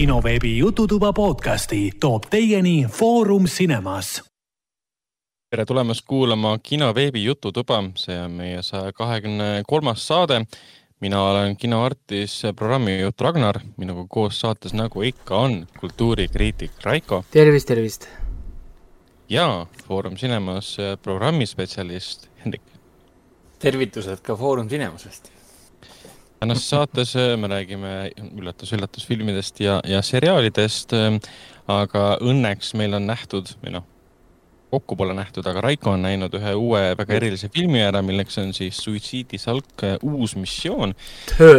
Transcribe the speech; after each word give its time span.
kinoveebi 0.00 0.58
Jututuba 0.58 1.12
podcasti 1.12 1.92
toob 2.00 2.22
teieni 2.30 2.86
Foorum 2.88 3.44
Cinemas. 3.44 4.22
tere 5.50 5.64
tulemast 5.64 6.00
kuulama 6.08 6.58
kinoveebi 6.62 7.24
Jututuba, 7.24 7.82
see 7.96 8.16
on 8.22 8.30
meie 8.30 8.62
saja 8.62 8.92
kahekümne 8.92 9.62
kolmas 9.68 10.06
saade. 10.06 10.46
mina 11.00 11.22
olen 11.22 11.56
kinoartis 11.56 12.42
programmijuht 12.56 13.20
Ragnar, 13.20 13.60
minuga 13.76 14.06
koos 14.08 14.40
saates, 14.40 14.72
nagu 14.72 15.02
ikka 15.02 15.36
on, 15.36 15.66
kultuurikriitik 15.80 16.70
Raiko. 16.82 17.24
tervist, 17.30 17.68
tervist. 17.68 18.08
ja 19.28 19.66
Foorum 19.88 20.14
Cinemas 20.16 20.76
programmispetsialist 21.02 22.28
Hendrik. 22.44 22.62
tervitused 23.58 24.20
ka 24.22 24.36
Foorum 24.36 24.68
Cinemasest 24.68 25.39
tänases 26.40 26.70
saates 26.70 27.14
äh, 27.16 27.36
me 27.36 27.48
räägime 27.50 28.10
üllatus-üllatus 28.16 29.06
filmidest 29.06 29.60
ja, 29.60 29.80
ja 29.84 30.02
seriaalidest. 30.02 30.94
Äh, 30.96 31.16
aga 31.70 32.16
õnneks 32.26 32.72
meil 32.78 32.96
on 32.98 33.04
nähtud 33.06 33.52
või 33.60 33.76
noh, 33.76 33.84
kokku 34.72 34.96
pole 34.98 35.14
nähtud, 35.14 35.46
aga 35.46 35.62
Raiko 35.62 35.92
on 35.94 36.02
näinud 36.06 36.34
ühe 36.38 36.54
uue 36.58 36.82
väga 36.98 37.14
erilise 37.20 37.50
filmi 37.52 37.82
ära, 37.84 38.02
milleks 38.06 38.40
on 38.42 38.54
siis 38.56 38.80
Suitsiidisalk 38.82 39.86
äh, 39.86 39.96
uus 40.02 40.34
missioon. 40.38 40.96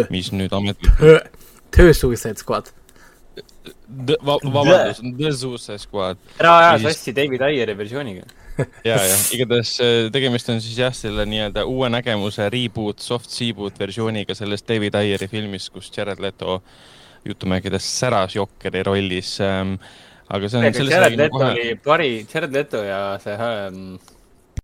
mis 0.10 0.34
nüüd 0.36 0.54
ametlikult. 0.58 1.32
töö 1.72 1.94
Suicide 1.94 2.40
Squad. 2.42 2.74
vabandust, 4.26 5.06
The 5.18 5.32
Suicide 5.32 5.80
Squad. 5.80 6.20
ära 6.40 6.58
aja 6.58 6.78
sassi 6.90 7.16
David 7.16 7.42
Ayeri 7.48 7.78
versiooniga 7.78 8.41
ja, 8.90 8.96
ja 8.96 9.18
igatahes 9.36 9.74
äh, 9.84 10.08
tegemist 10.14 10.50
on 10.52 10.62
siis 10.64 10.78
jah, 10.80 10.94
selle 10.96 11.26
nii-öelda 11.30 11.66
uue 11.70 11.90
nägemuse 11.92 12.48
reboot, 12.52 13.02
soft 13.04 13.32
reboot 13.40 13.80
versiooniga 13.80 14.36
sellest 14.38 14.68
David 14.70 14.98
Ayeri 15.00 15.30
filmist, 15.32 15.72
kus 15.74 15.92
Jared 15.96 16.22
Leto 16.24 16.62
jutumärkides 17.26 17.88
säras 18.00 18.36
Jokeri 18.36 18.84
rollis 18.84 19.36
ähm,. 19.46 19.76
aga 20.32 20.50
see 20.50 20.60
on. 20.60 20.90
Jared 20.90 21.18
Leto 21.18 21.38
kohe... 21.38 21.52
oli 21.52 21.76
pari, 21.84 22.12
Jared 22.34 22.56
Leto 22.56 22.84
ja 22.84 23.02
see 23.22 23.36
ähm, 23.36 24.00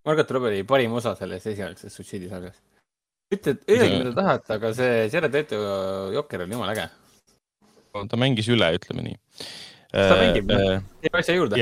Margot 0.08 0.32
Robbie 0.32 0.54
oli 0.54 0.64
parim 0.68 0.96
osa 0.98 1.16
selles 1.20 1.46
esialgses 1.52 1.94
suitsiidisarjas. 1.94 2.56
ütle, 3.34 3.58
öelge 3.68 3.98
mida 4.00 4.14
tahate, 4.16 4.54
aga 4.56 4.74
see 4.76 5.06
Jared 5.14 5.36
Leto 5.36 5.60
Jokker 6.16 6.46
oli 6.46 6.56
jumala 6.58 6.76
äge. 6.76 6.90
ta 7.98 8.20
mängis 8.20 8.50
üle, 8.54 8.72
ütleme 8.78 9.06
nii. 9.10 9.20
ta 9.92 10.16
mängib 10.20 10.52
äh,, 10.52 10.66
noh, 10.66 10.90
teeb 11.04 11.22
asja 11.22 11.38
juurde 11.38 11.62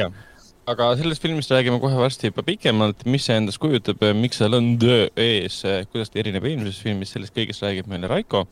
aga 0.70 0.90
sellest 0.98 1.22
filmist 1.22 1.52
räägime 1.54 1.78
kohe 1.82 1.98
varsti 2.00 2.32
juba 2.32 2.44
pikemalt, 2.46 3.06
mis 3.10 3.28
see 3.28 3.38
endast 3.38 3.62
kujutab, 3.62 4.02
miks 4.18 4.40
seal 4.42 4.58
on 4.58 4.74
The 4.82 5.10
ees, 5.22 5.62
kuidas 5.92 6.12
ta 6.12 6.22
erineb 6.22 6.46
eelmisest 6.50 6.86
filmist, 6.86 7.16
sellest 7.16 7.36
kõigest 7.36 7.66
räägib 7.66 7.90
meile 7.92 8.10
Raiko. 8.10 8.46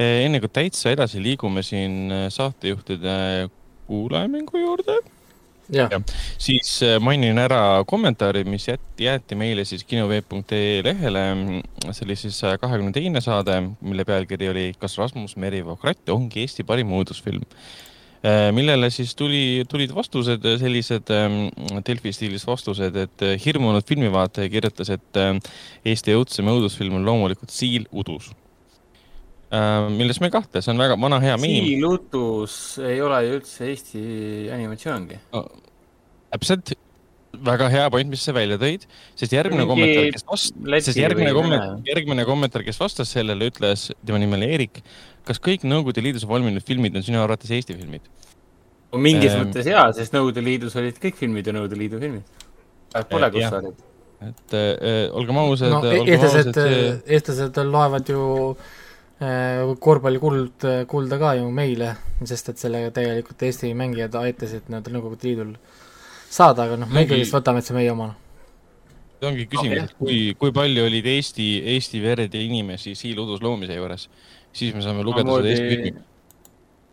enne 0.00 0.40
kui 0.40 0.48
täitsa 0.48 0.92
edasi 0.94 1.22
liigume 1.22 1.64
siin 1.66 2.12
saatejuhtide 2.30 3.50
kuulajamängu 3.88 4.62
juurde. 4.62 5.00
Ja, 5.70 5.86
siis 6.38 6.80
mainin 7.02 7.38
ära 7.38 7.82
kommentaari, 7.86 8.42
mis 8.42 8.66
jäeti, 8.66 9.04
jäeti 9.04 9.36
meile 9.38 9.64
siis 9.64 9.84
kinoveeb.ee 9.86 10.80
lehele. 10.86 11.26
see 11.90 12.06
oli 12.06 12.16
siis 12.18 12.38
saja 12.38 12.58
kahekümne 12.58 12.94
teine 12.94 13.20
saade, 13.22 13.60
mille 13.80 14.04
pealkiri 14.04 14.48
oli 14.50 14.72
Kas 14.78 14.98
Rasmus 14.98 15.36
Merivoo 15.36 15.76
kratt 15.76 16.10
ongi 16.10 16.46
Eesti 16.46 16.66
parim 16.66 16.90
õudusfilm 16.94 17.46
millele 18.52 18.90
siis 18.92 19.14
tuli, 19.16 19.64
tulid 19.68 19.94
vastused, 19.96 20.44
äh, 20.44 20.58
sellised 20.60 21.08
ähm, 21.14 21.38
Delfi 21.86 22.12
stiilis 22.12 22.44
vastused, 22.48 22.96
et 23.00 23.24
äh, 23.24 23.38
hirmunud 23.40 23.86
filmivaataja 23.88 24.50
kirjutas, 24.52 24.92
et 24.92 25.20
Eesti 25.88 26.16
õudsem 26.18 26.50
õudusfilm 26.52 26.98
on 26.98 27.08
loomulikult 27.08 27.52
Siil 27.54 27.88
udus. 27.90 28.30
milles 29.90 30.20
me 30.20 30.28
ei 30.28 30.30
kahtle, 30.30 30.60
see 30.62 30.70
on 30.70 30.78
väga 30.78 30.94
vana 31.00 31.18
hea 31.18 31.38
miim. 31.40 31.64
Siil 31.64 31.86
udus 31.88 32.54
ei 32.86 33.00
ole 33.02 33.24
ju 33.24 33.32
üldse 33.40 33.66
Eesti 33.66 34.02
animatsioongi 34.54 35.18
no,. 35.32 35.42
täpselt, 36.30 36.70
väga 37.34 37.70
hea 37.72 37.88
point, 37.90 38.10
mis 38.12 38.22
sa 38.22 38.34
välja 38.36 38.60
tõid, 38.60 38.84
sest 39.18 39.32
järgmine 39.34 39.64
Mingi 39.64 39.72
kommentaar, 39.72 40.12
kes 40.14 40.26
vastas, 40.28 40.84
sest 40.86 41.00
järgmine 41.00 41.32
kommentaar, 41.34 41.80
järgmine 41.88 42.28
kommentaar, 42.28 42.66
kes 42.68 42.78
vastas 42.78 43.10
sellele, 43.16 43.48
ütles, 43.50 43.88
tema 44.04 44.20
nimi 44.22 44.38
oli 44.38 44.52
Eerik 44.54 44.82
kas 45.30 45.40
kõik 45.42 45.66
Nõukogude 45.68 46.02
Liidus 46.04 46.26
valminud 46.28 46.64
filmid 46.66 46.96
on 46.98 47.06
sinu 47.06 47.22
arvates 47.22 47.52
Eesti 47.54 47.76
filmid? 47.78 48.08
mingis 48.98 49.30
ehm... 49.30 49.44
mõttes 49.44 49.70
jaa, 49.70 49.86
sest 49.94 50.14
Nõukogude 50.16 50.42
Liidus 50.44 50.76
olid 50.80 50.98
kõik 51.02 51.20
filmid 51.20 51.46
ju 51.46 51.54
Nõukogude 51.54 51.78
Liidu 51.78 52.02
filmid. 52.02 52.46
Pole 53.10 53.30
kus 53.30 53.46
sa 53.46 53.60
olid. 53.60 53.82
et 54.26 54.54
äh, 54.58 55.02
olgem 55.16 55.38
ausad 55.40 55.72
no,. 55.72 55.82
E-, 55.86 56.02
eestlased 56.10 56.54
see..., 56.56 56.80
eestlased 57.16 57.60
loevad 57.68 58.10
ju 58.10 58.24
äh, 58.50 59.70
korvpallikuld, 59.86 60.66
kulda 60.90 61.20
ka 61.22 61.36
ju 61.38 61.52
meile, 61.54 61.94
sest 62.26 62.50
et 62.52 62.64
sellega 62.64 62.90
tegelikult 62.98 63.46
Eesti 63.46 63.70
mängijad 63.78 64.18
aitasid 64.24 64.66
nii-öelda 64.66 64.96
Nõukogude 64.96 65.30
Liidul 65.30 65.54
saada, 66.30 66.66
aga 66.66 66.82
noh, 66.82 66.90
me 66.90 67.06
ikkagi 67.06 67.30
võtame, 67.30 67.62
et 67.62 67.70
see 67.70 67.78
meie 67.78 67.94
oma 67.94 68.10
see 69.20 69.28
ongi 69.28 69.46
küsimus 69.52 69.76
okay., 69.76 69.86
et 69.86 69.96
kui, 69.98 70.18
kui 70.40 70.52
palju 70.56 70.84
olid 70.88 71.06
Eesti, 71.14 71.48
Eesti 71.76 72.00
verd 72.02 72.34
ja 72.34 72.42
inimesi 72.42 72.94
siiludus 72.98 73.42
loomise 73.44 73.76
juures 73.76 74.08
siis 74.52 74.74
me 74.74 74.82
saame 74.84 75.04
lugeda 75.06 75.28
moodi, 75.28 75.54
seda 75.54 75.68
Eesti 75.68 75.84
filmi. 75.84 76.06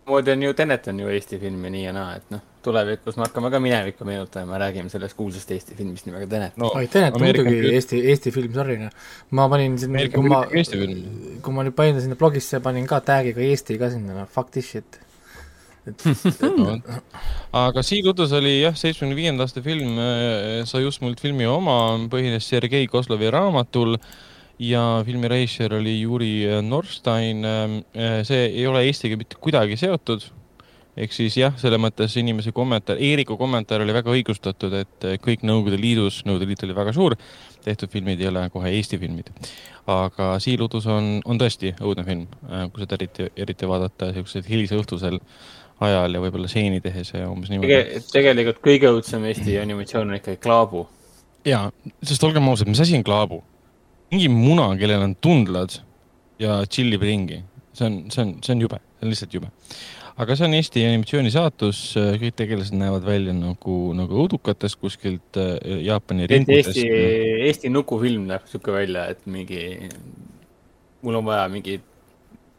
moodi 0.07 0.34
on 0.34 0.44
ju, 0.44 0.53
Tenet 0.57 0.88
on 0.91 1.00
ju 1.03 1.09
Eesti 1.13 1.40
film 1.41 1.66
ja 1.68 1.72
nii 1.73 1.84
ja 1.85 1.95
naa, 1.95 2.12
et 2.19 2.29
noh, 2.34 2.44
tulevikus 2.66 3.18
me 3.18 3.25
hakkame 3.25 3.51
ka 3.53 3.62
minevikku 3.63 4.07
meenutama 4.07 4.56
ja 4.56 4.62
räägime 4.66 4.91
sellest 4.94 5.18
kuulsast 5.18 5.51
Eesti 5.56 5.78
filmist 5.79 6.07
nimega 6.09 6.28
Tenet 6.28 6.59
no,. 6.62 6.72
oi, 6.75 6.88
Tenet 6.91 7.18
on 7.18 7.25
muidugi 7.25 7.56
küll... 7.56 7.72
Eesti, 7.73 8.03
Eesti 8.12 8.34
film, 8.35 8.53
sorry 8.56 8.78
noh. 8.81 8.94
ma 9.31 9.50
panin 9.51 9.79
sinna, 9.81 10.06
kui 10.13 10.29
ma, 10.29 10.44
kui 10.45 11.57
ma 11.57 11.68
nüüd 11.68 11.78
panin 11.78 12.00
sinna 12.03 12.19
blogisse, 12.19 12.62
panin 12.63 12.88
ka 12.90 13.01
tag'iga 13.06 13.44
Eesti 13.50 13.79
ka 13.81 13.91
sinna, 13.94 14.22
noh, 14.22 14.31
fuck 14.31 14.53
this 14.56 14.72
shit 14.75 15.03
no, 16.44 16.74
aga 17.56 17.79
Siiludus 17.85 18.34
oli 18.35 18.57
jah, 18.57 18.74
seitsmekümne 18.75 19.16
viienda 19.16 19.45
aasta 19.47 19.62
film, 19.63 19.94
äh, 19.95 20.66
sai 20.68 20.81
just 20.84 21.00
multfilmi 21.00 21.47
oma, 21.47 21.78
põhines 22.12 22.44
Sergei 22.44 22.89
Kozlovi 22.91 23.29
raamatul 23.31 23.95
äh, 23.95 24.09
ja 24.59 25.03
filmi 25.06 25.28
režissöör 25.28 25.73
oli 25.73 26.01
Juri 26.01 26.45
Norstein. 26.62 27.45
Ähm, 27.45 27.78
äh, 27.95 28.23
see 28.23 28.45
ei 28.45 28.68
ole 28.68 28.84
Eestiga 28.85 29.18
mitte 29.18 29.38
kuidagi 29.40 29.78
seotud. 29.78 30.22
ehk 30.97 31.12
siis 31.13 31.35
jah, 31.38 31.53
selles 31.62 31.78
mõttes 31.78 32.16
inimese 32.18 32.50
kommentaar, 32.57 32.97
Eeriku 32.97 33.35
kommentaar 33.38 33.84
oli 33.84 33.94
väga 33.94 34.09
õigustatud, 34.09 34.73
et 34.73 35.06
äh, 35.06 35.19
kõik 35.22 35.44
Nõukogude 35.45 35.78
Liidus, 35.78 36.23
Nõukogude 36.25 36.47
Liit 36.50 36.63
oli 36.66 36.73
väga 36.73 36.94
suur, 36.95 37.13
tehtud 37.62 37.91
filmid 37.94 38.22
ei 38.23 38.31
ole 38.31 38.47
kohe 38.50 38.72
Eesti 38.73 38.97
filmid. 38.97 39.29
aga 39.88 40.31
Siil 40.41 40.63
udus 40.66 40.88
on, 40.89 41.19
on 41.25 41.38
tõesti 41.38 41.75
õudne 41.78 42.06
film, 42.07 42.25
äh, 42.50 42.66
kui 42.74 42.81
seda 42.81 42.97
eriti, 42.97 43.29
eriti 43.38 43.69
vaadata 43.69 44.09
siuksel 44.16 44.50
hilisõhtusel 44.50 45.19
ajal 45.85 46.18
ja 46.18 46.24
võib-olla 46.24 46.50
seeni 46.50 46.81
tehes 46.81 47.13
ja 47.13 47.29
umbes 47.29 47.53
niimoodi 47.53 47.75
Tege,. 47.75 48.01
tegelikult 48.16 48.63
kõige 48.66 48.89
õudsem 48.89 49.29
Eesti 49.29 49.59
animatsioon 49.62 50.09
on 50.09 50.18
ikkagi 50.18 50.41
Klaabu. 50.41 50.88
ja, 51.45 51.68
sest 52.01 52.25
olgem 52.25 52.50
ausad, 52.50 52.74
mis 52.74 52.81
asi 52.81 52.97
on 52.97 53.06
Klaabu? 53.06 53.44
Mingi 54.12 54.29
muna, 54.31 54.69
kellel 54.79 55.06
on 55.09 55.16
tundlad 55.23 55.78
ja 56.41 56.62
tšillib 56.66 57.03
ringi. 57.03 57.44
see 57.78 57.85
on, 57.85 57.97
see 58.12 58.23
on, 58.23 58.34
see 58.41 58.56
on 58.56 58.62
jube, 58.66 58.79
see 58.97 59.06
on 59.06 59.13
lihtsalt 59.13 59.34
jube. 59.38 59.50
aga 60.18 60.38
see 60.38 60.47
on 60.47 60.56
Eesti 60.57 60.85
animatsiooni 60.88 61.34
saatus, 61.34 61.81
kõik 62.22 62.38
tegelased 62.40 62.78
näevad 62.78 63.06
välja 63.06 63.35
nagu, 63.38 63.75
nagu 63.97 64.22
õudukatest 64.23 64.79
kuskilt 64.81 65.38
äh, 65.41 65.57
Jaapani 65.85 66.29
ringudest. 66.29 66.73
Eesti, 66.73 66.88
Eesti 67.50 67.73
nukufilm 67.73 68.25
näeb 68.31 68.47
sihuke 68.50 68.73
välja, 68.73 69.06
et 69.13 69.28
mingi, 69.29 69.91
mul 71.06 71.19
on 71.19 71.28
vaja 71.28 71.45
mingi, 71.53 71.78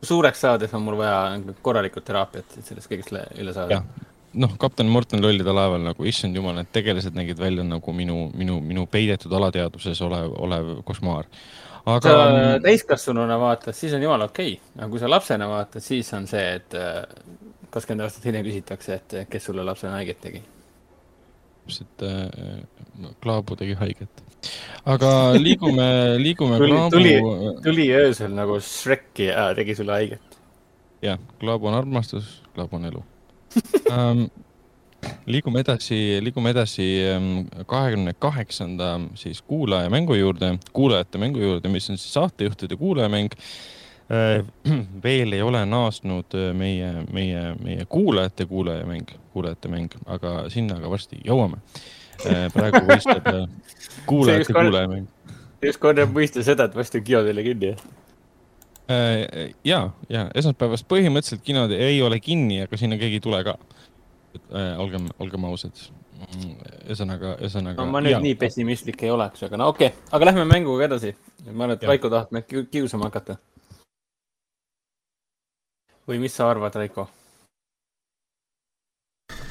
suureks 0.06 0.44
saades 0.46 0.74
on 0.78 0.86
mul 0.86 1.00
vaja 1.00 1.56
korralikku 1.66 2.04
teraapiat, 2.06 2.60
et 2.60 2.70
sellest 2.70 2.92
kõigest 2.92 3.16
üle 3.40 3.56
saada 3.56 3.82
noh, 4.38 4.54
kapten 4.60 4.90
Morten 4.92 5.22
lollide 5.22 5.54
laeval 5.54 5.82
nagu, 5.90 6.06
issand 6.08 6.36
jumal, 6.36 6.56
need 6.58 6.70
tegelased 6.74 7.16
nägid 7.16 7.40
välja 7.40 7.64
nagu 7.66 7.94
minu, 7.94 8.28
minu, 8.38 8.58
minu 8.64 8.84
peidetud 8.90 9.32
alateadvuses 9.38 10.02
olev, 10.06 10.30
olev 10.44 10.70
košmaar. 10.88 11.28
aga. 11.88 12.12
täiskasvanuna 12.62 13.38
vaatad, 13.40 13.76
siis 13.76 13.94
on 13.96 14.04
jumala 14.04 14.28
okei 14.28 14.54
okay., 14.58 14.78
aga 14.78 14.90
kui 14.92 15.02
sa 15.02 15.10
lapsena 15.10 15.48
vaatad, 15.48 15.84
siis 15.84 16.12
on 16.14 16.28
see, 16.30 16.44
et 16.60 16.78
äh, 16.78 17.02
kakskümmend 17.70 18.06
aastat 18.06 18.28
hiljem 18.28 18.46
küsitakse, 18.46 19.00
et 19.00 19.18
kes 19.30 19.50
sulle 19.50 19.64
lapsena 19.66 19.98
haiget 19.98 20.20
tegi. 20.22 20.42
täpselt 21.64 22.06
äh,, 22.08 22.64
Klaabu 23.22 23.56
tegi 23.56 23.76
haiget. 23.78 24.24
aga 24.86 25.12
liigume, 25.38 25.90
liigume 26.26 26.58
tuli, 26.58 26.72
Klaabu. 26.72 26.90
tuli, 26.96 27.14
tuli 27.62 27.92
öösel 27.94 28.34
nagu 28.34 28.60
Shreki 28.60 29.30
ja 29.32 29.52
tegi 29.54 29.74
sulle 29.74 29.92
haiget. 29.92 30.42
jah, 31.02 31.18
Klaabu 31.40 31.72
on 31.72 31.80
armastus, 31.82 32.42
Klaabu 32.54 32.76
on 32.76 32.92
elu 32.92 33.04
um, 33.92 34.28
liigume 35.26 35.62
edasi, 35.62 36.18
liigume 36.24 36.52
edasi 36.54 36.86
ähm, 37.08 37.32
kahekümne 37.66 38.14
kaheksanda 38.18 39.00
siis 39.14 39.42
kuulaja 39.42 39.90
mängu 39.90 40.14
juurde, 40.14 40.58
kuulajate 40.72 41.18
mängu 41.18 41.42
juurde, 41.42 41.68
mis 41.68 41.90
on 41.90 41.98
siis 41.98 42.14
saatejuhtide 42.14 42.76
kuulajamäng. 42.76 43.30
Äh, 44.08 44.44
veel 45.04 45.32
ei 45.32 45.42
ole 45.42 45.66
naasnud 45.66 46.34
äh, 46.34 46.50
meie, 46.56 46.92
meie, 47.12 47.54
meie 47.62 47.86
kuulajate 47.88 48.46
kuulajamäng, 48.46 49.14
kuulajate 49.32 49.68
mäng, 49.68 49.94
aga 50.06 50.48
sinna 50.52 50.80
ka 50.80 50.90
varsti 50.90 51.20
jõuame. 51.26 51.60
Äh, 52.26 52.48
praegu 52.54 52.82
võistleb 52.88 53.30
kuulajate 54.10 54.52
kuulajamäng. 54.52 55.06
just 55.62 55.80
korra 55.82 56.06
mõista 56.06 56.42
seda, 56.46 56.68
et 56.68 56.74
varsti 56.74 57.02
on 57.02 57.04
kino 57.04 57.24
teile 57.26 57.42
kinni, 57.46 57.74
jah 57.74 57.86
ja, 58.88 59.80
ja 60.08 60.24
esmaspäevast 60.34 60.86
põhimõtteliselt 60.88 61.44
kinod 61.44 61.74
ei 61.76 62.00
ole 62.02 62.20
kinni, 62.24 62.62
aga 62.64 62.80
sinna 62.80 62.96
keegi 63.00 63.20
ei 63.20 63.24
tule 63.24 63.42
ka. 63.44 63.58
olgem, 64.80 65.08
olgem 65.18 65.44
ausad. 65.48 65.88
Mm, 66.18 66.54
ühesõnaga, 66.88 67.36
ühesõnaga. 67.38 67.78
no 67.78 67.92
ma 67.92 68.00
nüüd 68.02 68.16
ja. 68.16 68.18
nii 68.22 68.34
pessimistlik 68.38 69.04
ei 69.06 69.12
oleks, 69.14 69.44
aga 69.46 69.60
no 69.60 69.68
okei 69.70 69.92
okay., 69.92 70.08
aga 70.16 70.26
lähme 70.26 70.46
mänguga 70.50 70.88
edasi. 70.88 71.12
ma 71.52 71.68
arvan, 71.68 71.76
et 71.76 71.84
Raiko 71.86 72.10
tahab 72.10 72.32
meid 72.34 72.48
kiusama 72.72 73.06
hakata. 73.06 73.36
või 76.08 76.18
mis 76.24 76.34
sa 76.34 76.48
arvad, 76.50 76.74
Raiko? 76.74 77.06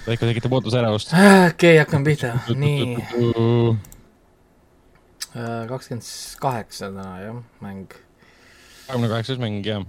Raiko 0.08 0.28
tekitab 0.28 0.58
ootusärevust. 0.60 1.14
okei 1.14 1.48
okay,, 1.54 1.78
hakkame 1.86 2.12
pihta, 2.12 2.34
nii. 2.52 2.98
Äh, 5.38 5.64
kakskümmend 5.70 6.12
kaheksa 6.44 6.92
täna 6.92 7.16
jah, 7.22 7.40
mäng. 7.62 7.96
Kahekümne 8.88 9.12
kaheksas 9.12 9.38
mäng 9.44 9.62
jah. 9.66 9.86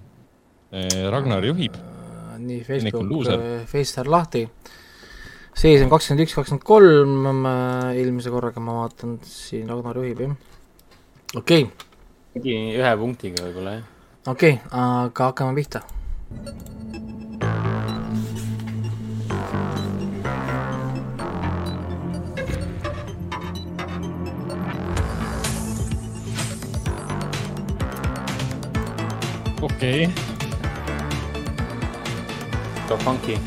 Äh, 0.74 1.06
Ragnar 1.10 1.46
juhib. 1.46 1.78
Äh, 1.78 2.36
nii, 2.42 2.60
Facebook, 2.66 3.08
Facetar 3.70 4.10
lahti 4.10 4.48
seis 5.58 5.82
on 5.82 5.90
kakskümmend 5.90 6.22
üks, 6.22 6.36
kakskümmend 6.38 6.64
kolm, 6.66 7.46
eelmise 7.90 8.30
korraga 8.30 8.62
ma 8.62 8.76
vaatan, 8.82 9.16
siin 9.26 9.70
Ragnar 9.70 9.98
juhib, 9.98 10.22
jah. 10.22 10.36
okei 11.34 11.66
okay.. 12.38 12.58
ühe 12.78 12.92
punktiga 13.00 13.42
võib-olla, 13.48 13.78
jah. 13.80 13.88
okei 14.30 14.58
okay,, 14.60 14.68
aga 14.84 15.30
hakkame 15.32 15.56
pihta. 15.58 15.82
Okei 29.62 30.06
okay.. 30.06 30.12
So 32.88 32.96
funky 32.96 33.38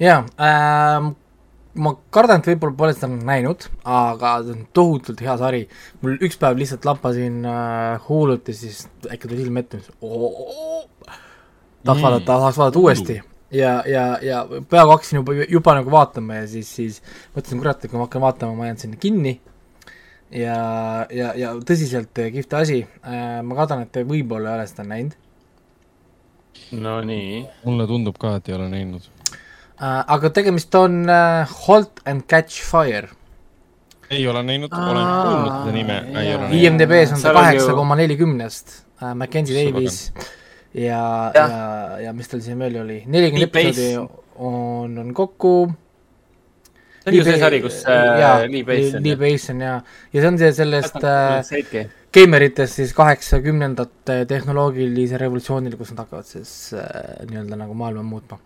jaa 0.00 0.24
ähm,, 0.40 1.12
ma 1.76 1.92
kardan, 2.10 2.40
et 2.40 2.48
võib-olla 2.50 2.76
pole 2.78 2.94
seda 2.96 3.08
näinud, 3.12 3.68
aga 3.84 4.36
see 4.44 4.56
on 4.56 4.66
tohutult 4.76 5.22
hea 5.24 5.36
sari. 5.40 5.62
mul 6.02 6.18
üks 6.24 6.36
päev 6.40 6.58
lihtsalt 6.60 6.84
lappasin 6.88 7.44
äh, 7.44 8.08
Hulut 8.08 8.48
ja 8.48 8.54
siis 8.56 8.86
äkki 9.10 9.28
tuli 9.28 9.42
silme 9.44 9.64
ette, 9.64 9.82
tahaks 11.84 11.98
mm. 11.98 12.04
vaadata, 12.04 12.26
tahaks 12.32 12.60
vaadata 12.60 12.84
uuesti 12.84 13.22
ja, 13.50 13.82
ja, 13.86 14.04
ja 14.22 14.46
peaaegu 14.70 14.94
hakkasin 14.94 15.20
juba, 15.20 15.34
juba 15.48 15.74
nagu 15.78 15.90
vaatama 15.90 16.40
ja 16.40 16.46
siis, 16.50 16.70
siis 16.78 17.02
mõtlesin, 17.34 17.60
kurat, 17.62 17.84
et 17.84 17.90
kui 17.90 17.98
ma 17.98 18.06
hakkan 18.06 18.24
vaatama, 18.24 18.56
ma 18.58 18.70
jään 18.70 18.80
sinna 18.82 19.00
kinni. 19.00 19.40
ja, 20.30 20.56
ja, 21.14 21.32
ja 21.38 21.52
tõsiselt 21.62 22.10
kihvt 22.14 22.56
asi 22.58 22.80
äh,, 22.82 23.42
ma 23.46 23.58
kardan, 23.58 23.84
et 23.86 23.92
te 23.94 24.02
võib-olla 24.06 24.54
ei 24.54 24.60
ole 24.60 24.70
seda 24.70 24.86
näinud. 24.88 25.20
Nonii. 26.72 27.44
mulle 27.64 27.86
tundub 27.86 28.16
ka, 28.18 28.36
et 28.40 28.48
ei 28.48 28.56
ole 28.56 28.66
näinud 28.72 29.04
äh,. 29.78 30.02
aga 30.02 30.32
tegemist 30.34 30.74
on 30.74 31.04
Halt 31.06 32.02
and 32.04 32.26
Catch 32.26 32.64
Fire. 32.66 33.12
ei 34.10 34.26
ole 34.26 34.42
näinud, 34.42 34.72
olen 34.72 35.06
kuulnud 35.06 35.52
seda 35.52 35.76
nime, 35.76 36.00
ei 36.08 36.34
ole 36.34 36.48
näinud. 36.48 36.58
IMDB-s 36.58 37.14
on 37.14 37.22
ta 37.22 37.36
kaheksa 37.36 37.78
koma 37.78 37.98
nelikümnest 38.02 38.82
Mackenzie 39.14 39.70
Davis 39.70 40.10
ja, 40.76 41.32
ja, 41.34 41.48
ja, 41.48 41.98
ja 42.06 42.14
mis 42.16 42.28
tal 42.28 42.44
siin 42.44 42.60
veel 42.60 42.80
oli, 42.82 43.00
nelikümmend 43.08 43.48
episoodi 43.48 43.90
on, 44.36 44.96
on 45.00 45.12
kokku. 45.16 45.52
See 47.06 47.12
on 47.12 47.16
ju 47.20 47.26
see 47.26 47.38
sari, 47.38 47.60
kus 47.62 47.84
äh, 47.86 48.48
Lee 48.50 48.64
Bass 48.66 48.96
on. 48.98 49.04
Lee 49.04 49.16
Bass 49.20 49.52
on 49.52 49.62
jaa, 49.62 49.76
ja 50.12 50.24
see 50.24 50.32
on 50.32 50.40
see 50.40 50.50
sellest 50.56 50.98
äh, 51.06 51.86
geimeritest 52.16 52.80
siis 52.80 52.92
kaheksakümnendate 52.96 54.24
tehnoloogilise 54.28 55.20
revolutsioonil, 55.22 55.78
kus 55.78 55.94
nad 55.94 56.04
hakkavad 56.04 56.28
siis 56.28 56.52
äh, 56.74 57.24
nii-öelda 57.30 57.60
nagu 57.62 57.78
maailma 57.78 58.04
muutma. 58.06 58.40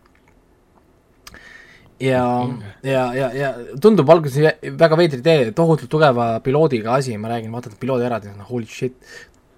Ja, 2.00 2.48
ja, 2.82 3.00
ja, 3.12 3.26
ja 3.36 3.48
tundub 3.80 4.08
alguses 4.08 4.62
väga 4.80 4.96
veidri 4.96 5.18
idee, 5.20 5.50
tohutult 5.56 5.90
tugeva 5.92 6.30
piloodiga 6.40 6.94
asi, 6.96 7.12
ma 7.20 7.28
räägin, 7.28 7.52
vaatad 7.52 7.74
piloodi 7.80 8.06
ära, 8.08 8.20
holy 8.48 8.68
shit. 8.68 8.96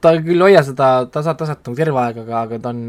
Ta 0.02 0.12
küll 0.22 0.42
hoia 0.44 0.62
seda 0.66 0.90
tasa, 1.12 1.34
tasat 1.38 1.64
nagu 1.66 1.78
terve 1.78 2.00
aeg, 2.02 2.22
aga, 2.24 2.44
aga 2.46 2.60
ta 2.62 2.72
on 2.74 2.82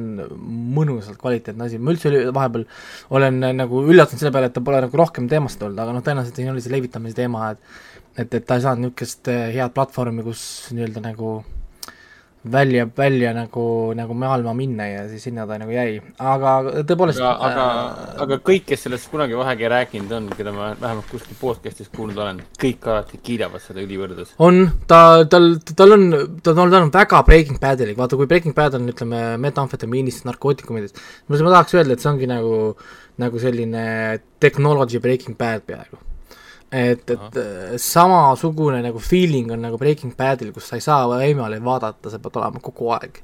mõnusalt 0.75 1.19
kvaliteetne 1.21 1.67
asi, 1.67 1.79
ma 1.79 1.93
üldse 1.93 2.11
vahepeal 2.35 2.67
olen 3.13 3.41
nagu 3.59 3.83
üllatunud 3.85 4.21
selle 4.21 4.33
peale, 4.35 4.49
et 4.51 4.55
ta 4.57 4.63
pole 4.65 4.81
nagu 4.83 5.01
rohkem 5.03 5.29
teemast 5.31 5.61
olnud, 5.63 5.79
aga 5.79 5.95
noh, 5.95 6.05
tõenäoliselt 6.05 6.41
siin 6.41 6.53
oli 6.53 6.63
see 6.65 6.73
levitamise 6.73 7.19
teema, 7.21 7.53
et 7.53 7.91
et, 8.13 8.29
et 8.29 8.45
ta 8.45 8.57
ei 8.57 8.63
saanud 8.65 8.85
niisugust 8.85 9.29
eh, 9.33 9.47
head 9.55 9.73
platvormi, 9.73 10.25
kus 10.25 10.43
nii-öelda 10.73 11.01
nagu 11.01 11.39
välja, 12.51 12.87
välja 12.97 13.33
nagu, 13.33 13.93
nagu 13.95 14.13
maailma 14.13 14.53
minna 14.53 14.87
ja 14.87 15.07
siis 15.07 15.23
sinna 15.23 15.45
ta 15.47 15.57
nagu 15.61 15.71
jäi, 15.71 16.01
aga 16.19 16.53
tõepoolest. 16.83 17.21
aga, 17.23 17.47
aga 17.47 17.65
äh,, 17.69 18.21
aga 18.25 18.37
kõik, 18.49 18.65
kes 18.67 18.85
sellest 18.87 19.09
kunagi 19.11 19.37
vähegi 19.39 19.71
rääkinud 19.71 20.11
on, 20.17 20.29
keda 20.35 20.53
ma 20.55 20.73
vähemalt 20.79 21.09
kuskil 21.11 21.39
podcast'is 21.39 21.91
kuulnud 21.95 22.19
olen, 22.19 22.43
kõik 22.59 22.87
alati 22.89 23.19
kiidavad 23.23 23.63
seda 23.63 23.83
ülivõrdus. 23.83 24.35
on, 24.43 24.65
ta, 24.87 25.23
tal, 25.31 25.53
tal 25.71 25.97
on, 25.97 26.07
ta 26.43 26.55
on 26.55 26.63
olnud 26.67 26.95
väga 26.99 27.23
Breaking 27.27 27.61
Badilik, 27.63 27.97
vaata 27.97 28.19
kui 28.19 28.29
Breaking 28.29 28.55
Bad 28.57 28.79
on, 28.79 28.89
ütleme, 28.91 29.25
metamfetamiinist, 29.43 30.27
narkootikumidest, 30.27 30.99
ma 31.29 31.43
tahaks 31.43 31.77
öelda, 31.79 31.95
et 31.95 32.03
see 32.03 32.11
ongi 32.11 32.29
nagu, 32.29 32.57
nagu 33.23 33.39
selline 33.39 33.85
technology 34.43 34.99
Breaking 34.99 35.39
Bad 35.39 35.63
peaaegu 35.69 36.12
et, 36.73 37.09
et 37.09 37.37
Aha. 37.37 37.77
samasugune 37.77 38.79
nagu 38.81 38.99
feeling 38.99 39.51
on 39.53 39.61
nagu 39.61 39.77
Breaking 39.77 40.15
Badil, 40.17 40.51
kus 40.55 40.71
sa 40.71 40.79
ei 40.79 40.83
saa 40.85 41.19
eemale 41.21 41.59
vaadata, 41.63 42.09
sa 42.09 42.19
pead 42.21 42.39
olema 42.41 42.61
kogu 42.63 42.89
aeg 42.95 43.19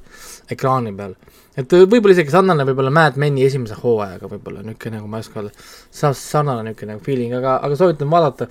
ekraani 0.54 0.94
peal. 0.98 1.16
et 1.58 1.74
võib-olla 1.74 2.14
isegi 2.14 2.34
sarnane 2.34 2.68
võib-olla 2.70 2.94
Mad 2.94 3.18
Meni 3.22 3.48
esimese 3.48 3.78
hooajaga 3.82 4.30
võib-olla, 4.30 4.62
niisugune 4.66 5.00
nagu 5.00 5.10
ma 5.10 5.18
ei 5.18 5.26
oska 5.26 5.42
öelda, 5.42 5.68
sarnane 5.92 6.68
niisugune 6.68 6.94
nagu 6.94 7.06
feeling, 7.06 7.34
aga, 7.40 7.58
aga 7.66 7.80
soovitan 7.80 8.12
vaadata. 8.14 8.50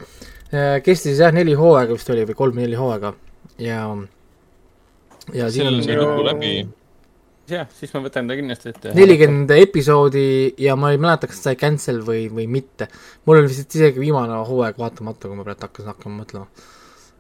kestis 0.85 1.21
jah, 1.21 1.33
neli 1.35 1.55
hooaega 1.55 1.95
vist 1.95 2.11
oli 2.11 2.27
või 2.27 2.41
kolm-neli 2.43 2.79
hooaega 2.81 3.15
ja 3.63 3.85
ja 5.37 5.51
sellel 5.53 5.83
sai 5.85 5.99
lõpu 5.99 6.27
läbi 6.27 6.53
jah, 7.53 7.69
siis 7.75 7.93
ma 7.95 8.03
võtan 8.05 8.29
ta 8.29 8.37
kindlasti 8.39 8.73
ette. 8.73 8.95
nelikümmend 8.97 9.53
episoodi 9.57 10.25
ja 10.63 10.77
ma 10.79 10.93
ei 10.95 11.01
mäleta, 11.01 11.29
kas 11.31 11.43
sai 11.47 11.59
cancel 11.61 12.01
või, 12.07 12.27
või 12.33 12.49
mitte. 12.51 12.89
mul 13.27 13.41
oli 13.41 13.51
vist 13.53 13.75
isegi 13.79 14.03
viimane 14.03 14.41
hooaeg 14.49 14.81
vaatamata, 14.81 15.29
kui 15.29 15.39
ma 15.39 15.47
praegu 15.47 15.67
hakkasin 15.67 15.93
hakkama 15.93 16.23
mõtlema 16.23 16.47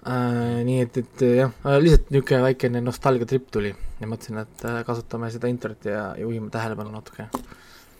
äh,. 0.08 0.64
nii 0.68 0.80
et, 0.84 1.02
et 1.02 1.26
jah, 1.42 1.54
lihtsalt 1.82 2.10
niisugune 2.14 2.42
väikene 2.46 2.82
nostalgiatripp 2.84 3.52
tuli 3.54 3.72
ja 3.72 4.10
mõtlesin, 4.10 4.42
et 4.44 4.66
äh, 4.68 4.80
kasutame 4.86 5.30
seda 5.34 5.50
internetti 5.50 5.92
ja 5.92 6.10
juhime 6.20 6.52
tähelepanu 6.54 6.92
natuke. 6.94 7.28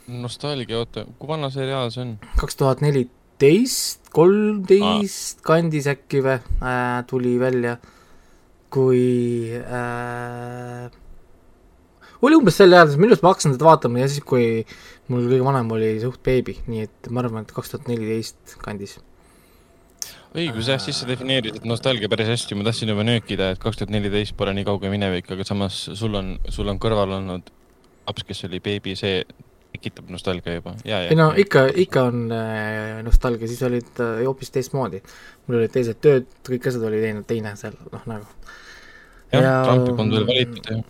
nostalgia, 0.09 0.83
oota, 0.83 1.07
kui 1.19 1.31
vana 1.31 1.53
seriaal 1.55 1.93
see 1.95 2.05
on? 2.07 2.17
kaks 2.41 2.61
tuhat 2.61 2.85
neliteist, 2.85 4.09
kolmteist 4.15 5.43
kandis 5.47 5.91
äkki 5.91 6.23
või 6.25 6.39
äh, 6.39 7.03
tuli 7.11 7.37
välja, 7.41 7.77
kui 8.73 9.05
äh, 9.59 10.89
oli 12.23 12.39
umbes 12.39 12.57
sel 12.59 12.75
ajal, 12.75 12.95
minu 12.99 13.13
arust 13.13 13.25
ma 13.25 13.33
hakkasin 13.33 13.55
seda 13.55 13.69
vaatama 13.69 14.03
ja 14.03 14.09
siis, 14.11 14.25
kui 14.27 14.47
mul 15.13 15.29
kõige 15.31 15.45
vanem 15.47 15.75
oli 15.77 15.93
suht 16.03 16.23
beebi, 16.27 16.57
nii 16.69 16.87
et 16.89 17.11
ma 17.13 17.23
arvan, 17.23 17.47
et 17.47 17.55
kaks 17.55 17.75
tuhat 17.75 17.91
neliteist 17.91 18.57
kandis. 18.65 18.99
õigus 20.37 20.71
jah, 20.71 20.81
siis 20.83 20.99
sa 21.01 21.09
defineerisid 21.09 21.67
nostalgia 21.69 22.11
päris 22.11 22.31
hästi, 22.33 22.59
ma 22.59 22.67
tahtsin 22.69 22.93
juba 22.93 23.07
nöökida, 23.07 23.53
et 23.55 23.63
kaks 23.63 23.81
tuhat 23.81 23.95
neliteist 23.95 24.37
pole 24.39 24.55
nii 24.57 24.67
kauge 24.69 24.91
minevik, 24.93 25.31
aga 25.35 25.47
samas 25.47 25.79
sul 25.99 26.19
on, 26.19 26.37
sul 26.53 26.69
on 26.69 26.81
kõrval 26.83 27.19
olnud 27.21 27.53
laps, 28.09 28.27
kes 28.29 28.45
oli 28.49 28.61
beebi, 28.65 28.97
see 28.99 29.23
tekitab 29.73 30.09
nostalgia 30.11 30.59
juba. 30.59 30.75
ei 30.85 31.17
no 31.17 31.31
ikka, 31.37 31.67
ikka 31.85 32.07
on 32.09 32.29
äh, 32.33 33.01
nostalgia, 33.05 33.49
siis 33.49 33.63
olid 33.63 34.01
äh, 34.03 34.23
hoopis 34.27 34.51
teistmoodi. 34.51 35.03
mul 35.47 35.61
olid 35.61 35.73
teised 35.73 36.01
tööd, 36.05 36.29
kõik 36.49 36.69
asjad 36.71 36.89
oli 36.89 37.03
teine, 37.05 37.25
teine 37.29 37.55
seal, 37.61 37.77
noh 37.93 38.07
nagu. 38.09 38.27
jah, 39.33 39.65
Trumpi 39.69 39.97
polnud 39.97 40.19
veel 40.19 40.31
valitud 40.33 40.73
ja 40.73 40.81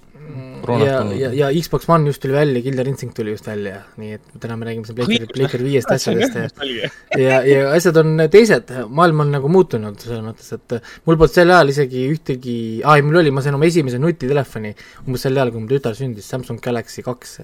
ja, 0.83 0.99
ja, 1.17 1.31
ja 1.33 1.49
Xbox 1.63 1.89
One 1.89 2.11
just 2.11 2.23
tuli 2.23 2.35
välja, 2.35 2.63
Killer 2.63 2.89
Instinct 2.89 3.17
tuli 3.17 3.33
just 3.33 3.47
välja, 3.47 3.81
nii 4.01 4.17
et 4.19 4.35
täna 4.41 4.57
me 4.59 4.69
räägime 4.69 4.89
siin 4.89 4.97
Playcari, 4.99 5.29
Playcari 5.33 5.65
viiest 5.65 5.93
asjadest 5.95 6.37
ja 6.37 6.91
ja, 7.25 7.39
ja 7.49 7.63
asjad 7.73 7.97
on 8.03 8.25
teised, 8.33 8.73
maailm 8.93 9.25
on 9.25 9.33
nagu 9.39 9.51
muutunud 9.53 10.01
selles 10.03 10.25
mõttes, 10.25 10.51
et 10.57 10.77
mul 11.07 11.17
polnud 11.17 11.35
sel 11.35 11.53
ajal 11.55 11.73
isegi 11.73 12.05
ühtegi, 12.13 12.57
aa 12.85 12.99
ei, 12.99 13.07
mul 13.07 13.23
oli, 13.23 13.33
ma 13.35 13.45
sain 13.45 13.57
oma 13.57 13.69
esimese 13.71 14.01
nutitelefoni 14.03 14.75
umbes 15.07 15.25
sel 15.27 15.39
ajal, 15.39 15.55
kui 15.55 15.65
mu 15.65 15.73
tütar 15.73 15.97
sündis, 15.99 16.29
Samsung 16.29 16.61
Galaxy 16.65 17.05
kaks. 17.07 17.39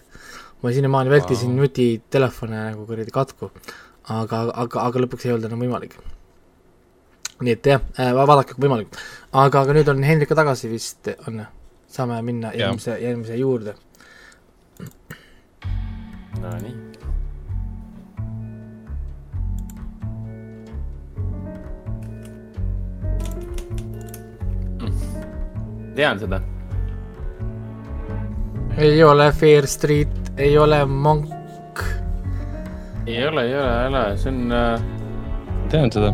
ma 0.64 0.72
sinnamaani 0.72 1.12
vältisin 1.12 1.50
wow. 1.52 1.64
nutitelefone 1.64 2.60
nagu 2.70 2.86
kuradi 2.88 3.12
katku, 3.12 3.50
aga, 4.12 4.46
aga, 4.52 4.86
aga 4.88 5.02
lõpuks 5.04 5.26
ei 5.26 5.34
olnud 5.34 5.50
enam 5.50 5.64
võimalik 5.64 5.96
nii 7.44 7.52
et 7.56 7.66
jah, 7.66 7.82
vaadake, 8.14 8.54
kui 8.54 8.68
võimalik. 8.68 8.96
aga, 9.32 9.64
aga 9.64 9.74
nüüd 9.76 9.90
on 9.90 10.04
Hendrika 10.06 10.36
tagasi 10.38 10.70
vist, 10.70 11.10
on 11.26 11.42
ju? 11.42 11.50
saame 11.94 12.22
minna 12.22 12.50
järgmise, 12.54 12.98
järgmise 12.98 13.36
juurde. 13.36 13.74
Nonii. 16.40 16.74
tean 25.94 26.18
seda. 26.18 26.40
ei 28.76 29.04
ole 29.04 29.32
Fair 29.32 29.66
Street, 29.66 30.32
ei 30.36 30.58
ole 30.58 30.84
Monk. 30.84 31.82
ei 33.06 33.28
ole, 33.28 33.44
ei 33.44 33.54
ole, 33.54 33.82
ei 33.82 33.88
ole, 33.88 34.16
see 34.16 34.32
on 34.32 34.52
äh.... 34.52 34.82
tean 35.70 35.94
seda. 35.94 36.10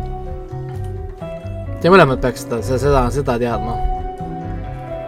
Te 1.81 1.89
mõlemad 1.89 2.21
peaks 2.21 2.45
seda, 2.45 2.61
seda, 2.61 3.03
seda 3.17 3.39
teadma. 3.41 3.75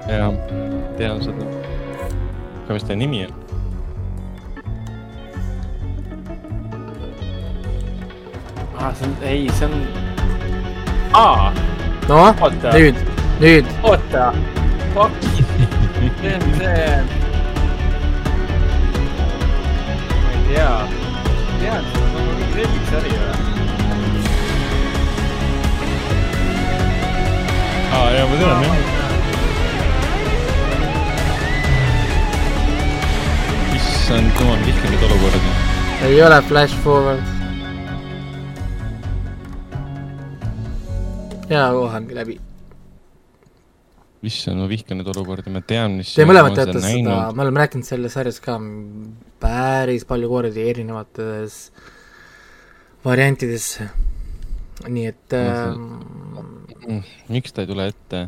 jah 0.09 0.62
tean 0.97 1.21
seda. 1.23 1.45
aga 2.63 2.73
mis 2.73 2.83
ta 2.83 2.95
nimi 2.95 3.25
on? 3.25 3.33
ah, 8.77 8.93
see 8.93 9.07
on, 9.07 9.15
ei, 9.23 9.49
see 9.59 9.65
on, 9.65 9.73
aa, 11.13 11.53
noh, 12.09 12.41
nüüd, 12.75 12.97
nüüd, 13.41 13.65
oota, 13.83 14.33
fuck, 14.93 15.13
see 15.23 16.33
on 16.35 16.41
see. 16.59 16.87
ma 20.23 20.29
ei 20.31 20.41
tea, 20.49 20.71
tean, 21.59 21.83
see 21.91 22.01
on 22.01 22.09
nagu 22.17 22.31
mingi 22.39 22.53
lemmiksari 22.61 23.11
või? 23.19 23.37
aa, 27.93 28.07
jaa, 28.17 28.27
ma 28.27 28.35
tean 28.43 28.67
jah. 28.67 28.92
Issand 34.03 34.33
jumal, 34.35 34.59
vihkan 34.67 34.89
neid 34.91 35.03
olukordi. 35.07 35.51
ei 36.03 36.17
ole 36.25 36.37
Flash 36.43 36.75
Forward. 36.83 37.23
ja 41.47 41.69
kohe 41.71 41.95
ongi 42.01 42.17
läbi. 42.17 42.35
issand, 44.27 44.59
ma 44.59 44.67
vihkan 44.67 44.99
neid 44.99 45.07
olukordi, 45.13 45.55
ma 45.55 45.63
tean, 45.63 45.95
mis. 46.01 46.11
Te 46.19 46.27
mõlemad 46.27 46.51
teate 46.59 46.83
seda, 46.83 47.15
me 47.31 47.45
oleme 47.45 47.63
rääkinud 47.63 47.87
selles 47.87 48.19
sarjas 48.19 48.43
ka 48.43 48.57
päris 49.39 50.03
palju 50.09 50.27
kordi 50.35 50.67
erinevates 50.73 51.61
variantides. 53.07 53.69
nii 54.83 55.11
et 55.13 55.37
äh, 55.39 56.99
miks 57.31 57.55
ta 57.55 57.63
ei 57.63 57.71
tule 57.71 57.87
ette? 57.93 58.25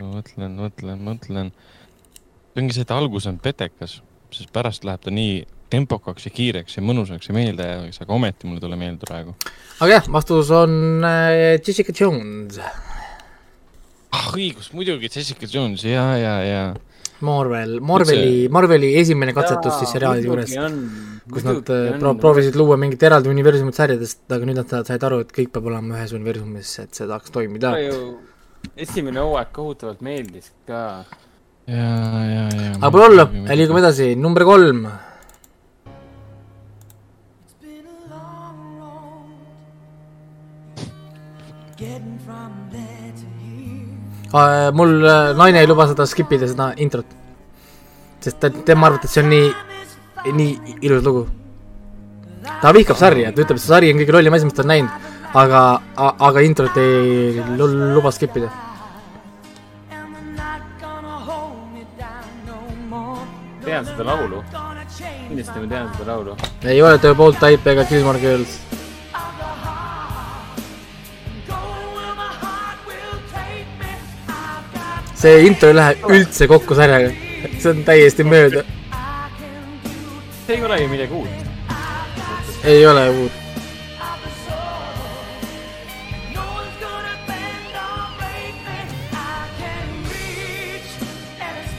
ma 0.00 0.14
mõtlen, 0.14 0.62
mõtlen, 0.64 1.04
mõtlen. 1.04 1.52
See 2.58 2.64
ongi 2.64 2.74
see, 2.76 2.86
et 2.86 2.94
algus 2.94 3.28
on 3.30 3.38
petekas, 3.42 4.00
sest 4.34 4.50
pärast 4.54 4.84
läheb 4.88 5.04
ta 5.04 5.14
nii 5.14 5.38
tempokaks 5.72 6.26
ja 6.26 6.32
kiireks 6.32 6.78
ja 6.78 6.84
mõnusaks 6.84 7.28
ja 7.28 7.36
meeldejäävaks, 7.36 8.02
aga 8.02 8.14
ometi 8.16 8.48
mulle 8.48 8.58
ei 8.58 8.66
tule 8.66 8.78
meelde 8.80 9.08
praegu. 9.08 9.34
aga 9.78 9.90
jah, 9.92 10.08
vastus 10.12 10.50
on 10.54 11.04
äh, 11.06 11.58
Jessica 11.60 11.94
Jones, 11.94 12.58
ah 12.58 14.30
õigus, 14.34 14.72
muidugi 14.74 15.10
Jessica 15.12 15.48
Jones 15.50 15.84
ja, 15.86 16.10
ja, 16.18 16.34
ja. 16.44 16.62
Marvel, 17.20 17.78
Marveli, 17.82 18.48
Marveli 18.54 18.92
esimene 19.00 19.34
katsetus 19.34 19.80
siis 19.80 19.92
seriaali 19.96 20.24
juures, 20.24 20.54
kus 21.28 21.46
nad 21.46 21.72
äh, 21.74 21.92
pro-, 21.98 22.14
proovisid 22.20 22.56
luua 22.58 22.78
mingit 22.80 23.02
eraldi 23.04 23.30
universumit 23.32 23.76
sarjadest, 23.76 24.22
aga 24.30 24.48
nüüd 24.48 24.60
nad 24.62 24.74
said 24.88 25.06
aru, 25.08 25.22
et 25.26 25.32
kõik 25.34 25.50
peab 25.54 25.66
olema 25.68 25.98
ühes 25.98 26.14
universumis, 26.16 26.74
et 26.84 26.94
see 26.94 27.08
tahaks 27.10 27.34
toimida. 27.34 27.74
esimene 28.78 29.24
hooaeg 29.24 29.50
kohutavalt 29.54 30.04
meeldis 30.06 30.52
ka. 30.68 30.82
ja, 31.68 31.88
ja, 32.32 32.44
ja. 32.48 32.70
aga 32.78 32.90
pole 32.94 33.04
hullu, 33.08 33.24
liigume 33.60 33.82
edasi, 33.84 34.14
number 34.16 34.44
kolm. 34.48 34.86
Uh, 44.28 44.68
mul 44.76 44.90
uh, 45.00 45.32
naine 45.38 45.62
ei 45.62 45.68
luba 45.70 45.86
seda 45.88 46.04
skip 46.04 46.28
ida, 46.36 46.44
seda 46.50 46.74
introt. 46.84 47.08
sest 48.20 48.36
ta, 48.42 48.50
tema 48.50 48.90
arvates 48.90 49.14
see 49.14 49.22
on 49.22 49.30
nii, 49.32 49.46
nii 50.36 50.74
ilus 50.84 51.04
lugu. 51.06 51.22
ta 52.60 52.72
vihkab 52.76 52.98
sarja, 53.00 53.32
ta 53.32 53.40
ütleb, 53.40 53.56
et 53.56 53.64
see 53.64 53.72
sari 53.72 53.92
on 53.92 54.00
kõige 54.02 54.12
lollim 54.16 54.36
asi, 54.36 54.44
mis 54.44 54.56
ta 54.58 54.66
on 54.66 54.72
näinud, 54.74 55.08
aga, 55.32 55.62
aga 56.28 56.44
introt 56.44 56.76
ei 56.82 57.40
lu- 57.56 57.92
luba 57.96 58.12
skip 58.12 58.36
ida. 58.36 58.52
Tean 63.68 63.84
seda 63.84 64.04
laulu. 64.04 64.42
kindlasti 65.28 65.60
ma 65.60 65.66
tean 65.68 65.88
seda 65.96 66.12
laulu. 66.12 66.36
ei 66.64 66.82
ole 66.82 66.98
The 66.98 67.14
Bold 67.14 67.36
Type 67.42 67.70
ega 67.72 67.84
Gilmore 67.84 68.18
Girls. 68.18 68.60
see 75.18 75.46
intro 75.46 75.68
ei 75.68 75.74
lähe 75.74 75.96
üldse 76.14 76.46
kokku 76.46 76.76
sarjaga, 76.78 77.10
see 77.58 77.72
on 77.72 77.82
täiesti 77.84 78.24
mööda, 78.24 78.62
see 80.46 80.56
ei 80.56 80.64
ole 80.64 80.80
ju 80.82 80.88
midagi 80.94 81.12
uut. 81.12 81.28
ei 82.64 82.86
ole 82.86 83.04
uut. 83.10 83.44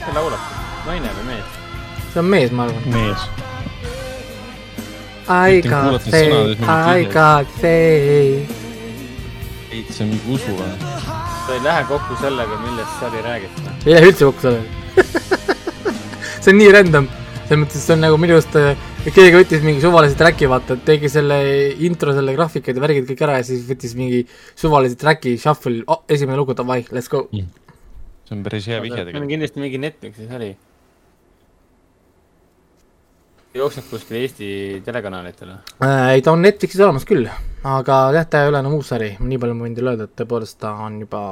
see 0.04 0.14
laulab, 0.14 0.54
naine 0.86 1.10
või? 1.16 1.19
See 2.12 2.20
on 2.22 2.30
mees, 2.30 2.50
ma 2.50 2.66
arvan. 2.66 2.82
mees. 2.94 3.28
I 5.30 5.60
got 5.62 6.02
faith, 6.02 6.62
I 6.62 7.04
got 7.12 7.46
faith. 7.60 8.50
see 9.70 10.04
on 10.04 10.10
mingi 10.10 10.34
usu 10.34 10.56
või? 10.58 10.72
see 11.46 11.56
ei 11.56 11.64
lähe 11.64 11.84
kokku 11.88 12.18
sellega, 12.20 12.58
millest 12.64 13.00
sari 13.00 13.22
räägib. 13.26 13.64
ei 13.86 13.94
lähe 13.94 14.10
üldse 14.10 14.28
kokku 14.28 14.46
sellega. 14.48 14.68
see 16.42 16.52
on 16.52 16.58
nii 16.58 16.72
random, 16.74 17.10
selles 17.44 17.62
mõttes, 17.64 17.84
see 17.84 17.94
on 17.94 18.02
nagu 18.06 18.18
minu 18.20 18.38
arust 18.38 18.58
keegi 19.08 19.36
võttis 19.36 19.62
mingi 19.64 19.80
suvalise 19.84 20.18
track'i, 20.18 20.48
vaata, 20.50 20.76
tegi 20.84 21.08
selle 21.12 21.38
intro, 21.86 22.12
selle 22.16 22.34
graafikad 22.36 22.76
ja 22.76 22.82
värgid 22.84 23.06
kõik 23.12 23.22
ära 23.24 23.38
ja 23.38 23.46
siis 23.48 23.62
võttis 23.68 23.94
mingi 23.96 24.24
suvalise 24.58 24.98
track'i, 25.00 25.36
shuffle 25.40 25.84
oh,, 25.86 26.02
esimene 26.10 26.36
lugu, 26.40 26.58
davai, 26.58 26.82
let's 26.92 27.08
go. 27.12 27.28
see 27.30 28.34
on 28.36 28.42
päris 28.46 28.66
hea 28.68 28.82
vihje 28.82 28.98
tegelikult. 28.98 29.30
kindlasti 29.30 29.62
mingi 29.62 29.80
Netflixi 29.86 30.28
sari. 30.28 30.50
Jookseb 33.54 33.86
kuskil 33.90 34.20
Eesti 34.20 34.48
telekanalitele. 34.84 35.56
Äh, 35.82 36.14
ei, 36.14 36.22
ta 36.22 36.32
on 36.32 36.42
Netflixis 36.44 36.80
olemas 36.84 37.06
küll, 37.08 37.26
aga 37.66 37.98
jah, 38.14 38.26
ta 38.30 38.44
ei 38.44 38.50
ole 38.50 38.60
enam 38.62 38.76
uus 38.78 38.92
sari, 38.92 39.12
nii 39.18 39.40
palju 39.42 39.56
ma 39.58 39.66
võin 39.66 39.76
teile 39.76 39.94
öelda, 39.94 40.06
et 40.06 40.16
tõepoolest 40.20 40.60
ta 40.62 40.72
on 40.86 41.00
juba 41.02 41.22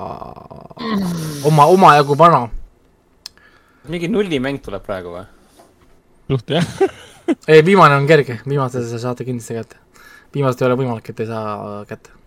oma, 1.48 1.68
omajagu 1.70 2.18
vana. 2.18 2.46
mingi 3.88 4.10
nullimäng 4.10 4.60
tuleb 4.64 4.82
praegu 4.84 5.14
või? 5.14 5.26
suht 6.28 6.50
jah. 6.56 6.66
ei, 7.52 7.62
viimane 7.64 7.96
on 7.96 8.06
kerge, 8.10 8.40
viimase 8.48 8.82
sa 8.88 9.02
saate 9.06 9.25
kindlasti 9.28 9.60
kätte. 9.60 9.82
viimast 10.34 10.62
ei 10.62 10.68
ole 10.68 10.80
võimalik, 10.82 11.12
et 11.12 11.20
ei 11.22 11.30
saa 11.30 11.84
kätte. 11.88 12.17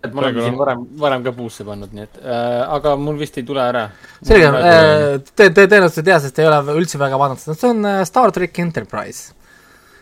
Et 0.00 0.14
ma 0.14 0.22
olen 0.22 0.38
siin 0.40 0.56
varem, 0.56 0.84
varem 1.00 1.24
ka 1.26 1.32
puusse 1.36 1.64
pannud, 1.66 1.90
nii 1.96 2.06
et 2.06 2.22
äh,, 2.22 2.62
aga 2.76 2.94
mul 3.00 3.18
vist 3.20 3.36
ei 3.40 3.44
tule 3.46 3.60
ära. 3.64 3.88
selge, 4.24 4.48
te, 5.34 5.50
te 5.50 5.66
tõenäoliselt 5.66 6.00
ei 6.00 6.08
tea, 6.08 6.22
sest 6.24 6.36
te 6.36 6.44
ei 6.44 6.48
ole 6.48 6.78
üldse 6.80 7.00
väga 7.00 7.20
vaadanud 7.20 7.42
seda, 7.42 7.58
see 7.60 7.74
on 7.74 7.84
äh, 7.90 8.00
Star 8.08 8.32
track 8.36 8.62
Enterprise. 8.64 9.34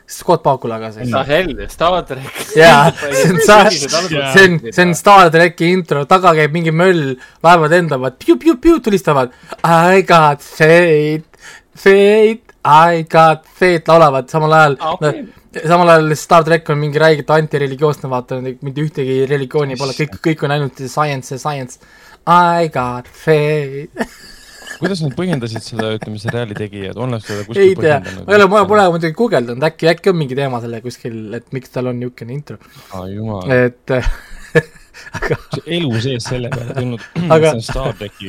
Scott 0.09 0.41
Bakulaga 0.41 0.89
siis. 0.95 1.11
ah 1.13 1.27
hell, 1.29 1.51
Star 1.69 1.99
track. 2.09 2.39
jaa, 2.57 2.93
see 3.19 3.33
on 3.35 3.41
Star, 3.45 3.71
see 3.75 4.45
on, 4.47 4.61
see 4.71 4.85
on 4.87 4.95
Star 4.97 5.33
tracki 5.35 5.73
intro, 5.75 6.05
taga 6.09 6.33
käib 6.39 6.55
mingi 6.55 6.73
möll, 6.73 7.17
laevad 7.45 7.75
lendavad, 7.75 8.17
tulistavad. 8.87 9.35
I 9.67 10.05
got 10.09 10.41
fate, 10.47 11.27
fate, 11.77 12.55
I 12.65 13.05
got 13.11 13.45
fate 13.59 13.85
laulavad 13.91 14.31
samal 14.33 14.55
ajal 14.57 14.79
Ah, 14.81 14.97
no, 15.01 15.11
okei.. 15.11 15.27
Samal 15.67 15.95
ajal 15.95 16.17
Star 16.19 16.47
track 16.47 16.71
on 16.73 16.81
mingi 16.81 17.01
räigelt 17.03 17.31
antireligioosne, 17.35 18.11
vaata, 18.13 18.41
mitte 18.45 18.85
ühtegi 18.85 19.21
religiooni 19.31 19.79
pole, 19.81 19.97
kõik, 19.99 20.19
kõik 20.25 20.45
on 20.47 20.57
ainult 20.57 20.83
science 20.87 21.35
ja 21.35 21.41
science. 21.43 21.81
I 22.29 22.69
got 22.73 23.09
fate. 23.09 23.89
kuidas 24.79 25.01
nad 25.03 25.15
põhjendasid 25.19 25.65
seda, 25.65 25.91
ütleme, 25.97 26.21
seriaali 26.23 26.57
tegijad, 26.59 26.99
on 27.01 27.15
nad 27.15 27.25
seda 27.25 27.43
ei 27.43 27.47
kuskil 27.49 27.73
tea, 27.81 27.99
põhjendanud? 27.99 28.27
ma 28.27 28.35
ei 28.35 28.39
ole, 28.39 28.49
ma 28.53 28.65
pole 28.71 28.85
muidugi 28.95 29.17
guugeldanud, 29.19 29.65
äkki, 29.69 29.89
äkki 29.93 30.13
on 30.13 30.19
mingi 30.21 30.39
teema 30.39 30.61
selle 30.63 30.81
kuskil, 30.85 31.17
et 31.39 31.49
miks 31.57 31.73
tal 31.75 31.91
on 31.91 31.99
niisugune 31.99 32.37
intro, 32.37 32.59
jumal, 33.11 33.51
et 33.55 33.95
aga, 35.19 35.39
elu 35.65 36.03
sees 36.05 36.29
selle 36.31 36.53
peale 36.55 36.77
tulnud 36.77 37.09
Aga- 37.35 37.55
see 37.55 37.59
on 37.59 37.67
Star 37.67 37.97
tracki. 37.99 38.29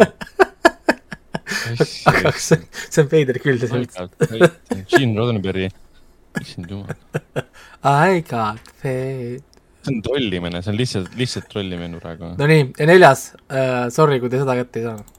aga 2.13 2.33
see, 2.37 2.59
see 2.87 3.03
on 3.03 3.11
veider 3.13 3.39
küll 3.43 3.61
tegelikult. 3.61 4.17
Gene 4.89 5.17
Roddenberry, 5.17 5.69
issand 6.41 6.69
jumal. 6.69 6.95
I 7.83 8.23
got 8.29 8.59
paid. 8.81 9.43
see 9.83 9.95
on 9.95 10.01
trollimine, 10.03 10.61
see 10.61 10.71
on 10.71 10.77
lihtsalt, 10.77 11.15
lihtsalt 11.17 11.47
trollimine 11.51 11.99
praegu. 11.99 12.33
no 12.37 12.49
nii, 12.49 12.73
ja 12.79 12.89
neljas 12.89 13.31
uh,, 13.47 13.87
sorry, 13.93 14.19
kui 14.19 14.29
te 14.29 14.41
seda 14.43 14.57
kätte 14.59 14.79
ei 14.79 14.89
saanud. 14.89 15.15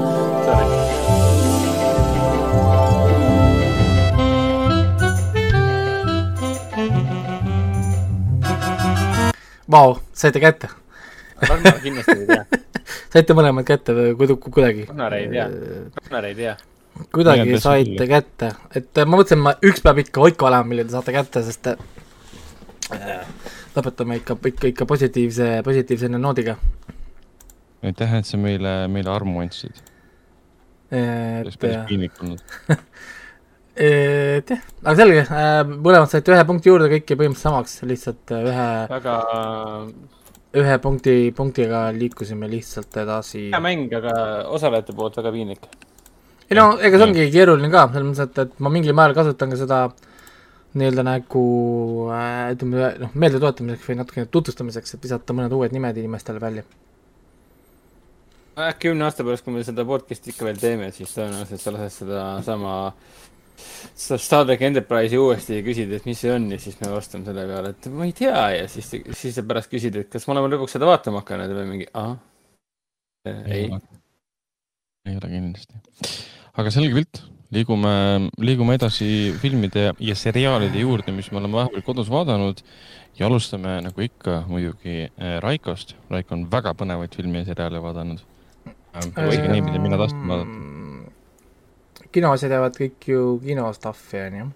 Vau 9.70 9.92
wow,, 9.92 9.98
saite 10.12 10.40
kätte 10.42 10.66
Ragnar 11.46 11.78
kindlasti 11.82 12.16
ei 12.18 12.26
tea 12.26 12.44
saite 13.12 13.36
mõlemad 13.36 13.66
kätte 13.68 13.94
või 13.96 14.16
kuidu- 14.18 14.38
kuidagi? 14.46 14.88
Ei 15.16 15.28
tea. 15.32 15.46
Ragnar 16.00 16.28
ei 16.30 16.34
tea. 16.38 16.56
kuidagi 17.14 17.60
saite 17.62 18.06
kätte, 18.10 18.50
et 18.74 18.98
äh, 18.98 19.06
ma 19.06 19.16
mõtlesin, 19.16 19.40
ma 19.42 19.54
üks 19.64 19.82
päev 19.84 20.02
ikka 20.02 20.24
hoidku 20.24 20.48
olema, 20.48 20.66
mille 20.68 20.84
te 20.84 20.94
saate 20.94 21.14
kätte, 21.14 21.42
sest 21.46 21.70
äh, 21.70 21.78
lõpetame 23.76 24.18
ikka, 24.20 24.36
ikka, 24.50 24.72
ikka 24.74 24.86
positiivse, 24.90 25.52
positiivse 25.64 26.10
noodiga. 26.12 26.56
aitäh, 27.82 28.18
et 28.18 28.28
sa 28.28 28.36
meile, 28.40 28.74
meile 28.92 29.10
armu 29.12 29.40
andsid. 29.44 29.80
oleks 30.90 31.54
et 31.54 31.60
päris 31.62 31.78
äh, 31.78 31.86
piinlik 31.88 32.22
olnud. 32.22 32.42
et 33.80 34.50
jah, 34.50 34.64
aga 34.82 34.96
selge, 34.98 35.26
mõlemad 35.70 36.10
saite 36.10 36.34
ühe 36.34 36.46
punkti 36.48 36.72
juurde 36.72 36.90
kõik 36.92 37.12
ja 37.12 37.20
põhimõtteliselt 37.20 37.46
samaks, 37.46 37.78
lihtsalt 37.86 38.34
äh, 38.34 38.48
ühe, 38.50 38.70
väga 38.90 39.18
ühe 40.58 40.78
punkti, 40.82 41.14
punktiga 41.36 41.84
liikusime 41.94 42.48
lihtsalt 42.50 42.96
edasi. 43.04 43.48
hea 43.52 43.62
mäng, 43.62 43.92
aga 43.94 44.14
osalejate 44.50 44.94
poolt 44.96 45.16
väga 45.20 45.32
piinlik. 45.34 45.68
ei 46.50 46.58
no 46.58 46.72
ega 46.78 46.98
see 46.98 47.06
ongi 47.06 47.26
keeruline 47.30 47.70
ka, 47.70 47.86
selles 47.92 48.08
mõttes, 48.08 48.26
et, 48.26 48.38
et 48.46 48.64
ma 48.66 48.72
mingil 48.74 48.96
määral 48.96 49.14
kasutan 49.14 49.54
ka 49.54 49.60
seda 49.60 49.80
nii-öelda 50.74 51.06
nagu 51.06 51.44
äh, 52.14 52.52
ütleme 52.54 52.90
noh, 53.04 53.14
meeldetuletamiseks 53.14 53.88
või 53.88 53.98
natukene 54.02 54.30
tutvustamiseks, 54.30 54.94
et 54.94 55.08
visata 55.08 55.34
mõned 55.34 55.54
uued 55.54 55.74
nimed 55.74 55.98
inimestele 56.02 56.42
välja. 56.42 56.66
äkki 58.60 58.90
kümne 58.90 59.06
aasta 59.06 59.24
pärast, 59.24 59.46
kui 59.46 59.54
me 59.54 59.62
seda 59.64 59.86
podcast'i 59.86 60.34
ikka 60.34 60.44
veel 60.46 60.58
teeme, 60.60 60.90
siis 60.94 61.14
tõenäoliselt 61.14 61.62
sa 61.62 61.72
lased 61.74 61.94
seda 62.02 62.24
sama 62.44 62.74
seda 62.90 63.29
Star 64.00 64.46
track 64.46 64.62
Enterprise'i 64.68 65.20
uuesti 65.20 65.58
ja 65.58 65.64
küsid, 65.66 65.92
et 65.96 66.06
mis 66.08 66.20
see 66.20 66.32
on 66.34 66.48
ja 66.54 66.58
siis 66.62 66.78
me 66.80 66.92
vastame 66.92 67.28
selle 67.28 67.46
peale, 67.50 67.74
et 67.74 67.90
ma 67.94 68.08
ei 68.08 68.14
tea 68.16 68.44
ja 68.56 68.68
siis, 68.70 68.88
siis 68.90 69.36
sa 69.36 69.44
pärast 69.46 69.72
küsid, 69.72 69.98
et 70.00 70.12
kas 70.12 70.26
me 70.26 70.36
oleme 70.36 70.52
lõpuks 70.54 70.76
seda 70.76 70.88
vaatama 70.88 71.24
hakanud 71.24 71.56
või 71.58 71.66
mingi, 71.74 71.90
ahah. 71.92 72.16
ei, 73.26 73.68
ei 75.06 75.18
ole 75.18 75.34
kindlasti. 75.34 75.82
aga 76.60 76.72
selge 76.74 76.96
pilt, 76.96 77.22
liigume, 77.54 77.92
liigume 78.40 78.78
edasi 78.78 79.34
filmide 79.42 79.90
ja 79.98 80.16
seriaalide 80.16 80.82
juurde, 80.84 81.14
mis 81.14 81.30
me 81.32 81.42
oleme 81.42 81.60
vahepeal 81.60 81.86
kodus 81.86 82.10
vaadanud 82.12 82.62
ja 83.18 83.28
alustame 83.28 83.80
nagu 83.84 84.06
ikka 84.06 84.44
muidugi 84.48 85.04
äh, 85.08 85.38
Raikost. 85.42 85.96
Raiko 86.10 86.36
on 86.38 86.46
väga 86.52 86.74
põnevaid 86.78 87.16
filme 87.16 87.42
ja 87.42 87.50
seriaale 87.52 87.82
vaadanud. 87.82 88.22
isegi 89.00 89.48
neid, 89.48 89.64
mida 89.66 89.82
mina 89.82 89.98
tahtsin 90.00 90.28
vaadata. 90.28 90.69
Kinoasjad 92.14 92.54
jäävad 92.56 92.76
kõik 92.78 93.08
ju 93.12 93.24
kino 93.44 93.68
stuff'i 93.76 94.20
onju. 94.26 94.48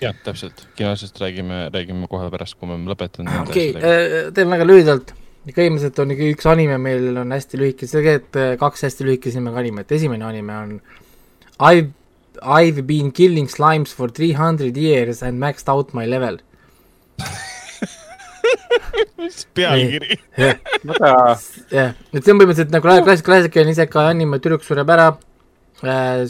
jah, 0.00 0.14
täpselt, 0.24 0.66
kinosest 0.78 1.20
räägime, 1.20 1.68
räägime 1.74 2.08
kohe 2.10 2.30
pärast, 2.30 2.58
kui 2.58 2.68
me 2.68 2.76
oleme 2.76 2.92
lõpetanud. 2.92 3.48
okei, 3.48 3.72
teen 4.34 4.54
väga 4.54 4.68
lühidalt. 4.68 5.14
põhimõtteliselt 5.48 6.02
on 6.02 6.16
üks 6.28 6.48
anime, 6.50 6.78
meil 6.78 7.16
on 7.16 7.32
hästi 7.32 7.60
lühike, 7.60 7.86
see 7.88 8.02
tegelikult 8.02 8.40
äh, 8.40 8.56
kaks 8.60 8.84
hästi 8.88 9.06
lühikese 9.06 9.40
nimega 9.40 9.62
animet, 9.64 9.92
esimene 9.92 10.26
anime 10.28 10.56
on 10.56 10.74
I've, 11.58 11.92
I've 12.42 12.86
been 12.86 13.10
killing 13.12 13.48
slimes 13.48 13.92
for 13.92 14.08
three 14.08 14.32
hundred 14.32 14.76
years 14.76 15.22
and 15.22 15.40
maxed 15.40 15.68
out 15.68 15.94
my 15.94 16.06
level. 16.06 16.38
pealkiri. 19.54 20.18
väga 20.84 21.12
jah, 21.72 21.94
et 22.12 22.22
see 22.22 22.32
on 22.32 22.40
põhimõtteliselt 22.40 22.74
nagu 22.74 22.84
klassik, 23.04 23.26
klassikaline 23.26 23.74
iseka 23.74 24.06
anime, 24.10 24.38
tüdruk 24.42 24.64
sureb 24.66 24.90
ära 24.94 25.08
äh,, 25.12 25.27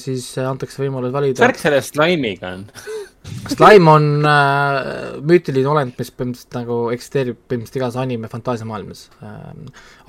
siis 0.01 0.31
antakse 0.43 0.83
võimalus 0.83 1.15
valida 1.15 1.47
värk. 1.47 1.61
selle 1.61 1.83
slaimiga 1.85 2.57
on. 2.59 2.67
Slime 3.49 3.91
on 3.91 4.07
äh, 4.27 5.19
müütiline 5.25 5.69
olend, 5.69 5.95
mis 5.99 6.11
põhimõtteliselt 6.15 6.57
nagu 6.57 6.77
eksisteerib 6.95 7.39
põhimõtteliselt 7.49 7.79
igas 7.81 7.99
anime 8.01 8.31
fantaasiamaailmas 8.33 9.05
äh,. 9.25 9.45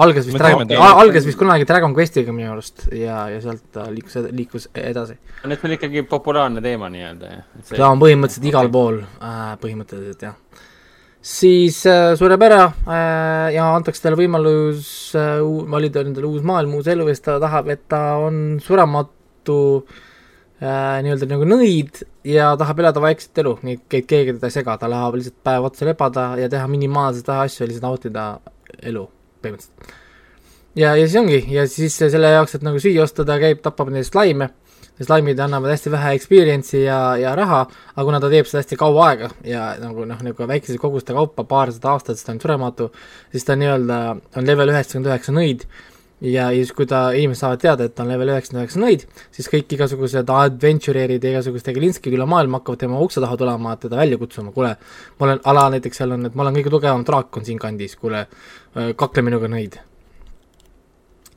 algas 0.06 0.28
vist 0.28 0.40
Dragon, 0.40 0.72
algas 0.78 1.28
vist 1.28 1.40
kunagi 1.40 1.68
Dragon 1.70 1.96
Questiga 1.98 2.34
minu 2.36 2.54
arust 2.54 2.88
ja, 2.96 3.22
ja 3.32 3.42
sealt 3.44 3.66
ta 3.76 3.88
liikus, 3.92 4.18
liikus 4.32 4.70
edasi. 4.78 5.18
et 5.44 5.54
see 5.56 5.70
on 5.70 5.76
ikkagi 5.78 6.06
populaarne 6.10 6.64
teema 6.64 6.90
nii-öelda, 6.94 7.36
jah. 7.36 7.70
ta 7.74 7.92
on 7.92 8.02
põhimõtteliselt 8.02 8.50
igal 8.52 8.72
pool 8.74 9.04
äh,, 9.04 9.54
põhimõtteliselt 9.62 10.26
jah. 10.30 10.66
siis 11.36 11.84
äh, 11.90 12.14
sureb 12.20 12.48
ära 12.50 12.66
äh, 12.70 13.54
ja 13.58 13.70
antakse 13.76 14.06
talle 14.06 14.20
võimalus 14.20 15.14
äh, 15.18 15.38
valida 15.76 16.06
endale 16.06 16.32
uus 16.32 16.46
maailm, 16.46 16.80
uus 16.80 16.92
elu 16.92 17.08
ja 17.10 17.18
siis 17.18 17.28
ta 17.28 17.40
tahab, 17.42 17.72
et 17.76 17.88
ta 17.92 18.04
on 18.24 18.60
surematu 18.64 19.19
äh, 20.62 21.00
nii-öelda 21.06 21.30
nagu 21.30 21.48
nõid 21.48 22.02
ja 22.28 22.52
tahab 22.60 22.80
elada 22.84 23.02
vaikset 23.04 23.38
elu, 23.44 23.56
nii 23.64 23.78
et 23.80 23.86
ke- 23.92 24.04
keegi 24.10 24.36
teda 24.36 24.50
ei 24.50 24.58
sega, 24.58 24.78
ta 24.78 24.90
tahab 24.92 25.16
lihtsalt 25.16 25.40
päev 25.44 25.70
otsa 25.70 25.88
lebada 25.88 26.30
ja 26.42 26.50
teha 26.52 26.68
minimaalselt 26.68 27.28
vähe 27.32 27.48
asju 27.48 27.64
ja 27.64 27.70
lihtsalt 27.72 27.88
nautida 27.88 28.28
elu 28.84 29.06
põhimõtteliselt. 29.44 29.94
ja, 30.76 30.96
ja 30.96 31.06
siis 31.08 31.20
ongi. 31.22 31.44
Ja 31.54 31.68
siis 31.68 31.98
selle 31.98 32.34
jaoks, 32.36 32.56
et 32.56 32.66
nagu 32.68 32.80
süüa 32.80 33.04
osta, 33.04 33.26
ta 33.26 33.40
käib, 33.42 33.62
tapab 33.66 33.90
neid 33.94 34.08
slaime 34.08 34.52
slaimid 35.00 35.40
annavad 35.40 35.72
hästi 35.72 35.92
vähe 35.94 36.12
experience'i 36.18 36.82
ja, 36.84 37.16
ja 37.16 37.32
raha, 37.36 37.62
aga 37.96 38.04
kuna 38.04 38.20
ta 38.20 38.30
teeb 38.32 38.48
seda 38.50 38.60
hästi 38.64 38.76
kaua 38.80 39.06
aega 39.08 39.30
ja 39.48 39.70
nagu 39.80 40.04
noh, 40.08 40.20
nagu 40.26 40.48
väikese 40.50 40.76
koguste 40.82 41.16
kaupa 41.16 41.46
paarsada 41.48 41.94
aastat, 41.94 42.20
siis 42.20 42.28
ta 42.28 42.34
on 42.36 42.42
surematu, 42.44 42.90
siis 43.32 43.48
ta 43.48 43.56
nii-öelda 43.60 44.00
on 44.36 44.50
level 44.50 44.74
üheksakümmend 44.74 45.12
üheksa 45.14 45.36
nõid 45.36 45.64
ja, 46.22 46.50
siis, 46.56 46.72
kui 46.76 46.88
ta, 46.90 47.10
inimesed 47.16 47.44
saavad 47.44 47.62
teada, 47.64 47.88
et 47.88 47.96
ta 47.96 48.04
on 48.04 48.12
level 48.12 48.34
üheksakümmend 48.34 48.66
üheksa 48.66 48.84
nõid, 48.84 49.06
siis 49.36 49.52
kõik 49.52 49.76
igasugused 49.78 50.34
adventureerid 50.36 51.24
ja 51.24 51.36
igasugused 51.36 51.70
tegelinskid 51.70 52.16
üle 52.16 52.28
maailma 52.30 52.60
hakkavad 52.60 52.84
tema 52.86 53.00
ukse 53.04 53.24
taha 53.24 53.38
tulema, 53.40 53.76
teda 53.82 54.00
välja 54.02 54.20
kutsuma, 54.22 54.54
kuule, 54.56 54.74
ma 55.20 55.30
olen 55.30 55.44
ala 55.54 55.70
näiteks 55.76 56.04
seal 56.04 56.18
on, 56.18 56.28
et 56.28 56.36
ma 56.36 56.48
olen 56.48 56.60
kõige 56.60 56.74
tugevam 56.76 57.06
draakon 57.08 57.48
siinkandis, 57.48 57.96
kuule, 58.02 58.26
kakle 59.00 59.26
minuga 59.26 59.52
nõid 59.52 59.80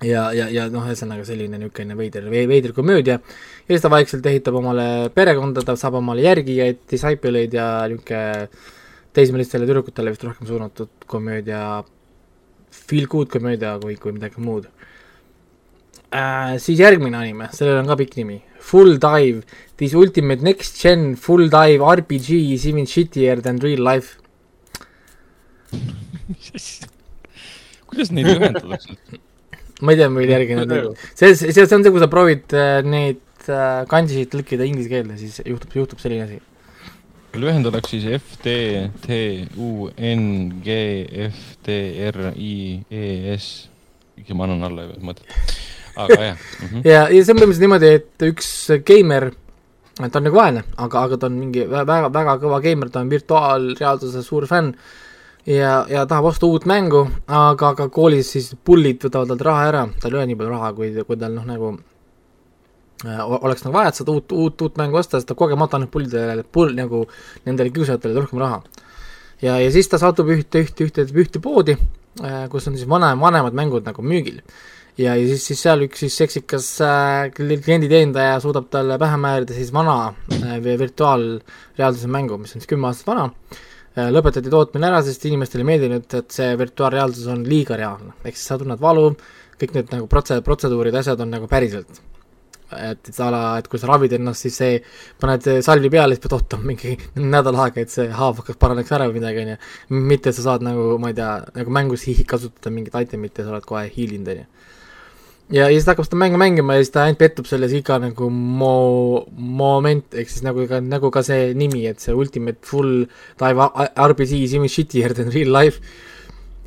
ja, 0.07 0.27
ja, 0.35 0.49
ja 0.53 0.67
noh, 0.73 0.85
ühesõnaga 0.87 1.25
selline 1.27 1.59
niisugune 1.61 1.97
veider, 1.99 2.29
veider 2.31 2.75
komöödia. 2.77 3.19
Ja 3.67 3.75
siis 3.75 3.85
ta 3.85 3.91
vaikselt 3.93 4.27
ehitab 4.27 4.59
omale 4.59 4.87
perekonda, 5.15 5.65
ta 5.67 5.77
saab 5.79 6.01
omale 6.01 6.25
järgijaid, 6.27 6.83
disciple 6.91 7.45
eid 7.45 7.57
ja 7.57 7.69
niisugune 7.91 8.49
teismelistele 9.13 9.69
tüdrukutele 9.69 10.15
vist 10.15 10.25
rohkem 10.25 10.49
suunatud 10.49 11.07
komöödia, 11.07 11.83
feel 12.93 13.09
good 13.11 13.33
komöödia 13.33 13.79
kui, 13.83 13.97
kui 13.97 14.13
midagi 14.13 14.45
muud 14.45 14.69
äh,. 16.13 16.57
siis 16.61 16.79
järgmine 16.79 17.17
anime, 17.17 17.49
sellel 17.57 17.81
on 17.81 17.89
ka 17.89 17.99
pikk 18.05 18.21
nimi, 18.21 18.43
Full 18.63 19.01
Dive, 19.03 19.43
This 19.83 19.95
ultimate 19.95 20.41
next 20.43 20.81
gen 20.81 21.17
full 21.17 21.49
dive 21.49 21.81
RPG 21.83 22.53
is 22.55 22.67
even 22.69 22.87
shittier 22.87 23.43
than 23.43 23.57
real 23.59 23.83
life. 23.83 24.11
kuidas 27.91 28.13
neid 28.15 28.29
ühendatakse? 28.31 28.95
ma 29.83 29.91
ei 29.91 29.99
tea, 29.99 30.09
mille 30.15 30.37
järgi 30.37 30.55
nad 30.61 30.71
nüüd, 30.71 31.03
see, 31.19 31.33
see, 31.35 31.51
see 31.51 31.67
on 31.67 31.83
see, 31.83 31.91
kui 31.97 32.05
sa 32.05 32.09
proovid 32.13 32.55
äh, 32.55 32.79
neid 32.87 33.49
äh, 33.51 33.83
kanjisid 33.91 34.31
tõlkida 34.37 34.69
inglise 34.69 34.93
keelde, 34.93 35.19
siis 35.19 35.41
juhtub, 35.43 35.75
juhtub 35.81 35.99
selline 36.05 36.29
asi. 36.29 36.39
Lühendatakse 37.39 37.99
siis 37.99 38.21
F 38.21 38.39
T 38.43 38.49
U 39.57 39.91
N 39.97 40.25
G 40.65 40.79
F 41.29 41.59
T 41.65 41.77
R 42.11 42.33
I 42.37 42.55
E 42.91 43.37
S. 43.37 43.69
ikka 44.19 44.35
ma 44.37 44.45
annan 44.45 44.67
alla 44.69 44.89
mõtet. 45.01 45.29
aga 45.97 46.19
jah 46.23 46.37
mm. 46.37 46.67
-hmm. 46.69 46.83
ja, 46.89 47.07
ja 47.09 47.25
see 47.25 47.33
on 47.33 47.39
põhimõtteliselt 47.39 47.65
niimoodi, 47.67 47.95
et 48.01 48.27
üks 48.29 48.51
geimer, 48.87 49.31
ta 50.01 50.19
on 50.19 50.25
nagu 50.29 50.37
vaene, 50.37 50.65
aga, 50.77 51.07
aga 51.07 51.17
ta 51.17 51.27
on 51.27 51.39
mingi 51.39 51.65
vä- 51.69 51.87
väga, 51.87 52.13
väga 52.13 52.37
kõva 52.41 52.61
geimer, 52.65 52.91
ta 52.91 53.01
on 53.01 53.11
virtuaalreaalsuse 53.11 54.23
suur 54.23 54.47
fänn 54.47 54.73
ja, 55.47 55.87
ja 55.89 56.07
tahab 56.07 56.31
osta 56.33 56.47
uut 56.47 56.65
mängu, 56.65 57.07
aga, 57.27 57.69
aga 57.69 57.89
koolis 57.89 58.33
siis 58.33 58.55
pullid 58.65 59.05
võtavad 59.05 59.33
talt 59.33 59.47
raha 59.49 59.69
ära, 59.69 59.87
tal 60.01 60.13
ei 60.13 60.19
ole 60.19 60.27
nii 60.31 60.39
palju 60.41 60.55
raha, 60.55 60.73
kui, 60.73 60.93
kui 61.07 61.17
tal 61.17 61.35
noh, 61.37 61.45
nagu 61.49 61.75
oleks 63.09 63.65
nagu 63.67 63.75
vaja, 63.77 63.93
et 63.93 63.99
seda 63.99 64.15
uut, 64.15 64.33
uut, 64.33 64.63
uut 64.63 64.77
mängu 64.79 65.01
osta, 65.01 65.19
siis 65.19 65.29
ta 65.29 65.35
kogemata 65.39 65.79
annab 65.79 65.91
pullidele, 65.95 66.45
pull 66.45 66.75
nagu 66.79 67.05
nendele 67.47 67.73
kiusajatele 67.75 68.21
rohkem 68.21 68.43
raha. 68.43 68.63
ja, 69.43 69.59
ja 69.59 69.73
siis 69.75 69.89
ta 69.91 69.99
satub 69.99 70.31
ühte, 70.31 70.63
ühte, 70.63 70.87
ühte, 70.87 71.07
ühte 71.25 71.43
poodi, 71.43 71.77
kus 72.53 72.69
on 72.69 72.77
siis 72.79 72.89
vanem, 72.89 73.21
vanemad 73.21 73.57
mängud 73.59 73.89
nagu 73.89 74.05
müügil 74.07 74.43
ja, 74.99 75.15
ja 75.17 75.27
siis, 75.27 75.47
siis 75.49 75.63
seal 75.65 75.85
üks 75.87 76.03
siis 76.05 76.17
seksikas 76.21 76.69
äh, 76.85 77.33
kli- 77.37 77.61
klienditeenindaja 77.65 78.39
suudab 78.45 78.69
talle 78.73 78.99
pähe 79.01 79.19
määrida 79.21 79.57
siis 79.57 79.73
vana 79.75 79.97
äh, 80.35 80.57
vi- 80.65 80.79
virtuaalreaalsuse 80.81 82.11
mängu, 82.13 82.39
mis 82.39 82.53
on 82.55 82.61
siis 82.63 82.71
kümme 82.71 82.91
aastat 82.91 83.13
vana 83.13 83.29
äh,. 83.97 84.11
lõpetati 84.13 84.53
tootmine 84.53 84.91
ära, 84.91 85.03
sest 85.05 85.25
inimestele 85.29 85.65
ei 85.65 85.71
meeldinud, 85.73 86.09
et 86.21 86.37
see 86.37 86.53
virtuaalreaalsus 86.61 87.29
on 87.33 87.45
liiga 87.49 87.79
reaalne, 87.81 88.17
ehk 88.25 88.37
siis 88.37 88.49
sa 88.53 88.61
tunned 88.61 88.81
valu, 88.81 89.11
kõik 89.61 89.77
need 89.79 89.93
nagu 89.97 90.09
protse-, 90.13 90.43
protseduurid, 90.45 90.97
asjad 91.01 91.21
on 91.25 91.33
nagu 91.39 91.49
päriselt. 91.49 92.03
et, 92.91 93.13
et 93.13 93.21
ala, 93.25 93.43
et 93.61 93.69
kui 93.71 93.81
sa 93.81 93.91
ravid 93.91 94.17
ennast, 94.19 94.47
siis 94.47 94.59
see, 94.63 94.81
paned 95.23 95.49
salvi 95.67 95.91
peale, 95.93 96.17
siis 96.17 96.25
pead 96.25 96.37
ootama 96.39 96.69
mingi 96.73 96.97
nädal 97.35 97.61
aega, 97.65 97.85
et 97.85 97.95
see 97.95 98.09
haav 98.13 98.43
hakkaks 98.43 98.61
paraneks 98.63 98.93
ära 98.97 99.09
või 99.09 99.21
midagi, 99.21 99.47
onju. 99.47 99.59
mitte, 100.11 100.33
et 100.33 100.39
sa 100.39 100.49
saad 100.51 100.67
nagu, 100.67 100.97
ma 101.03 101.13
ei 101.13 101.19
tea, 101.19 101.33
nagu 101.59 101.79
mängus 101.79 102.09
kasutada 102.29 102.75
mingit 102.75 102.97
itemit 102.99 103.39
ja 103.39 103.47
sa 103.47 103.57
oled 103.57 103.69
kohe 103.69 103.87
heal'inud, 103.93 104.35
onju 104.37 104.51
ja, 105.53 105.67
ja 105.69 105.73
siis 105.75 105.87
ta 105.87 105.93
hakkab 105.93 106.09
seda 106.09 106.21
mängu 106.21 106.41
mängima 106.41 106.77
ja 106.77 106.85
siis 106.85 106.93
ta 106.95 107.05
ainult 107.07 107.21
pettub 107.21 107.49
selles 107.49 107.75
iga 107.77 107.99
nagu 108.03 108.29
mo-, 108.33 109.25
moment, 109.37 110.07
ehk 110.15 110.31
siis 110.33 110.45
nagu 110.47 110.67
ka, 110.71 110.81
nagu 110.85 111.13
ka 111.15 111.25
see 111.27 111.53
nimi, 111.59 111.85
et 111.91 112.03
see 112.03 112.15
ultimate 112.17 112.63
full 112.69 113.05
dive 113.41 113.69
RPG 113.93 114.43
is 114.43 114.57
even 114.57 114.73
shittier 114.73 115.15
than 115.17 115.33
real 115.35 115.53
life. 115.53 115.81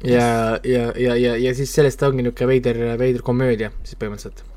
ja, 0.06 0.60
ja, 0.64 0.92
ja, 1.00 1.16
ja, 1.18 1.38
ja 1.40 1.54
siis 1.58 1.72
sellest 1.74 2.04
ongi 2.06 2.22
niisugune 2.26 2.52
veider, 2.52 2.82
veider 3.00 3.24
komöödia 3.26 3.72
siis 3.84 3.98
põhimõtteliselt 3.98 4.55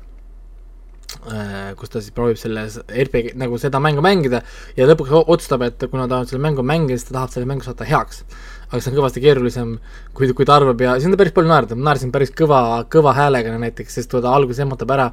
kus 1.79 1.91
ta 1.91 1.99
siis 1.99 2.13
proovib 2.15 2.37
selles 2.39 2.77
RPG, 2.87 3.33
nagu 3.39 3.57
seda 3.59 3.81
mängu 3.83 4.03
mängida 4.03 4.39
ja 4.77 4.87
lõpuks 4.87 5.11
otsustab, 5.19 5.65
et 5.67 5.83
kuna 5.91 6.07
ta 6.07 6.21
on 6.21 6.29
selle 6.29 6.41
mängu 6.43 6.63
mänginud, 6.63 6.95
siis 6.95 7.09
ta 7.09 7.17
tahab 7.17 7.33
selle 7.33 7.49
mängu 7.49 7.65
saada 7.65 7.87
heaks. 7.87 8.23
aga 8.69 8.79
see 8.79 8.91
on 8.91 8.97
kõvasti 8.99 9.21
keerulisem, 9.23 9.75
kui, 10.13 10.29
kui 10.37 10.45
ta 10.45 10.55
arvab 10.59 10.81
ja 10.81 10.93
siin 11.01 11.11
on 11.11 11.17
päris 11.17 11.33
palju 11.33 11.49
naerda, 11.49 11.75
ma 11.75 11.89
naersin 11.89 12.11
päris 12.13 12.31
kõva, 12.37 12.85
kõva 12.93 13.15
häälega 13.17 13.55
näiteks, 13.57 13.97
sest 13.97 14.13
ta 14.13 14.31
alguses 14.31 14.61
ehmatab 14.61 14.93
ära, 14.93 15.07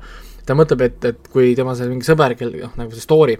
ta 0.47 0.55
mõtleb, 0.55 0.85
et, 0.85 1.07
et 1.09 1.31
kui 1.33 1.55
tema 1.57 1.75
see 1.75 1.89
mingi 1.89 2.05
sõber, 2.05 2.37
kel 2.37 2.53
noh, 2.53 2.75
nagu 2.77 2.93
see 2.93 3.01
story, 3.01 3.39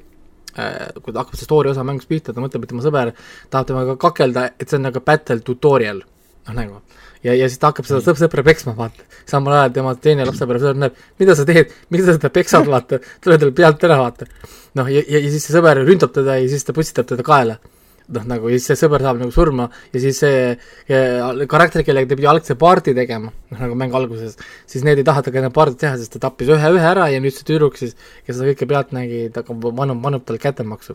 äh, 0.57 0.89
kui 1.03 1.13
ta 1.13 1.21
hakkab 1.21 1.37
see 1.37 1.45
story 1.45 1.71
osa 1.71 1.85
mängus 1.85 2.09
pihta, 2.09 2.33
ta 2.33 2.41
mõtleb, 2.41 2.65
et 2.65 2.73
tema 2.73 2.87
sõber 2.87 3.13
tahab 3.53 3.69
temaga 3.69 3.99
kakelda, 4.01 4.49
et 4.57 4.65
see 4.65 4.81
on 4.81 4.89
nagu 4.89 5.05
battle 5.05 5.45
tutorial, 5.45 6.01
noh 6.49 6.57
nagu 6.57 6.81
ja, 7.25 7.35
ja 7.35 7.49
siis 7.49 7.61
ta 7.63 7.71
hakkab 7.71 7.89
seda 7.89 8.03
sõp-, 8.05 8.19
sõpra 8.21 8.45
peksma, 8.47 8.75
vaata. 8.77 9.07
samal 9.29 9.57
ajal 9.61 9.77
tema 9.79 9.95
teine 10.01 10.27
lapsepõlve 10.29 10.63
sõber 10.63 10.83
näeb, 10.83 10.99
mida 11.23 11.37
sa 11.39 11.47
teed, 11.49 11.73
miks 11.95 12.07
sa 12.09 12.17
teda 12.19 12.33
peksad, 12.35 12.69
vaata, 12.71 13.01
tule 13.25 13.39
talle 13.41 13.57
pealt 13.57 13.87
ära, 13.89 13.97
vaata. 14.03 14.29
noh, 14.79 14.93
ja, 14.93 15.03
ja, 15.07 15.23
ja 15.23 15.33
siis 15.33 15.49
see 15.49 15.57
sõber 15.57 15.81
ründab 15.87 16.15
teda 16.17 16.39
ja 16.41 16.53
siis 16.53 16.67
ta 16.67 16.77
pussitab 16.77 17.09
teda 17.09 17.27
kaela. 17.27 17.59
noh, 18.07 18.23
nagu 18.31 18.53
ja 18.53 18.61
siis 18.61 18.71
see 18.71 18.79
sõber 18.85 19.03
saab 19.03 19.19
nagu 19.19 19.33
surma 19.35 19.65
ja 19.91 20.03
siis 20.03 20.21
see 20.23 20.55
karakter, 21.51 21.83
kellega 21.83 22.13
ta 22.13 22.21
pidi 22.21 22.29
algse 22.31 22.55
paardi 22.61 22.95
tegema, 22.95 23.33
noh 23.51 23.65
nagu 23.65 23.79
mängu 23.79 23.99
alguses, 23.99 24.39
siis 24.71 24.87
need 24.87 25.03
ei 25.03 25.09
taha 25.09 25.25
temaga 25.27 25.47
enam 25.47 25.57
paardit 25.57 25.81
teha, 25.83 25.97
sest 25.99 26.15
ta 26.15 26.23
tappis 26.29 26.53
ühe 26.55 26.71
ühe 26.77 26.87
ära 26.93 27.09
ja 27.11 27.19
nüüd 27.23 27.35
see 27.35 27.49
tüdruk 27.49 27.81
siis, 27.81 27.97
kes 28.23 28.39
seda 28.39 28.53
kõike 28.53 28.71
pealt 28.71 28.95
nägi, 28.95 29.27
ta 29.35 29.43
manub, 29.51 29.99
manub 29.99 30.23
talle 30.29 30.43
kättemaksu 30.43 30.95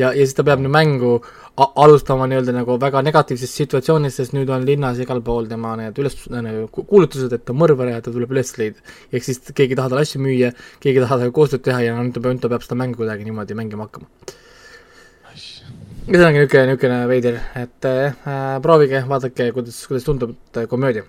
ja, 0.00 0.10
ja 0.16 0.24
siis 0.24 0.36
ta 0.36 0.44
peab 0.46 0.62
nüüd 0.62 0.72
mängu 0.74 1.18
alustama 1.60 2.26
nii-öelda 2.30 2.54
nagu 2.54 2.76
väga 2.80 3.02
negatiivsest 3.04 3.58
situatsioonist, 3.60 4.20
sest 4.20 4.34
nüüd 4.36 4.50
on 4.54 4.64
linnas 4.66 5.00
igal 5.02 5.20
pool 5.24 5.48
tema 5.50 5.74
need 5.78 5.98
üles, 6.00 6.16
nagu 6.32 6.68
kuulutused, 6.76 7.32
et 7.36 7.44
ta 7.44 7.54
on 7.54 7.60
mõrvar 7.60 7.90
ja 7.92 8.00
ta 8.04 8.12
tuleb 8.14 8.32
üles 8.34 8.52
leida. 8.58 8.80
ehk 9.12 9.26
siis 9.26 9.42
keegi 9.50 9.74
ei 9.74 9.80
taha 9.80 9.92
talle 9.92 10.06
asju 10.06 10.22
müüa, 10.24 10.52
keegi 10.80 11.00
ei 11.00 11.04
taha 11.04 11.20
temaga 11.20 11.36
koostööd 11.36 11.64
teha 11.66 11.82
ja 11.84 11.96
nüüd 11.98 12.14
ta 12.16 12.22
peab, 12.22 12.36
nüüd 12.36 12.44
ta 12.44 12.52
peab 12.52 12.64
seda 12.66 12.78
mängu 12.80 13.02
kuidagi 13.02 13.28
niimoodi 13.28 13.58
mängima 13.58 13.88
hakkama. 13.88 14.08
ühesõnaga 16.08 16.38
niisugune, 16.38 16.64
niisugune 16.72 17.00
veider, 17.10 17.40
et 17.60 17.90
äh, 17.90 18.16
proovige, 18.64 19.04
vaadake, 19.10 19.50
kuidas, 19.56 19.84
kuidas 19.90 20.08
tundub 20.08 20.34
äh, 20.56 20.66
komöödia. 20.70 21.04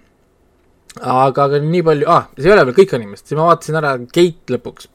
aga, 0.99 1.47
aga 1.47 1.63
nii 1.63 1.88
palju 1.88 2.12
ah,, 2.12 2.30
see 2.38 2.51
ei 2.51 2.58
ole 2.58 2.67
veel 2.67 2.80
kõik 2.84 2.97
animest, 2.99 3.27
siis 3.27 3.39
ma 3.39 3.47
vaatasin 3.54 3.80
ära 3.80 3.95
Gate 4.04 4.58
lõpuks 4.58 4.91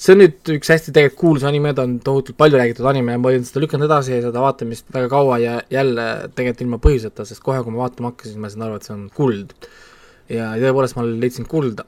see 0.00 0.14
on 0.14 0.22
nüüd 0.22 0.52
üks 0.56 0.70
hästi 0.72 0.94
tegelikult 0.96 1.20
kuulus 1.20 1.46
anime, 1.48 1.74
ta 1.76 1.84
on 1.84 1.98
tohutult 2.04 2.38
palju 2.40 2.56
räägitud 2.56 2.86
anime, 2.88 3.18
ma 3.20 3.30
olin 3.30 3.44
seda 3.44 3.60
lükanud 3.64 3.88
edasi 3.90 4.14
ja 4.14 4.22
seda 4.24 4.44
vaatamist 4.44 4.88
väga 4.94 5.10
kaua 5.12 5.36
ja 5.42 5.58
jälle 5.72 6.06
tegelikult 6.36 6.64
ilma 6.64 6.80
põhjuseta, 6.86 7.26
sest 7.28 7.44
kohe, 7.44 7.60
kui 7.66 7.74
ma 7.74 7.84
vaatama 7.84 8.14
hakkasin, 8.14 8.40
ma 8.40 8.52
sain 8.52 8.64
aru, 8.64 8.78
et 8.80 8.88
see 8.88 8.96
on 8.96 9.08
kuld. 9.16 9.52
ja 10.30 10.52
tõepoolest 10.62 10.96
ma 10.96 11.04
leidsin 11.04 11.48
kulda 11.50 11.84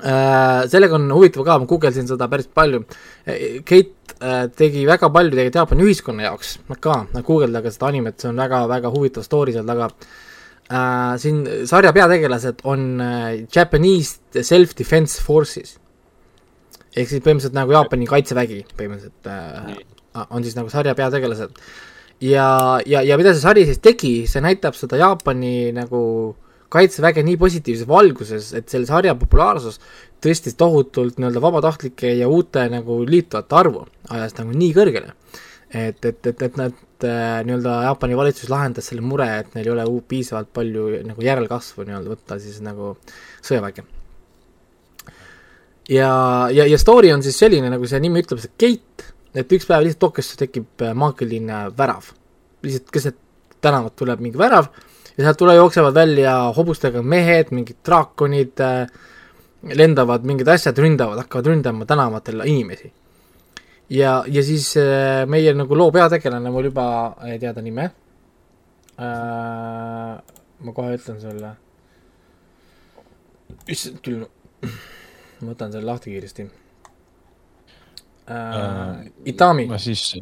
äh,. 0.00 0.66
Sellega 0.72 0.96
on 0.98 1.06
huvitav 1.12 1.44
ka, 1.46 1.58
ma 1.60 1.68
guugeldasin 1.68 2.08
seda 2.08 2.26
päris 2.32 2.48
palju. 2.50 2.82
Kate 3.68 4.16
äh, 4.18 4.46
tegi 4.56 4.86
väga 4.88 5.10
palju 5.12 5.36
tegelikult 5.36 5.58
Jaapani 5.60 5.86
ühiskonna 5.86 6.24
jaoks 6.24 6.56
ka, 6.80 7.02
guugeldage 7.20 7.74
seda 7.74 7.92
animet, 7.92 8.18
see 8.18 8.32
on 8.32 8.40
väga-väga 8.42 8.90
huvitav 8.94 9.28
story 9.28 9.54
seal 9.54 9.68
taga 9.70 9.92
äh,. 10.72 11.14
siin 11.22 11.44
sarja 11.68 11.94
peategelased 11.94 12.64
on 12.64 12.88
äh, 13.04 13.44
Japanese 13.54 14.42
Self-Defense 14.42 15.22
Forces 15.22 15.76
ehk 16.98 17.12
siis 17.12 17.22
põhimõtteliselt 17.22 17.56
nagu 17.56 17.74
Jaapani 17.74 18.08
kaitsevägi 18.10 18.64
põhimõtteliselt 18.74 19.30
äh, 19.30 19.78
on 20.30 20.44
siis 20.44 20.56
nagu 20.58 20.70
sarja 20.72 20.94
peategelased. 20.98 21.54
ja, 22.24 22.48
ja, 22.86 23.02
ja 23.06 23.18
mida 23.20 23.34
see 23.34 23.44
sari 23.44 23.64
siis 23.68 23.80
tegi, 23.82 24.12
see 24.30 24.42
näitab 24.44 24.76
seda 24.78 24.98
Jaapani 25.00 25.70
nagu 25.76 26.02
kaitseväge 26.72 27.22
nii 27.24 27.38
positiivses 27.40 27.88
valguses, 27.88 28.50
et 28.58 28.68
selle 28.68 28.88
sarja 28.88 29.14
populaarsus 29.16 29.78
tõstis 30.24 30.56
tohutult 30.58 31.16
nii-öelda 31.16 31.40
vabatahtlike 31.40 32.10
ja 32.18 32.28
uute 32.28 32.66
nagu 32.72 33.00
liituvate 33.08 33.56
arvu, 33.56 33.86
ajas 34.12 34.36
nagu 34.40 34.52
nii 34.52 34.74
kõrgele. 34.76 35.14
et, 35.68 36.04
et, 36.04 36.26
et, 36.26 36.42
et 36.42 36.56
nad 36.60 37.04
äh, 37.04 37.38
nii-öelda 37.44 37.82
Jaapani 37.88 38.16
valitsus 38.16 38.50
lahendas 38.52 38.90
selle 38.90 39.04
mure, 39.04 39.28
et 39.40 39.54
neil 39.54 39.68
ei 39.68 39.76
ole 39.76 39.86
piisavalt 40.08 40.52
palju 40.52 40.90
nagu 41.08 41.24
järelkasvu 41.24 41.88
nii-öelda 41.88 42.16
võtta 42.16 42.40
siis 42.42 42.60
nagu 42.64 42.96
sõjaväge 43.44 43.86
ja, 45.88 46.48
ja, 46.52 46.66
ja 46.66 46.78
story 46.78 47.12
on 47.12 47.22
siis 47.22 47.38
selline, 47.38 47.70
nagu 47.72 47.88
see 47.88 48.00
nimi 48.02 48.22
ütleb, 48.22 48.40
see 48.42 48.54
gate, 48.60 49.08
et 49.38 49.52
üks 49.54 49.68
päev 49.68 49.86
lihtsalt 49.86 50.04
Tokyosse 50.06 50.38
tekib 50.40 50.84
äh, 50.84 50.94
maagiline 50.96 51.68
värav. 51.78 52.12
lihtsalt 52.62 52.92
keset 52.92 53.18
tänavat 53.62 53.96
tuleb 53.96 54.20
mingi 54.22 54.38
värav 54.38 54.68
ja 55.16 55.24
sealt 55.24 55.38
tule 55.38 55.54
jooksevad 55.54 55.94
välja 55.94 56.34
hobustega 56.56 57.02
mehed, 57.02 57.52
mingid 57.54 57.80
draakonid 57.86 58.60
äh,, 58.62 58.88
lendavad 59.74 60.24
mingid 60.26 60.48
asjad, 60.48 60.78
ründavad, 60.78 61.18
hakkavad 61.24 61.46
ründama 61.50 61.86
tänavatel 61.86 62.44
inimesi. 62.46 62.92
ja, 63.90 64.24
ja 64.26 64.42
siis 64.42 64.76
äh, 64.76 65.24
meie 65.26 65.54
nagu 65.54 65.76
loo 65.76 65.90
peategelane, 65.92 66.50
mul 66.50 66.70
juba 66.70 67.16
ei 67.26 67.38
tea 67.38 67.54
ta 67.54 67.62
nime 67.62 67.90
äh,, 68.98 70.18
ma 70.60 70.72
kohe 70.74 70.94
ütlen 70.98 71.20
sulle. 71.20 71.56
issand 73.68 73.98
küll 74.04 74.26
ma 75.40 75.52
võtan 75.52 75.72
selle 75.74 75.86
lahti 75.88 76.12
kiiresti 76.14 76.48
äh,. 78.28 78.34
äh 78.34 79.10
Itami. 79.32 79.66
ma 79.70 79.78
siis, 79.78 80.16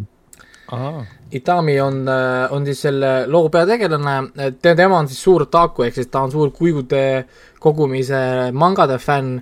Itami 1.31 1.77
on, 1.81 2.03
äh, 2.09 2.53
on 2.53 2.67
siis 2.67 2.81
selle 2.89 3.13
loo 3.31 3.49
peategelane, 3.53 4.17
te, 4.61 4.75
tema 4.75 4.99
on 4.99 5.09
siis 5.11 5.23
suur 5.23 5.47
otaku, 5.47 5.87
ehk 5.87 6.01
siis 6.01 6.11
ta 6.11 6.25
on 6.27 6.35
suur 6.35 6.51
kujude 6.55 7.05
kogumise 7.63 8.53
mangade 8.53 8.99
fänn 9.03 9.41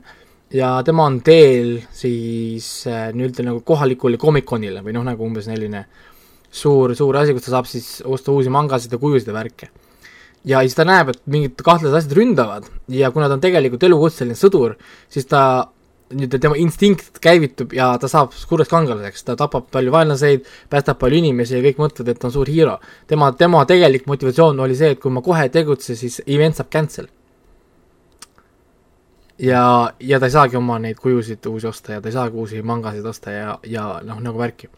ja 0.54 0.76
tema 0.87 1.06
on 1.08 1.20
teel 1.24 1.78
siis 1.92 2.87
äh, 2.90 3.08
nii-öelda 3.12 3.48
nagu 3.50 3.64
kohalikule 3.66 4.20
komikonile 4.20 4.84
või 4.84 4.96
noh, 4.96 5.06
nagu 5.06 5.24
umbes 5.26 5.48
selline 5.48 5.87
suur, 6.54 6.94
suur 6.94 7.16
asi, 7.18 7.34
kus 7.34 7.48
ta 7.48 7.56
saab 7.56 7.68
siis 7.68 7.88
osta 8.06 8.32
uusi 8.32 8.52
mangasid 8.52 8.92
ja 8.94 9.00
kujusid 9.02 9.32
ja 9.32 9.37
värke 9.37 9.70
ja 10.44 10.61
siis 10.64 10.76
ta 10.76 10.85
näeb, 10.88 11.12
et 11.14 11.22
mingid 11.30 11.62
kahtlased 11.64 11.96
asjad 11.96 12.16
ründavad 12.18 12.68
ja 12.92 13.11
kuna 13.14 13.28
ta 13.28 13.38
on 13.38 13.44
tegelikult 13.44 13.87
elukutseline 13.88 14.37
sõdur, 14.38 14.76
siis 15.12 15.26
ta 15.30 15.40
nii-öelda 16.14 16.38
tema 16.38 16.57
instinkt 16.61 17.18
käivitub 17.24 17.72
ja 17.74 17.88
ta 18.00 18.09
saab 18.11 18.35
suureks 18.37 18.70
kangelaseks, 18.70 19.24
ta 19.24 19.37
tapab 19.40 19.70
palju 19.72 19.92
vaenlaseid, 19.94 20.44
päästab 20.70 21.00
palju 21.00 21.20
inimesi 21.22 21.57
ja 21.57 21.62
kõik 21.64 21.80
mõtlevad, 21.80 22.12
et 22.12 22.20
ta 22.20 22.28
on 22.28 22.35
suur 22.35 22.50
hero. 22.52 22.76
tema, 23.07 23.33
tema 23.33 23.64
tegelik 23.66 24.07
motivatsioon 24.07 24.61
oli 24.61 24.76
see, 24.76 24.92
et 24.94 25.00
kui 25.00 25.11
ma 25.11 25.22
kohe 25.24 25.46
ei 25.48 25.52
tegutse, 25.54 25.96
siis 25.96 26.20
event 26.26 26.61
saab 26.61 26.70
cancel. 26.70 27.09
ja, 29.38 29.64
ja 30.00 30.20
ta 30.20 30.26
ei 30.26 30.37
saagi 30.37 30.57
oma 30.57 30.78
neid 30.78 31.00
kujusid 31.00 31.46
uusi 31.46 31.66
osta 31.66 31.96
ja 31.96 32.00
ta 32.00 32.09
ei 32.09 32.12
saagi 32.12 32.37
uusi 32.37 32.62
mangasid 32.62 33.07
osta 33.07 33.30
ja, 33.30 33.59
ja 33.66 33.88
noh, 34.04 34.20
nagu 34.20 34.38
värki 34.38 34.68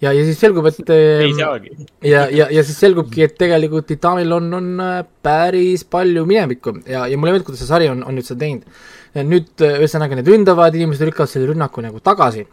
ja, 0.00 0.12
ja 0.12 0.22
siis 0.26 0.38
selgub, 0.40 0.68
et 0.70 0.92
ei 0.94 1.32
saagi. 1.36 1.74
ja, 2.06 2.26
ja, 2.32 2.48
ja 2.52 2.64
siis 2.66 2.78
selgubki, 2.80 3.24
et 3.26 3.36
tegelikult 3.40 3.88
Titanil 3.90 4.32
on, 4.36 4.48
on 4.56 4.70
äh, 4.84 5.02
päris 5.22 5.84
palju 5.84 6.24
minevikku. 6.28 6.80
Ja, 6.88 7.06
ja 7.10 7.18
mulle 7.18 7.34
meeldib, 7.34 7.50
kuidas 7.50 7.64
see 7.64 7.72
sari 7.72 7.90
on, 7.92 8.04
on 8.06 8.16
nüüd 8.16 8.28
seda 8.28 8.44
teinud. 8.44 8.80
nüüd 9.20 9.66
äh, 9.66 9.76
ühesõnaga 9.82 10.18
need 10.18 10.32
ründavad, 10.32 10.78
inimesed 10.78 11.10
lükkavad 11.10 11.32
selle 11.32 11.52
rünnaku 11.52 11.84
nagu 11.84 12.02
tagasi. 12.04 12.46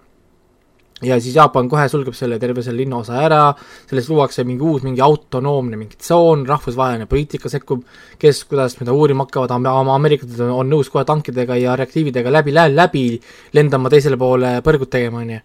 Ja 1.06 1.20
siis 1.22 1.36
Jaapan 1.38 1.68
kohe 1.70 1.84
sulgeb 1.94 2.16
selle 2.18 2.40
terve 2.42 2.64
selle 2.66 2.82
linnaosa 2.82 3.20
ära, 3.22 3.42
sellest 3.86 4.10
luuakse 4.10 4.42
mingi 4.50 4.66
uus, 4.66 4.82
mingi 4.82 5.04
autonoomne 5.06 5.78
mingi 5.78 6.00
tsoon, 6.02 6.42
rahvusvaheline 6.50 7.06
poliitika 7.06 7.52
sekkub, 7.54 7.84
kes 8.18 8.40
kuidas 8.50 8.80
mida 8.80 8.96
uurima 8.98 9.28
hakkavad, 9.28 9.54
ameeriklased 9.94 10.42
on, 10.42 10.56
on 10.64 10.72
nõus 10.74 10.90
kohe 10.90 11.06
tankidega 11.06 11.60
ja 11.62 11.76
reaktiividega 11.78 12.34
läbi, 12.34 12.56
läbi 12.74 13.04
lendama 13.54 13.94
teisele 13.94 14.18
poole 14.18 14.56
põrgut 14.66 14.90
tegema, 14.98 15.22
on 15.22 15.36
ju 15.36 15.44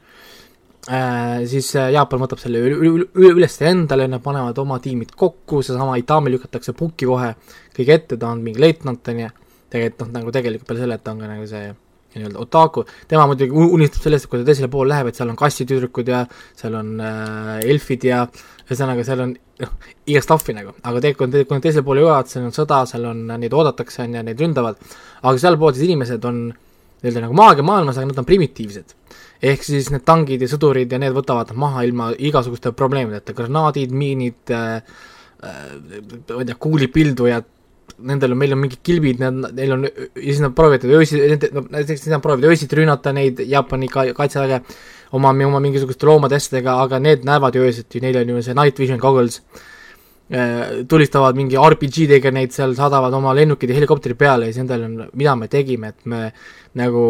äh,, 0.88 1.45
siis 1.51 1.68
äh, 1.77 1.92
Jaapan 1.95 2.25
võtab 2.25 2.40
selle 2.42 2.62
üles 2.62 3.61
endale, 3.68 4.09
nad 4.11 4.23
panevad 4.25 4.59
oma 4.62 4.81
tiimid 4.83 5.14
kokku, 5.18 5.62
seesama 5.62 5.99
Itami 6.01 6.33
lükatakse 6.35 6.75
pukki 6.79 7.09
kohe 7.11 7.35
kõige 7.77 7.97
ette, 7.99 8.18
ta 8.18 8.33
on 8.33 8.42
mingi 8.45 8.62
leitnant, 8.62 9.09
on 9.09 9.25
ju, 9.25 9.31
tegelikult 9.73 10.09
noh, 10.09 10.12
nagu 10.18 10.35
tegelikult 10.35 10.68
peale 10.68 10.85
selle, 10.85 10.99
et 10.99 11.05
ta 11.05 11.14
on 11.14 11.23
ka 11.23 11.31
nagu 11.31 11.49
see 11.49 11.71
nii-öelda 12.12 12.40
otaku, 12.42 12.85
tema 13.09 13.25
muidugi 13.31 13.57
unistab 13.57 14.05
sellest, 14.05 14.27
et 14.27 14.31
kui 14.33 14.42
ta 14.42 14.49
teisele 14.51 14.68
poole 14.73 14.92
läheb, 14.92 15.09
et 15.09 15.16
seal 15.16 15.31
on 15.33 15.38
kassitüdrukud 15.38 16.11
ja 16.12 16.25
seal 16.59 16.77
on 16.77 16.90
äh, 17.01 17.55
elfid 17.73 18.05
ja 18.05 18.27
ühesõnaga, 18.66 19.07
seal 19.07 19.23
on 19.25 19.33
noh, 19.62 19.73
igast 20.11 20.29
stuff'i 20.29 20.57
nagu, 20.57 20.75
aga 20.83 21.05
tegelikult, 21.05 21.38
kui 21.49 21.57
nad 21.57 21.64
teisele 21.64 21.87
poole 21.87 22.05
jõuavad, 22.05 22.29
seal 22.29 22.49
on 22.49 22.57
sõda, 22.57 22.83
seal 22.90 23.07
on, 23.09 23.23
neid 23.33 23.57
oodatakse, 23.57 24.03
on 24.05 24.18
ju, 24.18 24.27
neid 24.29 24.45
ründavad, 24.45 24.92
aga 25.23 25.35
sealpoolsed 25.40 25.87
inimesed 25.88 26.29
on 26.29 26.42
nii-öelda 26.51 27.25
nagu 27.25 27.38
maagiamaailmas, 27.38 27.97
aga 27.99 28.12
nad 28.12 28.21
on 28.21 28.29
primitiivsed 28.29 28.92
ehk 29.42 29.64
siis 29.66 29.90
need 29.90 30.05
tangid 30.07 30.42
ja 30.44 30.50
sõdurid 30.50 30.92
ja 30.92 31.00
need 31.02 31.14
võtavad 31.16 31.50
maha 31.59 31.83
ilma 31.87 32.12
igasuguste 32.14 32.72
probleemideta, 32.78 33.35
granaadid, 33.37 33.94
miinid 33.94 34.52
äh,, 34.55 35.00
äh, 35.42 35.72
ma 36.31 36.44
ei 36.44 36.48
tea, 36.48 36.59
kuulipildujad, 36.62 37.48
nendel 38.07 38.35
on, 38.35 38.38
meil 38.38 38.55
on 38.55 38.62
mingid 38.62 38.83
kilbid, 38.87 39.20
need, 39.22 39.50
neil 39.59 39.74
on, 39.76 39.85
ja 39.88 40.09
siis 40.20 40.40
nad 40.42 40.55
proovivad 40.57 40.87
öösiti, 40.87 41.50
no 41.55 41.64
näiteks 41.74 42.07
nad 42.12 42.22
proovivad 42.24 42.52
öösiti 42.52 42.78
rünnata 42.78 43.12
neid 43.16 43.42
Jaapani 43.42 43.90
ka-, 43.90 44.12
kaitseväge 44.16 44.62
oma, 45.18 45.35
oma 45.35 45.61
mingisuguste 45.62 46.07
loomade 46.09 46.38
asjadega, 46.38 46.78
aga 46.87 47.02
need 47.02 47.26
näevad 47.28 47.59
ju 47.59 47.66
öösiti, 47.66 48.02
neil 48.05 48.22
on 48.22 48.35
ju 48.37 48.42
see 48.46 48.59
night 48.59 48.78
vision 48.78 49.02
goggles. 49.02 49.40
Äh, 50.33 50.85
tulistavad 50.88 51.37
mingi 51.37 51.59
RPG-dega 51.61 52.31
neid 52.33 52.55
seal, 52.55 52.72
saadavad 52.78 53.12
oma 53.18 53.35
lennukid 53.37 53.68
ja 53.68 53.76
helikopteri 53.76 54.14
peale 54.16 54.46
ja 54.48 54.55
siis 54.55 54.62
endal 54.62 54.87
on, 54.87 54.94
mida 55.18 55.35
me 55.37 55.50
tegime, 55.52 55.90
et 55.92 56.07
me 56.09 56.28
nagu 56.78 57.02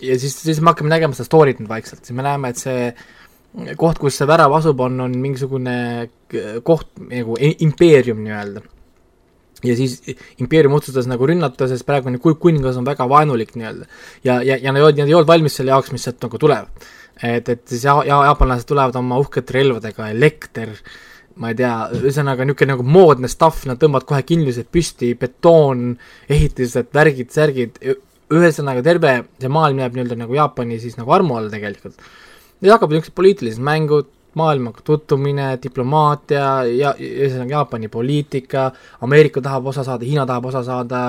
ja 0.00 0.18
siis, 0.18 0.36
siis 0.42 0.60
me 0.60 0.72
hakkame 0.72 0.92
nägema 0.92 1.16
seda 1.16 1.28
story't 1.28 1.60
nüüd 1.60 1.70
vaikselt, 1.70 2.04
siis 2.04 2.16
me 2.16 2.24
näeme, 2.26 2.52
et 2.52 2.60
see 2.60 2.90
koht, 3.78 3.98
kus 3.98 4.18
see 4.20 4.28
värav 4.30 4.52
asub, 4.60 4.80
on, 4.84 5.00
on 5.06 5.16
mingisugune 5.22 5.74
koht 6.66 6.92
nagu 7.02 7.36
impeerium 7.40 8.22
nii-öelda. 8.24 8.62
ja 9.66 9.74
siis 9.76 9.98
impeerium 10.40 10.72
otsustas 10.78 11.08
nagu 11.10 11.26
rünnata, 11.28 11.68
sest 11.68 11.84
praegune 11.88 12.20
kuningas 12.22 12.78
on 12.80 12.86
väga 12.86 13.08
vaenulik 13.10 13.56
nii-öelda. 13.56 13.90
ja, 14.24 14.40
ja, 14.42 14.56
ja 14.56 14.72
nad 14.72 14.80
ei 14.80 14.86
olnud, 14.86 15.02
nad 15.02 15.12
ei 15.12 15.18
olnud 15.18 15.28
valmis 15.28 15.58
selle 15.58 15.74
jaoks, 15.74 15.92
mis 15.92 16.06
sealt 16.06 16.22
nagu 16.22 16.38
tuleb. 16.38 16.88
et, 17.22 17.48
et 17.48 17.62
siis 17.68 17.84
ja, 17.84 17.98
ja 18.06 18.24
jaapanlased 18.30 18.68
tulevad 18.68 18.96
oma 18.96 19.18
uhkete 19.20 19.58
relvadega, 19.58 20.08
elekter, 20.14 20.76
ma 21.40 21.50
ei 21.50 21.58
tea, 21.58 21.74
ühesõnaga 21.98 22.46
niisugune 22.46 22.76
nagu 22.76 22.86
moodne 22.86 23.28
stuff, 23.28 23.66
nad 23.66 23.80
tõmbavad 23.82 24.06
kohe 24.08 24.22
kindlused 24.28 24.70
püsti, 24.72 25.12
betoon, 25.18 25.90
ehitised, 26.30 26.94
värgid, 26.94 27.34
särgid, 27.34 27.82
ühesõnaga 28.30 28.84
terve 28.86 29.16
see 29.40 29.50
maailm 29.52 29.82
jääb 29.82 29.96
nii-öelda 29.96 30.18
nagu 30.22 30.38
Jaapani 30.38 30.78
siis 30.82 30.96
nagu 31.00 31.12
armu 31.16 31.36
all 31.38 31.50
tegelikult. 31.52 31.98
ja 32.60 32.74
hakkavad 32.74 32.96
niisugused 32.96 33.16
poliitilised 33.16 33.62
mängud, 33.64 34.08
maailmaga 34.38 34.82
tutvumine, 34.86 35.46
diplomaatia 35.62 36.44
ja 36.70 36.92
ühesõnaga 36.94 37.56
Jaapani 37.56 37.88
poliitika, 37.90 38.68
Ameerika 39.02 39.42
tahab 39.42 39.66
osa 39.72 39.84
saada, 39.84 40.06
Hiina 40.06 40.26
tahab 40.26 40.46
osa 40.52 40.62
saada, 40.62 41.00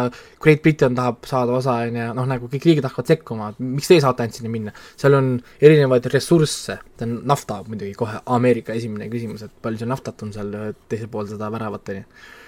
Great 0.41 0.63
Britain 0.63 0.95
tahab 0.97 1.21
saada 1.29 1.53
osa, 1.59 1.75
on 1.85 1.99
ju, 2.01 2.07
noh 2.17 2.29
nagu 2.33 2.49
kõik 2.49 2.65
riigid 2.69 2.87
hakkavad 2.89 3.13
sekkuma, 3.13 3.51
miks 3.59 3.91
teie 3.91 4.01
saate 4.01 4.25
ainult 4.25 4.39
sinna 4.39 4.53
minna? 4.53 4.73
seal 4.97 5.17
on 5.19 5.31
erinevaid 5.61 6.09
ressursse, 6.13 6.79
see 6.97 7.07
on 7.07 7.19
nafta 7.29 7.61
muidugi 7.67 7.93
kohe 7.99 8.23
Ameerika 8.25 8.73
esimene 8.73 9.09
küsimus, 9.13 9.45
et 9.45 9.53
palju 9.61 9.83
see 9.83 9.91
naftat 9.91 10.25
on 10.25 10.33
seal 10.33 10.55
teisel 10.89 11.11
pool 11.11 11.29
seda 11.29 11.51
väravat, 11.53 11.93
on 11.93 12.01
ju 12.01 12.39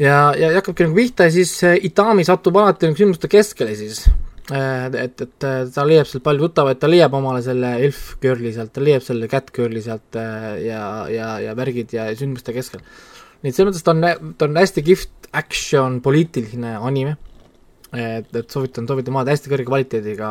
ja, 0.00 0.18
ja 0.38 0.52
hakkabki 0.56 0.86
nagu 0.86 0.98
pihta 0.98 1.28
ja 1.28 1.34
siis 1.34 1.56
äh, 1.66 1.78
Itami 1.88 2.24
satub 2.26 2.56
alati 2.60 2.88
nagu 2.88 2.98
sündmuste 2.98 3.30
keskele 3.32 3.74
siis. 3.78 4.04
Äh, 4.52 4.86
et, 5.00 5.20
et 5.24 5.46
äh, 5.46 5.60
ta 5.72 5.86
leiab 5.88 6.08
sealt 6.10 6.24
palju 6.26 6.48
tuttavaid, 6.48 6.80
ta 6.80 6.90
leiab 6.90 7.14
omale 7.16 7.42
selle 7.44 7.74
elf 7.84 8.14
girl'i 8.22 8.52
sealt, 8.56 8.74
ta 8.74 8.84
leiab 8.84 9.04
selle 9.06 9.28
cat 9.32 9.52
girl'i 9.54 9.82
sealt 9.84 10.18
ja, 10.18 10.86
ja, 11.12 11.28
ja 11.44 11.54
värgid 11.58 11.94
ja 11.96 12.10
sündmuste 12.18 12.56
keskel. 12.56 12.82
nii 13.42 13.52
et 13.52 13.56
selles 13.56 13.70
mõttes 13.70 13.86
ta 13.86 13.94
on, 13.94 14.34
ta 14.38 14.48
on 14.48 14.58
hästi 14.60 14.84
kihvt 14.84 15.30
action 15.36 16.00
poliitiline 16.04 16.76
anime. 16.80 17.16
et, 17.94 18.28
et 18.34 18.50
soovitan, 18.50 18.88
soovitan 18.90 19.14
vaadata 19.14 19.36
hästi 19.36 19.50
kõrge 19.52 19.66
kvaliteediga 19.68 20.28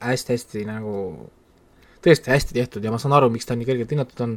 hästi,, 0.00 0.08
hästi-hästi 0.08 0.66
nagu 0.68 0.92
tõesti 2.04 2.32
hästi 2.32 2.56
tehtud 2.56 2.84
ja 2.84 2.92
ma 2.92 2.98
saan 3.00 3.14
aru, 3.16 3.28
miks 3.32 3.48
ta 3.48 3.56
nii 3.58 3.66
kõrgelt 3.68 3.92
hinnatud 3.94 4.22
on, 4.24 4.36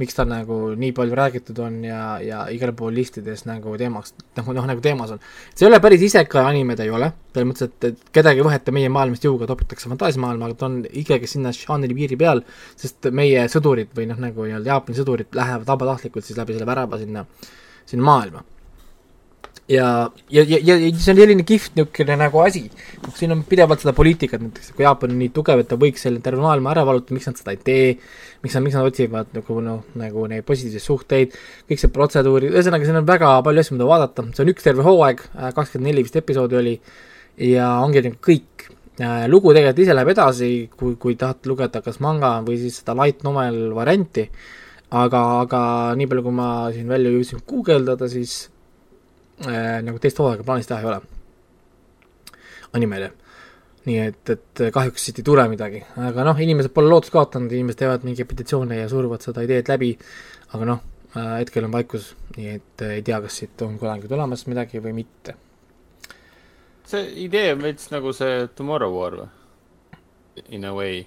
miks 0.00 0.16
ta 0.16 0.26
nagu 0.28 0.58
nii 0.78 0.92
palju 0.96 1.18
räägitud 1.18 1.58
on 1.64 1.80
ja, 1.86 2.00
ja 2.24 2.44
igal 2.54 2.74
pool 2.76 2.94
listides 2.96 3.44
nagu 3.48 3.74
teemaks, 3.80 4.14
noh, 4.38 4.52
noh 4.58 4.70
nagu 4.70 4.84
teemas 4.84 5.14
on. 5.14 5.22
see 5.54 5.66
ei 5.66 5.70
ole 5.70 5.80
päris 5.84 6.04
isekai 6.08 6.44
anime, 6.44 6.76
ta 6.78 6.86
ei 6.86 6.94
ole, 6.94 7.10
selles 7.34 7.50
mõttes, 7.50 7.70
et, 7.70 7.90
et 7.90 8.14
kedagi 8.20 8.42
ei 8.42 8.48
võeta 8.48 8.74
meie 8.74 8.92
maailmast 8.92 9.26
jõuga, 9.26 9.48
topitakse 9.50 9.90
fantaasiamaailma, 9.92 10.50
aga 10.50 10.60
ta 10.60 10.70
on 10.70 10.80
ikkagi 11.04 11.30
sinna 11.30 11.54
žanri 11.56 11.94
piiri 11.96 12.18
peal, 12.20 12.42
sest 12.80 13.10
meie 13.14 13.46
sõdurid 13.52 13.94
või 13.96 14.08
noh, 14.10 14.20
nagu 14.28 14.48
nii-öelda 14.48 14.74
Jaapani 14.74 14.98
sõdurid 14.98 15.38
lähevad 15.38 15.68
vabatahtlikult 15.68 16.26
siis 16.26 16.40
läbi 16.40 16.56
selle 16.56 16.68
värava 16.68 17.00
sinna, 17.02 17.26
sinna 17.86 18.10
maailma 18.10 18.44
ja, 19.68 20.10
ja, 20.30 20.42
ja, 20.44 20.58
ja 20.60 20.76
see 20.76 21.12
on 21.14 21.18
selline 21.20 21.44
kihvt 21.46 21.78
niisugune 21.78 22.16
nagu 22.20 22.40
asi, 22.44 22.66
siin 23.16 23.32
on 23.32 23.44
pidevalt 23.48 23.80
seda 23.80 23.94
poliitikat 23.96 24.42
näiteks, 24.42 24.74
kui 24.76 24.84
Jaapan 24.84 25.14
on 25.14 25.20
nii 25.22 25.30
tugev, 25.34 25.62
et 25.62 25.70
ta 25.70 25.78
võiks 25.80 26.04
selle 26.04 26.20
terve 26.24 26.44
maailma 26.44 26.74
ära 26.74 26.84
vallutada, 26.86 27.16
miks 27.16 27.30
nad 27.30 27.40
seda 27.40 27.54
ei 27.54 27.60
tee, 27.64 27.88
miks 28.44 28.56
nad, 28.56 28.64
miks 28.66 28.76
nad 28.76 28.90
otsivad 28.90 29.32
nagu 29.36 29.58
noh, 29.64 29.80
nagu 30.00 30.26
neid 30.30 30.44
positiivseid 30.48 30.84
suhteid, 30.84 31.38
kõik 31.70 31.80
see 31.80 31.92
protseduuri, 31.94 32.52
ühesõnaga 32.52 32.88
siin 32.88 33.00
on 33.00 33.08
väga 33.08 33.34
palju 33.46 33.64
asju, 33.64 33.78
mida 33.78 33.88
vaadata, 33.88 34.28
see 34.36 34.44
on 34.44 34.52
üks 34.52 34.68
terve 34.68 34.84
hooaeg, 34.86 35.24
kakskümmend 35.56 35.90
neli 35.90 36.04
vist 36.04 36.20
episoodi 36.20 36.60
oli, 36.60 36.78
ja 37.50 37.76
ongi 37.84 38.04
nagu 38.04 38.20
kõik. 38.24 38.70
lugu 39.26 39.50
tegelikult 39.50 39.80
ise 39.82 39.94
läheb 39.94 40.12
edasi, 40.12 40.48
kui, 40.78 40.94
kui 41.00 41.16
tahate 41.18 41.48
lugeda 41.50 41.80
kas 41.82 41.96
manga 42.04 42.36
või 42.46 42.60
siis 42.60 42.76
seda 42.78 42.94
light 43.00 43.24
novel 43.26 43.72
varianti, 43.74 44.28
aga, 44.94 45.22
aga 45.40 45.60
nii 45.98 46.06
palju, 46.06 46.22
kui 46.22 46.36
ma 46.36 46.50
siin 46.70 46.86
välja 46.86 47.10
jõudsin 47.10 47.40
guugeldada, 47.48 48.06
siis 48.12 48.53
äh, 49.42 49.82
nagu 49.84 50.00
teist 50.02 50.18
hooaega 50.20 50.46
plaanis 50.46 50.70
teha 50.70 50.80
ei 50.80 50.88
ole. 50.90 51.00
animele. 52.74 53.12
nii 53.84 53.98
et, 54.00 54.30
et 54.32 54.60
kahjuks 54.72 55.02
siit 55.04 55.18
ei 55.20 55.26
tule 55.26 55.44
midagi, 55.50 55.82
aga 56.00 56.24
noh, 56.24 56.38
inimesed 56.40 56.72
pole 56.72 56.88
lootust 56.88 57.12
kaotanud, 57.12 57.52
inimesed 57.52 57.82
teevad 57.82 58.06
mingeid 58.06 58.30
petitsioone 58.30 58.78
ja 58.78 58.86
suruvad 58.88 59.20
seda 59.26 59.44
ideed 59.44 59.68
läbi, 59.68 59.90
aga 60.56 60.68
noh 60.70 60.80
äh,, 61.12 61.34
hetkel 61.42 61.68
on 61.68 61.74
vaikus, 61.74 62.14
nii 62.38 62.54
et 62.54 62.84
äh, 62.86 62.94
ei 62.98 63.02
tea, 63.04 63.20
kas 63.26 63.42
siit 63.42 63.66
on 63.66 63.76
kunagi 63.80 64.08
tulemas 64.08 64.46
midagi 64.48 64.80
või 64.84 64.94
mitte. 65.02 65.36
see 66.88 67.04
idee 67.26 67.52
on 67.52 67.66
veits 67.66 67.90
nagu 67.92 68.12
see 68.16 68.48
Tomorrow 68.56 68.96
War 68.96 69.20
või? 69.20 69.28
In 70.50 70.64
a 70.64 70.72
way 70.74 71.04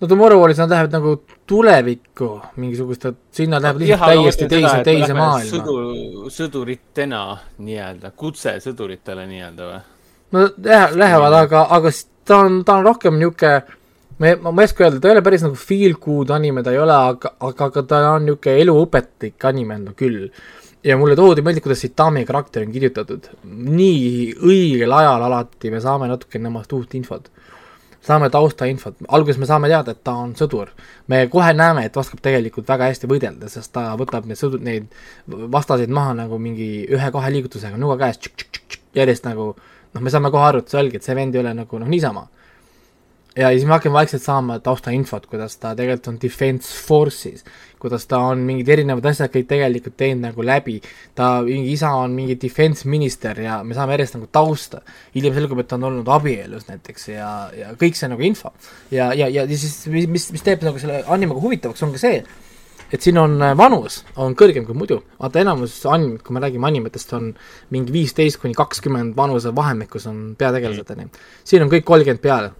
no 0.00 0.08
Tomorrow 0.08 0.40
Waris 0.40 0.58
nad 0.58 0.70
lähevad 0.70 0.92
nagu 0.92 1.14
tulevikku 1.46 2.28
mingisuguste, 2.56 3.12
sinna 3.32 3.60
läheb 3.62 3.82
lihtsalt 3.82 4.06
täiesti 4.12 4.48
teise, 4.48 4.76
teise 4.84 5.16
maailma. 5.16 5.50
sõdu, 5.50 6.30
sõduritena 6.32 7.24
nii-öelda, 7.58 8.12
kutse 8.16 8.56
sõduritele 8.64 9.26
nii-öelda 9.28 9.68
või? 9.68 9.82
no 10.36 10.46
jah, 10.64 10.94
lähevad, 10.96 11.36
aga, 11.42 11.66
aga 11.76 11.92
ta 12.24 12.40
on, 12.46 12.62
ta 12.64 12.78
on 12.80 12.88
rohkem 12.88 13.18
niisugune 13.20 13.78
me, 14.20 14.34
ma, 14.36 14.52
ma 14.52 14.64
ei 14.64 14.70
oska 14.70 14.86
öelda, 14.86 15.00
ta 15.00 15.10
ei 15.10 15.16
ole 15.16 15.24
päris 15.26 15.44
nagu 15.44 15.58
feel 15.58 15.98
good 16.00 16.32
anime, 16.36 16.64
ta 16.64 16.72
ei 16.74 16.80
ole, 16.80 16.96
aga, 17.12 17.34
aga, 17.50 17.68
aga 17.70 17.84
ta 17.92 18.00
on 18.14 18.26
niisugune 18.28 18.64
eluõpetlik 18.64 19.48
anime 19.50 19.78
no 19.84 19.94
küll. 19.98 20.30
ja 20.84 20.96
mulle 20.96 21.12
tohutult 21.16 21.44
meeldib, 21.44 21.66
kuidas 21.66 21.84
Itami 21.84 22.24
karakter 22.24 22.64
on 22.64 22.72
kirjutatud. 22.72 23.28
nii 23.44 24.32
õigel 24.38 24.96
ajal 24.96 25.28
alati 25.28 25.72
me 25.72 25.80
saame 25.80 26.08
natukene 26.08 26.48
temast 26.48 26.72
uut 26.72 26.96
infot 26.96 27.28
saame 28.04 28.30
taustainfot, 28.32 28.96
alguses 29.08 29.38
me 29.40 29.48
saame 29.48 29.68
teada, 29.68 29.92
et 29.92 30.04
ta 30.04 30.14
on 30.22 30.32
sõdur. 30.38 30.72
me 31.08 31.26
kohe 31.28 31.52
näeme, 31.52 31.84
et 31.84 31.96
oskab 31.96 32.20
tegelikult 32.24 32.68
väga 32.68 32.88
hästi 32.90 33.10
võidelda, 33.10 33.48
sest 33.48 33.72
ta 33.72 33.90
võtab 34.00 34.26
need 34.26 34.40
sõdur, 34.40 34.60
neid 34.64 34.88
vastaseid 35.28 35.92
maha 35.92 36.14
nagu 36.22 36.38
mingi 36.38 36.86
ühe-kahe 36.88 37.32
liigutusega, 37.36 37.76
nuga 37.76 37.98
käes, 38.00 38.20
järjest 38.96 39.28
nagu 39.28 39.54
noh, 39.94 40.00
me 40.00 40.10
saame 40.10 40.30
kohe 40.32 40.46
aru, 40.48 40.64
et 40.64 40.72
selge, 40.72 41.00
et 41.00 41.06
see 41.06 41.16
vend 41.18 41.34
ei 41.34 41.42
ole 41.42 41.54
nagu 41.62 41.82
noh, 41.82 41.90
niisama. 41.90 42.28
Ja 43.38 43.52
siis 43.54 43.64
me 43.64 43.76
hakkame 43.76 43.94
vaikselt 43.94 44.24
saama 44.24 44.58
taustainfot, 44.64 45.28
kuidas 45.30 45.54
ta 45.60 45.74
tegelikult 45.78 46.08
on 46.10 46.18
defense 46.22 46.72
force'is, 46.86 47.44
kuidas 47.80 48.06
ta 48.10 48.20
on 48.30 48.44
mingid 48.46 48.68
erinevad 48.68 49.06
asjad 49.10 49.32
kõik 49.32 49.48
tegelikult 49.50 49.96
teinud 50.00 50.28
nagu 50.28 50.44
läbi, 50.46 50.78
ta, 51.16 51.40
mingi 51.46 51.72
isa 51.74 51.92
on 51.96 52.14
mingi 52.16 52.36
defense 52.40 52.88
minister 52.88 53.40
ja 53.40 53.60
me 53.64 53.76
saame 53.76 53.96
järjest 53.96 54.18
nagu 54.18 54.28
tausta. 54.32 54.82
hiljem 55.14 55.34
selgub, 55.34 55.62
et 55.62 55.70
ta 55.70 55.78
on 55.80 55.88
olnud 55.90 56.12
abielus 56.12 56.68
näiteks 56.68 57.08
ja, 57.08 57.30
ja 57.56 57.72
kõik 57.80 57.98
see 57.98 58.12
nagu 58.12 58.22
info. 58.22 58.52
ja, 58.90 59.12
ja, 59.14 59.28
ja 59.28 59.46
siis 59.48 59.86
mis, 59.88 60.06
mis, 60.06 60.30
mis 60.36 60.46
teeb 60.46 60.62
nagu 60.66 60.78
selle 60.78 61.02
animega 61.08 61.40
huvitavaks, 61.40 61.82
on 61.82 61.96
ka 61.96 62.02
see, 62.02 62.22
et 62.92 63.02
siin 63.02 63.18
on 63.20 63.36
äh, 63.42 63.54
vanus, 63.58 64.00
on 64.20 64.34
kõrgem 64.38 64.66
kui 64.66 64.76
muidu, 64.76 65.00
vaata 65.20 65.42
enamus 65.42 65.76
animid, 65.90 66.24
kui 66.26 66.34
me 66.36 66.42
räägime 66.42 66.68
animetest, 66.70 67.12
on 67.16 67.30
mingi 67.74 67.94
viisteist 67.94 68.40
kuni 68.42 68.56
kakskümmend 68.58 69.16
vanuse 69.18 69.54
vahemikus 69.56 70.08
on 70.10 70.34
peategelased, 70.38 70.90
on 70.94 71.06
ju. 71.06 71.22
siin 71.52 71.66
on 71.66 71.72
kõik 71.72 71.86
kolmkümmend 71.88 72.22
peale. 72.24 72.52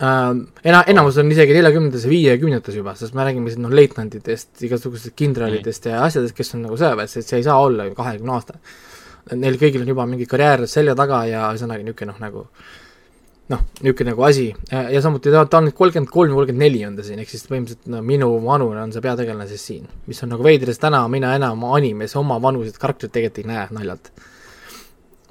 Ena-, 0.00 0.84
enamus 0.86 1.16
on 1.20 1.30
isegi 1.32 1.54
neljakümnendates 1.56 2.04
ja 2.04 2.12
viiekümnendates 2.12 2.76
juba, 2.76 2.94
sest 2.98 3.16
me 3.16 3.24
räägime 3.26 3.52
siin 3.52 3.64
noh, 3.64 3.74
leitnantidest, 3.74 4.50
igasugustest 4.68 5.16
kindralidest 5.16 5.88
ja 5.90 6.02
asjadest, 6.04 6.36
kes 6.36 6.56
on 6.56 6.66
nagu 6.66 6.78
sõjaväes, 6.80 7.16
et 7.16 7.28
see 7.28 7.40
ei 7.40 7.46
saa 7.46 7.58
olla 7.62 7.88
ju 7.88 7.96
kahekümne 7.96 8.34
aasta. 8.36 8.58
Neil 9.34 9.56
kõigil 9.58 9.82
on 9.82 9.88
juba 9.90 10.04
mingi 10.06 10.26
karjäär 10.30 10.66
selja 10.70 10.94
taga 10.98 11.24
ja 11.26 11.46
ühesõnaga 11.50 11.82
niisugune 11.82 12.12
noh, 12.12 12.20
nagu 12.22 12.44
noh, 13.50 13.64
niisugune 13.80 14.12
nagu 14.12 14.26
asi 14.28 14.46
ja 14.70 15.02
samuti 15.02 15.32
ta, 15.34 15.42
ta 15.50 15.58
on 15.58 15.70
nüüd 15.70 15.78
kolmkümmend 15.78 16.12
kolm, 16.12 16.36
kolmkümmend 16.36 16.62
neli 16.62 16.84
on 16.86 16.98
ta 16.98 17.06
siin, 17.06 17.22
ehk 17.22 17.32
siis 17.32 17.46
põhimõtteliselt 17.50 17.90
no 17.90 18.04
minu 18.06 18.30
vanune 18.44 18.84
on 18.84 18.94
see 18.94 19.02
peategelane 19.02 19.48
siis 19.50 19.66
siin, 19.72 19.88
mis 20.06 20.22
on 20.22 20.34
nagu 20.34 20.46
veider, 20.46 20.70
sest 20.70 20.84
täna 20.84 21.02
mina 21.10 21.34
enam 21.40 21.64
animes 21.72 22.14
oma 22.20 22.38
vanuseid 22.42 22.78
karakterit 22.82 23.16
tegelikult 23.16 23.42
ei 23.42 23.50
näe 23.50 23.66
naljalt. 23.80 24.12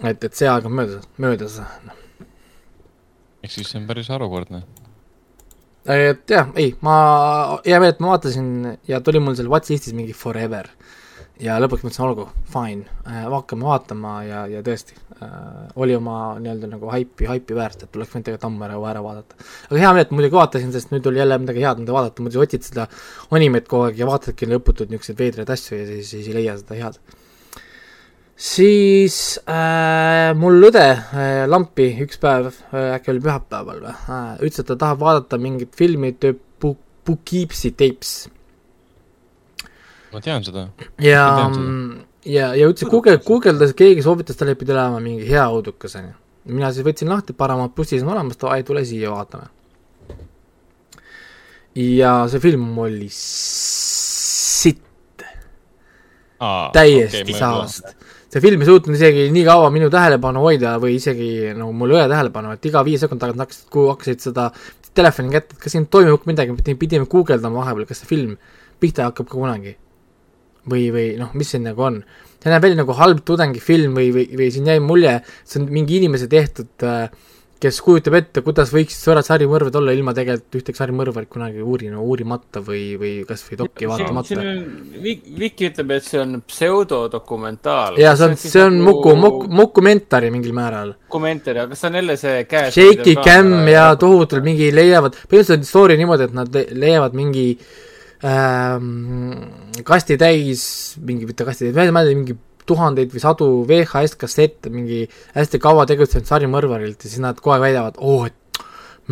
et, 0.03 0.23
et 0.23 0.33
see 0.33 0.49
aeg 0.51 0.67
on 0.67 0.75
möödas, 0.75 1.07
möödas, 1.23 1.61
noh 1.85 2.01
ehk 3.45 3.53
siis 3.53 3.71
see 3.71 3.81
on 3.81 3.87
päris 3.89 4.09
harukordne. 4.13 4.63
et 5.85 6.29
jah, 6.29 6.51
ei, 6.57 6.73
ma, 6.85 6.97
hea 7.65 7.79
meel, 7.81 7.93
et 7.93 8.03
ma 8.03 8.15
vaatasin 8.15 8.47
ja 8.89 9.01
tuli 9.05 9.21
mul 9.21 9.37
seal 9.37 9.51
Watchlistis 9.51 9.93
mingi 9.97 10.15
Forever. 10.17 10.69
ja 11.41 11.57
lõpuks 11.59 11.83
mõtlesin, 11.83 12.05
olgu, 12.05 12.29
fine 12.47 12.85
äh,, 13.03 13.25
hakkame 13.27 13.67
vaatama 13.67 14.13
ja, 14.23 14.45
ja 14.47 14.61
tõesti 14.63 14.95
äh,, 15.19 15.33
oli 15.75 15.97
oma 15.97 16.37
nii-öelda 16.39 16.69
nagu 16.71 16.87
haipi, 16.93 17.27
haipi 17.27 17.57
väärt, 17.57 17.83
et 17.83 17.99
oleks 17.99 18.13
võinud 18.13 18.29
tegelikult 18.29 18.47
ammu 18.49 18.65
ära, 18.69 18.79
ära 18.93 19.03
vaadata. 19.03 19.37
aga 19.69 19.81
hea 19.83 19.91
meel, 19.97 20.07
et 20.07 20.15
muidugi 20.15 20.39
vaatasin, 20.39 20.71
sest 20.73 20.95
nüüd 20.95 21.11
oli 21.11 21.21
jälle 21.21 21.37
midagi 21.43 21.65
head, 21.67 21.83
mida 21.83 21.97
vaadata, 21.97 22.25
muidu 22.25 22.41
otsid 22.45 22.65
seda 22.71 22.87
animet 23.35 23.67
kogu 23.67 23.89
aeg 23.89 23.99
ja 23.99 24.09
vaatadki 24.09 24.49
lõputult 24.49 24.95
niisuguseid 24.95 25.21
veidraid 25.21 25.53
asju 25.57 25.81
ja 25.81 25.91
siis, 25.91 26.15
siis 26.15 26.31
ei 26.31 26.39
leia 26.39 26.57
seda 26.63 26.79
head 26.79 27.03
siis 28.35 29.39
äh, 29.47 30.33
mul 30.35 30.67
õde 30.67 30.85
äh, 30.91 31.45
lampi 31.47 31.87
üks 32.03 32.19
päev 32.19 32.51
äh,, 32.51 32.95
äkki 32.97 33.13
oli 33.13 33.23
pühapäeval 33.23 33.83
või 33.85 33.93
äh,, 33.95 34.31
ütles, 34.43 34.59
et 34.59 34.71
ta 34.71 34.79
tahab 34.79 35.03
vaadata 35.03 35.39
mingit 35.39 35.75
filmi 35.77 36.11
The 36.19 36.35
Poughkeepsie 36.59 37.71
Tapes 37.77 38.25
ma 40.15 40.21
tean 40.23 40.43
seda. 40.47 40.69
ja 41.01 41.25
ja, 42.25 42.53
ja 42.57 42.67
üldse 42.69 42.87
Google, 42.89 43.19
guugeldas, 43.25 43.75
keegi 43.77 44.03
soovitas 44.05 44.39
talle, 44.39 44.55
et 44.55 44.61
pidi 44.61 44.73
olema 44.73 45.01
mingi 45.03 45.27
hea 45.29 45.45
õudukas, 45.51 45.97
onju. 45.99 46.15
mina 46.51 46.71
siis 46.73 46.85
võtsin 46.87 47.11
lahti, 47.11 47.35
Paramount 47.37 47.75
plussis 47.75 48.03
on 48.05 48.13
olemas, 48.15 48.39
davai, 48.41 48.63
tule 48.65 48.85
siia, 48.87 49.11
vaatame. 49.13 49.51
ja 51.75 52.17
see 52.31 52.41
film 52.43 52.77
oli 52.81 53.09
sitt, 53.11 54.81
täiesti 56.39 57.23
okay, 57.23 57.37
saast. 57.37 57.93
see 58.31 58.43
film 58.43 58.63
ei 58.63 58.67
suutnud 58.67 58.97
isegi 58.97 59.29
nii 59.31 59.45
kaua 59.47 59.69
minu 59.71 59.87
tähelepanu 59.93 60.41
hoida 60.43 60.75
või 60.81 60.97
isegi 60.97 61.53
nagu 61.55 61.71
mul 61.73 61.95
õe 61.95 62.03
tähelepanu, 62.11 62.55
et 62.55 62.67
iga 62.67 62.83
viie 62.83 62.99
sekundi 62.99 63.23
tagant 63.23 63.45
hakkasid, 63.45 63.69
kui 63.71 63.87
hakkasid 63.91 64.27
seda 64.27 64.49
telefoni 64.95 65.33
kätte, 65.33 65.55
et 65.55 65.63
kas 65.63 65.75
siin 65.75 65.87
toimub 65.91 66.27
midagi, 66.27 66.55
pidime 66.79 67.07
guugeldama 67.11 67.63
vahepeal, 67.63 67.87
kas 67.89 68.03
see 68.03 68.11
film 68.11 68.35
pihta 68.79 69.09
hakkab 69.09 69.29
ka 69.29 69.37
kunagi. 69.37 69.75
või, 70.65 70.87
või 70.89 71.09
noh, 71.19 71.29
mis 71.37 71.51
see 71.53 71.61
nagu 71.61 71.83
on. 71.85 71.99
see 72.41 72.49
näeb 72.49 72.63
välja 72.63 72.79
nagu 72.79 72.93
halb 72.97 73.21
tudengifilm 73.25 73.93
või, 73.97 74.09
või, 74.13 74.25
või 74.37 74.49
siin 74.51 74.67
jäi 74.69 74.79
mulje, 74.81 75.19
see 75.45 75.61
on 75.61 75.69
mingi 75.69 75.99
inimese 75.99 76.27
tehtud 76.27 76.85
äh, 76.85 77.09
kes 77.65 77.79
kujutab 77.81 78.15
ette, 78.19 78.41
kuidas 78.45 78.71
võiksid 78.73 78.99
sõrad 79.01 79.25
sarimõrvad 79.25 79.75
olla 79.79 79.93
ilma 79.95 80.13
tegelikult 80.17 80.59
ühtegi 80.59 80.77
sarimõrvarit 80.77 81.29
kunagi 81.31 81.63
uurima, 81.65 82.01
uurimata 82.03 82.61
või, 82.65 82.83
või 83.01 83.13
kas 83.27 83.41
või 83.47 83.59
dokki 83.63 83.89
vaatamata. 83.89 84.43
Viki 85.01 85.69
ütleb, 85.71 85.95
et 85.97 86.05
see 86.05 86.21
on 86.21 86.37
pseudodokumentaal. 86.45 87.97
ja 88.01 88.13
see 88.19 88.29
on, 88.29 88.37
see 88.41 88.63
on 88.63 88.77
muku, 88.85 89.15
muku, 89.19 89.49
mukumentari 89.61 90.29
mingil 90.33 90.53
määral. 90.57 90.93
kommentaar, 91.15 91.63
aga 91.63 91.73
kas 91.73 91.83
see 91.83 91.91
on 91.91 91.99
jälle 92.01 92.17
see 92.21 92.45
käes. 92.51 92.77
Shaky 92.77 93.17
cam 93.25 93.51
ja 93.71 93.87
tohutult 93.99 94.45
mingi 94.45 94.69
leiavad, 94.75 95.17
põhimõtteliselt 95.25 95.65
on 95.65 95.69
story 95.71 95.97
niimoodi, 96.01 96.29
et 96.29 96.37
nad 96.37 96.53
le- 96.53 96.67
leiavad 96.85 97.17
mingi 97.17 97.47
ähm, 98.25 98.91
kasti 99.87 100.19
täis, 100.21 100.65
mingi, 101.01 101.27
mitte 101.29 101.47
kasti 101.47 101.71
täis, 101.73 101.93
ma 101.95 102.03
ei 102.05 102.11
tea, 102.13 102.19
mingi 102.21 102.37
tuhandeid 102.69 103.13
või 103.13 103.21
sadu 103.23 103.49
VHS 103.69 104.17
kassette 104.21 104.71
mingi 104.73 105.03
hästi 105.35 105.61
kaua 105.61 105.85
tegutsenud 105.89 106.27
sarimõrvarilt 106.29 107.05
ja 107.05 107.11
siis 107.11 107.21
nad 107.23 107.39
kogu 107.39 107.55
aeg 107.55 107.67
väidavad, 107.67 108.01
oo, 108.01 108.25
et 108.29 108.35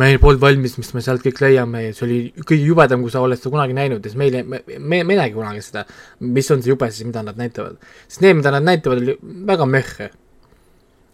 meil 0.00 0.18
polnud 0.22 0.42
valmis, 0.42 0.74
mis 0.80 0.90
me 0.96 1.02
sealt 1.04 1.22
kõik 1.22 1.38
leiame 1.44 1.84
ja 1.84 1.94
see 1.94 2.04
oli 2.06 2.18
kõige 2.40 2.66
jubedam, 2.66 3.04
kui 3.04 3.12
sa 3.14 3.22
oled 3.22 3.38
seda 3.38 3.52
kunagi 3.52 3.76
näinud 3.76 4.02
ja 4.02 4.10
siis 4.10 4.18
meil, 4.18 4.40
me, 4.42 4.60
me, 4.66 5.00
me 5.06 5.14
ei 5.14 5.20
näegi 5.20 5.36
kunagi 5.36 5.62
seda, 5.62 5.84
mis 6.24 6.50
on 6.50 6.64
see 6.64 6.72
jube 6.72 6.88
siis, 6.90 7.06
mida 7.06 7.22
nad 7.26 7.38
näitavad. 7.38 7.78
sest 8.08 8.24
need, 8.24 8.40
mida 8.40 8.50
nad 8.54 8.66
näitavad, 8.66 9.02
oli 9.02 9.16
väga 9.22 9.68
möhhe. 9.70 10.10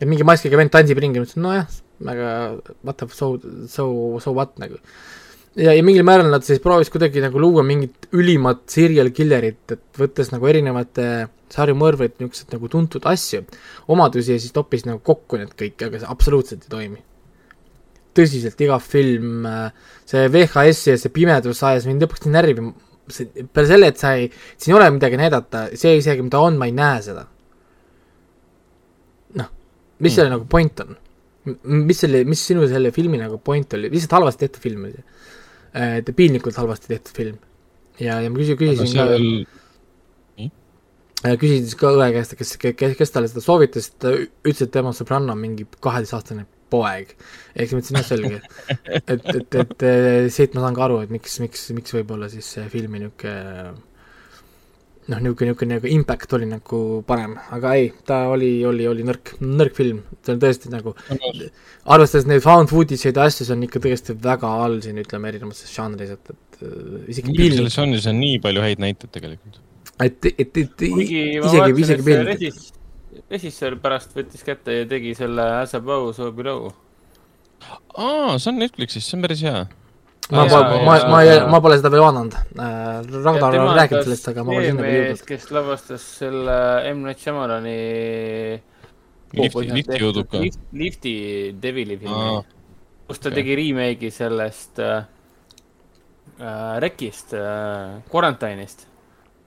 ja 0.00 0.08
mingi 0.08 0.24
maskiga 0.24 0.56
vend 0.56 0.72
tantsib 0.72 1.00
ringi, 1.02 1.20
ma 1.20 1.28
ütlesin, 1.28 1.44
nojah, 1.44 1.80
aga 2.08 2.30
what 2.80 2.96
the 2.96 3.08
so, 3.12 3.34
so, 3.68 3.84
so 4.24 4.32
what 4.32 4.56
nagu. 4.62 4.80
ja, 5.56 5.74
ja 5.76 5.82
mingil 5.84 6.06
määral 6.08 6.32
nad 6.32 6.46
siis 6.46 6.62
proovis 6.64 6.88
kuidagi 6.92 7.20
nagu 7.20 7.42
luua 7.42 7.66
mingit 7.66 8.08
ülimat 8.16 8.64
serial 8.72 9.12
killer'it, 9.12 9.76
et 9.76 10.00
võttes 10.00 10.32
nagu 10.32 10.48
erinevate 10.48 11.28
sarimõrvarid, 11.54 12.16
niisuguseid 12.18 12.54
nagu 12.54 12.70
tuntud 12.70 13.06
asju, 13.10 13.44
omadusi 13.92 14.34
ja 14.36 14.42
siis 14.42 14.54
toppis 14.54 14.86
nagu 14.86 15.02
kokku 15.06 15.40
need 15.40 15.54
kõik, 15.58 15.80
aga 15.86 16.02
see 16.02 16.10
absoluutselt 16.10 16.66
ei 16.66 16.74
toimi. 16.76 17.02
tõsiselt, 18.14 18.58
iga 18.58 18.76
film, 18.82 19.44
see 20.08 20.24
VHS 20.34 20.86
ja 20.88 20.96
see 20.98 21.12
pimedus 21.14 21.60
ajas 21.62 21.84
mind 21.86 22.02
lõpuks 22.02 22.24
nii 22.24 22.32
närvi, 22.34 22.64
see, 23.14 23.44
peale 23.54 23.70
selle, 23.70 23.90
et 23.92 24.00
sa 24.02 24.16
ei, 24.18 24.26
siin 24.56 24.74
ei 24.74 24.78
ole 24.80 24.88
midagi 24.96 25.20
näidata, 25.20 25.68
see 25.78 25.94
isegi, 26.00 26.24
mida 26.26 26.40
on, 26.42 26.58
ma 26.58 26.66
ei 26.66 26.74
näe 26.74 27.04
seda. 27.06 27.28
noh, 29.38 29.52
mis 30.02 30.18
selle 30.18 30.34
nagu 30.34 30.48
point 30.50 30.82
on? 30.84 30.98
mis 31.86 32.02
selle, 32.02 32.24
mis 32.28 32.42
sinu 32.50 32.66
selle 32.68 32.90
filmi 32.92 33.18
nagu 33.20 33.38
point 33.42 33.78
oli, 33.78 33.88
lihtsalt 33.92 34.18
halvasti 34.18 34.44
tehtud 34.44 34.66
film 34.66 34.84
oli 34.88 34.98
see. 34.98 35.06
et 36.02 36.10
piinlikult 36.16 36.58
halvasti 36.60 36.90
tehtud 36.90 37.16
film. 37.16 37.38
ja, 38.02 38.20
ja 38.20 38.30
ma 38.30 38.42
küsi-, 38.42 38.58
küsisin 38.58 38.90
ka 38.90 39.06
seal, 39.06 39.46
küsisin 41.20 41.66
siis 41.66 41.76
ka 41.80 41.92
õe 41.96 42.08
käest, 42.14 42.36
kes, 42.38 42.54
kes, 42.60 42.96
kes 42.98 43.12
talle 43.14 43.28
seda 43.28 43.42
soovitas, 43.44 43.90
ta 44.00 44.14
ütles, 44.16 44.64
et 44.64 44.72
tema 44.72 44.94
sõbranna 44.96 45.36
on 45.36 45.42
mingi 45.42 45.66
kaheteistaastane 45.84 46.46
poeg. 46.70 47.12
ehk 47.54 47.68
siis 47.68 47.76
ma 47.76 47.82
ütlesin, 47.82 48.00
jah, 48.00 48.08
selge. 48.08 48.40
et, 49.14 49.30
et, 49.34 49.60
et 49.64 49.86
eh, 49.90 50.30
siit 50.32 50.56
ma 50.56 50.64
saan 50.64 50.78
ka 50.78 50.86
aru, 50.86 51.02
et 51.04 51.12
miks, 51.12 51.38
miks, 51.42 51.68
miks 51.76 51.96
võib-olla 51.98 52.30
siis 52.32 52.48
see 52.56 52.66
filmi 52.72 53.02
niisugune 53.02 53.76
noh, 55.10 55.18
niisugune, 55.18 55.50
niisugune 55.50 55.76
nagu 55.76 55.90
impact 55.90 56.34
oli 56.38 56.48
nagu 56.48 56.80
parem, 57.06 57.34
aga 57.56 57.72
ei, 57.78 57.90
ta 58.06 58.22
oli, 58.32 58.52
oli, 58.68 58.86
oli 58.88 59.06
nõrk, 59.06 59.34
nõrk 59.42 59.74
film, 59.76 60.02
see 60.24 60.36
on 60.36 60.42
tõesti 60.42 60.70
nagu 60.72 60.94
arvestades 61.90 62.28
neid 62.30 62.44
found 62.44 62.70
footage'id 62.72 63.18
ja 63.18 63.26
asju, 63.26 63.48
see 63.48 63.56
on 63.56 63.66
ikka 63.66 63.82
tõesti 63.86 64.16
väga 64.28 64.52
all 64.66 64.78
siin, 64.84 65.00
ütleme, 65.02 65.32
erinevates 65.32 65.74
žanris, 65.74 66.14
et, 66.16 66.34
et 66.36 66.62
äh, 66.62 67.10
isegi 67.14 67.34
piinlik 67.34 67.58
selles, 67.64 67.76
žanris 67.80 68.08
on 68.10 68.22
nii 68.22 68.38
palju 68.44 68.64
häid 68.66 68.84
näiteid 68.84 69.12
tegelikult. 69.16 69.60
et, 70.04 70.30
et, 70.30 70.60
et 70.62 70.84
ma 70.90 71.02
isegi, 71.04 71.72
isegi 71.84 72.16
režis- 72.28 72.70
režissöör 73.30 73.76
pärast 73.82 74.14
võttis 74.16 74.44
kätte 74.46 74.80
ja 74.80 74.86
tegi 74.90 75.14
selle 75.18 75.44
As 75.60 75.74
above, 75.78 76.14
so 76.16 76.30
below. 76.32 76.70
aa, 77.96 78.38
see 78.38 78.50
on 78.52 78.60
Netflixis, 78.62 79.06
see 79.06 79.18
on 79.18 79.26
päris 79.26 79.42
hea. 79.46 79.66
ma 80.30 80.44
ma, 80.46 80.96
ma, 81.10 81.22
jaa. 81.26 81.48
ma 81.50 81.60
pole 81.60 81.76
seda 81.80 81.90
veel 81.92 82.04
vaadanud 82.06 82.36
äh,. 82.38 83.00
Ragnar 83.24 83.58
on 83.58 83.74
rääkinud 83.76 84.06
sellest, 84.06 84.30
aga 84.30 84.44
ma 84.46 84.54
pole 84.54 84.68
sinna 84.70 84.86
veel 84.86 85.00
jõudnud. 85.00 85.26
kes 85.32 85.50
lavastas 85.56 86.06
selle 86.20 86.56
M. 86.94 87.02
Night 87.08 87.24
Shyamalani 87.24 87.76
lifti, 89.34 89.66
lifti 89.74 90.00
jõudub 90.02 90.30
ka. 90.30 90.40
Lift, 90.42 90.64
Lifti 90.72 91.14
Devili 91.60 91.98
filmi 91.98 92.40
kus 93.10 93.18
ta 93.18 93.26
okei. 93.32 93.42
tegi 93.42 93.56
remake'i 93.58 94.10
sellest 94.14 94.78
äh, 94.78 95.02
äh, 96.38 96.78
Rekist 96.84 97.34
äh,, 97.34 97.98
Quarantine'ist. 98.12 98.86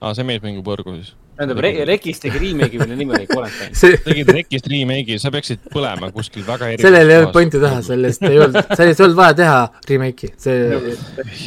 aa, 0.04 0.16
see 0.18 0.26
mees 0.28 0.42
mängib 0.44 0.68
võrgu 0.68 0.96
siis. 0.98 1.14
tähendab 1.38 1.62
Re, 1.64 1.72
Rekist 1.88 2.26
tegi 2.26 2.42
remake'i, 2.42 2.80
mille 2.82 2.98
nimi 3.00 3.16
oli 3.18 3.28
Quarantine. 3.30 3.72
see, 3.80 3.98
tegid 4.06 4.32
Rekist 4.36 4.68
remake'i, 4.72 5.18
sa 5.22 5.32
peaksid 5.34 5.64
põlema 5.74 6.12
kuskil 6.16 6.46
väga 6.48 6.74
sellel 6.82 7.14
ei 7.14 7.22
olnud. 7.22 7.34
pointi 7.36 7.62
teha, 7.64 7.80
sellest 7.88 8.28
ei 8.30 8.42
olnud, 8.44 8.60
sellest 8.74 9.02
ei 9.02 9.08
olnud 9.08 9.20
vaja 9.22 9.38
teha 9.40 9.58
remake'i, 9.90 10.34
see, 10.46 10.60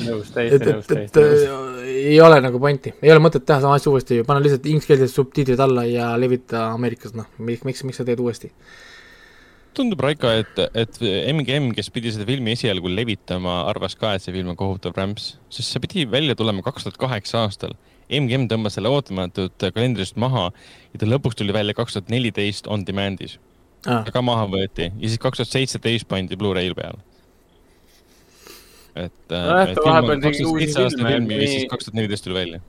nõus, 0.08 0.32
täiesti 0.34 0.58
et, 0.58 0.66
nõus, 0.72 0.90
täiesti 0.90 1.26
nõus. 1.26 1.86
ei 1.92 2.18
ole 2.24 2.40
nagu 2.48 2.62
pointi, 2.62 2.96
ei 3.02 3.14
ole 3.14 3.22
mõtet 3.28 3.46
teha 3.46 3.60
sama 3.64 3.78
asja 3.78 3.92
uuesti, 3.92 4.22
pane 4.26 4.42
lihtsalt 4.46 4.66
ingliskeelsed 4.72 5.12
subtiitrid 5.12 5.62
alla 5.68 5.86
ja 5.88 6.10
levita 6.20 6.70
Ameerikas, 6.72 7.14
noh, 7.18 7.28
miks, 7.38 7.64
miks, 7.68 7.86
miks 7.86 8.02
sa 8.02 8.08
teed 8.08 8.24
uuesti? 8.24 8.52
tundub, 9.76 10.00
Raiko, 10.00 10.30
et, 10.32 10.60
et 10.78 10.98
MGM, 11.32 11.70
kes 11.76 11.90
pidi 11.92 12.12
seda 12.14 12.26
filmi 12.28 12.54
esialgu 12.56 12.90
levitama, 12.92 13.58
arvas 13.70 13.96
ka, 13.98 14.14
et 14.16 14.24
see 14.24 14.34
film 14.34 14.52
on 14.52 14.58
kohutav 14.58 14.96
rämps, 14.96 15.34
sest 15.52 15.74
see 15.74 15.82
pidi 15.84 16.06
välja 16.08 16.36
tulema 16.38 16.64
kaks 16.64 16.86
tuhat 16.86 16.98
kaheksa 17.00 17.44
aastal. 17.44 17.76
MGM 18.06 18.46
tõmbas 18.50 18.76
selle 18.78 18.90
ootamatult 18.92 19.66
kalendrist 19.74 20.18
maha 20.20 20.48
ja 20.92 21.00
ta 21.02 21.08
lõpuks 21.08 21.38
tuli 21.38 21.54
välja 21.56 21.74
kaks 21.76 21.96
tuhat 21.96 22.12
neliteist 22.12 22.70
on 22.70 22.86
demand'is. 22.86 23.38
Ah, 23.86 24.06
ka 24.10 24.22
maha 24.24 24.46
võeti 24.50 24.88
ja 24.88 25.10
siis 25.10 25.20
kaks 25.22 25.42
tuhat 25.42 25.52
seitseteist 25.52 26.08
pandi 26.10 26.38
Blu-ray'l 26.38 26.74
peale. 26.74 27.02
et, 28.96 29.12
siis 31.50 31.68
kaks 31.70 31.88
tuhat 31.88 31.98
neliteist 31.98 32.26
tuli 32.26 32.38
välja. 32.38 32.62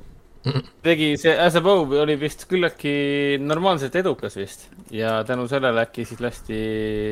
tegi 0.85 1.15
see 1.19 1.33
As 1.33 1.57
above 1.59 1.97
oli 1.99 2.15
vist 2.19 2.45
küllaltki 2.47 3.37
normaalselt 3.41 3.95
edukas 3.99 4.37
vist 4.39 4.67
ja 4.93 5.23
tänu 5.27 5.47
sellele 5.49 5.81
äkki 5.87 6.05
siis 6.07 6.21
lasti 6.23 6.59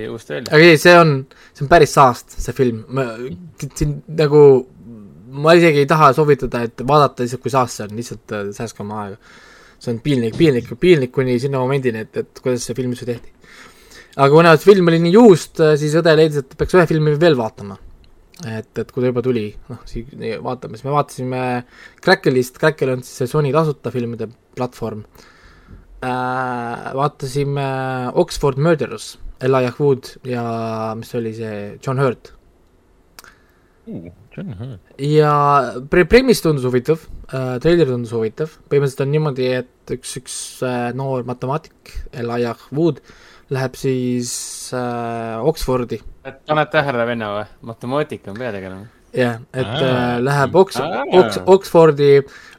uuesti 0.09 0.37
välja. 0.37 0.53
aga 0.53 0.69
ei, 0.69 0.77
see 0.81 0.93
on, 0.99 1.17
see 1.53 1.65
on 1.65 1.71
päris 1.71 1.95
saast, 1.97 2.37
see 2.41 2.55
film, 2.57 2.85
ma, 2.95 3.09
siin 3.75 3.99
nagu, 4.07 4.41
ma 5.41 5.55
isegi 5.57 5.83
ei 5.83 5.89
taha 5.89 6.11
soovitada, 6.17 6.63
et 6.67 6.83
vaadata 6.87 7.25
lihtsalt, 7.25 7.43
kui 7.43 7.53
saast 7.53 7.79
see 7.79 7.87
on, 7.87 7.95
lihtsalt 7.99 8.35
äh, 8.35 8.49
säästke 8.55 8.83
oma 8.85 9.01
aega. 9.05 9.41
see 9.79 9.91
on 9.93 9.99
piinlik, 10.03 10.37
piinlik, 10.39 10.69
piinlik 10.79 11.11
kuni 11.13 11.35
sinna 11.41 11.59
momendini, 11.61 12.05
et, 12.05 12.21
et 12.23 12.41
kuidas 12.41 12.63
see 12.65 12.77
film 12.77 12.93
üldse 12.95 13.07
tehti. 13.09 13.33
aga 14.15 14.29
kuna 14.31 14.55
film 14.61 14.91
oli 14.91 15.01
nii 15.03 15.15
juust, 15.17 15.61
siis 15.81 15.97
õde 15.99 16.15
leidis, 16.17 16.43
et 16.43 16.55
peaks 16.57 16.77
ühe 16.77 16.85
filmi 16.89 17.17
veel 17.21 17.37
vaatama. 17.39 17.77
et, 18.45 18.71
et 18.71 18.91
kui 18.91 19.03
ta 19.03 19.11
juba 19.11 19.23
tuli, 19.25 19.45
noh, 19.71 19.83
siis 19.87 20.09
vaatame, 20.43 20.79
siis 20.79 20.87
me 20.87 20.95
vaatasime 20.95 21.43
Cracklist, 22.03 22.59
Crackle 22.59 22.97
on 22.97 23.05
siis 23.05 23.23
see 23.23 23.31
Sony 23.31 23.53
tasuta 23.55 23.93
filmide 23.95 24.27
platvorm 24.55 25.05
äh,. 26.03 26.91
vaatasime 26.95 27.67
Oxford 28.13 28.59
Murderers, 28.59 29.15
Elijah 29.39 29.79
Wood 29.79 30.11
ja 30.27 30.43
mis 30.99 31.15
oli 31.15 31.33
see, 31.35 31.55
John 31.79 31.99
Hurt. 32.03 32.33
Hurt. 33.85 34.24
Ja 34.99 35.35
pre-, 35.91 36.07
premis 36.09 36.41
tundus 36.43 36.65
huvitav 36.67 37.03
äh,, 37.29 37.55
treiler 37.63 37.87
tundus 37.89 38.13
huvitav, 38.15 38.57
põhimõtteliselt 38.71 39.05
on 39.05 39.13
niimoodi, 39.13 39.47
et 39.61 39.93
üks, 39.95 40.15
üks 40.21 40.35
äh, 40.65 40.89
noor 40.97 41.23
matemaatik, 41.27 41.93
Elijah 42.15 42.59
Wood, 42.75 42.99
läheb 43.53 43.77
siis 43.79 44.33
äh, 44.75 45.37
Oxfordi, 45.45 46.01
paned 46.49 46.73
tähele, 46.73 47.05
venna 47.07 47.31
või? 47.37 47.47
matemaatika 47.71 48.33
on 48.33 48.39
peategelane. 48.41 48.89
jah, 49.15 49.39
et 49.53 49.69
Aa. 49.69 49.85
äh, 49.85 50.17
läheb 50.25 50.59
Ox- 50.59 50.81
Ox-, 50.81 51.41
Oxfordi 51.45 52.11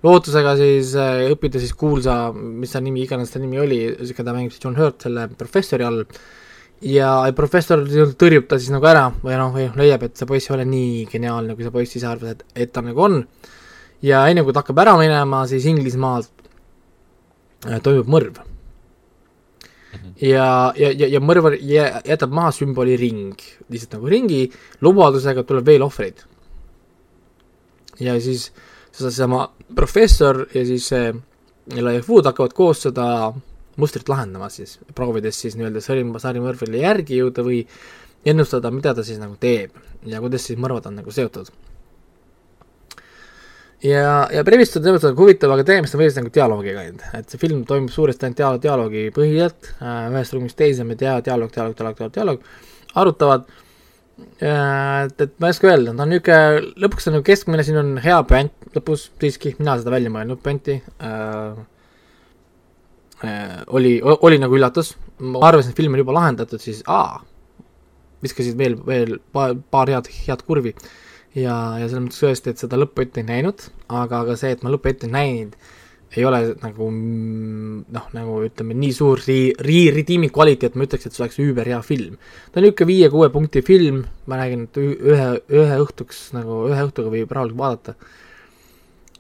lootusega 0.07 0.57
siis 0.61 0.95
äh, 0.97 1.27
õppida 1.35 1.61
siis 1.63 1.75
kuulsa, 1.77 2.33
mis 2.33 2.73
ta 2.73 2.81
nimi, 2.85 3.05
iganes 3.05 3.35
ta 3.35 3.43
nimi 3.43 3.61
oli, 3.61 3.81
keda 4.17 4.35
mängib 4.37 4.55
siis 4.55 4.65
John 4.65 4.79
Hurt 4.79 5.09
selle 5.09 5.29
professori 5.37 5.85
all, 5.87 6.05
ja 6.85 7.11
professor 7.37 7.83
tõrjub 8.19 8.49
ta 8.49 8.59
siis 8.61 8.73
nagu 8.75 8.87
ära 8.89 9.07
või 9.23 9.37
noh, 9.41 9.53
või 9.55 9.69
leiab, 9.81 10.03
et 10.07 10.17
see 10.17 10.29
poiss 10.29 10.51
ei 10.51 10.55
ole 10.57 10.67
nii 10.69 11.07
geniaalne, 11.11 11.55
kui 11.57 11.65
see 11.65 11.73
poiss 11.75 11.97
ise 11.97 12.09
arvas, 12.11 12.37
et, 12.37 12.45
et 12.55 12.73
ta 12.73 12.83
nagu 12.85 13.01
on, 13.01 13.23
ja 14.05 14.27
enne 14.29 14.45
kui 14.45 14.53
ta 14.53 14.61
hakkab 14.65 14.83
ära 14.85 14.97
minema, 15.01 15.47
siis 15.49 15.65
Inglismaalt 15.71 16.31
äh, 17.67 17.81
toimub 17.83 18.13
mõrv. 18.13 18.43
Ja, 20.21 20.73
ja, 20.77 20.91
ja, 20.93 21.07
ja 21.09 21.21
mõrvar 21.25 21.57
jä- 21.57 22.03
jätab 22.05 22.33
maha 22.37 22.51
sümboli 22.53 22.97
ring, 23.01 23.41
lihtsalt 23.73 23.97
nagu 23.97 24.09
ringi 24.13 24.43
lubadusega, 24.85 25.45
tuleb 25.49 25.65
veel 25.67 25.85
ohvreid. 25.85 26.21
ja 28.01 28.19
siis 28.21 28.51
seesama 28.93 29.47
professor 29.75 30.47
ja 30.53 30.65
siis 30.69 30.89
see 30.93 31.15
Elijah 31.73 32.05
Wood 32.09 32.29
hakkavad 32.29 32.53
koos 32.53 32.83
seda 32.85 33.07
mustrit 33.81 34.09
lahendama 34.09 34.49
siis, 34.53 34.79
proovides 34.97 35.39
siis 35.43 35.57
nii-öelda 35.59 35.83
sari, 35.85 36.05
sarimõrvarile 36.23 36.83
järgi 36.83 37.21
jõuda 37.21 37.45
või 37.47 37.63
ennustada, 38.27 38.73
mida 38.75 38.95
ta 38.97 39.05
siis 39.07 39.21
nagu 39.23 39.37
teeb 39.41 39.77
ja 40.09 40.21
kuidas 40.25 40.47
siis 40.49 40.59
mõrvad 40.61 40.89
on 40.91 41.01
nagu 41.01 41.13
seotud. 41.15 41.51
Ja, 43.85 44.25
ja 44.33 44.41
premise 44.45 44.79
on 44.79 44.87
selles 44.87 45.03
mõttes 45.03 45.19
huvitav, 45.19 45.53
aga 45.53 45.65
tegemist 45.69 45.95
on 45.95 46.01
põhiliselt 46.01 46.23
nagu 46.25 46.33
dialoogiga 46.33 46.81
ainult, 46.81 47.05
et 47.19 47.29
see 47.31 47.41
film 47.43 47.61
toimub 47.69 47.93
suuresti 47.93 48.25
ainult 48.25 48.41
dialoog, 48.41 48.63
dialoogi 48.65 49.03
põhjalt 49.15 49.69
äh,, 49.77 50.09
ühest 50.15 50.33
ruumist 50.33 50.57
teise 50.59 50.87
me 50.89 50.97
tea, 50.99 51.19
dialoog, 51.27 51.53
dialoog, 51.53 51.77
dialoog, 51.77 51.99
dialoog, 51.99 52.15
dialoog, 52.17 52.49
arutavad. 53.03 53.45
Äh,, 54.41 55.05
et, 55.11 55.21
et 55.27 55.37
ma 55.37 55.51
ei 55.51 55.55
oska 55.55 55.69
öelda, 55.69 55.93
ta 55.93 56.07
on 56.07 56.15
niisugune, 56.15 56.73
lõpuks 56.87 57.11
on 57.11 57.19
nagu 57.19 57.29
keskmine, 57.29 57.67
siin 57.69 57.81
on 57.83 57.93
hea 58.01 58.17
puänt 58.31 58.73
lõpus 58.75 59.11
siiski, 59.21 59.53
mina 59.61 59.77
seda 59.77 59.93
välja 59.93 60.15
mõelnud 60.15 60.41
puänti 60.41 60.81
äh, 60.81 61.13
äh, 61.13 61.65
oli, 63.73 63.97
oli 64.05 64.39
nagu 64.43 64.59
üllatus, 64.59 64.95
ma 65.25 65.41
arvasin, 65.49 65.73
et 65.73 65.81
film 65.81 65.97
on 65.97 66.03
juba 66.03 66.17
lahendatud, 66.17 66.61
siis 66.61 66.83
aa, 66.91 67.23
viskasid 68.25 68.59
veel, 68.59 68.77
veel 68.87 69.19
paar, 69.33 69.55
paar 69.71 69.93
head, 69.93 70.11
head 70.27 70.45
kurvi 70.47 70.75
ja, 71.37 71.57
ja 71.81 71.87
selles 71.87 72.05
mõttes 72.07 72.23
tõesti, 72.23 72.53
et 72.53 72.63
seda 72.63 72.79
lõppu 72.81 73.05
ette 73.05 73.23
ei 73.23 73.29
näinud, 73.29 73.67
aga, 73.89 74.23
aga 74.25 74.37
see, 74.41 74.53
et 74.57 74.65
ma 74.65 74.73
lõppu 74.73 74.93
ette 74.93 75.09
ei 75.09 75.15
näinud, 75.15 75.57
ei 76.17 76.25
ole 76.25 76.41
nagu 76.63 76.89
noh, 76.93 78.05
nagu 78.17 78.37
ütleme, 78.47 78.77
nii 78.79 78.93
suur 78.95 79.21
ri-, 79.27 79.55
ri-, 79.67 79.91
redeeming 79.95 80.33
kvaliteet, 80.33 80.77
ma 80.77 80.87
ütleks, 80.87 81.09
et 81.09 81.17
see 81.17 81.25
oleks 81.25 81.41
üüberhea 81.43 81.81
film. 81.85 82.17
ta 82.53 82.61
on 82.61 82.67
niisugune 82.67 82.93
viie-kuue 82.93 83.31
punkti 83.35 83.63
film, 83.67 84.05
ma 84.31 84.39
räägin, 84.41 84.69
et 84.69 84.81
ühe, 84.81 85.27
ühe 85.61 85.81
õhtuks 85.83 86.29
nagu, 86.37 86.63
ühe 86.71 86.87
õhtuga 86.89 87.13
võib 87.13 87.35
rahulikult 87.37 87.61
vaadata. 87.61 87.97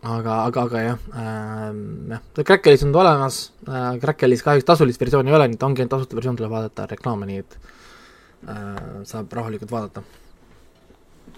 Aga, 0.07 0.36
aga, 0.48 0.66
aga 0.66 0.82
jah 0.84 0.98
äh,, 1.12 1.78
jah, 2.12 2.22
ta 2.34 2.44
Crackeris 2.46 2.84
on 2.86 2.92
ta 2.94 3.02
olemas. 3.02 3.40
Äh,, 3.66 3.96
Crackeris 4.02 4.44
kahjuks 4.46 4.68
tasulist 4.68 5.02
versiooni 5.02 5.32
ei 5.32 5.38
ole, 5.38 5.48
nii 5.50 5.59
et 5.59 5.66
ongi 5.66 5.82
ainult 5.82 5.94
tasuta 5.96 6.18
versioon, 6.18 6.38
tuleb 6.38 6.54
vaadata 6.54 6.86
reklaame, 6.92 7.28
nii 7.30 7.42
et 7.44 7.59
äh, 7.59 8.82
saab 9.09 9.32
rahulikult 9.38 9.72
vaadata. 9.72 10.04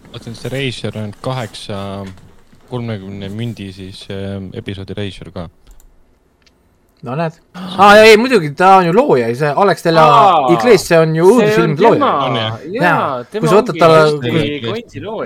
Vaatasin, 0.08 0.36
see 0.38 0.52
Reisjör 0.52 0.98
on 1.02 1.14
kaheksa 1.24 1.78
kolmekümne 2.68 3.30
mündi 3.32 3.70
siis 3.72 4.04
äh, 4.12 4.36
episoodi 4.60 4.96
Reisjör 4.96 5.32
ka. 5.34 5.48
No 7.07 7.14
näed. 7.18 7.38
Ah,, 7.55 7.94
ei 8.03 8.16
muidugi, 8.18 8.51
ta 8.59 8.76
on 8.80 8.88
ju 8.88 8.96
looja, 8.96 9.28
see 9.38 9.53
Alex 9.64 9.86
de 9.86 9.94
la 9.94 10.09
Iglesia, 10.55 10.88
see 10.88 10.99
on 11.05 11.14
ju 11.18 11.28
õudusfilmide 11.36 11.94
looja. 11.94 12.51
jaa, 12.74 13.07
kui 13.30 13.46
sa 13.46 13.61
võtad 13.61 13.80
talle, 13.84 14.34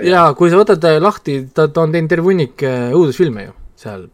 jaa, 0.05 0.29
kui 0.37 0.53
sa 0.53 0.61
võtad 0.61 0.87
lahti, 1.01 1.41
ta, 1.53 1.67
ta 1.67 1.87
on 1.87 1.95
teinud 1.95 2.13
terve 2.13 2.29
hunnik 2.29 2.65
õudusfilme 2.67 3.47
ju 3.47 3.57
seal. 3.83 4.07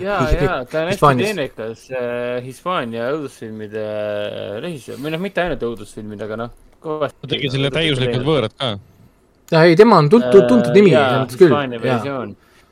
ja, 0.00 0.18
ja 0.30 0.56
ta 0.68 0.82
on 0.82 0.90
hästi 0.92 1.12
teenekas 1.22 1.86
äh, 1.94 2.44
Hispaania 2.44 3.08
õudusfilmide 3.14 3.84
režissöör, 4.64 5.00
või 5.00 5.14
noh, 5.14 5.22
mitte 5.22 5.44
ainult 5.44 5.64
õudusfilmid, 5.70 6.24
aga 6.26 6.40
noh. 6.44 6.54
ta 6.82 7.30
tegi 7.30 7.52
selle 7.52 7.72
täiuslikud 7.74 8.26
võõrad 8.26 8.56
ka? 8.58 8.74
Ja 9.52 9.66
ei, 9.68 9.76
tema 9.78 10.00
on 10.00 10.08
tuntud, 10.12 10.46
tuntud 10.48 10.72
nimi 10.74 10.94
küll. 11.36 11.52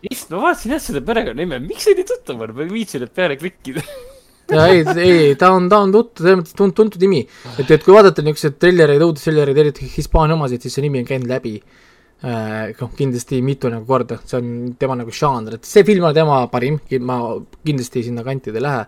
issand, 0.02 0.32
ma 0.34 0.46
vaatasin 0.48 0.74
jah 0.74 0.80
seda 0.82 1.02
perekonnanime, 1.06 1.60
miks 1.62 1.86
see 1.86 1.94
nii 1.98 2.08
tuttav 2.08 2.40
on, 2.42 2.56
ma 2.56 2.64
ei 2.64 2.72
viitsinud 2.72 3.12
peale 3.14 3.38
klikkida 3.40 3.84
ja 4.52 4.66
ei, 4.70 4.82
ei, 4.96 5.36
ta 5.38 5.52
on, 5.56 5.68
ta 5.72 5.80
on 5.84 5.94
tuttav, 5.94 6.24
selles 6.24 6.40
mõttes 6.40 6.56
tuntud, 6.58 6.76
tuntud 6.82 7.06
nimi. 7.06 7.22
et, 7.56 7.70
et 7.70 7.84
kui 7.84 7.94
vaadata 7.94 8.24
niisuguseid 8.24 8.58
trillereid, 8.62 9.04
õudustrillereid, 9.06 9.62
eriti 9.64 9.88
Hispaania 9.92 10.36
omasid, 10.36 10.64
siis 10.64 10.76
see 10.78 10.84
nimi 10.86 11.02
on 11.02 11.08
käinud 11.08 11.30
läbi 11.30 11.54
äh,. 11.58 12.74
noh, 12.80 12.92
kindlasti 12.98 13.40
mitu 13.44 13.72
nagu 13.72 13.88
korda, 13.88 14.20
see 14.26 14.38
on 14.40 14.52
tema 14.78 14.98
nagu 14.98 15.14
žanr, 15.14 15.58
et 15.58 15.68
see 15.68 15.86
film 15.88 16.06
on 16.08 16.14
tema 16.16 16.42
parim, 16.52 16.78
ma 17.00 17.18
kindlasti 17.64 18.04
sinna 18.10 18.26
kantide 18.26 18.60
ei 18.60 18.66
lähe. 18.68 18.84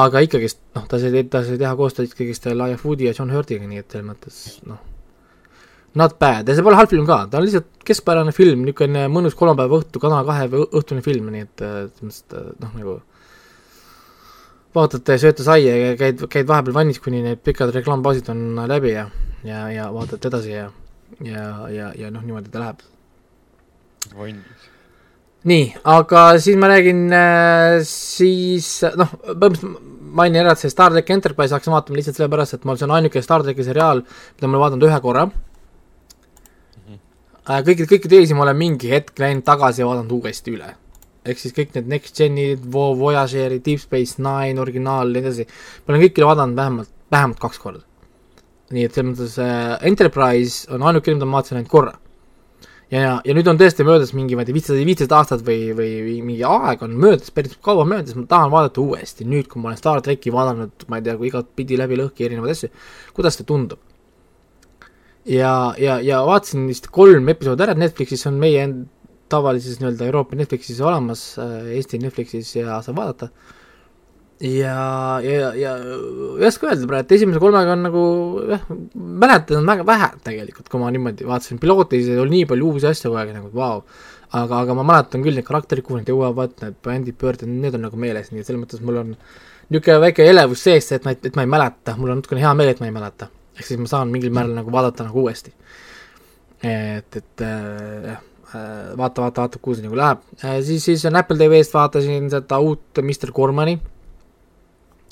aga 0.00 0.24
ikkagist, 0.24 0.62
noh, 0.78 0.88
ta 0.88 0.98
sai, 0.98 1.28
ta 1.28 1.44
sai 1.44 1.60
teha 1.60 1.76
koostööd 1.78 2.10
ikkagist 2.10 2.50
Laia 2.54 2.80
Foodi 2.80 3.10
ja 3.10 3.14
John 3.16 3.32
Hurtiga, 3.34 3.68
nii 3.68 3.84
et 3.84 3.92
selles 3.92 4.08
mõttes, 4.08 4.42
noh 4.64 4.80
not 5.94 6.18
bad 6.18 6.48
ja 6.48 6.56
see 6.56 6.64
pole 6.66 6.78
halb 6.78 6.90
film 6.90 7.06
ka, 7.06 7.20
ta 7.30 7.38
on 7.38 7.44
lihtsalt 7.46 7.68
keskpärane 7.86 8.32
film, 8.34 8.64
niisugune 8.66 9.06
mõnus 9.12 9.36
kolmapäeva 9.38 9.78
õhtu, 9.78 10.00
Kanal 10.02 10.26
kahe 10.26 10.48
õhtune 10.64 11.04
film, 11.04 11.28
nii 11.30 11.44
et 11.46 11.62
äh, 11.62 11.76
selles 11.94 12.24
mõttes, 12.24 12.48
et 12.50 12.64
noh, 12.64 12.72
nagu 12.80 12.96
vaatate, 14.74 15.18
sööte 15.22 15.46
saia 15.46 15.76
ja 15.78 15.94
käid, 16.00 16.24
käid 16.30 16.48
vahepeal 16.48 16.76
vannis, 16.76 17.00
kuni 17.02 17.22
need 17.24 17.42
pikad 17.46 17.72
reklaampausid 17.74 18.28
on 18.32 18.60
läbi 18.70 18.94
ja, 18.94 19.06
ja, 19.46 19.64
ja 19.72 19.88
vaatate 19.94 20.30
edasi 20.30 20.54
ja, 20.54 20.68
ja, 21.22 21.46
ja, 21.72 21.92
ja 21.98 22.12
noh, 22.14 22.24
niimoodi 22.26 22.52
ta 22.52 22.62
läheb. 22.64 22.84
vannis. 24.18 24.68
nii, 25.44 25.64
aga 25.94 26.26
siis 26.42 26.60
ma 26.60 26.72
räägin 26.74 27.06
äh, 27.12 27.80
siis 27.88 28.76
noh, 28.98 29.16
põhimõtteliselt 29.24 29.90
mainin 30.14 30.44
ära, 30.44 30.52
et 30.54 30.62
see 30.62 30.70
Star 30.70 30.92
track 30.94 31.10
Enterprise 31.10 31.54
hakkasin 31.56 31.74
vaatama 31.74 31.98
lihtsalt 31.98 32.20
sellepärast, 32.20 32.54
et 32.54 32.68
mul 32.68 32.78
see 32.78 32.86
on 32.86 32.94
ainuke 32.98 33.22
Star 33.24 33.42
tracki 33.42 33.66
seriaal, 33.66 34.04
mida 34.36 34.46
ma 34.46 34.56
olen 34.56 34.64
vaadanud 34.66 34.88
ühe 34.90 35.00
korra 35.02 35.26
Äh, 37.44 37.60
kõiki, 37.60 37.84
kõiki 37.84 38.08
teisi 38.08 38.32
ma 38.32 38.46
olen 38.46 38.56
mingi 38.56 38.88
hetk 38.88 39.18
läinud 39.20 39.44
tagasi 39.44 39.82
ja 39.82 39.88
vaadanud 39.90 40.12
uuesti 40.16 40.54
üle. 40.54 40.70
Ehk 41.24 41.40
siis 41.40 41.56
kõik 41.56 41.74
need 41.76 41.90
Next 41.90 42.18
Genid, 42.18 42.62
Voyagerid, 42.74 43.64
Deep 43.64 43.82
Space 43.82 44.20
Nine, 44.22 44.60
originaal 44.60 45.10
ja 45.10 45.18
nii 45.18 45.24
edasi, 45.24 45.46
ma 45.84 45.94
olen 45.94 46.04
kõiki 46.06 46.24
vaadanud 46.28 46.58
vähemalt, 46.58 46.94
vähemalt 47.14 47.42
kaks 47.42 47.60
korda. 47.62 47.84
nii 48.74 48.86
et 48.88 48.96
selles 48.96 49.10
mõttes 49.12 49.36
äh, 49.42 49.74
Enterprise 49.86 50.70
on 50.72 50.82
ainuke, 50.82 51.12
mida 51.14 51.28
ma 51.28 51.38
vaatasin 51.38 51.60
ainult 51.60 51.72
korra. 51.72 51.94
ja, 52.90 53.20
ja 53.24 53.36
nüüd 53.36 53.48
on 53.48 53.60
tõesti 53.60 53.86
möödas 53.86 54.12
mingi, 54.16 54.36
ma 54.36 54.44
ei 54.44 54.50
tea, 54.50 54.58
viisteist, 54.58 54.84
viisteist 54.90 55.16
aastat 55.16 55.46
või, 55.46 55.72
või 55.76 56.20
mingi 56.26 56.44
aeg 56.48 56.84
on 56.84 56.98
möödas, 57.00 57.32
päris 57.34 57.56
kaua 57.64 57.86
möödas, 57.88 58.16
ma 58.18 58.28
tahan 58.28 58.52
vaadata 58.52 58.84
uuesti, 58.84 59.28
nüüd 59.28 59.48
kui 59.48 59.62
ma 59.62 59.72
olen 59.72 59.80
Star 59.80 60.04
tracki 60.04 60.32
vaadanud, 60.34 60.86
ma 60.88 61.00
ei 61.00 61.08
tea, 61.08 61.16
kui 61.20 61.32
igatpidi 61.32 61.80
läbi 61.80 62.00
lõhki 62.00 62.28
erinevaid 62.28 62.56
asju, 62.56 62.72
kuidas 63.16 63.40
see 63.40 63.48
tundub 63.48 63.80
ja, 65.24 65.74
ja, 65.78 65.98
ja 66.04 66.20
vaatasin 66.26 66.66
vist 66.68 66.90
kolm 66.92 67.28
episoodi 67.32 67.64
ära, 67.64 67.74
Netflixis 67.78 68.26
on 68.28 68.36
meie 68.40 68.66
tavalises 69.32 69.80
nii-öelda 69.80 70.08
Euroopa 70.08 70.36
Netflixis 70.38 70.80
olemas, 70.84 71.26
äh, 71.40 71.76
Eesti 71.78 72.00
Netflixis 72.02 72.54
ja 72.56 72.80
saab 72.84 72.98
vaadata. 73.00 73.28
ja, 74.44 75.20
ja, 75.22 75.52
ja 75.54 75.76
ei 76.40 76.46
oska 76.48 76.68
öelda 76.68 76.88
praegu, 76.90 77.14
esimese 77.16 77.40
kolmega 77.40 77.76
on 77.76 77.86
nagu 77.86 78.02
jah, 78.50 78.66
mäletan 78.94 79.66
väga 79.70 79.86
vähe 79.86 80.10
tegelikult, 80.26 80.68
kui 80.68 80.82
ma 80.82 80.90
niimoodi 80.92 81.28
vaatasin, 81.28 81.60
pilootis 81.62 82.10
oli 82.18 82.40
nii 82.40 82.50
palju 82.50 82.72
uusi 82.72 82.90
asju 82.90 83.08
kogu 83.10 83.22
aeg 83.22 83.32
nagu 83.36 83.50
vau. 83.54 83.78
Wow.. 83.78 84.02
aga, 84.34 84.60
aga 84.64 84.74
ma 84.74 84.84
mäletan 84.90 85.22
küll 85.22 85.38
neid 85.38 85.46
karakterid, 85.46 85.86
kuhu 85.86 86.00
nad 86.00 86.10
jõuavad, 86.10 86.56
need 86.60 86.78
brändid, 86.82 87.16
pöörded, 87.20 87.48
need 87.48 87.76
on 87.78 87.86
nagu 87.86 87.98
meeles, 88.00 88.32
nii 88.32 88.42
et 88.42 88.48
selles 88.48 88.64
mõttes 88.64 88.82
mul 88.82 88.98
on 89.04 89.16
niisugune 89.70 90.00
väike 90.02 90.26
elevus 90.28 90.66
sees, 90.66 90.90
et 90.92 91.06
ma, 91.06 91.14
et 91.14 91.36
ma 91.38 91.44
ei 91.46 91.50
mäleta, 91.54 91.94
mul 92.00 92.12
on 92.12 92.20
natukene 92.20 92.42
hea 92.42 92.52
meel, 92.58 92.74
et 92.74 92.82
ma 92.82 92.90
ei 92.90 92.94
mäleta. 92.94 93.30
Ehk 93.54 93.68
siis 93.68 93.80
ma 93.80 93.88
saan 93.90 94.10
mingil 94.10 94.34
määral 94.34 94.56
nagu 94.56 94.72
vaadata 94.74 95.06
nagu 95.06 95.22
uuesti. 95.22 95.54
et, 96.64 97.16
et 97.16 97.42
äh, 97.44 98.06
jah. 98.10 98.18
äh,, 98.18 98.33
vaata, 98.54 99.22
vaata, 99.22 99.44
vaata, 99.44 99.60
kuhu 99.62 99.76
see 99.78 99.86
nagu 99.86 99.98
läheb. 99.98 100.22
Äh,, 100.42 100.60
siis, 100.66 100.84
siis 100.86 101.04
on 101.08 101.16
Apple 101.20 101.38
TV-st 101.40 101.74
vaatasin 101.74 102.30
seda 102.32 102.60
uut 102.62 103.02
Mr 103.02 103.32
Gormani 103.34 103.78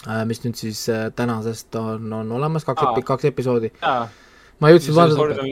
äh,, 0.07 0.25
mis 0.29 0.43
nüüd 0.45 0.59
siis 0.59 0.85
äh, 0.93 1.09
tänasest 1.17 1.79
on, 1.81 2.13
on 2.21 2.35
olemas, 2.39 2.67
kaks 2.69 2.85
epi-, 2.89 3.07
kaks 3.13 3.31
episoodi. 3.33 3.73
ma 4.63 4.71
jõudsin 4.71 4.95
vaadata, 4.95 5.47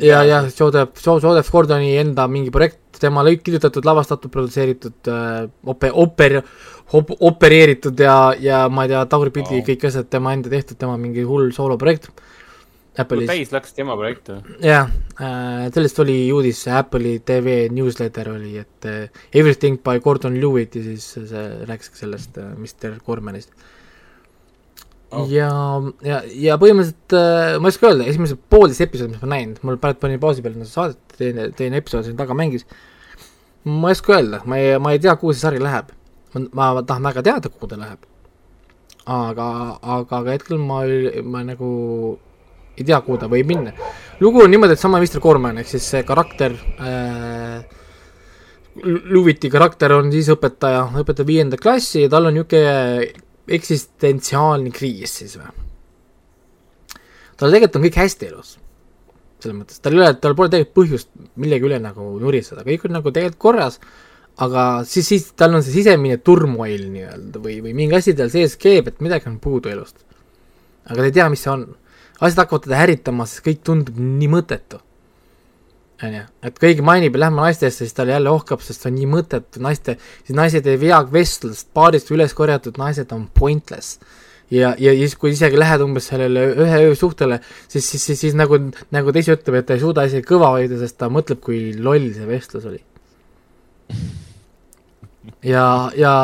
ja, 0.00 0.22
ja 0.24 0.42
Joseph, 0.48 1.00
Joseph 1.04 1.50
Gordoni 1.52 1.96
enda 2.00 2.24
mingi 2.32 2.52
projekt, 2.54 3.00
tema 3.00 3.24
lõik 3.26 3.42
kirjutatud, 3.44 3.84
lavastatud, 3.84 4.32
produtseeritud 4.32 5.12
äh,, 5.12 5.42
ope-, 5.68 5.92
oper-, 5.92 6.40
op-, 6.92 7.16
opereeritud 7.20 8.00
ja, 8.00 8.18
ja 8.40 8.64
ma 8.72 8.86
ei 8.86 8.94
tea, 8.94 9.04
tagurpidi 9.10 9.60
oh. 9.60 9.66
kõik 9.68 9.90
asjad 9.90 10.08
tema 10.12 10.32
enda 10.36 10.52
tehtud, 10.52 10.80
tema 10.80 10.96
mingi 11.00 11.26
hull 11.28 11.52
sooloprojekt. 11.56 12.08
äh, 12.08 12.33
Apple'is. 12.94 13.26
täis 13.26 13.50
läks 13.50 13.74
tema 13.74 13.96
projekt 13.98 14.28
või? 14.30 14.56
jah 14.62 14.90
äh,, 15.18 15.66
sellest 15.74 15.98
oli 16.04 16.18
uudis, 16.34 16.60
Apple'i 16.70 17.18
tv 17.26 17.64
newsletter 17.74 18.30
oli, 18.36 18.52
et 18.62 18.88
uh, 18.90 19.22
Everything 19.34 19.80
by 19.82 20.02
Gordon 20.04 20.36
Lewitt 20.38 20.76
ja 20.78 20.84
siis 20.84 21.08
see 21.16 21.46
rääkis 21.66 21.90
ka 21.90 22.02
sellest 22.04 22.38
uh, 22.38 22.52
Mr 22.54 23.00
Gormanist 23.06 23.50
oh.. 25.10 25.26
ja, 25.30 25.50
ja, 26.06 26.20
ja 26.46 26.58
põhimõtteliselt 26.60 27.16
uh, 27.18 27.58
ma 27.58 27.70
ei 27.70 27.74
oska 27.74 27.90
öelda, 27.90 28.06
esimesed 28.10 28.42
poolteist 28.52 28.84
episoodi, 28.86 29.16
mis 29.16 29.24
ma 29.24 29.30
näinud, 29.32 29.60
mul 29.66 29.78
praegu 29.82 30.02
panin 30.02 30.22
pausi 30.22 30.44
peale 30.44 30.68
saadet, 30.68 31.00
teine, 31.18 31.48
teine 31.58 31.80
episood 31.82 32.06
siin 32.06 32.18
taga 32.18 32.36
mängis, 32.38 32.66
ma 33.66 33.90
ei 33.90 33.98
oska 33.98 34.18
öelda, 34.18 34.42
ma 34.50 34.60
ei, 34.60 34.76
ma 34.82 34.94
ei 34.94 35.02
tea, 35.02 35.16
kuhu 35.20 35.34
see 35.34 35.44
sari 35.44 35.62
läheb. 35.62 35.90
ma, 36.34 36.70
ma 36.74 36.82
tahan 36.82 37.10
väga 37.10 37.26
teada, 37.26 37.50
kuhu 37.50 37.70
ta 37.70 37.80
läheb. 37.80 38.06
aga, 39.04 39.48
aga, 39.82 40.20
aga 40.20 40.38
hetkel 40.38 40.62
ma, 40.62 40.84
ma 41.22 41.42
nagu 41.46 41.72
ei 42.76 42.84
tea, 42.84 43.00
kuhu 43.00 43.18
ta 43.20 43.30
võib 43.30 43.48
minna. 43.50 43.72
lugu 44.20 44.42
on 44.42 44.50
niimoodi, 44.50 44.76
et 44.76 44.82
sama 44.82 45.00
Mr 45.00 45.22
Corman 45.22 45.58
ehk 45.62 45.68
siis 45.74 45.90
see 45.94 46.04
karakter 46.06 46.56
äh,, 46.78 47.64
Luviti 48.84 49.46
karakter 49.52 49.92
on 49.94 50.08
siis 50.10 50.26
õpetaja, 50.34 50.88
õpetab 50.98 51.28
viienda 51.28 51.58
klassi 51.60 52.00
ja 52.02 52.08
tal 52.10 52.26
on 52.26 52.34
niisugune 52.34 53.12
eksistentsiaalne 53.54 54.72
kriis 54.74 55.20
siis 55.20 55.36
või? 55.38 55.52
tal 57.38 57.52
tegelikult 57.52 57.78
on 57.78 57.84
kõik 57.86 57.98
hästi 58.00 58.30
elus. 58.30 58.56
selles 59.42 59.58
mõttes, 59.58 59.80
tal 59.82 59.94
ei 59.94 60.00
ole, 60.00 60.14
tal 60.16 60.34
pole 60.38 60.50
tegelikult 60.50 60.76
põhjust 60.78 61.10
millegi 61.42 61.68
üle 61.68 61.78
nagu 61.82 62.06
nuriseda, 62.20 62.64
kõik 62.66 62.86
on 62.88 62.96
nagu 62.96 63.12
tegelikult 63.12 63.40
korras, 63.44 63.78
aga 64.42 64.64
siis, 64.88 65.06
siis 65.10 65.26
tal 65.38 65.54
on 65.54 65.62
see 65.62 65.74
sisemine 65.74 66.16
turmoil 66.24 66.88
nii-öelda 66.94 67.42
või, 67.42 67.58
või 67.62 67.74
mingi 67.76 67.98
asi 67.98 68.14
tal 68.18 68.32
sees 68.32 68.56
keeb, 68.60 68.88
et 68.90 69.02
midagi 69.04 69.28
on 69.30 69.38
puudu 69.42 69.70
elust. 69.70 70.00
aga 70.88 71.00
ta 71.02 71.08
ei 71.10 71.16
tea, 71.18 71.28
mis 71.32 71.44
see 71.44 71.52
on. 71.52 71.66
Asjad 72.20 72.44
hakkavad 72.44 72.66
teda 72.66 72.80
häritama, 72.80 73.28
sest 73.28 73.44
kõik 73.46 73.62
tundub 73.66 74.00
nii 74.00 74.30
mõttetu. 74.32 74.80
on 76.04 76.14
ju, 76.18 76.24
et 76.44 76.58
keegi 76.60 76.82
mainib 76.84 77.14
ja 77.16 77.26
lähme 77.26 77.40
naistesse, 77.40 77.84
siis 77.84 77.94
tal 77.96 78.10
jälle 78.10 78.30
ohkab, 78.30 78.60
sest 78.60 78.82
see 78.82 78.90
on 78.90 78.98
nii 78.98 79.08
mõttetu, 79.08 79.62
naiste, 79.62 79.96
siis 80.26 80.36
naised 80.36 80.66
ei 80.66 80.80
vea 80.80 80.98
vestlust, 81.10 81.70
paarist 81.72 82.10
üles 82.12 82.34
korjatud 82.36 82.76
naised 82.78 83.12
on 83.14 83.28
pointless 83.34 83.98
ja, 84.52 84.74
ja 84.78 84.92
siis, 84.98 85.14
kui 85.20 85.32
isegi 85.34 85.58
lähed 85.58 85.82
umbes 85.84 86.08
sellele 86.10 86.46
ühe 86.64 86.80
öö 86.88 86.94
suhtele, 86.98 87.40
siis, 87.68 87.86
siis, 87.90 88.04
siis, 88.04 88.20
siis 88.20 88.36
nagu, 88.38 88.58
nagu 88.94 89.12
ta 89.12 89.22
ise 89.22 89.36
ütleb, 89.38 89.60
et 89.60 89.68
ta 89.68 89.78
ei 89.78 89.82
suuda 89.82 90.06
isegi 90.08 90.26
kõva 90.28 90.52
hoida, 90.56 90.78
sest 90.80 90.98
ta 91.00 91.10
mõtleb, 91.12 91.40
kui 91.44 91.60
loll 91.78 92.10
see 92.16 92.28
vestlus 92.28 92.68
oli. 92.70 92.80
ja, 95.54 95.66
ja, 95.98 96.14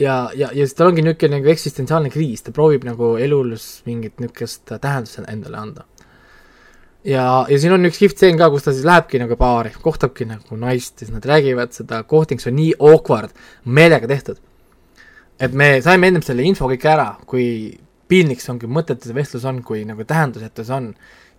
ja, 0.00 0.30
ja, 0.34 0.50
ja 0.52 0.66
siis 0.66 0.76
tal 0.78 0.92
ongi 0.92 1.04
niisugune 1.04 1.38
nagu 1.38 1.50
eksistentsiaalne 1.52 2.12
kriis, 2.12 2.44
ta 2.44 2.54
proovib 2.54 2.86
nagu 2.88 3.14
elus 3.20 3.82
mingit 3.88 4.22
niisugust 4.22 4.72
tähendust 4.80 5.20
endale 5.28 5.60
anda. 5.60 5.84
ja, 7.04 7.44
ja 7.48 7.58
siin 7.60 7.76
on 7.76 7.90
üks 7.90 8.00
kihvt 8.00 8.16
stseen 8.16 8.40
ka, 8.40 8.50
kus 8.50 8.66
ta 8.66 8.72
siis 8.72 8.86
lähebki 8.88 9.20
nagu 9.22 9.36
baari, 9.36 9.74
kohtabki 9.82 10.26
nagu 10.30 10.56
naist, 10.56 10.98
siis 10.98 11.12
nad 11.14 11.24
räägivad 11.24 11.72
seda, 11.76 12.02
kohting, 12.08 12.40
see 12.42 12.52
on 12.52 12.60
nii 12.62 12.74
awkward, 12.92 13.34
meelega 13.64 14.10
tehtud 14.10 14.40
et 15.40 15.54
me 15.54 15.78
saime 15.82 16.08
ennem 16.10 16.22
selle 16.24 16.44
info 16.46 16.68
kõik 16.70 16.86
ära, 16.88 17.08
kui 17.26 17.46
piinlik 18.10 18.42
see 18.42 18.52
ongi, 18.54 18.70
mõttetu 18.70 19.08
see 19.08 19.16
vestlus 19.16 19.46
on, 19.48 19.60
kui 19.66 19.82
nagu 19.88 20.06
tähendusetu 20.06 20.66
see 20.66 20.76
on, 20.76 20.90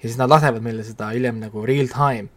ja 0.01 0.07
siis 0.07 0.17
nad 0.19 0.31
lasevad 0.31 0.63
meile 0.65 0.83
seda 0.85 1.11
hiljem 1.13 1.39
nagu 1.43 1.65
real 1.67 1.89
time. 1.91 2.29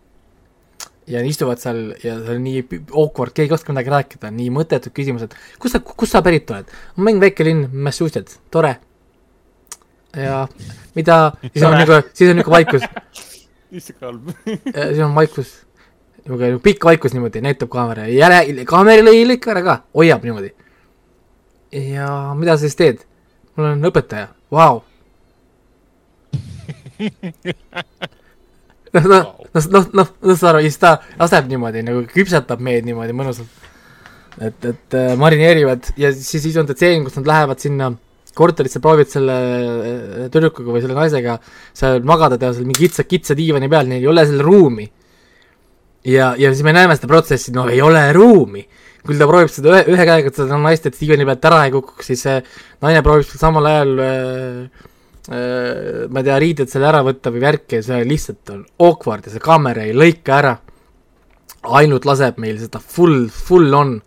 Ja 1.09 1.23
istuvad 1.25 1.61
seal 1.63 1.81
ja 2.03 2.17
see 2.21 2.37
on 2.37 2.45
nii 2.45 2.65
awkward, 2.93 3.35
keegi 3.37 3.53
ei 3.53 3.57
oska 3.57 3.73
midagi 3.73 3.95
rääkida, 3.95 4.33
nii 4.35 4.51
mõttetud 4.55 4.95
küsimused, 4.97 5.37
kus 5.63 5.75
sa, 5.77 5.81
kust 5.81 6.17
sa 6.17 6.23
pärit 6.25 6.51
oled? 6.53 6.71
ma 6.97 7.09
mängin 7.09 7.25
väike 7.25 7.47
linn, 7.47 7.69
Massachusetts, 7.73 8.41
tore. 8.55 8.77
ja 10.17 10.45
mida, 10.99 11.19
siis 11.49 11.65
on 11.65 11.79
nagu, 11.79 12.03
siis 12.13 12.31
on 12.33 12.41
niisugune 12.41 12.59
vaikus. 12.59 12.87
issand 13.73 14.07
halb. 14.07 14.31
siis 14.45 15.03
on 15.05 15.17
vaikus, 15.17 15.53
niisugune 16.23 16.63
pikk 16.65 16.89
vaikus 16.93 17.17
niimoodi, 17.17 17.45
näitab 17.45 17.73
kaamera 17.73 18.09
jälle, 18.13 18.65
kaamera 18.69 19.07
lõi 19.09 19.27
lõika 19.33 19.57
ära 19.57 19.65
ka, 19.67 19.83
hoiab 19.97 20.27
niimoodi 20.29 20.55
ja 21.73 22.35
mida 22.35 22.57
sa 22.57 22.61
siis 22.61 22.77
teed? 22.77 22.99
mul 23.57 23.67
on 23.73 23.89
õpetaja, 23.91 24.29
vau. 24.55 24.83
noh, 28.97 29.07
noh, 29.13 29.31
noh, 29.55 29.69
noh, 29.75 29.87
noh, 30.01 30.11
noh, 30.23 30.37
saad 30.39 30.51
aru, 30.55 30.65
siis 30.67 30.81
ta 30.81 30.97
laseb 31.21 31.49
niimoodi 31.51 31.85
nagu 31.87 32.03
küpsetab 32.11 32.63
meid 32.65 32.89
niimoodi 32.89 33.17
mõnusalt. 33.17 33.67
et, 34.39 34.69
et 34.71 34.99
äh, 34.99 35.15
marineerivad 35.19 35.93
ja 35.99 36.13
siis, 36.15 36.45
siis 36.45 36.57
on 36.61 36.69
ta 36.69 36.77
tseen, 36.79 37.05
kus 37.07 37.19
nad 37.19 37.27
lähevad 37.33 37.63
sinna 37.63 37.91
korterisse, 38.39 38.79
proovivad 38.83 39.11
selle 39.11 39.39
äh, 39.39 40.27
tüdrukuga 40.33 40.77
või 40.77 40.83
selle 40.85 40.99
naisega 40.99 41.39
seal 41.77 42.05
magada, 42.07 42.39
teha 42.39 42.55
seal 42.55 42.69
mingi 42.69 42.87
kitsa, 42.87 43.07
kitsa 43.09 43.37
diivani 43.39 43.71
peal, 43.73 43.91
neil 43.91 44.05
ei 44.05 44.13
ole 44.13 44.27
seal 44.29 44.45
ruumi. 44.47 44.87
ja, 46.07 46.35
ja 46.39 46.53
siis 46.53 46.63
me 46.67 46.77
näeme 46.77 46.97
seda 46.97 47.11
protsessi, 47.11 47.55
no 47.57 47.67
ei 47.69 47.83
ole 47.83 48.05
ruumi 48.15 48.67
küll 49.09 49.19
ta 49.21 49.29
proovib 49.31 49.51
seda 49.53 49.73
ühe, 49.73 49.83
ühe 49.95 50.05
käega, 50.05 50.31
seda 50.35 50.59
naist, 50.61 50.87
et 50.87 50.97
diivani 50.99 51.27
pealt 51.29 51.47
ära 51.49 51.65
ei 51.67 51.73
kukuks, 51.73 52.11
siis 52.11 52.23
see 52.27 52.39
naine 52.85 53.03
proovib 53.07 53.27
seal 53.27 53.41
samal 53.41 53.69
ajal 53.71 53.93
äh, 54.05 54.89
ma 55.29 56.23
ei 56.23 56.25
tea, 56.25 56.39
riided 56.41 56.71
selle 56.73 56.89
ära 56.89 57.03
võtta 57.05 57.33
või 57.35 57.43
värki 57.43 57.79
ja 57.79 57.85
see 57.85 58.05
lihtsalt 58.09 58.53
on 58.55 58.65
awkward 58.87 59.29
ja 59.29 59.35
see 59.35 59.45
kaamera 59.45 59.85
ei 59.85 59.93
lõika 59.97 60.39
ära. 60.39 60.55
ainult 61.79 62.07
laseb 62.09 62.39
meil 62.39 62.59
seda 62.61 62.81
full, 62.81 63.29
full 63.29 63.75
on 63.75 63.99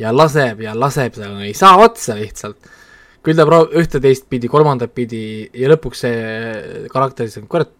ja 0.00 0.12
laseb 0.14 0.60
ja 0.64 0.74
laseb, 0.76 1.16
seal 1.18 1.40
ei 1.44 1.54
saa 1.56 1.76
otsa 1.82 2.16
lihtsalt. 2.16 2.56
küll 3.26 3.36
ta 3.36 3.44
proovib 3.44 3.74
ühte-teist 3.80 4.28
pidi, 4.30 4.48
kolmandat 4.48 4.92
pidi 4.94 5.48
ja 5.52 5.68
lõpuks 5.72 6.04
see 6.06 6.86
karakter 6.92 7.26
siis 7.26 7.42
on, 7.42 7.48
kurat, 7.50 7.72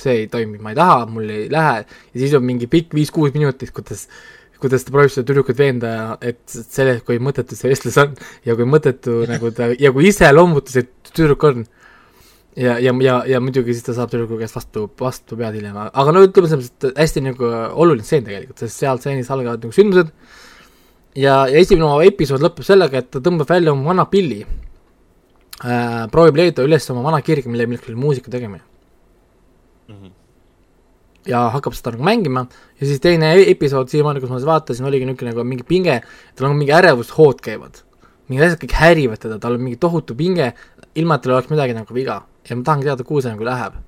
see 0.00 0.22
ei 0.22 0.26
toimi, 0.32 0.58
ma 0.60 0.74
ei 0.74 0.76
taha, 0.76 1.06
mul 1.08 1.28
ei 1.28 1.48
lähe 1.52 1.80
ja 1.82 2.20
siis 2.20 2.34
on 2.36 2.44
mingi 2.44 2.68
pikk 2.70 2.94
viis-kuus 2.94 3.32
minutit, 3.34 3.72
kuidas 3.74 4.06
kuidas 4.60 4.84
ta 4.84 4.92
proovib 4.92 5.12
seda 5.12 5.26
tüdrukut 5.28 5.58
veenda, 5.58 5.90
et 6.20 6.42
sellest, 6.46 7.04
kui 7.06 7.18
mõttetu 7.22 7.56
see 7.56 7.70
vestlus 7.72 7.96
on 8.02 8.14
ja 8.46 8.56
kui 8.58 8.68
mõttetu 8.68 9.22
nagu 9.30 9.52
ta 9.56 9.70
ja 9.80 9.92
kui 9.94 10.10
iseloomutu 10.12 10.74
see 10.74 10.86
tüdruk 11.10 11.46
on. 11.48 11.64
Ja, 12.56 12.78
ja, 12.82 12.94
ja, 13.04 13.16
ja 13.26 13.40
muidugi 13.42 13.74
siis 13.74 13.86
ta 13.86 13.94
saab 13.96 14.12
tüdruku 14.12 14.38
käest 14.40 14.56
vastu, 14.58 14.86
vastu 15.00 15.38
pead 15.38 15.58
hiljem, 15.58 15.76
aga 15.76 16.14
no 16.14 16.22
ütleme 16.26 16.50
selles 16.50 16.70
mõttes, 16.70 16.94
et 16.94 17.02
hästi 17.04 17.24
nagu 17.28 17.50
oluline 17.84 18.06
stseen 18.06 18.26
tegelikult, 18.26 18.62
sest 18.62 18.82
seal 18.82 19.00
stseenis 19.00 19.30
algavad 19.30 19.62
nagu 19.64 19.76
sündmused 19.76 20.12
ja, 21.14 21.44
ja 21.50 21.58
esimene 21.58 21.90
episood 22.10 22.42
lõpeb 22.44 22.66
sellega, 22.66 23.02
et 23.02 23.10
ta 23.12 23.22
tõmbab 23.24 23.50
välja 23.50 23.74
oma 23.74 23.92
vana 23.92 24.06
pilli 24.10 24.40
äh,, 24.44 26.06
proovib 26.12 26.40
leida 26.42 26.66
üles 26.66 26.90
oma 26.94 27.04
vana 27.06 27.22
kirg, 27.26 27.46
mille, 27.50 27.68
milleks 27.70 27.90
oli 27.90 28.00
muusika 28.00 28.32
tegemine 28.32 28.64
mm. 29.88 29.94
-hmm 29.94 30.16
ja 31.28 31.42
hakkab 31.54 31.74
seda 31.76 31.94
nagu 31.94 32.04
mängima 32.06 32.46
ja 32.80 32.86
siis 32.86 33.00
teine 33.02 33.34
e-, 33.36 33.46
episood 33.52 33.90
siiamaani, 33.92 34.22
kus 34.22 34.32
ma 34.32 34.40
seda 34.40 34.54
vaatasin, 34.54 34.86
oligi 34.88 35.08
niisugune 35.08 35.34
nagu 35.34 35.44
mingi 35.46 35.66
pinge, 35.68 36.00
tal 36.36 36.48
on 36.48 36.56
mingi 36.58 36.72
ärevushood 36.72 37.42
käivad. 37.44 37.82
mingid 38.30 38.46
asjad 38.46 38.60
kõik 38.62 38.74
häirivad 38.78 39.20
teda, 39.20 39.38
tal 39.42 39.56
on 39.58 39.64
mingi 39.64 39.76
tohutu 39.80 40.14
pinge, 40.16 40.52
ilma 40.94 41.16
et 41.18 41.24
tal 41.24 41.34
oleks 41.34 41.50
midagi 41.50 41.74
nagu 41.74 41.94
viga. 41.94 42.20
Ja 42.48 42.56
ma 42.56 42.66
tahangi 42.66 42.88
teada, 42.88 43.06
kuhu 43.06 43.22
see 43.24 43.32
nagu 43.34 43.46
läheb. 43.46 43.80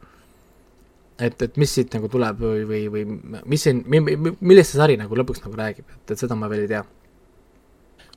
et, 1.23 1.43
et 1.43 1.61
mis 1.61 1.71
siit 1.71 1.93
nagu 1.95 2.09
tuleb 2.11 2.41
või, 2.41 2.65
või, 2.67 2.83
või 2.91 3.05
mis 3.47 3.63
siin, 3.63 3.85
millest 3.87 4.73
see 4.73 4.81
sari 4.81 4.97
nagu 4.99 5.17
lõpuks 5.17 5.45
nagu 5.45 5.57
räägib, 5.59 5.87
et, 5.87 6.15
et 6.15 6.19
seda 6.19 6.35
ma 6.39 6.49
veel 6.51 6.65
ei 6.67 6.73
tea 6.73 6.83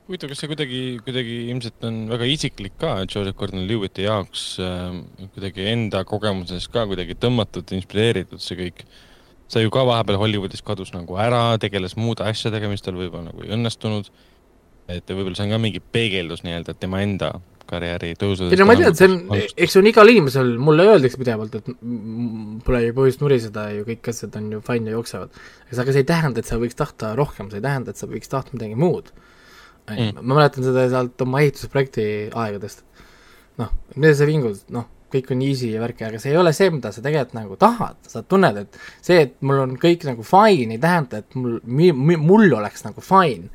huvitav, 0.06 0.30
kas 0.30 0.42
see 0.42 0.50
kuidagi, 0.50 0.80
kuidagi 1.02 1.36
ilmselt 1.50 1.84
on 1.86 2.04
väga 2.10 2.28
isiklik 2.30 2.76
ka 2.78 2.92
Joseph 3.04 3.36
Gordon-Lewitti 3.40 4.06
jaoks 4.06 4.44
äh, 4.62 5.00
kuidagi 5.34 5.66
enda 5.72 6.04
kogemusest 6.06 6.70
ka 6.74 6.86
kuidagi 6.86 7.18
tõmmatud, 7.18 7.74
inspireeritud 7.74 8.42
see 8.42 8.58
kõik 8.60 8.84
sa 9.50 9.62
ju 9.62 9.70
ka 9.74 9.82
vahepeal 9.86 10.18
Hollywoodis 10.20 10.62
kadus 10.66 10.92
nagu 10.94 11.18
ära, 11.22 11.58
tegeles 11.62 11.96
muude 11.98 12.26
asjadega, 12.26 12.70
mis 12.70 12.82
tal 12.82 12.98
võib-olla 12.98 13.30
nagu 13.30 13.44
ei 13.44 13.52
õnnestunud. 13.54 14.10
et 14.86 15.10
võib-olla 15.10 15.34
see 15.34 15.48
on 15.48 15.54
ka 15.56 15.58
mingi 15.62 15.82
peegeldus 15.82 16.44
nii-öelda 16.46 16.74
tema 16.78 17.02
enda 17.02 17.32
karjääri 17.68 18.14
tõusudest. 18.20 18.54
ei 18.54 18.60
no 18.60 18.68
ma 18.68 18.76
tean, 18.78 18.96
see 18.98 19.08
on, 19.10 19.18
eks 19.36 19.74
see 19.74 19.82
on 19.82 19.90
igal 19.90 20.12
inimesel, 20.12 20.54
mulle 20.62 20.88
öeldakse 20.92 21.20
pidevalt, 21.20 21.58
et 21.60 21.70
pole 22.66 22.82
ju 22.84 22.96
põhjust 22.96 23.22
nuriseda 23.24 23.68
ju, 23.74 23.84
kõik 23.90 24.10
asjad 24.12 24.40
on 24.40 24.50
ju 24.56 24.64
fine 24.66 24.92
ja 24.92 24.98
jooksevad. 24.98 25.40
aga 25.72 25.86
see 25.94 26.02
ei 26.04 26.10
tähenda, 26.10 26.42
et 26.42 26.50
sa 26.50 26.60
võiks 26.62 26.78
tahta 26.78 27.14
rohkem, 27.18 27.50
see 27.52 27.62
ei 27.62 27.66
tähenda, 27.68 27.94
et 27.94 28.02
sa 28.02 28.10
võiks 28.10 28.32
tahta 28.32 28.56
midagi 28.56 28.78
muud. 28.78 29.12
Mm. 29.86 30.18
ma 30.18 30.40
mäletan 30.40 30.64
seda 30.66 30.88
sealt 30.90 31.22
oma 31.22 31.44
ehitusprojekti 31.44 32.06
aegadest. 32.34 32.82
noh, 33.60 33.70
mida 33.94 34.14
sa 34.18 34.26
vingud, 34.26 34.58
noh 34.74 34.90
kõik 35.12 35.32
on 35.34 35.42
easy 35.46 35.70
ja 35.72 35.82
värki, 35.82 36.04
aga 36.06 36.20
see 36.20 36.32
ei 36.32 36.38
ole 36.40 36.52
see, 36.56 36.70
mida 36.74 36.90
sa 36.94 37.02
tegelikult 37.04 37.36
nagu 37.36 37.58
tahad, 37.60 37.98
sa 38.10 38.22
tunned, 38.26 38.62
et 38.64 38.78
see, 39.04 39.20
et 39.22 39.36
mul 39.46 39.62
on 39.62 39.74
kõik 39.80 40.06
nagu 40.08 40.24
fine, 40.26 40.74
ei 40.74 40.82
tähenda, 40.82 41.22
et 41.22 41.36
mul, 41.38 41.60
mul 41.66 42.56
oleks 42.58 42.84
nagu 42.86 43.04
fine. 43.04 43.50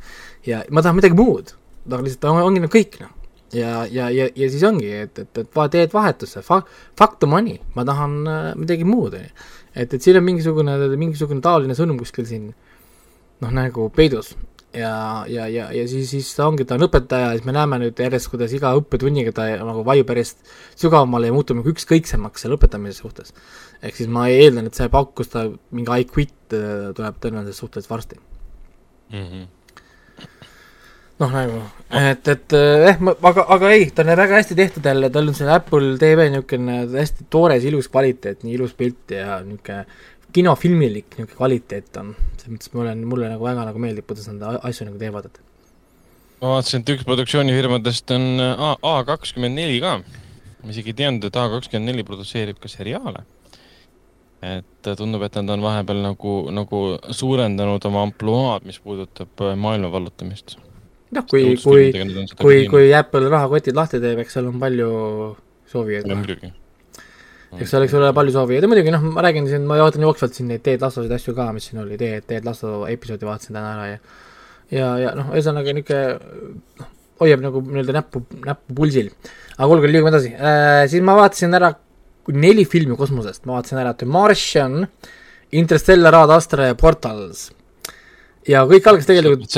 ja 0.48 0.64
ma 0.72 0.82
tahan 0.82 0.98
midagi 0.98 1.18
muud, 1.18 1.54
aga 1.90 2.04
lihtsalt 2.06 2.30
on, 2.32 2.44
ongi 2.48 2.64
nagu 2.64 2.74
kõik, 2.74 3.02
noh. 3.04 3.18
Ja, 3.54 3.86
ja, 3.92 4.10
ja, 4.10 4.28
ja 4.36 4.50
siis 4.52 4.64
ongi, 4.68 4.92
et, 5.06 5.20
et, 5.20 5.42
et 5.44 5.60
teed 5.72 5.94
vahetusse, 5.94 6.44
fuck 6.46 7.20
the 7.20 7.30
money, 7.30 7.60
ma 7.76 7.86
tahan 7.88 8.22
äh, 8.28 8.52
midagi 8.60 8.88
muud, 8.88 9.18
on 9.18 9.26
ju. 9.26 9.50
et, 9.76 9.94
et 9.94 10.00
siin 10.02 10.20
on 10.20 10.28
mingisugune, 10.28 10.78
mingisugune 10.96 11.44
taoline 11.44 11.78
sõnum 11.78 12.00
kuskil 12.02 12.28
siin 12.30 12.52
noh, 13.42 13.52
nagu 13.52 13.90
peidus 13.96 14.36
ja, 14.74 15.26
ja, 15.28 15.48
ja, 15.48 15.68
ja 15.74 15.88
siis, 15.88 16.10
siis 16.10 16.30
ta 16.36 16.48
ongi, 16.48 16.66
ta 16.68 16.78
on 16.78 16.86
õpetaja 16.88 17.32
ja 17.32 17.38
siis 17.38 17.48
me 17.48 17.56
näeme 17.56 17.80
nüüd 17.82 18.00
järjest, 18.00 18.30
kuidas 18.32 18.54
iga 18.56 18.72
õppetunniga 18.80 19.34
ta 19.36 19.48
nagu 19.60 19.84
vajub 19.88 20.14
järjest 20.14 20.52
sügavamale 20.80 21.32
ja 21.32 21.36
muutub 21.36 21.60
nagu 21.60 21.74
ükskõiksemaks 21.74 22.46
selle 22.46 22.58
õpetamise 22.60 23.04
suhtes. 23.04 23.34
ehk 23.82 23.98
siis 23.98 24.12
ma 24.12 24.28
eeldan, 24.32 24.70
et 24.70 24.78
see 24.78 24.92
pauk, 24.92 25.14
kus 25.18 25.34
ta 25.34 25.48
mingi 25.72 25.92
I 25.92 26.08
quit 26.08 26.56
äh, 26.56 26.92
tuleb 26.96 27.20
tõenäoliselt 27.24 27.60
suhteliselt 27.60 27.92
varsti 27.92 28.20
mm. 29.12 29.26
-hmm. 29.26 29.48
Noh, 31.22 31.34
nagu, 31.36 31.60
et, 32.00 32.32
et 32.34 32.56
eh, 32.58 33.04
aga, 33.30 33.46
aga 33.56 33.74
ei, 33.76 33.90
ta 33.94 34.06
on 34.06 34.14
väga 34.18 34.40
hästi 34.40 34.58
tehtud 34.58 34.88
jälle, 34.90 35.12
tal 35.14 35.30
on 35.30 35.38
see 35.38 35.52
Apple 35.52 35.94
TV 36.02 36.30
niisugune 36.34 36.80
hästi 36.96 37.28
toores, 37.34 37.68
ilus 37.70 37.92
kvaliteet, 37.92 38.46
nii 38.46 38.58
ilus 38.58 38.74
pilt 38.78 39.14
ja 39.16 39.40
niisugune 39.46 39.86
kinofilmilik 40.34 41.18
niisugune 41.18 41.38
kvaliteet 41.38 42.02
on, 42.02 42.16
selles 42.38 42.56
mõttes 42.56 42.74
ma 42.74 42.86
olen, 42.86 43.06
mulle 43.08 43.30
nagu 43.32 43.46
väga 43.46 43.68
nagu 43.70 43.84
meeldib, 43.84 44.08
kuidas 44.10 44.30
nad 44.32 44.62
asju 44.62 44.90
nagu 44.90 45.02
teevad, 45.02 45.30
et 45.30 45.42
ma 46.42 46.56
vaatasin, 46.56 46.82
et 46.82 46.96
üks 46.96 47.06
produktsioonifirmadest 47.06 48.16
on 48.16 48.42
A, 48.42 48.74
A 48.82 48.96
kakskümmend 49.06 49.60
neli 49.60 49.78
ka. 49.84 50.00
ma 50.62 50.74
isegi 50.74 50.94
ei 50.94 51.00
teadnud, 51.04 51.28
et 51.28 51.38
A 51.38 51.46
kakskümmend 51.54 51.92
neli 51.92 52.08
produtseerib 52.08 52.58
ka 52.62 52.72
seriaale. 52.72 53.26
et 54.42 54.88
tundub, 54.98 55.22
et 55.22 55.36
nad 55.38 55.54
on 55.54 55.62
vahepeal 55.62 56.00
nagu, 56.02 56.32
nagu 56.50 56.78
suurendanud 57.14 57.84
oma 57.86 58.08
ampluaad, 58.08 58.66
mis 58.66 58.80
puudutab 58.82 59.44
maailma 59.54 59.92
vallutamist. 59.94 60.58
noh, 61.18 61.28
kui, 61.30 61.44
kui, 61.64 61.92
kui, 62.40 62.64
kui 62.72 62.90
Apple 62.96 63.30
rahakotid 63.32 63.78
lahti 63.78 64.02
teeb, 64.04 64.24
eks 64.24 64.38
seal 64.38 64.50
on 64.52 64.58
palju 64.62 64.90
soovijaid. 65.72 66.10
muidugi. 66.12 66.52
eks 67.58 67.70
seal 67.70 67.82
oleks 67.82 67.96
ole 68.00 68.14
palju 68.16 68.36
soovijaid 68.38 68.66
ja 68.68 68.72
muidugi 68.72 68.96
noh, 68.96 69.06
ma 69.16 69.26
räägin 69.28 69.50
siin, 69.52 69.68
ma 69.68 69.80
ootan 69.84 70.08
jooksvalt 70.08 70.38
siin 70.38 70.52
neid 70.52 70.64
Ted 70.66 70.84
Lassosid 70.84 71.12
asju 71.18 71.36
ka, 71.38 71.52
mis 71.56 71.70
siin 71.70 71.84
oli, 71.84 72.00
Ted, 72.00 72.28
Ted 72.30 72.48
Lasso 72.48 72.82
episoodi 72.90 73.28
vaatasin 73.28 73.58
täna 73.58 73.76
ära 73.76 73.88
ja 73.94 74.02
ja, 74.72 74.90
ja 75.02 75.14
noh, 75.18 75.32
ühesõnaga 75.36 75.76
niisugune 75.76 76.82
noh, 76.82 76.92
hoiab 77.22 77.44
nagu 77.44 77.62
nii-öelda 77.68 77.96
näppu, 78.00 78.24
näppu 78.48 78.76
pulsil. 78.76 79.12
aga 79.58 79.70
kuulge, 79.70 79.90
liigume 79.92 80.14
edasi 80.14 80.34
äh,, 80.34 80.84
siis 80.90 81.04
ma 81.06 81.18
vaatasin 81.20 81.58
ära 81.60 81.74
neli 82.32 82.66
filmi 82.70 82.96
kosmosest, 82.98 83.46
ma 83.46 83.60
vaatasin 83.60 83.82
ära 83.82 83.94
The 83.98 84.08
Martian, 84.10 84.86
Interstellar, 85.52 86.16
Ad 86.22 86.32
Astra 86.38 86.70
ja 86.70 86.78
Portals. 86.80 87.50
Ja 88.48 88.64
kõik 88.70 88.88
algas 88.92 89.10
tegelikult, 89.10 89.58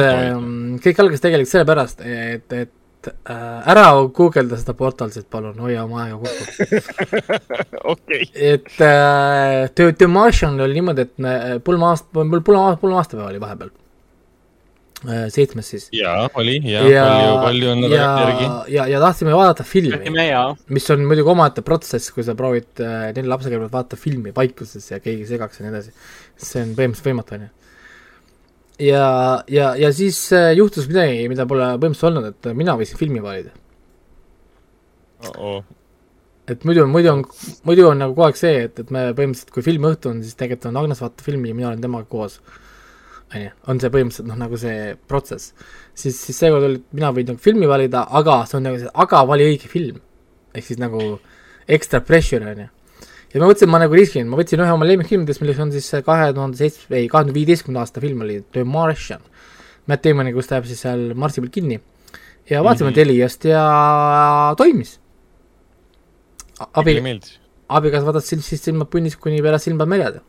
kõik 0.84 1.04
algas 1.04 1.24
tegelikult 1.24 1.52
sellepärast, 1.52 2.02
et, 2.08 2.56
et 2.58 3.12
äh, 3.12 3.70
ära 3.74 3.86
guugelda 4.16 4.60
seda 4.60 4.76
Portalsit, 4.78 5.28
palun, 5.32 5.60
hoia 5.64 5.86
oma 5.86 6.06
aega 6.06 6.20
kokku. 6.24 6.82
okei. 7.94 8.28
et 8.34 8.74
äh, 8.82 9.70
The, 9.76 9.94
The 9.94 10.10
Martian 10.12 10.60
oli 10.64 10.80
niimoodi, 10.80 11.08
et 11.08 11.16
me 11.24 11.38
pulma 11.64 11.94
aasta, 11.94 12.24
mul 12.24 12.44
pulma, 12.44 12.76
pulma 12.82 13.02
aastapäev 13.04 13.32
oli 13.32 13.42
vahepeal 13.44 13.74
äh,. 15.08 15.26
seitsmes 15.34 15.70
siis. 15.70 15.88
jaa, 15.96 16.30
oli, 16.40 16.60
jaa, 16.68 16.84
palju, 16.84 17.34
palju 17.44 17.72
on 17.72 17.84
ja 17.88 18.04
järgi. 18.22 18.50
ja, 18.76 18.88
ja 18.92 19.02
tahtsime 19.04 19.36
vaadata 19.36 19.66
filmi, 19.68 20.28
ja. 20.28 20.46
mis 20.68 20.90
on 20.94 21.04
muidugi 21.08 21.34
omaette 21.34 21.64
protsess, 21.66 22.12
kui 22.16 22.26
sa 22.26 22.36
proovid 22.40 22.84
äh, 22.84 23.10
nelja 23.16 23.36
lapse 23.36 23.52
kõrval 23.52 23.72
vaadata 23.74 24.00
filmi 24.00 24.36
vaikuses 24.36 24.92
ja 24.92 25.02
keegi 25.04 25.28
segaks 25.34 25.60
ja 25.60 25.68
nii 25.68 25.76
edasi. 25.76 25.94
see 26.38 26.64
on 26.64 26.74
põhimõtteliselt 26.78 27.12
võimatu, 27.12 27.40
onju. 27.40 27.52
ja, 28.80 29.44
ja, 29.48 29.76
ja 29.80 29.94
siis 29.94 30.18
äh, 30.34 30.52
juhtus 30.58 30.88
midagi, 30.90 31.28
mida 31.32 31.46
pole 31.50 31.74
põhimõtteliselt 31.78 32.10
olnud, 32.10 32.30
et 32.32 32.52
mina 32.58 32.78
võisin 32.80 33.00
filmi 33.00 33.24
valida. 33.24 33.54
et 36.48 36.66
muidu, 36.68 36.86
muidu 36.92 37.12
on, 37.14 37.24
muidu 37.68 37.88
on 37.88 38.02
nagu 38.04 38.16
kogu 38.16 38.28
aeg 38.28 38.40
see, 38.40 38.66
et, 38.68 38.82
et 38.84 38.92
me 38.92 39.06
põhimõtteliselt, 39.16 39.54
kui 39.56 39.66
filmiõhtu 39.66 40.12
on, 40.12 40.22
siis 40.26 40.38
tegelikult 40.40 40.72
on 40.72 40.80
Agnes 40.82 41.02
vaatab 41.04 41.26
filmi 41.26 41.52
ja 41.52 41.58
mina 41.58 41.70
olen 41.72 41.84
temaga 41.84 42.08
koos. 42.10 42.40
on 43.34 43.42
ju, 43.42 43.52
on 43.72 43.80
see 43.82 43.94
põhimõtteliselt 43.94 44.30
noh, 44.30 44.40
nagu 44.42 44.60
see 44.60 44.96
protsess. 45.08 45.54
siis, 45.94 46.20
siis 46.20 46.38
seekord 46.38 46.68
oli, 46.68 46.82
et 46.82 47.00
mina 47.00 47.14
võin 47.16 47.32
nagu 47.32 47.42
filmi 47.42 47.70
valida, 47.70 48.06
aga 48.10 48.44
see 48.50 48.60
on 48.60 48.68
nagu 48.68 48.82
see, 48.82 48.92
aga 49.06 49.24
vali 49.30 49.48
õige 49.52 49.72
film. 49.72 50.02
ehk 50.54 50.68
siis 50.68 50.82
nagu 50.82 51.20
extra 51.68 52.02
pressure 52.04 52.52
on 52.52 52.66
ju. 52.66 52.72
Ja 53.34 53.42
ma 53.42 53.50
mõtlesin, 53.50 53.72
ma 53.74 53.82
nagu 53.82 53.98
riskin, 53.98 54.28
ma 54.30 54.38
võtsin 54.38 54.62
ühe 54.62 54.74
oma 54.76 54.88
lemmikfilmidest, 54.88 55.42
milleks 55.42 55.62
on 55.64 55.72
siis 55.74 55.88
see 55.90 56.04
kahe 56.06 56.30
tuhande 56.36 56.60
seitsme, 56.60 57.00
ei, 57.00 57.08
kahe 57.10 57.24
tuhande 57.24 57.38
viieteistkümnenda 57.38 57.86
aasta 57.86 58.04
film 58.04 58.22
oli 58.26 58.42
The 58.54 58.66
Martian. 58.68 59.24
Matt 59.90 60.06
Damoni, 60.06 60.32
kus 60.36 60.48
ta 60.48 60.60
jääb 60.60 60.68
siis 60.70 60.84
seal 60.86 61.10
Marsi 61.20 61.42
peal 61.44 61.52
kinni. 61.52 61.80
ja 62.50 62.64
vaatasime 62.64 62.90
mm 62.90 62.92
-hmm. 62.92 62.96
Teliast 62.96 63.46
ja 63.46 64.54
toimis. 64.58 65.00
abi, 66.74 67.02
abikaasa 67.70 68.06
vaatas 68.06 68.28
siis, 68.28 68.46
siis 68.50 68.64
silmad 68.64 68.88
punnis 68.88 69.16
kuni 69.18 69.42
pärast 69.42 69.66
silmad 69.66 69.88
merjad. 69.88 70.22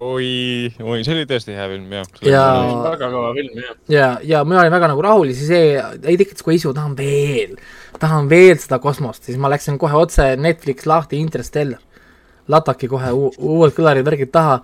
oi, 0.00 0.72
oi, 0.82 1.04
see 1.04 1.14
oli 1.14 1.24
tõesti 1.24 1.54
hea 1.54 1.68
film, 1.68 1.92
jah. 1.92 2.06
Ja- 2.22 2.82
väga 2.90 3.10
kõva 3.10 3.34
film, 3.34 3.62
jah. 3.62 3.76
ja, 3.88 4.18
ja 4.22 4.44
mina 4.44 4.60
olin 4.60 4.72
väga 4.72 4.88
nagu 4.88 5.02
rahul 5.02 5.28
ja 5.28 5.34
siis 5.34 5.48
see 5.48 5.82
ei 6.02 6.16
tekitas 6.16 6.42
kohe 6.42 6.56
isu, 6.56 6.74
tahan 6.74 6.96
veel, 6.96 7.56
tahan 8.00 8.28
veel 8.30 8.56
seda 8.60 8.78
kosmost, 8.82 9.24
siis 9.26 9.38
ma 9.40 9.50
läksin 9.52 9.78
kohe 9.80 9.96
otse 9.98 10.34
Netflix 10.40 10.86
lahti 10.86 11.20
Interstellar. 11.22 11.80
lataki 12.48 12.88
kohe 12.92 13.08
uu- 13.16 13.32
uued 13.38 13.72
kõlarid, 13.72 14.04
värgid 14.04 14.28
taha, 14.28 14.58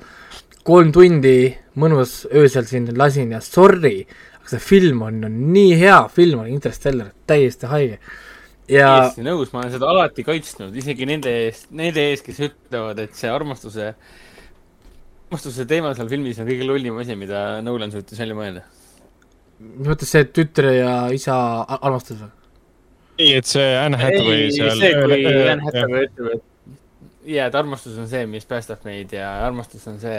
kolm 0.68 0.90
tundi 0.92 1.48
mõnus 1.80 2.26
öösel 2.28 2.66
siin 2.68 2.90
lasin 2.98 3.30
ja 3.32 3.38
sorry, 3.40 4.02
aga 4.36 4.50
see 4.52 4.60
film 4.60 5.00
on, 5.06 5.22
on 5.24 5.38
nii 5.54 5.78
hea 5.80 6.00
film 6.12 6.42
on 6.42 6.50
Interstellar, 6.52 7.14
täiesti 7.26 7.70
haige. 7.70 7.96
ja 8.68 8.90
täiesti 8.98 9.24
nõus, 9.24 9.52
ma 9.54 9.62
olen 9.62 9.72
seda 9.72 9.88
alati 9.88 10.26
kaitsnud, 10.26 10.76
isegi 10.76 11.08
nende 11.08 11.32
eest, 11.46 11.70
nende 11.70 12.04
ees, 12.10 12.20
kes 12.26 12.42
ütlevad, 12.50 13.00
et 13.06 13.16
see 13.16 13.30
armastuse, 13.32 13.94
armastuse 15.30 15.64
teema 15.70 15.94
seal 15.96 16.12
filmis 16.12 16.42
on 16.42 16.50
kõige 16.50 16.68
lollim 16.68 17.00
asi, 17.00 17.16
mida 17.16 17.62
Nolan 17.64 17.94
suutis 17.94 18.20
välja 18.20 18.36
mõelda. 18.36 18.66
mis 19.60 19.88
mõttes 19.88 20.12
see 20.12 20.28
tütre 20.28 20.76
ja 20.82 20.92
isa 21.16 21.38
armastus 21.80 22.20
või? 22.20 22.39
ei, 23.20 23.34
et 23.40 23.50
see 23.50 23.72
Anne 23.76 24.00
Hathaway 24.00 24.46
ei, 24.46 24.54
seal. 24.56 24.72
see, 24.80 24.94
kui 24.96 25.26
Anne 25.28 25.66
Hathaway 25.66 26.08
ütleb, 26.08 26.32
et 26.38 26.46
jaa, 27.28 27.48
et 27.50 27.56
armastus 27.58 27.96
on 28.00 28.06
see, 28.10 28.22
mis 28.30 28.46
päästab 28.48 28.84
meid 28.86 29.12
ja 29.14 29.28
armastus 29.44 29.84
on 29.90 29.98
see 30.00 30.16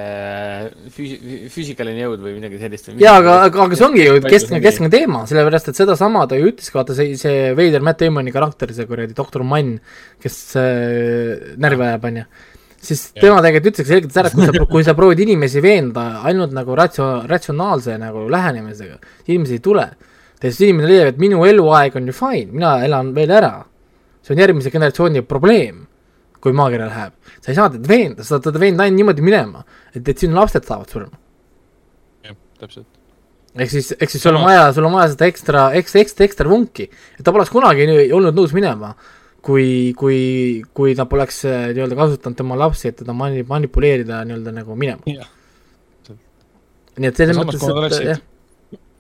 füüsi-, 0.94 1.50
füüsikaline 1.54 2.04
jõud 2.04 2.22
või 2.24 2.36
midagi 2.38 2.60
sellist. 2.62 2.92
jaa, 3.02 3.16
aga, 3.18 3.38
aga, 3.48 3.66
aga 3.66 3.80
see 3.80 3.88
ongi 3.88 4.06
ju 4.06 4.20
keskne, 4.26 4.62
keskne 4.64 4.92
teema, 4.94 5.24
sellepärast 5.30 5.72
et 5.72 5.82
sedasama 5.82 6.28
ta 6.30 6.40
ju 6.40 6.52
ütleski, 6.52 6.78
vaata 6.78 6.96
see, 6.98 7.16
see 7.20 7.52
veider 7.58 7.84
Matt 7.86 8.04
Damoni 8.04 8.34
karakter, 8.36 8.74
see 8.76 8.88
kuradi 8.90 9.18
doktor 9.18 9.46
Mann, 9.48 9.80
kes 10.22 10.38
äh, 10.62 11.52
närvi 11.62 11.88
ajab, 11.88 12.08
onju. 12.12 12.28
siis 12.82 13.08
Jah. 13.10 13.26
tema 13.26 13.42
tegelikult 13.42 13.74
ütleski 13.74 13.96
selgelt 13.96 14.22
ära, 14.22 14.32
et 14.32 14.38
kui 14.38 14.48
sa, 14.48 14.70
kui 14.76 14.88
sa 14.88 14.98
proovid 14.98 15.26
inimesi 15.26 15.64
veenda 15.64 16.08
ainult 16.30 16.54
nagu 16.56 16.78
ratio-, 16.78 17.26
ratsionaalse 17.30 17.98
nagu 18.02 18.28
lähenemisega, 18.32 19.02
inimesi 19.28 19.58
ei 19.58 19.66
tule. 19.66 19.90
Sest 20.50 20.66
inimene 20.66 20.90
leiab, 20.90 21.12
et 21.14 21.22
minu 21.22 21.44
eluaeg 21.46 21.96
on 22.00 22.10
ju 22.10 22.16
fine, 22.18 22.50
mina 22.52 22.78
elan 22.86 23.14
veel 23.18 23.32
ära. 23.38 23.54
see 24.22 24.36
on 24.36 24.42
järgmise 24.42 24.70
generatsiooni 24.70 25.24
probleem, 25.26 25.86
kui 26.42 26.54
maakera 26.54 26.88
läheb. 26.90 27.14
sa 27.42 27.52
ei 27.52 27.58
saa 27.58 27.70
teda 27.74 27.88
veenda, 27.90 28.24
sa 28.24 28.36
saad 28.36 28.50
teda 28.50 28.62
veenda 28.62 28.86
ainult 28.86 29.02
niimoodi 29.02 29.26
minema, 29.26 29.64
et, 29.94 30.02
et 30.02 30.18
sinu 30.18 30.38
lapsed 30.38 30.66
saavad 30.66 30.90
surma. 30.90 31.18
jah, 32.26 32.38
täpselt. 32.60 32.88
ehk 33.56 33.74
siis, 33.74 33.92
ehk 33.98 34.14
siis 34.14 34.24
sul 34.24 34.38
on 34.38 34.46
vaja, 34.46 34.70
sul 34.74 34.86
on 34.90 34.98
vaja 34.98 35.12
seda 35.16 35.30
ekstra, 35.30 35.66
ekstra, 35.80 36.06
ekstra, 36.06 36.30
ekstra 36.30 36.50
vunki, 36.50 36.90
et 37.18 37.26
ta 37.26 37.34
poleks 37.34 37.54
kunagi 37.54 37.90
olnud 38.14 38.38
nõus 38.38 38.56
minema, 38.58 38.96
kui, 39.46 39.94
kui, 39.98 40.18
kui 40.74 40.96
ta 40.98 41.06
poleks 41.10 41.44
äh, 41.50 41.70
nii-öelda 41.76 41.98
kasutanud 41.98 42.38
tema 42.38 42.58
lapsi, 42.62 42.90
et 42.90 43.02
teda 43.02 43.14
mani-, 43.18 43.46
manipuleerida 43.48 44.24
nii-öelda 44.26 44.58
nagu 44.62 44.78
minema. 44.78 45.18
nii 47.02 47.08
et 47.08 47.18
selles 47.18 47.38
mõttes, 47.40 47.64
et 47.64 48.10
jah, 48.12 48.26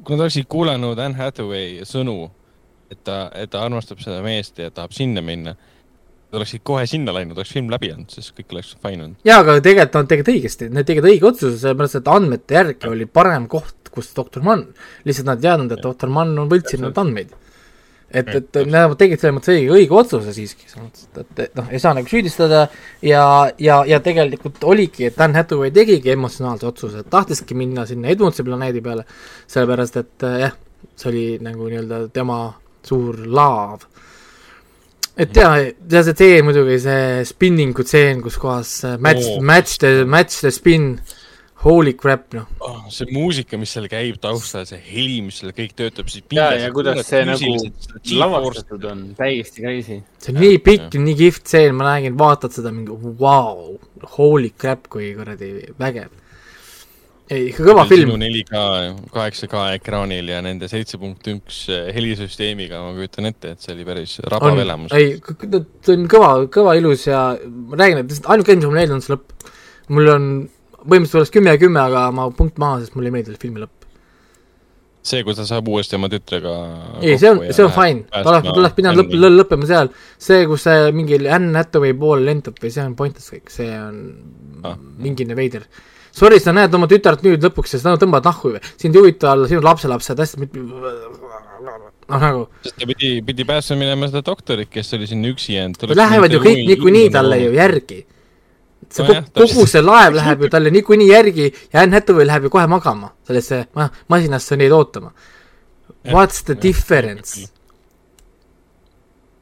kui 0.03 0.15
nad 0.15 0.25
oleksid 0.25 0.47
kuulanud 0.51 0.99
Anne 0.99 1.17
Hathaway 1.19 1.85
sõnu, 1.87 2.25
et 2.91 3.03
ta, 3.05 3.25
et 3.37 3.51
ta 3.51 3.63
armastab 3.65 4.01
seda 4.03 4.21
meest 4.25 4.59
ja 4.59 4.71
tahab 4.73 4.95
sinna 4.95 5.23
minna, 5.25 5.55
oleksid 6.31 6.63
kohe 6.63 6.85
sinna 6.87 7.13
läinud, 7.15 7.35
oleks 7.37 7.51
film 7.53 7.69
läbi 7.71 7.91
olnud, 7.91 8.11
siis 8.13 8.31
kõik 8.35 8.55
oleks 8.55 8.73
fine 8.81 9.05
olnud. 9.05 9.19
jaa, 9.27 9.41
aga 9.43 9.57
tegelikult 9.63 9.99
nad 9.99 10.09
tegid 10.11 10.31
õigesti, 10.33 10.69
nad 10.71 10.87
tegid 10.87 11.07
õige 11.07 11.27
otsuse, 11.31 11.57
sellepärast 11.59 11.99
et 11.99 12.11
andmete 12.11 12.57
järgi 12.57 12.91
oli 12.91 13.07
parem 13.07 13.47
koht, 13.51 13.91
kus 13.91 14.13
doktor 14.15 14.43
Mann, 14.45 14.69
lihtsalt 15.07 15.27
nad 15.27 15.41
ei 15.41 15.49
teadnud, 15.49 15.73
et 15.75 15.83
doktor 15.83 16.11
Mann 16.13 16.39
on 16.39 16.51
võltsinud 16.51 16.97
andmeid. 17.03 17.33
et, 18.13 18.29
et 18.35 18.59
nad 18.67 18.93
tegid 18.99 19.21
selles 19.21 19.35
mõttes 19.37 19.53
õige, 19.53 19.71
õige 19.75 19.95
otsuse 19.95 20.33
siiski, 20.35 20.67
selles 20.67 20.85
mõttes, 20.85 21.05
et, 21.07 21.21
et, 21.21 21.43
et 21.45 21.59
noh, 21.59 21.69
ei 21.71 21.79
saa 21.81 21.93
nagu 21.97 22.11
süüdistada 22.11 22.65
ja, 23.05 23.23
ja, 23.61 23.81
ja 23.87 24.01
tegelikult 24.03 24.63
oligi, 24.67 25.07
et 25.07 25.17
Dan 25.19 25.35
Hathaway 25.37 25.71
tegigi 25.75 26.11
emotsionaalse 26.13 26.67
otsuse, 26.67 27.05
tahtiski 27.11 27.57
minna 27.57 27.85
sinna 27.89 28.11
Edmundsi 28.11 28.45
planeedi 28.47 28.83
peale, 28.83 29.05
sellepärast 29.51 30.01
et 30.01 30.27
äh, 30.27 30.37
jah, 30.45 30.57
see 30.99 31.11
oli 31.11 31.25
nagu 31.43 31.69
nii-öelda 31.69 32.03
tema 32.13 32.41
suur 32.85 33.23
laav. 33.27 33.87
et 35.21 35.35
ja, 35.37 35.53
ja 35.91 36.03
see 36.03 36.17
tseen 36.17 36.45
muidugi, 36.47 36.79
see 36.81 37.25
spinningu 37.27 37.85
tseen, 37.87 38.23
kus 38.25 38.39
kohas 38.41 38.75
äh, 38.87 38.99
match 38.99 39.27
oh., 39.27 39.41
match 39.43 39.79
the, 39.83 40.05
match 40.05 40.43
the 40.43 40.51
spin, 40.51 40.95
holy 41.63 41.93
crap, 41.93 42.31
noh. 42.33 42.47
oh,. 42.59 42.85
see 42.93 43.09
muusika, 43.13 43.57
mis 43.61 43.73
seal 43.75 43.87
käib 43.91 44.17
taustal, 44.21 44.65
see 44.69 44.79
heli, 44.81 45.19
mis 45.25 45.41
seal 45.41 45.53
kõik 45.55 45.75
töötab, 45.77 46.09
siis 46.11 46.25
ja, 46.33 46.49
ja 46.57 46.71
kuidas 46.73 47.03
see 47.07 47.21
nagu 47.27 47.51
lavastatud 48.17 48.87
on, 48.89 49.03
täiesti 49.17 49.61
crazy. 49.61 49.99
see 50.21 50.33
on 50.33 50.41
nii 50.41 50.61
pikk, 50.65 50.97
nii 50.97 51.17
kihvt 51.19 51.45
tseen, 51.49 51.75
ma 51.77 51.91
nägin, 51.91 52.17
vaatad 52.19 52.55
seda 52.55 52.73
mingi 52.73 52.95
vau 52.95 53.13
wow,, 53.21 53.77
holy 54.17 54.51
crap, 54.57 54.89
kui 54.91 55.11
kuradi 55.17 55.51
vägev. 55.81 56.09
ei, 57.31 57.51
ikka 57.51 57.67
kõva 57.67 57.85
film 57.89 58.15
sinu 58.15 58.31
4K, 58.39 58.63
8K 59.13 59.65
ekraanil 59.77 60.31
ja 60.33 60.41
nende 60.45 60.69
seitse 60.71 60.97
punkt 61.01 61.29
üks 61.31 61.63
helisüsteemiga, 61.93 62.81
ma 62.87 62.95
kujutan 62.97 63.29
ette, 63.29 63.53
et 63.53 63.61
see 63.61 63.75
oli 63.75 63.85
päris 63.87 64.17
rabav 64.33 64.63
elamus,. 64.65 64.95
ei, 64.97 65.13
see 65.21 65.93
on 65.99 66.09
kõva, 66.09 66.33
kõva 66.53 66.73
ilus 66.79 67.05
ja 67.11 67.27
ma 67.37 67.83
räägin, 67.83 68.01
et 68.01 68.09
lihtsalt 68.09 68.33
ainuke 68.33 68.49
asi, 68.49 68.63
mis 68.63 68.71
mulle 68.71 68.81
meeldib, 68.81 68.97
on 68.97 69.05
see 69.05 69.13
lõpp. 69.13 69.53
mul 69.91 70.11
on, 70.15 70.27
põhimõtteliselt 70.83 71.21
oleks 71.21 71.35
kümme 71.35 71.53
ja 71.53 71.61
kümme, 71.61 71.83
aga 71.83 72.07
ma 72.15 72.27
punkt 72.35 72.59
maha, 72.61 72.81
sest 72.81 72.97
mulle 72.97 73.11
ei 73.11 73.17
meeldi 73.17 73.37
filmi 73.41 73.63
lõpp. 73.63 73.87
see, 75.01 75.23
kus 75.25 75.39
ta 75.39 75.47
saab 75.49 75.67
uuesti 75.67 75.97
oma 75.97 76.11
tütrega 76.13 76.51
ei, 77.01 77.17
see 77.17 77.31
on, 77.31 77.39
see 77.49 77.65
on 77.65 77.71
fine, 77.73 78.03
ta 78.11 78.21
oleks, 78.21 78.51
ta 78.51 78.59
oleks 78.61 78.75
pidanud 78.77 79.01
lõpp, 79.01 79.33
lõppema 79.39 79.69
seal. 79.69 79.89
see, 80.21 80.45
kus 80.49 80.67
see 80.67 80.91
mingi 80.93 81.21
Anne 81.25 81.57
Hathaway 81.57 81.97
pool 81.97 82.21
lendab 82.27 82.61
või 82.61 82.73
see 82.73 82.85
on 82.85 82.93
pointless 82.99 83.33
kõik, 83.33 83.49
see 83.53 83.71
on 83.79 84.03
Ah. 84.63 84.77
mingine 84.77 85.35
veider. 85.37 85.65
Sorry, 86.11 86.41
sa 86.43 86.51
näed 86.53 86.73
oma 86.75 86.89
tütart 86.91 87.23
nüüd 87.23 87.43
lõpuks 87.45 87.71
ja 87.73 87.79
sa 87.79 87.93
tõmbad 87.99 88.25
nahku, 88.27 88.51
sind 88.77 88.97
ei 88.97 89.01
huvita 89.01 89.31
olla 89.31 89.47
sinu 89.47 89.63
lapselapsed, 89.63 90.19
hästi 90.19 90.49
noh 92.11 92.19
nagu, 92.19 92.41
ta 92.67 92.87
pidi, 92.89 93.13
pidi 93.25 93.45
päästma 93.47 93.77
minema 93.79 94.09
seda 94.09 94.23
doktorit, 94.27 94.69
kes 94.73 94.91
oli 94.97 95.07
sinna 95.07 95.31
üksi 95.31 95.55
jäänud. 95.55 95.95
lähevad 95.95 96.35
ju 96.35 96.41
kõik 96.43 96.65
niikuinii 96.67 97.13
talle 97.13 97.39
ju 97.45 97.53
järgi. 97.55 98.01
See 98.95 99.05
Nojah, 99.07 99.23
kogu, 99.31 99.47
kogu 99.53 99.67
see 99.67 99.81
laev 99.85 100.17
läheb 100.19 100.43
ju 100.45 100.49
talle 100.53 100.73
niikuinii 100.75 101.09
järgi 101.11 101.47
ja 101.73 101.81
Anne 101.85 101.99
Hathaway 101.99 102.25
läheb 102.29 102.47
ju 102.47 102.53
kohe 102.53 102.67
magama 102.67 103.11
sellesse 103.27 103.65
ma- 103.75 103.89
masinasse 104.09 104.57
neid 104.59 104.71
ootama. 104.75 105.11
What's 106.05 106.43
the 106.45 106.55
difference? 106.55 107.47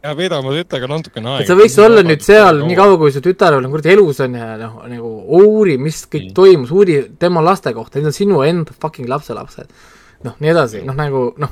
ja 0.04 0.14
veeda 0.16 0.38
oma 0.39 0.54
tütrega 0.56 0.88
natukene 0.88 1.34
aega. 1.34 1.47
sa 1.50 1.56
võiks 1.60 1.76
olla 1.84 2.04
nüüd 2.08 2.22
seal 2.24 2.62
nii 2.64 2.76
kaua, 2.80 2.97
kui 3.02 3.12
su 3.12 3.22
tütar 3.24 3.58
veel 3.58 3.68
kuradi 3.72 3.91
elus 3.91 4.22
on 4.24 4.38
ja 4.39 4.54
noh, 4.62 4.78
nagu 4.88 5.10
uuri, 5.39 5.76
mis 5.82 6.06
kõik 6.08 6.30
Nii. 6.30 6.36
toimus, 6.38 6.72
uuri 6.72 7.00
tema 7.20 7.43
laste 7.43 7.74
kohta, 7.76 8.00
need 8.00 8.08
on 8.12 8.16
sinu 8.16 8.43
enda 8.47 8.76
fucking 8.80 9.10
lapselapsed. 9.12 9.68
noh, 10.24 10.38
nii 10.39 10.54
edasi, 10.54 10.84
noh 10.88 10.95
nagu 10.95 11.26
noh, 11.39 11.52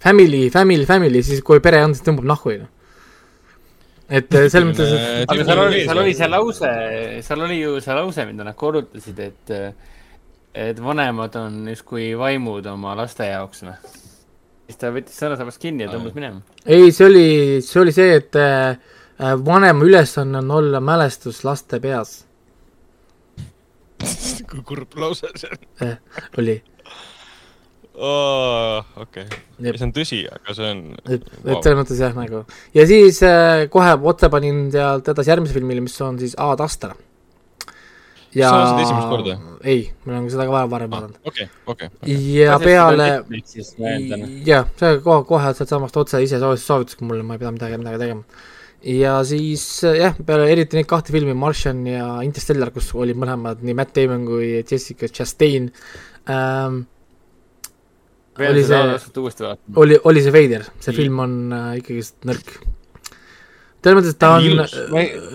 family, 0.00 0.46
family, 0.52 0.86
family, 0.88 1.22
siis 1.24 1.44
kui 1.44 1.60
pere 1.64 1.82
on, 1.84 1.92
siis 1.96 2.04
tõmbab 2.06 2.26
nahku, 2.32 2.54
ju. 2.56 2.66
Et 4.08 4.34
eh, 4.34 4.46
selles 4.52 4.68
mõttes, 4.70 4.94
et 5.24 5.34
aga 5.34 5.46
seal 5.48 5.62
oli, 5.64 5.82
seal 5.88 6.02
oli 6.02 6.14
see 6.18 6.30
lause, 6.30 6.72
seal 7.26 7.44
oli 7.46 7.60
ju 7.60 7.76
see 7.84 7.98
lause, 7.98 8.26
mida 8.30 8.46
nad 8.46 8.58
korrutasid, 8.58 9.22
et 9.24 9.54
et 10.54 10.82
vanemad 10.82 11.34
on 11.40 11.62
justkui 11.72 12.12
vaimud 12.18 12.66
oma 12.70 12.94
laste 12.98 13.26
jaoks, 13.26 13.64
noh. 13.66 13.80
siis 14.68 14.78
ta 14.78 14.92
võttis 14.94 15.16
sõnasabast 15.18 15.62
kinni 15.62 15.86
ja 15.86 15.94
tõmbas 15.94 16.14
minema. 16.14 16.44
ei, 16.66 16.92
see 16.94 17.08
oli, 17.08 17.26
see 17.64 17.80
oli 17.82 17.96
see, 17.96 18.20
et 18.20 18.38
äh, 18.38 18.76
vanema 19.46 19.86
ülesanne 19.86 20.44
on 20.44 20.54
olla 20.60 20.82
mälestus 20.84 21.42
laste 21.46 21.80
peas 21.82 22.20
kui 24.50 24.62
kurb 24.66 24.94
lause 25.00 25.30
see 25.38 25.50
on 25.50 25.88
eh,, 25.88 25.98
oli. 26.38 26.56
Oh,. 27.94 28.84
okei 28.96 29.24
okay. 29.24 29.74
See 29.78 29.86
on 29.86 29.94
tõsi, 29.94 30.20
aga 30.30 30.54
see 30.56 30.70
on 30.72 30.84
et, 31.06 31.24
et 31.24 31.58
selles 31.62 31.78
mõttes 31.78 32.00
jah, 32.02 32.14
nagu 32.16 32.42
ja 32.74 32.86
siis 32.90 33.20
äh, 33.26 33.64
kohe 33.72 33.94
otse 34.10 34.30
panin 34.32 34.66
sealt 34.74 35.10
edasi 35.12 35.30
järgmise 35.32 35.56
filmile, 35.56 35.84
mis 35.84 35.94
on 36.04 36.18
siis 36.20 36.34
Ad 36.40 36.62
Astra. 36.64 36.94
ja 38.34 38.48
Sa 38.50 38.56
vaatasid 38.56 38.82
esimest 38.86 39.12
korda? 39.12 39.36
ei, 39.62 39.84
ma 40.04 40.16
olen 40.16 40.26
seda 40.32 40.48
ka 40.48 40.56
varem 40.56 40.72
varem 40.72 40.96
vaadanud. 40.96 41.20
okei, 41.30 41.46
okei. 41.70 41.92
ja 42.40 42.58
peale, 42.62 43.10
siis 43.46 43.76
ma 43.78 43.94
eeldan. 43.94 44.26
jah, 44.48 44.66
see 44.80 44.98
kohe, 45.04 45.22
kohe 45.28 45.54
sealtsamast 45.54 46.02
otse 46.02 46.22
ise 46.24 46.42
soovitas, 46.42 46.66
soovitas 46.66 47.00
mulle, 47.04 47.22
ma 47.26 47.38
ei 47.38 47.44
pidanud 47.44 47.60
midagi, 47.60 47.78
midagi 47.84 48.02
tegema. 48.02 48.42
ja 48.94 49.20
siis 49.28 49.68
äh, 49.86 50.00
jah, 50.02 50.18
peale 50.26 50.50
eriti 50.50 50.80
neid 50.80 50.90
kahte 50.90 51.14
filmi, 51.14 51.36
Martian 51.38 51.86
ja 51.86 52.08
Interstellar, 52.26 52.74
kus 52.74 52.90
olid 52.98 53.22
mõlemad 53.22 53.62
nii 53.62 53.78
Matt 53.78 53.94
Damon 53.94 54.26
kui 54.26 54.50
Jessica 54.58 55.06
Chastain 55.06 55.70
ähm,, 56.26 56.82
oli 58.38 58.62
seda 58.64 58.78
see- 58.84 58.92
aastat 58.98 59.18
uuesti 59.22 59.44
vaatama. 59.46 59.74
oli, 59.82 59.98
oli 60.10 60.22
see 60.24 60.32
veider, 60.34 60.64
see 60.80 60.92
Nii. 60.92 61.00
film 61.02 61.20
on 61.24 61.34
äh, 61.52 61.68
ikkagist 61.80 62.16
nõrk. 62.26 62.54
selles 63.84 63.98
mõttes, 63.98 64.14
et 64.14 64.18
ta 64.22 64.30
on 64.38 64.46
Ilus., 64.48 64.74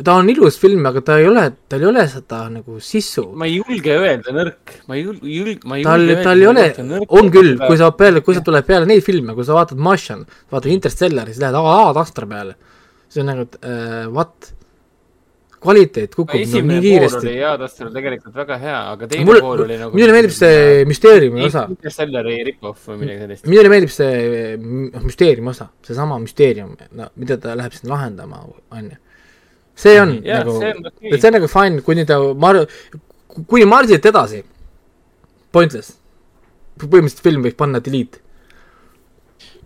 ta 0.04 0.14
on 0.18 0.30
ilus 0.34 0.56
film, 0.60 0.86
aga 0.90 1.04
ta 1.06 1.18
ei 1.22 1.28
ole, 1.30 1.44
tal 1.70 1.84
ei 1.86 1.90
ole 1.92 2.06
seda 2.10 2.40
nagu 2.50 2.80
sisu. 2.82 3.28
ma 3.38 3.46
ei 3.46 3.60
julge 3.60 3.94
öelda 3.94 4.34
nõrk, 4.34 4.74
ma 4.90 4.98
ei 4.98 5.04
julge, 5.06 5.30
julge, 5.30 5.60
ma 5.70 5.78
ei 5.78 5.86
tal 5.86 6.02
julge, 6.08 6.24
tal 6.26 6.42
ei 6.42 6.48
ole, 6.50 6.66
on 7.20 7.30
küll, 7.36 7.52
kui 7.62 7.78
sa 7.78 7.92
peale, 7.94 8.24
kui 8.26 8.34
sa 8.38 8.42
tuled 8.46 8.66
peale 8.66 8.90
neid 8.90 9.06
filme, 9.06 9.36
kui 9.38 9.46
sa 9.46 9.54
vaatad 9.60 9.78
Martian, 9.78 10.26
vaatad 10.52 10.72
Interstellari, 10.74 11.36
siis 11.36 11.44
lähed 11.46 11.60
A-d 11.62 12.02
Astra 12.02 12.26
peale. 12.30 12.56
see 13.10 13.22
on 13.24 13.30
nagu, 13.32 13.46
et 13.46 13.56
äh, 13.66 14.08
what? 14.10 14.52
Kvaliteet 15.64 16.14
kukub 16.16 16.36
no, 16.36 16.40
esimene 16.40 16.78
nii 16.80 16.80
pool 16.80 16.86
kiiresti 16.88 17.20
oli. 17.26 17.34
Jaa 17.40 17.58
Tastel 17.60 17.90
tegelikult 17.96 18.38
väga 18.40 18.58
hea, 18.62 18.78
aga 18.94 19.10
teine 19.12 19.26
mulle 19.28 19.42
pool 19.44 19.64
oli, 19.66 19.78
nagu 19.82 19.98
minule 20.00 20.16
meeldib 20.16 20.34
see 20.36 20.86
müsteeriumi 20.88 21.44
osa. 21.50 21.66
Interstellari 21.74 22.38
rip-off 22.48 22.88
või 22.92 23.02
midagi 23.02 23.26
sellist. 23.26 23.50
minule 23.50 23.72
meeldib 23.74 23.92
see 23.94 24.14
m- 24.56 24.88
müsteeriumi 25.08 25.52
osa, 25.52 25.68
seesama 25.88 26.20
müsteerium, 26.24 26.72
no 26.96 27.10
mida 27.20 27.38
ta 27.44 27.58
läheb 27.60 27.76
siin 27.76 27.92
lahendama, 27.92 28.40
on 28.72 28.88
ju. 28.94 28.98
see 29.80 29.98
on 30.00 30.16
jah, 30.24 30.46
nagu, 30.48 30.56
et 30.64 31.20
see. 31.20 31.28
on 31.28 31.38
nagu 31.40 31.52
fine, 31.52 31.84
kuni 31.88 32.08
ta 32.08 32.20
Mar-, 32.46 32.64
kuni 33.48 33.68
Marsilt 33.68 34.08
edasi, 34.10 34.42
pointless. 35.52 35.98
põhimõtteliselt 36.80 37.26
film 37.26 37.44
võiks 37.44 37.60
panna 37.60 37.84
delete. 37.84 38.24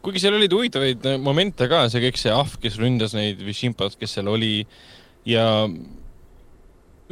kuigi 0.04 0.20
seal 0.20 0.34
olid 0.36 0.52
huvitavaid 0.52 1.06
äh, 1.06 1.22
momente 1.22 1.70
ka, 1.70 1.86
see 1.94 2.02
kõik 2.10 2.18
see 2.20 2.34
ahv, 2.34 2.58
kes 2.60 2.82
ründas 2.82 3.14
neid 3.16 3.40
või 3.46 3.54
šimpad, 3.56 3.94
kes 4.00 4.18
seal 4.18 4.28
oli 4.34 4.66
ja 5.26 5.46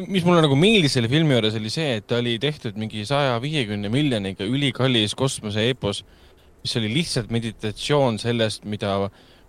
mis 0.07 0.25
mulle 0.25 0.41
nagu 0.43 0.55
meeldis 0.57 0.95
selle 0.97 1.09
filmi 1.11 1.35
juures, 1.35 1.55
oli 1.59 1.71
see, 1.73 1.97
et 1.99 2.07
ta 2.09 2.19
oli 2.21 2.37
tehtud 2.41 2.77
mingi 2.79 3.03
saja 3.07 3.35
viiekümne 3.43 3.91
miljoniga 3.91 4.47
ülikallis 4.47 5.15
kosmoseepos, 5.17 6.03
mis 6.61 6.77
oli 6.79 6.91
lihtsalt 6.93 7.31
meditatsioon 7.33 8.19
sellest, 8.21 8.65
mida, 8.69 8.95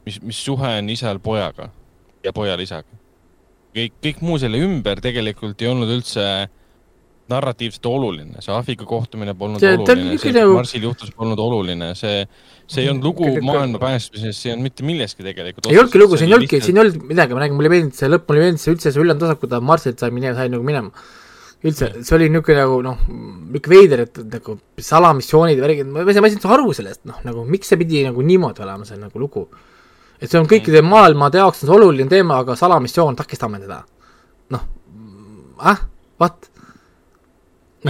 mis, 0.06 0.18
mis 0.24 0.40
suhe 0.44 0.74
on 0.80 0.90
isal 0.92 1.20
pojaga 1.22 1.70
ja 2.24 2.32
pojal 2.34 2.60
isaga. 2.64 3.00
kõik, 3.72 3.94
kõik 4.04 4.20
muu 4.20 4.38
selle 4.40 4.60
ümber 4.60 5.00
tegelikult 5.00 5.62
ei 5.62 5.70
olnud 5.70 5.90
üldse 5.94 6.24
narratiivselt 7.32 7.86
oluline, 7.90 8.42
see 8.44 8.52
ahviga 8.54 8.86
kohtumine 8.88 9.34
polnud 9.38 9.62
See- 9.62 9.72
oluline, 9.74 10.18
see, 10.20 10.32
nagu- 10.36 10.54
Marsil 10.58 10.84
juhtus, 10.86 11.10
polnud 11.16 11.40
oluline, 11.40 11.94
see, 11.98 12.26
see 12.66 12.84
ei 12.84 12.90
olnud 12.92 13.08
lugu 13.08 13.30
maailma 13.48 13.80
päästmisest, 13.82 14.38
see 14.38 14.50
ei 14.50 14.54
olnud 14.56 14.68
mitte 14.68 14.86
milleski 14.86 15.24
tegelikult. 15.26 15.66
ei 15.72 15.78
olnudki 15.80 16.00
lugu, 16.02 16.20
siin 16.20 16.30
ei 16.30 16.36
olnudki, 16.38 16.60
siin 16.64 16.78
ei 16.78 16.84
olnud 16.84 17.08
midagi, 17.08 17.34
ma 17.36 17.42
räägin, 17.44 17.58
mulle 17.58 17.70
ei 17.70 17.74
meeldinud 17.76 17.98
see 17.98 18.12
lõpp, 18.12 18.28
mulle 18.28 18.40
ei 18.40 18.46
meeldinud 18.46 18.64
see 18.64 18.74
üldse 18.76 18.92
see 18.94 19.02
ülejäänud 19.02 19.26
osa, 19.28 19.38
kui 19.40 19.50
ta 19.52 19.60
Marsilt 19.72 19.98
sai 20.04 20.12
minema, 20.14 20.36
sai 20.38 20.52
nagu 20.52 20.66
minema. 20.66 20.92
üldse, 21.62 21.90
see 22.02 22.14
oli 22.16 22.26
niisugune 22.28 22.58
nagu 22.58 22.78
noh, 22.82 23.02
niisugune 23.08 23.76
veider, 23.76 24.00
et 24.08 24.22
nagu 24.32 24.56
salamissioonid 24.82 25.60
ja 25.60 25.62
värgid, 25.62 25.86
ma 25.94 26.02
ei 26.02 26.16
saa, 26.16 26.24
ma 26.24 26.30
ei 26.30 26.34
saanud 26.34 26.54
aru 26.56 26.72
sellest, 26.74 27.04
noh 27.06 27.20
nagu 27.22 27.44
miks 27.46 27.70
see 27.70 27.78
pidi 27.78 28.02
nagu 28.06 28.24
niimoodi 28.26 28.64
olema, 28.64 28.84
see 28.88 28.98
nagu 28.98 29.22
lugu. 29.22 29.44
et 30.18 30.30
see 30.30 30.38
on 30.40 30.46
kõikide 30.50 30.82
maailmade 30.86 31.38
jaoks 31.38 31.62
on 31.62 31.68
see 31.70 31.76
oluline 31.76 32.08
teema, 32.10 32.40
aga 32.42 32.56
salamissioon, 32.58 33.14
takistame 33.18 33.60
teda. 33.62 33.82
noh, 34.54 34.64
ah, 35.62 35.84
what? 36.20 36.50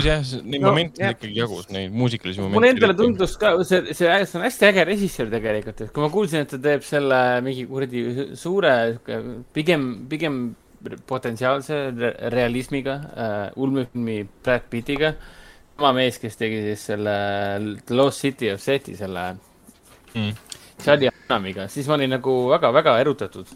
jah, 0.01 0.23
neid 0.45 0.63
No, 0.63 0.71
momente 0.71 1.05
ikkagi 1.13 1.35
jagus, 1.37 1.67
neid 1.75 1.93
muusikalisi 1.93 2.41
momente. 2.41 2.57
mulle 2.57 2.71
endale 2.73 2.95
tundus 2.97 3.37
ka, 3.37 3.51
see, 3.69 3.83
see, 3.93 4.09
see 4.25 4.39
on 4.39 4.45
hästi 4.47 4.67
äge 4.71 4.85
režissöör 4.89 5.31
tegelikult, 5.35 5.81
et 5.85 5.93
kui 5.93 6.03
ma 6.05 6.09
kuulsin, 6.15 6.47
et 6.47 6.49
ta 6.55 6.59
teeb 6.59 6.83
selle 6.87 7.19
mingi 7.45 7.67
kuradi 7.69 8.03
suure, 8.41 8.73
pigem, 9.53 10.07
pigem 10.09 10.41
potentsiaalse 11.07 11.77
re- 11.95 12.15
realismiga 12.33 12.95
äh, 13.15 13.53
ulmefilmi 13.57 14.23
Brad 14.45 14.65
Pittiga. 14.71 15.13
sama 15.77 15.93
mees, 15.97 16.19
kes 16.19 16.37
tegi 16.37 16.61
siis 16.63 16.83
selle 16.93 17.13
The 17.87 17.95
Lost 17.95 18.21
City 18.21 18.51
of 18.53 18.61
Seti, 18.61 18.97
selle 18.97 19.35
Mm. 20.15 20.35
Charlie 20.85 21.09
Hunnamiga, 21.09 21.65
siis 21.73 21.87
ma 21.89 21.95
olin 21.95 22.11
nagu 22.13 22.33
väga-väga 22.51 22.99
erutatud. 23.01 23.47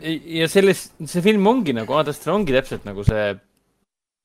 ja 0.00 0.46
selles, 0.48 0.92
see 1.04 1.20
film 1.22 1.46
ongi 1.46 1.74
nagu, 1.76 1.92
Ad 1.98 2.08
Astra 2.08 2.32
ongi 2.32 2.54
täpselt 2.54 2.84
nagu 2.86 3.04
see 3.04 3.34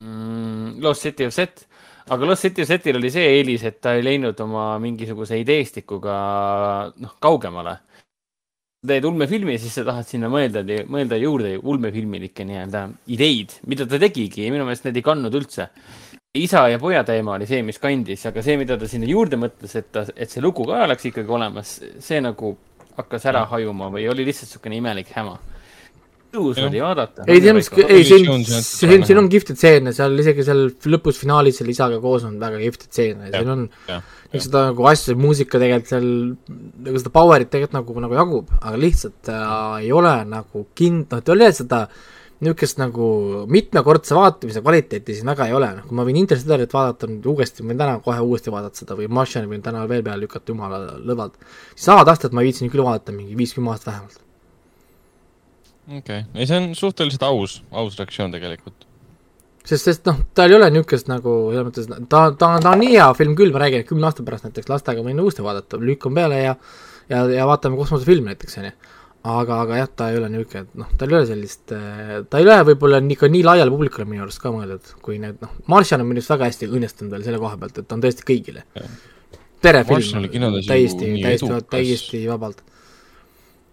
mm, 0.04 0.82
Lost 0.84 1.01
City 1.08 1.26
of 1.26 1.34
Set, 1.34 1.66
aga 2.12 2.26
Lost 2.26 2.41
City 2.41 2.62
of 2.62 2.68
Setil 2.68 2.99
oli 2.99 3.12
see 3.14 3.26
eelis, 3.39 3.64
et 3.68 3.80
ta 3.82 3.95
ei 3.97 4.04
läinud 4.06 4.39
oma 4.43 4.74
mingisuguse 4.84 5.39
ideestikuga 5.41 6.16
noh, 6.99 7.18
kaugemale. 7.24 7.80
teed 8.84 9.06
ulmefilmi, 9.08 9.54
siis 9.64 9.78
sa 9.80 9.86
tahad 9.88 10.04
sinna 10.04 10.28
mõelda, 10.28 10.60
mõelda 10.91 11.16
juurde 11.16 11.54
ulmefilmilikke 11.56 12.43
nii-öelda 12.43 12.82
ideid, 13.16 13.54
mida 13.72 13.88
ta 13.88 13.95
tegigi 13.99 14.43
ja 14.43 14.51
minu 14.51 14.66
meelest 14.68 14.89
need 14.89 14.99
ei 14.99 15.06
kandnud 15.06 15.38
üldse. 15.39 15.70
isa 16.36 16.68
ja 16.68 16.80
poja 16.80 17.04
teema 17.08 17.38
oli 17.38 17.47
see, 17.47 17.62
mis 17.64 17.80
kandis, 17.80 18.26
aga 18.26 18.41
see, 18.43 18.58
mida 18.58 18.78
ta 18.78 18.88
sinna 18.89 19.08
juurde 19.08 19.38
mõtles, 19.39 19.76
et 19.80 19.91
ta, 19.91 20.04
et 20.16 20.30
see 20.30 20.41
lugu 20.41 20.66
ka 20.68 20.84
oleks 20.84 21.06
ikkagi 21.06 21.32
olemas, 21.32 21.80
see 21.99 22.20
nagu 22.22 22.58
hakkas 22.97 23.26
ära 23.32 23.45
hajuma 23.49 23.89
või 23.93 24.10
oli 24.10 24.26
lihtsalt 24.28 24.49
niisugune 24.49 24.78
imelik 24.78 25.14
häma. 25.16 25.38
Jah. 26.58 26.70
oli 26.70 26.82
vaadata. 26.82 27.26
ei, 27.28 27.42
see 27.42 27.52
on, 27.54 27.60
ei, 27.88 28.04
siin, 28.08 28.24
Visioon, 28.24 28.44
see 28.48 28.58
on- 28.58 28.64
siin, 28.94 29.06
siin 29.10 29.20
on 29.22 29.30
kihvtid 29.30 29.60
stseene, 29.60 29.94
seal 29.94 30.18
isegi 30.24 30.46
seal 30.48 30.64
lõpus 30.96 31.20
finaalis 31.22 31.60
selle 31.62 31.72
isaga 31.76 32.00
koos 32.02 32.26
on 32.26 32.40
väga 32.42 32.58
kihvtid 32.64 32.90
stseene 32.90 33.30
siin 33.34 33.50
on 33.54 33.68
seda 34.42 34.64
nagu 34.72 34.88
asja, 34.90 35.14
muusika 35.16 35.60
tegelikult 35.62 35.92
seal, 35.94 36.08
nagu 36.88 36.98
seda 37.04 37.12
power'it 37.14 37.52
tegelikult 37.54 37.78
nagu, 37.78 38.00
nagu 38.08 38.18
jagub, 38.18 38.50
aga 38.62 38.80
lihtsalt 38.82 39.30
äh, 39.30 39.86
ei 39.86 39.92
ole 39.94 40.16
nagu 40.26 40.66
kind-, 40.74 41.06
noh, 41.14 41.22
et 41.22 41.30
ei 41.30 41.36
ole 41.38 41.52
seda 41.54 41.84
niisugust 42.44 42.80
nagu 42.82 43.06
mitmekordse 43.48 44.18
vaatamise 44.18 44.60
kvaliteeti 44.66 45.14
siin 45.16 45.30
väga 45.32 45.46
ei 45.48 45.54
ole, 45.56 45.70
noh, 45.78 45.86
kui 45.88 45.96
ma 45.96 46.04
võin 46.04 46.18
Interstellarit 46.20 46.74
vaadata 46.76 47.08
nüüd 47.08 47.24
uuesti, 47.30 47.64
võin 47.64 47.78
täna 47.80 48.00
kohe 48.04 48.20
uuesti 48.26 48.52
vaadata 48.52 48.82
seda 48.82 48.98
või 49.00 49.08
Martiani 49.08 49.48
võin 49.54 49.62
täna 49.64 49.86
veel 49.88 50.04
peale 50.04 50.26
lükata 50.26 50.52
jumala 50.52 50.82
lõdvalt, 50.98 51.38
siis 51.76 51.88
Ad 51.94 52.10
Astrat 52.12 52.34
ma 52.36 52.44
viitsin 52.44 52.74
küll 52.74 52.84
vaadata 52.84 53.16
mingi 53.16 53.38
viis-kümme 53.40 53.72
aastat 53.72 53.94
vähemalt. 53.94 54.20
okei, 55.90 56.24
ei 56.36 56.48
see 56.50 56.62
on 56.62 56.74
suhteliselt 56.78 57.24
aus, 57.28 57.62
aus 57.72 58.00
reaktsioon 58.00 58.32
tegelikult. 58.36 58.88
sest, 59.66 59.90
sest 59.90 60.08
noh, 60.10 60.24
tal 60.36 60.52
ei 60.52 60.58
ole 60.60 60.70
niisugust 60.72 61.12
nagu 61.12 61.36
selles 61.52 61.70
mõttes, 61.70 61.92
ta, 62.10 62.26
ta 62.32 62.56
ta 62.64 62.74
on 62.76 62.82
nii 62.84 62.96
hea 62.96 63.12
film 63.18 63.38
küll, 63.40 63.54
ma 63.56 63.64
räägin, 63.64 63.84
et 63.84 63.90
kümne 63.90 64.10
aasta 64.10 64.26
pärast 64.28 64.48
näiteks 64.48 64.72
lastega 64.72 65.06
võin 65.06 65.22
uuesti 65.24 65.46
vaadata, 65.46 65.80
lükkan 65.80 66.16
peale 66.16 66.42
ja 66.44 66.58
ja, 67.10 67.24
ja 67.30 67.48
vaatame 67.48 67.80
kosmosefilmi 67.80 68.32
näiteks, 68.32 68.58
on 68.60 68.68
ju. 68.70 68.74
aga, 69.34 69.62
aga 69.64 69.80
jah, 69.80 69.90
ta 69.96 70.10
ei 70.12 70.20
ole 70.20 70.30
niisugune, 70.34 70.66
et 70.66 70.76
noh, 70.82 70.92
tal 71.00 71.14
ei 71.14 71.20
ole 71.20 71.30
sellist, 71.30 71.64
ta 71.72 72.42
ei 72.42 72.48
ole 72.48 72.60
võib-olla 72.72 73.00
nii, 73.04 73.18
ka 73.20 73.30
nii 73.32 73.46
laiale 73.48 73.72
publikule 73.72 74.08
minu 74.10 74.26
arust 74.26 74.42
ka 74.44 74.52
mõeldud, 74.52 74.94
kui 75.06 75.20
need 75.24 75.40
noh, 75.44 75.56
Martian 75.72 76.04
on 76.04 76.10
minu 76.10 76.20
arust 76.20 76.34
väga 76.36 76.52
hästi 76.52 76.70
õnnestunud 76.70 77.16
veel 77.16 77.26
selle 77.28 77.40
koha 77.44 77.60
pealt, 77.62 77.80
et 77.80 77.88
ta 77.88 77.98
on 77.98 78.04
tõesti 78.04 78.28
kõigile. 78.28 78.66
Perefilm 79.64 80.28
täiesti, 80.68 81.14
täiesti, 81.24 81.52
täiesti 81.72 82.26
vabalt. 82.28 82.60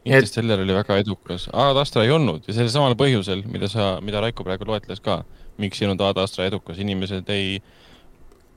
Et- 0.05 0.14
Interstellar 0.14 0.62
oli 0.62 0.72
väga 0.72 0.96
edukas, 1.03 1.48
Ad 1.53 1.76
Astra 1.76 2.07
ei 2.07 2.11
olnud 2.14 2.46
ja 2.48 2.55
sellel 2.57 2.72
samal 2.72 2.94
põhjusel, 2.96 3.42
mida 3.51 3.68
sa, 3.68 3.98
mida 4.01 4.22
Raiko 4.24 4.46
praegu 4.46 4.64
loetles 4.70 5.03
ka, 5.05 5.18
miks 5.61 5.82
ei 5.82 5.88
olnud 5.90 6.01
Ad 6.07 6.22
Astra 6.22 6.46
edukas, 6.48 6.78
inimesed 6.80 7.28
ei, 7.34 7.59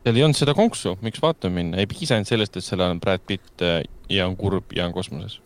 seal 0.06 0.16
ei 0.20 0.24
olnud 0.24 0.40
seda 0.40 0.56
konksu, 0.56 0.96
miks 1.04 1.20
vaatama 1.24 1.60
minna, 1.60 1.82
ei 1.84 1.90
piisa 1.92 2.16
ainult 2.16 2.32
sellest, 2.32 2.56
et 2.56 2.64
seal 2.64 2.86
on 2.86 3.02
Brad 3.04 3.26
Pitt 3.28 3.66
äh, 3.66 3.82
ja 4.10 4.28
on 4.30 4.38
kurb 4.40 4.72
ja 4.76 4.88
on 4.88 4.96
kosmoses. 4.96 5.42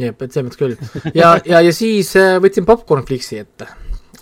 jah, 0.00 0.10
et 0.10 0.32
selles 0.32 0.48
mõttes 0.50 0.58
küll. 0.58 0.76
ja, 1.14 1.36
ja, 1.46 1.62
ja 1.62 1.72
siis 1.76 2.16
äh, 2.18 2.40
võtsin 2.42 2.66
Popcorn 2.66 3.06
Flixi 3.06 3.38
ette 3.44 3.70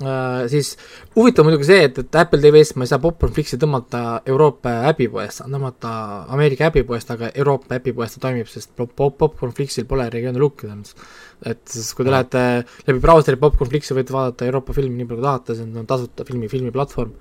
äh,. 0.00 0.48
siis 0.52 0.74
huvitav 1.16 1.46
muidugi 1.46 1.68
see, 1.68 1.84
et, 1.88 1.98
et 2.02 2.18
Apple 2.22 2.40
TV-st 2.42 2.78
ma 2.80 2.86
ei 2.86 2.92
saa 2.92 3.02
Popcorn 3.02 3.34
Flixi 3.36 3.58
tõmmata 3.60 4.02
Euroopa 4.30 4.74
äpipoest, 4.90 5.40
saan 5.40 5.54
tõmmata 5.56 5.92
Ameerika 6.36 6.70
äpipoest, 6.70 7.14
aga 7.14 7.30
Euroopa 7.34 7.78
äpipoest 7.80 8.18
ta 8.18 8.26
toimib, 8.28 8.50
sest 8.50 8.74
pop- 8.76 8.96
pop- 8.96 9.18
Popcorn 9.20 9.54
Flixil 9.56 9.88
pole 9.90 10.08
regiooni 10.12 10.40
lukki 10.40 10.70
mõttes. 10.70 10.96
et 11.44 11.62
siis, 11.68 11.92
kui 11.96 12.04
te 12.04 12.12
lähete 12.12 12.42
läbi 12.88 13.00
brauseri 13.00 13.40
Popcorn 13.40 13.70
Flixi, 13.70 13.96
võite 13.96 14.12
vaadata 14.16 14.48
Euroopa 14.48 14.76
filmi 14.76 15.00
nii 15.00 15.08
palju 15.12 15.24
tahate, 15.24 15.56
see 15.56 15.70
on 15.70 15.88
tasuta 15.88 16.26
filmi, 16.28 16.48
filmiplatvorm 16.52 17.16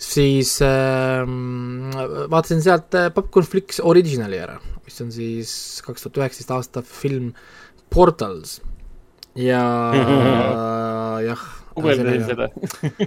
siis 0.00 0.56
äh, 0.64 1.28
vaatasin 2.32 2.62
sealt 2.64 2.96
äh, 2.96 3.10
Popcorn 3.14 3.46
Flix 3.46 3.80
Originali 3.84 4.40
ära, 4.40 4.56
mis 4.84 5.00
on 5.04 5.12
siis 5.12 5.52
kaks 5.84 6.06
tuhat 6.06 6.22
üheksateist 6.22 6.54
aasta 6.56 6.82
film 6.86 7.32
Portals 7.92 8.60
ja 9.36 9.62
jah. 11.28 11.48
Guugeldasin 11.82 12.24
seda. 12.28 12.48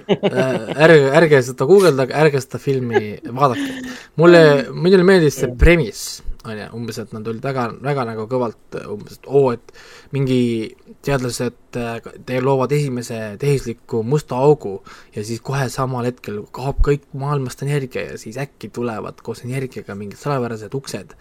ärge, 0.86 1.00
ärge 1.20 1.42
seda 1.48 1.68
guugeldage, 1.70 2.16
ärge 2.24 2.44
seda 2.44 2.62
filmi 2.62 3.16
vaadake. 3.30 3.96
mulle, 4.22 4.44
minule 4.74 5.08
meeldis 5.08 5.40
see 5.42 5.52
premiss, 5.60 6.22
on 6.44 6.58
ju, 6.60 6.70
umbes, 6.78 7.00
et 7.00 7.14
nad 7.16 7.28
olid 7.32 7.44
väga, 7.46 7.68
väga 7.84 8.08
nagu 8.10 8.26
kõvalt 8.32 8.80
umbes, 8.84 9.20
et 9.20 9.30
oo, 9.30 9.54
et 9.56 9.74
mingi 10.16 10.42
teadlased 11.04 11.80
äh, 11.80 12.12
te 12.28 12.42
loovad 12.44 12.74
esimese 12.76 13.20
tehisliku 13.42 14.04
musta 14.08 14.40
augu 14.44 14.76
ja 15.16 15.24
siis 15.26 15.42
kohe 15.46 15.70
samal 15.74 16.08
hetkel 16.10 16.44
kaob 16.56 16.84
kõik 16.86 17.08
maailmast 17.18 17.64
energia 17.66 18.12
ja 18.12 18.20
siis 18.22 18.38
äkki 18.42 18.70
tulevad 18.76 19.24
koos 19.24 19.44
energiaga 19.48 19.96
mingid 20.00 20.20
salapärased 20.22 20.76
uksed 20.78 21.16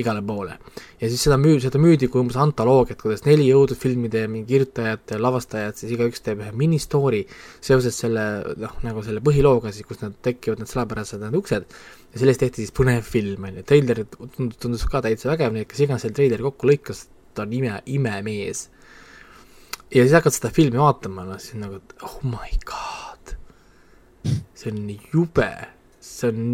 igale 0.00 0.22
poole. 0.26 0.58
ja 1.00 1.08
siis 1.08 1.22
seda 1.26 1.36
müü-, 1.40 1.60
seda 1.62 1.80
müüdi 1.82 2.08
kui 2.08 2.22
umbes 2.22 2.38
antoloogiat, 2.40 3.00
kuidas 3.02 3.24
neli 3.26 3.48
õudusfilmide 3.54 4.26
mingi 4.30 4.54
kirjutajad 4.54 5.14
ja 5.14 5.20
lavastajad 5.20 5.78
siis 5.80 5.94
igaüks 5.96 6.24
teeb 6.24 6.44
ühe 6.44 6.52
ministoori 6.56 7.24
seoses 7.60 7.98
selle 8.04 8.26
noh, 8.60 8.78
nagu 8.86 9.04
selle 9.06 9.24
põhilooga 9.24 9.72
siis, 9.72 9.86
kus 9.88 10.02
nad 10.04 10.16
tekivad 10.24 10.62
need 10.62 10.70
salapärased 10.72 11.22
need 11.22 11.36
uksed 11.40 11.66
ja 12.12 12.20
sellest 12.20 12.42
tehti 12.44 12.62
siis 12.62 12.74
põnev 12.76 13.04
film, 13.06 13.48
on 13.48 13.60
ju, 13.60 13.66
treiler 13.68 14.04
tundus, 14.12 14.58
tundus 14.60 14.86
ka 14.90 15.02
täitsa 15.04 15.32
vägev, 15.32 15.54
nii 15.54 15.64
et 15.64 15.70
kes 15.70 15.84
iganes 15.86 16.04
selle 16.04 16.16
treileri 16.18 16.44
kokku 16.44 16.68
lõikas, 16.68 17.06
ta 17.36 17.46
on 17.46 17.54
ime, 17.56 17.78
imemees. 17.88 18.66
ja 19.90 20.04
siis 20.04 20.16
hakkad 20.16 20.36
seda 20.36 20.52
filmi 20.54 20.80
vaatama, 20.80 21.26
noh 21.28 21.40
siis 21.42 21.60
nagu, 21.60 21.80
et 21.80 22.08
oh 22.08 22.18
my 22.26 22.52
god, 22.68 23.36
see 24.54 24.72
on 24.72 24.84
jube, 25.12 25.52
see 26.02 26.30
on 26.32 26.46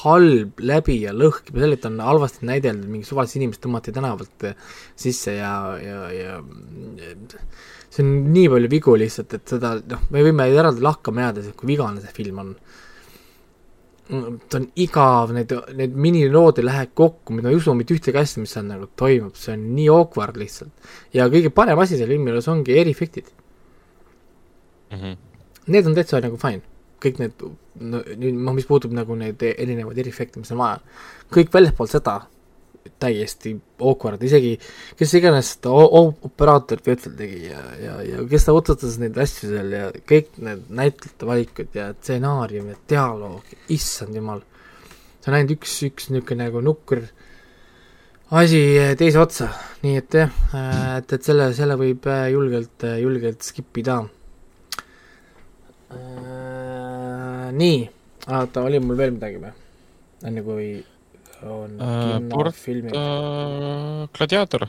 halb 0.00 0.60
läbi 0.64 0.96
ja 1.02 1.12
lõhki, 1.12 1.52
selle, 1.52 1.76
et 1.76 1.84
on 1.88 2.00
halvasti 2.00 2.48
näideldud, 2.48 2.88
mingi 2.88 3.08
suvalised 3.08 3.36
inimesed 3.40 3.62
tõmmati 3.66 3.92
tänavalt 3.92 4.46
sisse 4.96 5.36
ja, 5.36 5.52
ja, 5.82 6.00
ja 6.14 6.38
see 7.90 8.02
on 8.02 8.14
nii 8.32 8.48
palju 8.54 8.72
vigu 8.72 8.96
lihtsalt, 8.96 9.36
et 9.36 9.54
seda 9.56 9.76
noh, 9.92 10.08
me 10.14 10.24
võime 10.24 10.48
eraldi 10.48 10.84
lahkama 10.84 11.28
jääda, 11.28 11.44
kui 11.58 11.74
vigane 11.74 12.04
see 12.04 12.16
film 12.16 12.42
on 12.44 12.52
ta 14.06 14.60
on 14.60 14.68
igav, 14.78 15.32
need, 15.34 15.52
need 15.74 15.96
minilood 15.98 16.60
ei 16.60 16.66
lähe 16.68 16.84
kokku, 16.94 17.34
mida 17.34 17.50
ei 17.50 17.58
usu 17.58 17.74
mitte 17.74 17.94
ühtegi 17.96 18.20
asja, 18.20 18.42
mis 18.42 18.52
seal 18.54 18.68
nagu 18.68 18.86
toimub, 18.98 19.34
see 19.38 19.56
on 19.56 19.64
nii 19.74 19.88
awkward 19.90 20.38
lihtsalt. 20.38 20.70
ja 21.14 21.26
kõige 21.32 21.50
parem 21.54 21.80
asi 21.82 21.98
selle 21.98 22.14
filmi 22.14 22.30
juures 22.30 22.48
ongi 22.52 22.78
eriefektid. 22.78 23.32
Mhm. 24.94 25.18
Need 25.74 25.90
on 25.90 25.96
täitsa 25.98 26.20
nagu 26.22 26.38
fine, 26.38 26.62
kõik 27.06 27.20
need, 27.22 27.44
nüüd 27.80 28.38
noh, 28.38 28.54
mis 28.56 28.68
puutub 28.68 28.94
nagu 28.96 29.16
neid 29.18 29.42
erinevaid 29.48 30.04
eriefekte, 30.04 30.42
mis 30.42 30.52
on 30.54 30.62
vaja, 30.62 30.80
kõik 31.34 31.52
väljaspool 31.54 31.90
seda 31.90 32.20
täiesti 33.02 33.52
awkward, 33.82 34.22
isegi 34.22 34.54
kes 34.98 35.14
iganes 35.18 35.52
seda 35.56 35.72
operaatorit 36.28 36.86
Vettel 36.86 37.16
tegi 37.18 37.48
ja, 37.48 37.62
ja, 37.82 37.96
ja 38.06 38.24
kes 38.30 38.46
ta 38.46 38.54
otsustas 38.56 38.98
neid 39.02 39.18
asju 39.20 39.50
seal 39.50 39.74
ja 39.74 39.88
kõik 40.08 40.36
need 40.38 40.68
näitlejate 40.80 41.28
valikud 41.28 41.76
ja 41.76 41.90
stsenaarium 41.96 42.70
ja 42.72 42.78
dialoog, 42.94 43.54
issand 43.74 44.16
jumal, 44.16 44.42
see 45.20 45.32
on 45.32 45.38
ainult 45.38 45.56
üks, 45.58 45.78
üks 45.88 46.10
niisugune 46.12 46.46
nagu 46.46 46.62
nukker 46.64 47.04
asi 48.36 48.60
teise 48.98 49.20
otsa, 49.22 49.50
nii 49.84 50.00
et 50.00 50.18
jah, 50.22 50.38
et, 50.98 51.12
et 51.12 51.26
selle, 51.26 51.50
selle 51.54 51.76
võib 51.78 52.06
äh, 52.10 52.26
julgelt, 52.34 52.86
julgelt 52.98 53.46
skip 53.46 53.82
ida. 53.82 54.00
nii, 57.52 57.78
oota, 58.26 58.62
oli 58.66 58.80
mul 58.82 58.96
veel 58.98 59.14
midagi 59.16 59.40
või? 59.42 59.52
enne 60.26 60.42
kui 60.42 60.68
on 61.46 61.74
Äh, 61.80 62.20
kinofilmid. 62.32 62.94
Äh, 62.96 64.06
gladiaator, 64.16 64.64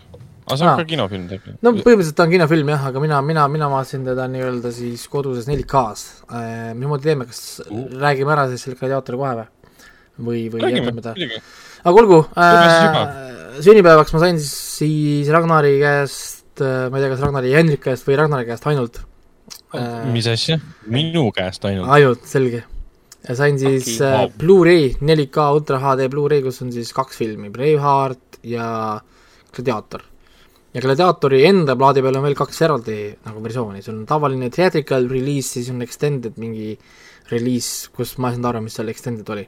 aga 0.48 0.58
see 0.58 0.66
on 0.66 0.72
Aa. 0.74 0.78
ka 0.82 0.86
kinofilm 0.90 1.28
tegelikult. 1.32 1.62
no 1.64 1.72
põhimõtteliselt 1.78 2.18
ta 2.20 2.26
on 2.28 2.34
kinofilm 2.34 2.72
jah, 2.74 2.88
aga 2.90 3.04
mina, 3.04 3.22
mina, 3.26 3.46
mina 3.52 3.70
vaatasin 3.72 4.04
teda 4.08 4.28
nii-öelda 4.32 4.72
siis 4.76 5.06
koduses 5.12 5.48
4K-s 5.48 6.04
äh,. 6.28 6.74
mismoodi 6.76 7.08
teeme, 7.08 7.26
kas 7.30 7.62
Uh. 7.68 7.88
räägime 8.04 8.36
ära 8.36 8.48
siis 8.52 8.68
selle 8.68 8.78
gladiaatori 8.80 9.18
kohe 9.24 9.34
või? 9.40 9.48
või, 10.28 10.44
või 10.54 10.74
jätame 10.76 11.02
ta? 11.06 11.16
aga 11.88 11.96
olgu 12.04 12.20
äh,, 12.36 13.62
sünnipäevaks 13.64 14.14
ma 14.14 14.20
sain 14.26 14.40
siis, 14.44 14.56
siis 14.82 15.32
Ragnari 15.34 15.78
käest 15.82 16.60
äh,, 16.62 16.88
ma 16.92 17.00
ei 17.00 17.06
tea, 17.06 17.14
kas 17.16 17.24
Ragnari 17.26 17.54
ja 17.56 17.62
Hendrik 17.64 17.84
käest 17.88 18.08
või 18.08 18.20
Ragnari 18.20 18.48
käest 18.50 18.68
ainult 18.68 19.02
äh,. 19.76 20.08
mis 20.14 20.28
asja? 20.32 20.60
minu 20.92 21.28
käest 21.36 21.66
ainult. 21.70 21.90
ainult, 21.94 22.26
selge. 22.30 22.64
ja 23.28 23.36
sain 23.36 23.60
siis 23.60 23.96
okay. 23.98 24.28
äh, 24.28 24.36
Blu-ray, 24.42 24.92
4K 25.00 25.48
Ultra 25.56 25.80
HD 25.84 26.10
Blu-ray, 26.12 26.44
kus 26.46 26.62
on 26.66 26.72
siis 26.76 26.94
kaks 26.96 27.20
filmi, 27.20 27.52
Braveheart 27.54 28.40
ja 28.48 28.70
Gladiaator. 29.56 30.06
ja 30.74 30.84
Gladiaatori 30.84 31.44
enda 31.50 31.78
plaadi 31.80 32.04
peal 32.06 32.20
on 32.20 32.28
veel 32.28 32.38
kaks 32.38 32.62
eraldi 32.68 32.98
nagu 33.28 33.44
versiooni, 33.44 33.84
sul 33.86 34.00
on 34.00 34.10
tavaline 34.10 34.52
theatrical 34.54 35.08
release, 35.12 35.56
siis 35.58 35.72
on 35.74 35.82
extended 35.86 36.38
mingi 36.42 36.76
release, 37.32 37.90
kus 37.94 38.18
ma 38.22 38.32
ei 38.32 38.38
saanud 38.38 38.52
aru, 38.52 38.66
mis 38.68 38.78
seal 38.80 38.94
extended 38.94 39.36
oli. 39.36 39.48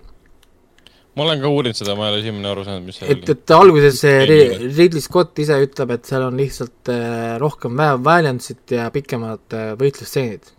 Ma 1.20 1.26
olen 1.28 1.41
ka 1.43 1.51
uurinud 1.51 1.78
seda, 1.78 1.95
ma 1.99 2.07
ei 2.07 2.13
ole 2.15 2.22
siiamaani 2.26 2.51
aru 2.53 2.63
saanud, 2.67 2.86
mis 2.88 2.99
seal 3.01 3.11
et, 3.13 3.34
et 3.36 3.55
alguses 3.55 3.99
see 4.01 4.22
Ri- 4.30 4.70
Ridley 4.70 5.03
Scott 5.03 5.41
ise 5.43 5.57
ütleb, 5.65 5.91
et 5.97 6.07
seal 6.07 6.24
on 6.30 6.39
lihtsalt 6.39 6.91
äh, 6.93 7.36
rohkem 7.43 7.76
valiantsit 8.05 8.76
ja 8.78 8.88
pikemad 8.95 9.57
äh, 9.57 9.74
võitlusstseenid. 9.80 10.53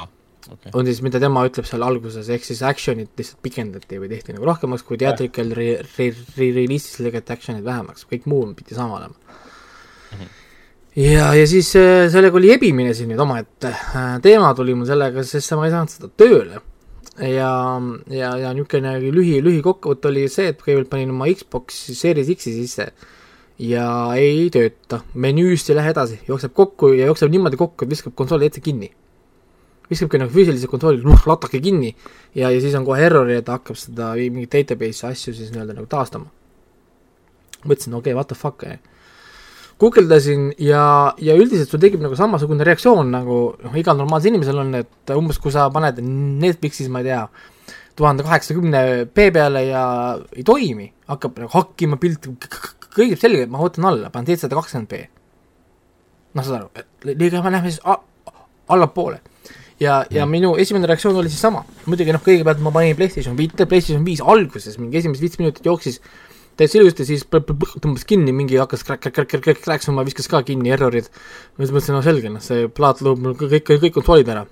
okay.. 0.00 0.72
on 0.74 0.86
siis, 0.88 1.00
mida 1.06 1.20
tema 1.22 1.44
ütleb 1.48 1.68
seal 1.68 1.82
alguses, 1.86 2.28
ehk 2.30 2.44
siis 2.46 2.60
action'it 2.66 3.12
lihtsalt 3.18 3.40
pikendati 3.44 4.00
või 4.02 4.10
tehti 4.12 4.36
nagu 4.36 4.48
rohkemaks, 4.48 4.84
kui 4.86 5.00
theatrical 5.00 5.54
re-, 5.56 5.80
re-, 5.96 6.12
re- 6.36 6.52
release'is 6.60 7.00
lõigati 7.06 7.34
action'it 7.36 7.64
vähemaks, 7.66 8.06
kõik 8.10 8.28
muu 8.30 8.46
pidi 8.58 8.76
sama 8.78 9.00
olema 9.00 9.16
Mhm. 10.10 10.26
ja, 10.98 11.28
ja 11.38 11.46
siis 11.46 11.68
äh, 11.78 12.08
sellega 12.10 12.34
oli 12.40 12.50
ebimine 12.50 12.94
siin 12.98 13.12
nüüd 13.12 13.20
omaette, 13.22 13.70
teema 14.24 14.48
tuli 14.58 14.74
mul 14.74 14.88
sellega, 14.88 15.22
sest 15.26 15.54
ma 15.54 15.68
ei 15.68 15.74
saanud 15.74 15.92
seda 15.92 16.08
tööle. 16.18 16.58
ja, 17.18 17.52
ja, 18.10 18.34
ja 18.38 18.52
niisugune 18.54 18.98
lühi, 19.02 19.40
lühikokkuvõte 19.44 20.10
oli 20.10 20.28
see, 20.30 20.52
et 20.52 20.60
kõigepealt 20.60 20.90
panin 20.92 21.14
oma 21.14 21.28
Xbox 21.32 21.82
Series 21.98 22.30
X-i 22.36 22.54
sisse 22.54 22.90
ja 23.60 23.86
ei 24.16 24.48
tööta, 24.52 25.02
menüüst 25.14 25.70
ei 25.70 25.78
lähe 25.78 25.92
edasi, 25.92 26.20
jookseb 26.28 26.54
kokku 26.56 26.94
ja 26.94 27.10
jookseb 27.10 27.32
niimoodi 27.32 27.60
kokku, 27.60 27.84
et 27.84 27.92
viskab 27.92 28.16
konsooli 28.16 28.48
ette 28.48 28.62
kinni. 28.64 28.90
Viskabki 29.90 30.20
nagu 30.22 30.30
füüsilise 30.30 30.68
kontrolli, 30.70 31.02
latake 31.30 31.60
kinni 31.60 31.90
ja, 32.34 32.48
ja 32.48 32.56
siis 32.60 32.76
on 32.78 32.86
kohe 32.86 33.02
error 33.04 33.28
ja 33.28 33.42
ta 33.42 33.58
hakkab 33.58 33.78
seda 33.78 34.12
mingit 34.20 34.54
database'i 34.54 35.10
asju 35.10 35.34
siis 35.34 35.50
nii-öelda 35.50 35.76
nagu 35.76 35.90
taastama. 35.90 36.30
mõtlesin, 37.64 37.92
okei 37.92 38.14
okay,, 38.14 38.16
what 38.16 38.30
the 38.30 38.38
fuck, 38.38 38.64
guugeldasin 39.80 40.50
ja, 40.60 40.82
ja 41.22 41.36
üldiselt 41.38 41.72
sul 41.72 41.80
tekib 41.80 42.02
nagu 42.04 42.16
samasugune 42.18 42.64
reaktsioon 42.66 43.14
nagu 43.14 43.38
noh, 43.56 43.78
igal 43.80 43.96
normaalsel 43.96 44.34
inimesel 44.34 44.60
on, 44.60 44.74
et 44.82 45.14
umbes 45.16 45.40
kui 45.40 45.54
sa 45.54 45.68
paned 45.72 46.02
Netflixis, 46.04 46.90
ma 46.92 47.00
ei 47.00 47.08
tea, 47.08 47.22
tuhande 47.96 48.26
kaheksakümne 48.26 48.82
p 49.14 49.30
peale 49.34 49.64
ja 49.68 49.84
ei 50.36 50.44
toimi, 50.46 50.90
hakkab 51.10 51.40
nagu 51.44 51.52
hakkima 51.54 51.98
pilti, 52.00 52.34
kõigib 52.90 53.20
selge, 53.20 53.48
ma 53.50 53.62
võtan 53.62 53.88
alla, 53.90 54.12
panen 54.12 54.28
seitsesada 54.30 54.60
kakskümmend 54.60 54.90
p. 54.90 55.02
noh, 56.36 56.46
saad 56.46 56.60
aru, 56.60 56.70
et 56.76 57.10
liiga 57.16 57.42
me 57.42 57.52
läheme 57.56 57.72
siis 57.72 57.82
allapoole. 58.70 59.20
Ja, 59.80 60.02
ja 60.12 60.26
minu 60.28 60.52
esimene 60.60 60.88
reaktsioon 60.90 61.16
oli 61.16 61.32
siis 61.32 61.40
sama, 61.40 61.64
muidugi 61.86 62.12
noh, 62.12 62.20
kõigepealt 62.20 62.60
ma 62.60 62.72
panin 62.74 62.98
PlayStation 62.98 63.36
viite, 63.38 63.64
PlayStation 63.64 64.04
viis 64.04 64.20
alguses 64.20 64.76
mingi 64.76 65.00
esimesed 65.00 65.24
viis 65.24 65.38
minutit 65.40 65.64
jooksis 65.64 66.02
täitsa 66.60 66.80
ilusti, 66.80 67.06
siis 67.08 67.24
tõmbas 67.30 68.04
kinni, 68.08 68.34
mingi 68.36 68.58
hakkas 68.60 68.84
kräksuma, 68.84 70.04
viskas 70.06 70.28
ka 70.30 70.42
kinni 70.46 70.74
errorid. 70.74 71.08
ma 71.56 71.64
siis 71.64 71.72
mõtlesin, 71.72 71.96
no 71.96 72.02
selge, 72.04 72.32
noh 72.32 72.44
see 72.44 72.68
plaat 72.68 73.00
loob 73.04 73.22
mul 73.24 73.36
kõik, 73.40 73.72
kõik 73.72 73.96
konsoolid 73.96 74.28
ära. 74.28 74.46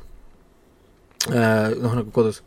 noh, 1.28 1.94
nagu 2.00 2.10
kodus. 2.14 2.42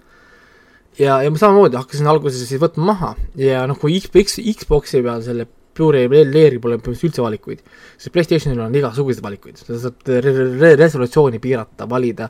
ja, 0.98 1.22
ja 1.22 1.30
ma 1.30 1.38
samamoodi 1.38 1.78
hakkasin 1.78 2.10
alguses 2.10 2.48
siis 2.48 2.62
võtma 2.62 2.94
maha 2.94 3.16
ja 3.38 3.66
noh, 3.70 3.78
kui 3.78 4.00
Xbox, 4.02 4.40
Xbox'i 4.42 5.04
peal 5.06 5.26
selle 5.26 5.48
Blu-ray 5.72 6.10
player'il 6.12 6.60
pole 6.60 6.76
põhimõtteliselt 6.76 7.08
üldse 7.08 7.24
valikuid, 7.24 7.62
siis 7.96 8.12
Playstationil 8.12 8.60
on 8.60 8.74
igasuguseid 8.76 9.24
valikuid, 9.24 9.62
sa 9.62 9.78
saad 9.80 10.10
re 10.12 10.34
re 10.60 10.74
resolutsiooni 10.76 11.40
piirata, 11.40 11.88
valida, 11.88 12.28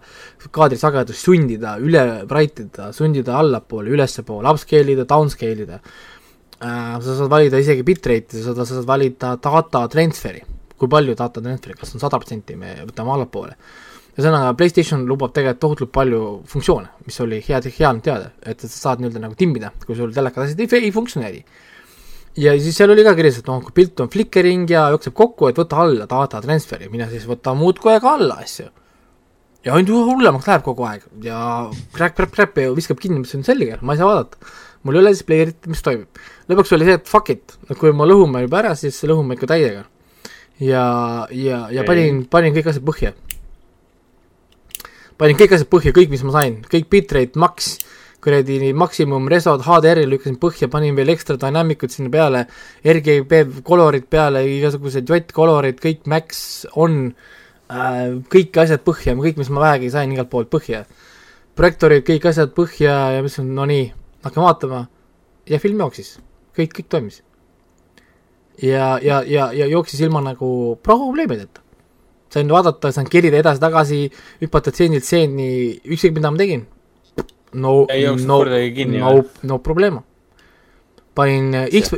kaadrisagedust 0.54 1.26
sundida, 1.26 1.74
üle 1.82 2.04
write 2.30 2.68
ida, 2.68 2.92
sundida 2.94 3.40
allapoole, 3.42 3.90
ülespoole, 3.96 4.46
upscale 4.54 4.94
ida, 4.94 5.08
downscale 5.10 5.66
ida 5.66 5.80
äh,, 5.82 6.11
sa 6.62 7.16
saad 7.18 7.32
valida 7.32 7.62
isegi 7.62 7.86
bitrate'i, 7.86 8.41
sa 8.41 8.51
saad, 8.51 8.66
sa 8.66 8.78
saad 8.78 8.89
valida 8.89 9.36
data 9.41 9.86
transfer'i, 9.91 10.43
kui 10.78 10.91
palju 10.91 11.16
data 11.18 11.41
transfer'i, 11.41 11.78
kas 11.80 11.95
on 11.95 12.03
sada 12.03 12.20
protsenti, 12.22 12.57
me 12.59 12.76
võtame 12.86 13.16
allapoole 13.16 13.57
ühesõnaga, 14.12 14.51
PlayStation 14.59 15.05
lubab 15.07 15.32
tegelikult 15.32 15.62
tohutult 15.64 15.91
palju 15.95 16.22
funktsioone, 16.51 16.89
mis 17.07 17.20
oli 17.24 17.39
hea, 17.45 17.62
hea 17.64 17.89
on 17.89 18.01
teada, 18.03 18.34
et 18.43 18.59
sa 18.66 18.72
saad 18.72 19.01
nii-öelda 19.01 19.22
nagu 19.24 19.38
timmida, 19.39 19.72
kui 19.86 19.95
sul 19.95 20.12
telekad 20.14 20.43
asjad 20.43 20.59
ei, 20.59 20.82
ei 20.82 20.91
funktsioneeri 20.91 21.39
ja 22.39 22.53
siis 22.59 22.78
seal 22.78 22.91
oli 22.93 23.03
ka 23.07 23.14
kirjas, 23.18 23.41
et 23.41 23.49
noh, 23.49 23.62
kui 23.66 23.76
pilt 23.76 23.99
on 24.03 24.12
flickering 24.12 24.70
ja 24.72 24.88
jookseb 24.93 25.16
kokku, 25.18 25.49
et 25.49 25.59
võta 25.59 25.82
alla 25.84 26.07
data 26.09 26.41
transfer'i, 26.43 26.89
mine 26.91 27.07
siis 27.12 27.26
võta 27.28 27.55
muudkui 27.57 27.93
aega 27.95 28.16
alla 28.16 28.39
asju. 28.43 28.70
ja 29.66 29.76
ainult 29.78 30.09
hullemaks 30.09 30.47
läheb 30.47 30.64
kogu 30.66 30.86
aeg 30.89 31.03
ja 31.22 31.70
crack, 31.93 32.16
crack, 32.18 32.34
crack 32.34 32.57
ja 32.57 32.72
viskab 32.74 32.99
kinni, 32.99 33.20
mis 33.22 33.36
on 33.38 33.43
selge, 33.45 33.78
ma 33.82 33.93
ei 33.93 33.99
saa 33.99 34.07
vaadata. 34.09 34.53
Mul 34.84 34.98
ei 34.98 35.04
ole 35.04 35.14
siis 35.16 35.28
player'it, 35.28 35.70
mis 35.72 35.84
toimib. 35.86 36.22
lõpuks 36.50 36.76
oli 36.78 36.88
see, 36.88 37.00
et 37.00 37.10
fuck 37.10 37.34
it, 37.34 37.58
kui 37.80 37.94
ma 37.96 38.08
lõhume 38.10 38.44
juba 38.46 38.62
ära, 38.64 38.76
siis 38.80 38.98
lõhume 39.08 39.38
ikka 39.38 39.52
täiega. 39.54 39.86
ja, 40.60 40.86
ja, 41.32 41.66
ja 41.74 41.86
panin, 41.88 42.26
panin 42.26 42.56
kõik 42.58 42.72
asjad 42.74 42.86
põhja. 42.86 43.14
panin 45.18 45.40
kõik 45.40 45.58
asjad 45.58 45.70
põhja, 45.72 45.96
kõik, 45.96 46.14
mis 46.14 46.26
ma 46.28 46.36
sain, 46.40 46.62
kõik 46.70 46.90
bitrate, 46.90 47.40
max 47.40 47.78
kuradi 48.22 48.72
maksimum 48.78 49.26
resod 49.32 49.64
HDR-i 49.66 50.06
lükkasin 50.10 50.38
põhja, 50.42 50.70
panin 50.72 50.98
veel 50.98 51.10
ekstra 51.14 51.40
dynamic'ud 51.42 51.94
sinna 51.94 52.12
peale, 52.14 52.44
RGB 52.86 53.64
kolorid 53.66 54.06
peale, 54.14 54.44
igasugused 54.60 55.10
jott-kolorid, 55.10 55.80
kõik 55.82 56.06
max 56.12 56.44
on 56.78 57.00
äh,, 57.10 58.20
kõik 58.32 58.62
asjad 58.62 58.86
põhja, 58.86 59.18
kõik, 59.18 59.42
mis 59.42 59.50
ma 59.54 59.66
vähegi 59.66 59.90
sain 59.94 60.14
igalt 60.14 60.30
poolt 60.30 60.52
põhja. 60.54 60.86
projektorid, 61.58 62.06
kõik 62.08 62.30
asjad 62.30 62.54
põhja 62.56 62.94
ja 63.16 63.24
mõtlesin, 63.26 63.50
no 63.58 63.66
nii, 63.70 63.90
hakkame 64.24 64.45
vaatama 64.45 64.86
ja 65.49 65.59
film 65.59 65.82
jooksis, 65.84 66.19
kõik, 66.57 66.76
kõik 66.78 66.89
toimis. 66.89 67.22
ja, 68.61 68.99
ja, 69.01 69.22
ja, 69.28 69.51
ja 69.53 69.67
jooksis 69.67 70.01
ilma 70.01 70.22
nagu 70.22 70.80
probleemideta. 70.84 71.61
sain 72.32 72.47
vaadata, 72.47 72.91
sain 72.91 73.09
kerida 73.09 73.38
edasi-tagasi, 73.38 74.11
hüpata 74.41 74.72
stseenilt 74.72 75.03
stseeni, 75.03 75.82
ükskõik 75.84 76.15
mida 76.15 76.32
ma 76.32 76.38
tegin 76.38 76.67
no, 77.53 77.86
no, 77.91 78.39
no, 78.99 79.24
no 79.43 79.59
problema. 79.59 80.03
panin 81.15 81.53
X, 81.67 81.91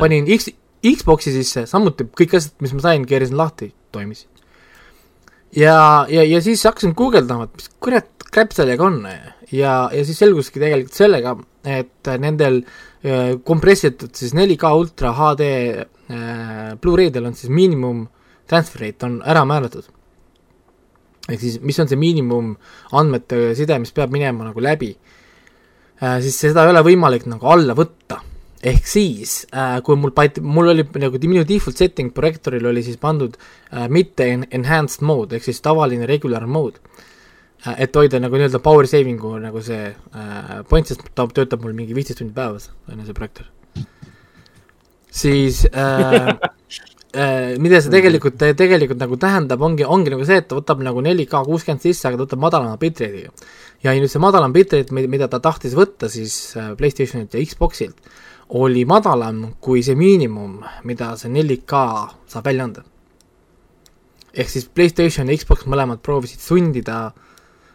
panin 0.00 0.28
X, 0.38 0.50
Xbox'i 0.86 1.32
sisse, 1.34 1.64
samuti 1.66 2.06
kõik 2.06 2.36
asjad, 2.38 2.54
mis 2.62 2.74
ma 2.76 2.84
sain, 2.84 3.06
keerasin 3.08 3.38
lahti, 3.38 3.72
toimis. 3.92 4.26
ja, 5.56 6.06
ja, 6.10 6.22
ja 6.22 6.40
siis 6.44 6.62
hakkasin 6.68 6.94
guugeldama, 6.98 7.48
et 7.48 7.58
mis 7.58 7.70
kurat 7.82 8.28
crap 8.30 8.54
sellega 8.54 8.86
on 8.86 9.02
ja, 9.52 9.88
ja 9.92 10.04
siis 10.04 10.18
selguski 10.20 10.60
tegelikult 10.60 10.96
sellega, 10.96 11.34
et 11.68 12.10
nendel 12.20 12.62
äh, 12.62 13.36
kompressitud 13.44 14.14
siis 14.16 14.34
4K 14.36 14.72
ultra 14.76 15.12
HD 15.16 15.48
äh, 15.76 16.74
Blu-raydel 16.80 17.28
on 17.28 17.36
siis 17.38 17.52
miinimum 17.52 18.06
transfer 18.48 18.86
rate 18.86 19.06
on 19.06 19.20
ära 19.26 19.44
määratud. 19.48 19.88
Ehk 21.28 21.40
siis 21.42 21.58
mis 21.60 21.76
on 21.82 21.88
see 21.90 22.00
miinimum 22.00 22.54
andmete 22.96 23.52
side, 23.56 23.76
mis 23.82 23.92
peab 23.92 24.12
minema 24.14 24.46
nagu 24.48 24.62
läbi? 24.64 24.94
Äh,, 25.98 26.20
siis 26.24 26.38
seda 26.40 26.64
ei 26.64 26.72
ole 26.72 26.84
võimalik 26.86 27.28
nagu 27.28 27.50
alla 27.52 27.76
võtta. 27.76 28.22
ehk 28.58 28.88
siis 28.90 29.44
äh,, 29.54 29.76
kui 29.86 29.94
mul 29.96 30.10
pat-, 30.10 30.40
mul 30.42 30.72
oli 30.72 30.82
nagu 30.98 31.18
minu 31.22 31.44
default 31.46 31.78
setting 31.78 32.10
projektoril 32.14 32.66
oli 32.66 32.82
siis 32.82 32.96
pandud 32.98 33.36
äh, 33.38 33.86
mitte 33.88 34.26
en-, 34.26 34.48
enhanced 34.50 35.04
mode, 35.06 35.36
ehk 35.36 35.44
siis 35.44 35.60
tavaline 35.62 36.06
regular 36.06 36.46
mode. 36.46 36.80
äh,, 36.80 37.07
et 37.76 37.96
hoida 37.96 38.20
nagu 38.22 38.38
nii-öelda 38.38 38.60
power 38.62 38.86
saving'u 38.86 39.38
nagu 39.42 39.62
see 39.62 39.88
äh, 39.90 40.52
point, 40.68 40.86
sest 40.86 41.02
ta 41.14 41.26
töötab 41.26 41.64
mul 41.64 41.74
mingi 41.74 41.96
viisteist 41.96 42.22
tundi 42.22 42.36
päevas, 42.36 42.70
on 42.88 43.00
ju 43.00 43.08
see 43.08 43.18
projektor. 43.18 43.46
siis 45.10 45.64
äh, 45.72 46.36
Äh, 47.16 47.56
mida 47.56 47.78
see 47.80 47.88
tegelikult, 47.88 48.36
tegelikult 48.36 49.00
nagu 49.00 49.16
tähendab, 49.16 49.62
ongi, 49.64 49.84
ongi 49.88 50.12
nagu 50.12 50.26
see, 50.28 50.42
et 50.42 50.46
ta 50.50 50.58
võtab 50.58 50.82
nagu 50.84 51.00
4K 51.00 51.40
kuuskümmend 51.46 51.80
sisse, 51.80 52.04
aga 52.04 52.18
ta 52.18 52.26
võtab 52.26 52.42
madalama 52.42 52.76
bitrate'iga. 52.76 53.32
ja 53.80 53.94
nüüd 53.96 54.12
see 54.12 54.20
madalam 54.20 54.52
bitrate, 54.52 54.92
mida 54.92 55.28
ta 55.32 55.40
tahtis 55.40 55.72
võtta 55.72 56.10
siis 56.12 56.52
äh, 56.60 56.74
Playstationilt 56.76 57.32
ja 57.32 57.40
Xboxilt, 57.40 57.96
oli 58.60 58.84
madalam 58.84 59.54
kui 59.64 59.80
see 59.82 59.96
miinimum, 59.96 60.60
mida 60.84 61.14
see 61.16 61.32
4K 61.32 61.80
saab 62.28 62.44
välja 62.44 62.68
anda. 62.68 62.84
ehk 64.34 64.52
siis 64.52 64.68
Playstation 64.68 65.32
ja 65.32 65.38
Xbox 65.40 65.64
mõlemad 65.64 66.04
proovisid 66.04 66.44
sundida 66.44 67.14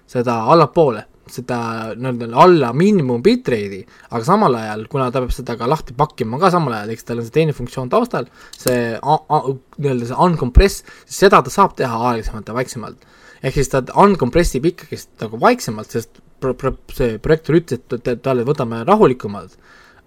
seda 0.09 0.41
allapoole 0.53 1.07
seda 1.31 1.57
nii-öelda 1.95 2.27
alla 2.43 2.71
miinimum 2.75 3.21
bitrate'i, 3.23 3.81
aga 4.11 4.25
samal 4.27 4.55
ajal, 4.59 4.85
kuna 4.91 5.09
ta 5.11 5.21
peab 5.23 5.31
seda 5.31 5.55
ka 5.59 5.69
lahti 5.69 5.95
pakkima 5.97 6.39
ka 6.41 6.51
samal 6.51 6.75
ajal, 6.77 6.91
eks 6.93 7.07
tal 7.07 7.21
on 7.21 7.27
see 7.27 7.35
teine 7.37 7.55
funktsioon 7.55 7.91
taustal, 7.91 8.27
see 8.59 8.97
nii-öelda 8.99 10.09
see 10.09 10.19
uncompress, 10.25 10.83
seda 11.19 11.39
ta 11.45 11.53
saab 11.53 11.77
teha 11.79 12.01
aeglasemalt 12.09 12.51
ja 12.51 12.57
vaiksemalt. 12.57 13.07
ehk 13.43 13.55
siis 13.59 13.71
ta 13.71 13.81
uncompress 13.99 14.55
ib 14.55 14.67
ikkagist 14.71 15.09
nagu 15.23 15.39
vaiksemalt, 15.39 15.95
sest 15.95 16.19
pro-, 16.43 16.55
pro-, 16.59 16.77
see 16.95 17.17
projektor 17.23 17.59
ütles, 17.59 17.81
et 17.99 18.21
talle 18.23 18.45
võtame 18.47 18.83
rahulikumalt, 18.87 19.55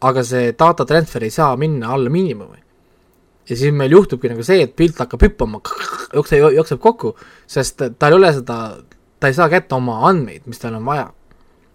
aga 0.05 0.25
see 0.25 0.53
data 0.53 0.85
transfer 0.89 1.25
ei 1.25 1.33
saa 1.33 1.57
minna 1.57 1.95
alla 1.97 2.13
miinimumi. 2.13 2.61
ja 3.49 3.57
siis 3.57 3.73
meil 3.73 3.93
juhtubki 3.93 4.29
nagu 4.29 4.45
see, 4.45 4.61
et 4.63 4.77
pilt 4.77 5.01
hakkab 5.01 5.23
hüppama, 5.23 5.63
jookseb, 6.17 6.45
jookseb 6.59 6.81
kokku, 6.83 7.15
sest 7.47 7.81
tal 7.99 8.13
ei 8.13 8.21
ole 8.21 8.33
seda 8.37 8.59
ta 9.21 9.31
ei 9.31 9.37
saa 9.37 9.49
kätte 9.53 9.77
oma 9.77 10.01
andmeid, 10.09 10.45
mis 10.47 10.61
tal 10.61 10.77
on 10.79 10.85
vaja. 10.85 11.13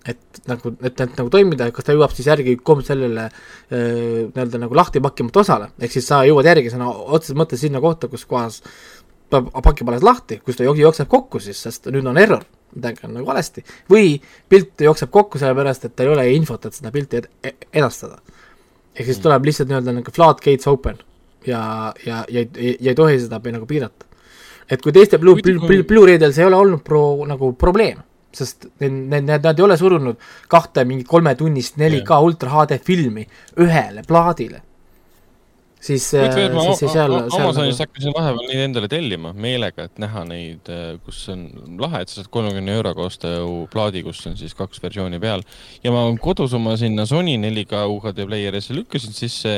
et 0.02 0.40
nagu, 0.50 0.72
et, 0.82 0.96
et 0.98 1.12
nagu 1.20 1.30
toimida, 1.30 1.68
kas 1.70 1.86
ta 1.86 1.94
jõuab 1.94 2.14
siis 2.18 2.26
järgi 2.26 2.56
kom-, 2.66 2.80
sellele 2.82 3.28
nii-öelda 3.70 4.58
nagu 4.64 4.74
lahti 4.74 4.98
pakkimata 5.04 5.44
osale, 5.44 5.68
ehk 5.78 5.94
siis 5.94 6.08
sa 6.10 6.24
jõuad 6.26 6.50
järgi 6.50 6.72
sõna 6.74 6.88
otseses 6.90 7.38
mõttes 7.38 7.62
sinna 7.62 7.78
kohta, 7.84 8.10
kus 8.10 8.26
kohas 8.26 8.64
peab 9.30 9.52
pakib 9.62 9.92
alles 9.92 10.02
lahti, 10.06 10.40
kus 10.42 10.58
ta 10.58 10.66
jookseb 10.66 11.10
kokku 11.12 11.40
siis, 11.44 11.62
sest 11.68 11.86
nüüd 11.94 12.10
on 12.10 12.18
error, 12.18 12.42
midagi 12.74 13.06
on 13.06 13.14
nagu 13.20 13.30
valesti, 13.30 13.62
või 13.94 14.16
pilt 14.50 14.82
jookseb 14.88 15.14
kokku 15.14 15.38
sellepärast, 15.42 15.86
et 15.86 15.96
tal 15.96 16.10
ei 16.10 16.16
ole 16.16 16.28
infot, 16.34 16.66
et 16.66 16.78
seda 16.78 16.92
pilti 16.96 17.22
ed 17.22 17.30
edastada. 17.70 18.18
ehk 18.96 19.06
siis 19.06 19.22
tuleb 19.24 19.46
lihtsalt 19.46 19.70
nii-öelda 19.70 20.00
nagu 20.02 20.12
flat 20.12 20.42
gates 20.44 20.68
open 20.68 20.98
ja, 21.46 21.94
ja, 22.06 22.26
ja, 22.28 22.42
ja, 22.42 22.74
ja 22.80 22.90
ei 22.90 22.98
tohi 22.98 23.20
seda 23.22 23.40
nagu 23.40 23.70
piirata 23.70 24.11
et 24.70 24.82
kui 24.82 24.94
teiste 24.96 25.20
Blu-, 25.22 25.38
Blu-, 25.42 25.84
Blu-raydel 25.88 26.34
see 26.34 26.46
ei 26.46 26.50
ole 26.50 26.60
olnud 26.60 26.84
pro-, 26.86 27.28
nagu 27.30 27.54
probleem, 27.60 28.02
sest 28.36 28.70
need, 28.82 28.98
need, 29.12 29.30
nad 29.30 29.54
ei 29.54 29.66
ole 29.66 29.78
surunud 29.80 30.20
kahte 30.52 30.86
mingi 30.88 31.08
kolmetunnist 31.08 31.80
4K 31.80 32.04
yeah. 32.04 32.28
ultra 32.28 32.52
HD 32.56 32.82
filmi 32.84 33.26
ühele 33.60 34.06
plaadile. 34.08 34.62
siis, 35.82 36.12
äh, 36.14 36.30
siis 36.30 36.52
ma, 36.54 36.76
seal, 36.78 37.16
Amazonist 37.18 37.80
nagu... 37.82 37.88
hakkasin 37.88 38.14
vahepeal 38.14 38.50
neid 38.52 38.64
endale 38.68 38.90
tellima 38.92 39.32
meelega, 39.34 39.88
et 39.90 40.02
näha 40.02 40.24
neid, 40.30 40.70
äh, 40.70 40.92
kus 41.06 41.24
on 41.34 41.48
lahe, 41.82 42.04
et 42.04 42.12
sa 42.12 42.22
saad 42.22 42.30
kolmekümne 42.32 42.76
euroga 42.78 43.08
osta 43.10 43.34
ju 43.34 43.64
plaadi, 43.74 44.04
kus 44.06 44.22
on 44.30 44.38
siis 44.40 44.54
kaks 44.58 44.84
versiooni 44.84 45.20
peal. 45.20 45.44
ja 45.84 45.94
ma 45.96 46.06
kodus 46.22 46.54
oma 46.54 46.78
sinna 46.78 47.08
Sony 47.10 47.36
4K 47.42 47.88
UHD 47.96 48.28
player'isse 48.30 48.78
lükkasin 48.78 49.18
sisse 49.18 49.56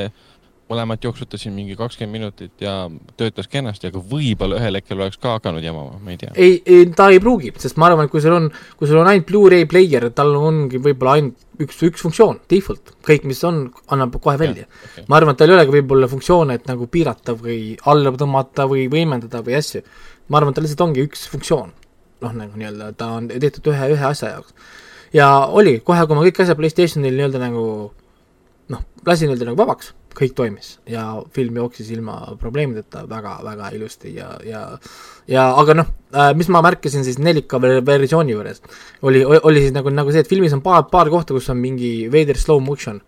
mõlemat 0.73 1.05
jooksutasin 1.05 1.53
mingi 1.55 1.77
kakskümmend 1.79 2.17
minutit 2.17 2.63
ja 2.63 2.89
töötas 3.19 3.47
kenasti, 3.51 3.89
aga 3.89 4.01
võib-olla 4.01 4.59
ühel 4.59 4.79
hetkel 4.79 4.99
oleks 4.99 5.21
ka 5.21 5.37
hakanud 5.37 5.63
jamama, 5.63 5.99
ma 6.01 6.13
ei 6.13 6.19
tea. 6.19 6.33
ei, 6.35 6.59
ei, 6.65 6.89
ta 6.97 7.07
ei 7.13 7.21
pruugi, 7.23 7.53
sest 7.61 7.79
ma 7.81 7.87
arvan, 7.89 8.09
et 8.09 8.13
kui 8.13 8.21
sul 8.23 8.35
on, 8.35 8.49
kui 8.79 8.89
sul 8.89 8.99
on 9.01 9.09
ainult 9.09 9.29
Blu-ray 9.29 9.67
player, 9.69 10.09
tal 10.17 10.33
ongi 10.39 10.81
võib-olla 10.83 11.17
ainult 11.19 11.63
üks, 11.63 11.79
üks 11.87 12.03
funktsioon, 12.03 12.41
default, 12.51 12.93
kõik, 13.05 13.27
mis 13.29 13.41
on, 13.47 13.63
annab 13.93 14.17
kohe 14.23 14.35
välja. 14.41 14.67
Okay. 14.89 15.05
ma 15.07 15.19
arvan, 15.19 15.35
et 15.35 15.41
tal 15.41 15.53
ei 15.53 15.57
olegi 15.57 15.75
võib-olla 15.77 16.09
funktsioone, 16.11 16.59
et 16.59 16.69
nagu 16.69 16.87
piirata 16.91 17.37
või 17.39 17.75
alla 17.89 18.13
tõmmata 18.19 18.67
või 18.69 18.87
võimendada 18.91 19.43
või 19.45 19.57
asju. 19.59 19.83
ma 20.27 20.39
arvan, 20.39 20.53
et 20.53 20.59
tal 20.59 20.67
lihtsalt 20.67 20.87
ongi 20.87 21.07
üks 21.07 21.27
funktsioon. 21.31 21.73
noh, 22.23 22.37
nagu 22.39 22.55
nii-öelda 22.55 22.93
ta 22.95 23.09
on 23.17 23.27
tehtud 23.27 23.67
ühe, 23.73 23.89
ühe 23.95 24.05
asja 24.07 24.29
jaoks. 24.37 24.53
ja 25.13 25.27
oli, 25.45 25.79
kohe, 25.79 26.05
kui 26.07 26.15
ma 26.15 26.23
kõik 26.23 26.43
asjad 26.43 26.59
Playstationil 26.59 27.17
nii-öelda 27.17 27.41
nagu 27.41 27.65
noh, 28.71 28.85
lasin 29.05 29.29
nii-öelda 29.29 29.51
nagu 29.51 29.59
vabaks 29.59 29.93
kõik 30.17 30.35
toimis 30.37 30.77
ja 30.89 31.05
film 31.35 31.57
jooksis 31.61 31.91
ilma 31.95 32.17
probleemideta 32.39 33.05
väga-väga 33.09 33.71
ilusti 33.77 34.15
ja, 34.15 34.29
ja 34.47 34.63
ja 35.27 35.47
aga 35.59 35.77
noh 35.81 35.89
äh,, 36.13 36.33
mis 36.37 36.49
ma 36.53 36.63
märkasin 36.65 37.05
siis 37.05 37.19
4K 37.19 37.61
versiooni 37.85 38.35
juures, 38.35 38.61
oli, 39.01 39.23
oli 39.25 39.65
siis 39.65 39.75
nagu, 39.75 39.93
nagu 39.93 40.11
see, 40.11 40.23
et 40.23 40.29
filmis 40.29 40.53
on 40.55 40.63
paar, 40.65 40.85
paar 40.91 41.11
kohta, 41.13 41.35
kus 41.35 41.49
on 41.53 41.59
mingi 41.61 41.95
veider 42.11 42.39
slow 42.39 42.61
motion 42.63 43.01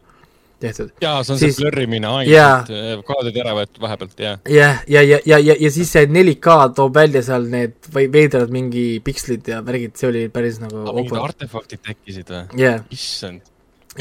tehtud. 0.60 0.92
jaa, 1.02 1.24
see 1.24 1.36
on 1.36 1.40
siis, 1.40 1.56
see 1.56 1.64
blurrimine 1.64 2.08
ainult 2.10 2.32
yeah., 2.72 3.02
kaadrid 3.08 3.40
ära 3.44 3.56
võetud 3.58 3.82
vahepealt, 3.84 4.16
jah. 4.20 4.38
jah, 4.50 4.84
ja, 4.88 5.04
ja, 5.04 5.20
ja, 5.28 5.40
ja, 5.40 5.58
ja 5.60 5.72
siis 5.74 5.92
see 5.92 6.06
4K 6.10 6.60
toob 6.78 6.96
välja 6.96 7.24
seal 7.26 7.50
need 7.52 7.92
veidrad 7.96 8.54
mingi 8.54 8.86
pikslid 9.06 9.52
ja 9.52 9.60
värgid, 9.66 9.98
see 10.00 10.12
oli 10.12 10.24
päris 10.34 10.62
nagu 10.64 10.88
mingid 10.96 11.20
artefaktid 11.20 11.84
tekkisid 11.86 12.32
või 12.32 12.64
yeah.? 12.64 12.88
issand 12.96 13.44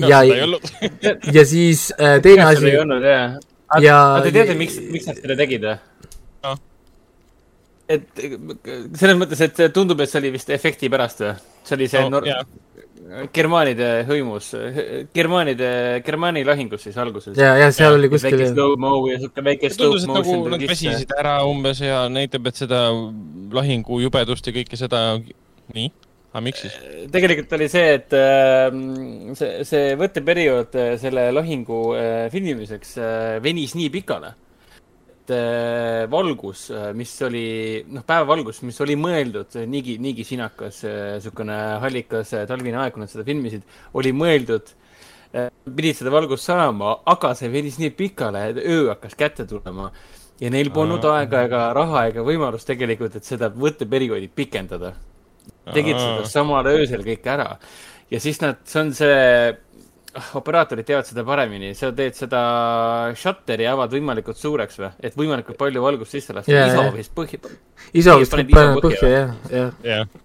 ja, 0.03 0.23
ja, 0.27 1.17
ja 1.33 1.45
siis 1.47 1.91
äh, 1.99 2.21
teine 2.23 2.49
asi. 2.51 2.67
ei 2.71 2.79
olnud 2.83 3.05
jah 3.07 3.37
ja 3.83 3.99
te 4.25 4.33
teate, 4.35 4.57
miks, 4.59 4.79
miks 4.91 5.09
nad 5.09 5.21
seda 5.21 5.37
tegid 5.39 5.67
või 5.67 5.77
Noh.? 6.45 6.61
et 7.95 8.07
selles 8.19 9.19
mõttes, 9.21 9.41
et 9.45 9.57
see 9.59 9.73
tundub, 9.75 10.01
et 10.01 10.11
see 10.11 10.23
oli 10.23 10.35
vist 10.35 10.53
efekti 10.55 10.91
pärast 10.93 11.25
või? 11.25 11.35
see 11.65 11.79
oli 11.79 11.91
see 11.91 12.05
No, 12.05 12.21
no, 12.21 12.23
jaa. 12.29 12.43
germaanide 13.35 13.89
hõimus, 14.09 14.51
germaanide, 15.15 15.71
Germaani 16.07 16.45
lahingus 16.49 16.87
siis 16.89 16.97
alguses. 17.01 17.37
ja, 17.39 17.55
ja 17.61 17.71
seal 17.75 17.99
oli 17.99 18.11
kuskil 18.13 18.39
väike 18.39 18.53
slow-mo 18.55 18.95
ja 19.11 19.21
siuke 19.23 19.45
väike 19.45 19.73
tundus, 19.77 20.07
slow 20.07 20.21
et 20.21 20.31
nagu 20.33 20.55
nad 20.55 20.67
väsisid 20.73 21.15
ära 21.19 21.37
umbes 21.49 21.85
ja 21.85 22.07
näitab, 22.13 22.51
et 22.51 22.65
seda 22.65 22.87
lahingu 23.55 24.01
jubedust 24.05 24.49
ja 24.49 24.57
kõike 24.57 24.81
seda, 24.81 25.05
nii, 25.77 25.93
aga 26.35 26.43
miks 26.43 26.65
siis? 26.65 26.79
tegelikult 27.15 27.53
oli 27.55 27.69
see, 27.71 27.91
et 28.01 28.15
äh, 28.19 28.65
see, 29.39 29.51
see 29.69 29.93
võtteperiood 29.99 30.79
äh, 30.81 30.95
selle 30.99 31.29
lahingu 31.31 31.83
äh, 31.95 32.25
filmimiseks 32.33 32.97
äh, 32.99 33.27
venis 33.45 33.77
nii 33.79 33.93
pikale, 33.95 34.33
et 35.15 35.35
äh, 35.37 36.01
valgus, 36.11 36.67
mis 36.99 37.13
oli, 37.23 37.45
noh, 37.87 38.03
päevavalgus, 38.07 38.65
mis 38.67 38.83
oli 38.83 38.99
mõeldud 38.99 39.61
äh, 39.61 39.69
niigi, 39.71 39.95
niigi 40.03 40.27
sinakas 40.27 40.83
niisugune 40.89 41.61
hallikas 41.85 42.35
äh, 42.35 42.49
talvine 42.51 42.83
aeg, 42.83 42.97
kui 42.97 43.05
nad 43.05 43.15
seda 43.15 43.27
filmisid, 43.31 43.63
oli 43.95 44.11
mõeldud 44.19 44.75
äh, 45.39 45.49
pidid 45.71 46.03
seda 46.03 46.17
valgust 46.19 46.51
saama, 46.51 46.99
aga 47.15 47.37
see 47.39 47.53
venis 47.55 47.79
nii 47.79 47.95
pikale, 47.95 48.49
et 48.51 48.63
öö 48.65 48.91
hakkas 48.91 49.15
kätte 49.19 49.47
tulema. 49.47 49.93
Ja 50.43 50.49
neil 50.51 50.67
polnud 50.75 51.05
aega 51.07 51.45
ega 51.47 51.67
raha 51.79 52.09
ega 52.09 52.25
võimalust 52.27 52.67
tegelikult, 52.67 53.15
et 53.15 53.23
seda 53.29 53.47
võtteperioodi 53.55 54.27
pikendada 54.35 54.97
tegid 55.73 55.97
seda 55.97 56.31
samal 56.31 56.67
öösel 56.75 57.05
kõik 57.07 57.27
ära 57.35 57.55
ja 58.13 58.21
siis 58.21 58.41
nad, 58.43 58.61
see 58.69 58.83
on 58.83 58.93
see, 58.97 59.15
operaatorid 60.39 60.87
teavad 60.87 61.09
seda 61.09 61.25
paremini, 61.27 61.73
sa 61.79 61.91
teed 61.97 62.17
seda 62.19 62.43
shutteri 63.19 63.67
avad 63.71 63.95
võimalikult 63.95 64.39
suureks 64.39 64.79
või, 64.81 64.91
et 65.09 65.17
võimalikult 65.19 65.59
palju 65.61 65.83
valgust 65.85 66.15
sisse 66.15 66.37
lasta 66.37 66.53
yeah,. 66.53 66.71
iso 66.71 66.95
vist 66.95 67.15
põhi, 67.17 67.41
iso 67.97 68.19
vist 68.21 68.37
paneb 68.37 68.53
põhja, 68.85 69.01
põhja. 69.01 69.25
jah, 69.51 69.75
jah. 69.85 70.21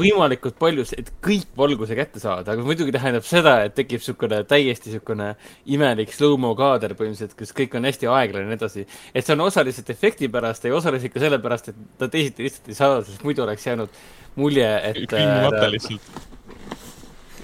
Võimalikult 0.00 0.56
palju, 0.60 0.84
et 0.98 1.10
kõik 1.24 1.50
valguse 1.58 1.96
kätte 1.98 2.22
saada, 2.22 2.54
aga 2.54 2.64
muidugi 2.66 2.94
tähendab 2.94 3.26
seda, 3.28 3.58
et 3.66 3.76
tekib 3.76 4.00
niisugune 4.00 4.40
täiesti 4.48 4.90
niisugune 4.90 5.34
imelik 5.76 6.14
slow-mo 6.14 6.54
kaader 6.58 6.96
põhimõtteliselt, 6.98 7.36
kus 7.38 7.54
kõik 7.56 7.76
on 7.78 7.88
hästi 7.88 8.10
aeglane 8.10 8.46
ja 8.46 8.50
nii 8.50 8.58
edasi. 8.58 8.86
et 9.14 9.26
see 9.26 9.36
on 9.36 9.44
osaliselt 9.46 9.92
efekti 9.92 10.30
pärast 10.32 10.64
ja 10.64 10.74
osaliselt 10.76 11.14
ka 11.14 11.22
sellepärast, 11.22 11.70
et 11.70 11.86
ta 12.00 12.08
teisiti 12.08 12.48
lihtsalt 12.48 12.72
ei 12.72 12.80
saa, 12.80 12.98
sest 13.04 13.24
muidu 13.26 13.44
oleks 13.46 13.66
jäänud 13.66 14.02
mulje, 14.40 14.68
et 14.90 15.00
filmimata 15.04 15.64
äh, 15.64 15.70
lihtsalt. 15.76 16.10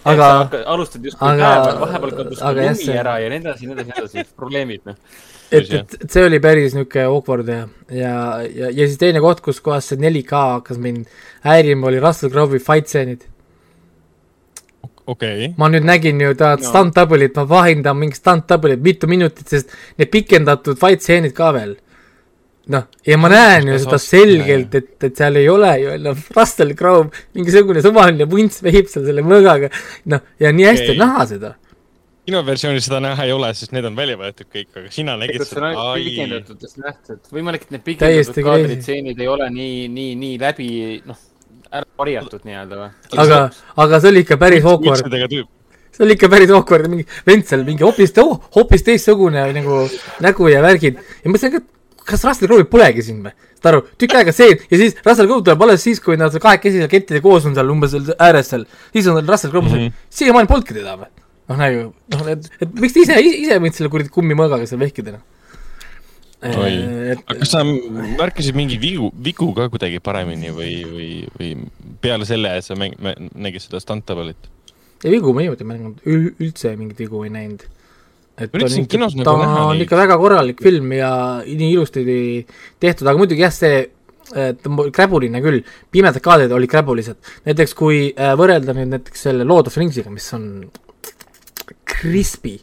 aga 0.04 0.28
alustad 0.66 1.04
justkui 1.04 1.28
aga- 1.28 1.54
päeval, 1.54 1.80
vahepeal 1.80 2.18
kadus 2.20 2.44
lumi 2.44 2.98
ära 2.98 3.18
ja 3.22 3.32
nii 3.32 3.42
edasi, 3.42 3.66
nii 3.66 3.78
edasi, 3.78 3.90
nii 3.90 4.04
edasi, 4.04 4.28
probleemid 4.36 4.86
noh. 4.86 5.00
et, 5.52 5.70
et, 5.70 5.96
et 6.02 6.10
see 6.10 6.24
oli 6.26 6.40
päris 6.42 6.74
niisugune 6.74 7.04
awkward 7.06 7.48
ja, 7.48 7.62
ja, 7.90 8.16
ja, 8.46 8.70
ja 8.70 8.86
siis 8.88 8.98
teine 8.98 9.20
koht, 9.22 9.40
kus 9.44 9.60
kohas 9.64 9.88
see 9.92 10.00
4K 10.02 10.42
hakkas 10.56 10.78
mind 10.82 11.06
häirima, 11.46 11.86
oli 11.90 12.00
Russell 12.02 12.32
Crowe'i 12.34 12.58
fight 12.62 12.88
stseenid. 12.90 13.24
okei, 15.06 15.52
ma 15.58 15.68
nüüd 15.70 15.86
nägin 15.86 16.20
ju 16.20 16.34
ta 16.34 16.56
No. 16.56 16.62
stunt 16.66 16.96
double'it, 16.96 17.36
ma 17.38 17.44
vahindan 17.48 17.98
mingit 17.98 18.18
stunt 18.18 18.48
double'it 18.50 18.82
mitu 18.82 19.06
minutit, 19.06 19.46
sest 19.48 19.70
need 19.98 20.10
pikendatud 20.10 20.78
fight 20.80 21.02
stseenid 21.04 21.34
ka 21.36 21.52
veel. 21.54 21.76
noh, 22.66 22.82
ja 23.06 23.14
ma 23.22 23.28
näen 23.30 23.68
ju 23.70 23.76
seda 23.78 23.98
selgelt, 24.02 24.72
et, 24.74 24.88
et 25.06 25.14
seal 25.16 25.36
ei 25.38 25.46
ole 25.48 25.70
ju 25.78 25.92
noh, 26.02 26.16
Russell 26.36 26.74
Crowe, 26.74 27.06
mingisugune 27.38 27.82
suvaline 27.84 28.26
vunts 28.26 28.58
vehib 28.66 28.90
seal 28.90 29.06
selle 29.06 29.22
mõõgaga, 29.22 29.70
noh, 30.10 30.24
ja 30.42 30.50
nii 30.50 30.66
hästi 30.72 30.90
on 30.96 30.98
näha 31.04 31.26
seda. 31.30 31.52
Kinoversioonis 32.26 32.86
seda 32.88 33.00
näha 33.04 33.26
ei 33.26 33.32
ole, 33.34 33.52
sest 33.56 33.74
need 33.76 33.86
on 33.88 33.96
välja 33.98 34.18
võetud 34.20 34.48
kõik, 34.50 34.68
aga 34.74 34.92
sina 34.94 35.16
nägid 35.20 35.44
seda, 35.46 35.72
pikendatutest 35.94 36.80
nähtud, 36.82 37.20
võimalik, 37.34 37.66
et 37.66 37.76
need 37.76 37.84
pikendatud 37.86 38.40
kaadrid, 38.48 38.82
stseenid 38.82 39.22
ei 39.22 39.30
ole 39.30 39.48
nii, 39.54 39.76
nii, 39.92 40.14
nii 40.22 40.40
läbi, 40.42 40.70
noh, 41.06 41.20
ära 41.70 41.86
varjatud 41.98 42.48
nii-öelda 42.48 42.80
või. 42.80 42.90
aga, 43.24 43.38
aga 43.84 44.02
see 44.02 44.12
oli 44.12 44.24
ikka 44.26 44.40
päris 44.42 44.66
awkward, 44.66 45.14
see 45.96 46.04
oli 46.06 46.18
ikka 46.18 46.30
päris 46.32 46.52
awkward, 46.54 46.90
mingi 46.92 47.06
vend 47.28 47.46
seal 47.48 47.64
mingi 47.68 47.86
hoopis 47.86 48.14
oh,, 48.22 48.36
hoopis 48.56 48.86
teistsugune 48.86 49.46
nagu 49.56 49.84
nägu 50.24 50.50
ja 50.52 50.62
värgid 50.64 50.98
ja 50.98 51.30
mõtlesin 51.30 51.54
ka, 51.56 51.62
et 51.62 52.06
kas 52.06 52.24
Russell 52.26 52.50
Crowe'i 52.50 52.66
polegi 52.70 53.04
siin 53.06 53.22
või? 53.24 53.34
saad 53.56 53.70
aru, 53.72 53.84
tükk 53.98 54.18
aega 54.18 54.34
see 54.34 54.54
ja 54.54 54.78
siis 54.78 54.98
Russell 55.02 55.30
Crowe 55.30 55.42
tuleb 55.46 55.62
alles 55.66 55.82
siis, 55.82 56.02
kui 56.02 56.18
nad 56.20 56.34
kahekesi 56.42 56.82
seal 56.82 56.90
kettide 56.90 57.22
koos 57.24 57.46
on 57.48 57.54
seal 57.56 57.70
umbes 57.72 57.94
seal 57.94 58.12
ääres 58.22 58.52
seal, 58.52 58.66
siis 58.94 59.08
on 59.10 59.22
Russell 59.22 59.54
Crowe 59.54 59.66
mm. 59.66 59.78
-hmm. 59.78 60.02
siiamaani 60.20 60.50
polnudki 60.50 60.76
teda 60.76 60.98
või? 61.00 61.10
noh, 61.48 61.56
nagu, 61.60 61.86
noh, 62.14 62.26
et, 62.32 62.50
et 62.60 62.76
miks 62.82 62.94
te 62.96 63.04
ise, 63.04 63.16
ise 63.22 63.58
võite 63.62 63.78
selle 63.78 63.92
kuradi 63.92 64.12
kummimõõgaga 64.14 64.68
seal 64.68 64.82
vehkida, 64.82 65.16
noh. 65.18 65.24
Oi. 66.46 66.74
et 67.14 67.22
aga 67.24 67.38
kas 67.40 67.54
sa 67.54 67.62
märkasid 67.64 68.54
mingeid 68.54 68.82
vigu, 68.82 69.08
vigu 69.24 69.48
ka 69.56 69.70
kuidagi 69.72 70.02
paremini 70.04 70.50
või, 70.54 70.74
või, 70.84 71.08
või 71.32 71.48
peale 72.04 72.28
selle, 72.28 72.52
et 72.60 72.66
sa 72.66 72.76
mäng-, 72.78 72.94
nägid 73.32 73.64
seda 73.64 73.80
stunt-double'it? 73.82 74.52
ja 75.02 75.10
vigu 75.12 75.32
ma 75.34 75.42
niimoodi 75.42 75.66
mänginud, 75.66 76.04
üldse 76.04 76.74
mingit 76.76 77.00
vigu 77.00 77.24
ei 77.24 77.32
näinud. 77.32 77.64
et 78.36 78.52
Ma 78.52 78.60
üritasin 78.60 78.86
kinos 78.92 79.16
nagu 79.16 79.26
ta 79.26 79.34
näha 79.40 79.64
on 79.72 79.82
ikka 79.82 79.98
väga 79.98 80.20
korralik 80.20 80.60
film 80.62 80.92
ja 80.92 81.10
nii 81.46 81.72
ilusti 81.72 82.04
tehtud, 82.84 83.08
aga 83.08 83.16
muidugi 83.20 83.42
jah, 83.42 83.54
see 83.56 83.86
et 84.36 84.64
mu- 84.68 84.88
kräbuline 84.92 85.40
küll, 85.44 85.62
pimedad 85.94 86.20
kaadrid 86.22 86.52
olid 86.52 86.70
kräbulised, 86.70 87.18
näiteks 87.46 87.76
kui 87.78 88.10
äh, 88.12 88.32
võrrelda 88.38 88.74
nüüd 88.76 88.90
näiteks 88.96 89.28
selle 89.28 89.46
Lord 89.46 89.70
of 89.70 89.76
Ringsiga, 89.78 90.10
mis 90.12 90.26
on 90.36 90.66
crispy, 91.88 92.56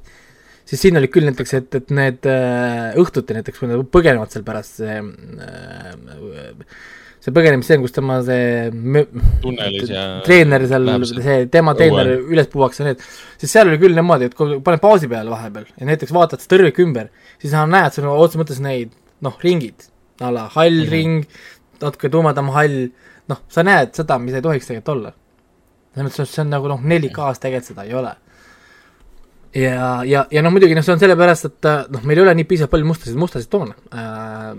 siis 0.66 0.82
siin 0.84 0.98
oli 1.00 1.10
küll 1.12 1.28
näiteks, 1.28 1.54
et, 1.60 1.80
et 1.82 1.94
need 1.94 2.28
äh, 2.30 2.92
õhtuti 3.00 3.38
näiteks, 3.38 3.62
kui 3.62 3.72
nad 3.72 3.86
põgenevad 3.94 4.34
seal 4.34 4.46
pärast 4.48 4.82
see 4.82 5.00
äh, 5.00 6.68
see 7.24 7.32
põgenemisstseen, 7.32 7.84
kus 7.84 7.94
tema 7.96 8.18
see 8.28 8.68
tunnelis 9.44 9.92
ja 9.92 10.04
treener 10.26 10.66
seal 10.68 10.90
see 11.14 11.38
tema 11.52 11.72
treener 11.78 12.18
üles 12.20 12.50
puuakse 12.52 12.84
need, 12.88 13.04
siis 13.40 13.54
seal 13.54 13.72
oli 13.72 13.80
küll 13.80 13.96
niimoodi, 13.96 14.28
et 14.28 14.36
kui 14.36 14.60
paned 14.66 14.84
pausi 14.84 15.08
peale 15.12 15.32
vahepeal 15.32 15.70
ja 15.70 15.88
näiteks 15.88 16.12
vaatad 16.16 16.44
seda 16.44 16.58
tõrvik 16.58 16.82
ümber, 16.84 17.14
siis 17.40 17.56
sa 17.56 17.64
näed 17.70 17.96
seal 17.96 18.10
otseses 18.12 18.42
mõttes 18.42 18.60
neid 18.64 18.92
noh, 19.24 19.38
ringid, 19.40 19.88
a 20.20 20.32
la 20.36 20.50
hall 20.52 20.82
mm 20.82 20.84
-hmm. 20.84 20.92
ring, 20.92 21.24
natuke 21.82 22.12
tumedam 22.12 22.52
hall, 22.56 22.90
noh, 23.32 23.40
sa 23.48 23.64
näed 23.64 23.96
seda, 23.96 24.20
mis 24.20 24.36
ei 24.36 24.44
tohiks 24.44 24.68
tegelikult 24.68 24.96
olla. 24.98 25.14
selles 25.94 26.10
mõttes, 26.10 26.20
et 26.28 26.36
see 26.36 26.42
on 26.42 26.50
nagu 26.50 26.68
noh, 26.68 26.82
4K-s 26.82 27.40
tegelikult 27.40 27.72
seda 27.72 27.84
ei 27.88 27.94
ole. 27.94 28.16
ja, 29.56 30.04
ja, 30.08 30.26
ja 30.32 30.44
noh, 30.46 30.54
muidugi 30.54 30.78
noh, 30.78 30.86
see 30.86 30.96
on 30.96 31.02
sellepärast, 31.02 31.50
et 31.50 31.70
äh, 31.70 31.84
noh, 31.94 32.06
meil 32.08 32.22
ei 32.22 32.26
ole 32.26 32.38
nii 32.40 32.48
piisavalt 32.50 32.74
palju 32.74 32.90
mustasid, 32.90 33.20
mustasid 33.20 33.52
toone 33.54 33.76
äh,. 33.94 34.54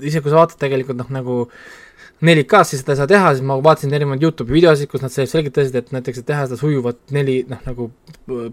isegi 0.00 0.24
kui 0.24 0.32
sa 0.32 0.40
vaatad 0.40 0.60
tegelikult 0.62 1.00
noh, 1.02 1.10
nagu 1.18 1.40
4K-s 2.24 2.72
siis 2.72 2.80
seda 2.80 2.94
ei 2.94 3.00
saa 3.02 3.10
teha, 3.10 3.32
siis 3.36 3.44
ma 3.44 3.58
vaatasin 3.60 3.92
erinevaid 3.92 4.22
Youtube'i 4.24 4.56
videosid, 4.56 4.88
kus 4.88 5.02
nad 5.04 5.12
selgitasid, 5.12 5.74
et 5.76 5.90
näiteks, 5.92 6.22
et 6.22 6.28
teha 6.30 6.46
seda 6.46 6.56
sujuvat 6.60 7.02
neli, 7.12 7.42
noh 7.50 7.60
nagu 7.68 7.90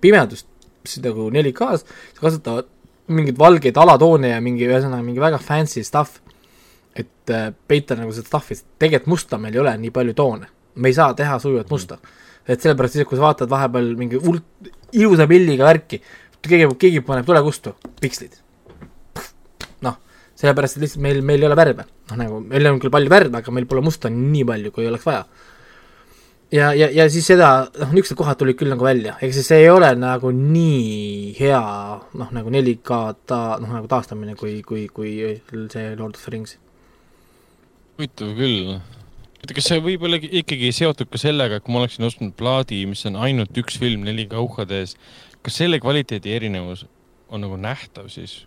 pimedust 0.03 0.49
siis 0.83 1.03
nagu 1.05 1.29
4K-s, 1.31 1.85
kasutavad 2.19 2.67
mingeid 3.13 3.39
valgeid 3.39 3.77
alatoone 3.79 4.33
ja 4.33 4.41
mingi, 4.43 4.67
ühesõnaga 4.67 5.03
mingi 5.03 5.23
väga 5.23 5.39
fancy 5.43 5.83
stuff, 5.83 6.19
et 6.95 7.31
äh, 7.31 7.49
peita 7.67 7.97
nagu 7.99 8.11
seda 8.15 8.29
stuff'i, 8.29 8.57
sest 8.57 8.67
tegelikult 8.79 9.13
musta 9.15 9.39
meil 9.41 9.55
ei 9.55 9.63
ole 9.63 9.73
nii 9.85 9.93
palju 9.95 10.15
toone. 10.17 10.51
me 10.75 10.89
ei 10.89 10.93
saa 10.93 11.13
teha 11.13 11.37
sujuvat 11.39 11.69
musta. 11.69 11.99
Et 12.47 12.59
sellepärast 12.59 12.97
siis, 12.97 13.07
kui 13.07 13.19
sa 13.19 13.27
vaatad 13.27 13.51
vahepeal 13.51 13.93
mingi 13.99 14.19
hull 14.23 14.41
ilusa 14.93 15.27
pilliga 15.29 15.67
värki, 15.69 16.01
keegi, 16.43 16.67
keegi 16.79 17.03
paneb 17.07 17.27
tulekustu, 17.27 17.75
pikslid. 18.01 18.35
noh, 19.85 19.97
sellepärast, 20.39 20.77
et 20.77 20.85
lihtsalt 20.85 21.05
meil, 21.05 21.23
meil 21.25 21.43
ei 21.43 21.49
ole 21.49 21.57
värve. 21.59 21.87
noh, 22.11 22.19
nagu 22.19 22.43
meil 22.43 22.71
on 22.71 22.83
küll 22.83 22.93
palju 22.93 23.11
värve, 23.11 23.39
aga 23.39 23.55
meil 23.55 23.69
pole 23.69 23.85
musta 23.85 24.11
nii 24.11 24.45
palju, 24.51 24.75
kui 24.75 24.87
oleks 24.91 25.07
vaja 25.07 25.25
ja, 26.53 26.73
ja, 26.73 26.89
ja 26.93 27.07
siis 27.11 27.27
seda, 27.27 27.49
noh, 27.79 27.93
niisugused 27.93 28.17
kohad 28.19 28.39
tulid 28.39 28.57
küll 28.59 28.71
nagu 28.73 28.85
välja, 28.85 29.15
ehk 29.21 29.33
siis 29.35 29.47
see 29.49 29.63
ei 29.65 29.69
ole 29.73 29.89
nagu 29.97 30.31
nii 30.35 31.33
hea 31.39 31.61
noh, 32.19 32.33
nagu 32.35 32.53
4K 32.53 32.99
ta 33.29 33.39
noh, 33.61 33.71
nagu 33.79 33.89
taastamine, 33.91 34.37
kui, 34.39 34.59
kui, 34.67 34.85
kui 34.93 35.15
see 35.73 35.95
Lord 35.97 36.17
of 36.17 36.21
the 36.21 36.35
Rings. 36.35 36.57
huvitav 37.97 38.35
küll. 38.37 38.75
oota, 39.43 39.57
kas 39.57 39.67
see 39.67 39.83
võib 39.83 40.05
olla 40.07 40.19
ikkagi 40.23 40.71
seotud 40.75 41.11
ka 41.11 41.19
sellega, 41.19 41.59
et 41.59 41.65
kui 41.65 41.75
ma 41.75 41.83
oleksin 41.83 42.07
ostnud 42.07 42.33
plaadi, 42.39 42.85
mis 42.87 43.03
on 43.09 43.19
ainult 43.27 43.59
üks 43.59 43.77
film 43.81 44.07
4K 44.07 44.39
UHD-s, 44.39 44.95
kas 45.43 45.59
selle 45.59 45.81
kvaliteedi 45.83 46.31
erinevus 46.31 46.87
on 47.33 47.43
nagu 47.43 47.59
nähtav 47.59 48.07
siis 48.13 48.43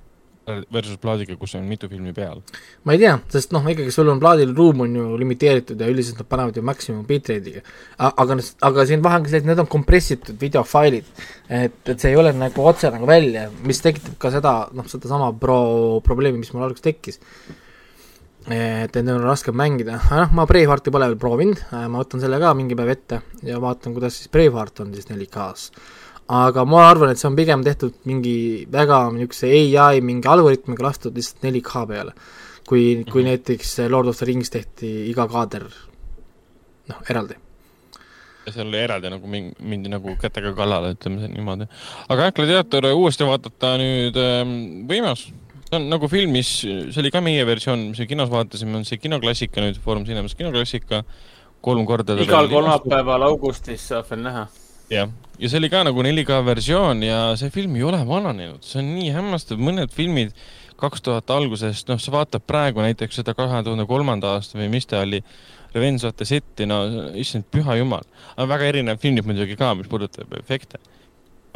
versus 0.47 0.95
plaadiga, 1.03 1.35
kus 1.37 1.57
on 1.59 1.65
mitu 1.67 1.89
filmi 1.91 2.13
peal? 2.15 2.39
ma 2.87 2.95
ei 2.95 3.01
tea, 3.03 3.17
sest 3.35 3.51
noh, 3.55 3.65
ikkagi 3.67 3.91
sul 3.93 4.09
on 4.13 4.21
plaadil 4.23 4.53
ruum 4.55 4.85
on 4.85 4.95
ju 4.95 5.19
limiteeritud 5.19 5.81
ja 5.83 5.89
üldiselt 5.91 6.23
nad 6.23 6.29
panevad 6.31 6.57
ju 6.57 6.63
maksimum 6.65 7.03
bitrate'iga. 7.09 7.65
aga, 7.99 8.39
aga 8.71 8.87
siin 8.87 9.03
vahe 9.05 9.19
on 9.19 9.27
ka 9.27 9.33
see, 9.33 9.43
et 9.43 9.51
need 9.51 9.63
on 9.63 9.69
kompressitud 9.71 10.39
videofailid. 10.41 11.11
et, 11.51 11.81
et 11.83 11.99
see 11.99 12.15
ei 12.15 12.21
ole 12.21 12.33
nagu 12.39 12.71
otse 12.71 12.93
nagu 12.95 13.11
välja, 13.11 13.49
mis 13.67 13.83
tekitab 13.83 14.17
ka 14.23 14.33
seda, 14.39 14.57
noh, 14.73 14.87
sedasama 14.91 15.33
pro-, 15.41 16.01
probleemi, 16.07 16.41
mis 16.45 16.55
mul 16.55 16.69
alguses 16.69 16.87
tekkis. 16.87 17.21
et, 18.51 18.95
need 18.95 19.11
on 19.15 19.23
raske 19.27 19.53
mängida, 19.53 19.99
noh, 20.11 20.33
ma 20.37 20.47
Bravehearti 20.47 20.93
pole 20.95 21.09
veel 21.11 21.19
proovinud, 21.21 21.63
ma 21.73 22.03
võtan 22.03 22.23
selle 22.23 22.39
ka 22.43 22.53
mingi 22.55 22.77
päev 22.79 22.93
ette 22.95 23.21
ja 23.47 23.59
vaatan, 23.63 23.95
kuidas 23.97 24.19
siis 24.21 24.31
Braveheart 24.33 24.81
on 24.85 24.93
siis 24.95 25.09
4K-s. 25.11 25.71
aga 26.29 26.65
ma 26.67 26.85
arvan, 26.91 27.11
et 27.11 27.19
see 27.19 27.29
on 27.29 27.37
pigem 27.39 27.63
tehtud 27.63 27.95
mingi 28.05 28.67
väga 28.71 29.05
niisuguse 29.15 29.51
ai 29.79 30.01
mingi 30.03 30.27
algoritmiga 30.29 30.83
lastud 30.89 31.15
lihtsalt 31.15 31.43
4K 31.45 31.87
peale. 31.87 32.13
kui, 32.67 33.05
kui 33.11 33.23
Mhm. 33.23 33.29
näiteks 33.31 33.77
Lord 33.91 34.09
of 34.09 34.17
the 34.19 34.27
Rings 34.27 34.51
tehti 34.51 35.09
iga 35.11 35.29
kaader 35.29 35.69
noh, 36.89 36.97
eraldi. 37.09 37.35
ja 38.47 38.53
seal 38.53 38.67
oli 38.67 38.79
eraldi 38.79 39.11
nagu 39.11 39.27
mingi, 39.27 39.55
mindi 39.61 39.89
nagu 39.89 40.17
kätega 40.19 40.53
kallale, 40.55 40.95
ütleme 40.95 41.29
niimoodi. 41.29 41.69
aga 42.09 42.23
jah, 42.23 42.33
Gladiator 42.33 42.85
uuesti 42.93 43.25
vaadata 43.25 43.77
nüüd 43.79 44.17
ähm, 44.17 44.87
võimas. 44.91 45.29
See 45.67 45.79
on 45.79 45.89
nagu 45.91 46.11
filmis, 46.11 46.51
see 46.63 47.01
oli 47.03 47.11
ka 47.15 47.23
meie 47.25 47.47
versioon, 47.47 47.89
mis 47.93 48.03
me 48.03 48.09
kinos 48.11 48.31
vaatasime, 48.33 48.77
on 48.79 48.87
see 48.89 49.01
kinoklassika 49.03 49.65
nüüd, 49.65 49.81
Foorum 49.83 50.07
Cinemas 50.07 50.37
kinoklassika, 50.39 51.03
kolm 51.65 51.87
korda. 51.89 52.19
igal 52.23 52.51
kolmapäeval 52.53 53.27
augustis 53.27 53.89
saab 53.91 54.07
veel 54.11 54.23
näha. 54.27 54.47
jah, 54.93 55.11
ja 55.39 55.51
see 55.51 55.59
oli 55.59 55.73
ka 55.73 55.83
nagu 55.89 56.05
4K 56.07 56.39
versioon 56.47 57.03
ja 57.03 57.19
see 57.41 57.51
film 57.55 57.75
ei 57.77 57.83
ole 57.89 58.05
vananenud, 58.07 58.63
see 58.67 58.79
on 58.85 58.95
nii 58.95 59.11
hämmastav, 59.17 59.59
mõned 59.59 59.93
filmid 59.95 60.37
kaks 60.81 61.03
tuhat 61.03 61.31
algusest, 61.33 61.89
noh, 61.89 62.01
sa 62.01 62.13
vaatad 62.13 62.45
praegu 62.47 62.83
näiteks 62.85 63.23
seda 63.23 63.35
kahe 63.35 63.63
tuhande 63.65 63.87
kolmanda 63.89 64.37
aasta 64.37 64.61
või 64.61 64.69
mis 64.73 64.87
ta 64.87 65.01
oli, 65.03 65.23
Revenge 65.75 66.07
of 66.09 66.15
the 66.17 66.25
City, 66.25 66.65
no 66.69 66.79
issand, 67.19 67.45
püha 67.53 67.77
jumal. 67.77 68.05
aga 68.37 68.47
väga 68.55 68.69
erinev 68.71 69.01
filmid 69.01 69.27
muidugi 69.29 69.59
ka, 69.61 69.75
mis 69.77 69.89
puudutab 69.91 70.33
efekte. 70.39 70.79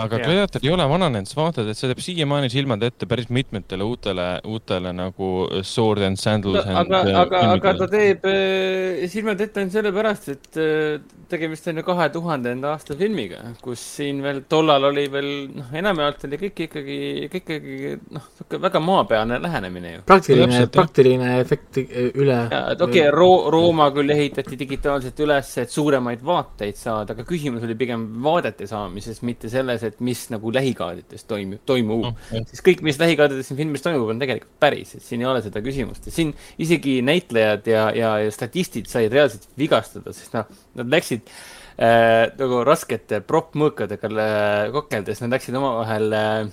Aga. 0.04 0.20
Gladiator 0.24 0.64
ei 0.64 0.72
ole 0.74 0.86
vananenud, 0.90 1.30
sa 1.30 1.40
vaatad, 1.40 1.70
et 1.70 1.78
see 1.78 1.90
teeb 1.90 2.02
siiamaani 2.04 2.50
silmad 2.52 2.84
ette 2.86 3.08
päris 3.10 3.30
mitmetele 3.32 3.86
uutele, 3.86 4.28
uutele 4.48 4.92
nagu 4.96 5.30
Sword 5.66 6.06
and 6.08 6.20
Sandals 6.20 6.60
No, 6.60 6.78
and 6.80 6.94
aga, 6.94 7.00
aga, 7.22 7.42
aga 7.54 7.74
ta 7.82 7.88
teeb 7.90 8.26
äh, 8.28 9.06
silmad 9.10 9.40
ette 9.40 9.62
ainult 9.62 9.76
sellepärast, 9.76 10.28
et 10.34 10.60
äh, 10.60 11.00
tegemist 11.30 11.68
on 11.70 11.80
ju 11.80 11.86
kahe 11.86 12.08
tuhandenda 12.14 12.74
aasta 12.74 12.96
filmiga, 12.98 13.42
kus 13.62 13.82
siin 13.96 14.20
veel 14.24 14.42
tollal 14.50 14.90
oli 14.90 15.06
veel 15.12 15.30
noh, 15.54 15.70
enamjaolt 15.80 16.26
oli 16.28 16.40
kõik 16.44 16.64
ikkagi, 16.66 16.98
kõik 17.32 17.52
ikkagi 17.58 17.94
noh, 18.16 18.26
sihuke 18.38 18.60
väga 18.62 18.82
maapealne 18.84 19.40
lähenemine 19.42 19.94
ju. 19.94 20.02
praktiline 20.08 20.62
praktiline 20.74 21.32
efekt 21.40 21.80
üle 21.80 22.38
ja 22.50 22.62
et 22.74 22.82
okei 22.82 23.04
okay,, 23.04 23.14
Ro-, 23.14 23.50
Rooma 23.52 23.90
küll 23.94 24.12
ehitati 24.14 24.58
digitaalselt 24.60 25.20
üles, 25.24 25.52
et 25.62 25.72
suuremaid 25.72 26.22
vaateid 26.26 26.78
saada, 26.78 27.14
aga 27.14 27.26
küsimus 27.28 27.64
oli 27.66 27.76
pigem 27.78 28.06
vaadete 28.24 28.68
saamises, 28.70 29.22
mitte 29.26 29.50
selles, 29.52 29.84
et 29.86 29.89
mis 30.04 30.24
nagu 30.32 30.52
lähikaadides 30.54 31.26
toimub, 31.28 31.62
toimub 31.68 32.04
Noh, 32.06 32.16
jah. 32.30 32.46
siis 32.50 32.62
kõik, 32.66 32.82
mis 32.86 32.98
lähikaadides 33.00 33.50
siin 33.50 33.58
filmis 33.58 33.84
toimub, 33.84 34.12
on 34.12 34.22
tegelikult 34.22 34.52
päris, 34.62 34.94
et 34.96 35.04
siin 35.04 35.24
ei 35.24 35.28
ole 35.30 35.42
seda 35.44 35.62
küsimust 35.64 36.06
ja 36.08 36.14
siin 36.14 36.32
isegi 36.62 37.00
näitlejad 37.06 37.66
ja, 37.70 37.86
ja, 37.96 38.12
ja 38.24 38.34
statistid 38.34 38.90
said 38.90 39.12
reaalselt 39.14 39.48
vigastada, 39.58 40.14
sest 40.16 40.36
noh, 40.36 40.50
nad 40.80 40.92
läksid 40.94 41.26
äh, 41.26 42.30
nagu 42.38 42.62
raskete 42.68 43.22
proppmõõkadega 43.26 44.12
äh, 44.12 44.64
kokeldes, 44.76 45.24
nad 45.24 45.34
läksid 45.36 45.58
omavahel 45.58 46.14
äh, 46.16 46.52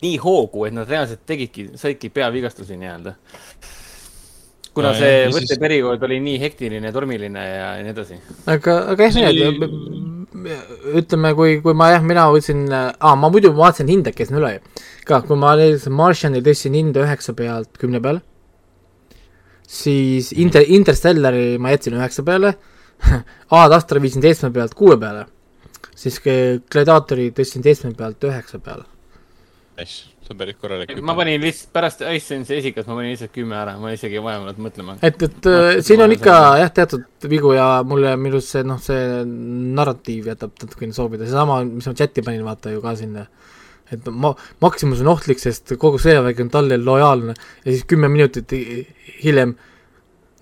nii 0.00 0.16
hoogu, 0.22 0.64
et 0.66 0.76
nad 0.76 0.88
reaalselt 0.88 1.26
tegidki, 1.28 1.70
saidki 1.80 2.12
peavigastusi 2.14 2.78
nii-öelda. 2.80 3.16
Kuna 4.80 4.92
see 4.98 5.10
ja 5.12 5.26
siis- 5.30 5.36
võtteperiood 5.38 6.06
oli 6.08 6.20
nii 6.24 6.38
hektiline, 6.42 6.92
tormiline 6.94 7.44
ja 7.46 7.68
nii 7.84 7.92
edasi. 7.94 8.18
aga, 8.46 8.78
aga 8.94 9.08
jah, 9.08 9.12
See 9.18 9.32
need, 9.36 9.62
ütleme, 11.00 11.34
kui, 11.36 11.58
kui 11.64 11.74
ma 11.76 11.90
jah, 11.92 12.02
mina 12.06 12.26
võtsin, 12.32 12.64
aa, 12.72 13.14
ma 13.18 13.30
muidu 13.32 13.50
vaatasin 13.56 13.88
hinde, 13.90 14.12
käisin 14.16 14.38
üle 14.40 14.56
ka, 15.08 15.20
kui 15.26 15.36
ma 15.38 15.54
näiteks 15.58 15.88
Martiani 15.92 16.42
tõstsin 16.46 16.76
hinde 16.78 17.02
üheksa 17.02 17.34
pealt 17.36 17.76
kümne 17.80 18.00
peale, 18.02 18.22
siis 19.70 20.32
Inter, 20.32 20.64
Interstellari 20.66 21.58
ma 21.62 21.74
jätsin 21.74 21.98
üheksa 21.98 22.24
peale, 22.26 22.54
Ad 23.56 23.72
Astra 23.72 24.00
viisin 24.02 24.22
seitsme 24.22 24.50
pealt 24.54 24.74
kuue 24.78 24.96
peale, 25.00 25.26
siis 25.96 26.20
Gladiatori 26.22 27.30
tõstsin 27.36 27.64
seitsme 27.66 27.94
pealt 27.96 28.22
üheksa 28.28 28.60
peale. 28.62 28.84
Nice, 29.80 30.10
see 30.30 30.36
on 30.36 30.38
päris 30.38 30.56
korralik. 30.60 30.92
ma 31.02 31.14
panin 31.18 31.40
lihtsalt 31.42 31.72
pärast 31.74 32.02
Icesense'i 32.06 32.58
esikat, 32.60 32.86
ma 32.86 32.94
panin 32.98 33.10
lihtsalt 33.14 33.32
kümme 33.34 33.56
ära, 33.58 33.76
ma 33.80 33.90
isegi 33.94 34.18
ei 34.18 34.22
vajanud 34.22 34.60
mõtlema. 34.62 34.96
et, 35.02 35.22
et 35.26 35.48
äh, 35.50 35.80
siin 35.86 36.02
on 36.04 36.14
ikka 36.14 36.36
jah, 36.60 36.70
teatud 36.76 37.28
vigu 37.30 37.54
ja 37.56 37.82
mulle 37.86 38.14
minu 38.20 38.38
arust 38.38 38.54
see 38.54 38.64
noh, 38.66 38.78
see 38.82 39.24
narratiiv 39.26 40.30
jätab 40.30 40.54
natukene 40.62 40.94
soovida, 40.96 41.26
seesama, 41.26 41.62
mis 41.66 41.88
ma 41.90 41.96
chati 41.98 42.24
panin, 42.26 42.44
vaata 42.46 42.74
ju 42.74 42.82
ka 42.84 42.94
sinna. 42.98 43.26
et 43.90 44.06
ma, 44.14 44.34
Maximus 44.62 45.02
on 45.02 45.10
ohtlik, 45.16 45.42
sest 45.42 45.74
kogu 45.82 45.98
sõjavägi 45.98 46.46
on 46.46 46.52
talle 46.54 46.78
lojaalne 46.78 47.34
ja 47.34 47.70
siis 47.72 47.86
kümme 47.90 48.08
minutit 48.12 48.52
hi- 48.54 48.86
hiljem 49.24 49.56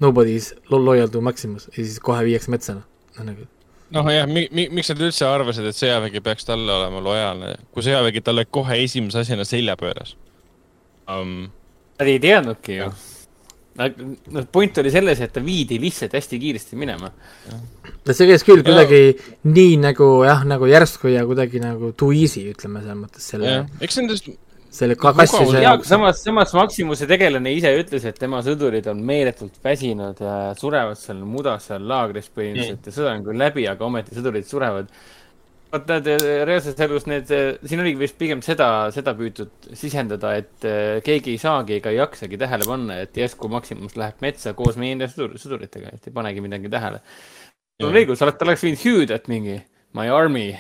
nobody 0.04 0.36
is 0.36 0.52
lo- 0.70 0.84
loyal 0.84 1.08
to 1.08 1.20
Maximus 1.24 1.70
ja 1.72 1.78
siis 1.80 1.98
kohe 2.00 2.24
viiakse 2.28 2.52
metsa, 2.52 2.82
noh 3.16 3.24
nagu 3.32 3.48
noh 3.94 4.08
jah 4.12 4.26
mi,, 4.28 4.46
mi, 4.52 4.66
miks 4.78 4.90
nad 4.92 5.04
üldse 5.08 5.28
arvasid, 5.28 5.68
et 5.68 5.76
sõjavägi 5.76 6.22
peaks 6.24 6.48
talle 6.48 6.72
olema 6.74 7.02
lojaalne, 7.04 7.52
kui 7.74 7.84
sõjavägi 7.86 8.24
talle 8.24 8.44
kohe 8.50 8.80
esimese 8.84 9.22
asjana 9.24 9.46
selja 9.48 9.78
pööras 9.80 10.16
um,. 11.08 11.46
Nad 11.98 12.06
ei 12.06 12.20
teadnudki 12.22 12.76
ju. 12.76 12.88
noh, 13.78 14.44
point 14.54 14.76
oli 14.78 14.90
selles, 14.94 15.18
et 15.22 15.32
ta 15.34 15.42
viidi 15.42 15.80
lihtsalt 15.82 16.14
hästi 16.14 16.38
kiiresti 16.42 16.78
minema. 16.78 17.10
no 17.50 18.14
see 18.14 18.28
käis 18.30 18.44
küll 18.46 18.62
kuidagi 18.66 19.00
nii 19.48 19.78
nagu 19.82 20.10
jah, 20.26 20.44
nagu 20.46 20.68
järsku 20.70 21.10
ja 21.14 21.24
kuidagi 21.26 21.62
nagu 21.62 21.92
too 21.98 22.12
easy, 22.14 22.44
ütleme 22.52 22.84
selles 22.84 23.00
mõttes 23.00 23.32
selle 23.32 23.56
eks 23.82 23.98
nendest, 24.02 24.30
selle 24.70 24.96
ka 25.00 25.12
kassise 25.16 25.62
ja 25.62 25.74
samas, 25.86 26.22
samas 26.22 26.52
Maximuse 26.56 27.06
tegelane 27.08 27.52
ise 27.56 27.70
ütles, 27.80 28.04
et 28.08 28.18
tema 28.20 28.40
sõdurid 28.44 28.86
on 28.92 29.00
meeletult 29.06 29.56
väsinud 29.64 30.20
ja 30.22 30.34
surevad 30.58 30.98
seal 31.00 31.22
mudas 31.24 31.70
seal 31.70 31.86
laagris 31.88 32.28
põhimõtteliselt 32.34 32.90
ja 32.90 32.96
sõda 32.98 33.14
on 33.16 33.24
küll 33.28 33.40
läbi, 33.40 33.64
aga 33.70 33.86
ometi 33.86 34.18
sõdurid 34.18 34.48
surevad. 34.48 34.92
vaata, 35.72 35.98
need 36.04 36.26
reaalses 36.48 36.78
elus 36.84 37.08
need, 37.08 37.32
siin 37.64 37.84
oligi 37.84 38.00
vist 38.00 38.18
pigem 38.20 38.44
seda, 38.44 38.68
seda 38.92 39.16
püütud 39.16 39.72
sisendada, 39.76 40.36
et 40.42 40.68
eh, 40.68 41.00
keegi 41.04 41.36
ei 41.36 41.42
saagi 41.42 41.78
ega 41.80 41.92
ei 41.92 42.00
jaksagi 42.00 42.40
tähele 42.40 42.68
panna, 42.68 43.02
et 43.04 43.16
järsku 43.16 43.50
Maximus 43.52 43.96
läheb 44.00 44.24
metsa 44.24 44.54
koos 44.56 44.80
meie 44.80 44.96
enda 44.96 45.08
sõdur, 45.12 45.36
sõduritega, 45.40 45.96
et 45.96 46.08
ei 46.08 46.16
panegi 46.16 46.44
midagi 46.44 46.72
tähele. 46.72 47.00
sul 47.80 47.88
on 47.88 48.00
õigus, 48.02 48.20
ta 48.20 48.48
oleks 48.48 48.64
võinud 48.64 48.84
hüüda, 48.84 49.20
et 49.20 49.28
mingi 49.32 49.60
my 49.96 50.08
army, 50.12 50.50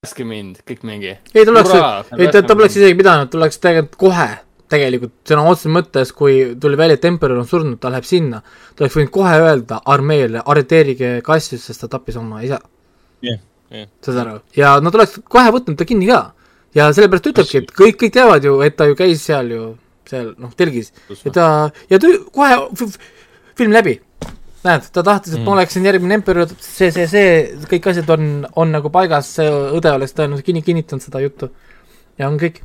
päästke 0.00 0.24
mind, 0.24 0.62
kõik 0.64 0.84
mingi. 0.88 1.10
ei, 1.12 1.42
ta 1.44 1.52
oleks, 1.52 1.72
ei 2.16 2.28
ta, 2.32 2.40
ta 2.40 2.54
poleks 2.56 2.78
isegi 2.78 2.96
pidanud, 2.96 3.28
ta 3.28 3.36
oleks 3.36 3.58
tegelikult 3.60 3.98
kohe, 4.00 4.28
tegelikult 4.72 5.12
sõna 5.28 5.42
otseses 5.50 5.74
mõttes, 5.74 6.12
kui 6.16 6.38
tuli 6.62 6.78
välja, 6.80 6.96
et 6.96 7.04
Emperor 7.04 7.36
on 7.36 7.48
surnud, 7.50 7.76
ta 7.82 7.90
läheb 7.92 8.06
sinna, 8.08 8.40
ta 8.40 8.86
oleks 8.86 8.96
võinud 8.96 9.12
kohe 9.12 9.34
öelda 9.42 9.82
armeele, 9.92 10.40
arreteerige 10.40 11.10
Cassius, 11.26 11.66
sest 11.68 11.84
ta 11.84 11.90
tappis 11.92 12.16
oma 12.16 12.40
isa. 12.46 12.62
jah, 13.28 13.42
jah, 13.76 13.90
saad 14.06 14.22
aru? 14.24 14.38
ja 14.56 14.72
nad 14.80 14.96
oleks 14.96 15.18
kohe 15.36 15.52
võtnud 15.58 15.76
ta 15.76 15.84
kinni 15.92 16.08
ka. 16.08 16.22
ja 16.80 16.88
sellepärast 16.96 17.28
ütlebki, 17.34 17.60
et 17.60 17.76
kõik, 17.82 18.00
kõik 18.00 18.16
teavad 18.16 18.48
ju, 18.48 18.56
et 18.64 18.80
ta 18.80 18.88
ju 18.88 18.96
käis 18.96 19.28
seal 19.28 19.52
ju, 19.52 19.70
seal 20.08 20.32
noh, 20.40 20.56
telgis 20.56 20.94
ja 21.26 21.34
ta, 21.42 21.50
ja 21.92 22.00
ta 22.00 22.16
kohe 22.32 22.56
film 23.60 23.76
läbi. 23.76 24.00
näed, 24.66 24.88
ta 24.92 25.02
tahtis, 25.06 25.34
et 25.34 25.40
Mm. 25.40 25.44
ma 25.48 25.52
oleksin 25.58 25.86
järgmine 25.86 26.18
emperor, 26.20 26.48
see, 26.60 26.90
see, 26.92 27.06
see, 27.08 27.28
kõik 27.70 27.90
asjad 27.92 28.10
on, 28.12 28.46
on 28.56 28.72
nagu 28.76 28.90
paigas, 28.92 29.30
see 29.38 29.48
õde 29.48 29.92
oleks 29.94 30.12
tõenäoliselt 30.16 30.48
kinni, 30.48 30.62
kinnitanud 30.66 31.04
seda 31.04 31.22
juttu. 31.24 31.50
ja 32.18 32.28
on 32.28 32.36
kõik 32.38 32.60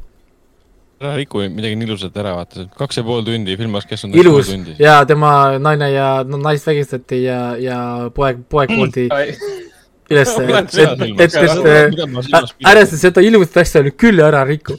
ära 1.02 1.16
riku 1.20 1.44
midagi 1.52 1.76
nii 1.76 1.88
ilusat 1.90 2.18
ära, 2.20 2.34
vaata, 2.40 2.66
kaks 2.80 3.00
ja 3.00 3.04
pool 3.08 3.24
tundi, 3.28 3.56
film 3.60 3.76
oleks 3.76 3.88
kestnud 3.90 4.16
ilus 4.20 4.50
tundi. 4.52 4.76
ja 4.80 4.98
tema 5.08 5.58
naine 5.60 5.92
ja 5.92 6.10
no, 6.28 6.40
naist 6.42 6.68
vägistati 6.68 7.24
ja, 7.26 7.40
ja 7.60 7.80
poeg, 8.16 8.46
poeg 8.50 8.72
pooldi 8.72 9.08
üles, 9.10 10.36
et, 10.40 10.78
et, 10.80 11.26
et, 11.26 11.36
et 11.36 12.66
ära 12.72 12.86
sa 12.88 13.00
seda 13.02 13.24
ilusat 13.26 13.64
asja 13.66 13.84
nüüd 13.86 13.98
küll 14.00 14.22
ära 14.24 14.46
riku. 14.48 14.78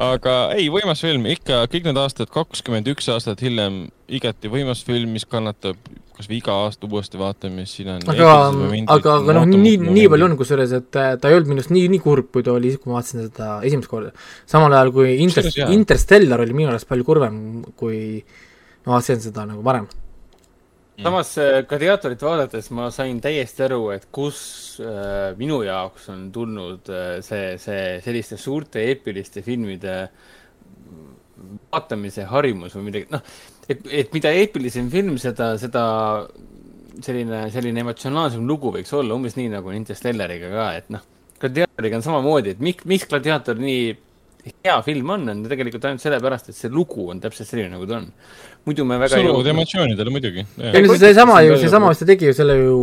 Aga 0.00 0.36
ei, 0.56 0.68
võimas 0.72 1.02
film, 1.04 1.26
ikka 1.30 1.64
kõik 1.70 1.88
need 1.88 1.98
aastad, 2.00 2.30
kakskümmend 2.32 2.88
üks 2.92 3.10
aastat 3.12 3.42
hiljem, 3.44 3.82
igati 4.08 4.50
võimas 4.52 4.84
film, 4.86 5.12
mis 5.16 5.26
kannatab 5.28 5.78
kas 6.20 6.28
või 6.28 6.40
iga 6.40 6.54
aasta 6.66 6.88
uuesti 6.88 7.20
vaatamist, 7.20 7.78
siin 7.78 7.94
on 7.94 8.04
aga, 8.12 8.32
aga, 8.92 9.14
aga 9.22 9.36
noh, 9.38 9.46
nii, 9.48 9.78
nii 9.86 10.08
palju 10.12 10.28
on, 10.28 10.36
kusjuures, 10.40 10.74
et 10.76 10.98
äh, 11.00 11.14
ta 11.20 11.30
ei 11.30 11.38
olnud 11.38 11.54
minust 11.54 11.72
nii, 11.72 11.86
nii 11.94 12.02
kurb, 12.04 12.28
kui 12.34 12.44
ta 12.44 12.52
oli 12.52 12.74
kui 12.76 12.92
ma 12.92 12.98
vaatasin 12.98 13.24
seda 13.24 13.48
esimest 13.64 13.88
korda. 13.90 14.12
samal 14.50 14.76
ajal 14.76 14.92
kui 14.96 15.16
Inter- 15.24 15.48
Interstellar 15.72 16.44
oli 16.44 16.56
minu 16.56 16.72
arust 16.74 16.88
palju 16.90 17.08
kurvem, 17.08 17.40
kui 17.80 18.20
ma 18.84 18.98
vaatasin 18.98 19.24
seda 19.24 19.46
nagu 19.48 19.64
varem. 19.64 19.88
Samas 21.02 21.32
äh, 21.40 21.60
gladiaatorit 21.68 22.22
vaadates 22.24 22.70
ma 22.76 22.88
sain 22.94 23.20
täiesti 23.22 23.64
aru, 23.66 23.80
et 23.94 24.08
kus 24.14 24.40
äh, 24.82 25.30
minu 25.38 25.60
jaoks 25.66 26.08
on 26.12 26.26
tulnud 26.34 26.90
äh, 26.92 27.20
see, 27.24 27.54
see 27.62 27.98
selliste 28.04 28.38
suurte 28.40 28.82
eepiliste 28.90 29.44
filmide 29.46 29.96
vaatamise 31.70 32.26
harjumus 32.28 32.76
või 32.76 32.90
midagi, 32.90 33.08
noh, 33.14 33.24
et, 33.68 33.86
et 34.02 34.12
mida 34.14 34.32
eepilisem 34.36 34.90
film, 34.92 35.16
seda, 35.22 35.54
seda 35.60 35.84
selline, 37.04 37.46
selline 37.54 37.84
emotsionaalsem 37.84 38.44
lugu 38.48 38.74
võiks 38.74 38.92
olla, 38.96 39.16
umbes 39.16 39.38
nii 39.38 39.50
nagu 39.54 39.72
Interstellariga 39.74 40.52
ka, 40.52 40.68
et 40.82 40.92
noh, 40.92 41.06
gladiaatoriga 41.40 42.00
on 42.00 42.06
samamoodi, 42.06 42.54
et 42.54 42.62
miks, 42.64 42.86
miks 42.90 43.08
gladiaator 43.10 43.60
nii 43.60 43.90
hea 44.64 44.76
film 44.84 45.10
on, 45.14 45.28
on 45.32 45.42
tegelikult 45.48 45.86
ainult 45.88 46.04
sellepärast, 46.04 46.50
et 46.50 46.56
see 46.56 46.72
lugu 46.72 47.08
on 47.12 47.20
täpselt 47.22 47.48
selline, 47.48 47.72
nagu 47.74 47.88
ta 47.88 47.98
on. 48.00 48.08
Muidu 48.68 48.84
me 48.84 48.98
väga 49.00 49.20
surud 49.20 49.46
emotsioonidele 49.54 50.12
muidugi. 50.12 50.44
ei 50.58 50.82
no 50.84 50.92
see 50.92 51.02
seesama 51.06 51.40
ju, 51.46 51.56
seesama, 51.60 51.92
mis 51.92 52.02
ta 52.02 52.08
tegi 52.08 52.28
ju 52.30 52.36
selle 52.36 52.58
ju 52.60 52.76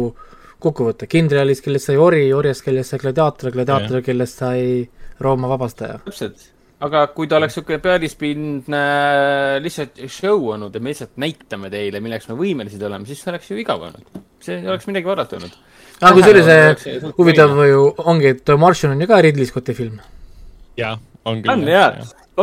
kokkuvõte, 0.63 1.07
kindralis, 1.09 1.61
kellest 1.61 1.91
sai 1.91 1.97
ori, 2.01 2.27
orjast, 2.33 2.63
kellest 2.65 2.93
sai 2.93 3.01
gladiaator, 3.01 3.53
gladiaator, 3.53 4.01
kellest 4.05 4.41
sai 4.41 4.61
Rooma 5.21 5.49
vabastaja. 5.49 5.99
täpselt. 6.05 6.49
aga 6.81 7.07
kui 7.13 7.29
ta 7.29 7.39
oleks 7.39 7.55
niisugune 7.55 7.79
pealispindne 7.81 8.81
lihtsalt 9.65 10.03
show 10.13 10.49
olnud 10.53 10.75
ja 10.75 10.81
me 10.81 10.93
lihtsalt 10.93 11.15
näitame 11.21 11.71
teile, 11.73 12.01
milleks 12.05 12.29
me 12.29 12.37
võimelised 12.37 12.83
oleme, 12.89 13.09
siis 13.09 13.21
see 13.23 13.33
oleks 13.33 13.49
ju 13.51 13.57
igav 13.61 13.85
olnud. 13.89 14.21
see 14.41 14.59
ei 14.59 14.69
oleks 14.69 14.89
midagi 14.89 15.09
vaadata 15.09 15.39
olnud. 15.39 15.57
aga 16.01 16.13
kusjuures 16.19 16.51
see 16.83 17.13
huvitav 17.17 17.57
ju 17.69 17.83
ongi, 18.05 18.33
et 18.35 18.55
Martian 18.57 18.93
on 18.93 19.01
ju 19.01 19.09
ka 19.09 19.21
Ridley 19.25 19.49
Scotti 19.49 19.77
film. 19.77 20.01
jaa, 20.77 20.97
on 21.25 21.41
küll. 21.41 21.53
on 21.53 21.67
jaa, 21.69 21.91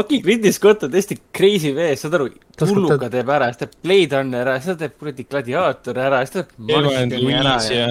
okei, 0.00 0.20
Ridley 0.26 0.52
Scott 0.54 0.84
on 0.86 0.92
tõesti 0.92 1.16
crazy 1.36 1.70
mees, 1.76 2.02
saad 2.04 2.16
aru, 2.18 2.28
teha- 2.58 3.10
teeb 3.12 3.30
ära, 3.36 3.50
siis 3.52 3.62
teeb 3.62 3.76
Blade 3.84 4.18
Runner 4.20 4.42
ära, 4.42 4.56
siis 4.60 4.72
ta 4.72 4.76
teeb 4.84 4.96
kuradi 5.00 5.26
Gladiaator 5.30 6.00
ära, 6.08 6.20
siis 6.24 6.34
ta 6.34 6.42
teeb 6.42 6.54
Martiani 6.90 7.34
ära 7.38 7.54
Louise 7.56 7.78
ja. 7.78 7.88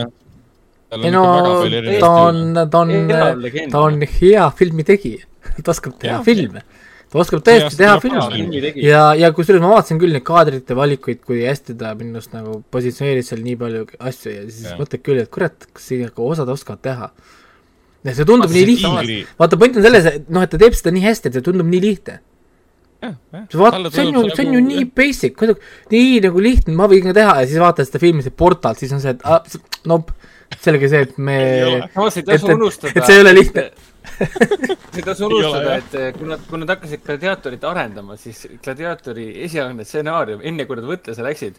ei 0.93 1.11
no 1.15 1.25
ta 2.03 2.13
on, 2.29 2.41
ta 2.69 2.83
on, 2.83 2.95
ta 3.71 3.83
on 3.87 4.01
hea 4.19 4.47
filmitegija. 4.59 5.27
ta 5.63 5.71
oskab 5.73 5.95
teha 6.01 6.17
Jah. 6.19 6.25
filme. 6.27 6.61
ta 7.13 7.19
oskab 7.21 7.43
tõesti 7.45 7.77
teha 7.79 7.95
filme 8.01 8.73
ja, 8.81 9.03
ja 9.17 9.29
kusjuures 9.35 9.61
ma 9.63 9.71
vaatasin 9.75 9.99
küll 10.01 10.15
neid 10.15 10.25
kaadrite 10.27 10.75
valikuid, 10.77 11.21
kui 11.25 11.43
hästi 11.45 11.75
ta 11.79 11.93
minu 11.97 12.17
arust 12.19 12.33
nagu 12.35 12.59
positsioneeris 12.73 13.31
seal 13.31 13.43
nii 13.45 13.55
palju 13.63 13.87
asju 13.99 14.33
ja 14.33 14.43
siis 14.49 14.75
mõtled 14.79 15.03
küll, 15.05 15.21
et 15.23 15.31
kurat, 15.33 15.67
kas 15.73 15.89
siin 15.91 16.05
nagu 16.07 16.29
osad 16.29 16.49
oskavad 16.53 16.81
teha. 16.85 17.09
Ja 18.03 18.15
see 18.17 18.27
tundub 18.27 18.51
nii 18.53 18.67
lihtne. 18.67 19.17
vaata, 19.39 19.59
point 19.59 19.79
on 19.79 19.85
selles, 19.85 20.07
et 20.09 20.29
noh, 20.33 20.45
et 20.45 20.51
ta 20.53 20.59
teeb 20.61 20.77
seda 20.77 20.93
nii 20.95 21.05
hästi, 21.05 21.29
et 21.29 21.37
see 21.39 21.45
tundub 21.45 21.69
nii 21.69 21.83
lihtne. 21.83 22.19
vaata, 23.03 23.91
see 23.93 24.07
on 24.07 24.19
ju, 24.19 24.25
see 24.33 24.47
on 24.47 24.57
ju 24.57 24.63
nii 24.67 24.83
basic, 24.95 25.37
kuidagi 25.39 25.95
nii 25.95 26.19
nagu 26.27 26.43
lihtne, 26.43 26.75
ma 26.79 26.89
võin 26.91 27.09
ka 27.09 27.15
teha 27.19 27.39
ja 27.41 27.47
siis 27.49 27.63
vaatad 27.63 27.89
seda 27.89 28.03
filmi, 28.03 28.25
see 28.25 28.35
portal, 28.43 28.77
siis 28.79 28.93
on 28.95 29.03
see, 29.03 29.15
et 29.15 29.25
ah, 29.27 29.41
nope, 29.89 30.15
selge 30.63 30.91
see, 30.91 31.07
et 31.07 31.17
me, 31.17 31.39
et, 31.79 31.97
et, 32.21 32.29
et 32.29 33.03
see 33.03 33.17
ei 33.17 33.25
ole 33.25 33.35
lihtne. 33.39 33.67
ei 34.97 35.05
tasu 35.05 35.27
unustada, 35.27 35.77
et 35.79 35.95
eh, 35.99 36.11
kui 36.17 36.27
nad, 36.29 36.43
kui 36.49 36.59
nad 36.61 36.73
hakkasid 36.73 37.01
gladiaatorit 37.05 37.65
arendama, 37.69 38.17
siis 38.19 38.45
gladiaatori 38.63 39.29
esialgne 39.47 39.85
stsenaarium, 39.87 40.43
enne 40.45 40.67
kui 40.69 40.79
nad 40.79 40.87
võttesse 40.89 41.25
läksid, 41.25 41.57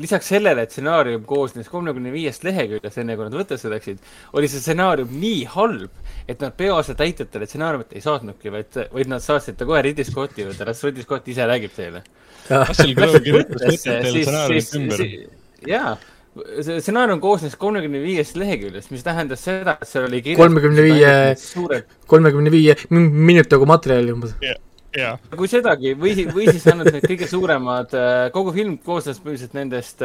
lisaks 0.00 0.30
sellele, 0.32 0.64
et 0.64 0.72
stsenaarium 0.72 1.24
koosnes 1.28 1.68
kolmekümne 1.68 2.12
viiest 2.14 2.46
leheküljest, 2.46 3.00
enne 3.02 3.16
kui 3.18 3.28
nad 3.28 3.36
võttesse 3.36 3.70
läksid, 3.72 4.00
oli 4.38 4.48
see 4.50 4.62
stsenaarium 4.64 5.12
nii 5.20 5.44
halb, 5.52 6.02
et 6.26 6.42
nad 6.42 6.56
peaosatäitjatele 6.56 7.48
stsenaariumit 7.48 7.96
ei 7.96 8.04
saatnudki, 8.04 8.52
vaid, 8.54 8.82
vaid 8.94 9.12
nad 9.12 9.24
saatsid 9.24 9.58
ta 9.60 9.68
kohe 9.68 9.82
Ridley 9.84 10.08
Scotti 10.08 10.46
juurde, 10.46 10.68
las 10.68 10.84
Ridley 10.86 11.04
Scott 11.06 11.28
ise 11.32 11.48
räägib 11.48 11.74
teile. 11.76 12.04
Jaa, 15.66 15.96
see 16.36 16.78
stsenaarium 16.82 17.20
koosnes 17.22 17.56
kolmekümne 17.60 18.00
viiest 18.02 18.36
leheküljest, 18.40 18.92
mis 18.92 19.04
tähendas 19.06 19.42
seda, 19.46 19.76
et 19.80 19.88
seal 19.88 20.08
oli 20.08 20.22
35 20.26 21.42
suured 21.42 21.98
kolmekümne 22.10 22.52
viie 22.52 22.76
minutiga 22.90 23.68
materjali 23.68 24.14
umbes. 24.14 24.36
jaa. 24.96 25.16
kui 25.36 25.50
sedagi 25.50 25.96
või, 25.98 26.26
või 26.32 26.48
siis 26.50 26.66
ainult 26.72 26.92
need 26.92 27.08
kõige 27.08 27.28
suuremad, 27.30 27.98
kogu 28.36 28.54
film 28.56 28.78
koosnes 28.84 29.20
põhiliselt 29.24 29.56
nendest, 29.56 30.04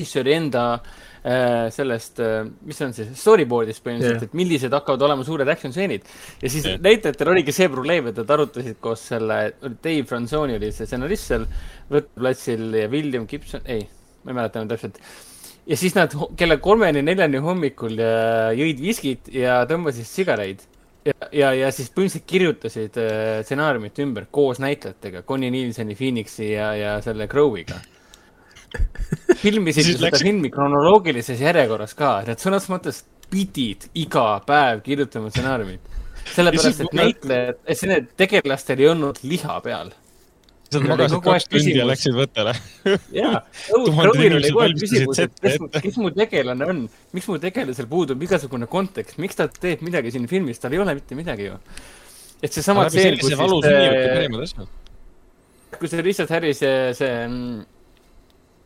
mis 0.00 0.12
oli 0.18 0.34
enda 0.34 0.64
äh, 0.74 1.68
sellest, 1.72 2.20
mis 2.66 2.80
see 2.80 2.88
on 2.88 2.96
siis, 2.96 3.14
storyboard'ist 3.20 3.84
põhimõtteliselt 3.84 4.24
yeah., 4.24 4.32
et 4.32 4.36
millised 4.38 4.74
hakkavad 4.74 5.06
olema 5.08 5.24
suured 5.28 5.48
action 5.52 5.74
stseenid. 5.74 6.08
ja 6.42 6.52
siis 6.52 6.68
yeah. 6.68 6.80
näitlejatel 6.82 7.32
oligi 7.34 7.54
see 7.56 7.68
probleem, 7.72 8.10
et 8.10 8.20
nad 8.22 8.36
arutasid 8.36 8.80
koos 8.82 9.04
selle, 9.12 9.40
Dave 9.62 10.04
Franzoni 10.08 10.56
oli 10.58 10.72
see 10.74 10.88
stsenarist 10.88 11.32
seal 11.32 11.48
võtteplatsil 11.92 12.70
ja 12.82 12.92
William 12.92 13.28
Gibson, 13.30 13.64
ei, 13.70 13.86
ma 14.22 14.32
ei 14.32 14.38
mäleta 14.40 14.60
enam 14.60 14.72
täpselt. 14.72 14.98
ja 15.66 15.78
siis 15.78 15.94
nad 15.98 16.14
kella 16.36 16.58
kolmeni-neljani 16.62 17.42
hommikul 17.42 17.98
äh, 17.98 18.52
jõid 18.58 18.82
viskit 18.82 19.32
ja 19.34 19.62
tõmbasid 19.70 20.08
sigareid 20.08 20.66
ja, 21.06 21.14
ja, 21.32 21.52
ja 21.56 21.70
siis 21.74 21.90
põhimõtteliselt 21.90 22.28
kirjutasid 22.30 22.98
äh, 23.00 23.40
stsenaariumit 23.46 23.98
ümber 24.04 24.28
koos 24.30 24.60
näitlejatega, 24.62 25.24
Connie 25.28 25.50
Nielseni, 25.54 25.96
Phoenixi 25.98 26.52
ja, 26.52 26.72
ja 26.78 26.98
selle 27.04 27.28
Crowe'iga. 27.30 27.80
filmisid 29.42 29.90
seda 29.90 30.06
läks- 30.06 30.22
filmi 30.24 30.50
kronoloogilises 30.52 31.40
järjekorras 31.42 31.96
ka, 31.98 32.20
nad 32.28 32.40
sõnas 32.40 32.68
mõttes 32.72 33.02
pidid 33.32 33.88
iga 33.98 34.36
päev 34.46 34.82
kirjutama 34.84 35.32
stsenaariumit. 35.32 35.90
sellepärast, 36.32 36.84
et 36.84 36.94
näitlejad, 36.94 37.58
et 37.66 37.78
see 37.78 37.90
need 37.90 38.12
tegelastel 38.16 38.80
ei 38.80 38.88
olnud 38.92 39.18
liha 39.26 39.58
peal. 39.64 39.90
Oli 40.78 40.90
magasid 40.90 41.22
kaks 41.24 41.48
tundi 41.50 41.74
ja 41.76 41.86
läksid 41.88 42.16
võttele. 42.16 42.54
jaa, 43.20 43.40
Crowil 43.68 44.36
oli 44.38 44.52
kogu 44.52 44.64
aeg 44.66 44.78
küsimus, 44.82 45.22
et 45.24 45.34
kes 45.42 45.58
mu, 45.62 45.68
kes 45.74 45.98
mu 46.02 46.12
tegelane 46.16 46.68
on, 46.72 46.84
miks 47.16 47.28
mu 47.30 47.38
tegelasel 47.42 47.88
puudub 47.90 48.22
igasugune 48.26 48.68
kontekst, 48.70 49.18
miks 49.22 49.38
ta 49.38 49.48
teeb 49.52 49.84
midagi 49.86 50.14
siin 50.14 50.28
filmis, 50.30 50.62
tal 50.62 50.76
ei 50.76 50.82
ole 50.84 50.96
mitte 50.98 51.18
midagi 51.18 51.50
ju. 51.50 51.58
et 52.42 52.52
seesama 52.52 52.88
tseen, 52.90 53.18
kus 53.20 53.30
siis 53.32 53.38
äh, 53.38 53.98
parimad 54.14 54.46
asjad. 54.48 54.72
kui 55.78 55.88
see 55.88 56.04
Richard 56.04 56.32
Harris 56.34 56.60
see, 56.62 56.74
see 56.98 57.12
mm, 57.26 57.62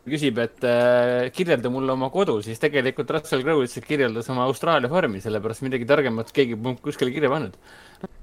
küsib, 0.09 0.39
et 0.43 0.63
äh, 0.67 1.27
kirjelda 1.35 1.71
mulle 1.73 1.93
oma 1.93 2.09
kodu, 2.13 2.37
siis 2.45 2.61
tegelikult 2.61 3.11
Russell 3.15 3.43
Crowe 3.45 3.65
lihtsalt 3.65 3.87
kirjeldas 3.87 4.29
oma 4.33 4.45
Austraalia 4.47 4.91
farmi, 4.91 5.21
sellepärast 5.23 5.65
midagi 5.65 5.87
targemat 5.89 6.31
keegi 6.35 6.57
polnud 6.57 6.81
kuskile 6.85 7.13
kirja 7.15 7.31
pannud. 7.33 7.57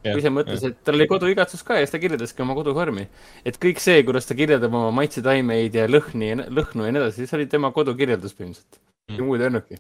Jah, 0.04 0.14
ise 0.20 0.30
mõtles, 0.30 0.62
et 0.68 0.80
tal 0.86 0.98
oli 0.98 1.08
koduigatsus 1.10 1.64
ka 1.66 1.80
ja 1.80 1.86
siis 1.86 1.94
ta 1.94 2.00
kirjeldaski 2.02 2.44
oma 2.44 2.54
kodufarmi. 2.54 3.08
et 3.44 3.58
kõik 3.60 3.80
see, 3.82 4.02
kuidas 4.06 4.28
ta 4.28 4.36
kirjeldab 4.38 4.74
oma 4.74 4.90
maitsetaimeid 5.00 5.74
ja 5.74 5.86
lõhni, 5.90 6.34
lõhnu 6.46 6.86
ja 6.86 6.94
nii 6.94 7.02
edasi, 7.02 7.26
see 7.26 7.38
oli 7.40 7.48
tema 7.50 7.72
kodukirjeldus 7.74 8.36
põhimõtteliselt. 8.38 8.82
Mm. 9.04 9.18
ja 9.18 9.24
muud 9.26 9.42
ei 9.42 9.46
olnudki. 9.50 9.76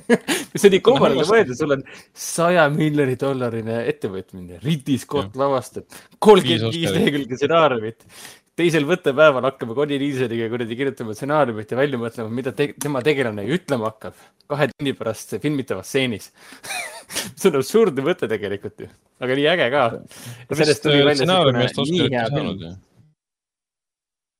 mis 0.54 0.62
oli 0.64 0.78
kummaline 0.80 1.24
mõelda, 1.28 1.56
sul 1.56 1.74
on 1.74 1.82
saja 2.16 2.62
miljoni 2.72 3.18
dollarine 3.20 3.82
ettevõtmine, 3.90 4.62
Ridley 4.62 5.00
Scott 5.02 5.36
lavastab 5.36 5.84
kolmkümmend 6.24 6.72
Viis 6.72 6.94
lehekülge 6.94 7.36
stsenaariumit. 7.36 8.06
Teisel 8.58 8.86
võttepäeval 8.88 9.46
hakkame 9.48 9.76
Connie 9.76 9.98
Nielseniga 10.00 10.48
kuradi 10.52 10.76
kirjutama 10.76 11.16
stsenaariumit 11.16 11.72
ja 11.72 11.78
välja 11.78 12.00
mõtlema, 12.00 12.32
mida 12.40 12.52
te 12.56 12.68
tema 12.80 13.02
tegelane 13.04 13.44
ütlema 13.56 13.90
hakkab 13.92 14.18
kahe 14.52 14.68
tunni 14.74 14.92
pärast 14.96 15.36
filmitavas 15.40 15.88
stseenis. 15.88 16.30
see 17.38 17.48
on 17.50 17.58
absurdne 17.60 18.04
mõte 18.04 18.28
tegelikult 18.28 18.84
ju, 18.84 18.88
aga 19.24 19.36
nii 19.38 19.50
äge 19.54 19.68
ka. 19.72 19.84
stsenaariumi 20.52 21.64
eest 21.64 21.84
Oscarit 21.84 22.16
ei 22.16 22.24
saanud 22.32 22.66
ju. 22.66 22.72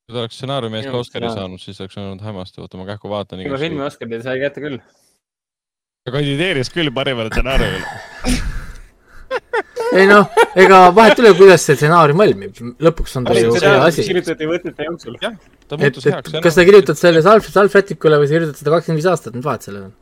kui 0.03 0.17
ta 0.17 0.25
oleks 0.25 0.41
stsenaariumi 0.41 0.81
eest 0.81 0.93
ka 0.93 1.05
Oscari 1.07 1.33
saanud, 1.33 1.63
siis 1.63 1.81
oleks 1.81 2.01
olnud 2.05 2.25
hämmastav, 2.27 2.67
oota 2.67 2.81
ma 2.81 2.89
kähku 2.93 3.13
vaatan. 3.13 3.45
tema 3.47 3.61
filmi 3.65 3.87
Oscarile 3.89 4.25
sai 4.25 4.41
kätte 4.45 4.65
küll. 4.65 4.81
ta 6.05 6.19
kandideeris 6.19 6.73
küll 6.75 6.93
parimale 6.93 7.33
stsenaariumile. 7.33 8.59
ei 9.99 10.07
noh, 10.09 10.29
ega 10.59 10.83
vahet 10.97 11.19
ei 11.19 11.27
ole, 11.27 11.33
kuidas 11.39 11.65
see 11.67 11.79
stsenaarium 11.79 12.23
valmib, 12.23 12.61
lõpuks 12.83 13.19
on 13.21 13.27
ta 13.29 13.37
ju 13.39 13.57
see 13.57 13.73
asi. 13.89 14.07
kirjutati 14.09 14.49
võtete 14.51 14.89
jooksul. 14.89 15.19
ta 15.23 15.33
et, 15.33 15.83
muutus 15.83 16.07
et 16.07 16.15
heaks. 16.15 16.39
kas 16.45 16.57
sa 16.59 16.69
kirjutad 16.69 17.01
selle 17.01 17.25
Salf, 17.25 17.51
Salfrätikule 17.53 18.21
või 18.23 18.31
sa 18.31 18.39
kirjutad 18.39 18.63
seda 18.63 18.75
kakskümmend 18.77 19.03
viis 19.03 19.11
aastat, 19.13 19.37
mis 19.37 19.47
vahet 19.47 19.69
sellel 19.69 19.89
on? 19.89 19.99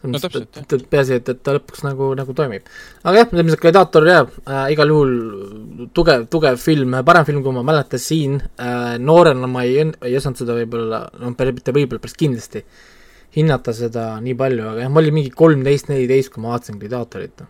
No 0.00 0.16
täpselt, 0.16 0.48
et, 0.56 0.72
et 0.72 0.84
peaasi, 0.88 1.18
et, 1.20 1.26
et 1.28 1.40
ta 1.44 1.52
lõpuks 1.52 1.82
nagu, 1.84 2.06
nagu 2.16 2.32
toimib. 2.36 2.68
aga 3.04 3.18
jah, 3.18 3.34
ilmselt 3.36 3.60
Gladiator 3.60 4.06
jah 4.08 4.30
äh,, 4.48 4.70
igal 4.72 4.88
juhul 4.88 5.12
tugev, 5.92 6.24
tugev 6.32 6.56
film, 6.62 6.96
parem 7.04 7.26
film, 7.28 7.42
kui 7.44 7.52
ma 7.52 7.64
mäletan 7.68 8.00
siin 8.00 8.38
äh,, 8.40 8.94
noorena 8.96 9.50
ma 9.50 9.66
ei, 9.68 9.84
ei 10.08 10.16
osanud 10.16 10.40
seda 10.40 10.56
võib-olla, 10.56 11.02
no 11.20 11.34
päris 11.36 11.58
mitte 11.58 11.76
võib-olla, 11.76 12.00
päris 12.00 12.16
kindlasti 12.16 12.64
hinnata 13.36 13.74
seda 13.76 14.14
nii 14.24 14.34
palju, 14.38 14.66
aga 14.72 14.86
jah, 14.86 14.92
ma 14.92 15.02
olin 15.02 15.16
mingi 15.20 15.32
kolmteist, 15.36 15.90
neliteist, 15.92 16.32
kui 16.32 16.42
ma 16.42 16.54
vaatasin 16.54 16.80
Gladiatorit. 16.80 17.44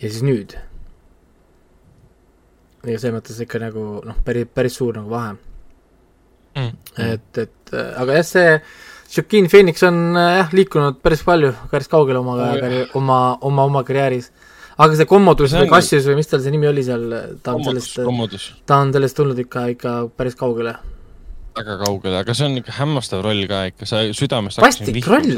Ja 0.00 0.08
siis 0.10 0.22
nüüd. 0.26 0.54
ja 2.86 2.98
selles 3.00 3.14
mõttes 3.16 3.38
ikka 3.42 3.58
nagu 3.62 3.84
noh, 4.06 4.18
päris, 4.26 4.46
päris 4.54 4.76
suur 4.80 4.96
nagu 5.00 5.10
vahe 5.12 5.36
Mm. 6.56 6.70
et, 7.04 7.38
et 7.42 7.72
äh, 7.76 7.88
aga 8.00 8.14
jah, 8.16 8.24
see 8.24 8.52
Joaquin 9.12 9.44
Phoenix 9.52 9.82
on 9.84 9.98
äh, 10.16 10.38
jah, 10.38 10.54
liikunud 10.56 11.02
päris 11.04 11.20
palju, 11.20 11.50
päris 11.68 11.84
kaugele 11.92 12.16
oma 12.22 12.32
Oh, 12.46 12.94
oma, 12.96 13.18
oma, 13.44 13.66
oma 13.68 13.82
karjääris. 13.84 14.30
aga 14.78 14.96
see 14.96 15.04
Commodus 15.10 15.52
või 15.52 15.66
on- 15.66 15.74
Cassius 15.74 16.06
või 16.08 16.16
mis 16.16 16.30
tal 16.32 16.40
see 16.40 16.54
nimi 16.54 16.70
oli 16.70 16.80
seal, 16.86 17.04
ta 17.44 17.52
on 17.52 17.60
kommodus, 17.60 17.90
sellest, 17.92 18.62
ta 18.64 18.78
on 18.80 18.94
sellest 18.96 19.16
tulnud 19.20 19.42
ikka, 19.44 19.66
ikka 19.74 19.92
päris 20.16 20.34
kaugele. 20.40 20.72
väga 21.60 21.76
kaugele, 21.84 22.16
aga 22.24 22.34
see 22.40 22.48
on 22.48 22.56
ikka 22.62 22.72
hämmastav 22.78 23.20
roll 23.28 23.44
ka 23.52 23.60
ikka, 23.74 23.84
sa 23.92 24.00
südamest 24.16 24.56
Vastik 24.64 25.06
roll. 25.12 25.28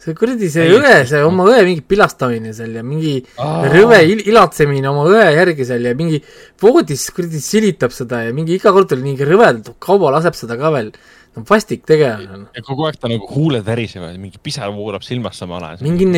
See 0.00 0.14
kuradi 0.16 0.48
see 0.48 0.64
Täiesti. 0.64 0.80
õe, 0.80 1.06
see 1.10 1.22
oma 1.28 1.44
õe 1.52 1.60
mingi 1.66 1.82
pilastamine 1.84 2.54
seal 2.56 2.72
ja 2.78 2.82
mingi 2.86 3.14
Aa. 3.36 3.68
rõve 3.68 3.98
il- 4.08 4.24
ilatsemine 4.32 4.88
oma 4.88 5.04
õe 5.12 5.26
järgi 5.36 5.66
seal 5.68 5.84
ja 5.90 5.94
mingi 5.98 6.22
voodis 6.62 7.06
kuradi 7.12 7.40
silitab 7.44 7.92
seda 7.92 8.22
ja 8.24 8.32
mingi 8.36 8.56
iga 8.56 8.72
kord 8.72 8.92
oli 8.96 9.02
mingi 9.10 9.28
rõvedalt, 9.28 9.74
Kaubo 9.78 10.10
laseb 10.10 10.34
seda 10.38 10.56
ka 10.56 10.70
veel. 10.72 10.92
no 11.36 11.44
vastik 11.46 11.84
tegelane 11.86 12.26
on. 12.34 12.48
ja 12.56 12.62
kogu 12.66 12.88
aeg 12.88 12.96
ta 12.98 13.06
nagu 13.06 13.28
huuled 13.30 13.62
värisevad, 13.62 14.16
mingi 14.18 14.40
pisar 14.42 14.72
voolab 14.74 15.04
silmast 15.06 15.38
samal 15.38 15.62
ajal. 15.62 15.78
mingi 15.86 16.08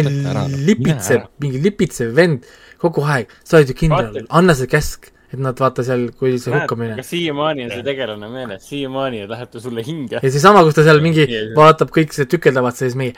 lipitseb, 0.67 1.27
mingi 1.43 1.61
lipitsev 1.61 2.15
vend 2.17 2.47
kogu 2.81 3.05
aeg, 3.05 3.29
sa 3.45 3.59
oled 3.59 3.69
ju 3.69 3.75
kindral 3.77 4.23
anna 4.31 4.55
see 4.57 4.67
käsk, 4.67 5.12
et 5.33 5.41
nad 5.41 5.59
vaata 5.65 5.85
seal, 5.87 6.09
kui 6.19 6.35
see 6.41 6.53
hukkamine 6.53 6.99
aga. 6.99 7.07
siiamaani 7.07 7.67
on 7.67 7.73
see 7.73 7.87
tegelane 7.87 8.29
meeles, 8.33 8.67
siiamaani 8.69 9.25
läheb 9.31 9.53
ta 9.55 9.63
sulle 9.65 9.85
hinge. 9.87 10.21
ja 10.21 10.33
seesama, 10.35 10.65
kus 10.67 10.77
ta 10.79 10.85
seal 10.87 11.01
mingi 11.05 11.27
vaatab 11.57 11.93
kõik 11.95 12.13
see 12.17 12.29
tükeldavad, 12.31 12.77
siis 12.77 12.99
mingi 12.99 13.17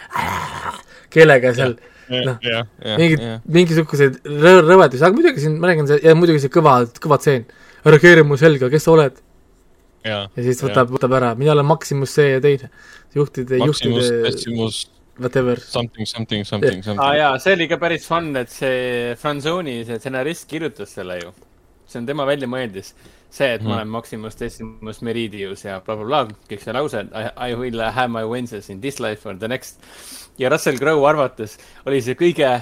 keelega 1.15 1.55
seal 1.59 1.77
noh, 2.13 2.41
mingid, 3.01 3.23
mingisuguseid 3.59 4.19
rõ 4.29 4.57
rõvedusi, 4.63 5.03
aga 5.03 5.17
muidugi 5.17 5.45
siin, 5.45 5.59
ma 5.61 5.71
räägin, 5.71 5.91
see, 5.91 6.01
ja 6.05 6.17
muidugi 6.19 6.45
see 6.45 6.53
kõva, 6.55 6.81
kõva 7.03 7.19
tseen. 7.23 7.47
ära 7.85 8.01
keera 8.01 8.25
mu 8.25 8.39
selga, 8.41 8.71
kes 8.73 8.87
sa 8.87 8.95
oled? 8.95 9.23
ja 10.05 10.27
siis 10.37 10.61
võtab, 10.61 10.91
võtab 10.93 11.15
ära, 11.17 11.33
mina 11.39 11.55
olen 11.57 11.67
Maximus 11.67 12.13
see 12.19 12.35
ja 12.35 12.43
teine. 12.45 12.71
juhtide, 13.17 13.63
juhtide 13.63 14.69
whatever. 15.19 15.61
Something, 15.61 16.07
something, 16.07 16.45
something, 16.45 16.83
something. 16.83 17.01
aa 17.01 17.11
ah, 17.11 17.17
jaa, 17.17 17.35
see 17.43 17.55
oli 17.55 17.69
ka 17.71 17.79
päris 17.81 18.07
fun, 18.09 18.33
et 18.37 18.51
see 18.51 19.15
Franzoni, 19.21 19.83
see 19.87 19.99
stsenarist 20.01 20.49
kirjutas 20.51 20.95
selle 20.99 21.21
ju. 21.21 21.35
See 21.87 22.01
on 22.01 22.07
tema 22.09 22.27
väljamõeldis. 22.29 22.95
see, 23.35 23.49
et 23.57 23.63
mm. 23.63 23.67
ma 23.67 23.71
mhm. 23.71 23.79
olen 23.79 23.89
Maximus 23.97 24.39
Decimus 24.39 25.01
Meridius 25.03 25.65
ja 25.65 25.81
blablabla 25.81 26.25
bla, 26.25 26.35
bla, 26.35 26.47
kõik 26.51 26.63
see 26.63 26.77
lause, 26.77 27.03
I, 27.11 27.51
I 27.51 27.59
will 27.59 27.83
have 27.83 28.09
my 28.09 28.23
Wednesdays 28.25 28.71
in 28.71 28.81
this 28.81 29.01
life 29.01 29.27
or 29.29 29.35
the 29.35 29.49
next. 29.49 29.83
ja 30.39 30.49
Russell 30.49 30.79
Crowe 30.79 31.09
arvates 31.09 31.59
oli 31.87 32.03
see 32.03 32.15
kõige 32.19 32.53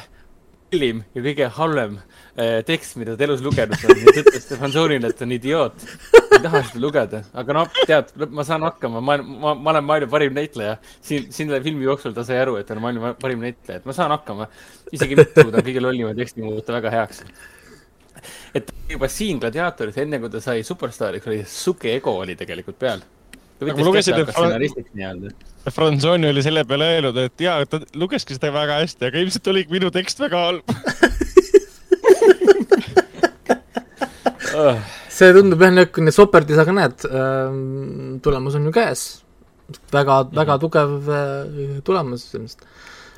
hallim 0.72 1.02
ja 1.12 1.22
kõige 1.24 1.48
halvem 1.58 1.96
äh, 1.98 2.60
tekst, 2.66 2.96
mida 3.00 3.16
ta 3.16 3.26
elus 3.26 3.42
lugenud 3.44 3.76
on. 3.76 3.98
ja 4.00 4.14
ta 4.14 4.22
ütles 4.22 4.44
Stefanzonile, 4.46 5.10
et 5.10 5.18
ta 5.18 5.26
on 5.26 5.34
idioot. 5.36 5.86
ei 6.32 6.40
taha 6.42 6.62
seda 6.68 6.82
lugeda, 6.82 7.22
aga 7.36 7.56
noh, 7.58 7.80
tead, 7.86 8.12
ma 8.32 8.44
saan 8.48 8.64
hakkama, 8.66 9.02
ma, 9.04 9.18
ma, 9.20 9.54
ma 9.54 9.74
olen 9.74 9.88
maailma 9.88 10.10
parim 10.12 10.36
näitleja. 10.36 10.78
siin, 11.04 11.28
siin 11.32 11.52
filmi 11.62 11.84
jooksul 11.84 12.16
ta 12.16 12.24
sai 12.24 12.40
aru, 12.42 12.56
et 12.60 12.68
ta 12.68 12.76
on 12.76 12.84
maailma 12.84 13.14
parim 13.20 13.42
näitleja, 13.44 13.82
et 13.82 13.88
ma 13.88 13.96
saan 13.96 14.14
hakkama. 14.16 14.48
isegi 14.92 15.18
mitte, 15.18 15.44
kui 15.44 15.52
ta 15.52 15.64
kõige 15.64 15.84
lollima 15.84 16.14
teksti 16.16 16.44
muuta 16.44 16.78
väga 16.78 16.94
heaks. 16.96 17.24
Et 18.54 18.70
juba 18.90 19.08
siin 19.12 19.40
Gladiatoris, 19.42 19.98
enne 20.02 20.20
kui 20.22 20.30
ta 20.32 20.40
sai 20.44 20.62
superstaariks, 20.66 21.26
oli 21.30 21.42
sihuke 21.48 21.96
ego 21.96 22.16
oli 22.24 22.36
tegelikult 22.38 22.78
peal 22.78 23.02
aga 23.62 23.76
ma 23.78 23.86
lugesin, 23.86 24.14
et 24.18 25.72
Franzoni 25.72 26.26
oli 26.32 26.42
selle 26.42 26.64
peale 26.66 26.88
öelnud, 26.96 27.18
et 27.22 27.44
jaa, 27.44 27.62
ta 27.70 27.78
lugeski 27.98 28.34
seda 28.34 28.50
väga 28.54 28.80
hästi, 28.82 29.06
aga 29.08 29.22
ilmselt 29.22 29.52
oligi 29.52 29.76
minu 29.76 29.92
tekst 29.94 30.18
väga 30.22 30.38
halb 30.48 30.64
see 35.12 35.32
tundub 35.36 35.62
jah 35.62 35.72
niisugune 35.74 36.12
soperdis, 36.14 36.58
aga 36.62 36.74
näed, 36.76 37.04
ähm, 37.08 38.18
tulemus 38.24 38.56
on 38.58 38.68
ju 38.68 38.72
käes. 38.74 39.02
väga, 39.92 40.24
väga 40.34 40.56
mhm. 40.56 40.60
tugev 40.60 40.90
äh, 41.08 41.80
tulemus 41.84 42.26
ilmselt. 42.34 42.66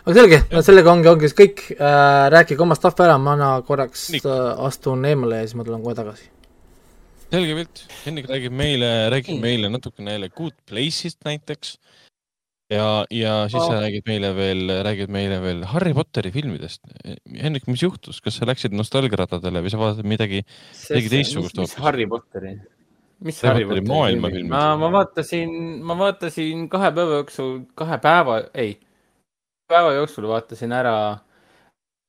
Aga 0.05 0.15
selge, 0.19 0.43
sellega 0.67 0.93
ongi, 0.93 1.11
ongi 1.11 1.29
siis 1.29 1.39
kõik, 1.39 1.67
äh, 1.79 2.29
rääkige 2.35 2.65
oma 2.65 2.77
stuff'i 2.79 3.07
ära, 3.07 3.19
ma 3.19 3.35
anna 3.39 3.51
korraks, 3.67 4.11
äh, 4.21 4.39
astun 4.69 5.05
eemale 5.09 5.43
ja 5.43 5.49
siis 5.49 5.59
ma 5.59 5.67
tulen 5.67 5.85
kohe 5.85 5.97
tagasi 5.99 6.31
selge 7.35 7.57
pilt, 7.59 7.85
Henrik 8.05 8.29
räägib 8.31 8.55
meile, 8.55 8.91
räägib 9.13 9.41
meile 9.43 9.71
natukene 9.73 10.17
jälle 10.17 10.31
Good 10.31 10.57
Place'ist 10.71 11.25
näiteks. 11.27 11.79
ja, 12.73 13.05
ja 13.11 13.33
siis 13.49 13.63
oh. 13.63 13.69
sa 13.71 13.81
räägid 13.83 14.07
meile 14.09 14.31
veel, 14.37 14.71
räägid 14.87 15.11
meile 15.13 15.41
veel 15.43 15.65
Harry 15.73 15.95
Potteri 15.95 16.33
filmidest. 16.35 16.81
Henrik, 17.41 17.67
mis 17.71 17.83
juhtus, 17.83 18.21
kas 18.25 18.39
sa 18.39 18.49
läksid 18.49 18.75
nostalgiaradadele 18.77 19.65
või 19.65 19.73
sa 19.73 19.81
vaatad 19.83 20.09
midagi, 20.09 20.45
midagi 20.89 21.13
teistsugust 21.17 21.61
hoopis? 21.61 21.77
Harry 21.85 22.09
Potteri? 22.11 22.57
mis 23.25 23.39
Harry 23.47 23.67
Potteri 23.67 23.87
maailma 23.89 24.31
filmid? 24.33 24.51
ma, 24.53 24.65
ma 24.81 24.91
vaatasin, 24.95 25.53
ma 25.87 25.99
vaatasin 25.99 26.67
kahe 26.73 26.91
päeva 26.97 27.21
jooksul, 27.21 27.55
kahe 27.79 28.01
päeva, 28.03 28.41
ei, 28.55 28.75
päeva 29.75 29.95
jooksul 29.97 30.29
vaatasin 30.31 30.73
ära 30.73 30.97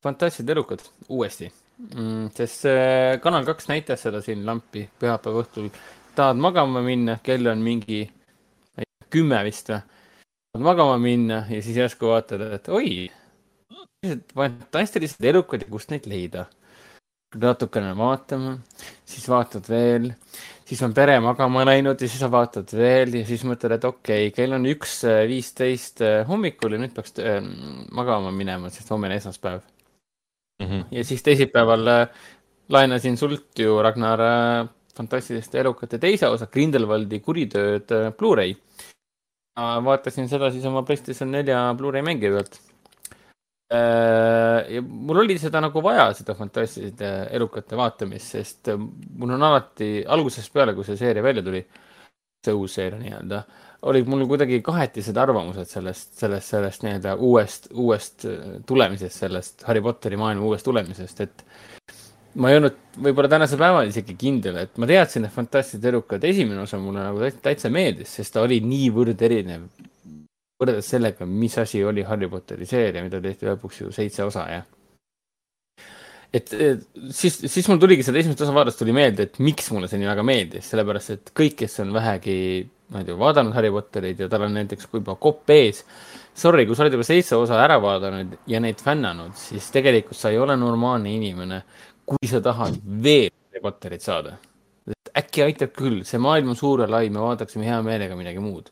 Fantastilised 0.04 0.50
elukad 0.54 0.84
uuesti 1.08 1.48
mm,. 1.50 2.28
sest 2.36 2.68
Kanal 3.22 3.46
kaks 3.48 3.66
näitas 3.70 4.04
seda 4.06 4.22
siin 4.22 4.44
lampi 4.46 4.84
pühapäeva 5.00 5.42
õhtul. 5.42 5.70
tahad 6.14 6.38
magama 6.38 6.82
minna, 6.84 7.18
kell 7.22 7.50
on 7.50 7.64
mingi 7.64 8.04
kümme 9.10 9.42
vist 9.48 9.72
või? 9.72 9.80
tahad 10.52 10.68
magama 10.68 10.98
minna 11.02 11.42
ja 11.50 11.62
siis 11.62 11.80
järsku 11.80 12.12
vaatad, 12.12 12.44
et 12.56 12.68
oi, 12.72 13.08
fantastilised 14.34 15.24
elukad 15.32 15.66
ja 15.66 15.70
kust 15.70 15.90
neid 15.90 16.06
leida. 16.06 16.46
natukene 17.36 17.90
vaatama, 17.98 18.54
siis 19.04 19.26
vaatad 19.28 19.66
veel, 19.68 20.12
siis 20.66 20.82
on 20.82 20.94
pere 20.94 21.20
magama 21.22 21.64
läinud 21.64 22.00
ja 22.00 22.08
siis 22.08 22.20
sa 22.20 22.30
vaatad 22.32 22.72
veel 22.74 23.14
ja 23.20 23.26
siis 23.28 23.44
mõtled, 23.46 23.76
et 23.76 23.84
okei 23.84 24.28
okay,, 24.28 24.34
kell 24.34 24.56
on 24.58 24.66
üks 24.66 24.98
viisteist 25.30 26.02
hommikul 26.28 26.76
ja 26.76 26.82
nüüd 26.82 26.94
peaks 26.96 27.16
äh, 27.22 27.40
magama 27.94 28.34
minema, 28.34 28.70
sest 28.74 28.90
homme 28.90 29.10
on 29.10 29.16
esmaspäev 29.20 29.64
mm. 30.58 30.66
-hmm. 30.66 30.84
ja 30.90 31.04
siis 31.04 31.22
teisipäeval 31.22 31.86
äh, 31.86 32.08
laenasin 32.68 33.16
sult 33.16 33.58
ju, 33.58 33.82
Ragnar, 33.82 34.20
äh, 34.20 34.68
fantastiliste 34.96 35.60
elukate 35.60 35.98
teise 35.98 36.28
osa, 36.28 36.46
Grindelwaldi 36.46 37.20
kuritööd 37.20 37.90
äh, 37.90 38.12
Blu-ray. 38.12 38.56
vaatasin 39.84 40.28
seda 40.28 40.50
siis 40.50 40.64
oma 40.64 40.82
PlayStation 40.82 41.30
nelja 41.30 41.74
Blu-ray 41.78 42.02
mängija 42.02 42.32
pealt. 42.32 42.60
Ja 43.70 44.82
mul 44.86 45.24
oli 45.24 45.34
seda 45.42 45.58
nagu 45.64 45.80
vaja, 45.82 46.12
seda 46.14 46.36
fantastiliste 46.38 47.08
elukate 47.34 47.78
vaatamist, 47.78 48.36
sest 48.36 48.70
mul 48.76 49.32
on 49.34 49.42
alati 49.42 50.04
algusest 50.06 50.52
peale, 50.54 50.74
kui 50.74 50.86
see 50.86 50.98
seeria 51.00 51.24
välja 51.24 51.42
tuli, 51.42 51.64
see 52.46 52.54
uus 52.54 52.76
seeria 52.78 53.00
nii-öelda 53.00 53.42
olid 53.86 54.08
mul 54.10 54.24
kuidagi 54.28 54.60
kahetised 54.64 55.16
arvamused 55.20 55.68
sellest, 55.70 56.14
sellest, 56.18 56.52
sellest 56.54 56.84
nii-öelda 56.86 57.16
uuest, 57.22 57.68
uuest 57.74 58.26
äh, 58.28 58.44
tulemisest, 58.66 59.22
sellest 59.24 59.66
Harry 59.68 59.82
Potteri 59.84 60.18
maailma 60.20 60.46
uuest 60.48 60.66
tulemisest, 60.66 61.20
et 61.26 61.44
ma 62.40 62.50
ei 62.50 62.58
olnud 62.60 62.78
võib-olla 63.06 63.30
tänasel 63.32 63.60
päeval 63.60 63.90
isegi 63.90 64.16
kindel, 64.18 64.58
et 64.64 64.80
ma 64.80 64.88
teadsin, 64.88 65.26
et 65.26 65.34
Fantastilised 65.34 65.90
elukad 65.92 66.24
esimene 66.28 66.64
osa 66.64 66.80
mulle 66.80 67.04
nagu 67.04 67.30
täitsa 67.44 67.70
meeldis, 67.72 68.16
sest 68.18 68.34
ta 68.36 68.44
oli 68.44 68.60
niivõrd 68.64 69.22
erinev 69.28 69.68
võrreldes 70.60 70.88
sellega, 70.94 71.26
mis 71.28 71.58
asi 71.60 71.82
oli 71.84 72.04
Harry 72.06 72.30
Potteri 72.32 72.68
seeria, 72.68 73.04
mida 73.04 73.20
tehti 73.22 73.48
lõpuks 73.48 73.82
ju 73.82 73.92
seitse 73.94 74.24
osa 74.24 74.46
ja 74.50 74.62
et 76.36 76.50
siis, 77.14 77.36
siis 77.48 77.68
mul 77.70 77.78
tuligi 77.80 78.04
seda 78.04 78.18
esimest 78.20 78.40
osa 78.44 78.52
vaadates 78.52 78.76
tuli 78.80 78.92
meelde, 78.92 79.28
et 79.28 79.38
miks 79.40 79.70
mulle 79.72 79.88
see 79.88 80.00
nii 80.00 80.08
väga 80.10 80.24
meeldis, 80.26 80.66
sellepärast 80.72 81.12
et 81.14 81.30
kõik, 81.36 81.54
kes 81.62 81.78
on 81.84 81.94
vähegi 81.96 82.36
ma 82.92 83.00
ei 83.02 83.06
tea, 83.06 83.16
vaadanud 83.18 83.54
Harry 83.56 83.70
Potterit 83.74 84.20
ja 84.22 84.28
tal 84.30 84.46
on 84.46 84.54
näiteks 84.54 84.88
juba 84.92 85.16
kopp 85.18 85.50
ees. 85.50 85.82
Sorry, 86.36 86.66
kui 86.68 86.76
sa 86.76 86.84
oled 86.84 86.94
juba 86.94 87.06
seitse 87.06 87.38
osa 87.38 87.58
ära 87.62 87.78
vaadanud 87.82 88.36
ja 88.50 88.60
neid 88.62 88.82
fännanud, 88.84 89.34
siis 89.40 89.70
tegelikult 89.74 90.18
sa 90.18 90.30
ei 90.30 90.38
ole 90.38 90.56
normaalne 90.60 91.14
inimene, 91.16 91.62
kui 92.06 92.30
sa 92.30 92.42
tahad 92.44 92.76
veel 93.02 93.32
Harry 93.32 93.64
Potterit 93.64 94.04
saada. 94.04 94.36
äkki 95.16 95.42
aitab 95.42 95.72
küll, 95.72 96.02
see 96.04 96.20
maailm 96.20 96.52
on 96.52 96.58
suur 96.58 96.82
ja 96.84 96.86
lai, 96.90 97.08
me 97.10 97.22
vaataksime 97.22 97.64
hea 97.64 97.78
meelega 97.82 98.18
midagi 98.18 98.38
muud. 98.42 98.68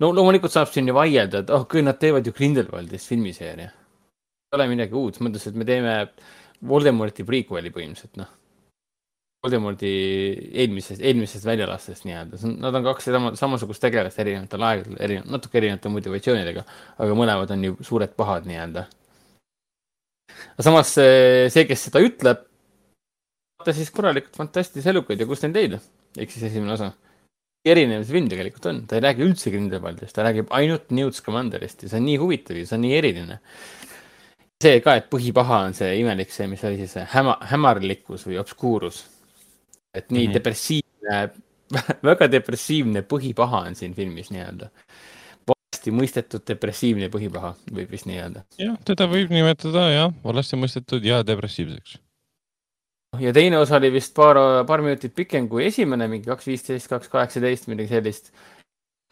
No 0.00 0.12
loomulikult 0.12 0.54
saab 0.54 0.70
siin 0.72 0.88
ju 0.88 0.94
vaielda, 0.96 1.42
et 1.42 1.50
oh, 1.54 1.66
küll 1.68 1.84
nad 1.86 1.98
teevad 2.00 2.26
ju 2.26 2.34
Grindelwaldist 2.36 3.10
filmiseeria. 3.10 3.72
ei 3.72 4.56
ole 4.58 4.68
midagi 4.68 4.96
uut, 4.98 5.18
mõttes, 5.24 5.48
et 5.48 5.58
me 5.58 5.64
teeme 5.68 5.96
Voldemorti 6.68 7.24
prequel'i 7.26 7.72
põhimõtteliselt, 7.74 8.16
noh 8.20 8.30
Voldemordi 9.42 9.88
eelmisest, 10.62 11.00
eelmisest 11.02 11.46
väljalastest 11.48 12.04
nii-öelda, 12.06 12.38
nad 12.62 12.76
on 12.78 12.84
kaks 12.86 13.08
sama, 13.10 13.32
samasugust 13.34 13.82
tegelast 13.82 14.20
erinevatel 14.22 14.66
aegadel, 14.68 14.98
erinev, 15.02 15.24
natuke 15.34 15.58
erinevate 15.58 15.90
motivatsioonidega, 15.90 16.62
aga 17.02 17.16
mõlemad 17.18 17.50
on 17.50 17.64
ju 17.66 17.74
suured 17.88 18.14
pahad 18.14 18.46
nii-öelda. 18.46 18.84
aga 20.52 20.66
samas 20.68 20.94
see, 20.94 21.64
kes 21.66 21.88
seda 21.88 22.04
ütleb, 22.06 22.44
vaata 23.58 23.74
siis 23.74 23.90
korralikult 23.90 24.38
fantastilisi 24.38 24.94
elukaid 24.94 25.18
ja 25.18 25.26
kust 25.26 25.42
neid 25.48 25.58
leida, 25.58 25.82
ehk 26.14 26.30
siis 26.30 26.46
esimene 26.52 26.76
osa. 26.76 26.92
Erinev 27.64 28.02
see 28.02 28.16
film 28.16 28.28
tegelikult 28.32 28.66
on, 28.70 28.82
ta 28.90 28.98
ei 28.98 29.04
räägi 29.06 29.26
üldse 29.26 29.52
Grindelwaldist, 29.54 30.14
ta 30.16 30.26
räägib 30.26 30.50
ainult 30.50 30.90
Newt 30.90 31.18
Scamanderist 31.18 31.84
ja 31.84 31.92
see 31.92 32.00
on 32.00 32.08
nii 32.08 32.18
huvitav 32.22 32.58
ja 32.58 32.66
see 32.66 32.78
on 32.78 32.86
nii 32.86 32.98
eriline 32.98 33.38
see 34.62 34.82
ka, 34.82 34.96
et 34.98 35.08
põhipaha 35.10 35.64
on 35.68 35.74
see 35.74 35.96
imelik, 36.00 36.30
see, 36.30 36.46
mis 36.50 36.62
oli 36.66 36.78
siis 36.82 36.94
see 36.98 37.06
häma, 37.14 37.38
hämarlikkus 37.50 38.26
või 38.28 38.38
obskuurus 38.42 39.04
et 39.94 40.10
nii 40.10 40.26
mm 40.26 40.30
-hmm. 40.30 40.34
depressiivne 40.34 41.30
väga 42.10 42.28
depressiivne 42.32 43.02
põhipaha 43.02 43.66
on 43.68 43.74
siin 43.74 43.94
filmis 43.94 44.30
nii-öelda. 44.30 44.70
valesti 45.48 45.90
mõistetud 45.90 46.44
depressiivne 46.48 47.08
põhipaha, 47.08 47.54
võib 47.72 47.90
vist 47.90 48.06
nii 48.06 48.18
öelda. 48.20 48.44
jah, 48.58 48.76
teda 48.84 49.08
võib 49.08 49.30
nimetada 49.30 49.88
jah, 49.90 50.14
valesti 50.24 50.56
mõistetud 50.56 51.04
ja 51.04 51.22
depressiivseks. 51.26 51.98
Ja 53.20 53.32
teine 53.36 53.58
osa 53.60 53.76
oli 53.76 53.92
vist 53.92 54.14
paar, 54.16 54.38
paar 54.68 54.82
minutit 54.84 55.14
pikem 55.14 55.48
kui 55.50 55.66
esimene, 55.66 56.08
mingi 56.08 56.30
kaks 56.30 56.48
viisteist, 56.48 56.88
kaks 56.88 57.12
kaheksateist, 57.12 57.68
midagi 57.68 57.92
sellist 57.92 58.32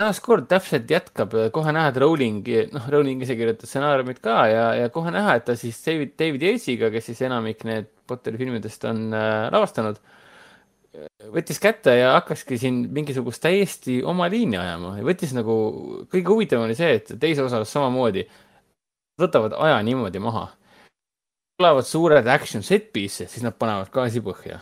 taaskord 0.00 0.46
täpselt 0.48 0.88
jätkab, 0.90 1.34
kohe 1.52 1.72
näha, 1.76 1.90
et 1.92 1.98
Rowling, 2.00 2.46
noh, 2.72 2.86
Rowling 2.92 3.20
ise 3.24 3.36
kirjutas 3.36 3.68
stsenaariumit 3.68 4.22
ka 4.24 4.36
ja, 4.48 4.64
ja 4.78 4.88
kohe 4.92 5.12
näha, 5.12 5.36
et 5.36 5.44
ta 5.50 5.56
siis 5.58 5.76
David, 5.84 6.14
David 6.20 6.46
Yatesiga, 6.46 6.88
kes 6.94 7.10
siis 7.10 7.20
enamik 7.28 7.66
need 7.68 7.90
Potteri 8.10 8.40
filmidest 8.40 8.84
on 8.88 9.12
äh, 9.14 9.44
lavastanud 9.52 10.00
äh,, 10.00 11.04
võttis 11.34 11.60
kätte 11.62 11.92
ja 11.98 12.14
hakkaski 12.16 12.58
siin 12.58 12.80
mingisugust 12.96 13.42
täiesti 13.44 14.00
oma 14.02 14.26
liini 14.32 14.58
ajama 14.58 14.96
ja 14.98 15.04
võttis 15.06 15.36
nagu, 15.36 15.56
kõige 16.10 16.32
huvitavam 16.32 16.66
oli 16.66 16.78
see, 16.78 16.96
et 16.96 17.12
teise 17.20 17.44
osas 17.44 17.70
samamoodi 17.70 18.24
võtavad 19.20 19.54
aja 19.60 19.82
niimoodi 19.84 20.22
maha. 20.24 20.48
Tulevad 21.60 21.86
suured 21.86 22.28
action 22.32 22.64
set 22.66 22.88
piece'id, 22.94 23.28
siis 23.30 23.44
nad 23.44 23.56
panevad 23.60 23.92
gaasi 23.92 24.24
põhja. 24.24 24.60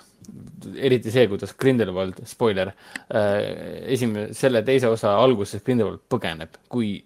eriti 0.76 1.12
see, 1.14 1.28
kuidas 1.30 1.54
Grindelwald, 1.56 2.18
spoiler 2.28 2.68
äh,, 2.68 3.86
esimene, 3.94 4.34
selle 4.36 4.60
teise 4.66 4.90
osa 4.92 5.14
alguses 5.16 5.62
Grindelwald 5.64 6.02
põgeneb, 6.10 6.58
kui 6.68 6.98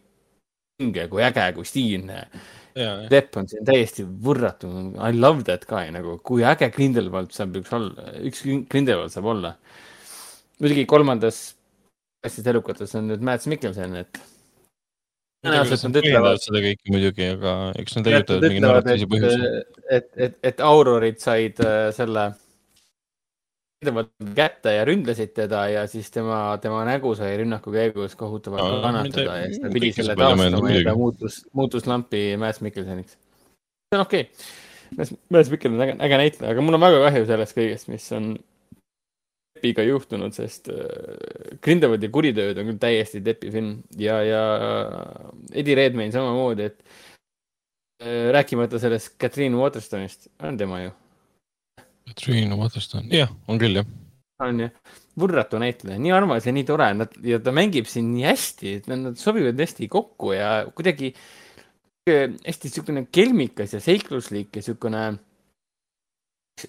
vinge, 0.80 1.06
kui 1.12 1.22
äge, 1.22 1.46
kui 1.54 1.68
stiilne 1.68 2.24
Depp 2.72 3.36
on 3.36 3.48
siin 3.50 3.66
täiesti 3.68 4.04
võrratu, 4.24 4.70
I 4.96 5.12
love 5.12 5.44
that 5.44 5.66
guy 5.68 5.90
nagu, 5.92 6.16
kui 6.24 6.44
äge 6.48 6.70
Grindelwald 6.72 7.34
saab 7.36 7.58
üks 7.60 7.72
olla, 7.76 8.12
üks 8.24 8.44
Grindelwald 8.72 9.12
saab 9.12 9.28
olla. 9.34 9.56
muidugi 10.62 10.86
kolmandas 10.88 11.42
hästi 12.24 12.44
elukates 12.48 12.94
on 12.96 13.10
nüüd 13.10 13.24
Mads 13.26 13.48
Mikkelson, 13.50 13.96
et. 14.00 14.20
Tõenäoliselt 15.42 15.88
nad 15.88 15.98
ütlevad. 16.02 16.40
seda 16.42 16.62
kõike 16.64 16.94
muidugi, 16.94 17.26
aga 17.36 17.56
eks 17.82 17.98
nad 17.98 18.10
leiutavad 18.10 18.46
mingi 18.48 18.62
narratiivse 18.64 19.10
põhjuse. 19.10 19.50
et, 19.88 20.08
et, 20.16 20.38
et 20.52 20.64
Aurorid 20.64 21.20
said 21.22 21.60
äh, 21.64 21.90
selle 21.96 22.30
kätte 24.36 24.76
ja 24.76 24.84
ründasid 24.86 25.32
teda 25.34 25.64
ja 25.72 25.86
siis 25.90 26.10
tema, 26.14 26.56
tema 26.62 26.84
nägu 26.86 27.14
sai 27.18 27.34
rünnaku 27.40 27.72
käigus 27.74 28.14
kohutavalt 28.18 28.76
no, 28.76 28.82
kannatada 28.84 29.40
ja 29.40 29.48
siis 29.50 29.62
ta 29.62 29.72
pidi 29.74 29.90
selle 29.96 30.14
taastama 30.18 30.70
ja 30.70 30.84
ta 30.86 30.94
muutus, 30.98 31.40
muutus 31.52 31.88
lampi 31.90 32.36
Mads 32.38 32.62
Mikkelsoniks. 32.62 33.16
see 33.16 33.98
on 33.98 34.06
okei 34.06 34.28
okay., 34.28 35.10
Mads 35.32 35.50
Mikkelson 35.50 35.80
on 35.80 35.86
äge, 35.88 35.96
äge 36.06 36.20
näitleja, 36.20 36.54
aga 36.54 36.62
mul 36.64 36.78
on 36.78 36.84
väga 36.84 37.02
kahju 37.08 37.26
sellest 37.26 37.56
kõigest, 37.56 37.90
mis 37.90 38.06
on 38.14 38.34
Depiga 39.62 39.84
juhtunud, 39.86 40.34
sest 40.34 40.66
äh, 40.74 41.58
Grindelwaldi 41.62 42.08
kuritööd 42.10 42.58
on 42.58 42.72
küll 42.72 42.80
täiesti 42.82 43.20
Depi 43.22 43.52
film 43.54 43.76
ja, 43.94 44.16
ja 44.26 44.40
Eddie 45.54 45.76
Redmayne 45.78 46.10
samamoodi, 46.10 46.66
et 46.66 46.80
äh, 48.02 48.32
rääkimata 48.34 48.80
sellest 48.82 49.14
Catherine 49.22 49.54
Waterstone'ist, 49.60 50.26
on 50.42 50.58
tema 50.58 50.82
ju. 50.82 50.90
Triin 52.18 52.50
Waterston, 52.58 53.06
jah, 53.14 53.30
on 53.46 53.62
küll, 53.62 53.78
jah. 53.78 53.86
on 54.42 54.64
jah, 54.64 54.74
võrratu 55.22 55.62
näitleja, 55.62 56.00
nii 56.02 56.16
armas 56.16 56.48
ja 56.48 56.56
nii 56.56 56.66
tore, 56.66 56.90
nad 56.98 57.14
ja 57.22 57.38
ta 57.38 57.54
mängib 57.54 57.86
siin 57.86 58.10
nii 58.16 58.26
hästi, 58.26 58.74
et 58.80 58.90
nad 58.90 59.14
sobivad 59.20 59.62
hästi 59.62 59.86
kokku 59.92 60.34
ja 60.34 60.50
kuidagi 60.74 61.12
hästi 62.10 62.66
niisugune 62.66 63.06
kelmikas 63.14 63.76
ja 63.76 63.80
seikluslik 63.84 64.50
ja 64.50 64.58
niisugune 64.58 65.04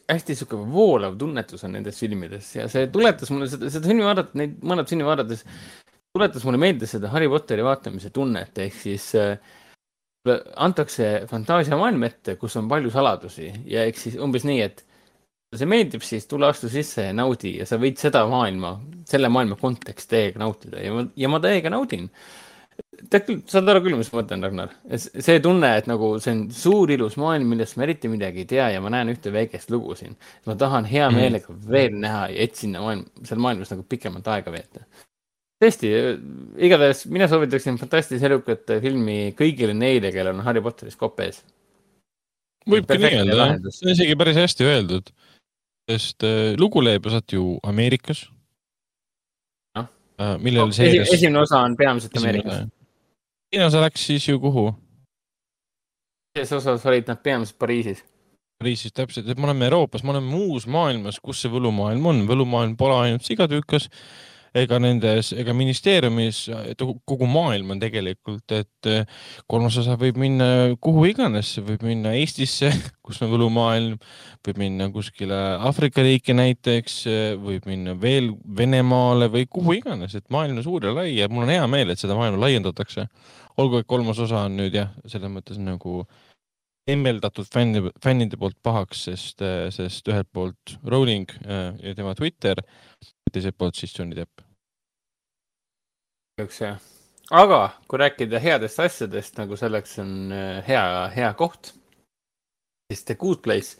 hästi 0.10 0.34
niisugune 0.34 0.70
voolav 0.74 1.18
tunnetus 1.20 1.64
on 1.68 1.76
nendes 1.78 2.00
filmides 2.00 2.52
ja 2.56 2.68
see 2.72 2.88
tuletas 2.94 3.32
mulle 3.34 3.50
seda, 3.52 3.72
seda 3.74 3.90
filmi 3.90 4.06
vaadata, 4.06 4.38
neid 4.40 4.56
mõned 4.66 4.90
filmi 4.90 5.08
vaadates, 5.08 5.44
tuletas 6.14 6.46
mulle 6.48 6.62
meelde 6.62 6.90
seda 6.90 7.12
Harry 7.14 7.30
Potteri 7.32 7.66
vaatamise 7.66 8.14
tunnet, 8.16 8.58
ehk 8.66 8.80
siis 8.80 9.10
äh, 9.20 9.36
antakse 10.56 11.12
fantaasiamaailm 11.30 12.08
ette, 12.08 12.38
kus 12.40 12.56
on 12.60 12.70
palju 12.72 12.92
saladusi 12.94 13.50
ja 13.70 13.84
eks 13.90 14.08
siis 14.08 14.20
umbes 14.22 14.46
nii, 14.48 14.62
et 14.64 14.86
see 15.58 15.70
meeldib, 15.70 16.04
siis 16.06 16.26
tule 16.30 16.48
astu 16.48 16.70
sisse 16.72 17.10
ja 17.10 17.16
naudi 17.16 17.58
ja 17.60 17.68
sa 17.70 17.78
võid 17.82 18.00
seda 18.02 18.24
maailma, 18.30 18.76
selle 19.10 19.30
maailma 19.34 19.58
kontekst 19.60 20.10
täiega 20.10 20.42
nautida 20.42 20.82
ja 20.82 20.94
ma, 20.96 21.06
ja 21.20 21.30
ma 21.30 21.40
täiega 21.44 21.74
naudin. 21.74 22.10
Tead 23.12 23.26
küll, 23.28 23.40
saad 23.50 23.70
aru 23.72 23.84
küll, 23.86 23.98
mis 24.00 24.10
ma 24.12 24.22
mõtlen, 24.22 24.44
Ragnar? 24.48 24.74
see 24.98 25.40
tunne, 25.44 25.70
et 25.80 25.88
nagu 25.90 26.14
see 26.24 26.34
on 26.36 26.44
suur 26.56 26.92
ilus 26.94 27.18
maailm, 27.22 27.48
millest 27.54 27.78
ma 27.78 27.88
eriti 27.88 28.12
midagi 28.12 28.44
ei 28.44 28.50
tea 28.50 28.68
ja 28.76 28.84
ma 28.84 28.92
näen 28.94 29.14
ühte 29.14 29.34
väikest 29.34 29.74
lugu 29.74 29.98
siin. 30.00 30.18
ma 30.50 30.58
tahan 30.60 30.90
hea 30.90 31.08
mhm. 31.10 31.20
meelega 31.20 31.58
veel 31.78 31.98
näha 32.04 32.28
ja 32.34 32.46
et 32.48 32.60
sinna 32.60 32.84
maailm, 32.84 33.08
seal 33.24 33.42
maailmas 33.44 33.74
nagu 33.74 33.88
pikemalt 33.90 34.30
aega 34.36 34.54
veeta. 34.54 34.86
tõesti, 35.64 35.92
igatahes 36.70 37.06
mina 37.14 37.30
soovitaksin 37.32 37.80
fantastilise 37.82 38.30
elukat 38.32 38.78
filmi 38.84 39.18
kõigile 39.38 39.76
neile, 39.78 40.12
kellel 40.16 40.36
on 40.38 40.48
Harry 40.48 40.64
Potterist 40.64 41.00
kopp 41.02 41.22
ees 41.24 41.44
võibki 42.70 42.98
nii 43.00 43.22
öelda, 43.26 43.72
see 43.76 43.88
on 43.90 43.96
isegi 43.96 44.18
päris 44.20 44.40
hästi 44.40 44.68
öeldud 44.68 45.14
sest 45.90 46.24
äh, 46.24 46.54
lugu 46.60 46.84
leiab 46.84 47.08
osalt 47.10 47.36
ju 47.36 47.58
Ameerikas 47.68 48.26
no.. 50.18 50.34
Äh, 50.34 50.40
millel 50.40 50.70
no, 50.70 50.76
seeres... 50.76 51.12
esimene 51.14 51.44
osa 51.44 51.64
on 51.66 51.78
peamiselt 51.78 52.18
Ameerikas. 52.18 52.66
teine 53.52 53.68
osa 53.70 53.84
läks 53.84 54.08
siis 54.12 54.28
ju 54.28 54.40
kuhu? 54.40 54.72
teises 56.34 56.58
osas 56.58 56.86
olid 56.90 57.08
nad 57.08 57.22
peamiselt 57.24 57.60
Pariisis. 57.62 58.04
Pariisis 58.62 58.94
täpselt, 58.94 59.28
et 59.30 59.38
me 59.38 59.46
oleme 59.50 59.66
Euroopas, 59.68 60.04
me 60.04 60.14
oleme 60.14 60.30
muus 60.30 60.66
maailmas, 60.70 61.20
kus 61.22 61.42
see 61.44 61.52
võlumaailm 61.52 62.06
on, 62.10 62.22
võlumaailm 62.30 62.78
pole 62.80 62.96
ainult 63.06 63.26
sigatüükas 63.28 63.90
ega 64.58 64.78
nendes, 64.82 65.32
ega 65.34 65.54
ministeeriumis, 65.58 66.44
kogu 67.10 67.28
maailm 67.30 67.74
on 67.74 67.82
tegelikult, 67.82 68.54
et 68.54 68.90
eh, 68.90 69.06
kolmas 69.50 69.78
osa 69.82 69.96
võib 70.00 70.20
minna 70.22 70.48
kuhu 70.84 71.08
iganes, 71.10 71.56
võib 71.66 71.86
minna 71.88 72.14
Eestisse, 72.20 72.70
kus 73.06 73.22
on 73.26 73.32
võlumaailm, 73.34 73.96
võib 74.46 74.60
minna 74.62 74.90
kuskile 74.94 75.40
Aafrika 75.58 76.06
riiki 76.06 76.36
näiteks, 76.38 77.00
võib 77.42 77.66
minna 77.70 77.98
veel 78.00 78.34
Venemaale 78.58 79.32
või 79.34 79.48
kuhu 79.50 79.80
iganes, 79.80 80.14
et 80.20 80.30
maailm 80.34 80.62
on 80.62 80.68
suur 80.68 80.86
ja 80.86 80.94
lai 80.94 81.10
ja 81.16 81.30
mul 81.32 81.48
on 81.48 81.56
hea 81.56 81.66
meel, 81.70 81.94
et 81.94 82.02
seda 82.02 82.18
maailma 82.18 82.46
laiendatakse. 82.46 83.08
olgu, 83.58 83.82
et 83.82 83.90
kolmas 83.90 84.20
osa 84.22 84.46
on 84.48 84.58
nüüd 84.58 84.78
jah, 84.78 84.94
selles 85.06 85.30
mõttes 85.34 85.58
nagu 85.62 86.04
emmeldatud 86.90 87.48
fänni, 87.48 87.80
fännide 88.04 88.38
poolt 88.38 88.58
pahaks, 88.62 89.06
sest, 89.08 89.42
sest 89.72 90.08
ühelt 90.12 90.28
poolt 90.34 90.78
Rowling 90.86 91.32
eh, 91.42 91.70
ja 91.90 91.96
tema 91.98 92.14
Twitter 92.14 92.62
teiselt 93.34 93.58
poolt 93.58 93.80
siis 93.80 93.94
Johnny 93.98 94.18
Depp. 94.18 94.43
Üks 96.42 96.62
jah, 96.64 96.80
aga 97.30 97.60
kui 97.90 98.00
rääkida 98.02 98.40
headest 98.42 98.82
asjadest, 98.82 99.38
nagu 99.38 99.58
selleks 99.60 100.00
on 100.02 100.34
äh, 100.34 100.64
hea, 100.66 100.82
hea 101.14 101.30
koht, 101.38 101.74
siis 102.90 103.06
The 103.06 103.18
Good 103.22 103.44
Place, 103.46 103.78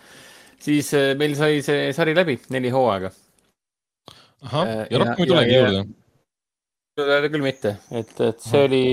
siis 0.62 0.92
äh, 0.98 1.14
meil 1.18 1.34
sai 1.40 1.64
see 1.66 1.90
sari 1.98 2.14
läbi, 2.14 2.38
neli 2.54 2.70
hooaega. 2.74 3.10
ahah, 4.44 4.68
äh, 4.68 4.86
ja 4.92 5.02
rohkem 5.02 5.26
ei 5.26 5.32
tulegi 5.34 5.58
juurde? 5.58 5.84
küll 7.34 7.42
mitte, 7.42 7.78
et, 7.90 8.12
et 8.22 8.44
see 8.46 8.60
Aha. 8.60 8.68
oli 8.68 8.84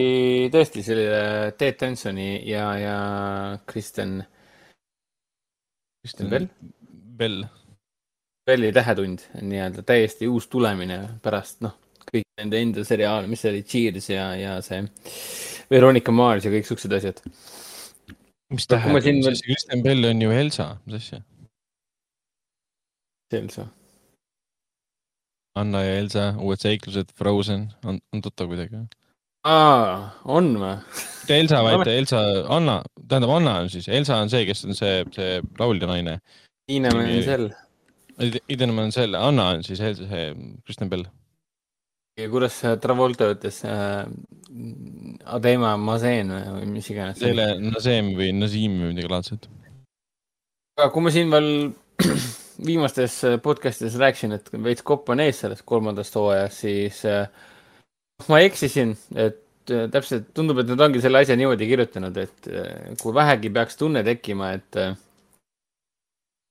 tõesti 0.55 0.81
selline 0.87 1.53
Ted 1.61 1.77
Tensoni 1.83 2.31
ja, 2.49 2.71
ja 2.81 2.99
Kristen. 3.69 4.23
Kristen 6.01 6.31
Bell? 6.33 6.49
Bell 7.21 7.45
Belli 8.49 8.73
tähetund 8.73 9.27
nii-öelda 9.37 9.85
täiesti 9.85 10.27
uus 10.33 10.49
tulemine 10.49 10.97
pärast 11.23 11.61
noh, 11.61 11.77
nende 12.41 12.61
enda 12.61 12.85
seriaale, 12.87 13.29
mis 13.31 13.43
see 13.45 13.53
oli, 13.53 13.65
Cheers 13.69 14.11
ja, 14.13 14.27
ja 14.39 14.59
see 14.65 14.85
Veronika 15.71 16.13
Mars 16.15 16.47
ja 16.47 16.53
kõik 16.53 16.69
siuksed 16.69 16.95
asjad. 16.97 17.21
mis 18.51 18.67
tähendab, 18.71 19.05
siin... 19.05 19.21
Veel... 19.25 19.43
Kristen 19.47 19.85
Bell 19.87 20.09
on 20.11 20.25
ju 20.25 20.33
Elsa, 20.35 20.71
mis 20.87 20.99
asja? 21.03 21.21
Elsa. 23.39 23.69
Anna 25.61 25.85
ja 25.85 26.01
Elsa, 26.01 26.25
uued 26.43 26.63
seiklused, 26.63 27.13
Frozen, 27.19 27.69
on, 27.87 28.01
on 28.15 28.25
tuttav 28.25 28.51
kuidagi 28.51 28.75
või? 28.75 28.89
aa, 29.49 30.11
on 30.31 30.53
või? 30.59 30.75
mitte 31.23 31.39
Elsa, 31.39 31.63
vaid 31.67 31.91
Elsa, 31.93 32.21
Anna, 32.51 32.81
tähendab 33.07 33.35
Anna 33.39 33.57
on 33.65 33.71
siis, 33.73 33.89
Elsa 33.89 34.19
on 34.23 34.31
see, 34.33 34.47
kes 34.49 34.67
on 34.67 34.79
see, 34.79 35.03
see 35.15 35.41
laulja 35.59 35.91
naine. 35.91 36.19
Tiina 36.71 36.93
Menzel 36.95 37.51
Idenman 38.21 38.91
on 38.91 38.93
selle, 38.93 39.19
Anna 39.19 39.49
on 39.55 39.65
siis 39.65 39.81
see 39.81 40.25
Kristen 40.67 40.91
Bell. 40.91 41.07
Ja 42.21 42.31
kuidas 42.33 42.61
Travolta 42.83 43.31
ütles 43.35 43.63
äh,, 43.69 44.05
Adema 45.31 45.77
Mazen 45.79 46.33
või 46.33 46.69
mis 46.75 46.91
iganes. 46.91 47.21
selle 47.23 47.53
Nazem 47.63 48.15
või 48.19 48.33
Nazim 48.37 48.81
või 48.83 48.93
midagi 48.95 49.13
laadset. 49.13 49.49
aga 50.79 50.91
kui 50.95 51.05
ma 51.07 51.15
siin 51.15 51.31
veel 51.33 51.51
viimastes 52.71 53.21
podcast'ides 53.45 53.99
rääkisin, 54.01 54.35
et 54.37 54.51
veits 54.53 54.85
kopp 54.87 55.09
on 55.13 55.23
ees 55.25 55.45
sellest 55.45 55.65
kolmandast 55.69 56.17
hooajast, 56.19 56.65
siis 56.65 57.05
äh, 57.09 57.29
ma 58.29 58.41
eksisin, 58.45 58.95
et 59.15 59.73
äh, 59.73 59.87
täpselt 59.93 60.33
tundub, 60.37 60.61
et 60.61 60.73
nad 60.73 60.83
ongi 60.89 61.03
selle 61.03 61.23
asja 61.23 61.37
niimoodi 61.39 61.69
kirjutanud, 61.71 62.19
et 62.21 62.51
äh, 62.51 62.91
kui 63.01 63.15
vähegi 63.17 63.53
peaks 63.55 63.79
tunne 63.81 64.03
tekkima, 64.07 64.53
et 64.59 64.81
äh, 64.81 64.97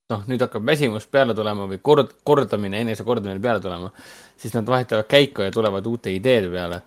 noh, 0.09 0.23
nüüd 0.29 0.41
hakkab 0.41 0.65
väsimus 0.65 1.05
peale 1.11 1.35
tulema 1.37 1.67
või 1.69 1.79
kord, 1.85 2.15
kordamine, 2.25 2.81
enesekordamine 2.85 3.41
peale 3.43 3.61
tulema, 3.63 3.91
siis 4.39 4.55
nad 4.55 4.67
vahetavad 4.69 5.07
käiku 5.09 5.45
ja 5.45 5.53
tulevad 5.53 5.85
uute 5.85 6.13
ideede 6.13 6.49
peale. 6.53 6.81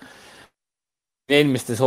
eelmistes 1.33 1.79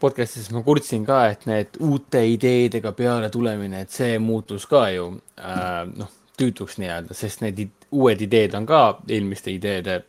podcast'ides 0.00 0.52
ma 0.54 0.62
kurtsin 0.62 1.06
ka, 1.06 1.22
et 1.32 1.46
need 1.50 1.78
uute 1.80 2.20
ideedega 2.30 2.92
peale 2.92 3.30
tulemine, 3.30 3.80
et 3.80 3.90
see 3.90 4.18
muutus 4.18 4.66
ka 4.70 4.84
ju 4.94 5.08
äh, 5.40 5.88
noh, 5.96 6.12
tüütuks 6.38 6.76
nii-öelda, 6.78 7.16
sest 7.16 7.42
need 7.42 7.64
uued 7.90 8.20
ideed 8.22 8.54
on 8.54 8.66
ka 8.68 8.82
eelmiste 9.08 9.50
ideede 9.50 10.02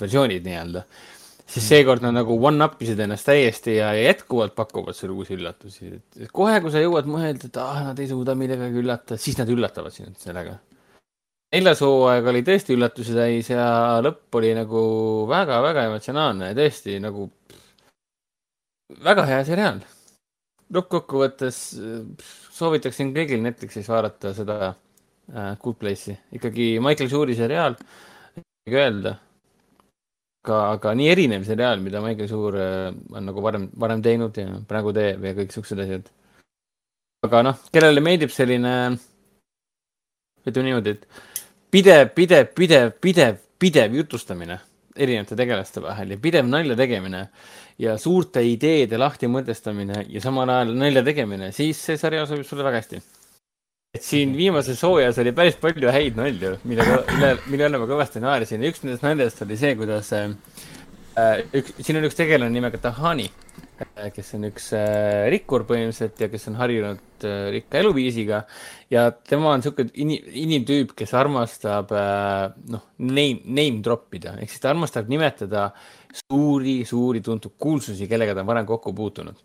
versioonid 0.00 0.44
nii-öelda 0.44 0.82
siis 1.46 1.66
seekord 1.70 2.02
nad 2.04 2.14
nagu 2.16 2.36
one-up 2.48 2.80
isid 2.82 3.00
ennast 3.02 3.28
täiesti 3.28 3.76
ja 3.78 3.92
jätkuvalt 3.94 4.54
pakuvad 4.56 4.96
sulle 4.96 5.14
uusi 5.14 5.36
üllatusi. 5.36 5.90
kohe, 6.32 6.60
kui 6.60 6.72
sa 6.74 6.82
jõuad 6.82 7.08
mõelda, 7.10 7.50
et 7.50 7.58
ah, 7.62 7.82
nad 7.90 8.00
ei 8.02 8.08
suuda 8.10 8.34
millegagi 8.38 8.82
üllatada, 8.82 9.18
siis 9.20 9.38
nad 9.38 9.50
üllatavad 9.52 9.94
sind 9.94 10.18
sellega. 10.22 10.58
neljas 11.54 11.80
hooaeg 11.86 12.26
oli 12.32 12.42
tõesti 12.46 12.74
üllatusi 12.74 13.14
täis 13.14 13.50
ja 13.50 13.66
lõpp 14.02 14.34
oli 14.40 14.54
nagu 14.58 14.80
väga-väga 15.30 15.86
emotsionaalne 15.90 16.50
ja 16.50 16.58
tõesti 16.58 16.98
nagu 17.02 17.30
väga 19.06 19.26
hea 19.30 19.44
seriaal. 19.46 19.84
lõppkokkuvõttes 20.74 21.60
soovitaksin 22.56 23.12
kõigil 23.14 23.44
Netflixis 23.44 23.86
vaadata 23.88 24.34
seda 24.34 24.58
äh, 24.72 25.54
Good 25.62 25.78
Place'i, 25.78 26.18
ikkagi 26.34 26.74
Michael 26.82 27.12
Shuri 27.12 27.38
seriaal, 27.38 27.78
öelda 28.66 29.14
aga, 30.46 30.60
aga 30.76 30.94
nii 30.94 31.08
erinev 31.10 31.46
seriaal, 31.46 31.82
mida 31.82 32.00
Michael 32.04 32.30
Suur 32.30 32.56
äh, 32.60 32.92
on 33.12 33.26
nagu 33.26 33.42
varem, 33.42 33.66
varem 33.74 34.02
teinud 34.02 34.38
ja 34.38 34.60
praegu 34.68 34.94
teeb 34.94 35.24
ja 35.26 35.34
kõik 35.34 35.54
siuksed 35.54 35.82
asjad. 35.82 36.06
aga 37.26 37.42
noh, 37.42 37.58
kellele 37.74 38.02
meeldib 38.04 38.30
selline, 38.30 38.72
ütleme 40.46 40.68
niimoodi, 40.68 40.94
et 40.94 41.06
pidev, 41.74 42.12
pidev, 42.14 42.48
pidev, 42.54 42.94
pidev, 43.02 43.42
pidev 43.58 43.98
jutustamine 43.98 44.60
erinevate 44.96 45.36
tegelaste 45.36 45.82
vahel 45.82 46.14
ja 46.14 46.20
pidev 46.22 46.46
nalja 46.48 46.76
tegemine 46.78 47.26
ja 47.82 47.96
suurte 48.00 48.40
ideede 48.46 48.96
lahtimõtestamine 49.00 50.06
ja 50.08 50.22
samal 50.24 50.48
ajal 50.54 50.72
nalja 50.78 51.02
tegemine, 51.04 51.50
siis 51.52 51.80
see 51.82 51.98
sarja 52.00 52.24
sobib 52.28 52.46
sulle 52.48 52.64
väga 52.64 52.80
hästi. 52.80 53.02
Et 53.96 54.04
siin 54.04 54.36
viimases 54.36 54.82
hooajas 54.84 55.18
oli 55.22 55.32
päris 55.36 55.58
palju 55.60 55.90
häid 55.92 56.20
nalju, 56.20 56.56
millega, 56.68 57.00
mille, 57.14 57.32
mille 57.48 57.70
üle 57.70 57.82
ma 57.82 57.90
kõvasti 57.90 58.22
naersin 58.22 58.64
üks 58.68 58.84
nendest 58.84 59.06
naljadest 59.06 59.42
oli 59.46 59.58
see, 59.60 59.74
kuidas 59.80 60.12
äh, 60.16 60.30
üks, 61.56 61.74
siin 61.80 62.00
on 62.00 62.08
üks 62.10 62.18
tegelane 62.18 62.52
nimega 62.52 62.80
Tahani 62.82 63.30
Äh, 63.76 64.08
kes 64.14 64.30
on 64.36 64.46
üks 64.48 64.70
äh, 64.76 65.26
rikkur 65.32 65.66
põhimõtteliselt 65.68 66.20
ja 66.22 66.30
kes 66.32 66.46
on 66.48 66.54
harjunud 66.56 67.24
äh, 67.28 67.48
rikka 67.52 67.80
eluviisiga. 67.82 68.44
ja 68.90 69.10
tema 69.10 69.50
on 69.52 69.64
sihuke 69.64 69.84
inim, 70.00 70.24
inimtüüp, 70.44 70.94
kes 70.96 71.12
armastab 71.16 71.92
noh, 72.72 72.86
name, 73.02 73.42
name 73.44 73.82
drop 73.84 74.14
ida 74.16 74.32
ehk 74.40 74.52
siis 74.52 74.62
ta 74.62 74.70
armastab 74.72 75.10
nimetada 75.12 75.66
suuri, 76.22 76.78
suuri 76.88 77.20
tuntud 77.20 77.56
kuulsusi, 77.60 78.08
kellega 78.08 78.32
ta 78.32 78.44
on 78.46 78.48
varem 78.48 78.68
kokku 78.68 78.94
puutunud. 78.96 79.36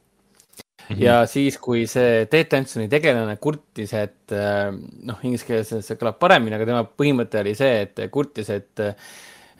Mm 0.91 0.95
-hmm. 0.97 1.03
ja 1.03 1.25
siis, 1.25 1.57
kui 1.57 1.87
see 1.87 2.25
Ted 2.27 2.51
Dansoni 2.51 2.87
tegelane 2.91 3.37
kurtis, 3.37 3.93
et 3.93 4.31
noh, 4.31 5.19
inglise 5.23 5.45
keeles 5.45 5.69
see 5.69 5.95
kõlab 5.95 6.19
paremini, 6.19 6.55
aga 6.55 6.65
tema 6.65 6.83
põhimõte 6.83 7.39
oli 7.39 7.55
see, 7.55 7.81
et 7.81 8.01
kurtis, 8.11 8.49
et 8.49 8.81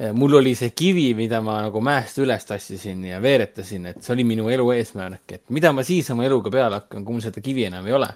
Eh, 0.01 0.09
mul 0.17 0.33
oli 0.33 0.55
see 0.57 0.71
kivi, 0.73 1.11
mida 1.13 1.43
ma 1.45 1.59
nagu 1.61 1.77
mäest 1.85 2.17
üles 2.23 2.47
tassisin 2.49 3.03
ja 3.05 3.19
veeretasin, 3.21 3.83
et 3.91 3.99
see 4.01 4.15
oli 4.15 4.23
minu 4.25 4.47
elu 4.49 4.63
eesmärk, 4.73 5.35
et 5.35 5.43
mida 5.53 5.69
ma 5.77 5.83
siis 5.85 6.09
oma 6.09 6.25
eluga 6.25 6.49
peale 6.49 6.79
hakkan, 6.79 7.03
kui 7.05 7.13
mul 7.13 7.21
seda 7.21 7.43
kivi 7.45 7.67
enam 7.67 7.85
ei 7.85 7.93
ole. 7.93 8.07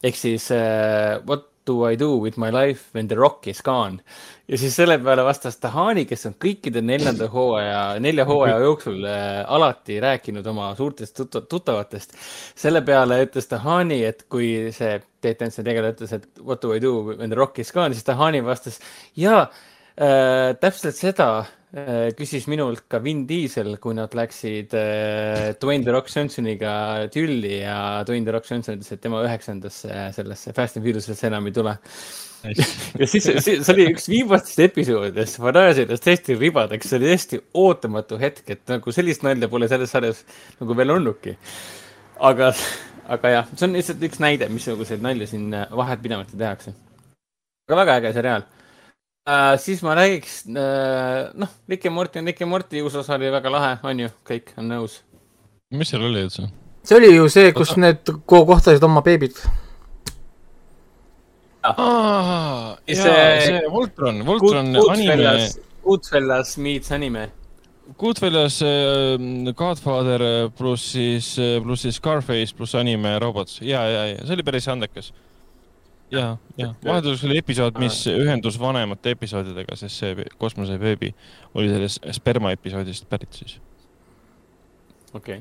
ehk 0.00 0.16
siis 0.16 0.46
uh, 0.54 1.18
what 1.28 1.44
do 1.68 1.82
I 1.84 1.98
do 2.00 2.14
with 2.22 2.40
my 2.40 2.48
life 2.54 2.88
when 2.94 3.10
the 3.10 3.18
rock 3.20 3.44
is 3.52 3.60
gone? 3.60 4.00
Ja 4.48 4.58
siis 4.58 4.76
selle 4.78 4.98
peale 5.02 5.24
vastas 5.26 5.58
Tahani, 5.62 6.06
kes 6.06 6.26
on 6.30 6.36
kõikide 6.42 6.82
neljanda 6.84 7.28
hooaja, 7.32 7.80
nelja 8.00 8.26
hooaja 8.28 8.58
jooksul 8.62 9.00
uh, 9.02 9.42
alati 9.58 10.00
rääkinud 10.02 10.46
oma 10.46 10.72
suurtest 10.78 11.16
tut 11.22 11.48
tuttavatest. 11.48 12.14
selle 12.54 12.82
peale 12.86 13.22
ütles 13.26 13.48
Tahani, 13.50 14.02
et 14.04 14.26
kui 14.28 14.72
see 14.76 14.98
Ted 15.20 15.40
Danson 15.40 15.66
tegelane 15.66 15.96
ütles, 15.96 16.12
et 16.12 16.28
what 16.42 16.62
do 16.62 16.74
I 16.74 16.82
do 16.82 16.98
when 17.14 17.30
the 17.30 17.38
rock 17.38 17.58
is 17.58 17.72
gone, 17.72 17.94
siis 17.94 18.06
Tahani 18.06 18.44
vastas 18.44 18.78
jaa 19.16 19.48
Äh, 19.96 20.52
täpselt 20.60 20.92
seda 20.92 21.26
äh, 21.72 22.10
küsis 22.18 22.44
minult 22.52 22.82
ka 22.92 22.98
Vin 23.00 23.22
Diesel, 23.24 23.78
kui 23.80 23.94
nad 23.96 24.12
läksid 24.12 24.74
äh, 24.76 25.54
Dwayne 25.56 25.86
The 25.86 25.94
Rock 25.94 26.10
Johnsoniga 26.12 26.72
tülli 27.08 27.62
ja 27.62 28.02
Dwayne 28.04 28.28
The 28.28 28.34
Rock 28.36 28.50
Johnson 28.50 28.76
ütles, 28.76 28.92
et 28.92 29.00
tema 29.00 29.22
üheksandasse 29.24 30.10
sellesse 30.12 30.52
Fast 30.52 30.76
and 30.76 30.84
Furious'esse 30.84 31.30
enam 31.30 31.48
ei 31.48 31.56
tule. 31.56 31.72
ja 33.00 33.06
siis 33.08 33.26
see, 33.26 33.58
see 33.60 33.72
oli 33.74 33.86
üks 33.92 34.08
viimastest 34.10 34.62
episoodidest, 34.66 35.38
ma 35.42 35.52
naersin 35.56 35.86
ennast 35.86 36.08
hästi 36.10 36.36
ribadeks, 36.40 36.90
see 36.90 37.00
oli 37.00 37.12
hästi 37.12 37.40
ootamatu 37.62 38.18
hetk, 38.20 38.44
et 38.54 38.64
nagu 38.72 38.94
sellist 38.94 39.24
nalja 39.26 39.48
pole 39.52 39.68
selles 39.70 39.92
sarjas 39.94 40.22
nagu 40.60 40.76
veel 40.78 40.94
olnudki. 40.96 41.36
aga, 42.30 42.52
aga 43.16 43.32
jah, 43.36 43.48
see 43.54 43.68
on 43.68 43.78
lihtsalt 43.78 44.04
üks 44.08 44.20
näide, 44.22 44.50
missuguseid 44.52 45.02
nalju 45.04 45.30
siin 45.30 45.48
vahetpidamata 45.52 46.36
tehakse. 46.36 46.74
aga 47.68 47.80
väga 47.82 47.96
äge 48.02 48.12
seriaal 48.16 48.46
äh,. 49.28 49.56
siis 49.62 49.82
ma 49.82 49.96
räägiks 49.98 50.44
äh,, 50.50 51.32
noh, 51.34 51.56
Rick 51.68 51.84
ja 51.84 51.90
Morty 51.90 52.22
on 52.22 52.30
Rick 52.30 52.40
ja 52.40 52.46
Morty, 52.46 52.82
uus 52.82 52.94
osa 52.94 53.18
oli 53.18 53.32
väga 53.32 53.52
lahe, 53.52 53.74
on 53.82 54.06
ju, 54.06 54.12
kõik 54.28 54.54
on 54.56 54.70
nõus. 54.70 55.00
mis 55.74 55.90
seal 55.90 56.06
oli 56.06 56.24
üldse? 56.28 56.48
see 56.86 56.98
oli 57.00 57.14
ju 57.14 57.28
see, 57.32 57.52
kus 57.56 57.74
need 57.80 58.12
kohtasid 58.26 58.84
oma 58.86 59.02
beebid. 59.06 59.38
Aa, 61.74 62.76
see, 62.86 63.16
see 63.46 63.64
Voltron, 63.72 64.22
Voltron 64.26 64.72
anime. 64.90 65.34
Goodfellas 65.86 66.56
meets 66.58 66.90
anime. 66.92 67.28
Goodfellas 67.98 68.58
äh, 68.66 69.52
Godfather 69.54 70.22
pluss 70.58 70.92
siis, 70.92 71.36
pluss 71.62 71.86
siis 71.86 72.00
Scarface 72.00 72.56
pluss 72.56 72.74
anime 72.74 73.18
robots 73.22 73.60
ja, 73.62 73.84
ja, 73.86 74.08
ja 74.10 74.24
see 74.26 74.34
oli 74.34 74.46
päris 74.46 74.66
andekas 74.72 75.12
ja, 76.10 76.36
ja 76.58 76.70
vahelduseks 76.84 77.24
oli 77.26 77.38
episood, 77.40 77.78
mis 77.82 77.98
ühendus 78.10 78.58
vanemate 78.60 79.14
episoodidega, 79.16 79.76
sest 79.78 80.02
see 80.02 80.28
kosmose 80.38 80.78
veebi 80.80 81.12
oli 81.54 81.70
sellest 81.72 82.06
sperma 82.16 82.52
episoodist 82.54 83.08
pärit 83.10 83.40
siis. 83.40 83.58
okei 85.12 85.40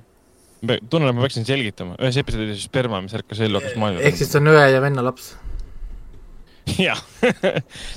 okay.. 0.63 0.79
tunnen, 0.89 1.09
et 1.09 1.17
ma 1.17 1.25
peaksin 1.25 1.45
selgitama, 1.47 1.97
ühes 2.01 2.17
episoodis 2.21 2.65
sperma, 2.65 3.01
mis 3.05 3.15
ärkas 3.17 3.43
ellu, 3.45 3.61
hakkas 3.61 3.77
maailma. 3.81 4.05
ehk 4.05 4.21
siis 4.21 4.31
see 4.33 4.41
on 4.41 4.53
õe 4.55 4.65
ja 4.73 4.81
venna 4.83 5.05
laps. 5.05 5.33
Jah. 6.87 7.01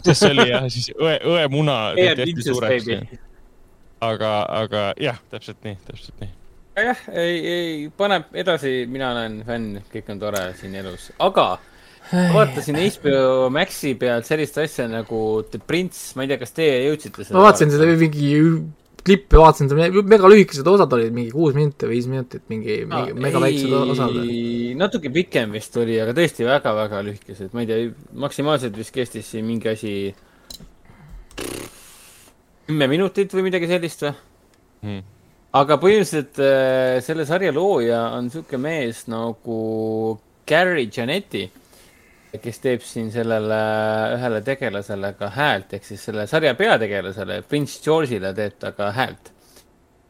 Sest 0.04 0.22
see 0.22 0.32
oli 0.34 0.48
jah, 0.50 0.66
siis 0.72 0.90
õe, 0.96 1.16
õe 1.24 1.46
muna 1.52 1.78
tehti 1.96 2.44
suureks. 2.46 2.90
aga, 4.04 4.32
aga 4.62 4.84
jah, 5.00 5.18
täpselt 5.32 5.62
nii, 5.66 5.78
täpselt 5.88 6.20
nii. 6.22 6.34
Jah, 6.78 7.00
ei, 7.10 7.38
ei, 7.42 7.70
paneb 7.98 8.36
edasi, 8.38 8.84
mina 8.90 9.10
olen 9.10 9.40
fänn, 9.46 9.80
kõik 9.90 10.12
on 10.14 10.20
tore 10.22 10.44
siin 10.60 10.76
elus, 10.78 11.08
aga 11.18 11.56
ma 12.12 12.28
vaatasin 12.36 12.78
HBO 12.78 13.48
Maxi 13.52 13.96
pealt 13.98 14.28
sellist 14.28 14.56
asja 14.62 14.86
nagu 14.88 15.22
The 15.50 15.58
Prince, 15.58 16.14
ma 16.16 16.24
ei 16.24 16.30
tea, 16.30 16.38
kas 16.40 16.54
teie 16.56 16.76
jõudsite 16.86 17.26
seda 17.26 17.36
ma 17.36 17.48
vaatasin 17.48 17.74
seda 17.74 17.88
mingi 17.98 18.30
klippe, 19.04 19.38
vaatasin 19.40 19.70
mega 20.08 20.30
lühikesed 20.30 20.66
osad 20.68 20.92
olid, 20.96 21.12
mingi 21.14 21.32
kuus 21.32 21.56
minutit 21.56 21.84
või 21.86 21.94
viis 21.94 22.08
minutit, 22.10 22.44
mingi, 22.50 22.80
mingi 22.88 23.14
no, 23.14 23.20
mega 23.24 23.42
väiksed 23.42 23.74
osad. 23.78 24.16
natuke 24.80 25.12
pikem 25.14 25.54
vist 25.54 25.76
oli, 25.80 25.98
aga 26.02 26.14
tõesti 26.16 26.46
väga-väga 26.48 27.02
lühikesed, 27.06 27.52
ma 27.54 27.64
ei 27.64 27.70
tea, 27.70 27.92
maksimaalselt 28.26 28.76
vist 28.78 28.94
kestis 28.94 29.30
siin 29.32 29.46
mingi 29.48 29.70
asi 29.72 29.94
kümme 32.68 32.88
minutit 32.90 33.32
või 33.32 33.46
midagi 33.48 33.70
sellist 33.70 34.04
või 34.04 34.12
hmm.? 34.82 35.06
aga 35.58 35.78
põhimõtteliselt 35.80 36.42
äh, 36.44 36.98
selle 37.04 37.24
sarja 37.28 37.54
looja 37.54 38.02
on 38.18 38.28
niisugune 38.28 38.60
mees 38.66 39.06
nagu 39.08 39.60
Gary 40.48 40.88
Janetti 40.92 41.46
kes 42.36 42.60
teeb 42.60 42.84
siin 42.84 43.08
sellele 43.12 43.58
ühele 44.18 44.42
tegelasele 44.44 45.14
ka 45.18 45.30
häält, 45.32 45.72
ehk 45.78 45.86
siis 45.86 46.04
selle 46.08 46.26
sarja 46.28 46.54
peategelasele, 46.58 47.40
Prince 47.48 47.80
George'ile 47.84 48.34
teeb 48.36 48.58
ta 48.60 48.72
ka 48.76 48.90
häält. 48.96 49.30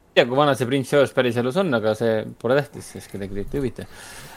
ei 0.09 0.19
tea, 0.19 0.27
kui 0.27 0.39
vana 0.39 0.57
see 0.59 0.67
Prince 0.67 0.91
George 0.91 1.15
päriselus 1.15 1.57
on, 1.63 1.71
aga 1.79 1.93
see 1.95 2.25
pole 2.41 2.57
tähtis, 2.59 2.89
sest 2.97 3.13
kedagi 3.13 3.39
ei 3.39 3.47
huvita 3.53 3.85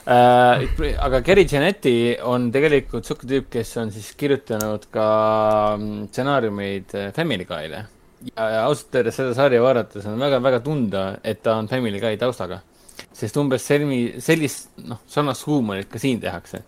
äh,. 0.05 0.67
aga 1.01 1.21
Gary 1.25 1.47
Janetti 1.49 1.95
on 2.21 2.51
tegelikult 2.53 3.07
sihuke 3.07 3.29
tüüp, 3.29 3.47
kes 3.49 3.73
on 3.81 3.89
siis 3.95 4.11
kirjutanud 4.13 4.85
ka 4.93 5.07
mm, 5.79 6.11
stsenaariumeid 6.11 6.93
Family 7.15 7.47
Guy'le. 7.49 7.81
ja 8.35 8.51
ausalt 8.67 8.99
öeldes 8.99 9.17
seda 9.17 9.33
sarja 9.33 9.63
vaadates 9.63 10.05
on 10.05 10.21
väga-väga 10.21 10.59
tunda, 10.61 11.07
et 11.23 11.41
ta 11.41 11.57
on 11.57 11.71
Family 11.71 12.03
Guy 12.03 12.21
taustaga. 12.21 12.61
sest 13.11 13.41
umbes 13.41 13.65
selmi, 13.65 14.21
sellist, 14.21 14.69
noh, 14.85 15.01
sarnast 15.09 15.49
huumorit 15.49 15.89
ka 15.89 15.97
siin 15.99 16.21
tehakse 16.21 16.61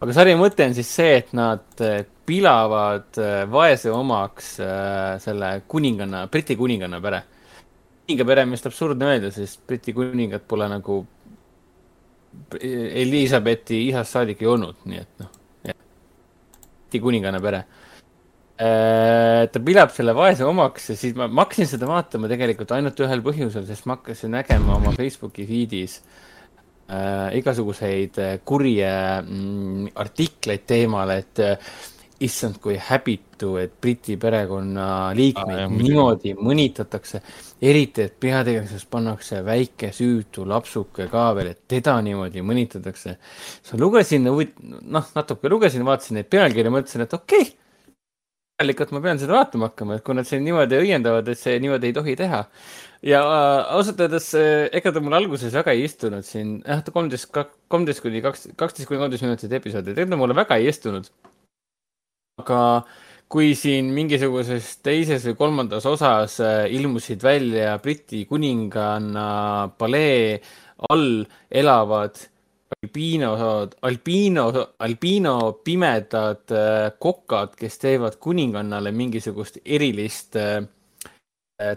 aga 0.00 0.16
sari 0.16 0.34
mõte 0.38 0.64
on 0.64 0.76
siis 0.76 0.90
see, 0.96 1.16
et 1.20 1.32
nad 1.36 1.82
eh, 1.84 2.02
pilavad 2.28 3.18
eh, 3.20 3.42
vaese 3.50 3.92
omaks 3.92 4.54
eh, 4.64 5.18
selle 5.22 5.52
kuninganna, 5.68 6.24
Briti 6.32 6.56
kuninganna 6.56 7.00
pere. 7.04 7.22
kuningapere 8.06 8.46
on 8.46 8.54
vist 8.56 8.70
absurdne 8.70 9.10
öelda, 9.10 9.32
sest 9.34 9.60
Briti 9.68 9.94
kuningat 9.96 10.46
pole 10.48 10.68
nagu 10.72 11.02
Elizabethi 12.60 13.80
isast 13.88 14.14
saadik 14.14 14.42
ei 14.42 14.48
olnud, 14.48 14.84
nii 14.86 14.98
et 15.02 15.22
noh, 15.22 15.30
jah. 15.66 15.78
Briti 16.86 17.02
kuninganna 17.02 17.42
pere. 17.42 17.64
ta 18.60 19.60
pilab 19.64 19.92
selle 19.94 20.12
vaese 20.12 20.44
omaks 20.44 20.90
ja 20.90 20.96
siis 21.00 21.14
ma, 21.16 21.30
ma 21.32 21.46
hakkasin 21.46 21.68
seda 21.70 21.86
vaatama 21.88 22.28
tegelikult 22.28 22.74
ainult 22.76 22.98
ühel 23.00 23.22
põhjusel, 23.24 23.64
sest 23.64 23.86
ma 23.88 23.96
hakkasin 23.96 24.34
nägema 24.36 24.74
oma 24.76 24.92
Facebooki 24.92 25.46
feed'is 25.48 25.94
äh, 25.96 26.29
äh, 26.90 27.38
igasuguseid 27.38 28.18
äh, 28.18 28.34
kurje 28.44 28.90
mm, 29.22 29.88
artikleid 30.02 30.66
teemal, 30.68 31.14
et 31.14 31.42
äh, 31.44 31.56
issand, 32.20 32.58
kui 32.60 32.76
häbitu, 32.76 33.54
et 33.60 33.72
Briti 33.80 34.16
perekonnaliikmeid 34.20 35.62
ah, 35.64 35.70
niimoodi 35.72 36.34
mõnitatakse. 36.36 37.22
eriti, 37.62 38.04
et 38.08 38.18
peategelises 38.20 38.84
pannakse 38.88 39.40
väike 39.44 39.90
süütu 39.92 40.44
lapsuke 40.48 41.08
ka 41.12 41.30
veel, 41.36 41.52
et 41.54 41.62
teda 41.68 41.96
niimoodi 42.04 42.44
mõnitatakse. 42.44 43.16
siis 43.62 43.80
lugesin, 43.80 44.28
noh, 44.28 45.08
natuke 45.14 45.48
lugesin, 45.48 45.84
vaatasin 45.84 46.20
neid 46.20 46.28
pealkirju, 46.28 46.76
mõtlesin, 46.76 47.06
et 47.06 47.14
okei 47.14 47.40
okay,. 47.40 47.56
järelikult 48.60 48.92
ma 48.92 49.00
pean 49.00 49.18
seda 49.18 49.38
vaatama 49.38 49.70
hakkama, 49.70 49.96
et 49.96 50.04
kui 50.04 50.14
nad 50.14 50.28
siin 50.28 50.44
niimoodi 50.44 50.76
õiendavad, 50.76 51.28
et 51.28 51.40
see 51.40 51.56
niimoodi 51.58 51.88
ei 51.88 51.96
tohi 51.96 52.16
teha 52.20 52.44
ja 53.02 53.20
äh, 53.24 53.74
ausalt 53.74 54.00
öeldes 54.00 54.32
äh, 54.36 54.68
ega 54.76 54.92
ta 54.92 55.00
mul 55.00 55.16
alguses 55.16 55.54
väga 55.56 55.72
ei 55.72 55.86
istunud 55.88 56.24
siin, 56.26 56.58
jah, 56.66 56.82
ta 56.84 56.92
kolmteist, 56.92 57.30
kolmteist 57.72 58.02
kuni 58.04 58.20
kaks, 58.24 58.50
kaksteist 58.60 58.88
kuni 58.88 59.00
kolmteist 59.00 59.24
minutit 59.24 59.52
episoodi, 59.56 59.94
tegelikult 59.94 60.16
ta 60.16 60.20
mulle 60.20 60.36
väga 60.36 60.58
ei 60.60 60.68
istunud. 60.72 61.08
aga 62.40 62.58
kui 63.30 63.54
siin 63.54 63.92
mingisuguses 63.94 64.80
teises 64.84 65.24
või 65.28 65.38
kolmandas 65.38 65.86
osas 65.88 66.40
äh, 66.44 66.66
ilmusid 66.76 67.22
välja 67.24 67.78
Briti 67.78 68.24
kuninganna 68.28 69.70
palee 69.78 70.40
all 70.90 71.24
elavad 71.50 72.20
albiino, 72.80 73.30
albiino, 73.82 74.44
albiino 74.78 75.34
pimedad 75.64 76.52
kokad, 76.98 77.56
kes 77.58 77.80
teevad 77.82 78.16
kuningannale 78.22 78.92
mingisugust 78.92 79.58
erilist 79.64 80.36
äh 80.36 80.60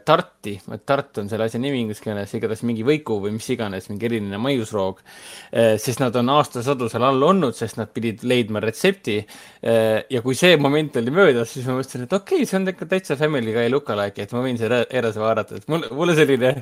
tarti, 0.06 0.54
tart 0.88 1.18
on 1.20 1.28
selle 1.32 1.48
asja 1.50 1.60
nimi 1.60 1.82
inglise 1.84 2.04
keeles, 2.04 2.32
igatahes 2.38 2.64
mingi 2.68 2.86
võiku 2.88 3.18
või 3.24 3.34
mis 3.36 3.50
iganes, 3.52 3.90
mingi 3.92 4.08
eriline 4.08 4.40
maiusroog 4.40 5.02
äh,. 5.04 5.74
sest 5.82 6.00
nad 6.04 6.16
on 6.20 6.32
aastasadu 6.38 6.88
seal 6.92 7.04
all 7.08 7.28
olnud, 7.30 7.58
sest 7.58 7.80
nad 7.82 7.92
pidid 7.92 8.24
leidma 8.28 8.62
retsepti 8.64 9.18
äh,. 9.20 10.06
ja 10.14 10.24
kui 10.24 10.38
see 10.40 10.56
moment 10.62 10.96
oli 11.02 11.14
möödas, 11.14 11.52
siis 11.56 11.68
ma 11.68 11.76
mõtlesin, 11.80 12.08
et 12.08 12.16
okei 12.16 12.42
okay,, 12.44 12.50
see 12.50 12.60
on 12.62 12.72
ikka 12.72 12.88
täitsa 12.96 13.20
Family 13.20 13.56
Guy 13.56 13.74
lookalike, 13.74 14.24
et 14.24 14.36
ma 14.36 14.46
võin 14.46 14.62
seda 14.62 14.84
edasi 14.88 15.24
vaadata, 15.24 15.60
et 15.60 15.70
mulle, 15.74 15.92
mulle 15.92 16.16
selline 16.18 16.56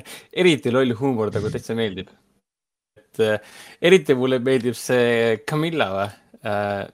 eriti 0.44 0.74
loll 0.74 0.96
huumor 0.98 1.30
nagu 1.34 1.52
täitsa 1.52 1.78
meeldib 1.78 2.10
et 3.02 3.22
äh, 3.22 3.54
eriti 3.82 4.16
mulle 4.18 4.40
meeldib 4.42 4.76
see 4.78 5.38
Camilla 5.46 5.88
või 5.94 6.10
äh,? 6.42 6.90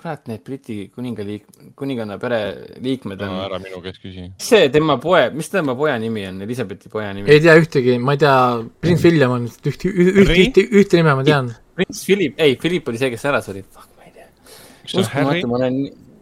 Kurat, 0.00 0.22
need 0.30 0.42
Briti 0.46 0.76
kuningaliik-, 0.94 1.48
kuninganna 1.76 2.16
pere 2.20 2.40
liikmed 2.80 3.20
on 3.20 3.32
no,. 3.34 3.40
ära 3.44 3.60
minu 3.60 3.82
käest 3.84 4.00
küsi. 4.00 4.26
see 4.40 4.70
tema 4.72 4.96
poe, 5.02 5.22
mis 5.36 5.52
tema 5.52 5.74
poja 5.76 5.98
nimi 6.00 6.24
on, 6.28 6.40
Elizabethi 6.46 6.92
poja 6.92 7.12
nimi? 7.16 7.28
ei 7.32 7.42
tea 7.44 7.56
ühtegi, 7.60 7.96
ma 8.00 8.16
ei 8.16 8.22
tea, 8.22 8.36
prints 8.80 9.04
William 9.04 9.36
on 9.36 9.48
üht, 9.50 9.68
üht, 9.68 9.86
üht, 9.90 10.32
üht, 10.32 10.60
ühte 10.64 11.00
nime 11.00 11.16
ma 11.18 11.26
tean. 11.26 11.52
prints 11.76 12.04
Philip, 12.08 12.40
ei, 12.40 12.56
Philip 12.60 12.88
oli 12.88 13.00
see, 13.02 13.12
kes 13.12 13.26
ära 13.28 13.42
suri, 13.44 13.64
fuck, 13.66 13.90
ma 13.98 14.08
ei 14.08 14.14
tea. 14.16 14.30
uskumatu, 15.04 15.50
ma 15.50 15.60
olen 15.60 15.80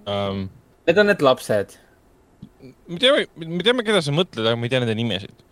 um,. 0.09 0.49
Need 0.89 0.99
on 1.03 1.11
need 1.13 1.23
lapsed. 1.23 1.79
me 2.89 2.99
teame, 2.99 3.27
me 3.45 3.63
teame, 3.63 3.87
keda 3.87 4.03
sa 4.03 4.15
mõtled, 4.17 4.43
aga 4.43 4.59
me 4.59 4.67
ei 4.67 4.75
tea 4.75 4.83
nende 4.83 4.99
nimesid. 4.99 5.47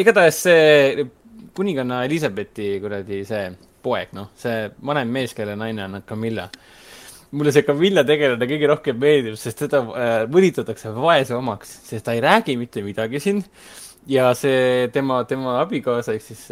igatahes 0.00 0.42
see 0.48 1.06
kuninganna 1.56 2.04
Elizabethi 2.08 2.76
kuradi 2.80 3.20
see 3.28 3.48
poeg, 3.86 4.12
noh, 4.16 4.32
see 4.38 4.66
vanem 4.88 5.12
mees, 5.12 5.34
kelle 5.36 5.56
naine 5.58 5.84
on 5.86 6.02
Camilla. 6.08 6.48
Mulle 7.32 7.52
see 7.54 7.66
Camilla 7.66 8.04
tegelane 8.06 8.48
kõige 8.48 8.70
rohkem 8.70 8.98
meeldib, 9.00 9.36
sest 9.40 9.64
teda 9.64 9.82
äh, 9.82 10.14
mõnitatakse 10.30 10.92
vaese 10.94 11.36
omaks, 11.36 11.72
sest 11.88 12.06
ta 12.06 12.14
ei 12.16 12.22
räägi 12.24 12.56
mitte 12.60 12.84
midagi 12.86 13.20
siin. 13.22 13.44
ja 14.06 14.32
see 14.38 14.88
tema, 14.94 15.24
tema 15.26 15.60
abikaasa 15.64 16.14
ehk 16.14 16.22
siis 16.22 16.48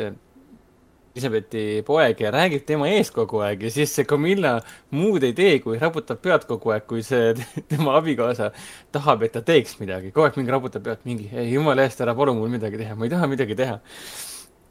Elizabethi 1.15 1.85
poeg 1.87 2.19
ja 2.19 2.33
räägib 2.35 2.65
tema 2.67 2.89
ees 2.91 3.13
kogu 3.15 3.39
aeg 3.47 3.61
ja 3.63 3.71
siis 3.71 3.93
see 3.95 4.07
Camilla 4.11 4.57
muud 4.91 5.23
ei 5.23 5.33
tee, 5.33 5.61
kui 5.63 5.79
raputab 5.79 6.19
pead 6.19 6.43
kogu 6.49 6.73
aeg, 6.75 6.89
kui 6.91 7.05
see 7.07 7.31
tema 7.71 7.95
abikaasa 8.01 8.51
tahab, 8.93 9.23
et 9.23 9.37
ta 9.37 9.45
teeks 9.47 9.79
midagi. 9.79 10.11
kogu 10.11 10.27
aeg 10.27 10.41
mingi 10.41 10.57
raputab 10.57 10.83
pead, 10.83 11.05
mingi, 11.07 11.31
ei 11.31 11.53
jumala 11.53 11.87
eest, 11.87 12.03
ära 12.03 12.17
palu 12.19 12.35
mul 12.35 12.51
midagi 12.51 12.83
teha, 12.83 12.99
ma 12.99 13.07
ei 13.07 13.15
taha 13.15 13.31
midagi 13.31 13.55
teha 13.63 13.79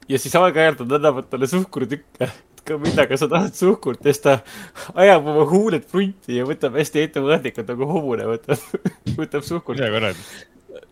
ja 0.09 0.19
siis 0.19 0.35
aeg-ajalt 0.35 0.83
nad 0.83 0.97
annavad 0.99 1.29
talle 1.31 1.47
suhkrutükke. 1.49 2.29
Ka 2.67 2.77
millega 2.81 3.17
sa 3.19 3.27
tahad 3.31 3.55
suhkurt 3.57 4.03
ja 4.03 4.13
siis 4.13 4.23
ta 4.23 4.37
ajab 4.99 5.29
oma 5.33 5.45
huuled 5.49 5.85
frunti 5.89 6.37
ja 6.37 6.47
võtab 6.47 6.77
hästi 6.79 7.05
ettevaatlikult 7.07 7.71
nagu 7.73 7.87
hobune, 7.89 8.27
võtab, 8.29 8.67
võtab 9.21 9.45
suhkurt. 9.47 9.79
mida 9.79 9.91
kurat? 9.93 10.19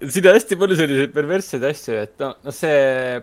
siin 0.01 0.27
on 0.27 0.37
hästi 0.37 0.57
palju 0.61 0.79
selliseid 0.79 1.13
perversseid 1.15 1.67
asju, 1.71 1.99
et 2.05 2.17
noh, 2.21 2.35
noh 2.45 2.55
see 2.55 3.21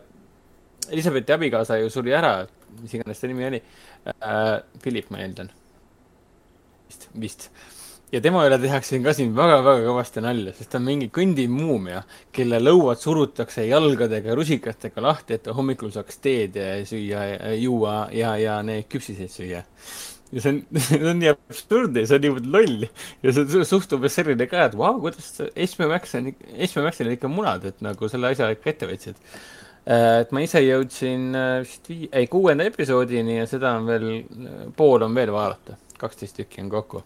Elizabethi 0.88 1.34
abikaasa 1.34 1.76
ju 1.82 1.90
suri 1.92 2.14
ära, 2.16 2.46
mis 2.80 2.94
iganes 2.96 3.18
ta 3.20 3.28
nimi 3.28 3.44
oli 3.44 3.58
äh,. 3.60 4.60
Philip, 4.80 5.10
ma 5.12 5.20
eeldan. 5.20 5.50
vist, 6.88 7.10
vist 7.12 7.50
ja 8.12 8.20
tema 8.24 8.44
üle 8.48 8.56
tehakse 8.60 8.98
ka 9.04 9.12
siin 9.16 9.34
väga-väga 9.36 9.84
kõvasti 9.84 10.22
nalja, 10.24 10.52
sest 10.56 10.70
ta 10.72 10.80
on 10.80 10.86
mingi 10.86 11.10
kõndiv 11.12 11.50
muumia, 11.52 12.02
kelle 12.34 12.60
lõuad 12.62 13.00
surutakse 13.02 13.66
jalgadega 13.68 14.32
ja 14.32 14.36
rusikatega 14.38 15.04
lahti, 15.04 15.36
et 15.36 15.44
ta 15.44 15.56
hommikul 15.56 15.92
saaks 15.94 16.20
teed 16.24 16.56
süüa, 16.88 17.26
juua 17.58 17.98
ja, 18.16 18.34
ja 18.40 18.60
neid 18.64 18.88
küpsiseid 18.92 19.32
süüa. 19.34 19.60
ja 20.32 20.44
see 20.44 20.54
on, 20.54 20.62
see 20.86 21.02
on 21.02 21.20
nii 21.20 21.34
absurdne, 21.34 22.06
see 22.08 22.16
on 22.16 22.26
niivõrd 22.26 22.48
loll. 22.56 22.88
Ja 23.24 23.36
see 23.36 23.68
suhtumine 23.68 24.12
selline 24.12 24.48
ka, 24.48 24.64
et 24.70 24.78
vau, 24.78 24.96
kuidas 25.04 25.30
HBO 25.52 25.92
Max 25.92 26.16
on, 26.16 26.32
HBO 26.56 26.88
Maxil 26.88 27.12
on 27.12 27.16
ikka 27.18 27.32
munad, 27.32 27.68
et 27.68 27.84
nagu 27.84 28.08
selle 28.12 28.32
asja 28.32 28.48
ikka 28.56 28.72
ette 28.72 28.88
võtsid. 28.88 29.20
Äh, 29.88 30.22
et 30.22 30.32
ma 30.36 30.40
ise 30.44 30.64
jõudsin 30.64 31.28
äh, 31.36 31.52
vist 31.64 31.92
vii-, 31.92 32.08
ei, 32.12 32.28
kuuenda 32.28 32.64
episoodini 32.68 33.38
ja 33.42 33.46
seda 33.48 33.76
on 33.76 33.88
veel, 33.88 34.10
pool 34.76 35.04
on 35.04 35.16
veel 35.16 35.32
vaadata, 35.32 35.76
kaksteist 36.00 36.40
tükki 36.40 36.64
on 36.64 36.72
kokku 36.72 37.04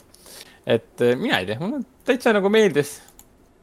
et 0.67 1.03
äh, 1.03 1.17
mina 1.19 1.41
ei 1.43 1.49
tea, 1.49 1.59
mulle 1.61 1.83
täitsa 2.07 2.33
nagu 2.37 2.51
meeldis, 2.53 2.97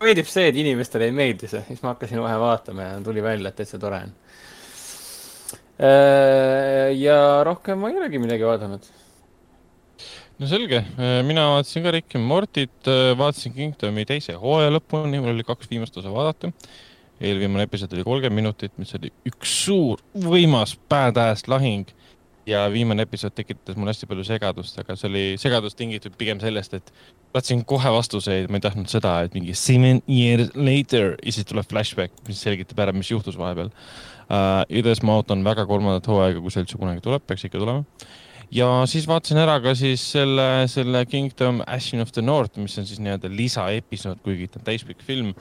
meeldib 0.04 0.30
see, 0.30 0.50
et 0.52 0.60
inimestele 0.60 1.10
ei 1.10 1.16
meeldi 1.16 1.50
see, 1.52 1.62
siis 1.68 1.84
ma 1.84 1.94
hakkasin 1.94 2.22
kohe 2.22 2.40
vaatama 2.42 2.88
ja 2.88 2.98
tuli 3.04 3.24
välja, 3.24 3.52
et 3.52 3.60
täitsa 3.60 3.80
tore 3.82 4.02
on. 4.08 4.16
Äh, 5.80 6.90
ja 7.00 7.20
rohkem 7.48 7.80
ma 7.80 7.92
ei 7.92 8.00
olegi 8.02 8.20
midagi 8.20 8.48
vaadanud. 8.48 8.90
no 10.40 10.52
selge, 10.52 10.84
äh, 10.84 11.20
mina 11.28 11.48
vaatasin 11.56 11.88
ka 11.88 11.96
Rick 11.96 12.20
and 12.20 12.28
Mortit, 12.28 12.92
vaatasin 13.20 13.56
Kingdomi 13.56 14.06
teise 14.08 14.36
hooaja 14.40 14.76
lõpuni, 14.76 15.24
mul 15.24 15.36
oli 15.36 15.48
kaks 15.48 15.72
viimast 15.72 15.98
osa 16.00 16.12
vaadata. 16.12 16.52
eelviimane 17.20 17.66
episood 17.68 17.96
oli 17.96 18.04
kolmkümmend 18.08 18.42
minutit, 18.44 18.76
mis 18.80 18.94
oli 18.96 19.12
üks 19.28 19.56
suur 19.66 20.04
võimas 20.16 20.78
badass 20.92 21.48
lahing 21.52 21.88
ja 22.50 22.66
viimane 22.74 23.06
episood 23.06 23.34
tekitas 23.38 23.78
mul 23.78 23.90
hästi 23.92 24.08
palju 24.10 24.26
segadust, 24.28 24.78
aga 24.82 24.96
see 24.98 25.10
oli 25.10 25.24
segadus 25.42 25.78
tingitud 25.78 26.16
pigem 26.20 26.42
sellest, 26.42 26.76
et 26.80 26.94
tahtsin 27.36 27.64
kohe 27.70 27.92
vastuseid, 27.94 28.50
ma 28.50 28.60
ei 28.60 28.66
tahtnud 28.66 28.90
seda, 28.92 29.20
et 29.26 29.36
mingi 29.38 29.56
seven 29.58 30.02
years 30.10 30.50
later 30.58 31.14
ja 31.18 31.36
siis 31.36 31.48
tuleb 31.50 31.68
flashback, 31.70 32.16
mis 32.28 32.42
selgitab 32.46 32.82
ära, 32.86 32.96
mis 32.96 33.12
juhtus 33.12 33.38
vahepeal 33.40 33.70
uh,. 33.70 34.64
igatahes 34.70 35.04
ma 35.06 35.20
ootan 35.20 35.46
väga 35.46 35.68
kolmandat 35.70 36.10
hooaega, 36.10 36.42
kui 36.42 36.54
see 36.54 36.66
üldse 36.66 36.82
kunagi 36.82 37.06
tuleb, 37.06 37.26
peaks 37.28 37.46
ikka 37.48 37.62
tulema. 37.62 37.86
ja 38.54 38.72
siis 38.90 39.08
vaatasin 39.10 39.42
ära 39.44 39.60
ka 39.64 39.76
siis 39.78 40.04
selle, 40.16 40.50
selle 40.72 41.06
Kingdom 41.10 41.64
Ashen 41.68 42.02
of 42.06 42.14
the 42.16 42.26
North, 42.26 42.58
mis 42.62 42.78
on 42.82 42.90
siis 42.90 43.02
nii-öelda 43.04 43.32
lisaepisood, 43.34 44.24
kuigi 44.26 44.50
ta 44.50 44.62
on 44.62 44.70
täispikk 44.72 45.06
film 45.06 45.34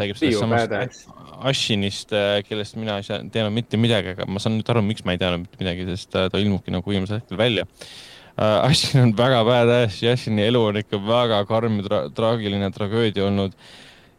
räägib 0.00 0.18
sellest 0.18 0.42
samast 0.42 1.12
Ashinist, 1.44 2.12
äh, 2.14 2.40
kellest 2.46 2.76
mina 2.78 2.98
ei 3.00 3.06
teadnud 3.06 3.54
mitte 3.54 3.78
midagi, 3.80 4.14
aga 4.14 4.26
ma 4.30 4.42
saan 4.42 4.58
nüüd 4.58 4.68
aru, 4.70 4.82
miks 4.86 5.04
ma 5.06 5.14
ei 5.14 5.20
teadnud 5.20 5.44
mitte 5.44 5.60
midagi, 5.60 5.86
sest 5.90 6.14
äh, 6.18 6.28
ta 6.32 6.40
ilmubki 6.40 6.74
nagu 6.74 6.90
viimasel 6.90 7.20
hetkel 7.20 7.40
välja 7.40 7.66
uh,. 7.66 8.66
Ashin 8.66 9.02
on 9.02 9.16
väga 9.16 9.42
badass 9.46 10.02
ja 10.02 10.14
Ashini 10.16 10.46
elu 10.48 10.62
on 10.70 10.80
ikka 10.80 11.00
väga 11.04 11.42
karm 11.50 11.80
ja 11.80 11.88
tra 11.88 12.00
traagiline 12.14 12.70
tragöödia 12.74 13.26
olnud. 13.28 13.54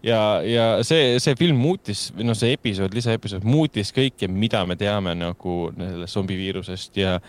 ja, 0.06 0.20
ja 0.46 0.68
see, 0.86 1.18
see 1.20 1.36
film 1.40 1.58
muutis, 1.60 2.08
noh, 2.22 2.38
see 2.38 2.54
episood, 2.56 2.94
lisaepisood 2.94 3.44
muutis 3.48 3.92
kõike, 3.96 4.30
mida 4.30 4.62
me 4.70 4.78
teame 4.80 5.16
nagu 5.18 5.58
sellest 5.76 6.20
zombiviirusest 6.20 7.02
ja 7.02 7.20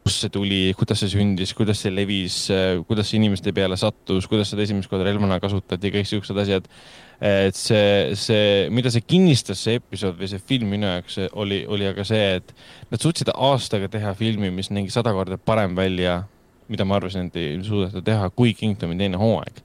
kust 0.00 0.24
see 0.24 0.32
tuli, 0.32 0.60
kuidas 0.78 1.02
see 1.02 1.12
sündis, 1.12 1.52
kuidas 1.56 1.80
see 1.82 1.92
levis, 1.92 2.42
kuidas 2.88 3.10
see 3.10 3.20
inimeste 3.20 3.52
peale 3.56 3.76
sattus, 3.80 4.28
kuidas 4.30 4.52
seda 4.52 4.64
esimest 4.64 4.90
korda 4.90 5.08
relvana 5.08 5.40
kasutati, 5.42 5.92
kõik 5.96 6.08
siuksed 6.08 6.38
asjad 6.40 6.68
et 7.20 7.56
see, 7.56 8.14
see, 8.16 8.68
mida 8.72 8.90
see 8.92 9.04
kinnistas, 9.04 9.60
see 9.60 9.76
episood 9.76 10.16
või 10.16 10.28
see 10.30 10.40
film 10.40 10.70
minu 10.72 10.88
jaoks 10.88 11.18
oli, 11.36 11.60
oli 11.68 11.88
aga 11.90 12.04
see, 12.08 12.38
et 12.40 12.54
nad 12.88 13.02
suutsid 13.02 13.28
aastaga 13.34 13.90
teha 13.92 14.14
filmi, 14.16 14.48
mis 14.54 14.72
nägi 14.72 14.92
sada 14.94 15.12
korda 15.12 15.36
parem 15.36 15.76
välja, 15.76 16.22
mida 16.72 16.86
ma 16.88 16.96
arvasin, 16.96 17.28
et 17.28 17.36
ei 17.36 17.58
suudeta 17.66 18.00
teha, 18.06 18.30
kui 18.32 18.54
Kingdomi 18.56 18.96
teine 18.96 19.20
hooaeg. 19.20 19.60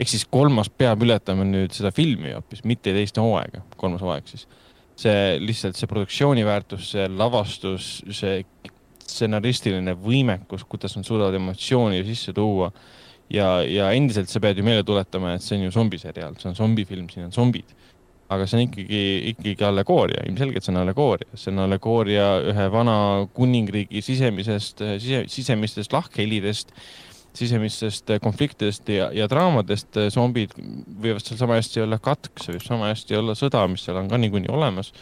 ehk 0.00 0.08
siis 0.08 0.24
kolmas 0.24 0.70
peab 0.72 1.02
ületama 1.04 1.44
nüüd 1.44 1.72
seda 1.76 1.90
filmi 1.92 2.34
hoopis, 2.34 2.64
mitte 2.68 2.92
teist 2.96 3.16
hooaega, 3.20 3.64
kolmas 3.80 4.04
hooaeg 4.04 4.28
siis. 4.28 4.46
see 5.00 5.38
lihtsalt 5.40 5.80
see 5.80 5.88
produktsiooni 5.88 6.44
väärtus, 6.44 6.90
see 6.92 7.08
lavastus, 7.08 8.02
see 8.12 8.42
stsenaristiline 9.08 9.94
võimekus, 9.96 10.66
kuidas 10.68 10.98
nad 10.98 11.08
suudavad 11.08 11.34
emotsiooni 11.38 12.04
sisse 12.04 12.34
tuua 12.36 12.68
ja, 13.30 13.50
ja 13.66 13.90
endiselt 13.96 14.30
sa 14.30 14.42
pead 14.42 14.58
ju 14.58 14.66
meelde 14.66 14.84
tuletama, 14.86 15.34
et 15.36 15.44
see 15.44 15.58
on 15.58 15.68
ju 15.68 15.74
zombiseriaal, 15.74 16.36
see 16.40 16.50
on 16.50 16.58
zombifilm, 16.58 17.08
siin 17.12 17.28
on 17.28 17.34
zombid. 17.34 17.76
aga 18.30 18.44
see 18.46 18.60
on 18.60 18.68
ikkagi, 18.68 18.98
ikkagi 19.32 19.64
allegooria, 19.66 20.22
ilmselgelt 20.30 20.62
see 20.62 20.70
on 20.70 20.78
allegooria, 20.84 21.26
see 21.34 21.50
on 21.50 21.64
allegooria 21.64 22.26
ühe 22.52 22.66
vana 22.70 22.96
kuningriigi 23.34 24.02
sisemisest, 24.06 24.84
sise, 25.02 25.24
sisemistest 25.32 25.90
lahkhelidest, 25.96 26.70
sisemistest 27.34 28.12
konfliktidest 28.22 28.86
ja, 28.90 29.08
ja 29.14 29.26
draamadest. 29.30 29.98
zombid 30.14 30.54
võivad 30.54 31.26
seal 31.26 31.42
sama 31.42 31.58
hästi 31.58 31.82
olla 31.82 31.98
katk, 32.02 32.38
see 32.38 32.54
võib 32.54 32.66
sama 32.68 32.92
hästi 32.92 33.18
olla 33.18 33.34
sõda, 33.38 33.64
mis 33.70 33.82
seal 33.86 33.98
on 33.98 34.10
ka 34.10 34.18
niikuinii 34.22 34.54
olemas. 34.54 34.92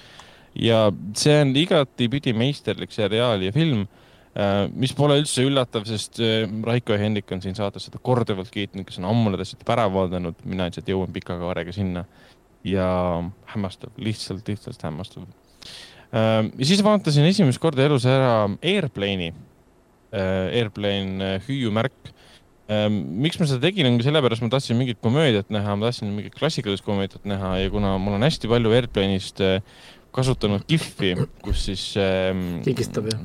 ja 0.57 0.87
see 1.17 1.37
on 1.43 1.53
igatipidi 1.57 2.33
meisterlik 2.33 2.97
seriaal 2.97 3.45
ja 3.45 3.53
film 3.53 3.85
mis 4.79 4.93
pole 4.95 5.17
üldse 5.19 5.43
üllatav, 5.47 5.87
sest 5.89 6.21
äh, 6.23 6.45
Raiko 6.67 6.95
ja 6.95 7.03
Hendrik 7.03 7.31
on 7.35 7.43
siin 7.43 7.57
saates 7.59 7.89
seda 7.89 7.99
korduvalt 8.03 8.53
kiitnud, 8.55 8.87
kes 8.87 9.01
on 9.01 9.09
ammu 9.11 9.33
seda 9.43 9.67
ära 9.75 9.89
vaadanud, 9.91 10.39
mina 10.47 10.69
lihtsalt 10.69 10.91
jõuan 10.91 11.15
pika 11.15 11.39
kaarega 11.41 11.75
sinna. 11.75 12.07
ja 12.67 12.87
hämmastav, 13.53 13.93
lihtsalt, 14.03 14.49
lihtsalt 14.51 14.83
hämmastav. 14.83 15.27
Äh, 16.13 16.45
ja 16.47 16.67
siis 16.67 16.83
vaatasin 16.85 17.27
esimest 17.27 17.63
korda 17.63 17.87
elus 17.87 18.07
ära 18.07 18.47
Airplane'i, 18.63 19.33
Airplane 20.09 21.35
hüüumärk 21.45 22.15
miks 22.89 23.37
ma 23.37 23.45
seda 23.49 23.61
tegin, 23.67 23.85
ongi 23.91 24.07
sellepärast, 24.07 24.41
ma 24.41 24.49
tahtsin 24.53 24.77
mingit 24.81 25.03
komöödiat 25.05 25.53
näha, 25.53 25.75
ma 25.77 25.89
tahtsin 25.89 26.15
mingit 26.17 26.37
klassikalist 26.37 26.85
komöödiat 26.85 27.29
näha 27.29 27.59
ja 27.61 27.73
kuna 27.73 27.95
mul 28.01 28.17
on 28.17 28.25
hästi 28.25 28.49
palju 28.49 28.73
Airplane'ist 28.73 29.45
kasutanud 30.17 30.65
kihvi, 30.69 31.13
kus 31.45 31.67
siis 31.69 31.91
ähm,. 32.01 32.63
kigistab 32.65 33.13
jah? 33.13 33.21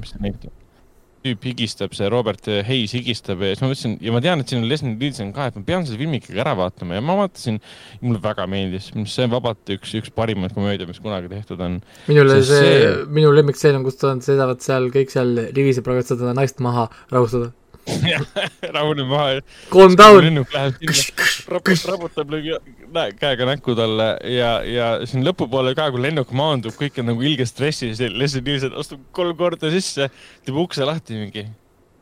Tüüp 1.24 1.48
higistab, 1.48 1.94
see 1.95 2.10
Robert 2.12 2.50
Hayes 2.68 2.94
higistab 2.98 3.41
ja 3.44 3.54
siis 3.54 3.64
ma 3.64 3.70
mõtlesin 3.72 3.95
ja 4.04 4.14
ma 4.16 4.22
tean, 4.24 4.44
et 4.44 4.52
siin 4.52 4.62
on 4.62 4.70
Leslie 4.70 4.94
Nielsen 4.94 5.32
ka, 5.36 5.48
et 5.50 5.58
ma 5.60 5.64
pean 5.68 5.88
selle 5.88 6.02
filmi 6.02 6.20
ikkagi 6.22 6.41
ära 6.44 6.56
vaatama 6.60 7.00
ja 7.00 7.06
ma 7.06 7.18
vaatasin. 7.22 7.60
mulle 8.04 8.22
väga 8.24 8.45
meeldis, 8.52 8.91
see 8.91 9.26
on 9.28 9.34
vabalt 9.34 9.74
üks, 9.78 9.95
üks 10.00 10.12
parimaid 10.16 10.54
komöödia, 10.56 10.88
mis 10.90 11.00
kunagi 11.04 11.32
tehtud 11.32 11.64
on. 11.64 11.82
minule 12.08 12.41
See- 12.44 12.60
see, 12.60 12.94
minu 13.08 13.32
lemmikstseen 13.36 13.80
on, 13.80 13.88
kus 13.88 14.00
ta 14.02 14.12
on, 14.12 14.24
sõidavad 14.26 14.64
seal 14.66 14.90
kõik 14.94 15.14
seal 15.14 15.36
riviseb, 15.56 15.86
proovivad 15.86 16.12
seda 16.12 16.36
naist 16.36 16.60
maha 16.64 16.90
rahustada. 17.14 17.52
rahune 18.76 19.04
maha. 19.04 19.42
Calm 19.72 19.96
down. 20.00 20.22
lennuk 20.24 20.52
läheb 20.54 20.78
sinna, 20.80 21.28
raputab, 21.52 21.94
raputab 21.94 22.34
lööb 22.34 23.18
käega 23.20 23.48
näkku 23.50 23.76
talle 23.78 24.10
ja, 24.30 24.52
ja 24.68 24.90
siin 25.10 25.26
lõpupoole 25.28 25.74
ka, 25.78 25.90
kui 25.94 26.04
lennuk 26.06 26.32
maandub, 26.38 26.76
kõik 26.80 27.02
on 27.02 27.12
nagu 27.12 27.26
ilge 27.26 27.48
stressis, 27.50 28.02
Leslie 28.14 28.44
Nielsen 28.46 28.78
astub 28.80 29.04
kolm 29.16 29.36
korda 29.40 29.72
sisse, 29.74 30.10
teeb 30.46 30.60
ukse 30.64 30.86
lahti 30.88 31.18
mingi. 31.20 31.48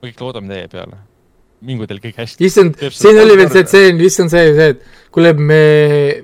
me 0.02 0.12
kõik 0.12 0.22
loodame 0.26 0.53
teie 0.53 0.68
peale. 0.72 1.02
mingu 1.62 1.86
teil 1.90 2.02
kõik 2.02 2.22
hästi. 2.24 2.45
issand, 2.45 2.78
siin 2.90 3.22
oli 3.22 3.38
veel 3.38 3.52
see 3.53 3.66
tseen, 3.70 4.02
issand 4.02 4.34
see, 4.34 4.53
see, 4.58 4.70
et 4.76 5.12
kuule, 5.14 5.34
me, 5.38 5.64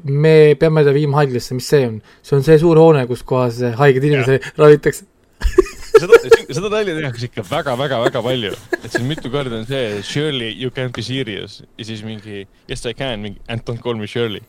me 0.03 0.35
peame 0.59 0.85
ta 0.85 0.93
viima 0.95 1.21
haiglasse, 1.21 1.57
mis 1.57 1.69
see 1.69 1.85
on? 1.87 2.01
see 2.21 2.37
on 2.37 2.45
see 2.45 2.57
suur 2.61 2.81
hoone, 2.81 3.05
kus 3.09 3.25
kohas 3.25 3.61
haiged 3.81 4.05
inimesed 4.05 4.53
ravitakse. 4.57 5.09
seda, 6.01 6.19
seda 6.57 6.71
nalja 6.71 6.95
tehakse 6.97 7.27
ikka 7.29 7.43
väga-väga-väga 7.47 8.23
palju. 8.25 8.53
et 8.77 8.89
siin 8.93 9.05
mitu 9.09 9.31
korda 9.33 9.59
on 9.59 9.67
see 9.69 10.01
Shirley, 10.05 10.53
you 10.53 10.71
can't 10.73 10.95
be 10.95 11.03
serious 11.05 11.61
ja 11.77 11.85
siis 11.89 12.03
mingi 12.05 12.45
yes 12.69 12.85
I 12.85 12.93
can, 12.93 13.21
mingi 13.23 13.41
and 13.47 13.63
don't 13.67 13.81
call 13.83 13.95
me 13.99 14.07
Shirley. 14.07 14.41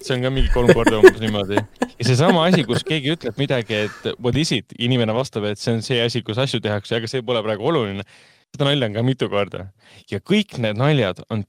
see 0.00 0.14
on 0.16 0.22
ka 0.22 0.32
mingi 0.34 0.52
kolm 0.54 0.72
korda 0.74 0.98
umbes 1.00 1.20
niimoodi. 1.22 1.60
ja 1.84 2.08
seesama 2.10 2.46
asi, 2.48 2.64
kus 2.68 2.84
keegi 2.86 3.14
ütleb 3.16 3.40
midagi, 3.40 3.84
et 3.88 4.12
what 4.18 4.36
is 4.36 4.52
it, 4.52 4.76
inimene 4.78 5.14
vastab, 5.16 5.48
et 5.50 5.60
see 5.60 5.74
on 5.74 5.82
see 5.82 6.00
asi, 6.04 6.22
kus 6.22 6.40
asju 6.40 6.62
tehakse, 6.64 6.96
aga 6.98 7.10
see 7.10 7.22
pole 7.22 7.42
praegu 7.46 7.70
oluline. 7.72 8.06
seda 8.54 8.70
nalja 8.70 8.90
on 8.90 8.98
ka 9.00 9.06
mitu 9.06 9.30
korda 9.32 9.68
ja 10.10 10.20
kõik 10.20 10.58
need 10.62 10.78
naljad 10.80 11.24
on 11.30 11.46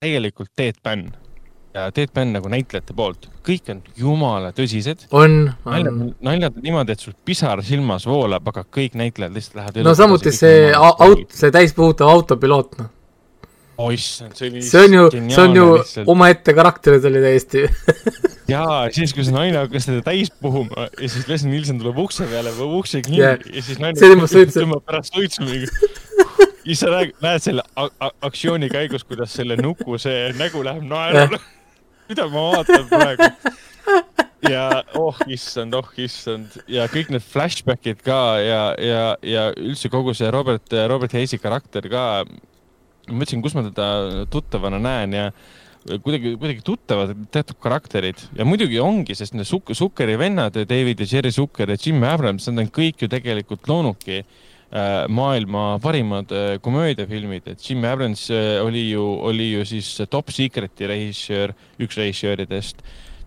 täielikult 0.00 0.52
deadpan 0.56 1.10
ja 1.74 1.86
deadpan 1.94 2.32
nagu 2.34 2.50
näitlejate 2.50 2.94
poolt, 2.96 3.28
kõik 3.46 3.68
on 3.70 3.82
jumala 3.98 4.50
tõsised 4.54 5.06
on, 5.14 5.52
on. 5.68 5.90
naljad 6.24 6.56
on 6.56 6.64
niimoodi, 6.64 6.96
et 6.96 7.04
sul 7.04 7.14
pisar 7.24 7.62
silmas 7.66 8.06
voolab, 8.10 8.48
aga 8.50 8.64
kõik 8.66 8.96
näitlejad 8.98 9.36
lihtsalt 9.36 9.60
lähevad. 9.60 9.84
no 9.86 9.94
samuti 9.98 10.32
see 10.34 10.70
au- 10.74 10.96
aut-, 11.06 11.28
see 11.34 11.52
täispuhutav 11.54 12.10
autopiloot, 12.10 12.74
noh. 12.80 12.90
oh 13.78 13.92
issand, 13.94 14.34
see 14.38 14.50
oli. 14.50 14.64
see 14.66 14.82
on 14.88 14.98
ju, 14.98 15.06
see 15.14 15.44
on 15.44 15.60
ju 15.60 15.68
omaette 16.10 16.56
karakterid 16.58 17.06
oli 17.06 17.22
täiesti. 17.22 17.64
jaa, 18.54 18.80
siis 18.94 19.14
kui 19.14 19.26
see 19.26 19.36
naine 19.36 19.62
hakkas 19.62 19.86
teda 19.86 20.02
täis 20.10 20.34
puhuma 20.42 20.88
ja 20.90 21.06
siis 21.06 21.30
Leslie 21.30 21.54
Nielsen 21.54 21.78
tuleb 21.78 22.02
ukse 22.02 22.26
peale, 22.26 22.50
paneb 22.56 22.78
ukse 22.80 23.04
kinni 23.06 23.22
Jah. 23.22 23.46
ja 23.46 23.62
siis 23.62 23.78
naine 23.78 24.26
tõmbab 24.50 24.82
pärast 24.90 25.14
suitsu 25.14 25.46
mingi. 25.46 25.70
siis 26.64 26.82
sa 26.82 26.90
näed, 26.96 27.14
näed 27.22 27.46
selle 27.46 27.64
aktsiooni 28.26 28.68
käigus, 28.74 29.06
kuidas 29.06 29.38
selle 29.38 29.54
nuku 29.60 30.02
see 30.02 30.32
nägu 30.40 30.66
läheb 30.66 30.82
naerule. 30.90 31.38
Mida 32.10 32.26
ma 32.30 32.46
vaatan 32.56 32.88
praegu? 32.90 33.28
ja 34.50 34.66
oh 34.98 35.16
issand, 35.30 35.76
oh 35.76 35.88
issand 36.00 36.56
ja 36.70 36.86
kõik 36.90 37.12
need 37.14 37.24
flashback'id 37.24 38.02
ka 38.04 38.20
ja, 38.42 38.60
ja, 38.80 39.02
ja 39.22 39.48
üldse 39.54 39.90
kogu 39.92 40.14
see 40.16 40.30
Robert, 40.32 40.72
Robert 40.90 41.14
Haye'i 41.14 41.40
karakter 41.40 41.86
ka. 41.92 42.04
ma 43.10 43.18
mõtlesin, 43.20 43.42
kus 43.44 43.56
ma 43.56 43.66
teda 43.66 44.26
tuttavana 44.32 44.80
näen 44.82 45.16
ja 45.16 45.30
kuidagi, 46.04 46.34
kuidagi 46.40 46.64
tuttavad 46.64 47.14
teatud 47.32 47.58
karakterid 47.62 48.20
ja 48.36 48.46
muidugi 48.48 48.80
ongi, 48.82 49.16
sest 49.16 49.36
need 49.36 49.48
Suk-, 49.48 49.74
Sukkeri 49.76 50.18
vennad, 50.20 50.58
David 50.68 51.00
ja 51.04 51.08
Jerry 51.16 51.32
Sukker 51.34 51.72
ja 51.72 51.78
Jim 51.80 52.02
Abrams, 52.04 52.48
nad 52.50 52.66
on 52.66 52.72
kõik 52.74 53.04
ju 53.04 53.10
tegelikult 53.12 53.68
loonudki 53.70 54.24
maailma 55.08 55.78
parimad 55.82 56.30
äh, 56.30 56.58
komöödiafilmid, 56.62 57.48
et 57.48 57.70
Jim 57.70 57.84
Abrams 57.84 58.30
äh, 58.30 58.62
oli 58.62 58.90
ju, 58.90 59.02
oli 59.02 59.52
ju 59.52 59.64
siis 59.64 60.00
Top 60.10 60.30
Secreti 60.30 60.86
režissöör, 60.86 61.54
üks 61.78 61.98
režissööridest. 61.98 62.84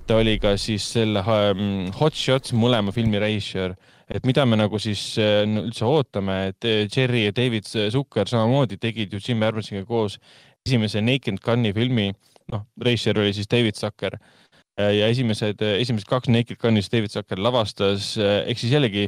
ta 0.07 0.17
oli 0.19 0.37
ka 0.39 0.57
siis 0.59 0.83
selle 0.91 1.19
ähm, 1.19 1.91
Hot 1.95 2.15
Shots 2.15 2.51
mõlema 2.51 2.91
filmi 2.91 3.19
režissöör, 3.19 3.75
et 4.11 4.25
mida 4.27 4.45
me 4.45 4.57
nagu 4.59 4.79
siis 4.79 5.17
äh, 5.17 5.43
üldse 5.43 5.85
ootame, 5.85 6.37
et 6.51 6.67
äh, 6.67 6.87
Jerry 6.87 7.25
ja 7.25 7.35
David 7.35 7.67
Zucker 7.67 8.27
samamoodi 8.27 8.77
tegid 8.77 9.13
ju 9.13 9.19
Jim 9.19 9.43
Abramsiga 9.43 9.83
koos 9.87 10.19
esimese 10.65 11.03
Naked 11.03 11.43
Gun'i 11.43 11.73
filmi, 11.75 12.13
noh, 12.51 12.63
režissöör 12.79 13.19
oli 13.19 13.35
siis 13.35 13.51
David 13.51 13.75
Zucker. 13.75 14.19
Ja 14.73 15.05
esimesed, 15.05 15.59
esimesed 15.61 16.07
kaks 16.09 16.31
Naked 16.33 16.57
Gun'is 16.57 16.87
David 16.89 17.11
Zucker 17.13 17.37
lavastas, 17.37 18.15
ehk 18.17 18.57
siis 18.57 18.71
jällegi 18.73 19.03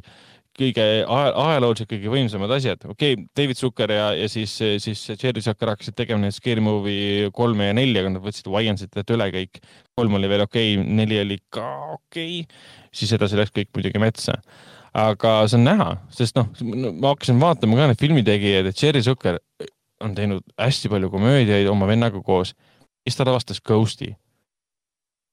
kõige 0.59 0.83
aja- 1.03 1.33
ajalooliselt 1.45 1.89
kõige 1.91 2.11
võimsamad 2.11 2.51
asjad, 2.55 2.85
okei 2.87 3.15
okay,, 3.15 3.27
David 3.37 3.59
Zucker 3.59 3.91
ja, 3.91 4.07
ja 4.15 4.29
siis, 4.31 4.53
siis 4.83 5.03
Jerry 5.11 5.43
Zucker 5.43 5.71
hakkasid 5.73 5.97
tegema 5.97 6.23
neid 6.23 6.35
Scary 6.35 6.63
Movie 6.63 7.29
kolme 7.35 7.69
ja 7.69 7.75
nelja, 7.77 8.05
kui 8.05 8.13
nad 8.13 8.23
võtsid 8.23 8.49
Wyansit 8.51 8.95
üle 9.03 9.29
kõik. 9.35 9.61
kolm 9.95 10.17
oli 10.19 10.31
veel 10.31 10.45
okei 10.45 10.77
okay,, 10.77 10.95
neli 11.01 11.19
oli 11.19 11.39
ka 11.49 11.67
okei 11.97 12.41
okay., 12.41 12.63
siis 12.95 13.13
edasi 13.15 13.39
läks 13.39 13.53
kõik 13.55 13.71
muidugi 13.75 14.01
metsa. 14.01 14.39
aga 14.95 15.37
see 15.47 15.59
on 15.59 15.65
näha, 15.67 15.89
sest 16.15 16.37
noh, 16.39 16.51
ma 16.95 17.11
hakkasin 17.11 17.39
vaatama 17.39 17.75
ka 17.75 17.89
neid 17.91 17.99
filmitegijaid, 17.99 18.69
et 18.71 18.83
Jerry 18.83 19.03
Zucker 19.03 19.41
on 20.03 20.15
teinud 20.15 20.43
hästi 20.59 20.91
palju 20.91 21.09
komöödiaid 21.11 21.67
oma 21.67 21.87
vennaga 21.87 22.21
koos. 22.21 22.55
siis 23.03 23.17
ta 23.17 23.27
lavastas 23.27 23.61
Ghosti 23.61 24.15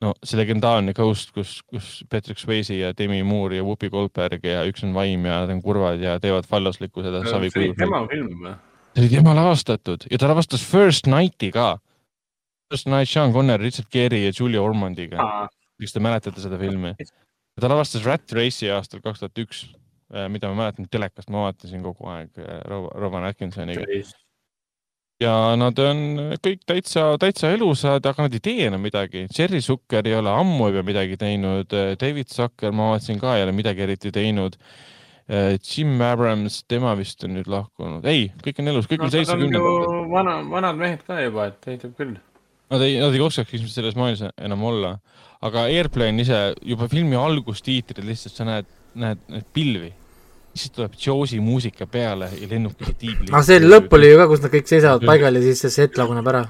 no 0.03 0.13
see 0.25 0.39
legendaarne 0.41 0.93
Ghost, 0.97 1.31
kus, 1.37 1.61
kus 1.71 2.03
Patrick 2.11 2.41
Swayze 2.43 2.75
ja 2.75 2.93
Demi 2.99 3.23
Moore 3.27 3.61
ja 3.61 3.65
Whoopi 3.67 3.91
Goldberg 3.93 4.45
ja 4.47 4.65
üks 4.69 4.83
on 4.87 4.95
vaim 4.97 5.25
ja 5.29 5.43
nad 5.45 5.53
on 5.55 5.63
kurvad 5.63 6.03
ja 6.03 6.17
teevad 6.23 6.49
fallaslikku 6.51 7.05
seda 7.07 7.23
see 7.27 7.39
oli 7.39 7.51
tema 7.79 8.03
film 8.11 8.47
või? 8.47 8.55
see 8.93 9.05
oli 9.05 9.11
tema 9.15 9.35
lavastatud 9.39 10.09
ja 10.11 10.19
ta 10.21 10.31
lavastas 10.33 10.65
First 10.67 11.07
Nighti 11.11 11.53
ka. 11.55 11.77
First 12.73 12.89
Night 12.89 13.11
Sean 13.11 13.35
Connery, 13.35 13.69
Richard 13.69 13.91
Gere 13.93 14.19
ja 14.23 14.33
Julia 14.33 14.63
Ormondiga, 14.65 15.29
kas 15.81 15.93
te 15.93 16.01
mäletate 16.01 16.41
seda 16.41 16.59
filmi? 16.61 16.95
ta 17.61 17.69
lavastas 17.69 18.05
Rat 18.09 18.33
Race'i 18.33 18.71
aastal 18.73 19.03
kaks 19.05 19.21
tuhat 19.21 19.43
üks, 19.45 19.63
mida 20.33 20.49
ma 20.51 20.65
mäletan 20.65 20.89
telekast, 20.91 21.29
ma 21.31 21.47
vaatasin 21.47 21.85
kogu 21.85 22.09
aeg 22.09 22.41
äh, 22.41 22.61
Ro- 22.69 22.91
Rowan 22.97 23.29
Atkinsoniga 23.29 23.85
ja 25.23 25.33
nad 25.59 25.79
on 25.83 26.01
kõik 26.43 26.65
täitsa, 26.69 27.13
täitsa 27.23 27.53
elusad, 27.55 28.05
aga 28.09 28.27
nad 28.27 28.37
ei 28.37 28.43
tee 28.45 28.67
enam 28.69 28.83
midagi. 28.85 29.27
Jerry 29.33 29.63
Zucker 29.65 30.07
ei 30.09 30.17
ole 30.19 30.33
ammu 30.33 30.71
juba 30.71 30.83
midagi 30.87 31.19
teinud, 31.21 31.71
David 32.01 32.33
Zucker, 32.33 32.75
ma 32.75 32.93
vaatasin 32.93 33.21
ka 33.23 33.37
ei 33.39 33.47
ole 33.47 33.55
midagi 33.57 33.87
eriti 33.87 34.13
teinud. 34.15 34.59
Jim 35.63 36.01
Abrams, 36.03 36.59
tema 36.69 36.97
vist 36.99 37.23
on 37.25 37.37
nüüd 37.37 37.49
lahkunud, 37.49 38.05
ei, 38.11 38.27
kõik 38.43 38.59
on 38.61 38.73
elus, 38.73 38.89
kõik 38.91 39.05
no 39.05 39.07
on 39.07 39.15
seitsmekümnendatel. 39.15 40.03
vana, 40.11 40.35
vanad 40.51 40.81
mehed 40.81 41.07
ka 41.07 41.21
juba, 41.23 41.47
et 41.49 41.61
täitub 41.63 41.95
küll. 41.97 42.19
Nad 42.73 42.83
ei, 42.85 42.99
nad 43.01 43.15
ei 43.15 43.23
oskaks 43.23 43.55
ilmselt 43.55 43.77
selles 43.77 43.97
maailmas 43.97 44.35
enam 44.43 44.67
olla, 44.67 44.93
aga 45.47 45.67
Airplane 45.71 46.25
ise 46.25 46.41
juba 46.67 46.89
filmi 46.91 47.17
algustiitrid 47.21 48.05
lihtsalt 48.09 48.35
sa 48.35 48.49
näed, 48.49 48.69
näed, 48.99 49.23
näed 49.31 49.49
pilvi. 49.55 49.93
Siis 50.55 50.71
tuleb 50.71 50.93
Josie 51.07 51.41
muusika 51.41 51.87
peale 51.87 52.29
ja 52.41 52.49
lennukid 52.51 52.93
tiibli. 52.99 53.31
aga 53.31 53.43
see 53.47 53.63
lõpp 53.63 53.95
oli 53.97 54.11
ju 54.11 54.21
ka, 54.21 54.29
kus 54.31 54.45
nad 54.45 54.53
kõik 54.53 54.69
seisavad 54.69 55.07
paigal 55.09 55.39
ja 55.39 55.43
siis 55.47 55.65
see 55.65 55.75
set 55.75 55.99
laguneb 56.01 56.29
ära. 56.33 56.45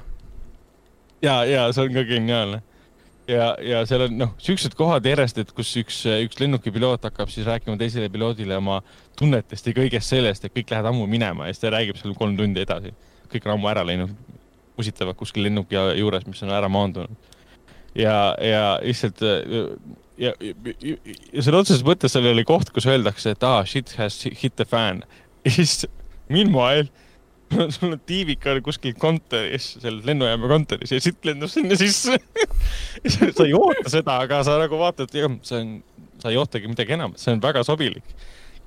ja, 1.23 1.41
ja 1.47 1.65
see 1.71 1.87
on 1.87 1.95
ka 1.95 2.03
geniaalne. 2.09 2.61
ja, 3.31 3.53
ja 3.63 3.85
seal 3.87 4.07
on 4.07 4.17
noh, 4.19 4.35
siuksed 4.43 4.75
kohad 4.79 5.07
järjest, 5.07 5.39
et 5.39 5.55
kus 5.55 5.71
üks, 5.79 6.03
üks 6.25 6.43
lennukipiloot 6.43 7.07
hakkab 7.07 7.31
siis 7.31 7.47
rääkima 7.47 7.79
teisele 7.79 8.11
piloodile 8.11 8.59
oma 8.59 8.81
tunnetest 9.19 9.71
ja 9.71 9.75
kõigest 9.79 10.15
sellest, 10.15 10.45
et 10.45 10.55
kõik 10.55 10.73
lähevad 10.73 10.91
ammu 10.91 11.07
minema 11.07 11.47
ja 11.47 11.55
siis 11.55 11.63
ta 11.63 11.71
räägib 11.73 11.99
seal 12.01 12.17
kolm 12.19 12.37
tundi 12.39 12.65
edasi. 12.65 12.93
kõik 13.31 13.47
on 13.47 13.55
ammu 13.55 13.71
ära 13.71 13.85
läinud, 13.87 14.11
musitavad 14.77 15.15
kuskil 15.17 15.47
lennuki 15.47 15.79
juures, 15.97 16.27
mis 16.27 16.43
on 16.43 16.51
ära 16.51 16.69
maandunud. 16.69 17.31
ja, 17.95 18.35
ja 18.41 18.79
lihtsalt 18.83 19.23
ja, 20.23 20.33
ja, 20.39 20.95
ja, 21.33 21.43
sõna 21.43 21.61
otseses 21.63 21.83
mõttes 21.85 22.13
seal 22.15 22.27
oli 22.31 22.45
koht, 22.47 22.71
kus 22.73 22.87
öeldakse, 22.89 23.35
et 23.35 23.45
aa 23.45 23.61
ah,, 23.61 23.69
shit 23.69 23.93
has 23.99 24.19
hit 24.25 24.55
the 24.59 24.67
fan. 24.69 25.03
ja 25.45 25.53
siis 25.53 25.85
meanwhile 26.31 26.89
sul 27.75 27.93
on 27.93 28.01
tiivik 28.07 28.45
on 28.49 28.61
kuskil 28.65 28.95
kontoris, 28.99 29.73
seal 29.83 29.99
lennujaama 30.07 30.49
kontoris 30.49 30.93
ja 30.95 31.01
siit 31.03 31.25
lendab 31.27 31.51
sinna 31.51 31.77
sisse. 31.79 32.17
sa 33.13 33.45
ei 33.45 33.53
oota 33.57 33.91
seda, 33.91 34.19
aga 34.25 34.41
sa 34.45 34.57
nagu 34.61 34.79
vaatad, 34.79 35.13
jah, 35.17 35.31
see 35.45 35.59
on, 35.59 35.73
sa 36.21 36.31
ei 36.33 36.39
ootagi 36.41 36.71
midagi 36.71 36.95
enamat, 36.97 37.21
see 37.21 37.35
on 37.35 37.43
väga 37.43 37.65
sobilik. 37.67 38.15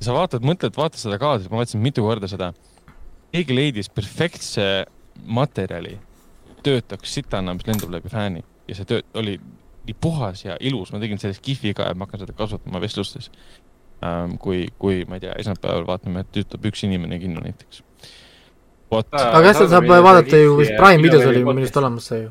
sa 0.03 0.15
vaatad, 0.15 0.45
mõtled, 0.47 0.77
vaatad 0.77 1.01
seda 1.01 1.19
kaadrit, 1.21 1.51
ma 1.51 1.63
vaatasin 1.63 1.83
mitu 1.83 2.05
korda 2.07 2.31
seda. 2.31 2.53
keegi 3.33 3.57
leidis 3.57 3.91
perfektse 3.93 4.87
materjali, 5.25 5.97
töötaks 6.65 7.17
sitana, 7.19 7.55
mis 7.57 7.67
lendab 7.69 7.93
läbi 7.97 8.13
fääni 8.13 8.45
ja 8.69 8.77
see 8.77 8.89
töö 8.89 9.03
oli 9.19 9.37
nii 9.87 9.97
puhas 10.01 10.45
ja 10.45 10.57
ilus, 10.61 10.93
ma 10.93 10.99
tegin 11.03 11.19
sellest 11.23 11.43
kihvi 11.45 11.75
ka 11.75 11.89
ja 11.91 11.95
ma 11.95 12.07
hakkan 12.07 12.21
seda 12.25 12.33
kasutama 12.37 12.81
vestlustes 12.83 13.31
ähm,. 14.05 14.37
kui, 14.43 14.67
kui 14.79 15.05
ma 15.09 15.17
ei 15.19 15.21
tea, 15.27 15.35
esmaspäeval 15.43 15.87
vaatame, 15.89 16.21
et 16.25 16.33
töötab 16.35 16.65
üks 16.71 16.83
inimene 16.87 17.19
kinno 17.23 17.41
näiteks. 17.45 17.83
aga 18.91 19.45
jah, 19.45 19.55
seda 19.57 19.69
saab 19.77 19.89
vaadata 19.91 20.37
ju 20.43 20.57
vist 20.59 20.75
Prime 20.79 21.03
videos 21.03 21.27
oli 21.27 21.45
minu 21.45 21.65
arust 21.65 21.77
olemas 21.83 22.07
see 22.13 22.23
ju. 22.25 22.31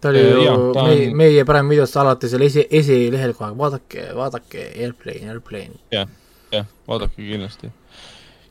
ta 0.00 0.08
oli 0.12 0.22
Äh, 0.22 0.30
ju 0.30 0.42
jah, 0.46 0.58
on- 0.58 0.88
meie, 0.88 1.10
meie 1.14 1.44
Prime 1.44 1.68
videos 1.74 1.96
alati 1.96 2.28
seal 2.28 2.42
esi, 2.46 2.66
esilehel 2.70 3.34
aeg, 3.38 3.58
vaadake, 3.58 4.08
vaadake 4.14 4.70
Airplane, 4.82 5.28
Airplane. 5.30 5.74
jah, 5.92 6.66
vaadake 6.88 7.16
kindlasti. 7.22 7.70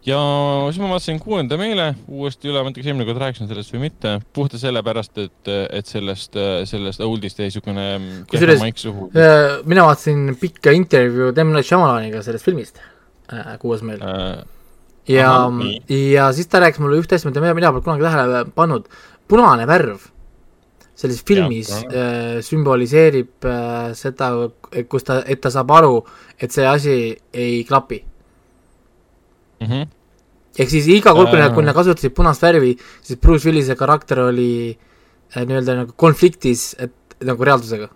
Ja 0.08 0.20
siis 0.72 0.82
ma 0.82 0.92
vaatasin 0.94 1.20
Kuuenda 1.20 1.58
meele 1.60 1.90
uuesti 2.08 2.52
üle, 2.52 2.62
ma 2.64 2.72
ei 2.72 2.76
tea, 2.76 2.84
kas 2.84 2.92
eelmine 2.92 3.08
kord 3.10 3.22
rääkisin 3.26 3.50
sellest 3.52 3.74
või 3.76 3.84
mitte, 3.88 4.18
puhtalt 4.34 4.64
sellepärast, 4.64 5.18
et, 5.24 5.54
et 5.80 5.90
sellest, 5.90 6.38
sellest 6.70 7.04
old'ist 7.04 7.42
jäi 7.42 7.50
niisugune 7.50 7.88
Kusjuures, 8.32 8.62
maik 8.64 8.80
suhu. 8.82 9.10
äh, 9.16 9.58
mina 9.68 9.88
vaatasin 9.90 10.38
pikka 10.40 10.76
intervjuud 10.78 11.44
M. 11.44 11.56
Night 11.56 11.70
Shyamalaniga 11.70 12.24
sellest 12.26 12.48
filmist 12.48 12.80
äh, 13.34 13.58
Kuues 13.62 13.84
meel 13.84 14.04
Äh, 15.08 15.16
ja 15.16 15.52
ja 15.90 16.32
siis 16.34 16.48
ta 16.48 16.60
rääkis 16.60 16.80
mulle 16.84 17.00
ühte 17.00 17.16
asja, 17.16 17.30
mida 17.32 17.54
mina, 17.56 17.72
pole 17.72 17.84
kunagi 17.86 18.04
tähele 18.04 18.46
pannud, 18.56 18.88
punane 19.28 19.68
värv 19.68 20.08
selles 20.98 21.22
filmis 21.26 21.70
Jah, 21.70 21.84
äh, 21.94 22.40
sümboliseerib 22.42 23.46
äh, 23.46 23.92
seda, 23.98 24.32
kus 24.90 25.06
ta, 25.06 25.22
et 25.30 25.42
ta 25.44 25.52
saab 25.54 25.72
aru, 25.78 26.00
et 26.42 26.52
see 26.54 26.66
asi 26.66 26.96
ei 27.34 27.64
klapi. 27.68 28.04
mm 29.60 29.68
-hmm. 29.68 29.97
Ehk 30.58 30.70
siis 30.70 30.88
iga 30.90 31.14
kord, 31.14 31.30
kui 31.30 31.40
nad, 31.40 31.54
kui 31.54 31.64
nad 31.66 31.76
kasutasid 31.78 32.14
punast 32.18 32.42
värvi, 32.42 32.74
siis 33.02 33.20
Bruce 33.22 33.46
Willise 33.48 33.76
karakter 33.78 34.20
oli 34.28 34.50
äh, 34.74 35.44
nii-öelda 35.46 35.76
nagu 35.84 35.94
konfliktis, 35.96 36.74
et 36.80 36.94
nagu 37.26 37.44
reaalsusega. 37.44 37.90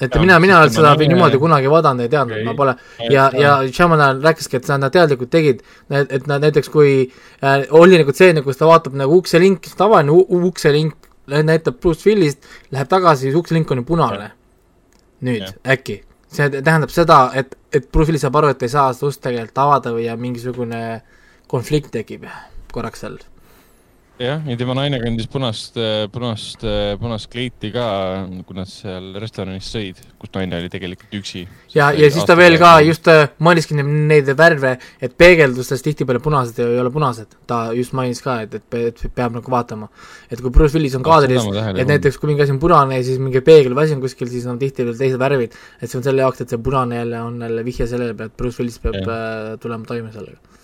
et 0.00 0.12
Jaa, 0.12 0.20
mina, 0.20 0.38
mina 0.38 0.58
seda 0.68 0.90
nimi- 0.92 1.08
niimoodi 1.14 1.38
kunagi 1.40 1.70
vaadanud 1.72 2.04
ei 2.04 2.10
teadnud 2.12 2.36
okay., 2.36 2.44
ma 2.44 2.52
pole 2.54 2.74
ja, 3.10 3.30
ja 3.32 3.52
Shyamalan 3.72 4.20
rääkiski, 4.22 4.56
et 4.58 4.68
nad 4.68 4.92
teadlikult 4.92 5.30
tegid, 5.32 5.62
et 5.90 6.26
nad 6.26 6.44
näiteks 6.44 6.68
kui 6.68 6.90
äh, 7.40 7.64
oli 7.70 7.96
nagu 8.02 8.12
stseene, 8.12 8.42
kus 8.44 8.60
ta 8.60 8.68
vaatab 8.68 8.94
nagu 8.94 9.16
ukselink, 9.16 9.70
tavaline 9.78 10.12
ukselink 10.12 10.94
näitab 11.26 11.80
Bruce 11.80 12.04
Willist, 12.06 12.44
läheb 12.70 12.88
tagasi, 12.88 13.30
siis 13.30 13.34
ukselink 13.34 13.70
on 13.70 13.80
ju 13.80 13.84
punane. 13.88 14.30
nüüd 15.24 15.40
Jah. 15.40 15.54
äkki, 15.72 16.02
see 16.32 16.48
tähendab 16.56 16.92
seda, 16.92 17.20
et, 17.34 17.56
et 17.72 17.86
Willis 18.08 18.24
saab 18.24 18.36
aru, 18.40 18.50
et 18.52 18.62
ei 18.66 18.72
saa 18.72 18.92
seda 18.94 19.10
ust 19.12 19.22
tegelikult 19.24 19.62
avada 19.62 19.94
või 19.94 20.08
mingisugune 20.20 20.82
konflikt 21.50 21.92
tekib 21.94 22.26
korraks 22.72 23.04
seal. 23.04 23.18
jah, 24.20 24.40
ja 24.48 24.56
tema 24.58 24.74
naine 24.76 24.98
kandis 25.02 25.28
punast, 25.30 25.76
punast, 26.12 26.64
punast 27.00 27.28
kleiti 27.32 27.70
ka, 27.74 27.86
kui 28.48 28.56
nad 28.56 28.70
seal 28.70 29.10
restoranis 29.20 29.68
sõid, 29.72 30.00
kus 30.20 30.32
naine 30.34 30.60
oli 30.60 30.70
tegelikult 30.72 31.16
üksi. 31.18 31.44
ja, 31.74 31.90
ja 31.92 32.10
siis 32.12 32.24
ta 32.28 32.36
veel 32.38 32.56
ka 32.60 32.76
just 32.86 33.08
äh, 33.12 33.28
mainiski 33.44 33.76
neid- 33.76 34.32
värve, 34.36 34.76
et 35.00 35.16
peegeldustes 35.18 35.84
tihtipeale 35.84 36.22
punased 36.24 36.58
ei 36.64 36.80
ole 36.80 36.90
punased. 36.92 37.36
ta 37.46 37.60
just 37.76 37.92
mainis 37.96 38.22
ka, 38.24 38.40
et, 38.46 38.56
et, 38.56 38.80
et 38.80 39.04
peab 39.14 39.36
nagu 39.36 39.52
vaatama. 39.52 39.88
et 40.30 40.40
kui 40.40 40.50
Bruce 40.50 40.76
Willis 40.76 40.96
on 40.98 41.04
kaadris 41.06 41.44
et 41.76 41.86
näiteks 41.86 42.18
kui 42.18 42.32
mingi 42.32 42.46
asi 42.46 42.56
on 42.56 42.60
punane 42.62 42.98
ja 42.98 43.06
siis 43.06 43.20
mingi 43.22 43.44
peegel 43.44 43.76
või 43.76 43.86
asi 43.86 43.96
on 43.98 44.04
kuskil, 44.04 44.32
siis 44.32 44.48
on 44.50 44.58
tihtipeale 44.58 44.96
teised 44.98 45.20
värvid. 45.20 45.56
et 45.80 45.90
see 45.90 46.00
on 46.00 46.06
selle 46.06 46.24
jaoks, 46.24 46.40
et 46.40 46.52
see 46.52 46.62
punane 46.62 47.02
jälle 47.02 47.22
on 47.22 47.40
jälle 47.44 47.64
vihje 47.64 47.86
sellele 47.86 48.16
peale, 48.16 48.32
et 48.32 48.36
Bruce 48.36 48.62
Willis 48.62 48.80
peab 48.82 49.02
äh, 49.04 49.56
tulema 49.60 49.84
toime 49.84 50.12
sellega. 50.12 50.55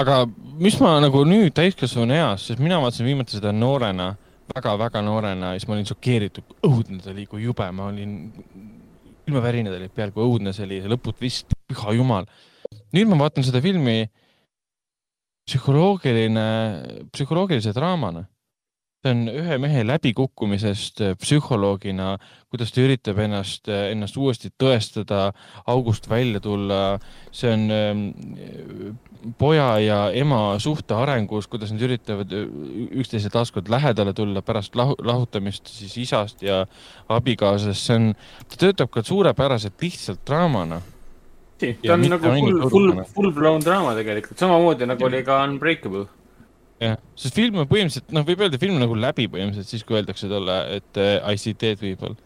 Aga 0.00 0.24
mis 0.60 0.78
ma 0.82 0.96
nagu 1.02 1.22
nüüd 1.28 1.54
täiskasvanu 1.56 2.16
eas, 2.16 2.48
sest 2.48 2.62
mina 2.62 2.80
vaatasin 2.82 3.08
viimati 3.08 3.38
seda 3.38 3.52
noorena 3.54 4.12
väga,, 4.50 4.74
väga-väga 4.76 5.02
noorena 5.06 5.52
ja 5.54 5.60
siis 5.60 5.68
ma 5.68 5.76
olin 5.76 5.88
šokeeritud, 5.88 6.56
õudne 6.66 7.00
ta 7.02 7.12
oli, 7.12 7.26
kui 7.30 7.44
jube 7.44 7.66
ma 7.76 7.88
olin, 7.90 8.16
külmavärinad 9.26 9.76
olid 9.76 9.94
peal, 9.94 10.14
kui 10.14 10.26
õudne 10.26 10.54
see 10.56 10.66
oli, 10.66 10.80
see 10.82 10.90
lõputvist, 10.90 11.54
püha 11.70 11.94
jumal. 11.96 12.28
nüüd 12.94 13.10
ma 13.10 13.20
vaatan 13.24 13.46
seda 13.46 13.62
filmi 13.62 14.04
psühholoogiline, 15.48 16.46
psühholoogilise 17.14 17.72
draamana. 17.74 18.26
See 19.00 19.12
on 19.14 19.28
ühe 19.32 19.56
mehe 19.60 19.82
läbikukkumisest 19.88 21.00
äh, 21.00 21.14
psühholoogina, 21.16 22.18
kuidas 22.52 22.72
ta 22.74 22.82
üritab 22.84 23.20
ennast, 23.24 23.68
ennast 23.68 24.18
uuesti 24.20 24.50
tõestada, 24.60 25.30
august 25.66 26.08
välja 26.10 26.40
tulla. 26.44 26.98
see 27.32 27.52
on 27.54 27.70
ähm, 27.70 28.04
poja 29.38 29.78
ja 29.80 29.98
ema 30.12 30.58
suhte 30.58 30.94
arengus, 30.94 31.48
kuidas 31.48 31.72
nad 31.72 31.80
üritavad 31.80 32.32
äh, 32.32 32.46
üksteise 33.00 33.32
taaskord 33.32 33.72
lähedale 33.72 34.12
tulla 34.12 34.42
pärast 34.42 34.76
lahu, 34.76 34.96
lahutamist 35.00 35.66
siis 35.72 35.96
isast 35.96 36.42
ja 36.42 36.66
abikaasast, 37.08 37.80
see 37.80 37.96
on, 37.96 38.14
ta 38.48 38.64
töötab 38.66 38.92
ka 38.92 39.02
suurepäraselt 39.02 39.80
lihtsalt 39.80 40.26
draamana. 40.26 40.82
ta 41.60 41.66
Ja 41.84 41.94
on 41.94 42.04
nagu 42.08 42.24
full, 42.24 42.68
full 42.70 43.04
full 43.14 43.32
blown 43.32 43.64
draama 43.64 43.92
tegelikult, 43.96 44.38
samamoodi 44.40 44.86
nagu 44.88 45.04
oli 45.04 45.24
ka 45.24 45.42
Unbreakable. 45.44 46.06
jah, 46.80 46.96
sest 47.18 47.36
film 47.36 47.60
on 47.60 47.68
põhimõtteliselt, 47.68 48.10
noh, 48.16 48.24
võib 48.26 48.42
öelda, 48.46 48.60
film 48.60 48.78
on 48.78 48.84
nagu 48.86 48.96
läbi 48.98 49.28
põhimõtteliselt 49.30 49.74
siis, 49.74 49.86
kui 49.86 49.98
öeldakse 50.00 50.30
talle, 50.30 50.58
et 50.78 51.00
äh, 51.00 51.16
I 51.28 51.40
see 51.40 51.56
dead 51.60 51.80
people. 51.80 52.16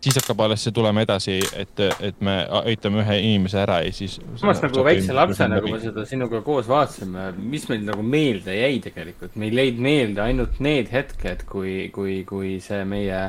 siis 0.00 0.16
hakkab 0.16 0.40
alles 0.40 0.62
see 0.64 0.72
tulema 0.72 1.02
edasi, 1.04 1.34
et, 1.60 1.80
et 2.00 2.22
me 2.24 2.38
aitame 2.62 3.02
ühe 3.02 3.18
inimese 3.20 3.58
ära 3.60 3.82
ja 3.84 3.92
siis. 3.92 4.16
samas 4.40 4.62
nagu 4.64 4.84
väikse 4.86 5.12
lapsena, 5.12 5.60
kui 5.60 5.74
me 5.74 5.80
seda 5.82 6.06
sinuga 6.08 6.40
koos 6.46 6.68
vaatasime, 6.70 7.30
mis 7.36 7.68
meil 7.68 7.84
nagu 7.84 8.02
meelde 8.02 8.56
jäi 8.56 8.80
tegelikult, 8.86 9.36
meil 9.40 9.60
jäid 9.60 9.82
meelde 9.84 10.24
ainult 10.24 10.60
need 10.64 10.88
hetked, 10.92 11.44
kui, 11.50 11.90
kui, 11.92 12.22
kui 12.28 12.56
see 12.64 12.80
meie 12.88 13.26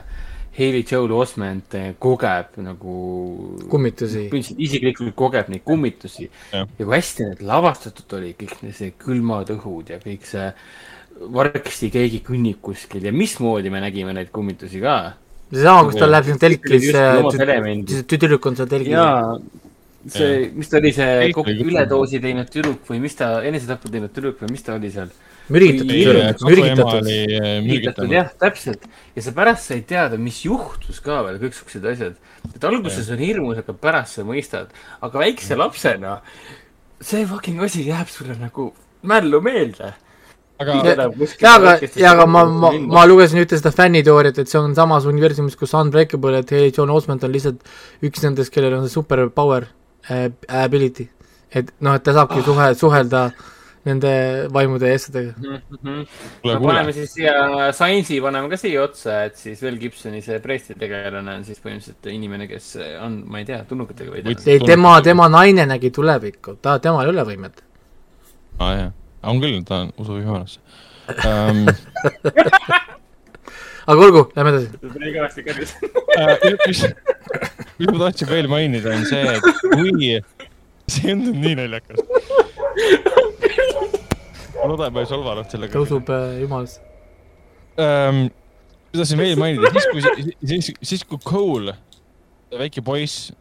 Hailey 0.58 0.84
Joel 0.84 1.14
Osment 1.16 1.76
eh, 1.80 1.94
kogeb 2.00 2.58
nagu. 2.60 2.94
kummitusi. 3.72 4.28
isiklikult 4.58 5.16
kogeb 5.16 5.50
neid 5.54 5.64
kummitusi 5.64 6.28
Jah. 6.52 6.68
ja 6.78 6.86
kui 6.86 6.96
hästi 6.96 7.28
need 7.30 7.44
lavastatud 7.48 8.18
oli, 8.20 8.34
kõik 8.40 8.58
need- 8.62 8.76
see 8.76 8.94
külmad 9.00 9.54
õhud 9.56 9.94
ja 9.94 10.00
kõik 10.04 10.28
see 10.28 10.50
vargsti 11.32 11.90
keegi 11.94 12.22
kõnnib 12.26 12.60
kuskil 12.66 13.04
ja 13.06 13.14
mismoodi 13.16 13.72
me 13.72 13.82
nägime 13.84 14.14
neid 14.14 14.32
kummitusi 14.34 14.82
ka. 14.84 15.16
seesama, 15.52 15.88
kus 15.88 16.00
ta 16.00 16.08
läheb 16.08 16.30
sinna 16.30 16.44
telkis 16.46 16.88
Just 16.88 17.00
loomad 17.00 17.42
elemendid., 17.48 18.06
tüdruk 18.08 18.46
on 18.46 18.56
seal 18.56 18.68
telgis. 18.72 18.96
see, 20.12 20.52
mis 20.56 20.70
ta 20.72 20.78
oli, 20.78 20.92
see 20.92 21.32
üledoosi 21.64 22.20
teinud 22.20 22.50
tüdruk 22.50 22.88
või 22.90 23.00
mis 23.04 23.16
ta, 23.16 23.38
enesetapu 23.46 23.92
teinud 23.92 24.12
tüdruk 24.12 24.42
või 24.42 24.52
mis 24.56 24.64
ta 24.66 24.76
oli 24.76 24.92
seal? 24.92 25.12
Mürgitatud 25.50 25.90
tüdruk, 25.90 26.44
mürgitatud. 26.46 27.10
mürgitatud 27.66 28.14
jah, 28.14 28.30
täpselt. 28.40 28.86
ja 29.16 29.24
sa 29.26 29.34
pärast 29.36 29.72
said 29.72 29.88
teada, 29.90 30.20
mis 30.22 30.44
juhtus 30.46 31.02
ka 31.04 31.22
veel, 31.26 31.40
kõik 31.42 31.58
siuksed 31.58 31.88
asjad. 31.94 32.16
et 32.54 32.68
alguses 32.68 33.10
on 33.14 33.22
hirmus, 33.22 33.60
aga 33.64 33.74
pärast 33.74 34.20
sa 34.20 34.28
mõistad. 34.28 34.72
aga 35.02 35.26
väikse 35.26 35.58
lapsena, 35.58 36.20
see 37.02 37.26
fucking 37.26 37.62
asi 37.64 37.88
jääb 37.88 38.10
sulle 38.12 38.38
nagu 38.40 38.72
mällu 39.04 39.42
meelde. 39.42 39.94
aga 40.62 40.78
jaa, 40.78 41.56
aga, 41.56 41.78
jaa, 41.90 42.12
aga 42.14 42.26
ma, 42.30 42.46
ma, 42.46 42.74
ma 42.98 43.06
lugesin 43.10 43.42
ühte 43.42 43.58
seda 43.58 43.74
fänniteooriat, 43.76 44.44
et 44.44 44.52
see 44.52 44.60
on 44.62 44.76
samas 44.78 45.08
universumis, 45.10 45.58
kus 45.58 45.74
Unbreakable, 45.78 46.38
et 46.38 46.52
Haley 46.54 46.74
John 46.76 46.94
Osment 46.94 47.26
on 47.26 47.34
lihtsalt 47.34 47.64
üks 48.06 48.22
nendest, 48.28 48.54
kellel 48.54 48.78
on 48.78 48.86
see 48.86 48.94
super 48.94 49.26
power 49.34 49.66
äh, 50.10 50.30
ability. 50.48 51.10
et 51.52 51.74
noh, 51.82 51.98
et 51.98 52.04
ta 52.06 52.14
saabki 52.16 52.46
suhe, 52.46 52.70
suhelda 52.80 53.32
nende 53.88 54.12
vaimude 54.54 54.92
ja 54.92 54.98
asjadega. 55.00 55.34
me 55.42 55.56
kuule, 55.82 56.06
paneme 56.44 56.60
kuule, 56.62 56.94
siis 56.94 57.16
siia 57.16 57.34
Science'i 57.74 58.20
paneme 58.22 58.52
ka 58.52 58.60
siia 58.62 58.84
otsa, 58.84 59.24
et 59.30 59.40
siis 59.40 59.62
Mel 59.66 59.80
Gibsoni 59.82 60.22
see 60.26 60.38
preesti 60.44 60.78
tegelane 60.78 61.38
on 61.40 61.46
siis 61.48 61.62
põhimõtteliselt 61.64 62.12
inimene, 62.14 62.48
kes 62.52 62.76
on, 63.02 63.22
ma 63.32 63.42
ei 63.42 63.48
tea, 63.50 63.64
tulnukatega 63.70 64.14
või 64.14 64.38
ei, 64.38 64.62
tema, 64.66 64.94
tema 65.06 65.30
naine 65.34 65.66
nägi 65.70 65.90
tulevikku, 65.96 66.60
ta, 66.62 66.78
temal 66.84 67.08
ei 67.08 67.14
ole 67.16 67.26
võimet. 67.34 67.64
aa 68.60 68.70
Ah, 68.70 68.78
jaa, 68.78 68.94
on 69.32 69.42
küll, 69.42 69.62
ta 69.66 69.84
on 69.88 69.94
usub 70.02 70.22
Jumalasse 70.22 70.60
um,. 71.26 71.66
aga 73.90 73.98
olgu, 74.06 74.28
lähme 74.36 74.54
edasi. 74.54 74.70
ta 74.78 74.94
tuli 74.94 75.16
kõvasti 75.16 75.46
kõrges. 75.48 75.74
Uh, 75.82 76.36
mis, 76.68 76.84
mis 77.82 77.90
ma 77.90 77.98
tahtsin 78.06 78.30
veel 78.30 78.48
mainida, 78.52 78.94
on 78.94 79.10
see, 79.10 79.26
et 79.26 79.42
kui, 79.74 80.14
see 80.94 81.16
on 81.16 81.26
nii 81.42 81.58
naljakas. 81.64 82.00
Ma 84.62 84.70
loodan, 84.70 84.94
ma 84.94 85.04
ei 85.04 85.10
solvanud 85.10 85.52
sellega 85.52 85.74
ta. 85.74 85.84
usub 85.86 86.10
äh, 86.14 86.40
jumalasse. 86.44 86.82
ähm,. 87.82 88.28
ma 88.92 89.00
tahtsin 89.00 89.22
veel 89.22 89.40
mainida, 89.40 89.72
siis 89.72 89.88
kui, 89.92 90.26
siis, 90.44 90.74
siis 90.84 91.06
kui 91.08 91.22
Cole, 91.26 91.76
väike 92.60 92.84
poiss, 92.86 93.32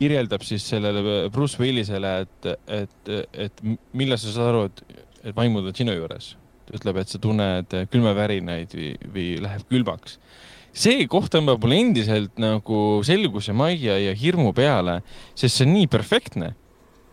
kirjeldab 0.00 0.44
siis 0.46 0.64
sellele 0.66 1.28
Bruce 1.32 1.60
Willisele, 1.60 2.12
et, 2.24 2.50
et, 2.80 3.10
et 3.46 3.64
millal 3.96 4.20
sa 4.20 4.32
saad 4.32 4.50
aru, 4.50 4.62
et, 4.70 5.02
et 5.30 5.36
vaimud 5.36 5.68
on 5.68 5.76
sinu 5.76 5.94
juures. 5.96 6.34
ta 6.66 6.78
ütleb, 6.78 7.00
et 7.02 7.12
sa 7.12 7.20
tunned 7.22 7.76
külmavärinaid 7.92 8.74
või, 8.76 8.94
või 9.14 9.26
läheb 9.44 9.66
külmaks. 9.70 10.18
see 10.72 11.06
koht 11.10 11.32
tõmbab 11.34 11.62
mulle 11.62 11.80
endiselt 11.82 12.38
nagu 12.38 13.02
selguse 13.06 13.52
majja 13.52 13.98
ja 13.98 14.14
hirmu 14.14 14.52
peale, 14.56 15.00
sest 15.34 15.58
see 15.58 15.68
on 15.68 15.74
nii 15.76 15.86
perfektne. 15.90 16.54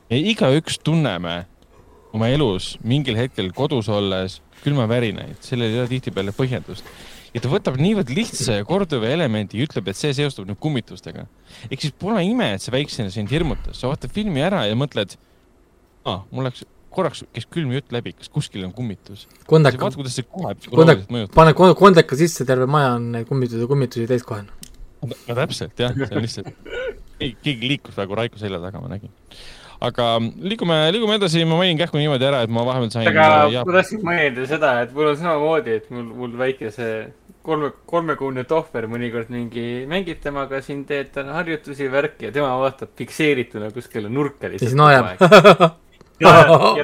igaüks 0.10 0.80
tunneme 0.80 1.44
oma 2.18 2.30
elus 2.34 2.76
mingil 2.84 3.18
hetkel 3.20 3.52
kodus 3.56 3.90
olles 3.94 4.40
külmavärinaid, 4.64 5.38
sellel 5.46 5.72
ei 5.72 5.80
ole 5.84 5.92
tihtipeale 5.92 6.34
põhjendust. 6.36 6.86
ja 7.34 7.42
ta 7.44 7.50
võtab 7.52 7.78
niivõrd 7.82 8.10
lihtsa 8.14 8.60
ja 8.62 8.66
korduva 8.68 9.10
elemendi 9.14 9.60
ja 9.60 9.68
ütleb, 9.68 9.92
et 9.92 10.00
see 10.00 10.14
seostub 10.18 10.48
nüüd 10.50 10.60
kummitustega. 10.64 11.28
ehk 11.70 11.84
siis 11.84 11.94
pole 12.00 12.24
ime, 12.26 12.54
et 12.56 12.64
see 12.64 12.74
väiksena 12.74 13.14
sind 13.14 13.32
hirmutas, 13.34 13.78
sa 13.80 13.92
vaatad 13.92 14.14
filmi 14.16 14.42
ära 14.42 14.66
ja 14.68 14.76
mõtled, 14.80 15.16
aa, 16.08 16.24
mul 16.32 16.50
läks 16.50 16.66
korraks 16.98 17.22
käis 17.36 17.46
külm 17.54 17.74
jutt 17.76 17.92
läbi, 17.94 18.16
kas 18.18 18.32
kuskil 18.34 18.64
on 18.66 18.72
kummitus. 18.74 19.28
Kondak- 20.72 21.04
mõjutab. 21.14 21.36
pane 21.36 21.54
kon- 21.54 21.76
kondaka 21.78 22.18
sisse, 22.18 22.46
terve 22.48 22.66
maja 22.66 22.96
on 22.96 23.12
neid 23.14 23.28
kummitusi, 23.30 23.68
kummitusi 23.70 24.08
täis 24.10 24.26
kohe. 24.26 24.48
no 25.04 25.36
täpselt 25.38 25.78
jah, 25.78 25.94
see 25.94 26.16
on 26.18 26.26
lihtsalt, 26.26 26.50
keegi 27.44 27.70
liikus 27.76 27.94
praegu 27.94 28.18
Raiko 28.18 28.42
selja 28.42 28.60
taga, 28.64 28.82
ma 28.82 28.90
nägin. 28.96 29.14
Aga 29.84 30.08
liigume, 30.20 30.78
liigume 30.94 31.18
edasi, 31.20 31.44
ma 31.46 31.58
mainin 31.60 31.78
kähku 31.80 32.00
niimoodi 32.00 32.26
ära, 32.28 32.42
et 32.46 32.54
ma 32.54 32.64
vahepeal 32.66 32.92
sain. 32.94 33.08
aga 33.12 33.64
ma 33.68 33.76
tahtsin 33.78 34.04
mainida 34.06 34.46
seda, 34.50 34.74
et 34.86 34.94
mul 34.96 35.12
on 35.12 35.18
samamoodi, 35.20 35.80
et 35.82 35.90
mul, 35.94 36.08
mul 36.22 36.38
väike 36.40 36.72
see 36.74 36.94
kolme, 37.46 37.72
kolmekuune 37.90 38.46
tohver 38.50 38.88
mõnikord 38.92 39.30
mingi 39.34 39.68
mängib 39.90 40.22
temaga 40.24 40.62
siin, 40.66 40.84
teed 40.90 41.12
talle 41.16 41.36
harjutusi, 41.36 41.90
värki 41.94 42.30
ja 42.30 42.34
tema 42.36 42.56
vaatab 42.62 42.96
fikseerituna 42.98 43.70
kuskile 43.76 44.10
nurka 44.10 44.50
ja 44.54 44.64
siis 44.64 44.78
naerab. 44.78 45.22
ja, 46.24 46.34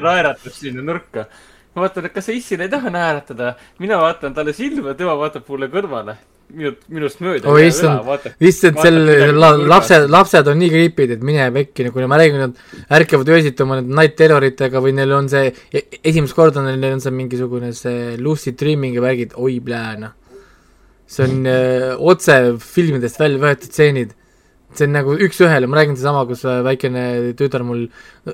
naeratab 0.04 0.54
sinna 0.54 0.84
nurka. 0.86 1.26
ma 1.74 1.88
vaatan, 1.88 2.06
et 2.06 2.14
kas 2.14 2.30
sa 2.30 2.36
issil 2.36 2.62
ei 2.62 2.70
taha 2.70 2.94
naeratada. 2.94 3.56
mina 3.82 3.98
vaatan 4.02 4.36
talle 4.36 4.54
silma, 4.54 4.94
tema 4.94 5.18
vaatab 5.18 5.50
mulle 5.50 5.72
kõrvale 5.72 6.16
minut, 6.56 6.80
minust 6.92 7.20
mööda. 7.24 7.50
oi 7.50 7.66
issand, 7.68 8.26
issand, 8.42 8.80
sel 8.82 8.98
la, 9.36 9.50
lapsed, 9.58 10.06
lapsed 10.12 10.48
on 10.50 10.58
nii 10.60 10.70
creepy'd, 10.72 11.14
et 11.16 11.24
mine 11.26 11.46
pekki, 11.54 11.86
nagu 11.88 12.06
ma 12.10 12.18
räägin, 12.20 12.40
nad 12.42 12.92
ärkavad 12.98 13.30
öösiti 13.34 13.64
oma 13.64 13.78
nende 13.80 13.96
night 13.98 14.16
terroritega 14.20 14.82
või 14.84 14.94
neil 14.96 15.14
on 15.16 15.30
see, 15.32 15.52
e-, 15.74 15.84
esimest 16.02 16.36
korda 16.36 16.64
neil 16.64 16.86
on 16.92 17.02
see 17.04 17.14
mingisugune 17.14 17.72
see 17.76 18.14
lucid 18.22 18.58
dreaming 18.60 18.96
ja 18.98 19.04
värgid, 19.04 19.36
oi 19.40 19.58
plää, 19.64 19.98
noh. 20.04 20.14
see 21.10 21.28
on 21.28 21.50
öö, 21.50 21.92
otse 22.12 22.38
filmidest 22.62 23.20
välja 23.20 23.42
võetud 23.42 23.70
stseenid. 23.70 24.16
see 24.74 24.88
on 24.88 24.96
nagu 24.96 25.18
üks-ühele, 25.26 25.68
ma 25.70 25.82
räägin 25.82 25.98
sedasama, 25.98 26.24
kus 26.30 26.46
väikene 26.66 27.04
tütar 27.38 27.62
mul 27.66 27.86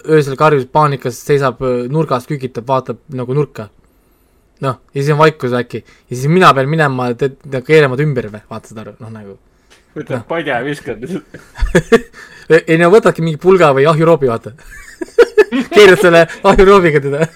öösel 0.05 0.39
karjus 0.41 0.71
paanikas 0.73 1.19
seisab 1.21 1.61
nurgas, 1.93 2.29
kükitab, 2.31 2.69
vaatab 2.71 3.05
nagu 3.13 3.37
nurka 3.37 3.69
noh, 4.65 4.81
ja 4.95 5.03
siis 5.03 5.12
on 5.15 5.20
vaikus 5.20 5.55
äkki. 5.57 5.85
ja 5.85 6.16
siis 6.16 6.28
mina 6.28 6.53
pean 6.55 6.69
minema, 6.69 7.11
keerama 7.66 7.97
ta 7.97 8.07
ümber 8.07 8.31
või, 8.32 8.43
vaata 8.51 8.81
aru, 8.85 8.97
noh 9.01 9.15
nagu. 9.15 9.39
võtad 9.97 10.20
no. 10.20 10.24
padja 10.28 10.61
ja 10.61 10.65
viskad 10.65 11.05
ei 12.51 12.78
no 12.81 12.91
võtadki 12.91 13.23
mingi 13.23 13.39
pulga 13.41 13.70
või 13.77 13.87
ahjuroobi, 13.91 14.31
vaata. 14.31 14.53
Keerad 15.74 16.01
selle 16.03 16.27
ahjuroobiga 16.47 17.01
teda. 17.03 17.27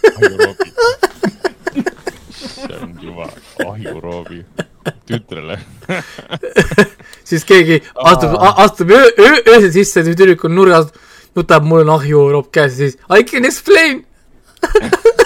Issand 2.31 3.03
jumal, 3.03 3.31
ahjuroobi. 3.67 4.43
Tütrele. 5.09 5.59
Siis 7.29 7.47
keegi 7.49 7.81
astub, 7.95 8.35
astub 8.37 8.91
öö, 8.93 9.07
öö, 9.19 9.37
öösel 9.55 9.71
sisse, 9.73 10.05
tüdruk 10.05 10.45
on 10.45 10.55
nurgas, 10.59 10.91
nutab, 11.37 11.65
mul 11.65 11.85
on 11.87 11.95
ahjuroop 11.97 12.51
käes. 12.53 12.77
Ja 12.79 12.91
siis 12.91 12.99
I 13.09 13.25
can 13.25 13.49
explain 13.49 14.05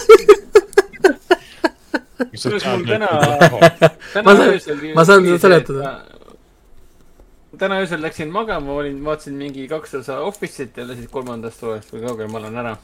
kusjuures 2.19 2.66
mul 2.66 2.86
täna, 2.86 3.09
täna 4.12 4.35
öösel. 4.47 4.81
ma 4.95 5.05
saan 5.05 5.24
seda 5.27 5.39
seletada. 5.39 5.93
täna 7.59 7.81
öösel 7.82 8.03
läksin 8.03 8.32
magama, 8.35 8.73
olin, 8.73 8.99
vaatasin 9.05 9.35
mingi 9.39 9.69
kaks 9.69 9.95
osa 10.01 10.19
Office'it 10.27 10.77
jälle 10.77 10.97
siis 10.97 11.11
kolmandast 11.11 11.62
hooajast 11.62 11.95
või 11.95 12.05
kaugele 12.07 12.28
ma 12.32 12.39
olen 12.43 12.61
ära, 12.65 12.77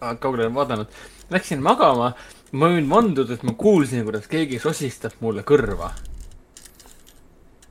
kaugele 0.00 0.46
olen 0.46 0.54
vaadanud. 0.54 0.98
Läksin 1.30 1.62
magama, 1.62 2.12
ma 2.52 2.70
võin 2.72 2.88
vanduda, 2.88 3.36
et 3.36 3.44
ma 3.44 3.52
kuulsin, 3.52 4.04
kuidas 4.08 4.28
keegi 4.28 4.60
sosistab 4.62 5.18
mulle 5.20 5.44
kõrva. 5.48 5.92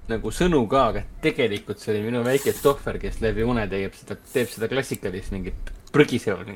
nagu 0.07 0.31
sõnu 0.31 0.61
ka, 0.71 0.85
aga 0.87 1.01
tegelikult 1.21 1.81
see 1.83 1.91
oli 1.91 2.05
minu 2.05 2.21
väike 2.23 2.53
tohver, 2.61 2.95
kes 3.01 3.19
läbi 3.19 3.43
une 3.43 3.65
teeb 3.67 3.93
seda, 3.93 4.15
teeb 4.33 4.47
seda 4.47 4.69
klassikalist 4.71 5.33
mingit 5.35 5.73
prõgisevat 5.91 6.47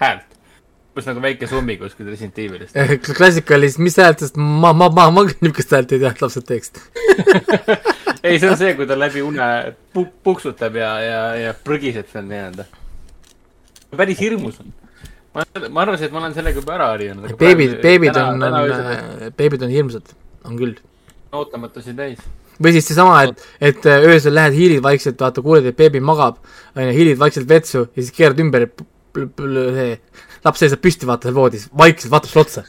häält 0.00 0.37
umbes 0.98 1.06
nagu 1.06 1.22
väike 1.22 1.46
zombi 1.46 1.76
kuskil 1.78 2.08
Resident 2.10 2.38
Evilist. 2.42 2.74
Eh, 2.76 2.96
klassikalis, 2.98 3.78
mis 3.78 3.96
häält, 4.00 4.24
sest 4.24 4.38
ma, 4.38 4.72
ma, 4.72 4.88
ma, 4.90 5.08
ma 5.14 5.24
niisugust 5.28 5.74
häält 5.76 5.94
ei 5.94 6.02
tea, 6.02 6.10
et 6.10 6.22
lapsed 6.24 6.46
teeks 6.48 6.72
ei, 8.26 8.38
see 8.40 8.48
on 8.48 8.58
see, 8.58 8.72
kui 8.78 8.88
ta 8.88 8.96
läbi 8.98 9.22
une 9.22 9.46
pu-, 9.94 10.08
puksutab 10.26 10.78
ja, 10.78 10.90
ja, 11.04 11.20
ja 11.38 11.54
prõgiseb 11.54 12.10
seal 12.10 12.26
nii-öelda. 12.26 12.66
päris 13.94 14.18
hirmus 14.24 14.58
on. 14.64 14.74
ma, 15.36 15.46
ma 15.68 15.86
arvasin, 15.86 16.08
et 16.08 16.16
ma 16.16 16.24
olen 16.24 16.34
sellega 16.36 16.62
juba 16.62 16.74
ära 16.78 16.90
harjunud. 16.96 17.38
beebid, 17.38 17.78
beebid 17.84 18.18
on, 18.18 18.42
on, 18.42 19.30
beebid 19.38 19.64
on 19.68 19.72
hirmsad, 19.74 20.12
on 20.48 20.58
küll. 20.58 20.76
ootamatusi 21.38 21.94
täis 21.98 22.22
või 22.58 22.74
siis 22.74 22.88
seesama, 22.90 23.20
et, 23.28 23.42
et 23.70 23.84
äh, 23.86 24.02
öösel 24.10 24.34
lähed 24.34 24.56
hiilid 24.56 24.82
vaikselt, 24.82 25.20
vaata, 25.22 25.44
kuuled, 25.44 25.68
et 25.70 25.76
beebi 25.78 26.00
magab, 26.02 26.40
onju, 26.74 26.90
hiilid 26.96 27.20
vaikselt 27.20 27.46
vetsu 27.46 27.84
ja 27.84 28.00
siis 28.00 28.10
keerad 28.16 28.40
ümber, 28.42 28.66
see 29.14 29.92
laps 30.46 30.62
seisab 30.62 30.80
püsti, 30.84 31.06
vaata 31.08 31.28
seal 31.28 31.36
voodis, 31.36 31.66
vaikselt 31.78 32.12
vaatab 32.12 32.30
sulle 32.30 32.44
otsa. 32.44 32.64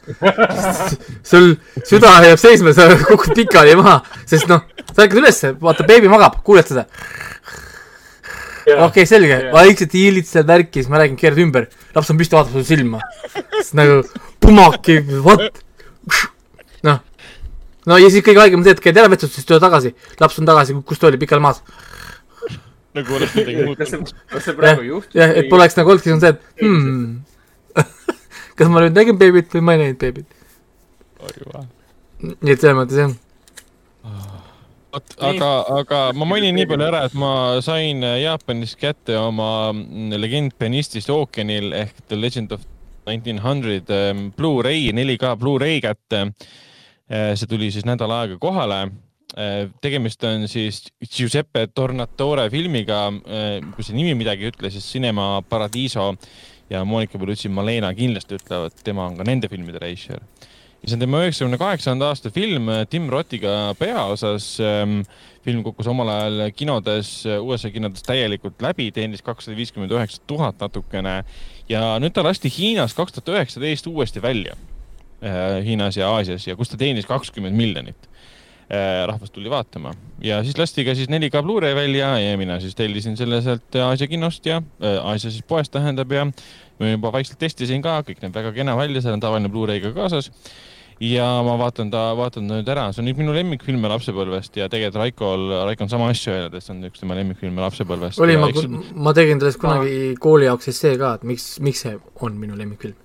sul 1.30 1.50
süda 1.88 2.12
jääb 2.26 2.40
seisma, 2.40 2.74
sa 2.76 2.88
kukud 3.08 3.34
pikali 3.38 3.76
maha, 3.78 4.00
sest 4.30 4.50
noh, 4.50 4.64
sa 4.90 5.04
ärkad 5.04 5.20
ülesse, 5.22 5.52
vaata, 5.60 5.86
beebi 5.88 6.10
magab, 6.12 6.40
kuuled 6.46 6.70
seda. 6.70 6.86
okei 8.66 8.80
okay,, 8.86 9.06
selge, 9.08 9.42
vaikselt 9.54 9.94
hiilid 9.98 10.28
seda 10.28 10.46
värki, 10.54 10.80
siis 10.80 10.90
ma 10.92 11.02
räägin, 11.02 11.18
keerad 11.20 11.42
ümber, 11.44 11.68
laps 11.96 12.12
on 12.12 12.20
püsti, 12.20 12.38
vaatab 12.38 12.56
sulle 12.56 12.68
silma. 12.68 13.02
siis 13.60 13.74
nagu 13.78 14.00
pumaki, 14.42 15.00
what? 15.26 15.62
noh, 16.86 17.04
no 17.86 18.00
ja 18.00 18.10
siis 18.10 18.26
kõige 18.26 18.44
haigem 18.44 18.62
on 18.62 18.66
see, 18.66 18.76
et 18.76 18.82
käid 18.84 18.98
ära 18.98 19.12
vetsus, 19.12 19.34
siis 19.36 19.48
tule 19.48 19.62
tagasi, 19.62 19.94
laps 20.20 20.42
on 20.42 20.50
tagasi, 20.50 20.76
kus 20.86 21.02
ta 21.02 21.10
oli, 21.10 21.20
pikali 21.22 21.44
maas 21.44 21.64
nagu 22.96 23.14
oleks 23.14 23.34
midagi 23.38 23.64
muutunud. 23.66 24.12
kas 24.32 24.46
see 24.46 24.56
praegu 24.58 24.86
juhtus? 24.86 25.14
jah, 25.14 25.32
et 25.38 25.50
poleks 25.50 25.76
nagu 25.78 25.92
olnudki, 25.92 26.12
on 26.14 26.22
see, 26.22 26.32
et 26.34 26.64
hmm, 26.64 27.04
kas 28.60 28.70
ma 28.72 28.84
nüüd 28.84 28.96
nägin 28.96 29.18
beebit 29.20 29.56
või 29.56 29.64
ma 29.66 29.76
ei 29.76 29.82
näinud 29.86 30.00
beebit? 30.04 30.38
nii 32.20 32.52
et 32.52 32.60
selles 32.60 32.76
mõttes 32.76 33.00
jah 33.00 33.16
vot, 34.92 35.14
aga, 35.30 35.50
aga 35.80 36.00
ma 36.16 36.28
mainin 36.28 36.56
nii 36.56 36.68
palju 36.70 36.86
ära, 36.88 37.04
et 37.08 37.16
ma 37.18 37.32
sain 37.64 38.04
Jaapanis 38.04 38.76
kätte 38.80 39.16
oma 39.20 39.70
legend 40.20 40.56
penistist 40.60 41.10
ookeanil 41.12 41.72
ehk 41.84 42.04
The 42.08 42.18
Legend 42.18 42.56
of 42.56 42.66
1900 43.10 43.82
ähm, 43.88 44.32
Blu-ray, 44.36 44.90
4K 44.92 45.36
Blu-ray 45.40 45.80
kätte. 45.80 46.30
Äh, 47.10 47.32
see 47.34 47.48
tuli 47.50 47.70
siis 47.74 47.86
nädal 47.88 48.12
aega 48.14 48.38
kohale. 48.40 48.82
Äh, 49.34 49.70
tegemist 49.82 50.22
on 50.26 50.46
siis 50.50 50.84
Giuseppe 51.02 51.66
Tornatore 51.74 52.48
filmiga, 52.50 53.06
äh, 53.08 53.58
kui 53.74 53.86
see 53.86 53.96
nimi 53.96 54.14
midagi 54.18 54.46
ei 54.46 54.54
ütle, 54.54 54.70
siis 54.70 54.86
Cinema 54.92 55.40
Paradiso 55.48 56.12
ja 56.70 56.84
Monika 56.84 57.18
Bellucci, 57.18 57.50
Malena 57.52 57.90
kindlasti 57.94 58.38
ütlevad, 58.38 58.74
tema 58.84 59.08
on 59.10 59.18
ka 59.18 59.26
nende 59.26 59.50
filmide 59.50 59.80
reisijal. 59.82 60.22
ja 60.80 60.88
see 60.88 60.96
on 60.96 61.02
tema 61.02 61.20
üheksakümne 61.20 61.58
kaheksanda 61.60 62.08
aasta 62.08 62.30
film 62.32 62.70
Tim 62.90 63.10
Rottiga 63.12 63.74
peaosas. 63.78 64.54
Ähm, 64.64 65.02
film 65.44 65.62
kukkus 65.64 65.88
omal 65.88 66.08
ajal 66.12 66.50
kinodes, 66.56 67.24
USA 67.40 67.70
kinodes 67.72 68.04
täielikult 68.04 68.60
läbi, 68.60 68.90
teenis 68.92 69.22
kakssada 69.24 69.56
viiskümmend 69.56 69.92
üheksa 69.92 70.20
tuhat 70.28 70.60
natukene 70.60 71.22
ja 71.68 71.84
nüüd 72.00 72.12
ta 72.16 72.24
lasti 72.24 72.52
Hiinas 72.52 72.92
kaks 72.96 73.16
tuhat 73.16 73.32
üheksateist 73.36 73.88
uuesti 73.88 74.22
välja. 74.22 74.56
Äh, 75.24 75.60
Hiinas 75.64 75.96
ja 75.96 76.12
Aasias 76.12 76.46
ja 76.46 76.56
kus 76.56 76.72
ta 76.72 76.80
teenis 76.80 77.08
kakskümmend 77.08 77.56
miljonit 77.56 78.09
Äh, 78.09 78.09
rahvas 79.06 79.32
tuli 79.34 79.50
vaatama 79.50 79.90
ja 80.22 80.42
siis 80.46 80.58
lasti 80.58 80.84
ka 80.86 80.94
siis 80.94 81.08
4K 81.10 81.42
Blu-ray 81.42 81.74
välja 81.74 82.12
ja 82.22 82.38
mina 82.38 82.60
siis 82.60 82.76
tellisin 82.78 83.16
selle 83.16 83.42
sealt 83.42 83.76
Aasia 83.76 84.06
kinost 84.06 84.46
ja 84.46 84.62
äh,, 84.82 84.98
Aasia 85.02 85.30
siis 85.30 85.42
poest 85.42 85.72
tähendab 85.74 86.12
ja 86.12 86.26
ma 86.80 86.94
juba 86.94 87.12
vaikselt 87.12 87.40
testisin 87.40 87.82
ka, 87.84 88.00
kõik 88.06 88.22
näeb 88.24 88.36
väga 88.36 88.52
kena 88.56 88.76
välja, 88.78 89.02
seal 89.04 89.16
on 89.16 89.24
tavaline 89.24 89.50
Blu-ray 89.52 89.82
ka 89.84 89.92
kaasas. 89.96 90.30
ja 91.00 91.26
ma 91.44 91.56
vaatan 91.56 91.90
ta, 91.90 92.10
vaatan 92.16 92.48
ta 92.48 92.60
nüüd 92.60 92.68
ära, 92.68 92.90
see 92.92 93.02
on 93.02 93.10
üks 93.12 93.20
minu 93.22 93.34
lemmikfilme 93.36 93.88
lapsepõlvest 93.88 94.58
ja 94.60 94.68
tegelikult 94.68 95.00
Raikol, 95.00 95.46
Raiko 95.64 95.86
on 95.86 95.92
sama 95.92 96.10
asja 96.12 96.34
öelnud, 96.36 96.56
et 96.56 96.64
see 96.64 96.74
on 96.76 96.82
üks 96.90 97.00
tema 97.00 97.16
lemmikfilme 97.16 97.64
lapsepõlvest. 97.64 98.20
oli, 98.20 98.36
ma, 98.40 98.50
ma 99.08 99.14
tegin 99.16 99.40
sellest 99.40 99.60
kunagi 99.62 100.16
kooli 100.20 100.50
jaoks 100.50 100.72
essee 100.74 100.98
ka, 101.00 101.14
et 101.16 101.24
miks, 101.32 101.54
miks 101.64 101.86
see 101.86 101.96
on 102.20 102.36
minu 102.40 102.58
lemmikfilm 102.58 102.98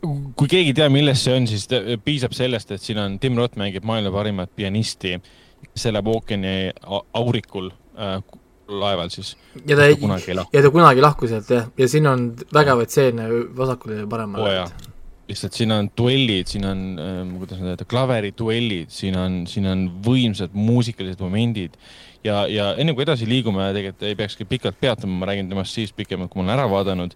kui 0.00 0.48
keegi 0.48 0.72
ei 0.72 0.76
tea, 0.76 0.88
milles 0.92 1.22
see 1.24 1.36
on, 1.36 1.46
siis 1.50 1.66
piisab 2.04 2.34
sellest, 2.36 2.74
et 2.74 2.82
siin 2.82 3.00
on 3.02 3.18
Tim 3.22 3.38
Roth 3.38 3.58
mängib 3.60 3.86
maailma 3.88 4.12
parimat 4.14 4.52
pianisti, 4.56 5.16
kes 5.70 5.88
elab 5.90 6.08
ookeani 6.10 6.54
aurikul 7.20 7.70
äh, 7.98 8.20
laeval 8.70 9.10
siis. 9.12 9.36
ja 9.66 9.76
ta, 9.76 9.88
ja 10.52 10.62
ta 10.62 10.70
kunagi 10.70 11.02
lahkus 11.02 11.32
sealt 11.34 11.50
jah, 11.50 11.66
ja 11.78 11.88
siin 11.90 12.06
on 12.10 12.30
vägevaid 12.54 12.92
stseene 12.92 13.28
vasakul 13.56 13.98
ja 13.98 14.06
paremal. 14.10 14.46
Oh,. 14.46 14.86
lihtsalt 15.30 15.54
siin 15.54 15.72
on 15.74 15.90
duellid, 15.98 16.50
siin 16.50 16.66
on 16.66 16.84
äh,, 16.98 17.18
kuidas 17.38 17.60
nüüd 17.60 17.72
öelda, 17.74 17.88
klaveriduellid, 17.90 18.90
siin 18.94 19.18
on, 19.18 19.42
siin 19.50 19.68
on 19.70 19.84
võimsad 20.06 20.56
muusikalised 20.58 21.22
momendid. 21.22 21.76
Ja, 22.26 22.42
ja 22.50 22.72
enne 22.76 22.92
kui 22.92 23.06
edasi 23.06 23.28
liigume, 23.28 23.70
tegelikult 23.72 24.02
ei 24.04 24.16
peakski 24.18 24.44
pikalt 24.44 24.80
peatuma, 24.80 25.22
ma 25.22 25.30
räägin 25.30 25.48
temast 25.48 25.76
siis 25.76 25.94
pikemalt, 25.96 26.28
kui 26.32 26.42
ma 26.42 26.50
olen 26.50 26.56
ära 26.58 26.66
vaadanud. 26.68 27.14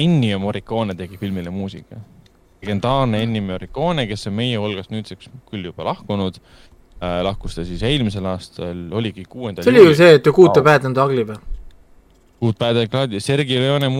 Ennio 0.00 0.38
Morricone 0.40 0.96
tegi 0.96 1.18
filmile 1.20 1.52
muusika 1.52 2.00
legendaarne 2.66 3.22
Ennio 3.22 3.44
Morricone, 3.46 4.06
kes 4.10 4.26
on 4.30 4.34
meie 4.36 4.58
hulgast 4.60 4.90
nüüdseks 4.94 5.30
küll 5.50 5.68
juba 5.70 5.86
lahkunud 5.86 6.40
äh,. 6.40 7.20
lahkus 7.26 7.54
ta 7.56 7.64
siis 7.66 7.82
eelmisel 7.86 8.26
aastal, 8.26 8.88
oligi 8.96 9.26
kuuendal. 9.28 9.64
see 9.64 9.74
oli 9.74 9.84
ju 9.90 9.94
see, 9.98 10.16
et 10.18 10.26
Good, 10.26 10.62
Bad 10.66 10.88
and 10.88 10.98
Ugly 10.98 11.26
või? 11.28 11.38
Good, 12.40 12.58
Bad 12.60 12.80
and 12.82 12.96
Ugly, 13.02 13.20
Sergei 13.24 13.60
Leone, 13.62 13.90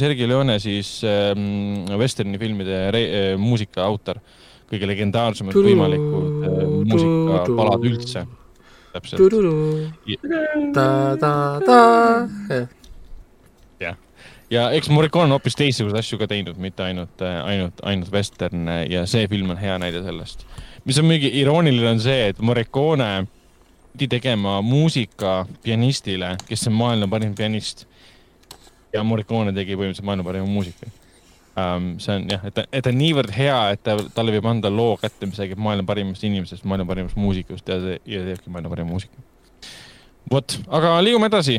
Sergei 0.00 0.28
Leone 0.28 0.58
siis 0.62 0.96
ähm, 1.06 1.84
vesterni 2.00 2.40
filmide 2.40 2.80
re, 2.94 3.04
äh, 3.04 3.36
muusika 3.38 3.84
autor. 3.84 4.22
kõige 4.64 4.88
legendaarsemad 4.88 5.54
võimalikud 5.54 6.46
äh, 6.48 6.62
muusikapalad 6.88 7.84
üldse. 7.90 8.24
täpselt. 8.94 9.20
ta-ta-ta 10.74 11.82
ja 14.54 14.68
eks 14.76 14.90
Morricone 14.92 15.28
on 15.28 15.36
hoopis 15.36 15.56
teistsuguseid 15.58 16.00
asju 16.00 16.18
ka 16.20 16.28
teinud, 16.30 16.58
mitte 16.62 16.84
ainult, 16.86 17.22
ainult, 17.44 17.80
ainult 17.82 18.12
vestern 18.12 18.68
ja 18.90 19.04
see 19.10 19.28
film 19.30 19.54
on 19.54 19.60
hea 19.60 19.76
näide 19.82 20.02
sellest. 20.04 20.46
mis 20.84 20.98
on 21.00 21.08
muidugi 21.08 21.32
irooniline, 21.40 21.94
on 21.96 22.02
see, 22.02 22.28
et 22.30 22.40
Morricone 22.44 23.26
pidi 23.94 24.08
tegema 24.16 24.58
muusika 24.62 25.44
pianistile, 25.62 26.34
kes 26.48 26.66
on 26.68 26.76
maailma 26.78 27.08
parim 27.10 27.34
pianist. 27.34 27.86
ja 28.92 29.02
Morricone 29.02 29.52
tegi 29.52 29.74
põhimõtteliselt 29.74 30.06
maailma 30.06 30.26
parima 30.30 30.46
muusika 30.46 30.86
um,. 31.56 31.94
see 31.98 32.16
on 32.16 32.28
jah, 32.30 32.46
et 32.46 32.54
ta, 32.54 32.66
et 32.70 32.84
ta 32.84 32.90
on 32.92 32.98
niivõrd 32.98 33.34
hea, 33.34 33.60
et 33.74 33.82
ta, 33.82 33.96
talle 34.14 34.34
võib 34.34 34.50
anda 34.50 34.70
loo 34.70 34.96
kätte, 35.00 35.26
mis 35.26 35.38
räägib 35.40 35.62
maailma 35.62 35.86
parimast 35.92 36.26
inimesest, 36.26 36.66
maailma 36.68 36.90
parimast 36.94 37.18
muusikust 37.18 37.68
ja, 37.70 37.78
ja 38.06 38.26
teebki 38.30 38.50
maailma 38.50 38.74
parima 38.74 38.94
muusika 38.94 39.33
vot, 40.32 40.56
aga 40.72 40.98
liigume 41.04 41.28
edasi, 41.30 41.58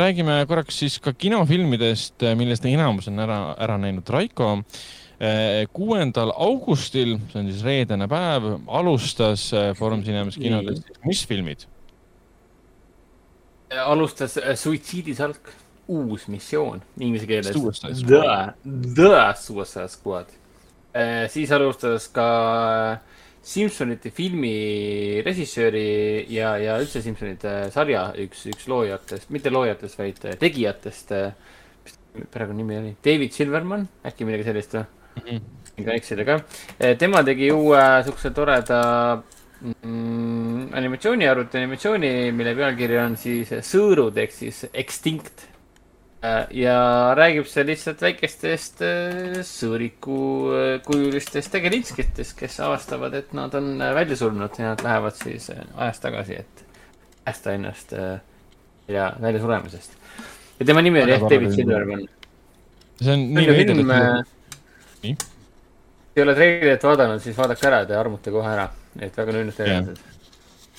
räägime 0.00 0.40
korraks 0.48 0.82
siis 0.84 0.98
ka 1.02 1.14
kinofilmidest, 1.16 2.24
millest 2.38 2.66
enamus 2.68 3.08
on 3.10 3.22
ära, 3.24 3.38
ära 3.60 3.78
näinud 3.80 4.08
Raiko. 4.10 4.58
Eh, 5.24 5.64
kuuendal 5.72 6.32
augustil, 6.42 7.14
see 7.30 7.38
on 7.38 7.46
siis 7.48 7.62
reedene 7.64 8.08
päev, 8.10 8.48
alustas 8.66 9.46
eh, 9.54 9.70
Foorum 9.78 10.02
Cinemas 10.04 10.36
kinodes, 10.36 10.82
mis 11.06 11.22
filmid? 11.30 11.68
alustas 13.84 14.36
eh, 14.38 14.52
Suitsiidisalk, 14.58 15.48
uus 15.90 16.26
missioon 16.30 16.82
inglise 16.98 17.26
keeles. 17.30 17.54
The, 18.06 18.20
The 18.98 19.22
Suicide 19.38 19.88
Squad. 19.92 20.34
siis 21.30 21.50
alustas 21.52 22.06
ka 22.14 22.26
äh, 22.92 23.13
Simsonite 23.44 24.10
filmi 24.14 25.20
režissööri 25.24 26.24
ja, 26.32 26.54
ja 26.60 26.78
üldse 26.80 27.02
Simsonite 27.04 27.68
sarja 27.74 28.06
üks, 28.24 28.46
üks 28.48 28.68
loojatest, 28.70 29.28
mitte 29.34 29.52
loojatest, 29.52 29.98
vaid 30.00 30.22
tegijatest. 30.40 31.12
mis 31.84 31.98
praegu 32.32 32.56
nimi 32.56 32.78
oli? 32.80 32.96
David 33.04 33.36
Silverman, 33.36 33.86
äkki 34.06 34.24
midagi 34.24 34.48
sellist 34.48 34.76
või 34.78 34.84
mm? 34.84 35.24
-hmm. 35.28 35.78
võin 35.78 35.94
eksida 35.98 36.24
ka. 36.24 36.40
tema 36.98 37.22
tegi 37.22 37.50
uue 37.52 37.82
siukse 38.08 38.30
toreda 38.30 38.82
mm, 39.60 40.70
animatsiooni, 40.72 41.28
arvutianimatsiooni, 41.28 42.14
mille 42.32 42.54
pealkiri 42.56 42.98
on 43.02 43.18
siis 43.20 43.52
Sõõrud 43.60 44.16
ehk 44.24 44.32
siis 44.32 44.64
Extinct 44.72 45.50
Äh, 45.50 45.53
ja 46.54 46.76
räägib 47.16 47.46
see 47.50 47.64
lihtsalt 47.66 48.02
väikestest 48.02 48.82
äh, 48.84 49.40
sõõrikukujulistest 49.48 51.48
äh, 51.48 51.52
tegelinskitest, 51.58 52.36
kes 52.38 52.60
avastavad, 52.64 53.14
et 53.18 53.32
nad 53.36 53.54
on 53.58 53.66
välja 53.78 54.16
surnud 54.18 54.50
ja 54.58 54.64
nad 54.72 54.80
lähevad 54.84 55.14
siis 55.18 55.50
ajas 55.50 56.00
tagasi, 56.02 56.34
et 56.44 56.54
päästa 57.24 57.52
ennast 57.56 57.88
ja 58.88 59.12
välja 59.20 59.40
suremisest. 59.40 59.92
ja 60.60 60.66
tema 60.66 60.82
nimi 60.82 61.02
oli 61.02 61.12
jah 61.12 61.20
David 61.30 61.52
Silverman. 61.56 62.08
see 63.02 63.12
on 63.12 63.34
nii 63.34 63.46
veider, 63.50 63.78
et. 63.78 63.86
nii? 65.02 65.16
ei 66.16 66.22
ole 66.22 66.34
treilerit 66.34 66.84
vaadanud, 66.84 67.20
siis 67.20 67.38
vaadake 67.38 67.66
ära, 67.68 67.86
te 67.86 67.96
armute 67.96 68.30
kohe 68.30 68.50
ära, 68.50 68.68
et 69.00 69.16
väga 69.18 69.32
nunnud 69.38 69.54
tegelased. 69.56 69.98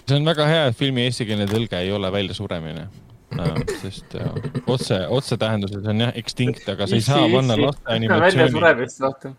see 0.06 0.18
on 0.18 0.26
väga 0.26 0.46
hea, 0.50 0.68
et 0.70 0.78
filmi 0.78 1.02
eestikeelne 1.10 1.46
tõlge 1.50 1.76
ei 1.82 1.92
ole 1.92 2.12
väljasuremine 2.14 2.88
sest 3.82 4.16
ja, 4.18 4.30
otse, 4.68 5.00
otsetähenduses 5.14 5.86
on 5.92 6.04
jah 6.06 6.14
extinct, 6.20 6.68
aga 6.72 6.88
sa 6.88 6.98
ei 6.98 7.06
saa 7.06 7.26
panna 7.32 7.58
laste 7.60 7.96
animatsiooni. 7.96 9.34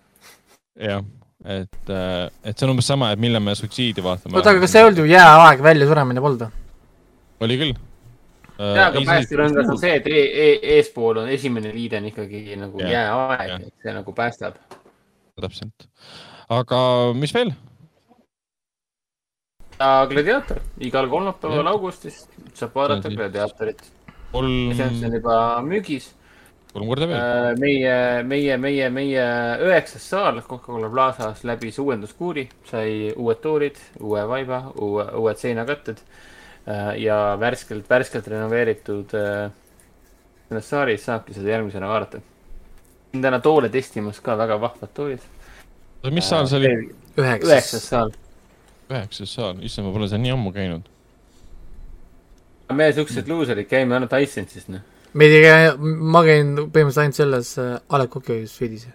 jah, 0.89 1.03
et, 1.45 1.91
äh, 1.91 2.29
et 2.45 2.55
see 2.57 2.67
on 2.69 2.75
umbes 2.75 2.89
sama, 2.93 3.11
et 3.15 3.23
millal 3.23 3.45
me 3.45 3.57
suitsiidi 3.59 4.05
vaatame. 4.05 4.37
oota, 4.39 4.55
aga 4.55 4.65
kas 4.65 4.75
see 4.75 4.83
ei 4.83 4.89
olnud 4.89 5.03
ju 5.03 5.11
jääaeg, 5.11 5.63
väljasuremine 5.67 6.25
polnud? 6.25 6.47
oli 7.47 7.59
küll. 7.61 7.77
jaa, 8.59 8.89
aga 8.89 9.05
päästerõngas 9.11 9.71
on 9.75 9.81
see, 9.83 9.95
et 10.01 10.09
e 10.11 10.25
e 10.47 10.49
eespool 10.79 11.23
on 11.25 11.31
esimene 11.33 11.73
liide 11.75 12.01
on 12.01 12.11
ikkagi 12.13 12.59
nagu 12.61 12.83
jääaeg, 12.83 13.71
see 13.83 13.97
nagu 13.97 14.17
päästab. 14.17 14.59
täpselt. 15.41 15.89
aga 16.49 16.81
mis 17.17 17.35
veel? 17.37 17.55
Gladiator, 19.79 20.63
igal 20.81 21.09
kolmapäeval 21.13 21.69
augustis 21.75 22.23
saab 22.57 22.75
vaadata 22.79 23.11
Gladiatorit 23.13 23.83
kolm. 24.33 24.75
see 24.77 25.07
on 25.07 25.17
juba 25.19 25.37
müügis. 25.63 26.11
kolm 26.73 26.89
korda 26.91 27.09
veel. 27.09 27.19
Äh, 27.19 27.51
meie, 27.61 28.23
meie, 28.29 28.57
meie, 28.61 28.89
meie 28.93 29.27
üheksas 29.65 30.09
saal 30.13 30.41
Coca-Cola 30.43 30.91
Plazas 30.93 31.45
läbis 31.49 31.79
uuenduskuuri, 31.83 32.49
sai 32.71 33.13
uued 33.17 33.41
toorid, 33.45 33.81
uue 34.01 34.25
vaiba, 34.29 34.63
uue, 34.75 35.07
uued 35.21 35.41
seinakatted 35.41 36.03
äh, 36.03 36.97
ja 37.03 37.21
värskelt, 37.41 37.89
värskelt 37.91 38.29
renoveeritud 38.33 39.17
äh, 39.17 39.47
selles 40.49 40.69
saalis 40.71 41.09
saabki 41.09 41.37
seda 41.37 41.57
järgmisena 41.57 41.89
vaadata. 41.91 42.21
täna 43.17 43.41
toole 43.41 43.69
testimas 43.73 44.21
ka, 44.21 44.37
väga 44.39 44.61
vahvad 44.61 44.93
toolid. 44.95 45.25
mis 46.13 46.29
saal 46.29 46.47
see 46.47 46.61
oli? 46.61 46.95
üheksas 47.17 47.89
saal 47.89 48.13
üheksas 48.91 49.33
saal, 49.35 49.63
issand, 49.67 49.89
ma 49.89 49.95
pole 49.95 50.09
seal 50.11 50.23
nii 50.23 50.35
ammu 50.35 50.53
käinud. 50.55 50.93
me 52.77 52.87
siuksed 52.93 53.29
luuserid 53.31 53.69
käime 53.71 53.95
ainult 53.97 54.15
Icelandsis, 54.19 54.69
noh. 54.71 54.85
me 55.15 55.29
ei 55.31 55.43
käi, 55.45 55.73
ma 55.79 56.23
käin 56.27 56.55
põhimõtteliselt 56.59 57.03
ainult 57.03 57.19
selles 57.19 57.53
äh, 57.63 57.75
A 57.89 58.01
Le 58.03 58.09
Coq's 58.13 58.55
Suites. 58.55 58.89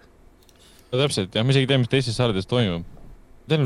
no 0.92 1.00
täpselt, 1.00 1.34
jah, 1.34 1.44
ma 1.44 1.54
isegi 1.54 1.68
ei 1.68 1.72
tea, 1.72 1.80
mis 1.82 1.92
teistes 1.92 2.18
saardes 2.20 2.48
toimub. 2.50 2.84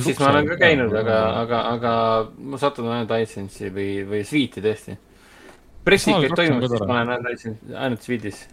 siis 0.03 0.21
ma 0.23 0.33
olen 0.33 0.51
ka 0.51 0.59
käinud, 0.63 0.95
aga, 1.03 1.23
aga, 1.43 1.63
aga 1.75 1.95
ma 2.39 2.63
satun 2.63 2.91
ainult 2.91 3.15
Icelandsi 3.19 3.71
või, 3.71 3.91
või 4.09 4.25
Sweet'i 4.27 4.65
tõesti. 4.65 4.99
pressikaid 5.87 6.35
toimub, 6.39 6.67
siis 6.67 6.87
ma 6.87 7.01
olen 7.01 7.17
ainult, 7.17 7.67
ainult 7.75 8.07
Sweet'is 8.07 8.47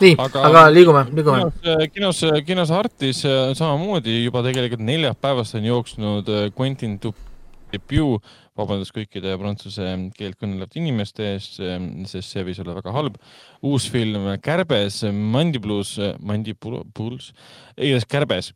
nii, 0.00 0.14
aga, 0.18 0.66
liigume, 0.72 1.04
liigume. 1.14 1.46
kinos, 1.92 1.92
kinos, 1.94 2.22
kinos 2.46 2.72
Artis 2.74 3.22
äh, 3.28 3.52
samamoodi 3.58 4.22
juba 4.24 4.42
tegelikult 4.46 4.84
neljapäevast 4.86 5.58
on 5.58 5.68
jooksnud 5.68 6.32
Quentin 6.56 6.96
Dupieux, 7.02 8.22
vabandust 8.56 8.94
kõikide 8.96 9.36
prantsuse 9.40 9.92
keelt 10.16 10.38
kõnelevate 10.40 10.80
inimeste 10.80 11.28
ees, 11.34 11.52
äh, 11.60 11.76
sest 12.08 12.32
see 12.32 12.46
võis 12.46 12.60
olla 12.62 12.78
väga 12.80 12.96
halb. 12.96 13.20
uus 13.62 13.88
film 13.92 14.32
Kärbes, 14.42 15.02
Mandiblus, 15.12 15.96
Mandibuls, 16.20 17.32
igatahes 17.76 18.10
Kärbes 18.10 18.52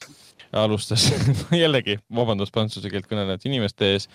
alustas 0.52 1.06
jällegi, 1.62 1.96
vabandust, 2.14 2.52
prantsuse 2.54 2.90
keelt 2.90 3.06
kõnelevate 3.06 3.46
inimeste 3.48 3.92
ees. 3.94 4.08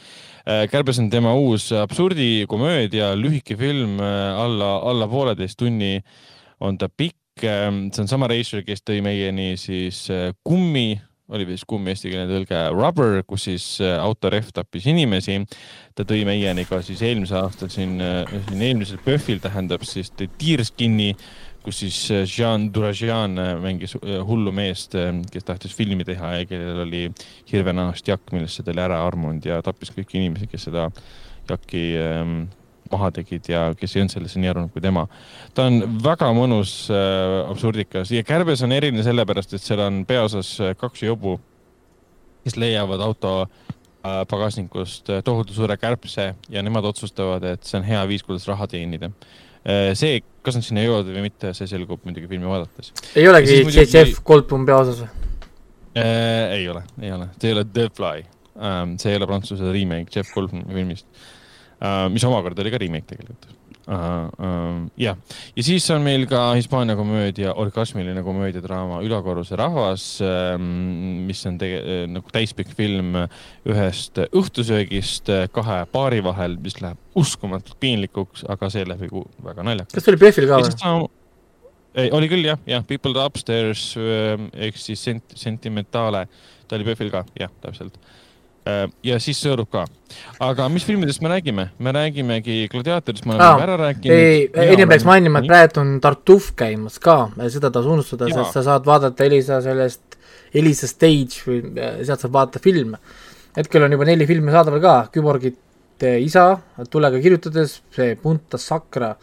kärbes 0.72 1.00
on 1.00 1.10
tema 1.10 1.34
uus 1.40 1.70
absurdikomöödia, 1.72 3.14
lühike 3.16 3.56
film 3.60 4.00
alla, 4.02 4.76
alla 4.90 5.08
pooleteist 5.08 5.58
tunni 5.60 6.02
on 6.60 6.78
ta 6.78 6.90
pikk, 6.90 7.44
ähm, 7.44 7.88
see 7.94 8.06
on 8.06 8.12
sama 8.12 8.30
reisijal, 8.32 8.64
kes 8.68 8.84
tõi 8.86 9.02
meieni 9.06 9.54
siis 9.60 10.06
äh, 10.14 10.30
kummi, 10.46 10.96
oli 11.36 11.48
vist 11.50 11.66
kummi 11.68 11.92
eestikeelne 11.92 12.30
tõlge, 12.30 12.60
Rubber, 12.76 13.24
kus 13.28 13.48
siis 13.50 13.66
äh, 13.84 13.98
autorehv 14.02 14.52
tappis 14.56 14.86
inimesi. 14.92 15.40
ta 15.96 16.06
tõi 16.08 16.24
meieni 16.28 16.68
ka 16.70 16.82
siis 16.86 17.02
eelmisel 17.06 17.42
aastal 17.44 17.72
siin, 17.74 17.98
äh, 18.04 18.38
siin 18.50 18.62
eelmisel 18.70 19.02
PÖFFil 19.06 19.42
tähendab 19.44 19.84
siis 19.88 20.14
Deerskin'i, 20.16 21.16
kus 21.66 21.82
siis 21.82 21.98
Jean 22.30 22.68
Durajean 22.74 23.40
mängis 23.58 23.96
hullu 23.98 24.52
meest, 24.54 24.94
kes 25.34 25.48
tahtis 25.48 25.74
filmi 25.74 26.06
teha 26.06 26.36
ja 26.36 26.46
kellel 26.46 26.84
oli 26.84 27.08
hirvenahast 27.50 28.12
jakk, 28.12 28.36
millest 28.36 28.62
ta 28.62 28.70
oli 28.70 28.84
ära 28.84 29.00
armunud 29.08 29.48
ja 29.50 29.58
tappis 29.66 29.90
kõiki 29.96 30.22
inimesi, 30.22 30.46
kes 30.52 30.68
seda 30.70 30.92
jakki 31.50 31.88
ähm, 31.98 32.46
maha 32.92 33.12
tegid 33.16 33.50
ja 33.50 33.68
kes 33.78 33.96
ei 33.96 34.04
olnud 34.04 34.14
sellesse 34.14 34.42
nii 34.42 34.52
arvanud 34.52 34.74
kui 34.74 34.84
tema. 34.84 35.06
ta 35.58 35.68
on 35.70 35.80
väga 36.04 36.30
mõnus 36.38 36.74
äh, 36.94 37.50
absurdikas 37.50 38.12
ja 38.14 38.24
Kärbes 38.28 38.64
on 38.66 38.76
eriline 38.76 39.06
sellepärast, 39.06 39.56
et 39.56 39.64
seal 39.64 39.82
on 39.86 40.04
peaosas 40.08 40.52
äh, 40.62 40.76
kaks 40.78 41.06
jobu, 41.06 41.38
kes 42.46 42.58
leiavad 42.62 43.02
auto 43.02 43.34
äh, 43.46 44.22
pagasnikust 44.30 45.10
äh, 45.10 45.24
tohutu 45.26 45.56
suure 45.58 45.78
kärbse 45.82 46.34
ja 46.50 46.64
nemad 46.66 46.86
otsustavad, 46.92 47.46
et 47.56 47.66
see 47.66 47.80
on 47.82 47.88
hea 47.88 48.06
viis, 48.12 48.26
kuidas 48.26 48.48
raha 48.52 48.70
teenida 48.72 49.10
äh,. 49.10 49.94
see, 49.98 50.22
kas 50.46 50.60
nad 50.60 50.68
sinna 50.68 50.86
jõuavad 50.86 51.10
või 51.16 51.28
mitte, 51.30 51.54
see 51.58 51.70
selgub 51.72 52.06
muidugi 52.06 52.30
filmi 52.32 52.50
vaadates. 52.50 52.94
ei 53.16 53.28
olegi 53.30 53.64
Jeff 53.82 54.22
Goldblum 54.26 54.68
peaosas 54.70 55.04
või? 55.06 55.32
Äh, 55.96 56.60
ei 56.60 56.70
ole, 56.70 56.84
ei 57.02 57.14
ole, 57.16 57.32
see 57.40 57.50
ei 57.50 57.58
ole 57.58 57.66
The 57.72 57.90
Fly 57.96 58.28
um,. 58.56 59.00
see 59.02 59.14
ei 59.14 59.22
ole 59.22 59.30
prantsuse 59.32 59.72
remake 59.74 60.14
Jeff 60.14 60.34
Goldblumi 60.36 60.70
filmist 60.76 61.10
uh,, 61.10 61.35
mis 62.10 62.24
omakorda 62.28 62.64
oli 62.64 62.74
ka 62.74 62.82
remake 62.82 63.10
tegelikult. 63.12 63.52
Uh, 63.86 64.88
jah, 64.98 65.14
ja 65.54 65.64
siis 65.64 65.86
on 65.94 66.02
meil 66.02 66.24
ka 66.26 66.40
Hispaania 66.58 66.96
komöödia, 66.98 67.52
orgasmiline 67.54 68.24
komöödiadraama 68.26 69.04
Ülakorruse 69.06 69.60
rahvas 69.60 70.08
uh,, 70.26 70.56
mis 70.58 71.44
on 71.46 71.60
tege-, 71.62 71.84
uh, 71.84 72.08
nagu 72.10 72.34
täispikk 72.34 72.74
film 72.74 73.14
ühest 73.70 74.24
õhtusöögist 74.26 75.30
kahe 75.54 75.78
paari 75.94 76.24
vahel, 76.26 76.58
mis 76.66 76.80
läheb 76.82 77.22
uskumatult 77.22 77.78
piinlikuks, 77.84 78.48
aga 78.50 78.72
seeläbi 78.74 79.12
väga 79.46 79.70
naljakas. 79.70 79.94
kas 79.94 80.08
see 80.08 80.16
oli 80.16 80.24
PÖFFil 80.26 80.50
ka 80.50 80.64
või? 80.66 81.08
ei, 81.94 82.10
oli 82.10 82.34
küll 82.34 82.50
jah, 82.50 82.66
jah, 82.66 82.90
People 82.90 83.22
Upstairs 83.22 83.92
ehk 84.02 84.82
siis 84.82 85.06
sent-, 85.12 85.38
Sentimentale, 85.38 86.26
ta 86.66 86.80
oli 86.80 86.90
PÖFFil 86.90 87.14
ka, 87.14 87.28
jah, 87.38 87.54
täpselt 87.62 88.02
Äh, 88.02 88.25
ja 89.06 89.18
siis 89.22 89.38
sõõrub 89.44 89.70
ka. 89.70 89.84
aga 90.42 90.68
mis 90.74 90.86
filmidest 90.88 91.22
me 91.22 91.30
räägime? 91.30 91.68
me 91.78 91.92
räägimegi 91.94 92.68
Gladiatorist, 92.72 93.26
me 93.26 93.36
Aa, 93.38 93.54
oleme 93.54 93.68
ära 93.68 93.78
rääkinud. 93.78 94.16
ei, 94.16 94.48
enne 94.72 94.88
peaks 94.90 95.06
mainima, 95.06 95.42
et 95.42 95.50
praegu 95.50 95.82
on 95.82 96.00
Tartuf 96.02 96.52
käimas 96.58 96.98
ka, 97.00 97.30
seda 97.54 97.70
tasu 97.74 97.94
unustada, 97.94 98.30
sest 98.34 98.58
sa 98.58 98.66
saad 98.66 98.88
vaadata 98.88 99.28
Elisa 99.28 99.62
sellest, 99.62 100.18
Elisa 100.56 100.90
Stage 100.90 101.46
või 101.46 101.62
äh, 101.78 102.02
sealt 102.08 102.26
saab 102.26 102.34
vaadata 102.40 102.64
filme. 102.64 102.98
hetkel 103.56 103.86
on 103.86 103.94
juba 103.94 104.10
neli 104.10 104.26
filmi 104.26 104.52
saadaval 104.52 104.82
ka, 104.82 104.96
Küborgite 105.14 106.18
isa, 106.24 106.48
Tulega 106.90 107.22
kirjutades, 107.22 107.80
see 107.96 108.16
Punta 108.20 108.58
Sakra 108.58 109.14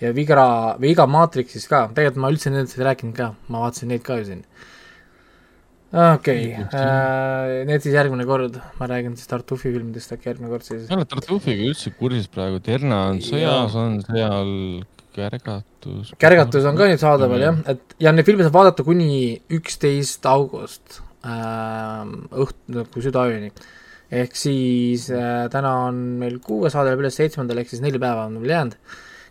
ja 0.00 0.10
Vigra, 0.14 0.74
või 0.80 0.92
Iga 0.92 1.06
Maatriksis 1.06 1.70
ka, 1.70 1.86
tegelikult 1.94 2.22
ma 2.24 2.32
üldse 2.34 2.50
nendest 2.50 2.78
ei 2.78 2.88
rääkinud 2.90 3.14
ka, 3.16 3.32
ma 3.48 3.62
vaatasin 3.62 3.94
neid 3.94 4.02
ka 4.06 4.18
ju 4.18 4.26
siin. 4.32 4.42
Okei 5.88 6.50
okay., 6.60 7.64
need 7.68 7.84
siis 7.84 7.96
järgmine 7.96 8.26
kord, 8.28 8.58
ma 8.80 8.88
räägin 8.90 9.16
siis 9.16 9.30
Tartufi 9.30 9.70
filmidest 9.72 10.12
äkki 10.12 10.28
järgmine 10.32 10.52
kord 10.52 10.66
siis. 10.66 10.84
ma 10.90 10.98
ei 10.98 11.00
ole 11.00 11.08
Tartufiga 11.08 11.64
üldse 11.70 11.92
kursis 11.96 12.28
praegu, 12.32 12.60
Terna 12.64 13.06
on 13.12 13.22
sõjas, 13.24 13.76
on 13.78 13.98
seal 14.04 14.52
Kärgatus. 15.18 16.12
kärgatus 16.20 16.66
on 16.68 16.76
ka 16.78 16.86
nüüd 16.90 17.00
saadaval 17.02 17.42
jah, 17.42 17.58
et 17.72 17.96
ja 18.04 18.12
neid 18.14 18.28
filme 18.28 18.44
saab 18.46 18.58
vaadata 18.58 18.84
kuni 18.86 19.40
üksteist 19.56 20.28
august 20.30 21.00
ähm, 21.26 22.28
õht-, 22.44 22.60
nagu 22.70 23.02
südaööni. 23.02 23.50
ehk 24.12 24.36
siis 24.38 25.08
äh, 25.10 25.48
täna 25.52 25.72
on 25.88 25.98
meil 26.20 26.38
kuues 26.44 26.76
saade 26.76 26.92
läheb 26.92 27.02
üles 27.02 27.16
seitsmendal, 27.18 27.64
ehk 27.64 27.72
siis 27.72 27.82
neli 27.84 28.00
päeva 28.00 28.28
on 28.28 28.38
veel 28.44 28.54
jäänud, 28.54 28.76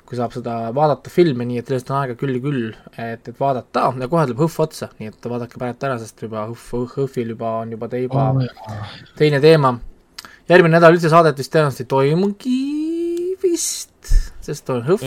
kui 0.07 0.15
saab 0.15 0.31
seda 0.31 0.53
vaadata 0.75 1.11
filme, 1.11 1.43
nii 1.47 1.59
et 1.59 1.67
sellest 1.67 1.89
on 1.91 1.97
aega 1.99 2.15
küll 2.19 2.37
ja 2.37 2.41
küll, 2.43 2.67
et, 2.95 3.27
et 3.27 3.35
vaadata 3.39 3.89
ja 3.99 4.07
kohe 4.07 4.23
tuleb 4.29 4.43
hõhv 4.45 4.61
otsa, 4.63 4.87
nii 5.01 5.11
et 5.11 5.27
vaadake 5.33 5.59
praegu 5.59 5.87
ära, 5.89 5.97
sest 5.99 6.23
juba 6.23 6.45
hõhv, 6.47 6.93
hõhvil 6.93 7.33
juba 7.35 7.49
on 7.63 7.73
juba 7.75 7.89
te 7.91 7.99
juba 8.05 8.29
oh, 8.31 8.93
teine 9.19 9.41
teema. 9.43 9.73
järgmine 10.47 10.77
nädal 10.77 10.95
üldse 10.95 11.11
saadet 11.11 11.41
vist 11.41 11.51
tõenäoliselt 11.51 11.83
ei 11.83 11.89
toimugi 11.91 12.61
vist, 13.41 14.13
sest 14.47 14.71
on 14.71 14.79
hõhv. 14.87 15.03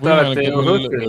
Te 0.00 0.14
olete 0.14 0.46
ju 0.46 0.64
õhtul, 0.72 1.04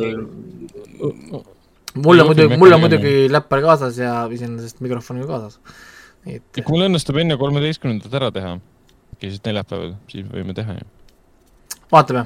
mul 2.03 2.25
on 2.25 2.31
muidugi, 2.33 2.59
mul 2.59 2.75
on 2.75 2.83
muidugi 2.83 3.15
läppar 3.31 3.63
kaasas 3.69 4.03
ja 4.03 4.17
iseenesest 4.35 4.83
mikrofon 4.83 5.23
ka 5.23 5.31
kaasas. 5.31 5.55
et 6.27 6.59
kui 6.59 6.75
mul 6.75 6.89
õnnestub 6.89 7.23
enne 7.23 7.39
kolmeteistkümnendat 7.39 8.19
ära 8.19 8.35
teha, 8.35 8.57
äkki 9.15 9.31
siis 9.31 9.47
neljapäeval, 9.47 9.95
siis 10.11 10.27
võime 10.27 10.57
teha 10.57 10.75
ju. 10.81 10.87
vaatame, 11.93 12.26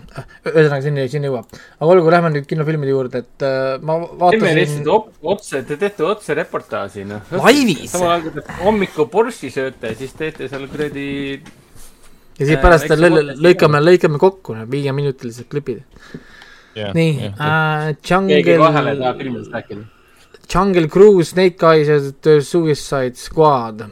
ühesõnaga 0.49 0.81
sinna, 0.85 1.03
sinna 1.11 1.29
jõuab. 1.29 1.45
aga 1.77 1.89
olgu, 1.93 2.09
lähme 2.13 2.31
nüüd 2.33 2.47
kinofilmide 2.49 2.93
juurde, 2.95 3.21
et 3.25 3.45
äh, 3.45 3.77
ma 3.85 3.99
teeme 4.01 4.19
vaatasin 4.23 4.57
lihtsalt, 4.57 4.87
op- 4.95 5.31
otse, 5.35 5.61
te 5.67 5.77
teete 5.81 6.05
otse 6.07 6.33
reportaaži, 6.37 7.05
noh. 7.09 7.21
Laivis! 7.43 7.91
samal 7.93 8.15
ajal, 8.15 8.23
kui 8.25 8.35
te 8.39 8.57
hommikul 8.63 9.09
Borschi 9.13 9.51
sööte, 9.53 9.93
siis 9.99 10.13
teete 10.17 10.49
seal 10.49 10.65
kuradi 10.71 11.07
ja 11.37 12.45
siis 12.47 12.57
äh, 12.57 12.61
pärast 12.63 12.87
väikse 12.89 12.99
lõ- 13.03 13.13
podcast 13.19 13.45
lõikame, 13.45 13.83
lõikame 13.85 14.21
kokku 14.21 14.57
need 14.57 14.71
viieminutilised 14.73 15.49
klipid. 15.51 15.83
nii, 16.75 17.31
äh, 17.37 17.89
keegi 18.01 18.57
vahele 18.59 18.95
tahab 18.97 19.01
Jungle, 19.01 19.17
filmidest 19.23 19.51
rääkida. 19.57 19.89
Jungle 20.51 20.87
Cruise, 20.91 21.29
Snake 21.31 21.63
Eyes 21.69 21.87
ja 21.87 21.99
The 22.21 22.39
Suicide 22.41 23.15
Squad. 23.15 23.85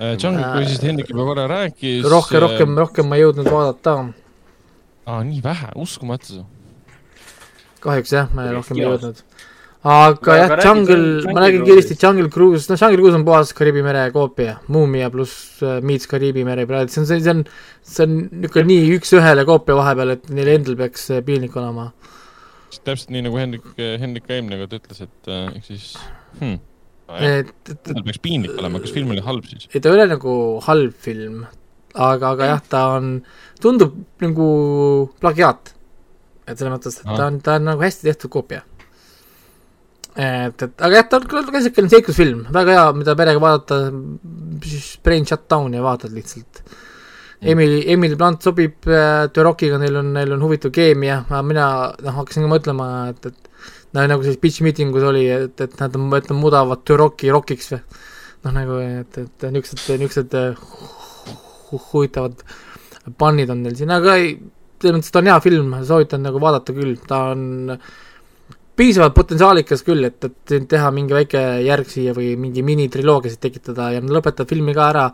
Äh, 0.00 0.16
Jungle 0.16 0.42
Cruise'ist 0.54 0.82
Hendrik 0.82 1.10
juba 1.12 1.26
korra 1.28 1.44
rääkis. 1.48 2.06
rohkem, 2.08 2.40
rohkem, 2.40 2.76
rohkem 2.78 3.08
ma 3.10 3.18
ei 3.18 3.26
jõudnud 3.26 3.50
vaadata, 3.52 3.92
aa, 5.04 5.18
nii 5.28 5.42
vähe, 5.44 5.68
uskumatu. 5.76 6.46
kahjuks 7.84 8.14
jah, 8.14 8.30
ma 8.32 8.46
rohkem 8.48 8.80
ei 8.80 8.86
jõudnud. 8.86 9.20
aga 9.92 10.38
jah, 10.38 10.54
Jungle, 10.64 11.34
ma 11.34 11.42
räägin 11.44 11.66
kiiresti 11.68 11.98
Jungle 12.00 12.30
Cruise, 12.32 12.64
no 12.72 12.78
Jungle 12.80 13.02
Cruise 13.02 13.18
on 13.18 13.26
puhas 13.28 13.52
Kariibi 13.58 13.84
mere 13.84 14.06
koopia, 14.14 14.56
Muumia 14.72 15.10
pluss 15.12 15.60
äh, 15.60 15.82
Meets 15.84 16.08
Kariibi 16.08 16.46
mere 16.48 16.64
praegu, 16.70 16.88
see 16.88 17.04
on, 17.04 17.10
see 17.10 17.34
on, 17.34 17.44
see 17.84 18.08
on 18.08 18.16
niisugune 18.30 18.70
nii 18.72 18.96
üks-ühele 18.96 19.44
koopia 19.52 19.76
vahepeal, 19.82 20.14
et 20.16 20.32
neil 20.32 20.54
endal 20.54 20.80
peaks 20.80 21.10
äh, 21.12 21.20
piinlik 21.28 21.60
olema. 21.60 21.90
täpselt 22.88 23.12
nii 23.12 23.28
nagu 23.28 23.36
Hendrik, 23.36 23.68
Hendrik 23.76 24.24
ka 24.24 24.38
eelmine 24.38 24.64
kord 24.64 24.80
ütles, 24.80 25.04
et 25.04 25.28
äh, 25.28 25.52
ehk 25.58 25.68
siis 25.68 25.92
hmm,. 26.40 26.56
Et, 27.18 27.48
et, 27.66 27.90
et 27.90 28.02
peaks 28.06 28.20
piinlik 28.22 28.58
olema, 28.60 28.80
kas 28.82 28.92
film 28.94 29.10
oli 29.14 29.22
halb 29.24 29.46
siis? 29.48 29.66
ei 29.72 29.82
ta 29.82 29.90
ei 29.90 29.96
ole 29.96 30.06
nagu 30.12 30.32
halb 30.66 30.96
film, 31.06 31.40
aga, 31.94 32.34
aga 32.34 32.50
jah, 32.52 32.60
ta 32.70 32.82
on, 32.98 33.12
tundub 33.62 33.96
nagu 34.22 34.50
plagiaat. 35.22 35.72
et 36.46 36.58
selles 36.58 36.72
mõttes, 36.72 37.00
et 37.00 37.08
ta 37.08 37.26
on, 37.26 37.40
ta 37.42 37.56
on 37.58 37.66
nagu 37.72 37.82
hästi 37.82 38.06
tehtud 38.06 38.32
koopia. 38.36 38.62
et, 40.14 40.54
et 40.54 40.86
aga 40.86 41.00
jah, 41.00 41.08
ta 41.10 41.18
on 41.18 41.26
küll 41.32 41.50
käsitlane 41.56 41.90
seiklusfilm, 41.96 42.46
väga 42.54 42.78
hea, 42.78 42.86
mida 43.00 43.16
perega 43.18 43.42
vaadata, 43.42 43.82
siis 44.66 44.92
brain 45.02 45.26
shut 45.26 45.48
down 45.50 45.74
ja 45.74 45.82
vaatad 45.86 46.14
lihtsalt. 46.14 46.62
Emily, 47.40 47.80
Emily 47.88 48.18
Blunt 48.20 48.44
sobib 48.44 48.84
äh, 48.84 49.30
The 49.32 49.42
Rockiga, 49.46 49.78
neil 49.80 49.94
on, 49.96 50.10
neil 50.12 50.34
on 50.34 50.42
huvitav 50.44 50.74
keemia, 50.76 51.22
mina 51.48 51.68
noh, 52.04 52.18
hakkasin 52.18 52.44
ka 52.44 52.50
mõtlema, 52.52 52.88
et, 53.14 53.30
et 53.32 53.49
no 53.94 54.06
nagu 54.06 54.24
selles 54.24 54.40
pitch 54.42 54.62
meeting 54.66 54.94
us 54.96 55.06
oli, 55.06 55.26
et, 55.32 55.60
et 55.60 55.76
nad, 55.80 55.98
et 56.18 56.30
nad 56.30 56.38
muudavad 56.38 56.84
The 56.86 56.98
Rocki 57.00 57.32
Rockiks 57.34 57.72
või? 57.74 57.82
Noh, 58.40 58.54
nagu 58.56 58.78
et, 58.80 59.18
et 59.20 59.48
niisugused, 59.52 59.98
niisugused 60.00 60.36
äh, 60.38 60.60
hu- 61.70 61.82
huvitavad 61.90 62.40
pannid 63.20 63.50
on 63.52 63.64
neil 63.64 63.76
siin, 63.76 63.92
aga 63.92 64.14
ei, 64.20 64.32
selles 64.80 64.96
mõttes 64.96 65.12
ta 65.12 65.20
on 65.20 65.28
hea 65.28 65.40
film, 65.44 65.74
soovitan 65.84 66.24
nagu 66.24 66.40
vaadata 66.40 66.74
küll, 66.76 66.94
ta 67.08 67.26
on 67.34 67.76
piisavalt 68.80 69.12
potentsiaalikas 69.16 69.84
küll, 69.84 70.06
et, 70.08 70.24
et 70.24 70.54
teha 70.70 70.88
mingi 70.94 71.12
väike 71.12 71.42
järg 71.66 71.90
siia 71.90 72.14
või 72.16 72.32
mingi 72.40 72.64
minitriloogia 72.64 73.32
siit 73.32 73.42
tekitada 73.44 73.90
ja 73.92 74.00
nad 74.00 74.14
lõpetavad 74.16 74.48
filmi 74.48 74.72
ka 74.76 74.86
ära 74.88 75.06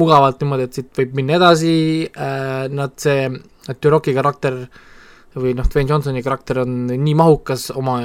mugavalt 0.00 0.40
niimoodi, 0.40 0.68
et 0.68 0.78
siit 0.78 0.90
võib 0.96 1.16
minna 1.18 1.36
edasi 1.36 1.76
äh,, 2.08 2.66
nad 2.72 2.96
see, 3.00 3.28
Tyroki 3.82 4.14
karakter 4.16 4.62
või 5.36 5.52
noh, 5.56 5.68
Dwayne 5.68 5.92
Johnsoni 5.92 6.24
karakter 6.24 6.62
on 6.64 6.86
nii 6.90 7.14
mahukas 7.18 7.68
oma 7.76 7.98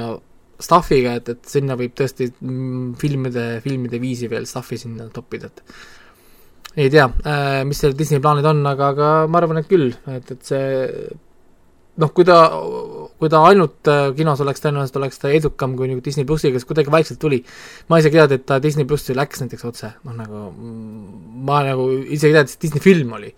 stuff'iga, 0.62 1.16
et, 1.18 1.32
et 1.32 1.50
sinna 1.50 1.76
võib 1.78 1.96
tõesti 1.98 2.28
mm, 2.30 2.92
filmide, 3.00 3.46
filmide 3.64 4.00
viisi 4.02 4.30
veel 4.30 4.46
stuff'i 4.48 4.78
sinna 4.80 5.08
toppida, 5.12 5.50
et 5.50 5.64
ei 6.84 6.92
tea 6.92 7.08
äh,, 7.08 7.62
mis 7.68 7.82
seal 7.82 7.96
Disney 7.96 8.22
plaanid 8.22 8.46
on, 8.48 8.62
aga, 8.68 8.92
aga 8.94 9.10
ma 9.28 9.42
arvan, 9.42 9.60
et 9.60 9.68
küll, 9.68 9.90
et, 10.12 10.30
et 10.36 10.48
see 10.52 10.62
noh, 12.00 12.12
kui 12.16 12.24
ta, 12.24 12.38
kui 13.20 13.30
ta 13.32 13.42
ainult 13.48 13.90
äh, 13.90 14.10
kinos 14.16 14.40
oleks, 14.44 14.62
tõenäoliselt 14.64 14.98
oleks 15.00 15.20
ta 15.20 15.32
edukam 15.34 15.76
kui 15.76 15.90
nagu 15.90 16.04
Disney 16.04 16.28
plussiga, 16.28 16.56
kes 16.56 16.68
kuidagi 16.68 16.92
vaikselt 16.92 17.20
tuli. 17.20 17.42
ma 17.88 18.00
isegi 18.00 18.16
ei 18.16 18.22
teadnud, 18.22 18.40
et 18.40 18.46
ta 18.48 18.60
Disney 18.62 18.88
plussi 18.88 19.16
läks 19.16 19.44
näiteks 19.44 19.66
otse, 19.68 19.92
noh 20.06 20.16
nagu 20.16 20.46
ma 21.48 21.62
nagu 21.68 21.90
isegi 22.06 22.32
ei 22.32 22.38
teadnud, 22.38 22.48
et 22.48 22.54
see 22.54 22.64
Disney 22.66 22.84
film 22.84 23.12
oli. 23.18 23.32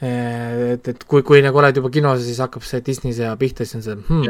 et, 0.00 0.92
et 0.92 1.04
kui, 1.10 1.24
kui 1.26 1.42
nagu 1.42 1.58
oled 1.58 1.80
juba 1.80 1.90
kinos 1.90 2.22
siis 2.22 2.38
hakkab 2.44 2.66
see 2.66 2.84
Disney 2.86 3.16
see 3.16 3.30
pihta, 3.40 3.66
siis 3.66 3.80
on 3.80 3.86
see 3.86 3.96
hmm, 3.98 4.28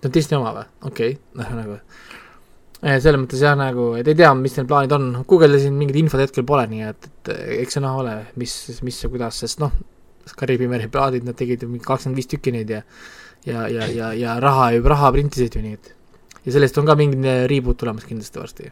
see 0.00 0.10
on 0.10 0.16
Disney 0.16 0.40
oma 0.40 0.56
või? 0.56 0.66
okei 0.90 1.14
okay., 1.14 1.38
noh 1.38 1.54
nagu 1.60 1.78
Eh, 2.82 2.96
selles 2.98 3.20
mõttes 3.22 3.38
jah, 3.38 3.54
nagu, 3.54 3.92
et 3.94 4.08
ei 4.10 4.16
tea, 4.18 4.32
mis 4.34 4.56
neil 4.58 4.66
plaanid 4.66 4.92
on, 4.96 5.04
guugeldasin, 5.30 5.74
mingit 5.78 6.00
infot 6.00 6.18
hetkel 6.18 6.42
pole, 6.42 6.64
nii 6.66 6.88
et, 6.88 7.06
et 7.06 7.28
eks 7.60 7.76
see 7.76 7.82
näha 7.84 8.00
ole, 8.00 8.14
mis, 8.42 8.54
mis 8.82 8.96
ja 9.04 9.10
kuidas, 9.12 9.38
sest 9.44 9.62
noh, 9.62 9.76
Kariibi 10.38 10.66
mere 10.70 10.88
plaadid, 10.90 11.22
nad 11.26 11.36
tegid 11.38 11.62
ju 11.62 11.68
mingi 11.70 11.86
kakskümmend 11.86 12.18
viis 12.18 12.28
tükki 12.30 12.52
neid 12.54 12.70
ja 12.70 12.80
ja, 13.46 13.64
ja, 13.70 13.86
ja, 13.90 14.10
ja 14.14 14.34
raha 14.42 14.68
raha 14.86 15.10
printisid 15.14 15.54
ju 15.58 15.62
nii, 15.62 15.78
et 15.78 16.44
ja 16.46 16.54
sellest 16.54 16.78
on 16.78 16.86
ka 16.86 16.94
mingi 16.98 17.34
reboot 17.50 17.78
tulemas 17.78 18.06
kindlasti 18.06 18.38
varsti. 18.38 18.70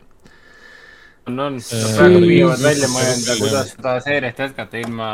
on, 1.30 1.38
on, 1.46 1.58
Siis- 1.64 1.96
praegu 1.96 2.20
püüavad 2.26 2.62
välja 2.66 2.88
mõelda, 2.92 3.36
kuidas 3.40 3.72
seda 3.76 3.94
seeriat 4.04 4.42
jätkata 4.44 4.80
ilma, 4.82 5.10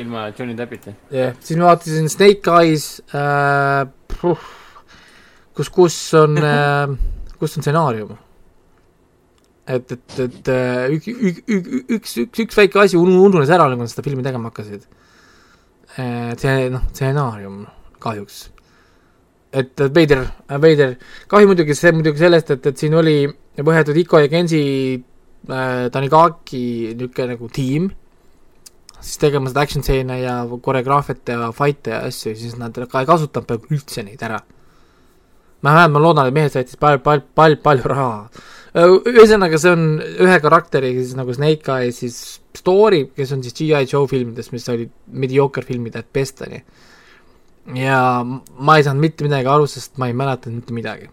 ilma 0.00 0.28
Johnny 0.38 0.56
Deppita. 0.58 0.94
jah, 1.14 1.34
siis 1.40 1.58
ma 1.60 1.68
vaatasin 1.72 2.08
Snake 2.12 2.54
Eyes 2.62 2.86
äh,, 3.10 3.86
kus, 5.56 5.68
kus 5.74 5.98
on 6.18 6.38
äh,, 6.54 6.96
kus 7.40 7.58
on 7.58 7.62
stsenaarium 7.66 8.14
et, 9.66 9.90
et, 9.92 10.18
et 10.22 10.48
äh, 10.48 10.86
ük- 10.94 11.08
ük- 11.10 11.42
ük- 11.50 11.94
üks, 11.96 12.12
üks, 12.22 12.38
üks 12.44 12.56
väike 12.58 12.78
asi 12.84 12.96
unu- 13.00 13.24
ununes 13.26 13.50
ära, 13.50 13.66
kui 13.72 13.80
nad 13.80 13.90
seda 13.90 14.04
filmi 14.06 14.22
tegema 14.22 14.52
hakkasid. 14.52 14.84
see 15.96 16.68
noh, 16.70 16.82
stsenaarium 16.92 17.64
kahjuks. 18.02 18.50
et 19.56 19.80
veider, 19.94 20.22
veider, 20.60 20.96
kahju 21.32 21.48
muidugi 21.48 21.74
see 21.74 21.92
muidugi 21.96 22.18
sellest, 22.20 22.50
et, 22.52 22.66
et 22.66 22.76
siin 22.78 22.94
oli 22.98 23.14
võetud 23.56 23.96
Iko 23.96 24.18
ja 24.20 24.28
Gensi 24.28 24.60
äh, 25.00 25.15
Tanigaki 25.46 26.64
niisugune 26.96 27.34
nagu 27.34 27.48
tiim, 27.54 27.90
siis 28.98 29.20
tegema 29.22 29.50
seda 29.50 29.62
action 29.62 29.84
stseene 29.84 30.18
ja 30.20 30.36
koreograafiat 30.62 31.32
ja 31.32 31.50
fight'e 31.54 31.94
ja 31.94 32.02
asju, 32.08 32.34
siis 32.38 32.56
nad 32.58 32.76
ka 32.90 33.02
ei 33.02 33.08
kasutanud 33.08 33.48
peaaegu 33.48 33.76
üldse 33.76 34.04
neid 34.06 34.22
ära. 34.26 34.40
ma 35.62 35.72
vähemalt 35.74 35.92
ma 35.92 36.02
loodan, 36.02 36.28
et 36.28 36.34
mehed 36.34 36.52
said 36.52 36.70
palju, 36.80 37.00
palju, 37.02 37.24
palju, 37.34 37.60
palju 37.62 37.92
raha. 37.92 38.10
ühesõnaga, 39.12 39.58
see 39.58 39.72
on 39.72 39.86
ühe 40.02 40.40
karakteri 40.42 40.92
siis 40.98 41.14
nagu 41.16 41.32
Snake 41.34 41.78
Eyes 41.78 42.02
siis 42.02 42.18
story, 42.56 43.06
kes 43.16 43.32
on 43.32 43.42
siis 43.42 43.54
G.I. 43.54 43.86
Joe 43.86 44.06
filmidest, 44.10 44.52
mis 44.52 44.68
olid 44.68 44.92
mediocre 45.06 45.64
filmid 45.64 45.96
at 45.96 46.10
best, 46.12 46.42
onju. 46.42 46.60
ja 47.78 48.00
ma 48.24 48.76
ei 48.76 48.86
saanud 48.86 49.02
mitte 49.02 49.26
midagi 49.26 49.48
aru, 49.50 49.66
sest 49.70 49.96
ma 49.98 50.10
ei 50.10 50.16
mäletanud 50.16 50.60
mitte 50.60 50.74
midagi. 50.76 51.10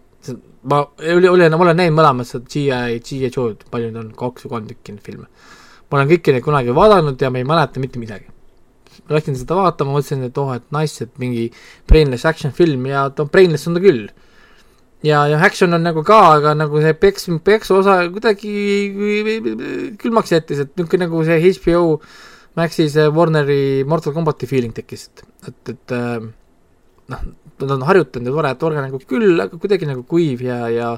Ma 0.70 0.80
oli, 1.14 1.28
olen, 1.28 1.54
ma 1.54 1.66
olen 1.66 1.80
näinud 1.80 1.98
mõlemat 1.98 2.28
seda 2.28 2.48
G.I. 2.48 3.00
G.I. 3.04 3.30
Joe'd, 3.30 3.66
palju 3.70 3.90
neid 3.90 4.00
on, 4.00 4.12
kaks 4.18 4.46
või 4.46 4.54
kolm 4.54 4.68
tükki 4.70 4.94
neid 4.94 5.06
filme. 5.06 5.28
ma 5.90 5.98
olen 5.98 6.10
kõiki 6.10 6.34
neid 6.34 6.44
kunagi 6.44 6.74
vaadanud 6.74 7.20
ja 7.20 7.30
ma 7.30 7.40
ei 7.40 7.48
mäleta 7.48 7.82
mitte 7.82 8.00
midagi. 8.02 8.30
Läksin 9.10 9.36
seda 9.36 9.58
vaatama, 9.58 9.92
mõtlesin, 9.94 10.22
et 10.24 10.38
oh, 10.40 10.52
et 10.54 10.64
nice, 10.72 11.04
et 11.04 11.18
mingi 11.20 11.48
brainless 11.90 12.24
action 12.24 12.54
film 12.56 12.86
ja 12.88 13.08
ta 13.12 13.26
brainless 13.28 13.68
on 13.68 13.76
ta 13.76 13.82
küll. 13.84 14.06
ja, 15.04 15.26
ja 15.28 15.38
action 15.44 15.74
on 15.76 15.84
nagu 15.84 16.02
ka, 16.02 16.20
aga 16.38 16.54
nagu 16.56 16.80
see 16.80 16.94
peks, 16.96 17.28
peksu 17.44 17.76
osa 17.82 17.98
kuidagi 18.08 18.54
külmaks 20.00 20.32
jättis, 20.32 20.64
et 20.64 20.72
niisugune 20.78 21.04
nagu 21.04 21.24
see 21.28 21.52
HBO 21.58 21.98
Maxi 22.54 22.88
see 22.88 23.10
Warneri 23.10 23.84
Mortal 23.84 24.14
Combati 24.14 24.46
feeling 24.46 24.72
tekkis, 24.74 25.08
et, 25.10 25.24
et, 25.50 25.72
et 25.74 25.94
äh, 25.96 26.26
noh, 27.10 27.24
nad 27.62 27.74
on 27.76 27.84
harjutanud 27.86 28.28
ja 28.28 28.34
tore, 28.34 28.52
tore 28.60 28.80
nagu 28.82 28.98
küll, 29.08 29.34
aga 29.40 29.58
kuidagi 29.60 29.88
nagu 29.88 30.02
kuiv 30.08 30.42
ja, 30.46 30.58
ja 30.72 30.88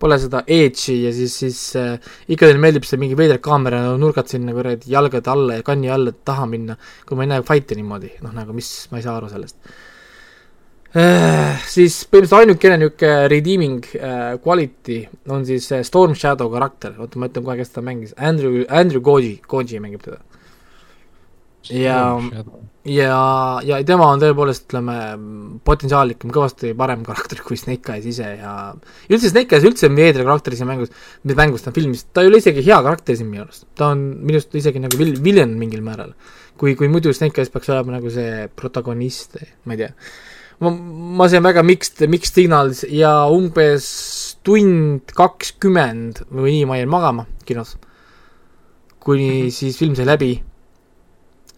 pole 0.00 0.18
seda 0.22 0.42
edge'i 0.46 1.02
ja 1.04 1.12
siis, 1.14 1.34
siis 1.42 1.60
äh, 1.78 2.14
ikka 2.30 2.48
neile 2.48 2.62
meeldib 2.62 2.88
see 2.88 3.00
mingi 3.00 3.18
veider 3.18 3.40
kaamera 3.44 3.82
nurgad 4.00 4.30
sinna 4.30 4.54
kuradi 4.56 4.92
jalgade 4.94 5.32
alla 5.32 5.58
ja 5.58 5.66
kanni 5.66 5.92
alla 5.92 6.12
taha 6.12 6.46
minna, 6.50 6.78
kui 7.06 7.18
ma 7.18 7.26
ei 7.26 7.32
näe 7.34 7.44
fight'i 7.46 7.78
niimoodi, 7.78 8.14
noh 8.24 8.34
nagu 8.36 8.56
mis, 8.56 8.72
ma 8.92 9.00
ei 9.00 9.06
saa 9.06 9.18
aru 9.20 9.30
sellest. 9.32 9.58
Äh,. 10.96 11.58
siis 11.68 11.98
põhimõtteliselt 12.08 12.38
ainukene 12.38 12.78
niisugune 12.80 13.28
redeeming 13.28 13.90
äh, 13.98 14.38
quality 14.40 15.02
on 15.28 15.44
siis 15.44 15.68
Storm 15.84 16.16
Shadow 16.16 16.48
karakter, 16.54 16.96
oota 16.96 17.20
ma 17.20 17.28
ütlen 17.28 17.44
kohe, 17.44 17.58
kes 17.60 17.74
ta 17.74 17.84
mängis, 17.84 18.16
Andrew, 18.16 18.62
Andrew 18.72 19.04
Koji, 19.04 19.34
Koji 19.44 19.82
mängib 19.84 20.06
teda 20.06 20.22
ja, 21.66 21.98
ja, 22.88 23.18
ja 23.66 23.78
tema 23.86 24.08
on 24.12 24.22
tõepoolest, 24.22 24.66
ütleme, 24.68 24.94
potentsiaalikum, 25.66 26.32
kõvasti 26.34 26.72
parem 26.78 27.02
karakter 27.06 27.42
kui 27.44 27.58
Snake 27.60 27.96
Eyes 27.96 28.08
ise 28.12 28.30
ja 28.38 28.54
üldse 29.10 29.32
Snake 29.32 29.56
Eyes 29.56 29.66
üldse 29.68 29.90
on 29.90 29.98
veidra 29.98 30.24
karakter 30.26 30.56
siin 30.56 30.70
mängus, 30.70 30.92
mängus 31.28 31.64
ta 31.64 31.72
on 31.72 31.76
filmis, 31.76 32.06
ta 32.12 32.24
ei 32.24 32.30
ole 32.30 32.40
isegi 32.42 32.64
hea 32.66 32.80
karakter 32.84 33.18
siin 33.18 33.30
minu 33.32 33.44
arust, 33.44 33.66
ta 33.78 33.92
on 33.94 34.06
minu 34.22 34.40
arust 34.40 34.56
isegi 34.58 34.82
nagu 34.84 35.00
vil-, 35.00 35.18
viljen 35.24 35.54
mingil 35.60 35.84
määral. 35.84 36.14
kui, 36.58 36.74
kui 36.74 36.88
muidu 36.90 37.12
Snake 37.14 37.38
Eyes 37.38 37.52
peaks 37.54 37.70
olema 37.70 37.98
nagu 37.98 38.10
see 38.10 38.48
protagonist, 38.58 39.38
ma 39.64 39.76
ei 39.76 39.84
tea. 39.84 39.92
ma, 40.64 40.72
ma 41.20 41.28
sain 41.30 41.44
väga 41.44 41.62
mixed, 41.66 42.02
mixed 42.10 42.38
signals 42.40 42.84
ja 42.88 43.12
umbes 43.30 43.86
tund 44.46 45.12
kakskümmend 45.14 46.24
või 46.32 46.58
nii 46.58 46.66
ma 46.70 46.80
jäin 46.80 46.90
magama 46.90 47.28
kinos, 47.46 47.76
kuni 48.98 49.28
-hmm. 49.28 49.50
siis 49.54 49.78
film 49.78 49.94
sai 49.94 50.08
läbi 50.08 50.36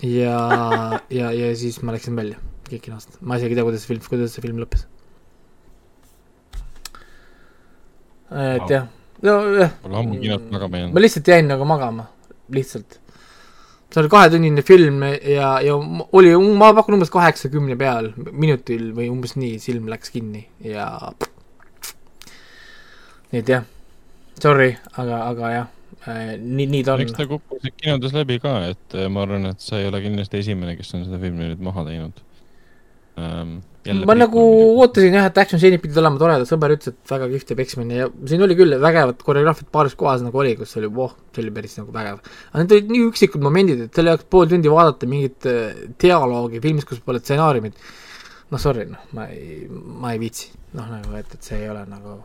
ja, 0.03 1.01
ja, 1.11 1.33
ja 1.33 1.51
siis 1.57 1.81
ma 1.85 1.95
läksin 1.95 2.17
välja 2.17 2.39
kõik 2.71 2.87
kinost, 2.87 3.19
ma 3.21 3.37
isegi 3.39 3.55
ei 3.55 3.59
tea, 3.59 3.67
kuidas 3.67 3.87
film, 3.89 4.03
kuidas 4.07 4.35
see 4.35 4.45
film 4.45 4.61
lõppes. 4.63 4.87
et 8.31 8.71
jah, 8.71 8.87
no 9.27 9.37
jah. 9.59 9.73
Pole 9.83 10.01
ammu 10.01 10.21
kinost 10.23 10.51
magama 10.55 10.83
jäänud. 10.83 10.95
ma 10.95 11.03
lihtsalt 11.03 11.31
jäin 11.33 11.51
nagu 11.51 11.67
magama, 11.67 12.07
lihtsalt. 12.55 13.01
see 13.91 14.03
oli 14.03 14.13
kahetunnine 14.13 14.63
film 14.63 15.03
ja, 15.03 15.57
ja 15.67 15.75
oli, 16.13 16.31
ma 16.55 16.71
pakun 16.77 16.97
umbes 17.01 17.11
kaheksakümne 17.11 17.77
peal 17.81 18.13
minutil 18.31 18.93
või 18.95 19.11
umbes 19.11 19.35
nii, 19.37 19.59
silm 19.63 19.91
läks 19.91 20.15
kinni 20.15 20.47
ja. 20.63 20.87
nii 23.33 23.43
et 23.43 23.53
jah, 23.57 23.69
sorry, 24.39 24.73
aga, 24.95 25.27
aga 25.27 25.53
jah 25.57 25.69
nii, 26.07 26.67
nii 26.67 26.85
ta 26.87 26.95
on. 26.97 27.05
eks 27.05 27.17
ta 27.17 27.27
kukkus 27.29 27.73
kinodes 27.77 28.15
läbi 28.17 28.39
ka, 28.41 28.55
et 28.73 28.97
äh, 28.97 29.09
ma 29.13 29.25
arvan, 29.27 29.51
et 29.53 29.61
sa 29.65 29.81
ei 29.81 29.89
ole 29.91 30.01
kindlasti 30.05 30.41
esimene, 30.41 30.77
kes 30.79 30.95
on 30.97 31.05
seda 31.05 31.21
filmi 31.21 31.51
nüüd 31.51 31.61
maha 31.65 31.85
teinud 31.89 32.23
ähm,. 33.21 33.59
ma 34.09 34.17
nagu 34.17 34.41
ootasin 34.81 35.19
jah, 35.19 35.29
et 35.29 35.41
action 35.43 35.61
stseenid 35.61 35.83
pidid 35.83 36.01
olema 36.01 36.21
toredad, 36.21 36.49
sõber 36.49 36.73
ütles, 36.77 36.95
et 36.95 37.13
väga 37.13 37.29
kihvt 37.35 37.53
ja 37.53 37.59
peksmine 37.61 38.01
ja 38.01 38.09
siin 38.33 38.47
oli 38.47 38.57
küll 38.57 38.79
vägevat 38.81 39.21
koreograafiat 39.27 39.71
paaris 39.77 39.99
kohas 40.01 40.25
nagu 40.25 40.41
oli, 40.41 40.57
kus 40.57 40.73
oli 40.81 40.89
voh, 40.97 41.13
see 41.35 41.45
oli 41.45 41.55
päris 41.61 41.77
nagu 41.81 41.93
vägev. 41.93 42.25
aga 42.49 42.65
need 42.65 42.77
olid 42.79 42.97
nii 42.97 43.07
üksikud 43.11 43.45
momendid, 43.45 43.85
et 43.87 44.01
selle 44.01 44.17
jaoks 44.17 44.29
pool 44.33 44.49
tundi 44.49 44.73
vaadata 44.73 45.09
mingit 45.11 45.49
äh, 45.53 45.85
dialoogi 46.01 46.65
filmis, 46.65 46.89
kus 46.89 47.05
pole 47.05 47.21
stsenaariumit, 47.21 47.77
noh 48.53 48.63
sorry, 48.69 48.89
noh, 48.89 49.05
ma 49.17 49.29
ei, 49.33 49.65
ma 49.69 50.17
ei 50.17 50.25
viitsi, 50.25 50.53
noh 50.81 50.93
nagu, 50.97 51.17
et, 51.21 51.37
et 51.37 51.53
see 51.53 51.61
ei 51.61 51.73
ole 51.73 51.85
nagu 51.93 52.23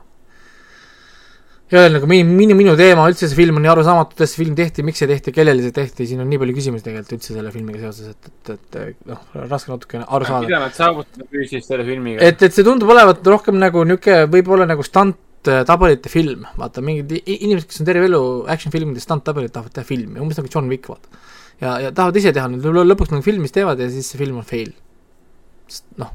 ei 1.71 1.79
ole 1.79 1.89
nagu 1.95 2.05
minu, 2.05 2.29
minu, 2.37 2.55
minu 2.57 2.73
teema 2.77 3.07
üldse, 3.09 3.25
see 3.25 3.37
film 3.39 3.57
on 3.57 3.63
nii 3.65 3.71
arusaamatu, 3.71 4.13
kuidas 4.13 4.35
see 4.35 4.43
film 4.43 4.53
tehti, 4.57 4.83
miks 4.85 4.99
see 5.01 5.09
tehti, 5.09 5.31
kellele 5.33 5.63
see 5.65 5.73
tehti, 5.73 6.05
siin 6.05 6.21
on 6.21 6.27
nii 6.29 6.37
palju 6.41 6.53
küsimusi 6.59 6.85
tegelikult 6.85 7.15
üldse 7.17 7.33
selle 7.33 7.53
filmiga 7.53 7.81
seoses, 7.81 8.11
et, 8.13 8.51
et, 8.53 8.77
et 8.83 8.99
noh, 9.09 9.23
raske 9.49 9.73
natukene 9.73 10.05
aru 10.05 10.27
saada. 10.29 10.45
mida 10.45 10.59
nad 10.61 10.75
saavutada 10.77 11.25
püüdsid 11.31 11.65
selle 11.65 11.87
filmiga? 11.87 12.21
et, 12.27 12.45
et 12.45 12.53
see 12.53 12.67
tundub 12.67 12.93
olevat 12.93 13.25
rohkem 13.33 13.57
nagu 13.61 13.81
niisugune, 13.81 14.29
võib-olla 14.35 14.69
nagu 14.69 14.85
stunt 14.85 15.49
äh, 15.49 15.63
tabelite 15.65 16.13
film, 16.13 16.45
vaata, 16.61 16.85
mingid 16.85 17.17
inimesed, 17.23 17.71
kes 17.71 17.81
on 17.81 17.89
terve 17.89 18.05
elu 18.11 18.21
action 18.53 18.75
filmides 18.75 19.09
stunt 19.09 19.25
tabelit 19.25 19.55
tahavad 19.57 19.73
teha 19.73 19.89
filmi, 19.89 20.21
umbes 20.21 20.37
nagu 20.37 20.53
John 20.53 20.69
Wick, 20.69 20.85
vaata. 20.93 21.25
ja, 21.65 21.79
ja 21.87 21.89
tahavad 21.89 22.21
ise 22.21 22.35
teha, 22.35 22.45
lõpuks 22.93 23.15
nagu 23.15 23.25
filmis 23.25 23.57
teevad 23.57 23.81
ja 23.81 23.89
siis 23.89 24.13
see 24.13 24.21
film 24.21 24.37
on 24.37 24.45
fail. 24.45 24.69
noh, 25.97 26.13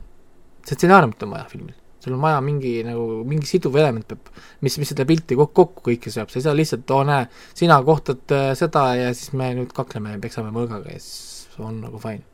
see 0.63 0.79
stsenaariumit 0.79 1.27
on 1.27 1.35
vaja 1.35 1.51
filmil 1.51 1.80
sul 2.01 2.17
on 2.17 2.23
vaja 2.23 2.41
mingi 2.45 2.81
nagu, 2.87 3.21
mingi 3.29 3.49
siduv 3.49 3.77
element 3.81 4.07
peab, 4.09 4.31
mis, 4.65 4.79
mis 4.81 4.91
seda 4.93 5.05
pilti 5.09 5.37
kokku, 5.39 5.55
kokku 5.61 5.85
kõike 5.91 6.13
seob, 6.13 6.31
sa 6.33 6.41
ei 6.41 6.47
saa 6.47 6.57
lihtsalt, 6.57 6.89
oo 6.97 7.03
näe, 7.07 7.27
sina 7.57 7.77
kohtad 7.85 8.35
äh, 8.37 8.49
seda 8.59 8.87
ja 8.97 9.13
siis 9.17 9.35
me 9.37 9.53
nüüd 9.59 9.75
kakleme 9.77 10.15
ja 10.15 10.23
peksame 10.23 10.53
mõõgaga 10.55 10.95
ja 10.95 11.01
siis 11.03 11.61
on 11.61 11.77
nagu 11.83 12.01
fine. 12.01 12.25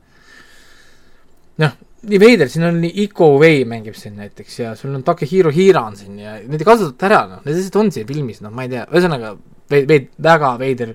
noh, 1.62 1.76
nii 2.06 2.20
veider, 2.22 2.50
siin 2.52 2.68
on 2.68 2.78
Iko 2.86 3.32
Wei 3.40 3.64
mängib 3.68 3.96
siin 3.98 4.18
näiteks 4.20 4.58
ja 4.60 4.74
sul 4.78 4.94
on 4.94 5.02
Takehiro 5.06 5.50
Hira 5.54 5.82
on 5.88 5.96
siin 5.98 6.18
ja 6.22 6.36
neid 6.42 6.62
ei 6.62 6.68
kasutata 6.68 7.08
ära, 7.10 7.22
noh, 7.30 7.44
need 7.46 7.58
lihtsalt 7.58 7.80
on 7.82 7.92
siin 7.94 8.06
filmis, 8.08 8.42
noh, 8.44 8.54
ma 8.54 8.66
ei 8.66 8.74
tea, 8.74 8.84
ühesõnaga 8.92 9.34
veid-, 9.72 9.88
veid-, 9.90 10.12
väga 10.28 10.52
veider 10.62 10.94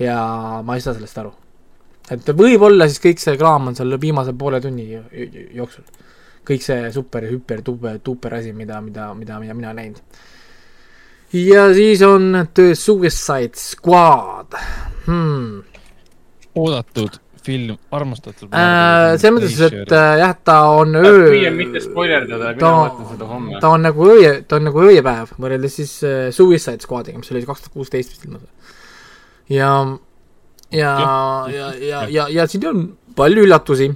ja 0.00 0.16
ma 0.64 0.78
ei 0.78 0.84
saa 0.84 0.96
sellest 0.96 1.20
aru. 1.20 1.34
et 2.14 2.32
võib-olla 2.38 2.88
siis 2.88 3.02
kõik 3.02 3.20
see 3.20 3.36
kraam 3.36 3.68
on 3.68 3.76
seal 3.76 3.98
viimase 4.00 4.32
poole 4.38 4.62
tunni 4.64 4.88
jooksul 4.94 5.84
kõik 6.46 6.64
see 6.64 6.90
super, 6.94 7.26
hüper, 7.30 7.62
tuber, 7.66 8.00
tuper 8.04 8.38
asi, 8.38 8.54
mida, 8.56 8.80
mida, 8.84 9.10
mida, 9.18 9.38
mida 9.42 9.54
mina 9.56 9.74
näinud. 9.76 10.00
ja 11.32 11.68
siis 11.74 12.02
on 12.06 12.46
The 12.54 12.74
Suicide 12.74 13.58
Squad 13.58 14.58
hmm.. 15.06 15.62
oodatud 16.54 17.20
film, 17.46 17.76
armastatud 17.94 18.50
äh,. 18.50 19.14
selles 19.20 19.36
mõttes, 19.36 19.58
et 19.68 19.92
äh, 19.94 20.12
jah, 20.22 20.34
ta 20.46 20.56
on 20.74 20.96
öö. 20.98 21.28
püüan 21.30 21.58
mitte 21.58 21.82
spoilerdada, 21.84 22.54
mina 22.56 22.72
vaatan 22.80 23.10
seda 23.12 23.28
homme. 23.30 23.60
ta 23.62 23.74
on 23.74 23.86
nagu 23.86 24.08
öö, 24.14 24.32
ta 24.48 24.58
on 24.58 24.66
nagu 24.70 24.86
ööpäev 24.86 25.34
võrreldes 25.42 25.78
siis 25.80 25.92
äh, 26.06 26.16
Suicide 26.34 26.82
Squadiga, 26.82 27.20
mis 27.22 27.30
oli 27.34 27.44
kaks 27.46 27.66
tuhat 27.66 27.76
kuusteist 27.78 28.14
vist 28.14 28.26
ilmus. 28.26 28.72
ja, 29.52 29.70
ja, 30.70 30.96
ja, 31.02 31.28
ja, 31.52 31.70
ja, 31.90 32.02
ja, 32.18 32.26
ja 32.40 32.48
siin 32.50 32.66
on 32.70 32.88
palju 33.18 33.46
üllatusi, 33.46 33.92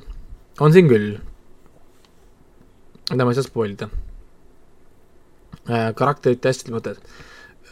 on 0.61 0.77
siin 0.77 0.91
küll 0.91 1.19
mida 3.11 3.24
ma 3.24 3.32
ei 3.32 3.39
saa 3.39 3.47
spoil 3.47 3.74
ida 3.74 3.89
äh,. 5.69 5.91
karakterite 5.99 6.51
hästi 6.51 6.74
mõtted. 6.74 7.01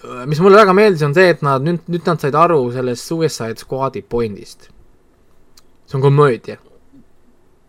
Äh, 0.03 0.25
mis 0.31 0.41
mulle 0.45 0.61
väga 0.61 0.75
meeldis, 0.77 1.05
on 1.07 1.17
see, 1.17 1.31
et 1.35 1.45
nad 1.47 1.65
nüüd, 1.65 1.85
nüüd 1.91 2.07
nad 2.09 2.23
said 2.23 2.37
aru 2.39 2.61
sellest 2.75 3.09
Suicide 3.09 3.63
Squadi 3.63 4.03
point'ist. 4.03 4.71
see 5.87 5.99
on 5.99 6.05
komöödia. 6.05 6.59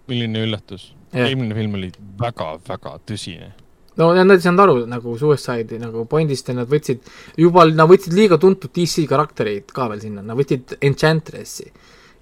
milline 0.07 0.45
üllatus. 0.45 0.93
eelmine 1.13 1.55
film 1.55 1.73
oli 1.79 1.91
väga-väga 2.19 2.99
tõsine 3.05 3.53
no 3.99 4.09
nad 4.13 4.35
ei 4.35 4.41
saanud 4.43 4.63
aru 4.63 4.75
nagu 4.89 5.15
Suicide'i 5.17 5.79
nagu 5.81 6.05
point'ist 6.09 6.49
ja 6.49 6.57
nad 6.57 6.69
võtsid 6.69 7.05
juba, 7.37 7.65
nad 7.65 7.89
võtsid 7.89 8.15
liiga 8.17 8.37
tuntud 8.41 8.73
DC 8.75 9.05
karaktereid 9.09 9.73
ka 9.75 9.89
veel 9.91 10.01
sinna, 10.03 10.23
nad 10.25 10.37
võtsid 10.39 10.77
Enchantressi 10.81 11.69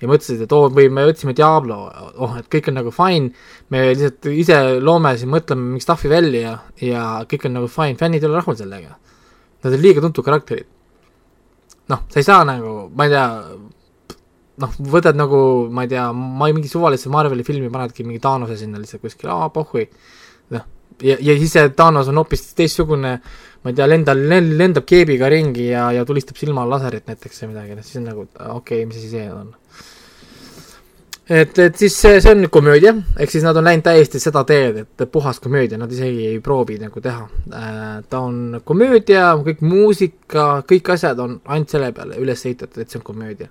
ja 0.01 0.09
mõtlesid, 0.09 0.43
et 0.45 0.53
oo, 0.53 0.69
või 0.73 0.89
me 0.93 1.05
võtsime 1.07 1.33
Diablo, 1.37 1.77
oh, 2.21 2.35
et 2.37 2.49
kõik 2.53 2.69
on 2.71 2.77
nagu 2.79 2.93
fine, 2.93 3.31
me 3.73 3.83
lihtsalt 3.89 4.29
ise 4.29 4.57
loome 4.83 5.15
siin, 5.17 5.31
mõtleme 5.33 5.71
mingi 5.71 5.85
stuff'i 5.85 6.11
välja 6.11 6.57
ja 6.83 7.05
kõik 7.29 7.47
on 7.49 7.57
nagu 7.57 7.71
fine, 7.71 7.97
fännid 7.99 8.23
ei 8.23 8.29
ole 8.29 8.37
rahul 8.37 8.57
sellega. 8.59 8.93
Nad 9.63 9.73
on 9.73 9.81
liiga 9.81 10.03
tuntud 10.03 10.25
karakterid. 10.25 10.69
noh, 11.87 12.03
sa 12.11 12.19
ei 12.19 12.27
saa 12.27 12.43
nagu, 12.43 12.89
ma 12.93 13.07
ei 13.07 13.13
tea, 13.13 13.25
noh, 14.61 14.79
võtad 14.93 15.17
nagu, 15.17 15.39
ma 15.71 15.85
ei 15.85 15.91
tea, 15.93 16.09
ma 16.11 16.49
ei 16.49 16.55
mingi 16.57 16.69
suvalisse 16.69 17.09
Marveli 17.09 17.45
filmi 17.47 17.69
panedki 17.71 18.03
mingi 18.03 18.19
Thanose 18.19 18.57
sinna 18.59 18.81
lihtsalt 18.81 19.05
kuskile, 19.05 19.31
aa, 19.31 19.47
pohhui. 19.55 19.87
noh, 20.53 20.65
ja, 21.01 21.15
ja 21.15 21.37
siis 21.39 21.55
see 21.55 21.69
Thanos 21.73 22.11
on 22.11 22.19
hoopis 22.19 22.43
teistsugune, 22.59 23.13
ma 23.63 23.71
ei 23.71 23.77
tea, 23.79 23.87
lendab, 23.87 24.19
lendab 24.19 24.85
keebiga 24.85 25.31
ringi 25.31 25.69
ja, 25.71 25.87
ja 25.95 26.03
tulistab 26.05 26.37
silma 26.37 26.67
laserit 26.67 27.07
näiteks 27.07 27.45
või 27.45 27.53
midagi, 27.53 27.79
noh 27.79 27.87
siis 27.87 28.01
on 28.01 28.11
nagu, 28.11 28.27
okei 28.27 28.83
okay,, 28.83 28.89
mis 28.89 28.99
asi 28.99 29.13
see 29.15 29.25
on 29.31 29.55
et, 31.29 31.59
et 31.59 31.75
siis 31.79 31.95
see, 32.01 32.21
see 32.23 32.33
on 32.33 32.47
komöödia, 32.51 32.93
ehk 33.19 33.31
siis 33.31 33.45
nad 33.45 33.57
on 33.59 33.67
läinud 33.67 33.85
täiesti 33.85 34.21
seda 34.23 34.43
teed, 34.47 34.81
et 34.83 35.05
puhas 35.11 35.39
komöödia, 35.43 35.79
nad 35.79 35.91
isegi 35.91 36.27
ei 36.31 36.39
proovi 36.43 36.79
nagu 36.81 37.03
teha. 37.03 37.27
Äh, 37.51 37.85
ta 38.09 38.23
on 38.25 38.61
komöödia, 38.65 39.33
kõik 39.45 39.63
muusika, 39.65 40.47
kõik 40.67 40.93
asjad 40.95 41.19
on 41.23 41.39
ainult 41.45 41.75
selle 41.75 41.91
peale 41.95 42.19
üles 42.23 42.45
ehitatud, 42.45 42.81
et 42.81 42.93
see 42.93 43.01
on 43.01 43.07
komöödia 43.07 43.49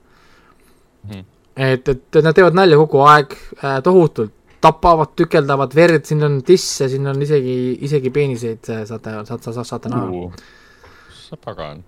mm.. 1.09 1.25
et, 1.57 1.89
et 1.93 2.21
nad 2.25 2.37
teevad 2.37 2.57
nalja 2.57 2.81
kogu 2.81 3.05
aeg, 3.07 3.37
äh, 3.61 3.79
tohutult 3.85 4.35
tapavad, 4.67 5.13
tükeldavad 5.19 5.75
verd, 5.77 6.07
siin 6.09 6.25
on 6.27 6.39
tisse, 6.47 6.89
siin 6.91 7.07
on 7.11 7.21
isegi, 7.23 7.57
isegi 7.87 8.11
peeniseid 8.15 8.65
saate, 8.65 9.13
saate, 9.29 9.43
saate, 9.53 9.65
saate 9.69 9.93
näha. 9.93 10.31
sa 11.13 11.37
pagan. 11.45 11.85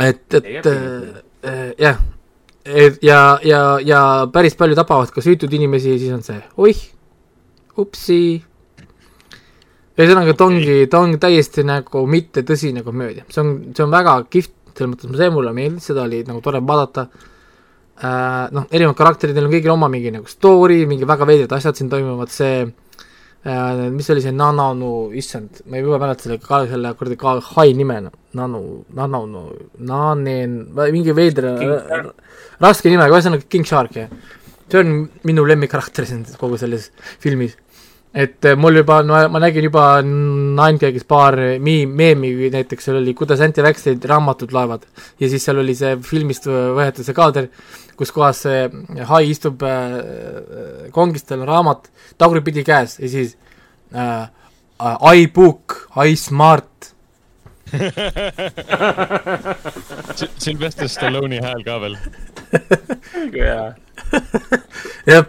et, 0.00 0.34
et 0.34 0.66
äh, 0.66 1.22
äh, 1.46 1.70
jah, 1.78 2.00
ja, 3.02 3.20
ja, 3.44 3.60
ja 3.84 4.00
päris 4.32 4.56
palju 4.56 4.76
tapavad 4.78 5.12
ka 5.12 5.22
süütuid 5.24 5.52
inimesi 5.56 5.98
siis 5.98 6.12
on 6.14 6.22
see 6.24 6.40
oih, 6.56 6.80
upsi. 7.80 8.18
ühesõnaga, 9.94 10.34
ta 10.34 10.48
ongi, 10.48 10.78
ta 10.90 11.02
on 11.04 11.18
täiesti 11.22 11.62
nagu 11.66 12.06
mittetõsine 12.10 12.82
komöödia, 12.86 13.26
see 13.30 13.44
on, 13.44 13.54
see 13.76 13.84
on 13.84 13.92
väga 13.94 14.16
kihvt, 14.26 14.54
selles 14.74 14.94
mõttes, 14.94 15.12
see 15.20 15.30
mulle 15.30 15.52
meeldis, 15.54 15.90
seda 15.90 16.02
oli 16.08 16.24
nagu 16.26 16.40
tore 16.42 16.62
vaadata 16.64 17.06
äh,. 18.02 18.48
noh, 18.56 18.66
erinevad 18.70 18.98
karakterid, 18.98 19.36
neil 19.36 19.46
on 19.46 19.54
kõigil 19.54 19.74
oma 19.74 19.90
mingi 19.92 20.10
nagu 20.14 20.26
story, 20.30 20.82
mingi 20.90 21.06
väga 21.06 21.28
veidrad 21.28 21.54
asjad 21.58 21.78
siin 21.78 21.92
toimuvad, 21.92 22.32
see 22.34 22.64
äh, 22.64 22.72
mis 23.44 24.08
oli 24.10 24.22
see 24.24 24.32
Nananu, 24.32 25.10
issand, 25.20 25.60
ma 25.68 25.76
ei 25.76 25.82
juba 25.84 25.98
mäleta 26.00 26.24
selle 26.24 26.38
ka 26.40 26.62
selle 26.68 26.94
kuradi 26.96 27.18
ka 27.20 27.34
hai 27.52 27.74
nime, 27.76 27.98
Nanu, 28.38 28.62
Nananu, 28.96 29.42
Nanen, 29.84 30.54
mingi 30.94 31.12
veider 31.16 31.50
raske 32.64 32.88
nimega, 32.88 33.12
ühesõnaga 33.12 33.44
King 33.48 33.68
Shark 33.68 33.98
jah. 33.98 34.08
see 34.70 34.80
on 34.80 34.94
minu 35.28 35.44
lemmikkarakter 35.44 36.06
siin 36.08 36.24
kogu 36.40 36.56
selles 36.58 36.88
filmis. 37.20 37.58
Et 38.14 38.46
äh, 38.46 38.54
mul 38.56 38.78
juba, 38.78 39.00
no 39.02 39.18
ma 39.28 39.40
nägin 39.42 39.66
juba 39.66 39.84
Ninegagis 40.06 41.06
paar 41.08 41.34
mi-, 41.58 41.86
meemi 41.86 42.30
näiteks 42.54 42.86
seal 42.86 43.00
oli, 43.00 43.14
kuidas 43.18 43.42
anti-vaxxerid 43.42 44.04
raamatud 44.10 44.54
loevad 44.54 44.86
ja 45.20 45.30
siis 45.30 45.42
seal 45.44 45.58
oli 45.62 45.74
see 45.78 45.96
filmist 46.06 46.46
võetud 46.46 47.02
see 47.06 47.16
kaader, 47.16 47.50
kus 47.98 48.14
kohas 48.14 48.44
see 48.46 48.60
hai 49.10 49.24
istub 49.32 49.64
äh, 49.66 49.98
kongis, 50.94 51.26
tal 51.26 51.42
on 51.42 51.50
raamat 51.50 51.90
tagurpidi 52.20 52.62
käes 52.66 53.00
ja 53.02 53.10
siis 53.10 53.34
äh, 53.94 54.30
I 55.14 55.26
book, 55.26 55.88
I 55.96 56.16
smart. 56.16 56.94
Sylvester 60.38 60.88
Stallone'i 60.88 61.40
hääl 61.42 61.62
ka 61.64 61.80
veel. 61.80 61.96
jah, 65.06 65.24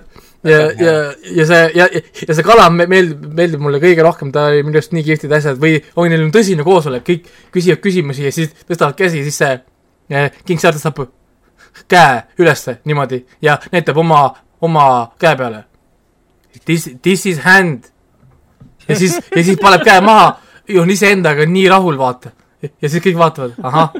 ja, 0.46 0.60
ja, 0.80 0.94
ja 1.36 1.46
see, 1.50 1.62
ja, 1.76 1.88
ja 2.28 2.38
see 2.38 2.46
kala 2.46 2.68
me- 2.74 2.88
meeldib, 2.90 3.26
meeldib 3.38 3.64
mulle 3.64 3.82
kõige 3.84 4.06
rohkem, 4.06 4.32
ta 4.36 4.48
oli 4.52 4.64
minu 4.66 4.80
arust 4.80 4.94
nii 4.96 5.06
kihvtid 5.08 5.34
asjad 5.38 5.60
või 5.62 5.80
ongi 5.96 6.14
neil 6.14 6.26
on 6.28 6.34
tõsine 6.36 6.66
koosolek, 6.68 7.06
kõik 7.08 7.30
küsivad 7.56 7.82
küsimusi 7.84 8.28
ja 8.28 8.34
siis 8.36 8.54
tõstavad 8.66 8.98
käsi, 9.00 9.24
siis 9.26 9.40
see 9.42 9.54
eh, 10.14 10.30
King 10.46 10.62
Shark 10.62 10.78
tõstab 10.78 11.08
käe 11.92 12.24
ülesse 12.40 12.80
niimoodi 12.86 13.24
ja 13.44 13.58
näitab 13.72 13.98
oma, 14.00 14.28
oma 14.62 14.86
käe 15.20 15.36
peale. 15.36 15.66
This, 16.66 16.90
this 17.02 17.26
is 17.26 17.44
hand. 17.44 17.92
ja 18.88 18.96
siis, 18.96 19.18
ja 19.36 19.44
siis 19.44 19.60
paneb 19.62 19.84
käe 19.84 20.02
maha 20.02 20.36
ja 20.70 20.82
on 20.82 20.90
iseendaga 20.90 21.46
nii 21.46 21.68
rahul, 21.70 21.98
vaata. 21.98 22.32
ja 22.62 22.90
siis 22.90 23.04
kõik 23.04 23.18
vaatavad, 23.18 23.58
ahah, 23.64 23.94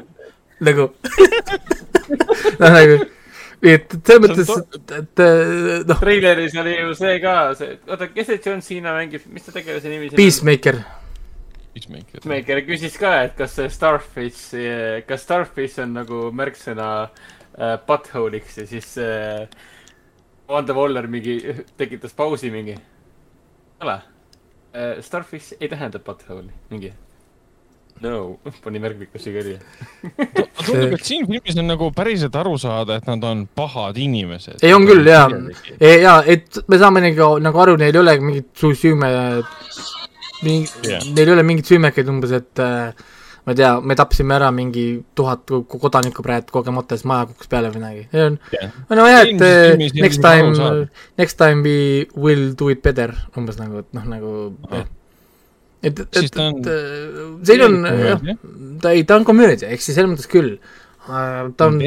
nagu 0.60 0.88
noh, 2.60 2.70
nagu, 2.70 2.98
et 3.74 3.96
selles 3.98 4.22
mõttes, 4.22 4.52
et, 4.76 4.94
et 5.00 5.88
noh, 5.88 5.98
treileris 6.02 6.54
oli 6.62 6.76
ju 6.76 6.94
see 6.98 7.18
ka, 7.22 7.34
see, 7.58 7.80
oota, 7.88 8.10
kes 8.12 8.30
see 8.30 8.44
John 8.44 8.62
Cena 8.64 8.94
mängib, 8.98 9.26
mis 9.32 9.46
ta 9.46 9.54
tegelase 9.54 9.90
nimi 9.90 10.10
siin 10.10 10.14
on? 10.14 10.22
Peacemaker 10.22 10.80
Peacemaker. 11.76 12.20
Peacemaker 12.22 12.62
küsis 12.64 12.94
ka, 12.96 13.12
et 13.26 13.34
kas 13.36 13.52
see 13.58 13.68
Starfish, 13.72 14.44
kas 15.08 15.24
Starfish 15.26 15.82
on 15.82 15.92
nagu 15.98 16.20
märksõna 16.32 16.88
äh, 17.04 17.74
butthole'iks 17.88 18.62
ja 18.62 18.64
siis 18.70 18.94
äh, 19.02 19.44
Wanda 20.48 20.76
Waller 20.76 21.08
mingi 21.10 21.36
tekitas 21.76 22.16
pausi 22.16 22.50
mingi. 22.54 22.78
ei 22.78 23.84
ole 23.84 23.98
äh,. 24.72 25.02
Starfish 25.04 25.56
ei 25.60 25.68
tähenda 25.68 26.00
butthole'i, 26.00 26.54
mingi. 26.70 26.94
No, 28.04 28.36
pani 28.64 28.80
märkmikusse 28.82 29.32
kirja. 29.32 29.58
tundub, 30.66 30.92
et 30.98 31.04
siin 31.06 31.24
filmis 31.28 31.56
on 31.56 31.68
nagu 31.70 31.88
päriselt 31.96 32.34
aru 32.36 32.56
saada, 32.60 32.98
et 33.00 33.06
nad 33.08 33.22
on 33.24 33.46
pahad 33.56 33.96
inimesed. 34.02 34.58
ei, 34.60 34.74
on 34.76 34.84
küll 34.88 35.06
jaa, 35.08 35.28
jaa, 35.80 36.18
et 36.28 36.58
me 36.68 36.78
saame 36.82 37.00
nagu, 37.06 37.30
nagu 37.40 37.62
aru, 37.64 37.76
neil 37.80 37.94
ei 37.96 38.02
ole 38.02 38.16
mingit 38.20 38.50
su- 38.58 38.74
süüme, 38.76 39.08
mingi 40.44 40.68
yeah., 40.84 41.04
neil 41.16 41.30
ei 41.30 41.36
ole 41.38 41.44
mingeid 41.48 41.70
süümekaid 41.70 42.10
umbes, 42.12 42.34
et 42.36 42.60
äh, 42.60 42.92
ma 43.46 43.54
ei 43.54 43.60
tea, 43.62 43.70
me 43.80 43.96
tapsime 43.96 44.34
ära 44.36 44.50
mingi 44.52 44.84
tuhat 45.16 45.46
ko- 45.48 45.80
kodanikku 45.86 46.24
praegu 46.26 46.52
kogemata, 46.52 46.98
siis 46.98 47.08
maja 47.08 47.30
kukkus 47.30 47.48
peale 47.52 47.70
või 47.72 47.80
midagi, 47.80 48.04
see 48.12 48.26
on, 48.28 48.36
no 48.92 49.06
jah, 49.08 49.22
et 49.24 49.32
Ilmselt 49.32 49.46
äh, 49.48 49.70
filmis 49.72 49.96
ei 49.96 50.04
next 50.04 50.20
time 50.26 50.84
next 51.22 51.40
time 51.40 51.64
we 51.64 51.78
will 52.12 52.50
do 52.58 52.68
it 52.74 52.84
better, 52.84 53.14
umbes 53.38 53.56
nagu, 53.62 53.80
et 53.86 53.96
noh, 53.96 54.04
nagu 54.12 54.34
Ahah. 54.68 54.82
jah. 54.82 54.92
et, 55.82 56.00
et, 56.00 56.16
et, 56.16 56.40
et 56.40 56.68
äh, 56.72 57.20
siin 57.46 57.62
on 57.66 57.78
jah, 57.84 58.24
ta 58.82 58.92
ei, 58.96 59.04
ta 59.08 59.18
on 59.20 59.26
komöödia, 59.28 59.70
ehk 59.72 59.84
siis 59.84 59.96
selles 59.98 60.12
mõttes 60.12 60.30
küll, 60.30 60.56
ta 61.06 61.68
on 61.68 61.78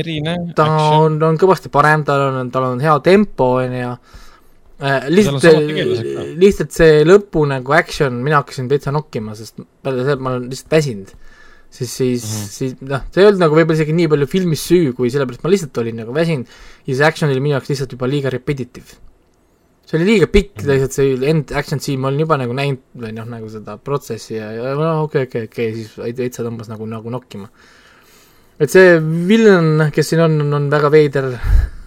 ta 0.56 0.68
on, 1.00 1.18
on 1.26 1.40
kõvasti 1.40 1.72
parem, 1.74 2.06
tal 2.08 2.30
on, 2.30 2.52
tal 2.54 2.70
on 2.72 2.84
hea 2.84 2.96
tempo, 3.06 3.50
äh, 3.64 5.10
lihtsalt 5.12 5.40
on 5.40 5.44
samad 5.44 5.66
tegelased 5.72 6.12
ka., 6.14 6.28
lihtsalt 6.46 6.78
see 6.78 7.02
lõpu 7.08 7.44
nagu 7.50 7.76
action, 7.76 8.22
mina 8.24 8.44
hakkasin 8.44 8.70
täitsa 8.72 8.94
nokkima, 8.96 9.36
sest 9.40 9.60
peale 9.84 10.06
selle 10.06 10.24
ma 10.24 10.36
olen 10.38 10.48
lihtsalt 10.54 10.78
väsinud. 10.78 11.18
siis, 11.70 11.92
siis 11.98 12.24
mm. 12.24 12.30
-hmm. 12.30 12.48
siis 12.50 12.72
noh, 12.82 13.04
see 13.14 13.22
ei 13.22 13.28
olnud 13.28 13.44
nagu 13.44 13.58
võib-olla 13.58 13.78
isegi 13.78 13.94
nii 13.94 14.08
palju 14.10 14.28
filmis 14.28 14.64
süü, 14.72 14.94
kui 14.98 15.12
sellepärast 15.14 15.44
ma 15.44 15.52
lihtsalt 15.54 15.78
olin 15.78 16.02
nagu 16.02 16.16
väsinud 16.16 16.48
ja 16.88 16.96
see 16.96 17.06
action 17.06 17.30
oli 17.30 17.44
minu 17.44 17.58
jaoks 17.58 17.70
lihtsalt 17.70 17.94
juba 17.94 18.10
liiga 18.10 18.32
repetitive. 18.34 18.98
See 19.90 19.98
oli 19.98 20.06
liiga 20.06 20.30
pikk 20.30 20.64
lihtsalt 20.68 20.94
see 20.94 21.18
end 21.32 21.52
action 21.58 21.82
scene, 21.82 21.98
ma 22.02 22.12
olin 22.12 22.24
juba 22.26 22.38
nagu 22.38 22.54
näinud 22.54 22.86
või 23.02 23.16
noh, 23.18 23.26
nagu 23.30 23.50
seda 23.50 23.80
protsessi 23.82 24.38
ja, 24.38 24.52
ja 24.54 24.74
no 24.78 24.92
okei, 25.08 25.26
okei, 25.26 25.50
okei, 25.50 25.76
siis 25.80 26.18
täitsa 26.18 26.46
tõmbas 26.46 26.70
nagu, 26.70 26.86
nagu 26.90 27.14
nokkima 27.14 27.50
et 28.60 28.74
see 28.74 28.98
villain, 29.30 29.88
kes 29.96 30.12
siin 30.12 30.24
on, 30.26 30.42
on, 30.58 30.68
väga 30.72 30.92
veider 30.94 31.30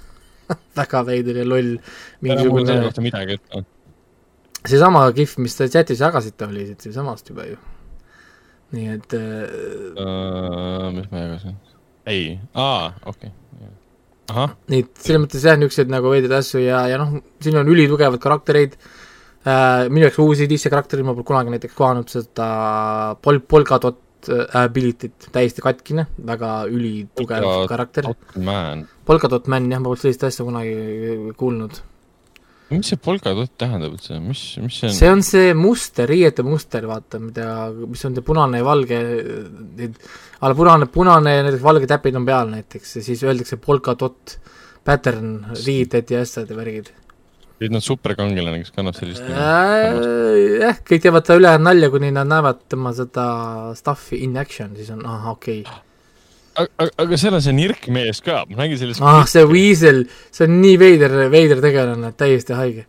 väga 0.80 1.04
veider 1.08 1.42
ja 1.42 1.46
loll. 1.46 1.76
mul 1.76 1.84
selle 1.84 2.32
mingisugune, 2.32 2.78
kohta 2.88 3.04
midagi 3.04 3.36
ütelda. 3.38 3.66
seesama 4.62 5.04
kihv, 5.16 5.36
mis 5.44 5.58
te 5.58 5.68
chatis 5.72 6.02
jagasite, 6.02 6.48
oli 6.48 6.66
siit 6.70 6.88
samast 6.96 7.30
juba 7.30 7.46
ju. 7.50 7.60
nii 8.72 8.88
et 8.96 9.18
äh, 9.18 10.88
mis 10.96 11.06
ma 11.12 11.26
jagasin? 11.26 11.60
ei, 12.08 12.38
aa, 12.54 12.90
okei. 13.04 13.30
ahah, 13.30 13.41
nii 14.30 14.82
et 14.84 14.90
selles 15.02 15.22
mõttes 15.24 15.44
jah, 15.44 15.58
niisuguseid 15.58 15.90
nagu 15.92 16.12
veidraid 16.12 16.38
asju 16.38 16.62
ja, 16.62 16.84
ja 16.90 16.98
noh, 17.00 17.18
siin 17.42 17.58
on 17.58 17.68
ülitugevad 17.68 18.22
karaktereid 18.22 18.76
äh,, 18.78 19.88
minu 19.90 20.06
jaoks 20.06 20.20
uusi 20.22 20.48
DC 20.50 20.70
karaktereid, 20.72 21.06
ma 21.06 21.16
pole 21.16 21.28
kunagi 21.28 21.54
näiteks 21.54 21.76
kohanud 21.78 22.12
seda 22.12 22.48
pol-, 23.24 23.42
polkadot 23.42 24.30
äh, 24.30 24.44
ability't, 24.62 25.30
täiesti 25.34 25.64
katkine, 25.64 26.06
väga 26.32 26.52
ülitugev 26.70 27.48
karakter. 27.70 28.12
polkadot 29.08 29.50
man 29.52 29.70
jah, 29.70 29.82
ma 29.82 29.90
pole 29.90 30.04
sellist 30.04 30.28
asja 30.30 30.46
kunagi 30.48 31.32
kuulnud. 31.40 31.82
Mis 32.76 32.92
see 32.92 33.00
polkadott 33.02 33.52
tähendab 33.60 33.96
üldse, 33.96 34.18
mis, 34.22 34.40
mis 34.62 34.78
see 34.80 34.88
on? 34.88 34.96
see 34.96 35.10
on 35.12 35.22
see 35.26 35.52
muster, 35.58 36.08
riiete 36.10 36.44
muster, 36.46 36.86
vaata, 36.90 37.20
mida, 37.22 37.46
mis 37.72 38.02
on 38.08 38.16
see 38.16 38.26
punane 38.26 38.62
ja 38.62 38.66
valge, 38.66 39.02
alla 40.40 40.56
punane, 40.58 40.88
punane 40.92 41.36
ja 41.36 41.44
näiteks 41.46 41.66
valge 41.66 41.90
täpid 41.90 42.18
on 42.18 42.26
peal 42.28 42.50
näiteks 42.52 42.96
ja 42.98 43.04
siis 43.04 43.22
öeldakse 43.26 43.60
polkadot 43.62 44.36
pattern, 44.86 45.36
riided 45.62 46.10
ja 46.10 46.24
asjad 46.26 46.50
ja 46.50 46.58
värgid. 46.58 46.90
nüüd 47.62 47.78
on 47.78 47.84
superkangelane, 47.84 48.64
kes 48.64 48.74
kannab 48.74 48.96
sellist 48.98 49.22
Äh, 49.22 49.94
jah, 50.64 50.82
kõik 50.82 51.04
teevad 51.04 51.30
ülejäänud 51.30 51.68
nalja, 51.68 51.92
kuni 51.94 52.10
nad 52.14 52.26
näevad 52.26 52.66
tema 52.72 52.90
seda 52.96 53.26
stuff'i 53.78 54.24
in 54.26 54.34
action, 54.40 54.74
siis 54.74 54.90
on 54.90 55.06
ahah, 55.06 55.36
okei 55.36 55.62
okay.. 55.62 55.91
aga, 56.56 56.88
aga 57.04 57.18
seal 57.20 57.36
on 57.36 57.44
see 57.44 57.54
nirk 57.56 57.86
mees 57.94 58.20
ka, 58.24 58.42
ma 58.50 58.62
nägin 58.64 58.80
sellest 58.80 59.04
ah, 59.04 59.22
see 59.30 59.44
Weasel, 59.48 60.04
see 60.34 60.48
on 60.48 60.58
nii 60.62 60.74
veider, 60.80 61.14
veider 61.32 61.62
tegelane, 61.64 62.12
täiesti 62.18 62.56
haige. 62.58 62.84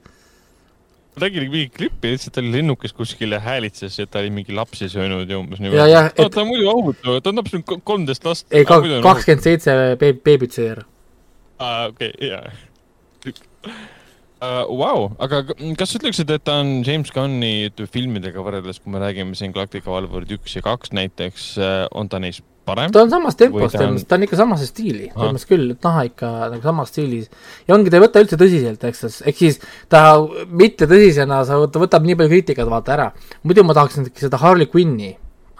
ma 1.13 1.25
nägin 1.25 1.47
mingi 1.47 1.69
klippi, 1.77 2.13
lihtsalt 2.15 2.39
oli 2.41 2.53
lennukis 2.57 2.95
kuskil 2.97 3.35
ja 3.35 3.41
häälitses, 3.43 3.99
et 4.03 4.11
ta 4.11 4.23
oli 4.23 4.33
mingi 4.33 4.55
lapsi 4.55 4.89
söönud 4.91 5.29
ja 5.29 5.39
umbes 5.39 5.63
jah, 5.63 6.09
et... 6.09 6.19
et- 6.19 6.33
ta 6.33 6.43
on 6.43 6.51
muidu 6.51 6.69
ohutu, 6.73 7.19
ta 7.19 7.33
on 7.33 7.41
täpselt 7.41 7.73
kolmteist 7.83 8.25
last. 8.27 8.47
ei, 8.51 8.65
kakskümmend 8.67 9.45
seitse 9.45 9.79
beebit 10.01 10.59
sõi 10.59 10.69
ära. 10.75 10.87
aa, 11.59 11.89
okei, 11.93 12.13
jaa. 12.29 12.47
Vau, 14.77 15.11
aga 15.23 15.43
k- 15.47 15.55
kas 15.79 15.91
sa 15.93 15.99
ütleksid, 15.99 16.31
et 16.35 16.43
ta 16.43 16.59
on 16.61 16.81
James 16.85 17.11
Gunni 17.15 17.69
filmidega 17.91 18.41
võrreldes, 18.43 18.79
kui 18.83 18.91
me 18.91 18.99
räägime 19.03 19.35
siin 19.39 19.53
Galactica 19.55 19.91
Valvurid 19.93 20.31
üks 20.37 20.55
ja 20.57 20.63
kaks 20.65 20.91
näiteks, 20.97 21.45
on 21.95 22.09
ta 22.11 22.19
neist 22.19 22.43
parem? 22.67 22.91
ta 22.95 23.01
on 23.03 23.09
samas 23.11 23.35
tempos, 23.39 23.71
ta 23.75 23.85
on- 23.87 23.99
ta 24.07 24.15
on 24.15 24.23
ikka 24.27 24.39
samas 24.39 24.61
stiili, 24.67 25.09
selles 25.13 25.33
mõttes 25.35 25.47
küll, 25.49 25.71
et 25.75 25.81
näha 25.87 26.05
ikka 26.09 26.29
nagu 26.53 26.61
samas 26.63 26.91
stiilis. 26.93 27.29
ja 27.67 27.75
ongi, 27.75 27.89
ta 27.91 27.97
ei 27.99 28.03
võta 28.05 28.23
üldse 28.23 28.39
tõsiselt, 28.39 28.83
eks 28.89 29.21
ehk 29.27 29.37
siis 29.37 29.59
ta 29.89 30.03
mitte 30.49 30.87
tõsisena, 30.87 31.43
sa, 31.45 31.59
ta 31.67 31.79
võtab 31.83 32.03
nii 32.07 32.15
palju 32.19 32.29
kriitikat 32.35 32.67
vaata 32.71 32.93
ära. 32.97 33.11
muidu 33.43 33.63
ma 33.63 33.73
tahaksin 33.73 34.09
seda 34.15 34.37
Harley 34.43 34.67
Quinni 34.67 35.11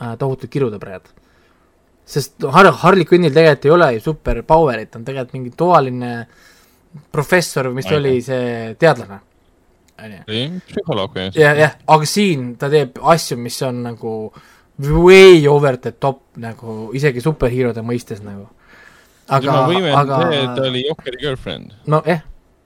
äh, 0.02 0.16
tohutult 0.18 0.52
kiruda 0.52 0.80
praegu. 0.80 1.08
sest 2.06 2.36
Har-, 2.52 2.72
Harley 2.84 3.06
Quinnil 3.06 3.32
tegelikult 3.32 3.66
ei 3.66 3.72
ole 3.72 3.94
ju 3.96 4.00
super 4.12 4.42
power'it, 4.44 4.90
ta 4.92 5.00
on 5.00 5.06
tegelikult 5.06 5.34
mingi 5.38 5.52
toaline 5.56 6.28
professor 7.12 7.70
või 7.70 7.82
mis 7.82 7.90
ta 7.90 7.98
oli, 7.98 8.16
see 8.22 8.74
teadlane. 8.80 9.20
onju. 10.04 10.24
psühholoog 10.70 11.16
või? 11.18 11.30
jah, 11.38 11.58
jah, 11.58 11.78
aga 11.96 12.10
siin 12.10 12.54
ta 12.60 12.70
teeb 12.74 13.00
asju, 13.14 13.38
mis 13.42 13.62
on 13.66 13.84
nagu 13.90 14.16
way 14.80 15.48
over 15.48 15.78
the 15.78 15.92
top 15.92 16.24
nagu 16.42 16.90
isegi 16.98 17.22
superheerode 17.22 17.84
mõistes 17.86 18.24
nagu. 18.26 18.48
aga 19.28 19.60
aga 20.00 20.22
ta 20.56 20.68
oli 20.68 20.86
Jokeri 20.88 21.22
girlfriend. 21.22 21.74
nojah, 21.88 22.24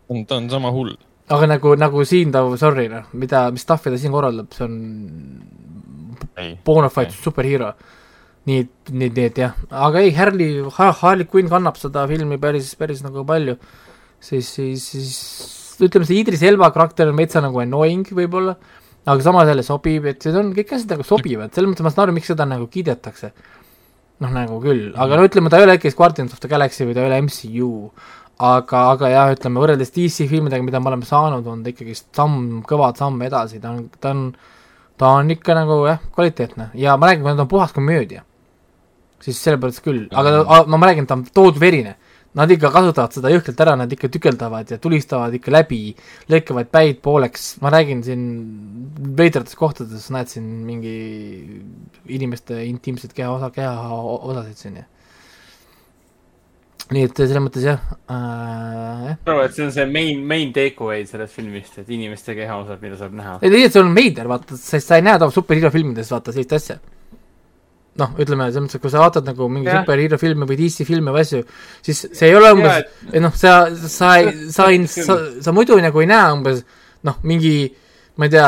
on, 0.09 0.25
ta 0.25 0.39
on 0.39 0.49
sama 0.49 0.71
hull. 0.71 0.95
aga 1.29 1.47
nagu, 1.47 1.75
nagu 1.75 2.05
siin 2.05 2.31
ta, 2.31 2.43
sorry 2.57 2.87
noh, 2.91 3.07
mida, 3.13 3.47
mis 3.51 3.63
stuff'i 3.67 3.91
ta 3.91 3.99
siin 3.99 4.15
korraldab, 4.15 4.51
see 4.55 4.65
on 4.65 4.77
ei, 6.37 6.57
bona 6.65 6.89
fide 6.89 7.15
superhero. 7.15 7.73
nii 8.47 8.63
nii, 8.93 9.09
nii 9.11 9.25
et 9.27 9.41
jah, 9.43 9.57
aga 9.69 9.99
ei, 9.99 10.13
Harley, 10.15 10.63
Harley 10.77 11.27
Quinn 11.27 11.51
kannab 11.51 11.75
seda 11.79 12.07
filmi 12.07 12.39
päris, 12.39 12.71
päris 12.79 13.03
nagu 13.03 13.25
palju. 13.27 13.57
siis, 14.23 14.49
siis, 14.49 14.87
siis 14.91 15.85
ütleme, 15.87 16.07
see 16.09 16.19
Idris 16.21 16.43
Elva 16.47 16.71
karakter 16.75 17.11
on 17.11 17.19
veitsa 17.19 17.41
nagu 17.43 17.61
annoying 17.63 18.09
võib-olla, 18.17 18.57
aga 19.07 19.23
samas 19.23 19.47
jälle 19.51 19.63
sobib, 19.65 20.09
et 20.09 20.25
need 20.27 20.39
on 20.41 20.51
kõik 20.57 20.73
asjad 20.75 20.95
nagu 20.95 21.07
sobivad, 21.07 21.53
selles 21.55 21.71
mõttes 21.71 21.85
ma 21.85 21.93
saan 21.93 22.07
aru, 22.07 22.17
miks 22.17 22.31
seda 22.33 22.47
nagu 22.49 22.67
kiidetakse. 22.71 23.31
noh, 24.17 24.31
nagu 24.33 24.57
küll, 24.63 24.89
aga 24.97 25.17
no 25.17 25.25
ütleme, 25.27 25.49
ta 25.53 25.59
ei 25.59 25.67
ole 25.67 25.75
äkki 25.77 25.93
Guardians 25.93 26.33
of 26.33 26.41
the 26.41 26.49
Galaxy 26.49 26.87
või 26.87 26.95
ta 26.97 27.03
ei 27.03 27.11
ole 27.11 27.21
MCU, 27.21 27.71
aga, 28.41 28.83
aga 28.95 29.09
jah, 29.13 29.33
ütleme 29.35 29.61
võrreldes 29.61 29.93
DC 29.93 30.25
filmidega, 30.31 30.65
mida 30.65 30.81
me 30.81 30.89
oleme 30.89 31.05
saanud, 31.05 31.45
on 31.45 31.61
ta 31.61 31.69
ikkagi 31.69 31.93
samm, 31.99 32.63
kõva 32.65 32.89
samm 32.97 33.21
edasi, 33.27 33.61
ta 33.61 33.75
on, 33.75 33.83
ta 34.01 34.15
on 34.15 34.23
ta 34.97 35.13
on 35.19 35.31
ikka 35.31 35.55
nagu 35.57 35.85
jah, 35.85 36.01
kvaliteetne. 36.13 36.71
Ja 36.73 36.97
ma 36.97 37.11
räägin, 37.11 37.23
kui 37.23 37.35
ta 37.35 37.45
on 37.45 37.51
puhas 37.51 37.73
komöödia, 37.73 38.23
siis 39.21 39.39
sellepärast 39.43 39.83
küll, 39.85 40.07
aga 40.11 40.33
ta, 40.33 40.63
ma, 40.65 40.81
räägin, 40.89 41.07
ta 41.07 41.17
on 41.17 41.25
toodverine. 41.33 41.95
Nad 42.37 42.51
ikka 42.53 42.69
kasutavad 42.73 43.15
seda 43.17 43.31
jõhkralt 43.33 43.63
ära, 43.65 43.77
nad 43.79 43.93
ikka 43.93 44.11
tükeldavad 44.13 44.73
ja 44.73 44.77
tulistavad 44.81 45.33
ikka 45.33 45.53
läbi, 45.55 45.79
lõikavad 46.29 46.69
päid 46.73 46.99
pooleks, 47.05 47.55
ma 47.63 47.71
räägin 47.73 48.03
siin 48.05 48.27
veidrates 49.17 49.57
kohtades 49.57 50.11
näed 50.13 50.29
siin 50.29 50.51
mingi 50.67 50.93
inimeste 52.13 52.61
intiimset 52.67 53.17
keha 53.17 53.31
osa, 53.39 53.49
keha 53.55 53.97
osasid 53.97 54.61
siin 54.61 54.77
ja 54.83 54.85
nii 56.93 57.07
et 57.07 57.19
selles 57.19 57.43
mõttes 57.43 57.65
jah 57.67 57.81
äh,, 58.07 59.07
jah. 59.09 59.15
arvan, 59.27 59.47
et 59.47 59.55
see 59.55 59.65
on 59.65 59.73
see 59.75 59.87
main, 59.91 60.21
main 60.27 60.53
takeaway 60.55 61.03
sellest 61.09 61.35
filmist, 61.35 61.81
et 61.81 61.89
inimeste 61.91 62.35
kehaosad, 62.37 62.79
mida 62.83 62.99
saab 62.99 63.17
näha. 63.17 63.39
ei 63.41 63.49
tegelikult 63.51 63.75
see 63.75 63.83
on 63.83 63.97
veider, 63.97 64.29
vaata, 64.31 64.59
sest 64.61 64.87
sa 64.87 64.99
ei 64.99 65.03
näe 65.03 65.17
tavaliselt 65.17 65.41
superhero 65.41 65.71
filmides 65.73 66.11
vaata 66.13 66.35
sellist 66.35 66.55
asja. 66.57 66.77
noh, 67.97 68.13
ütleme 68.21 68.47
selles 68.47 68.63
mõttes, 68.65 68.79
et 68.79 68.83
kui 68.83 68.93
sa 68.93 69.01
vaatad 69.03 69.27
nagu 69.27 69.49
mingi 69.51 69.69
Jah. 69.71 69.83
superhero 69.83 70.19
filme 70.21 70.47
või 70.49 70.59
DC 70.59 70.85
filme 70.87 71.13
või 71.15 71.25
asju, 71.25 71.41
siis 71.85 72.05
see 72.11 72.29
ei 72.29 72.37
ole 72.37 72.53
umbes, 72.55 72.85
et 73.11 73.23
noh, 73.23 73.33
sa, 73.35 73.57
sa 73.73 74.13
ei, 74.21 74.31
sa 74.53 74.69
ei, 74.71 74.83
sa, 74.91 75.17
sa 75.43 75.55
muidu 75.55 75.79
nagu 75.81 76.03
ei 76.03 76.09
näe 76.09 76.31
umbes 76.35 76.63
noh, 77.07 77.19
mingi 77.27 77.57
ma 78.17 78.25
ei 78.25 78.31
tea, 78.33 78.45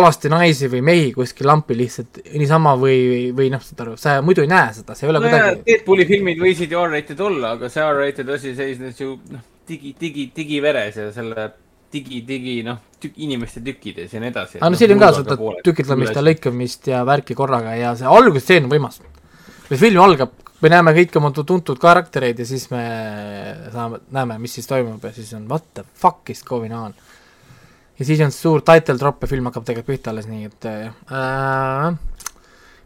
alasti 0.00 0.30
naisi 0.32 0.68
või 0.72 0.80
mehi 0.84 1.10
kuskil 1.12 1.48
lampi 1.48 1.76
lihtsalt 1.76 2.22
niisama 2.32 2.72
või, 2.80 3.32
või 3.36 3.50
noh, 3.52 3.60
saad 3.64 3.82
aru, 3.84 3.96
sa 4.00 4.16
muidu 4.24 4.44
ei 4.44 4.48
näe 4.48 4.70
seda, 4.78 4.96
see 4.96 5.08
ei 5.08 5.12
ole 5.12 5.20
nojah, 5.20 5.34
kuidagi, 5.34 5.66
Deadpooli 5.68 6.06
filmid 6.08 6.40
võisid 6.40 6.72
ju 6.72 6.80
R-rated 6.80 7.20
olla, 7.20 7.52
aga 7.58 7.68
see 7.72 7.84
R-rated 7.84 8.32
asi 8.36 8.54
seisnes 8.56 9.02
ju 9.02 9.18
noh, 9.32 9.44
digi, 9.68 9.92
digi, 10.00 10.30
digiveres 10.36 10.96
ja 11.00 11.10
selle 11.12 11.50
digi, 11.94 12.20
digi 12.26 12.60
noh, 12.66 12.80
inimeste 13.14 13.62
tükkides 13.64 14.14
ja 14.14 14.22
nii 14.22 14.32
edasi. 14.32 14.60
aga 14.60 14.70
no 14.72 14.78
siin 14.80 14.94
on 14.94 15.02
ka 15.02 15.10
seda 15.18 15.36
tükildamist 15.66 16.16
ja. 16.18 16.24
lõikamist 16.24 16.88
ja 16.90 17.02
värki 17.06 17.36
korraga 17.38 17.74
ja 17.78 17.92
see 17.98 18.08
algusstseen 18.10 18.66
on 18.66 18.72
võimas. 18.72 19.00
kui 19.68 19.80
film 19.80 20.02
algab, 20.04 20.34
me 20.64 20.72
näeme 20.72 20.94
kõiki 20.96 21.20
oma 21.20 21.32
tu- 21.36 21.46
tuntud 21.48 21.80
karaktereid 21.80 22.40
ja 22.40 22.46
siis 22.48 22.68
me 22.72 22.84
saame, 23.72 24.00
näeme, 24.14 24.38
mis 24.42 24.56
siis 24.58 24.68
toimub 24.70 25.04
ja 25.04 25.12
siis 25.16 25.32
on 25.36 25.48
what 25.50 25.66
the 25.74 25.84
fuck 25.94 26.30
is 26.30 26.42
going 26.44 26.74
on. 26.74 26.94
ja 27.98 28.04
siis 28.08 28.20
on 28.24 28.32
suur 28.34 28.64
title 28.66 28.98
drop 29.00 29.22
ja 29.22 29.30
film 29.30 29.50
hakkab 29.50 29.66
tegelikult 29.68 29.98
pihta 29.98 30.14
alles, 30.14 30.28
nii 30.30 30.50
et 30.50 30.70
äh, 30.70 30.92
äh, 31.12 31.94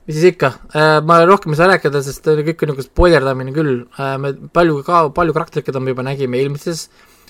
mis 0.07 0.19
siis 0.19 0.33
ikka 0.35 0.53
äh,, 0.75 0.99
ma 1.05 1.23
rohkem 1.29 1.55
ei 1.55 1.61
saa 1.61 1.71
rääkida, 1.75 2.03
sest 2.05 2.27
äh, 2.29 2.43
kõik 2.47 2.65
on 2.65 2.73
niisugune 2.73 2.91
spoilerdamine 2.91 3.55
küll 3.57 3.77
äh,, 3.99 4.17
me 4.21 4.35
palju 4.53 4.83
ka, 4.87 5.07
palju 5.15 5.37
karaktereid, 5.37 5.69
keda 5.69 5.83
me 5.83 5.95
juba 5.95 6.07
nägime 6.07 6.43
eelmises 6.43 6.89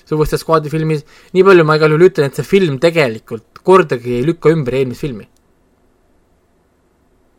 Suvuste 0.09 0.39
Squadi 0.41 0.71
filmis, 0.73 1.03
nii 1.35 1.45
palju 1.45 1.65
ma 1.67 1.77
igal 1.77 1.93
juhul 1.93 2.07
ütlen, 2.07 2.31
et 2.31 2.39
see 2.39 2.47
film 2.47 2.79
tegelikult 2.81 3.61
kordagi 3.65 4.17
ei 4.17 4.25
lükka 4.25 4.49
ümber 4.55 4.79
eelmist 4.79 5.05
filmi. 5.05 5.27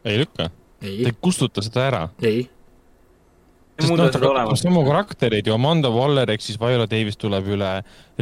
ei 0.05 0.23
lükka, 0.23 0.49
ta 0.49 0.89
ei 0.89 1.13
kustuta 1.21 1.63
seda 1.65 1.83
ära. 1.89 2.03
ei, 2.23 2.47
sest 3.81 3.93
noh, 3.97 4.09
ta 4.13 4.21
olemas 4.23 4.55
kasutab. 4.55 4.71
samu 4.71 4.85
karaktereid 4.87 5.51
ju, 5.51 5.57
Amanda 5.57 5.91
Waller 5.93 6.31
ehk 6.33 6.45
siis 6.45 6.61
Viola 6.61 6.87
Davis 6.91 7.19
tuleb 7.21 7.51
üle, 7.57 7.73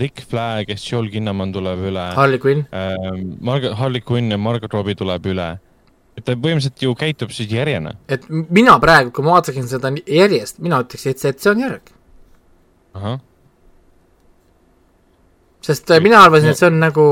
Rick 0.00 0.24
Flag 0.30 0.72
ehk 0.72 0.82
Joel 0.82 1.10
Kinnaman 1.12 1.54
tuleb 1.54 1.84
üle, 1.90 2.08
Harley 2.18 2.42
Quinn, 2.42 2.66
Margaret, 3.40 3.76
Harley 3.78 4.04
Quinn 4.10 4.34
ja 4.34 4.40
Margaret 4.40 4.74
Robbie 4.74 4.98
tuleb 4.98 5.30
üle. 5.34 5.48
et 6.18 6.24
ta 6.26 6.34
põhimõtteliselt 6.34 6.82
ju 6.82 6.96
käitub 6.98 7.30
siis 7.34 7.52
järjena. 7.52 7.94
et 8.08 8.26
mina 8.30 8.78
praegu, 8.82 9.12
kui 9.14 9.26
ma 9.26 9.38
vaatasin 9.38 9.68
seda 9.70 9.92
järjest, 10.02 10.58
mina 10.58 10.82
ütleks, 10.82 11.06
et 11.06 11.22
see, 11.22 11.34
et 11.34 11.40
see 11.40 11.52
on 11.52 11.64
järg. 11.66 11.94
ahah, 12.94 13.20
sest 15.68 15.92
äh, 15.92 16.02
mina 16.04 16.22
arvasin, 16.24 16.52
et 16.52 16.60
see 16.60 16.68
on 16.70 16.80
nagu 16.80 17.06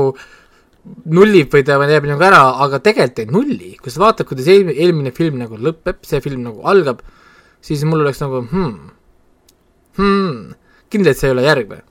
nullib 1.11 1.51
või 1.53 1.65
ta 1.67 1.77
teeb 1.83 2.07
nagu 2.09 2.23
ära, 2.23 2.43
aga 2.65 2.79
tegelikult 2.83 3.23
ei 3.23 3.31
nulli, 3.31 3.73
kui 3.81 3.93
sa 3.93 4.05
vaatad, 4.05 4.27
kuidas 4.29 4.47
eelmine, 4.51 4.77
eelmine 4.77 5.13
film 5.15 5.39
nagu 5.41 5.59
lõpeb, 5.59 5.99
see 6.07 6.21
film 6.23 6.45
nagu 6.47 6.63
algab, 6.69 7.03
siis 7.63 7.83
mul 7.87 8.05
oleks 8.05 8.23
nagu 8.23 8.43
hmm, 8.45 8.73
hmm, 9.99 10.41
kindlalt 10.93 11.19
see 11.19 11.29
ei 11.29 11.35
ole 11.35 11.45
järg 11.47 11.71
või? 11.75 11.83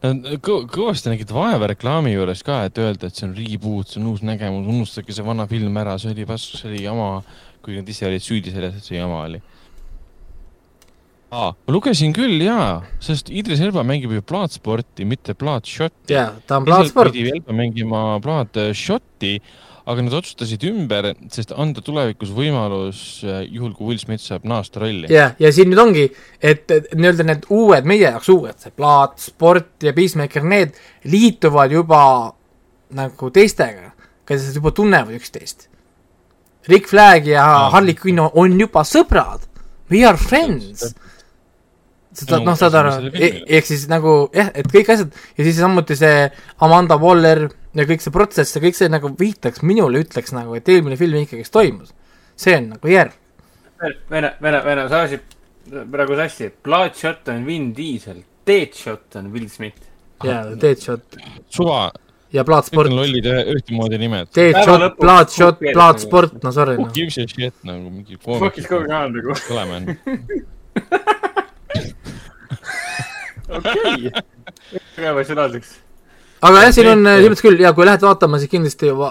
Nad 0.00 0.24
kõ- 0.44 0.64
kõvasti 0.72 1.10
nägid 1.12 1.32
vaeva 1.34 1.68
reklaami 1.72 2.14
juures 2.14 2.40
ka, 2.46 2.62
et 2.68 2.78
öelda, 2.80 3.10
et 3.10 3.18
see 3.18 3.26
on 3.28 3.34
reboot, 3.36 3.90
see 3.90 4.00
on 4.00 4.08
uus 4.12 4.24
nägemus, 4.24 4.68
unustage 4.70 5.14
see 5.14 5.26
vana 5.26 5.44
film 5.50 5.76
ära, 5.80 5.98
see 6.00 6.14
oli 6.14 6.26
see 6.38 6.70
oli 6.70 6.82
jama, 6.86 7.08
kuigi 7.62 7.82
nad 7.82 7.92
ise 7.92 8.08
olid 8.08 8.24
süüdi 8.24 8.54
selles, 8.54 8.78
et 8.78 8.86
see 8.86 8.96
jama 8.96 9.24
oli. 9.26 9.42
aa, 11.30 11.52
ma 11.52 11.72
lugesin 11.74 12.12
küll 12.16 12.40
jaa, 12.42 12.82
sest 13.04 13.28
Idris 13.30 13.60
Elba 13.64 13.82
mängib 13.86 14.12
ju 14.16 14.22
plaatsporti, 14.24 15.04
mitte 15.08 15.34
plaatšotti. 15.38 16.14
jaa, 16.14 16.32
ta 16.46 16.56
on 16.60 16.64
plaatsport, 16.68 17.12
pidi 17.12 17.34
Elba 17.36 17.52
mängima 17.56 18.02
plaatšotti, 18.24 19.32
aga 19.88 20.02
nad 20.04 20.12
otsustasid 20.18 20.64
ümber, 20.68 21.10
sest 21.32 21.52
anda 21.56 21.80
tulevikus 21.84 22.28
võimalus 22.36 22.98
äh, 23.24 23.42
juhul, 23.48 23.72
kui 23.76 23.86
Will 23.92 24.00
Smith 24.02 24.20
saab 24.24 24.44
naasta 24.48 24.82
rolli. 24.82 25.08
jah, 25.12 25.32
ja 25.40 25.52
siin 25.52 25.70
nüüd 25.72 25.80
ongi, 25.80 26.06
et 26.44 26.68
nii-öelda 26.92 27.24
need 27.28 27.46
uued, 27.48 27.88
meie 27.88 28.04
jaoks 28.04 28.28
uued, 28.34 28.58
see 28.60 28.72
plaat, 28.76 29.16
sport 29.20 29.84
ja 29.88 29.94
Peacemaker, 29.96 30.44
need 30.44 30.76
liituvad 31.08 31.72
juba 31.72 32.02
nagu 32.96 33.30
teistega, 33.32 33.92
kes 34.28 34.50
juba 34.56 34.72
tunnevad 34.76 35.16
üksteist. 35.16 35.68
Rick 36.68 36.88
Flag 36.90 37.24
ja 37.28 37.44
Aa. 37.48 37.68
Harley 37.72 37.94
Quinn 37.96 38.20
on- 38.20 38.58
juba 38.60 38.82
sõbrad, 38.84 39.46
we 39.90 40.04
are 40.04 40.16
friends. 40.20 40.90
seda, 42.18 42.38
No, 42.40 42.50
noh, 42.50 42.56
saad 42.58 42.74
aru 42.80 42.92
filmile. 42.98 43.30
ehk 43.58 43.66
siis 43.70 43.86
nagu 43.90 44.14
jah, 44.34 44.50
et 44.54 44.66
kõik 44.72 44.90
asjad 44.94 45.12
ja 45.38 45.44
siis 45.46 45.58
samuti 45.60 45.96
see 45.98 46.26
Amanda 46.66 46.96
Waller 47.00 47.46
ja 47.78 47.84
kõik 47.88 48.02
see 48.04 48.14
protsess 48.14 48.56
ja 48.56 48.62
kõik 48.64 48.76
see 48.78 48.88
nagu 48.92 49.10
viitaks 49.18 49.62
minule, 49.62 50.02
ütleks 50.04 50.32
nagu, 50.36 50.54
et 50.58 50.68
eelmine 50.68 50.96
film 51.00 51.20
ikkagist 51.22 51.52
toimus. 51.54 51.94
see 52.38 52.56
on 52.58 52.68
nagu 52.74 52.88
järg. 52.90 53.12
Vene, 54.10 54.32
Vene, 54.42 54.60
Vene, 54.64 54.88
sa 54.90 55.04
ajasid 55.04 55.36
praegu 55.92 56.16
sassi. 56.18 56.50
Bloodshot 56.64 57.28
on 57.28 57.44
Vin 57.46 57.72
Diesel, 57.76 58.22
Deadshot 58.46 59.16
on 59.20 59.32
Will 59.32 59.48
Smith. 59.48 59.84
jaa, 60.24 60.44
Deadshot 60.58 61.16
suva, 61.48 61.92
ja 62.34 62.42
on, 62.44 62.96
lollid 62.96 63.26
ühtemoodi 63.54 63.98
nimed. 64.02 64.32
Bloodshot 64.98 65.58
fuck, 65.60 65.74
Bloodsport, 65.76 66.42
no 66.42 66.50
sorry 66.52 66.74
Who 66.76 66.86
noh. 66.88 66.92
gives 66.94 67.18
a 67.18 67.26
shit 67.28 67.54
nagu 67.62 67.90
mingi 67.90 68.18
Fuck 68.18 68.58
is 68.58 68.66
going 68.66 68.90
on 68.90 69.12
nagu. 69.14 69.34
oleme. 69.50 69.98
okei. 73.58 74.12
väga 74.96 75.10
emotsionaalseks. 75.14 75.74
aga 76.42 76.62
jah, 76.66 76.76
siin 76.76 76.92
on 76.92 77.04
selles 77.06 77.32
mõttes 77.32 77.46
küll 77.48 77.64
ja 77.64 77.74
kui 77.76 77.88
lähed 77.88 78.04
vaatama, 78.04 78.40
siis 78.42 78.52
kindlasti 78.52 78.92
va 78.98 79.10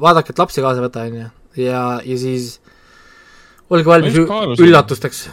vaadake, 0.00 0.34
et 0.34 0.44
lapsi 0.44 0.64
kaasa 0.64 0.84
võtta, 0.84 1.06
onju. 1.08 1.30
ja, 1.62 1.86
ja 2.04 2.20
siis 2.20 2.58
olge 3.70 3.88
valmis 3.88 4.16
üllatusteks 4.60 5.26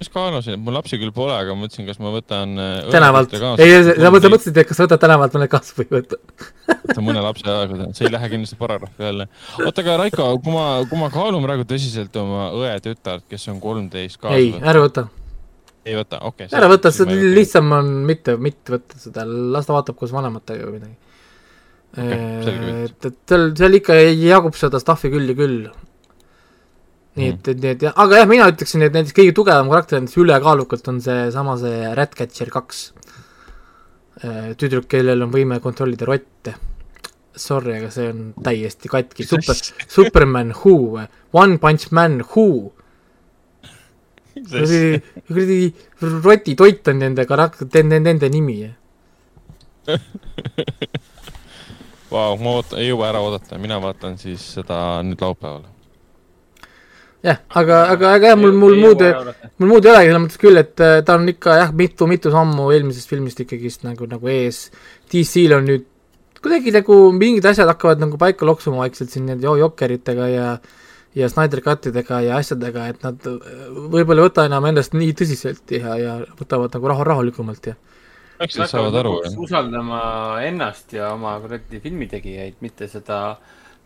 just 0.00 0.12
kaalusin, 0.12 0.58
mul 0.60 0.76
lapsi 0.76 0.98
küll 1.00 1.12
pole, 1.14 1.32
aga 1.32 1.54
mõtlesin, 1.56 1.86
kas 1.88 1.98
ma 2.02 2.12
võtan 2.12 2.52
äh, 2.60 2.88
tänavalt. 2.92 3.32
ei, 3.32 3.76
sa 3.86 4.10
mõtlesid, 4.12 4.32
mõtlesid, 4.34 4.58
et 4.60 4.68
kas 4.68 4.80
võtad 4.82 5.00
tänavalt 5.02 5.36
mõne 5.36 5.48
kaasa 5.52 5.76
või 5.78 5.86
ei 5.86 5.92
võta. 5.94 6.18
võtan 6.68 7.06
mõne 7.06 7.22
lapse 7.24 7.48
aega, 7.52 7.88
see 7.96 8.08
ei 8.08 8.12
lähe 8.12 8.30
kindlasti 8.32 8.58
paragrahvi 8.60 9.08
alla. 9.10 9.28
oota, 9.62 9.84
aga 9.84 9.98
Raiko, 10.02 10.28
kui 10.44 10.52
ma, 10.54 10.66
kui 10.90 11.00
ma 11.00 11.08
kaalun 11.14 11.46
praegu 11.46 11.64
tõsiselt 11.68 12.20
oma 12.20 12.50
õe-tütart, 12.58 13.24
kes 13.30 13.48
on 13.52 13.62
kolmteist 13.62 14.20
kaasa 14.20 14.40
ei, 14.40 14.52
ära 14.60 14.84
võta, 14.84 15.06
ei 15.86 15.96
võta, 15.96 16.20
okei 16.26 16.48
okay,. 16.48 16.58
ära 16.58 16.68
võta, 16.70 16.90
see 16.94 17.18
lihtsam 17.36 17.70
on 17.76 17.90
mitte, 18.08 18.34
mitte 18.42 18.74
võtta 18.74 18.98
seda, 19.00 19.24
las 19.26 19.68
ta 19.68 19.76
vaatab 19.76 19.98
koos 19.98 20.14
vanematega 20.14 20.66
või 20.66 20.80
midagi. 20.80 20.96
Selge 21.96 22.60
pilt. 22.60 22.96
et, 23.06 23.06
et 23.08 23.30
seal, 23.30 23.50
seal 23.56 23.78
ikka 23.78 23.96
jagub 23.96 24.56
seda 24.58 24.80
stuff'i 24.82 25.10
küll 25.12 25.30
ja 25.30 25.36
küll. 25.38 25.60
nii 27.16 27.30
et, 27.32 27.50
et, 27.54 27.66
et, 27.72 27.84
aga 27.88 28.20
jah, 28.20 28.28
mina 28.28 28.48
ütleksin, 28.52 28.84
et 28.84 28.96
näiteks 28.96 29.16
kõige 29.16 29.34
tugevam 29.38 29.70
karakter 29.72 30.02
näiteks 30.02 30.18
ülekaalukalt 30.20 30.90
on 30.92 31.00
seesama 31.04 31.56
see 31.60 31.92
Ratcatcher 31.96 32.52
kaks. 32.52 32.82
tüdruk, 34.60 34.88
kellel 34.90 35.24
on 35.24 35.32
võime 35.32 35.60
kontrollida 35.64 36.08
rotte. 36.08 36.56
Sorry, 37.36 37.74
aga 37.78 37.90
see 37.92 38.10
on 38.10 38.20
täiesti 38.44 38.88
katki, 38.88 39.24
super, 39.28 39.56
Superman 39.92 40.54
who, 40.56 40.98
One 41.36 41.58
Punch 41.60 41.92
Man 41.92 42.22
who. 42.24 42.72
Kuradi, 44.44 45.00
kuradi 45.28 45.60
rotitoit 46.24 46.88
on 46.92 47.00
nende 47.04 47.24
karak-, 47.28 47.62
nende, 47.74 48.00
nende 48.04 48.28
nimi 48.32 48.58
Vau, 52.10 52.36
ma 52.38 52.52
ootan, 52.58 52.78
ei 52.78 52.90
jõua 52.90 53.08
ära 53.10 53.20
oodata, 53.22 53.58
mina 53.58 53.80
vaatan 53.82 54.14
siis 54.20 54.42
seda 54.56 54.76
nüüd 55.06 55.20
laupäeval. 55.22 55.64
jah, 57.26 57.40
aga, 57.58 57.80
aga, 57.90 58.12
aga 58.14 58.30
jah, 58.30 58.38
mul, 58.38 58.54
mul 58.54 58.76
muud, 58.78 59.02
mul 59.58 59.72
muud 59.72 59.86
ei 59.86 59.90
olegi, 59.90 60.10
selles 60.12 60.22
mõttes 60.22 60.42
küll, 60.42 60.60
et 60.60 60.84
äh, 60.84 61.00
ta 61.06 61.16
on 61.18 61.26
ikka 61.32 61.58
jah, 61.58 61.74
mitu-mitu 61.74 62.30
sammu 62.34 62.70
eelmisest 62.76 63.10
filmist 63.10 63.42
ikkagist 63.42 63.82
nagu, 63.86 64.06
nagu 64.10 64.30
ees. 64.30 64.68
DC-l 65.10 65.58
on 65.58 65.66
nüüd 65.72 65.84
kuidagi 66.42 66.70
nagu 66.74 66.94
mingid 67.16 67.46
asjad 67.50 67.66
hakkavad 67.72 67.98
nagu 68.04 68.18
paika 68.20 68.46
loksuma 68.46 68.84
vaikselt 68.84 69.10
siin 69.10 69.26
nende 69.26 69.50
jokkeritega 69.58 70.28
ja 70.30 70.46
ja 71.16 71.28
Snyder 71.32 71.62
Cutidega 71.64 72.20
ja 72.26 72.38
asjadega, 72.42 72.86
et 72.92 73.04
nad 73.06 73.24
võib-olla 73.24 74.20
ei 74.20 74.28
võta 74.28 74.44
enam 74.48 74.66
endast 74.68 74.96
nii 74.96 75.14
tõsiselt 75.16 75.72
ja, 75.72 75.96
ja 76.00 76.16
võtavad 76.36 76.74
nagu 76.76 76.92
rahu, 76.92 77.06
rahulikumalt 77.08 77.70
ja 77.72 77.76
eks 78.42 78.58
nad 78.60 78.70
saavad 78.70 78.98
aru, 79.00 79.14
jah. 79.24 79.38
usaldama 79.40 80.00
ennast 80.44 80.92
ja 80.96 81.12
oma 81.14 81.36
kuradi 81.42 81.80
filmitegijaid, 81.80 82.58
mitte 82.64 82.88
seda 82.92 83.20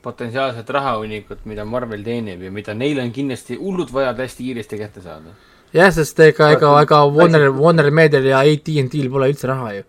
potentsiaalset 0.02 0.70
rahahunnikut, 0.75 1.44
mida 1.50 1.65
Marvel 1.68 2.02
teenib 2.05 2.42
ja 2.47 2.50
mida 2.52 2.75
neil 2.75 2.99
on 3.02 3.12
kindlasti 3.15 3.59
hullult 3.60 3.92
vaja 3.92 4.15
hästi 4.17 4.49
kiiresti 4.49 4.81
kätte 4.81 5.05
saada. 5.05 5.36
jah, 5.76 5.92
sest 5.94 6.20
ega, 6.25 6.50
ega, 6.57 6.75
ega 6.83 7.05
Warner, 7.07 7.50
Warner 7.55 7.91
Medial 7.94 8.26
ja 8.33 8.42
AT&T-l 8.42 9.10
pole 9.12 9.31
üldse 9.33 9.50
raha 9.50 9.75
ju. 9.78 9.86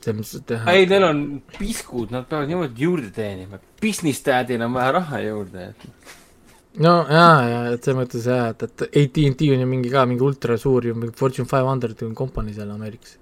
selles 0.00 0.18
mõttes, 0.18 0.42
et 0.42 0.74
ei, 0.74 0.88
neil 0.90 1.06
on 1.06 1.24
piskud, 1.58 2.10
nad 2.12 2.26
peavad 2.28 2.50
niimoodi 2.50 2.88
juurde 2.88 3.08
teenima. 3.14 3.60
Business 3.80 4.24
dad'il 4.26 4.64
on 4.64 4.74
vaja 4.74 4.98
raha 4.98 5.22
juurde. 5.22 5.70
No 6.82 6.94
jaa, 7.06 7.38
ja 7.48 7.62
et 7.74 7.84
selles 7.84 8.00
mõttes 8.00 8.26
jah, 8.26 8.50
et, 8.50 8.62
et 8.66 8.86
AT&T 9.04 9.50
on 9.54 9.64
ju 9.64 9.70
mingi 9.70 9.92
ka 9.92 10.06
mingi 10.10 10.24
ultra 10.26 10.56
suur 10.58 10.86
ju, 10.88 10.94
mingi 10.98 11.14
Fortune 11.16 11.46
five 11.50 11.68
hundred 11.68 12.00
kompanii 12.18 12.56
seal 12.56 12.72
Ameerikas 12.74 13.18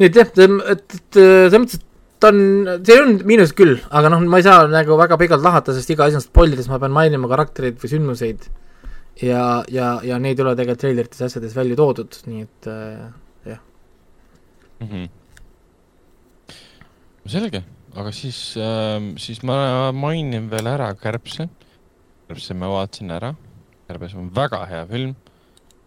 nii 0.00 0.08
et 0.08 0.16
jah, 0.16 0.28
et, 0.32 0.74
et 0.74 1.20
selles 1.20 1.60
mõttes, 1.60 1.80
et 1.80 1.86
ta 2.20 2.30
on, 2.32 2.40
see 2.84 2.98
on 3.00 3.14
miinus 3.28 3.52
küll, 3.56 3.78
aga 3.96 4.10
noh, 4.12 4.22
ma 4.28 4.40
ei 4.40 4.46
saa 4.46 4.66
nagu 4.70 4.96
väga 5.00 5.18
pikalt 5.20 5.44
lahata, 5.44 5.74
sest 5.76 5.92
iga 5.92 6.08
on 6.08 6.24
spoilides, 6.24 6.68
ma 6.72 6.80
pean 6.80 6.94
mainima 6.96 7.28
karaktereid 7.30 7.80
või 7.80 7.92
sündmuseid. 7.94 8.48
ja, 9.20 9.62
ja, 9.68 9.88
ja 10.06 10.18
neid 10.22 10.38
ei 10.38 10.44
ole 10.44 10.54
tegelikult 10.56 10.84
treilerites 10.84 11.24
asjades 11.26 11.56
välja 11.56 11.76
toodud, 11.76 12.20
nii 12.30 12.44
et 12.46 12.68
äh, 12.72 13.10
jah 13.50 13.60
mm. 14.80 14.88
-hmm. 14.88 15.08
selge, 17.28 17.64
aga 17.94 18.12
siis 18.12 18.38
äh,, 18.56 19.12
siis 19.20 19.42
ma 19.42 19.92
mainin 19.92 20.50
veel 20.50 20.66
ära 20.66 20.94
Kärbse. 20.94 21.48
Kärbse 22.30 22.54
ma 22.54 22.68
vaatasin 22.70 23.10
ära, 23.10 23.34
Kärbes 23.90 24.14
on 24.14 24.30
väga 24.30 24.62
hea 24.70 24.86
film. 24.86 25.14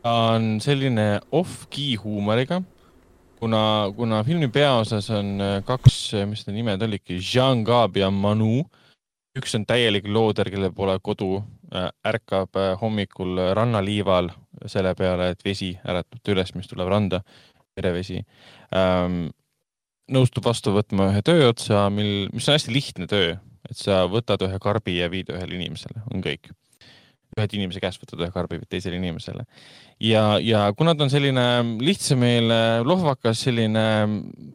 ta 0.04 0.12
on 0.36 0.60
selline 0.60 1.22
off-key 1.32 1.96
huumoriga 1.96 2.58
kuna, 3.44 3.92
kuna 3.96 4.24
filmi 4.24 4.48
peaosas 4.52 5.10
on 5.16 5.38
äh, 5.42 5.58
kaks, 5.68 5.98
äh, 6.20 6.26
mis 6.28 6.46
need 6.48 6.60
nimed 6.60 6.84
olidki, 6.84 7.20
Jean 7.20 7.64
Gab 7.68 7.98
ja 8.00 8.12
Manu. 8.12 8.64
üks 9.34 9.56
on 9.58 9.64
täielik 9.66 10.06
looder, 10.06 10.52
kellel 10.54 10.74
pole 10.76 10.94
kodu, 11.02 11.40
äh, 11.74 11.88
ärkab 12.06 12.60
hommikul 12.82 13.40
rannaliival 13.58 14.30
selle 14.68 14.92
peale, 15.00 15.32
et 15.34 15.42
vesi 15.46 15.72
äratab 15.82 16.20
ta 16.22 16.36
üles, 16.36 16.52
mis 16.56 16.68
tuleb 16.70 16.92
randa, 16.92 17.24
merevesi 17.80 18.20
ähm,. 18.76 19.32
nõustub 20.12 20.44
vastu 20.46 20.76
võtma 20.76 21.08
ühe 21.14 21.24
tööotsa, 21.24 21.88
mil, 21.90 22.28
mis 22.36 22.48
on 22.52 22.58
hästi 22.60 22.76
lihtne 22.76 23.08
töö, 23.08 23.38
et 23.70 23.80
sa 23.80 24.04
võtad 24.12 24.44
ühe 24.48 24.60
karbi 24.62 25.00
ja 25.00 25.10
viid 25.12 25.32
ühele 25.34 25.60
inimesele, 25.60 26.04
on 26.14 26.24
kõik 26.26 26.52
ühed 27.38 27.56
inimese 27.58 27.82
käest 27.82 28.02
võtad 28.02 28.22
ühe 28.22 28.34
karbi 28.34 28.60
teisele 28.70 28.98
inimesele. 29.00 29.46
ja, 30.04 30.38
ja 30.42 30.66
kuna 30.78 30.94
ta 30.96 31.06
on 31.06 31.12
selline 31.14 31.46
lihtsameelne, 31.82 32.60
lohvakas, 32.86 33.42
selline, 33.48 33.86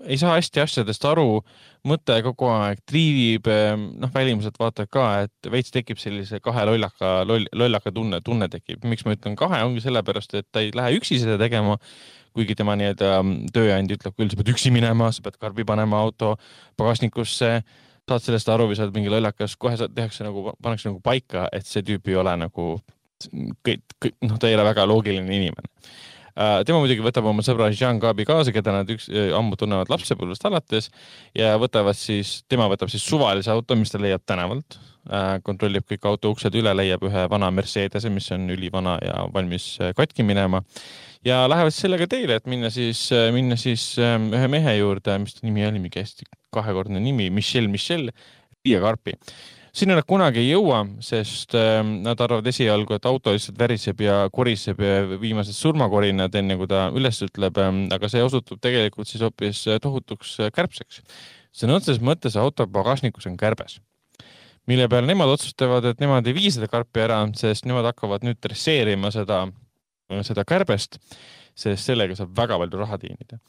ei 0.06 0.18
saa 0.20 0.36
hästi 0.36 0.62
asjadest 0.62 1.06
aru, 1.08 1.40
mõte 1.88 2.18
kogu 2.26 2.50
aeg 2.52 2.82
triivib, 2.86 3.48
noh, 3.98 4.12
välimuselt 4.14 4.58
vaatad 4.60 4.90
ka, 4.92 5.08
et 5.26 5.50
veits 5.50 5.74
tekib 5.74 6.00
sellise 6.02 6.42
kahe 6.44 6.66
lollaka, 6.68 7.22
loll, 7.28 7.48
lollaka 7.56 7.94
tunne, 7.94 8.20
tunne 8.24 8.50
tekib. 8.52 8.84
miks 8.84 9.06
ma 9.06 9.16
ütlen 9.16 9.38
kahe, 9.38 9.62
ongi 9.66 9.82
sellepärast, 9.84 10.38
et 10.38 10.48
ta 10.52 10.62
ei 10.62 10.72
lähe 10.74 10.98
üksi 11.00 11.20
seda 11.22 11.38
tegema 11.40 11.78
kuigi 12.36 12.54
tema 12.54 12.76
nii-öelda 12.78 13.18
tööandja 13.54 13.96
ütleb 13.98 14.14
küll, 14.14 14.30
sa 14.30 14.38
pead 14.38 14.52
üksi 14.52 14.70
minema, 14.70 15.08
sa 15.10 15.24
pead 15.24 15.38
karbi 15.42 15.64
panema 15.66 15.98
auto 16.04 16.36
pagasnikusse 16.78 17.56
saad 18.08 18.24
sellest 18.24 18.48
aru 18.52 18.68
või 18.70 18.78
sa 18.78 18.86
oled 18.86 18.96
mingi 18.96 19.12
lollakas, 19.12 19.56
kohe 19.60 19.78
tehakse 19.78 20.26
nagu, 20.26 20.52
pannakse 20.62 20.90
nagu 20.90 21.02
paika, 21.04 21.48
et 21.52 21.66
see 21.68 21.84
tüüp 21.86 22.08
ei 22.10 22.18
ole 22.20 22.34
nagu 22.44 22.68
kõik, 23.66 23.82
kõik, 23.98 24.14
noh, 24.26 24.38
ta 24.38 24.50
ei 24.50 24.56
ole 24.56 24.66
väga 24.68 24.86
loogiline 24.88 25.26
inimene 25.26 25.70
uh,. 26.38 26.60
tema 26.66 26.78
muidugi 26.78 27.02
võtab 27.04 27.26
oma 27.30 27.42
sõbra 27.46 27.70
Jean 27.74 27.98
Gabi 28.02 28.26
kaasa, 28.28 28.54
keda 28.54 28.76
nad 28.76 28.92
üks 28.94 29.08
uh, 29.10 29.32
ammu 29.38 29.58
tunnevad 29.58 29.90
lapsepõlvest 29.92 30.46
alates 30.48 30.90
ja 31.36 31.56
võtavad 31.60 31.98
siis, 31.98 32.42
tema 32.48 32.68
võtab 32.70 32.92
siis 32.92 33.06
suvalise 33.06 33.50
auto, 33.54 33.76
mis 33.78 33.92
ta 33.92 34.00
leiab 34.02 34.24
tänavalt 34.28 34.78
uh,. 34.78 35.36
kontrollib 35.46 35.88
kõik 35.90 36.08
auto 36.10 36.32
uksed 36.34 36.54
üle, 36.58 36.74
leiab 36.78 37.04
ühe 37.08 37.26
vana 37.30 37.50
Mercedese, 37.54 38.12
mis 38.14 38.30
on 38.36 38.48
ülivana 38.54 38.98
ja 39.04 39.26
valmis 39.34 39.74
katki 39.98 40.26
minema 40.26 40.62
ja 41.26 41.42
lähevad 41.50 41.74
sellega 41.74 42.06
teele, 42.10 42.38
et 42.38 42.48
minna 42.50 42.70
siis, 42.72 43.08
minna 43.34 43.58
siis 43.58 43.90
ähm, 44.02 44.30
ühe 44.34 44.48
mehe 44.50 44.78
juurde, 44.78 45.18
mis 45.22 45.36
ta 45.36 45.46
nimi 45.46 45.66
oli, 45.66 45.82
mingi 45.82 46.02
hästi 46.02 46.28
kahekordne 46.54 47.00
nimi, 47.02 47.28
Michel, 47.34 47.68
Michel, 47.72 48.10
Riia 48.64 48.80
Karpi. 48.82 49.16
sinna 49.78 49.94
nad 49.94 50.06
kunagi 50.08 50.40
ei 50.40 50.48
jõua, 50.50 50.80
sest 51.04 51.54
äh, 51.58 51.80
nad 51.84 52.20
arvavad 52.24 52.46
esialgu, 52.50 52.96
et 52.96 53.06
auto 53.06 53.34
lihtsalt 53.34 53.58
väriseb 53.58 54.00
ja 54.02 54.20
koriseb 54.32 54.80
viimased 55.20 55.54
surmakorinad, 55.54 56.34
enne 56.34 56.56
kui 56.58 56.70
ta 56.70 56.88
üles 56.94 57.20
ütleb 57.26 57.60
äh,, 57.62 57.74
aga 57.94 58.10
see 58.10 58.24
osutub 58.24 58.62
tegelikult 58.62 59.10
siis 59.10 59.22
hoopis 59.26 59.66
tohutuks 59.82 60.38
kärbseks. 60.54 61.02
sõna 61.52 61.78
otseses 61.78 62.02
mõttes 62.02 62.38
auto 62.38 62.66
pagasnikus 62.66 63.26
on 63.26 63.36
kärbes 63.36 63.80
mille 64.68 64.88
peale 64.88 65.08
nemad 65.08 65.30
otsustavad, 65.32 65.86
et 65.88 66.00
nemad 66.02 66.26
ei 66.28 66.34
vii 66.36 66.50
seda 66.52 66.68
karpi 66.68 67.00
ära, 67.00 67.22
sest 67.40 67.64
nemad 67.64 67.86
hakkavad 67.88 68.26
nüüd 68.26 68.36
dresseerima 68.44 69.08
seda 69.14 69.46
seda 70.26 70.44
kärbest, 70.48 70.98
sest 71.58 71.90
sellega 71.90 72.16
saab 72.16 72.32
väga 72.36 72.58
palju 72.60 72.80
raha 72.80 72.98
teenida. 73.00 73.40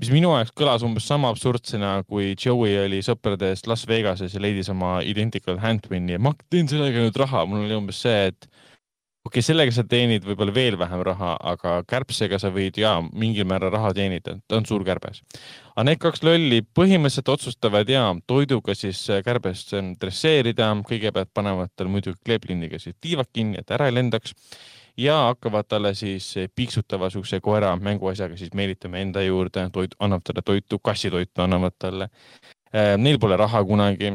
mis 0.00 0.08
minu 0.08 0.30
jaoks 0.32 0.54
kõlas 0.56 0.84
umbes 0.86 1.04
sama 1.04 1.28
absurdsena, 1.28 1.98
kui 2.08 2.32
Joey 2.32 2.78
oli 2.86 3.02
sõprade 3.04 3.50
eest 3.52 3.66
Las 3.68 3.84
Vegases 3.86 4.32
ja 4.32 4.40
leidis 4.40 4.70
oma 4.72 5.02
identical 5.04 5.60
handpin'i 5.60 6.16
ja 6.16 6.18
ma 6.18 6.32
teen 6.48 6.68
sellega 6.68 7.04
nüüd 7.04 7.18
raha, 7.20 7.44
mul 7.44 7.66
oli 7.66 7.76
umbes 7.76 8.00
see, 8.00 8.30
et 8.30 8.48
okei 9.20 9.28
okay,, 9.28 9.44
sellega 9.44 9.74
sa 9.76 9.84
teenid 9.84 10.24
võib-olla 10.24 10.54
veel 10.56 10.78
vähem 10.80 11.04
raha, 11.04 11.34
aga 11.52 11.74
kärbsega 11.84 12.40
sa 12.40 12.48
võid 12.54 12.80
ja 12.80 12.94
mingil 13.12 13.44
määral 13.44 13.74
raha 13.74 13.92
teenida, 13.92 14.38
ta 14.48 14.56
on 14.56 14.64
suur 14.64 14.86
kärbes. 14.88 15.20
aga 15.74 15.84
need 15.90 16.00
kaks 16.00 16.24
lolli 16.24 16.62
põhimõtteliselt 16.64 17.28
otsustavad 17.36 17.92
ja 17.92 18.08
toiduga 18.26 18.74
siis 18.74 19.04
kärbest 19.26 19.76
dresseerida, 20.00 20.72
kõigepealt 20.88 21.28
panevad 21.36 21.76
tal 21.76 21.92
muidugi 21.92 22.16
kleeplindiga 22.24 22.80
siis 22.80 22.96
tiivad 22.96 23.28
kinni, 23.28 23.60
et 23.60 23.76
ära 23.76 23.92
ei 23.92 23.98
lendaks 24.00 24.32
ja 24.96 25.16
hakkavad 25.30 25.68
talle 25.68 25.94
siis 25.94 26.34
piiksutava 26.54 27.10
siukse 27.10 27.40
koera 27.40 27.76
mänguasjaga 27.76 28.36
siis 28.36 28.54
meelitama 28.54 28.98
enda 28.98 29.22
juurde, 29.22 29.68
toit, 29.72 29.94
annab 29.98 30.24
talle 30.24 30.42
toitu, 30.44 30.78
kassitoitu 30.78 31.42
annavad 31.42 31.76
talle. 31.78 32.10
Äh, 32.74 32.96
neil 32.98 33.18
pole 33.18 33.36
raha 33.36 33.64
kunagi. 33.64 34.12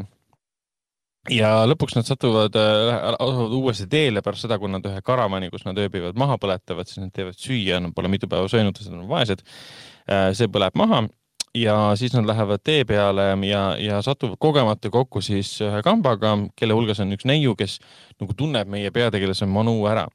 ja 1.30 1.48
lõpuks 1.66 1.96
nad 1.96 2.06
satuvad 2.06 2.54
äh,, 2.54 3.20
uuesti 3.58 3.88
teele 3.90 4.22
pärast 4.22 4.46
seda, 4.46 4.60
kui 4.62 4.70
nad 4.70 4.84
ühe 4.86 5.00
karavani, 5.02 5.50
kus 5.50 5.64
nad 5.66 5.78
ööbivad, 5.78 6.14
maha 6.14 6.38
põletavad, 6.38 6.86
siis 6.86 7.02
nad 7.02 7.10
teevad 7.12 7.34
süüa, 7.34 7.80
nad 7.82 7.94
pole 7.94 8.08
mitu 8.08 8.28
päeva 8.30 8.46
söönud, 8.48 8.78
sest 8.78 8.92
nad 8.92 9.02
on 9.02 9.08
vaesed 9.10 9.42
äh,. 9.42 10.30
see 10.38 10.46
põleb 10.46 10.78
maha 10.78 11.08
ja 11.56 11.92
siis 11.96 12.12
nad 12.14 12.26
lähevad 12.26 12.60
tee 12.64 12.84
peale 12.84 13.22
ja, 13.48 13.76
ja 13.78 14.02
satuvad 14.02 14.36
kogemata 14.38 14.90
kokku 14.90 15.20
siis 15.20 15.60
ühe 15.64 15.80
kambaga, 15.82 16.36
kelle 16.56 16.76
hulgas 16.76 17.00
on 17.00 17.14
üks 17.16 17.26
neiu, 17.28 17.56
kes 17.56 17.78
nagu 18.20 18.34
tunneb 18.36 18.68
meie 18.68 18.90
peategelase 18.90 19.46
Manu 19.46 19.78
ära. 19.88 20.06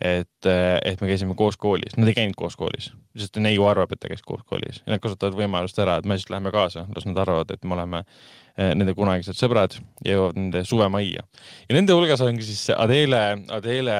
Et, 0.00 0.48
et 0.84 1.00
me 1.00 1.08
käisime 1.10 1.34
koos 1.36 1.58
koolis, 1.60 1.96
nad 1.98 2.08
ei 2.08 2.16
käinud 2.16 2.36
koos 2.38 2.56
koolis, 2.56 2.90
sest 3.18 3.36
neiu 3.42 3.66
arvab, 3.68 3.92
et 3.92 4.00
ta 4.00 4.10
käis 4.10 4.22
koos 4.26 4.42
koolis. 4.48 4.82
Ja 4.86 4.94
nad 4.94 5.02
kasutavad 5.04 5.36
võimalust 5.38 5.78
ära, 5.82 5.98
et 6.00 6.08
me 6.08 6.18
siis 6.18 6.30
läheme 6.32 6.52
kaasa, 6.54 6.86
las 6.96 7.08
nad 7.08 7.20
arvavad, 7.20 7.52
et 7.52 7.64
me 7.64 7.76
oleme 7.76 8.02
eh, 8.04 8.72
nende 8.74 8.94
kunagised 8.98 9.38
sõbrad 9.38 9.76
ja 10.06 10.16
jõuavad 10.16 10.40
nende 10.40 10.64
suvemajja. 10.68 11.26
ja 11.68 11.76
nende 11.76 11.96
hulgas 11.96 12.24
ongi 12.24 12.46
siis 12.48 12.70
Adele, 12.76 13.24
Adele, 13.52 13.98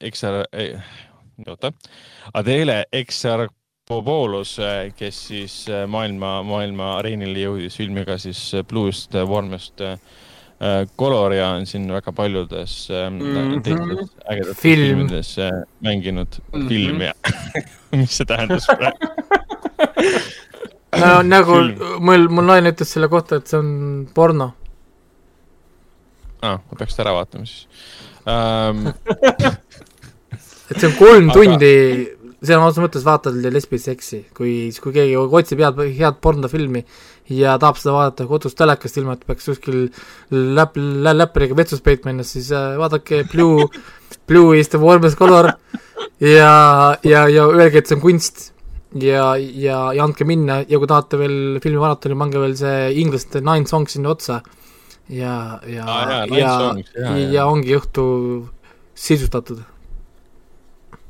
eks 0.00 0.26
sa, 0.26 0.34
oota, 1.46 1.72
Adele 2.34 2.82
Eksar 2.92 3.48
Popoolos, 3.88 4.58
äh, 4.58 4.92
kes 4.96 5.26
siis 5.28 5.54
äh, 5.72 5.86
maailma, 5.88 6.42
maailma 6.44 6.90
areenile 6.98 7.46
jõudis 7.46 7.78
filmiga 7.80 8.18
siis 8.20 8.42
äh, 8.52 8.64
Blue'st, 8.68 9.16
Warmest 9.16 9.80
Color 9.80 10.27
ja 10.60 11.48
on 11.54 11.66
siin 11.66 11.92
väga 11.92 12.12
paljudes 12.12 12.88
mm 12.90 13.18
-hmm. 13.20 14.08
ägedates 14.30 14.56
Film. 14.58 14.86
filmides 14.86 15.36
mänginud 15.80 16.28
mm 16.52 16.60
-hmm. 16.60 16.68
film 16.68 17.00
ja 17.00 17.12
mis 17.92 18.16
see 18.16 18.26
tähendas 18.26 18.66
praegu 18.66 19.06
no 20.96 21.22
nagu 21.34 21.58
mul, 22.00 22.28
mul 22.28 22.46
naine 22.48 22.72
ütles 22.72 22.92
selle 22.94 23.08
kohta, 23.08 23.40
et 23.40 23.50
see 23.50 23.58
on 23.60 23.70
porno. 24.14 24.52
aa 26.42 26.52
ah,, 26.52 26.60
ma 26.70 26.78
peaks 26.78 26.96
ta 26.96 27.04
ära 27.06 27.16
vaatama 27.18 27.46
siis 27.46 27.66
um... 28.26 28.86
et 30.70 30.76
see 30.78 30.88
on 30.88 30.96
kolm 30.98 31.30
Aga... 31.30 31.36
tundi, 31.38 31.72
sõna 32.38 32.68
otseses 32.68 32.84
mõttes 32.84 33.06
vaatad 33.06 33.38
lesbiseksi, 33.54 34.24
kui, 34.36 34.52
kui 34.82 34.94
keegi 34.94 35.16
otsib 35.18 35.62
head, 35.64 35.80
head 35.98 36.20
pornofilmi 36.24 36.84
ja 37.28 37.56
tahab 37.60 37.78
seda 37.80 37.94
vaadata 37.96 38.26
kodus 38.28 38.56
telekast, 38.58 38.98
ilma 39.00 39.16
et 39.16 39.24
peaks 39.28 39.48
kuskil 39.50 39.88
läp-, 40.32 40.78
läppariga 41.12 41.56
vetsus 41.58 41.82
peitma 41.84 42.12
ennast, 42.14 42.36
siis 42.36 42.50
äh, 42.56 42.76
vaadake 42.80 43.24
Blue, 43.32 43.68
Blue 44.28 44.58
is 44.58 44.70
the 44.72 44.80
warmest 44.80 45.18
color 45.18 45.52
ja, 46.20 46.52
ja, 47.04 47.26
ja 47.28 47.48
öelge, 47.48 47.82
et 47.82 47.90
see 47.90 47.98
on 47.98 48.04
kunst 48.04 48.48
ja, 48.94 49.34
ja, 49.36 49.80
ja 49.92 50.04
andke 50.04 50.24
minna 50.28 50.62
ja 50.68 50.80
kui 50.80 50.88
tahate 50.88 51.20
veel 51.20 51.58
filmi 51.64 51.80
maratoni, 51.82 52.18
pange 52.18 52.40
veel 52.42 52.56
see 52.58 52.92
inglaste 53.02 53.42
Nine 53.44 53.68
Songs 53.68 53.96
sinna 53.96 54.14
otsa. 54.14 54.42
ja, 55.08 55.58
ja 55.66 55.84
ah,, 55.88 56.10
ja, 56.28 56.38
ja, 56.38 56.54
ja, 56.96 57.16
ja 57.32 57.46
ongi 57.48 57.76
õhtu 57.76 58.04
sisustatud. 58.98 59.62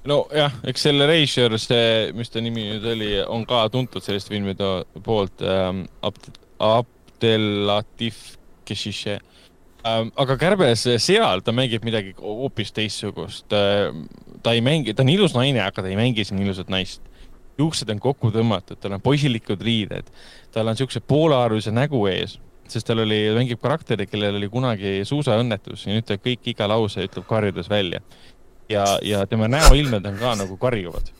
Nojah, 0.08 0.54
eks 0.68 0.86
selle 0.88 1.06
Reisjör, 1.10 1.56
see, 1.60 2.12
mis 2.16 2.32
ta 2.32 2.42
nimi 2.44 2.66
nüüd 2.72 2.86
oli, 2.94 3.10
on 3.24 3.44
ka 3.48 3.64
tuntud 3.72 4.04
selliste 4.04 4.34
filmide 4.34 4.70
poolt 5.04 5.44
ähm,, 5.44 5.84
Abdelatif 6.58 8.22
Keshiše 8.68 9.18
ähm,. 9.86 10.12
aga 10.16 10.38
Kärbes 10.40 10.86
seal 11.04 11.44
ta 11.44 11.54
mängib 11.56 11.84
midagi 11.86 12.14
hoopis 12.18 12.72
teistsugust 12.76 13.52
äh,. 13.52 13.92
ta 14.42 14.56
ei 14.56 14.64
mängi, 14.64 14.94
ta 14.94 15.04
on 15.04 15.12
ilus 15.12 15.36
naine, 15.36 15.62
aga 15.64 15.84
ta 15.84 15.92
ei 15.92 15.98
mängi 15.98 16.24
siin 16.24 16.42
ilusat 16.42 16.72
naist 16.72 17.04
juuksed 17.58 17.90
on 17.90 18.02
kokku 18.02 18.30
tõmmatud, 18.34 18.78
tal 18.80 18.96
on 18.96 19.02
poisilikud 19.02 19.62
riided, 19.64 20.10
tal 20.54 20.70
on 20.70 20.78
siukse 20.78 21.02
poolearvulise 21.02 21.72
nägu 21.74 22.04
ees, 22.10 22.38
sest 22.70 22.86
tal 22.88 23.02
oli, 23.02 23.20
mängib 23.36 23.60
karakteri, 23.62 24.06
kellel 24.06 24.38
oli 24.38 24.50
kunagi 24.52 24.98
suusaõnnetus 25.08 25.86
ja 25.86 25.96
nüüd 25.96 26.06
ta 26.08 26.18
kõik 26.20 26.52
iga 26.52 26.68
lause 26.70 27.06
ütleb 27.08 27.26
karjudes 27.28 27.70
välja. 27.70 28.02
Ja, 28.68 28.84
ja 29.02 29.26
tema 29.26 29.48
näoilmed 29.48 30.06
on 30.06 30.20
ka 30.20 30.34
nagu 30.38 30.56
karjuvad. 30.56 31.12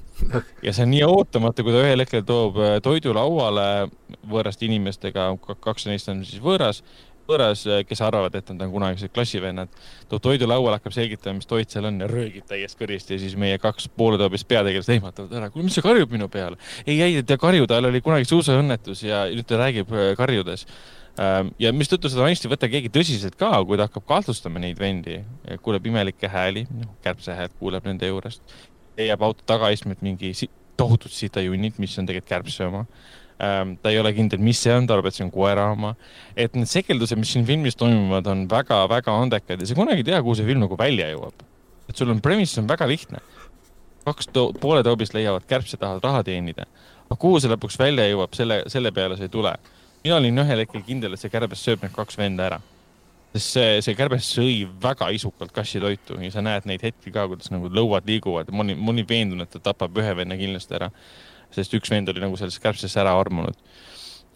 ja 0.63 0.73
see 0.73 0.83
on 0.83 0.91
nii 0.91 1.05
ootamatu, 1.07 1.63
kui 1.63 1.75
ta 1.75 1.83
ühel 1.85 2.03
hetkel 2.03 2.25
toob 2.27 2.59
äh, 2.59 2.79
toidu 2.83 3.15
lauale 3.15 3.89
võõraste 4.27 4.67
inimestega, 4.67 5.31
kaks 5.63 5.87
neist 5.87 6.11
on 6.11 6.25
siis 6.27 6.43
võõras 6.43 6.83
võõras, 7.29 7.63
kes 7.89 8.01
arvavad, 8.05 8.35
et 8.39 8.51
nad 8.53 8.65
on 8.65 8.71
kunagised 8.73 9.13
klassivennad, 9.13 9.73
toob 10.09 10.23
toidu 10.25 10.49
lauale, 10.49 10.79
hakkab 10.79 10.95
selgitama, 10.97 11.39
mis 11.39 11.49
toit 11.49 11.73
seal 11.73 11.89
on 11.91 12.01
ja 12.01 12.09
röögib 12.09 12.47
täiest 12.49 12.79
kõrist 12.81 13.13
ja 13.13 13.19
siis 13.21 13.35
meie 13.41 13.59
kaks 13.61 13.91
pooletoobist 14.01 14.49
peategelast 14.49 14.95
ehmatavad 14.97 15.35
ära. 15.37 15.51
kuule, 15.53 15.67
mis 15.69 15.77
sa 15.77 15.85
karjud 15.85 16.13
minu 16.15 16.31
peale? 16.33 16.57
ei, 16.87 17.01
ei, 17.05 17.23
ta 17.29 17.37
karju, 17.41 17.69
tal 17.69 17.91
oli 17.91 18.01
kunagi 18.05 18.29
suusaõnnetus 18.29 19.05
ja 19.05 19.27
nüüd 19.29 19.49
ta 19.49 19.61
räägib 19.61 19.93
äh, 19.93 20.15
karjudes. 20.17 20.65
Ähm, 21.19 21.53
ja 21.59 21.73
mistõttu 21.75 22.11
seda 22.11 22.27
naist 22.27 22.45
ei 22.47 22.53
võta 22.53 22.71
keegi 22.71 22.93
tõsiselt 22.95 23.39
ka, 23.39 23.51
kui 23.67 23.79
ta 23.79 23.89
hakkab 23.89 24.07
kahtlustama 24.07 24.63
neid 24.63 24.79
vendi, 24.79 25.21
kuuleb 25.65 25.87
imelikke 25.91 26.31
hääli, 26.31 26.67
noh, 26.71 26.93
kärbse 27.03 27.35
häält 27.35 27.57
kuuleb 27.59 27.87
nende 27.89 28.11
juurest, 28.11 28.43
leiab 28.99 29.23
auto 29.27 29.47
tagaistmelt 29.47 30.05
mingi 30.07 30.31
tohutud 30.79 31.11
sitajunnid, 31.11 31.81
mis 31.83 31.97
on 31.99 32.07
tegelikult 32.07 32.37
kärbse 32.37 32.69
oma 32.69 32.85
Ähm, 33.43 33.77
ta 33.83 33.91
ei 33.91 34.01
ole 34.01 34.11
kindel, 34.13 34.41
mis 34.43 34.59
see 34.59 34.73
on, 34.75 34.87
ta 34.89 34.97
arvab, 34.97 35.13
et 35.13 35.15
see 35.15 35.23
on 35.23 35.31
koera 35.31 35.69
oma. 35.71 35.93
et 36.35 36.57
need 36.59 36.67
sekeldused, 36.67 37.21
mis 37.21 37.31
siin 37.31 37.45
filmis 37.47 37.77
toimuvad, 37.79 38.27
on 38.27 38.49
väga-väga 38.51 39.15
andekad 39.15 39.63
ja 39.63 39.69
sa 39.71 39.77
kunagi 39.79 40.03
ei 40.03 40.07
tea, 40.09 40.19
kuhu 40.27 40.35
see 40.35 40.47
film 40.49 40.65
nagu 40.65 40.75
välja 40.79 41.07
jõuab. 41.13 41.45
et 41.89 41.97
sul 41.97 42.11
on 42.11 42.19
premise 42.21 42.59
on 42.59 42.67
väga 42.67 42.89
lihtne. 42.91 43.23
kaks 44.05 44.33
to 44.35 44.49
poole 44.59 44.83
toobist 44.83 45.15
leiavad 45.15 45.47
kärbse, 45.47 45.79
tahavad 45.79 46.03
raha 46.03 46.25
teenida. 46.27 46.67
aga 47.07 47.17
kuhu 47.17 47.39
see 47.39 47.53
lõpuks 47.53 47.79
välja 47.79 48.09
jõuab, 48.11 48.35
selle, 48.35 48.65
selle 48.67 48.91
peale 48.91 49.17
sa 49.17 49.29
ei 49.29 49.31
tule. 49.31 49.55
Mina 50.05 50.17
olin 50.17 50.45
ühel 50.45 50.65
hetkel 50.65 50.83
kindel, 50.87 51.15
et 51.15 51.21
see 51.23 51.33
kärbes 51.33 51.63
sööb 51.65 51.83
need 51.85 51.95
kaks 51.95 52.19
venda 52.19 52.49
ära 52.49 52.61
sest 53.33 53.55
see, 53.55 53.81
see 53.85 53.97
kärbes 53.99 54.29
sõi 54.39 54.53
väga 54.83 55.11
isukalt 55.13 55.53
kassitoitu 55.53 56.17
ja 56.23 56.31
sa 56.33 56.43
näed 56.45 56.69
neid 56.69 56.83
hetki 56.83 57.13
ka, 57.13 57.27
kuidas 57.29 57.51
nagu 57.53 57.69
lõuad 57.69 58.07
liiguvad. 58.09 58.49
ma 58.53 58.65
olin, 58.65 58.79
ma 58.81 58.95
olin 58.95 59.09
veendunud, 59.09 59.45
et 59.45 59.59
ta 59.59 59.73
tapab 59.73 59.99
ühe 60.01 60.15
venna 60.17 60.39
kindlasti 60.39 60.79
ära 60.79 60.89
sest 61.55 61.77
üks 61.77 61.93
vend 61.93 62.11
oli 62.13 62.23
nagu 62.23 62.37
sellest 62.39 62.61
kärbsesse 62.63 63.01
ära 63.01 63.15
armunud. 63.19 63.57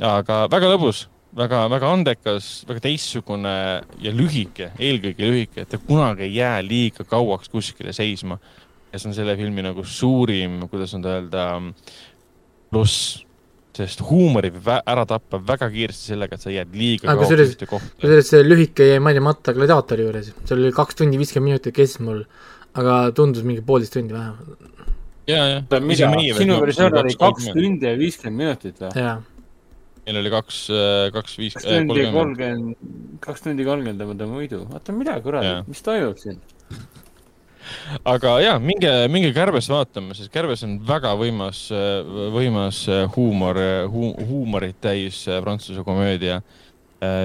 aga 0.03 0.47
väga 0.51 0.71
lõbus, 0.73 1.07
väga, 1.37 1.67
väga 1.71 1.91
andekas, 1.93 2.51
väga 2.69 2.85
teistsugune 2.89 3.55
ja 4.03 4.15
lühike, 4.15 4.73
eelkõige 4.79 5.29
lühike, 5.29 5.65
et 5.65 5.73
ta 5.73 5.81
kunagi 5.81 6.27
ei 6.27 6.37
jää 6.39 6.63
liiga 6.67 7.05
kauaks 7.09 7.53
kuskile 7.53 7.93
seisma. 7.93 8.39
ja 8.93 8.99
see 8.99 9.09
on 9.09 9.17
selle 9.17 9.37
filmi 9.37 9.65
nagu 9.65 9.85
suurim, 9.85 10.63
kuidas 10.69 10.95
nüüd 10.97 11.09
öelda, 11.09 11.45
pluss 12.71 13.23
sest 13.79 14.03
huumori 14.05 14.53
võib 14.55 14.69
ära 14.75 15.05
tappa 15.09 15.41
väga 15.49 15.69
kiiresti 15.73 16.13
sellega, 16.13 16.37
et 16.37 16.45
sa 16.45 16.53
jääd 16.53 16.77
liiga 16.77 17.09
aga 17.11 17.25
kauaks 17.25 17.55
ühte 17.55 17.69
kohta. 17.71 17.93
kusjuures 18.03 18.31
see 18.35 18.45
lühike 18.45 18.89
jäi 18.93 19.01
mainimata 19.05 19.55
gladiaatori 19.57 20.07
juures, 20.07 20.33
see 20.45 20.57
oli 20.59 20.73
kaks 20.77 21.01
tundi 21.01 21.21
viiskümmend 21.21 21.55
minutit 21.55 21.77
kestis 21.77 22.03
mul, 22.05 22.23
aga 22.79 23.03
tundus 23.17 23.47
mingi 23.49 23.65
poolteist 23.65 23.97
tundi 23.97 24.17
vähemalt 24.17 24.73
ja, 25.31 25.43
ja. 25.49 25.61
sinu 26.39 26.61
versioon 26.63 26.99
oli 27.03 27.19
kaks 27.19 27.53
tundi 27.53 27.89
ja 27.89 27.99
viiskümmend 27.99 28.45
minutit 28.45 28.83
või? 28.83 29.13
meil 30.07 30.19
oli 30.19 30.33
kaks, 30.35 30.63
äh, 30.75 31.09
kaks 31.15 31.37
viis-, 31.39 31.57
kaks 31.57 31.69
tundi 31.69 32.07
kolmkümmend, 32.15 32.89
kaks 33.23 33.45
tundi 33.45 33.67
kolmkümmend 33.67 34.03
on 34.05 34.19
ta 34.19 34.27
muidu. 34.27 34.65
oota, 34.69 34.95
mida 34.97 35.19
kuradi, 35.23 35.55
mis 35.69 35.85
toimub 35.87 36.19
siin? 36.21 36.41
Aga 38.09 38.37
jaa, 38.45 38.57
minge, 38.63 38.91
minge 39.13 39.33
Kärbest 39.37 39.73
vaatama, 39.73 40.17
sest 40.19 40.33
Kärbes 40.35 40.65
on 40.67 40.79
väga 40.89 41.15
võimas, 41.19 41.65
võimas 42.35 42.85
huumor 43.17 43.61
hu,, 43.93 44.13
huumorit 44.29 44.81
täis 44.83 45.25
prantsuse 45.45 45.85
komöödia. 45.87 46.43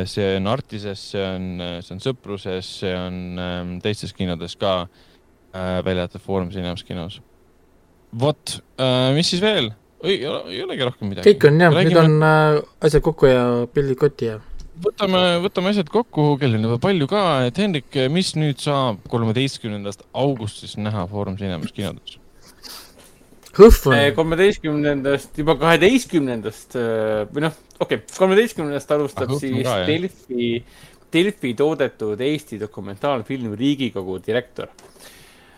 see 0.05 0.35
on 0.39 0.47
Artises, 0.49 1.01
see 1.11 1.21
on, 1.21 1.61
see 1.85 1.93
on 1.93 1.99
Sõpruses, 2.01 2.69
see 2.79 2.95
on 2.97 3.37
ähm, 3.37 3.75
teistes 3.83 4.13
kinodes 4.13 4.55
ka, 4.57 4.87
äh, 5.53 5.83
välja 5.85 6.07
arvatud 6.07 6.21
Foorum 6.21 6.49
Cinemas 6.49 6.83
kinos 6.83 7.21
vot 8.11 8.59
äh,, 8.79 9.13
mis 9.15 9.29
siis 9.29 9.41
veel? 9.41 9.71
ei, 10.03 10.21
ei 10.21 10.61
olegi 10.63 10.85
rohkem 10.85 11.11
midagi. 11.11 11.33
kõik 11.33 11.47
on 11.49 11.61
jah, 11.61 11.73
nüüd 11.73 11.99
on 11.99 12.17
äh, 12.23 12.59
asjad 12.87 13.03
kokku 13.05 13.29
ja 13.29 13.43
pildid 13.73 13.99
kotti 13.99 14.31
ja. 14.31 14.37
Võtame, 14.83 15.21
võtame 15.43 15.73
asjad 15.73 15.89
kokku, 15.91 16.29
kell 16.41 16.57
on 16.57 16.67
juba 16.67 16.77
palju 16.83 17.09
ka, 17.11 17.23
et 17.49 17.59
Hendrik, 17.61 17.97
mis 18.13 18.33
nüüd 18.37 18.61
saab 18.63 19.03
kolmeteistkümnendast 19.11 20.05
augustist 20.13 20.79
näha 20.81 21.05
Foorum 21.11 21.37
Cinemas 21.39 21.75
kinodes? 21.75 22.19
On. 23.57 23.95
kolmeteistkümnendast, 24.13 25.31
juba 25.41 25.55
kaheteistkümnendast 25.57 26.75
äh, 26.77 27.23
või 27.31 27.47
noh, 27.47 27.55
okei 27.79 28.03
okay,, 28.03 28.17
kolmeteistkümnendast 28.19 28.91
alustab 28.93 29.33
ah, 29.33 29.39
siis 29.41 29.63
ka, 29.65 29.79
Delfi, 29.87 30.51
Delfi 31.13 31.55
toodetud 31.57 32.21
Eesti 32.21 32.59
dokumentaalfilm 32.61 33.55
Riigikogu 33.57 34.19
direktor 34.21 34.69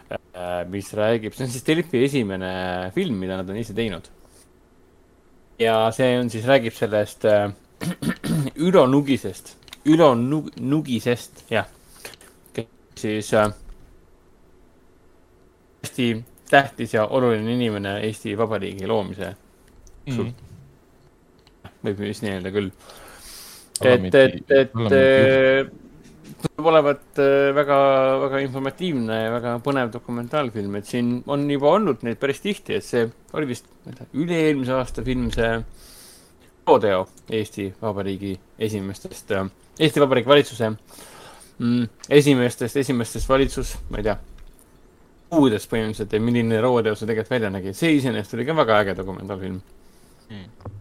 Äh, 0.09 0.63
mis 0.69 0.87
räägib, 0.95 1.35
see 1.35 1.45
on 1.45 1.51
siis 1.53 1.65
Delfi 1.67 1.99
esimene 2.01 2.49
film, 2.95 3.17
mida 3.21 3.35
nad 3.37 3.49
on 3.49 3.57
ise 3.59 3.75
teinud. 3.77 4.07
ja 5.59 5.73
see 5.91 6.13
on 6.17 6.29
siis, 6.31 6.45
räägib 6.47 6.73
sellest 6.73 7.25
äh, 7.27 7.51
Ülo 8.67 8.85
Nugisest, 8.87 9.55
Ülo 9.85 10.13
Nug-, 10.15 10.51
Nugisest, 10.59 11.45
jah. 11.49 11.67
siis 12.99 13.33
äh, 13.33 13.53
hästi 15.83 16.25
tähtis 16.49 16.93
ja 16.93 17.05
oluline 17.07 17.53
inimene 17.53 17.99
Eesti 18.03 18.37
Vabariigi 18.37 18.87
loomise 18.87 19.35
mm. 20.05 20.17
-hmm. 20.17 20.33
võib 21.85 21.99
vist 21.99 22.23
nii 22.23 22.33
öelda 22.33 22.51
küll. 22.51 22.71
et, 23.81 24.15
et, 24.15 24.51
et 24.51 24.73
tundub 26.39 26.69
olevat 26.71 27.19
äh, 27.19 27.49
väga, 27.55 27.77
väga 28.23 28.39
informatiivne 28.43 29.21
ja 29.23 29.31
väga 29.33 29.55
põnev 29.63 29.91
dokumentaalfilm, 29.93 30.75
et 30.75 30.85
siin 30.85 31.23
on 31.27 31.49
juba 31.51 31.73
olnud 31.75 32.03
neid 32.07 32.19
päris 32.19 32.41
tihti, 32.43 32.77
et 32.79 32.85
see 32.85 33.07
oli 33.33 33.49
vist, 33.49 33.67
üle-eelmise 34.13 34.75
aasta 34.77 35.03
film, 35.03 35.29
see 35.35 35.51
Rodeo 36.69 37.05
Eesti 37.29 37.67
Vabariigi 37.81 38.33
esimestest, 38.69 39.35
äh, 39.35 39.45
Eesti 39.79 40.03
Vabariigi 40.03 40.29
valitsuse 40.29 40.71
mm, 40.71 41.87
esimestest, 42.21 42.77
esimestest 42.83 43.29
valitsus, 43.29 43.75
ma 43.89 44.01
ei 44.01 44.09
tea, 44.09 44.17
kuudest 45.29 45.69
põhimõtteliselt 45.71 46.13
ja 46.13 46.21
milline 46.23 46.61
Rodeo 46.61 46.95
see 46.95 47.09
tegelikult 47.09 47.37
välja 47.37 47.53
nägi, 47.53 47.75
see 47.77 47.95
iseenesest 47.97 48.37
oli 48.37 48.47
ka 48.47 48.57
väga 48.63 48.83
äge 48.83 48.99
dokumentaalfilm 49.01 49.59
mm 50.29 50.77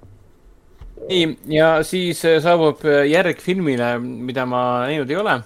nii, 1.09 1.39
ja 1.49 1.71
siis 1.87 2.25
äh, 2.25 2.39
saabub 2.43 2.85
äh, 2.87 3.07
järg 3.11 3.41
filmile, 3.43 3.97
mida 3.99 4.47
ma 4.49 4.63
näinud 4.87 5.11
ei 5.11 5.19
ole. 5.21 5.39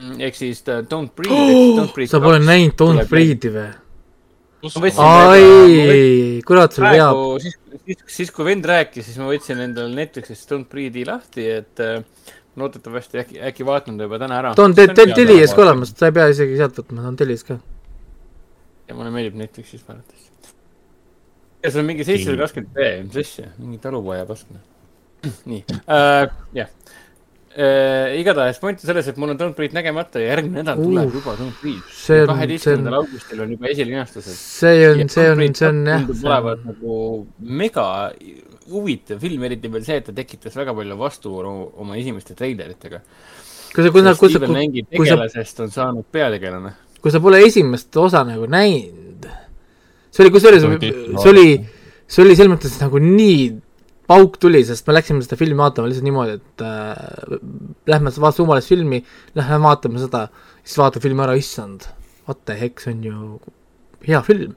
Mm, 0.00 0.18
ehk 0.28 0.38
siis 0.38 0.62
äh, 0.68 0.82
Don't 0.88 1.12
Breathe 1.16 1.82
oh,. 1.82 2.10
sa 2.12 2.20
pole 2.22 2.40
näinud 2.42 2.76
Don't 2.80 3.08
Breathe'i 3.10 3.52
või? 3.54 3.68
Ai, 5.02 6.40
kurat, 6.46 6.76
sul 6.76 6.86
veab. 6.86 7.20
siis, 7.42 7.56
siis, 7.84 8.04
siis 8.16 8.32
kui 8.34 8.46
vend 8.46 8.66
rääkis, 8.68 9.08
siis 9.08 9.18
ma 9.18 9.30
võtsin 9.30 9.62
endale 9.64 9.94
Netflixist 9.96 10.50
Don't 10.52 10.70
Breathe'i 10.70 11.06
lahti, 11.08 11.48
et 11.60 11.82
loodetavasti 12.58 13.22
äkki, 13.22 13.40
äkki 13.50 13.66
vaatan 13.66 13.98
ta 13.98 14.08
juba 14.08 14.20
täna 14.22 14.38
ära. 14.42 14.54
ta 14.58 14.66
on 14.66 14.74
te-, 14.76 14.88
te-, 14.94 15.08
Telias 15.16 15.54
ka 15.56 15.64
olemas, 15.64 15.94
sa 15.96 16.10
ei 16.10 16.18
pea 16.18 16.28
isegi 16.32 16.58
sealt 16.60 16.78
võtma, 16.82 17.02
ta 17.02 17.12
on 17.12 17.20
Telias 17.20 17.46
ka. 17.48 17.58
ja 18.88 18.98
mulle 18.98 19.14
meeldib 19.14 19.40
Netflixis 19.40 19.82
vaadata 19.88 20.22
ja 21.62 21.70
see 21.70 21.82
on 21.82 21.88
mingi 21.88 22.06
seitsesada 22.06 22.44
kakskümmend 22.44 22.74
B, 22.76 22.90
mis 23.06 23.18
asja, 23.22 23.52
mingi 23.58 23.78
talupoja 23.82 24.26
pask. 24.28 24.50
nii 25.50 25.62
äh,, 25.86 26.26
jah 26.58 26.70
äh,. 27.56 28.18
igatahes 28.20 28.58
point 28.62 28.80
on 28.80 28.88
selles, 28.88 29.08
et 29.08 29.18
mul 29.20 29.32
on 29.34 29.40
Don't 29.40 29.56
Breathe 29.58 29.76
nägemata 29.76 30.20
ja 30.22 30.32
järgmine 30.32 30.62
nädal 30.62 30.80
tuleb 30.80 31.08
Uh, 31.08 31.16
juba 31.18 31.34
Don't 31.40 31.58
Breathe. 31.60 32.26
kaheteistkümnendal, 32.30 32.98
augustil 33.02 33.42
on 33.44 33.52
juba 33.56 33.68
esilinastused. 33.72 34.38
see 34.38 34.86
on, 34.88 35.08
see 35.08 35.28
on, 35.30 35.42
see 35.54 35.68
on 35.68 35.82
jah, 35.86 36.00
tundub 36.00 36.20
see 36.20 36.30
olevat 36.30 36.62
on, 36.62 36.72
nagu 36.72 36.96
mega 37.62 37.86
huvitav 38.72 39.20
film, 39.22 39.44
eriti 39.48 39.70
veel 39.72 39.84
see, 39.86 39.98
et 40.00 40.08
ta 40.08 40.14
tekitas 40.16 40.56
väga 40.58 40.74
palju 40.76 40.98
vastuolu 41.00 41.54
oma 41.82 41.98
esimeste 42.00 42.36
treileritega. 42.38 43.02
kui 43.72 43.84
sa, 43.84 43.90
kui 43.90 44.04
sa, 44.04 44.14
kui 44.14 44.32
sa, 44.32 44.40
kui 44.40 45.06
sa, 45.06 45.16
tegelasest 45.16 45.62
on 45.64 45.74
saanud 45.74 46.08
peategelane. 46.12 46.74
kui 47.02 47.12
sa 47.14 47.20
pole 47.20 47.42
esimest 47.46 47.96
osa 48.00 48.22
nagu 48.28 48.46
näinud, 48.50 49.28
see 50.12 50.24
oli, 50.24 50.32
kusjuures 50.34 50.64
see 50.64 51.32
oli, 51.32 51.46
see 52.06 52.24
oli 52.24 52.38
selles 52.38 52.52
mõttes 52.54 52.78
nagu 52.80 53.02
nii 53.02 53.36
pauk 54.12 54.36
tuli, 54.40 54.60
sest 54.68 54.88
me 54.88 54.96
läksime 54.96 55.24
seda 55.24 55.38
filmi 55.40 55.58
vaatama 55.60 55.88
lihtsalt 55.88 56.06
niimoodi, 56.06 56.36
et 56.40 56.64
äh, 56.66 57.36
lähme 57.88 58.12
vaatame 58.12 58.36
suvalist 58.36 58.72
filmi, 58.72 59.00
lähme 59.38 59.60
vaatame 59.64 60.02
seda, 60.02 60.26
siis 60.60 60.76
vaatame 60.80 61.06
filmi 61.06 61.24
ära, 61.24 61.36
issand, 61.40 61.88
what 62.28 62.42
the 62.48 62.56
heck, 62.58 62.82
see 62.82 62.92
on 62.92 63.06
ju 63.06 63.16
hea 64.08 64.20
film. 64.26 64.56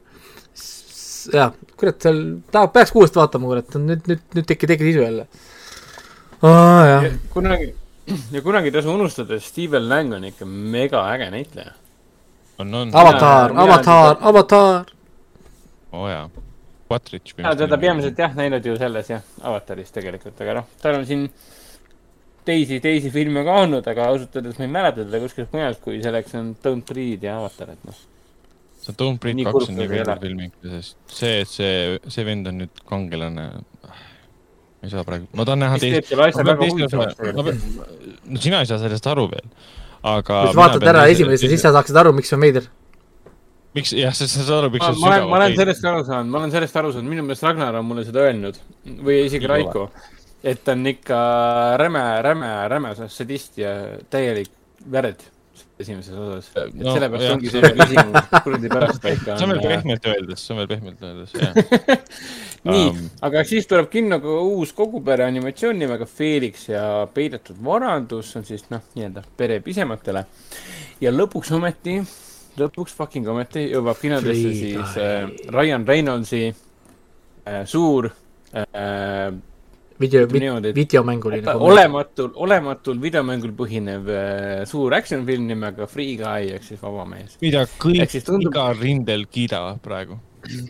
jah, 1.34 1.56
kurat, 1.80 1.98
seal 2.04 2.22
tahab, 2.54 2.74
peaks 2.76 2.94
uuesti 2.96 3.22
vaatama, 3.22 3.50
kurat, 3.54 3.80
nüüd, 3.82 4.06
nüüd, 4.12 4.24
nüüd 4.38 4.50
tekib, 4.52 4.70
tekib 4.74 4.92
isu 4.92 5.06
jälle. 5.06 5.28
aa, 6.42 6.86
jah, 6.92 7.10
kunagi, 7.34 7.72
ja 8.36 8.44
kunagi 8.46 8.72
ei 8.72 8.76
tasu 8.76 8.94
unustada, 8.94 9.40
et 9.40 9.46
Steven 9.46 9.90
Lang 9.90 10.14
on 10.20 10.28
ikka 10.32 10.48
mega 10.50 11.06
äge 11.16 11.32
näitleja. 11.34 11.78
on, 12.60 12.74
on. 12.74 12.92
avatar, 12.94 13.56
avatar, 13.66 14.18
avatar. 14.34 14.98
oo 15.92 16.04
oh, 16.04 16.10
jaa. 16.12 16.28
Patridž. 16.90 17.34
ja 17.42 17.56
teda 17.58 17.78
peamiselt 17.82 18.20
jah 18.20 18.34
näinud 18.38 18.66
ju 18.66 18.76
selles 18.78 19.10
jah, 19.10 19.24
Avataris 19.42 19.94
tegelikult, 19.96 20.38
aga 20.44 20.60
noh, 20.60 20.68
tal 20.82 21.00
on 21.00 21.06
siin 21.10 21.24
teisi, 22.46 22.80
teisi 22.84 23.12
filme 23.14 23.44
ka 23.46 23.56
olnud, 23.64 23.88
aga 23.90 24.10
ausalt 24.12 24.36
öeldes 24.38 24.60
ma 24.60 24.68
ei 24.68 24.74
mäleta 24.76 25.02
teda 25.02 25.22
kuskilt 25.24 25.56
mujalt, 25.56 25.80
kui 25.84 26.02
selleks 26.04 26.36
on 26.38 26.52
Don't 26.66 26.86
Breathe 26.90 27.26
ja 27.26 27.40
Avatar, 27.40 27.74
et 27.74 27.88
noh. 27.90 28.04
see 28.86 28.98
Don't 29.00 29.22
Breathe 29.22 29.48
kaks 29.50 29.72
on 29.72 29.80
nii 29.80 29.90
veider 29.96 30.22
film 30.22 30.44
ikka, 30.46 30.76
sest 30.76 31.18
see, 31.22 31.40
et 31.42 31.52
see, 31.52 31.74
see 32.18 32.28
vend 32.28 32.52
on 32.52 32.62
nüüd 32.62 32.86
kangelane. 32.90 33.48
ei 34.86 34.94
saa 34.94 35.06
praegu, 35.08 35.26
ma 35.34 35.48
tahan 35.50 35.66
näha 35.66 35.82
teist 35.82 36.14
no 38.30 38.42
sina 38.42 38.62
ei 38.62 38.70
saa 38.70 38.78
sellest 38.84 39.10
aru 39.10 39.26
veel, 39.34 39.48
aga. 40.06 40.44
kui 40.46 40.54
sa 40.54 40.60
vaatad 40.62 40.90
ära 40.94 41.08
esimese, 41.10 41.50
siis 41.50 41.66
sa 41.66 41.74
saaksid 41.74 41.98
aru, 42.04 42.14
miks 42.14 42.30
see 42.30 42.38
on 42.38 42.46
veider. 42.46 42.70
miks, 43.76 43.94
jah, 43.98 44.14
sa 44.16 44.28
sa 44.28 44.42
saad 44.46 44.58
aru, 44.64 44.72
miks 44.76 44.86
ma 44.86 44.96
ma 44.96 45.12
olen, 45.12 45.30
ma 45.30 45.40
olen 45.42 45.56
sellest 45.60 45.86
aru 45.92 46.04
saanud, 46.08 46.32
ma 46.34 46.42
olen 46.44 46.56
sellest 46.56 46.82
aru 46.82 46.92
saanud, 46.96 47.12
minu 47.12 47.26
meelest 47.28 47.44
Ragnar 47.48 47.76
on 47.82 47.88
mulle 47.90 48.06
seda 48.08 48.26
öelnud 48.30 48.60
või 49.06 49.22
isegi 49.28 49.50
Raiko, 49.52 49.90
et 50.46 50.64
ta 50.66 50.76
on 50.78 50.86
ikka 50.96 51.22
räme, 51.82 52.04
räme, 52.26 52.52
räme 52.72 52.96
sadist 53.10 53.58
ja 53.62 53.76
täielik 54.14 54.52
väred 54.92 55.24
esimeses 55.80 56.16
osas. 56.16 56.46
et 56.56 56.74
No, 56.80 56.94
sellepärast 56.96 57.26
jah. 57.26 57.34
ongi 57.36 57.52
see 57.52 57.70
küsimus, 57.76 58.28
kuradi 58.46 58.70
pärast 58.72 59.02
paika 59.04 59.36
see 59.40 59.48
on 59.48 59.52
veel 59.56 59.64
pehmelt 59.74 60.06
öeldes, 60.12 60.44
see 60.46 60.54
on 60.56 60.60
veel 60.62 60.70
pehmelt 60.72 61.04
öeldes, 61.04 61.34
jah. 61.36 61.52
nii 62.72 62.86
Um,, 62.90 63.02
aga 63.28 63.44
siis 63.46 63.68
tuleb 63.70 63.90
kinno 63.92 64.18
ka 64.24 64.36
uus 64.42 64.72
kogupere 64.74 65.28
animatsioon 65.28 65.78
nimega 65.78 66.08
Felix 66.10 66.64
ja 66.72 66.86
peidetud 67.14 67.60
varandus, 67.64 68.32
on 68.40 68.48
siis 68.48 68.64
noh, 68.72 68.82
nii-öelda 68.96 69.22
pere 69.38 69.60
pisematele. 69.62 70.24
ja 71.04 71.12
lõpuks 71.14 71.52
ometi, 71.54 72.00
lõpuks 72.60 72.94
fucking 72.98 73.28
ometi 73.28 73.66
jõuab 73.72 73.98
kinodesse 74.02 74.54
siis 74.60 74.96
äh, 75.02 75.28
Ryan 75.52 75.86
Reynoldsi 75.88 76.44
äh, 76.52 77.66
suur 77.70 78.10
äh, 78.54 79.32
video, 80.00 80.26
niimoodi, 80.28 80.70
et- 80.74 80.76
videomänguline. 80.76 81.54
olematul, 81.56 82.32
olematul 82.36 82.98
videomängul 83.02 83.54
põhinev 83.56 84.10
äh, 84.12 84.66
suur 84.68 84.94
action 84.98 85.26
film 85.28 85.48
nimega 85.48 85.88
Free 85.88 86.16
Guy 86.20 86.52
ehk 86.56 86.64
siis 86.68 86.82
vaba 86.84 87.06
mees. 87.08 87.38
mida 87.42 87.62
Ehk 87.68 87.78
kõik 87.80 88.16
tundub- 88.28 88.52
igal 88.54 88.76
rindel 88.80 89.26
kiidavad 89.32 89.80
praegu. 89.84 90.20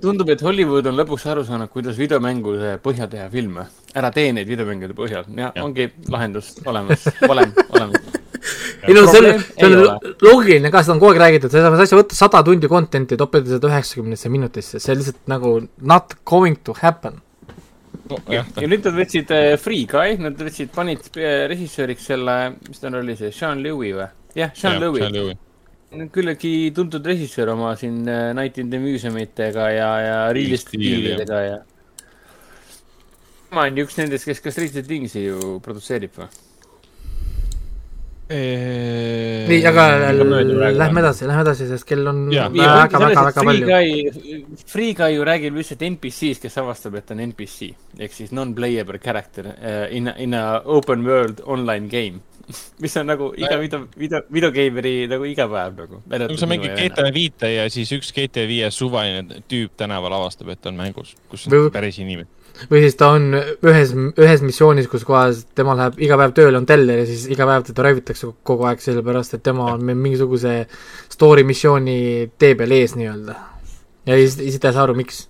tundub, 0.02 0.30
et 0.30 0.40
Hollywood 0.42 0.86
on 0.88 0.96
lõpuks 0.96 1.26
aru 1.32 1.42
saanud, 1.44 1.68
kuidas 1.74 1.98
videomängude 2.00 2.78
põhjal 2.84 3.10
teha 3.12 3.30
filme. 3.30 3.66
ära 3.96 4.12
tee 4.12 4.32
neid 4.32 4.48
videomängude 4.48 4.94
põhjal 4.96 5.26
ja, 5.36 5.52
ja. 5.56 5.64
ongi 5.64 5.90
lahendus 6.10 6.54
olemas, 6.66 7.08
valem 7.28 7.52
olemas. 7.70 8.02
Ei 8.88 8.93
no 8.93 9.06
see 9.09 9.22
on 9.22 9.40
see 9.41 9.67
on 9.67 9.75
ei 9.75 10.15
loogiline 10.25 10.72
ka, 10.74 10.83
seda 10.85 10.95
on 10.95 11.01
kogu 11.01 11.14
aeg 11.14 11.22
räägitud, 11.24 11.53
sa 11.53 11.64
saad 11.65 11.83
asja 11.85 11.99
võtta 11.99 12.17
sada 12.17 12.41
tundi 12.45 12.69
content'i, 12.72 13.17
topelda 13.19 13.56
seda 13.56 13.72
üheksakümnesse 13.72 14.32
minutisse, 14.33 14.82
see 14.83 14.98
lihtsalt 14.98 15.24
nagu 15.32 15.56
not 15.82 16.17
going 16.27 16.59
to 16.67 16.75
happen. 16.82 17.22
jah, 18.30 18.45
ja 18.61 18.69
nüüd 18.69 18.85
nad 18.85 18.99
võtsid 18.99 19.33
äh, 19.33 19.56
Free 19.61 19.88
Guy, 19.90 20.19
nad 20.22 20.38
võtsid, 20.38 20.69
panid 20.75 21.07
äh, 21.17 21.45
režissööriks 21.49 22.06
selle, 22.11 22.38
mis 22.67 22.83
tal 22.83 22.99
oli 23.01 23.17
see, 23.17 23.33
Sean 23.33 23.64
Lewy 23.65 23.95
või? 23.98 24.09
jah, 24.38 24.53
Sean 24.57 24.77
Lewy. 24.83 25.33
küllaltki 26.14 26.51
tuntud 26.75 27.06
režissöör 27.07 27.53
oma 27.56 27.74
siin 27.80 28.03
äh, 28.06 28.33
Night 28.38 28.59
in 28.61 28.69
the 28.69 28.82
Museum 28.82 29.17
itega 29.22 29.69
ja, 29.74 29.90
ja 30.03 30.17
Real 30.35 30.57
Steelidega 30.59 31.41
ja. 31.45 31.61
tema 33.49 33.69
on 33.69 33.80
ju 33.80 33.88
üks 33.88 33.98
nendest, 34.01 34.27
kes 34.27 34.43
ka 34.43 34.53
Stranger 34.53 34.85
Thingsi 34.85 35.25
ju 35.25 35.56
produtseerib 35.65 36.19
või? 36.19 36.44
nii, 38.26 39.60
aga 39.70 39.84
lähme 40.74 41.02
edasi, 41.04 41.28
lähme 41.30 41.44
edasi, 41.45 41.68
sest 41.70 41.86
kell 41.86 42.08
on 42.10 42.24
Jaa. 42.34 42.48
väga, 42.50 43.02
väga, 43.04 43.26
väga 43.30 43.44
palju. 43.45 43.68
Free 44.66 44.94
Guy 44.98 45.18
ju 45.18 45.26
räägib 45.28 45.60
lihtsalt 45.60 45.84
NPC-st, 45.86 46.42
kes 46.42 46.58
avastab, 46.62 46.98
et 46.98 47.06
ta 47.06 47.14
on 47.14 47.22
NPC 47.28 47.70
ehk 48.02 48.16
siis 48.16 48.34
non-playable 48.34 48.98
character 49.04 49.52
uh, 49.54 49.86
in 49.94 50.10
in 50.18 50.34
a 50.34 50.62
open 50.66 51.06
world 51.06 51.44
online 51.45 51.88
game. 51.92 52.24
mis 52.80 52.94
on 52.98 53.08
nagu 53.10 53.32
iga 53.38 53.58
video, 53.58 53.88
video, 53.98 54.22
videogeimeri 54.30 55.08
nagu 55.10 55.26
igapäev 55.26 55.80
nagu. 55.80 56.02
kui 56.06 56.38
sa 56.38 56.50
mängid 56.50 56.76
GTA 56.78 57.10
viite 57.14 57.50
ja 57.50 57.70
siis 57.74 57.90
üks 57.95 58.12
GTA 58.14 58.45
viie 58.50 58.70
suvaline 58.74 59.42
tüüp 59.50 59.74
tänaval 59.78 60.14
avastab, 60.20 60.52
et 60.54 60.66
on 60.70 60.78
mängus, 60.78 61.16
kus 61.30 61.48
on 61.50 61.72
päris 61.74 61.98
inimene. 62.02 62.30
Või 62.72 62.82
siis 62.85 62.95
ta 63.00 63.09
on 63.16 63.30
ühes, 63.35 63.92
ühes 64.22 64.42
missioonis, 64.45 64.88
kus 64.92 65.03
kohas 65.08 65.43
tema 65.56 65.75
läheb 65.77 66.00
iga 66.01 66.17
päev 66.22 66.34
tööle, 66.38 66.58
on 66.58 66.66
teller 66.69 67.01
ja 67.03 67.06
siis 67.09 67.25
iga 67.32 67.48
päev 67.50 67.66
teda 67.67 67.84
röövitakse 67.88 68.30
kogu 68.48 68.67
aeg, 68.69 68.80
sellepärast 68.84 69.34
et 69.38 69.43
tema 69.43 69.72
on 69.74 69.84
mingisuguse 69.92 70.56
story 71.11 71.43
missiooni 71.48 71.98
tee 72.40 72.56
peal 72.56 72.72
ees 72.77 72.95
nii-öelda. 72.95 73.35
ja 74.06 74.17
siis, 74.22 74.38
siis 74.40 74.59
ta 74.59 74.72
ei 74.72 74.77
saa 74.77 74.84
aru, 74.88 74.95
miks. 74.95 75.25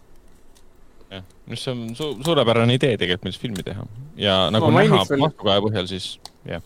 jah, 1.12 1.24
mis 1.50 1.68
on 1.72 1.84
su 1.96 2.12
suurepärane 2.26 2.74
idee 2.78 2.98
tegelikult, 2.98 3.24
millist 3.30 3.42
filmi 3.42 3.64
teha 3.66 3.86
ja 4.22 4.40
nagu 4.54 4.72
Ma 4.72 4.84
näha 4.86 5.04
veel- 5.10 5.20
mahtukaja 5.26 5.62
põhjal, 5.66 5.88
siis 5.90 6.20
jah. 6.46 6.62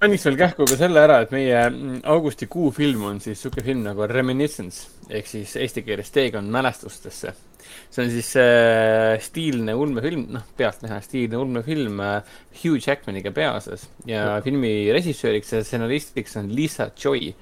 mainiks 0.00 0.24
veel 0.26 0.36
kähku 0.40 0.66
ka 0.66 0.76
selle 0.78 1.00
ära, 1.02 1.20
et 1.22 1.30
meie 1.34 1.58
mm, 1.70 2.00
augustikuu 2.10 2.70
film 2.74 3.04
on 3.12 3.20
siis 3.22 3.42
siuke 3.42 3.62
film 3.62 3.84
nagu 3.86 4.06
Reminiscence 4.10 4.88
ehk 5.10 5.26
siis 5.30 5.56
eesti 5.56 5.82
keeles 5.86 6.10
Teekond 6.10 6.50
mälestustesse. 6.50 7.32
See 7.90 8.04
on 8.04 8.10
siis 8.12 8.32
äh, 8.40 9.14
stiilne 9.24 9.74
ulmefilm, 9.78 10.26
noh, 10.36 10.44
pealtnäha 10.58 11.00
stiilne 11.04 11.40
ulmefilm 11.40 12.02
äh, 12.04 12.36
Hugh 12.58 12.80
Jackmaniga 12.82 13.32
peaosas 13.34 13.88
ja 14.08 14.40
filmi 14.44 14.92
režissööriks 14.94 15.56
ja 15.56 15.64
stsenaristiks 15.64 16.38
on 16.40 16.52
Lisa 16.54 16.90
Joy 16.98 17.32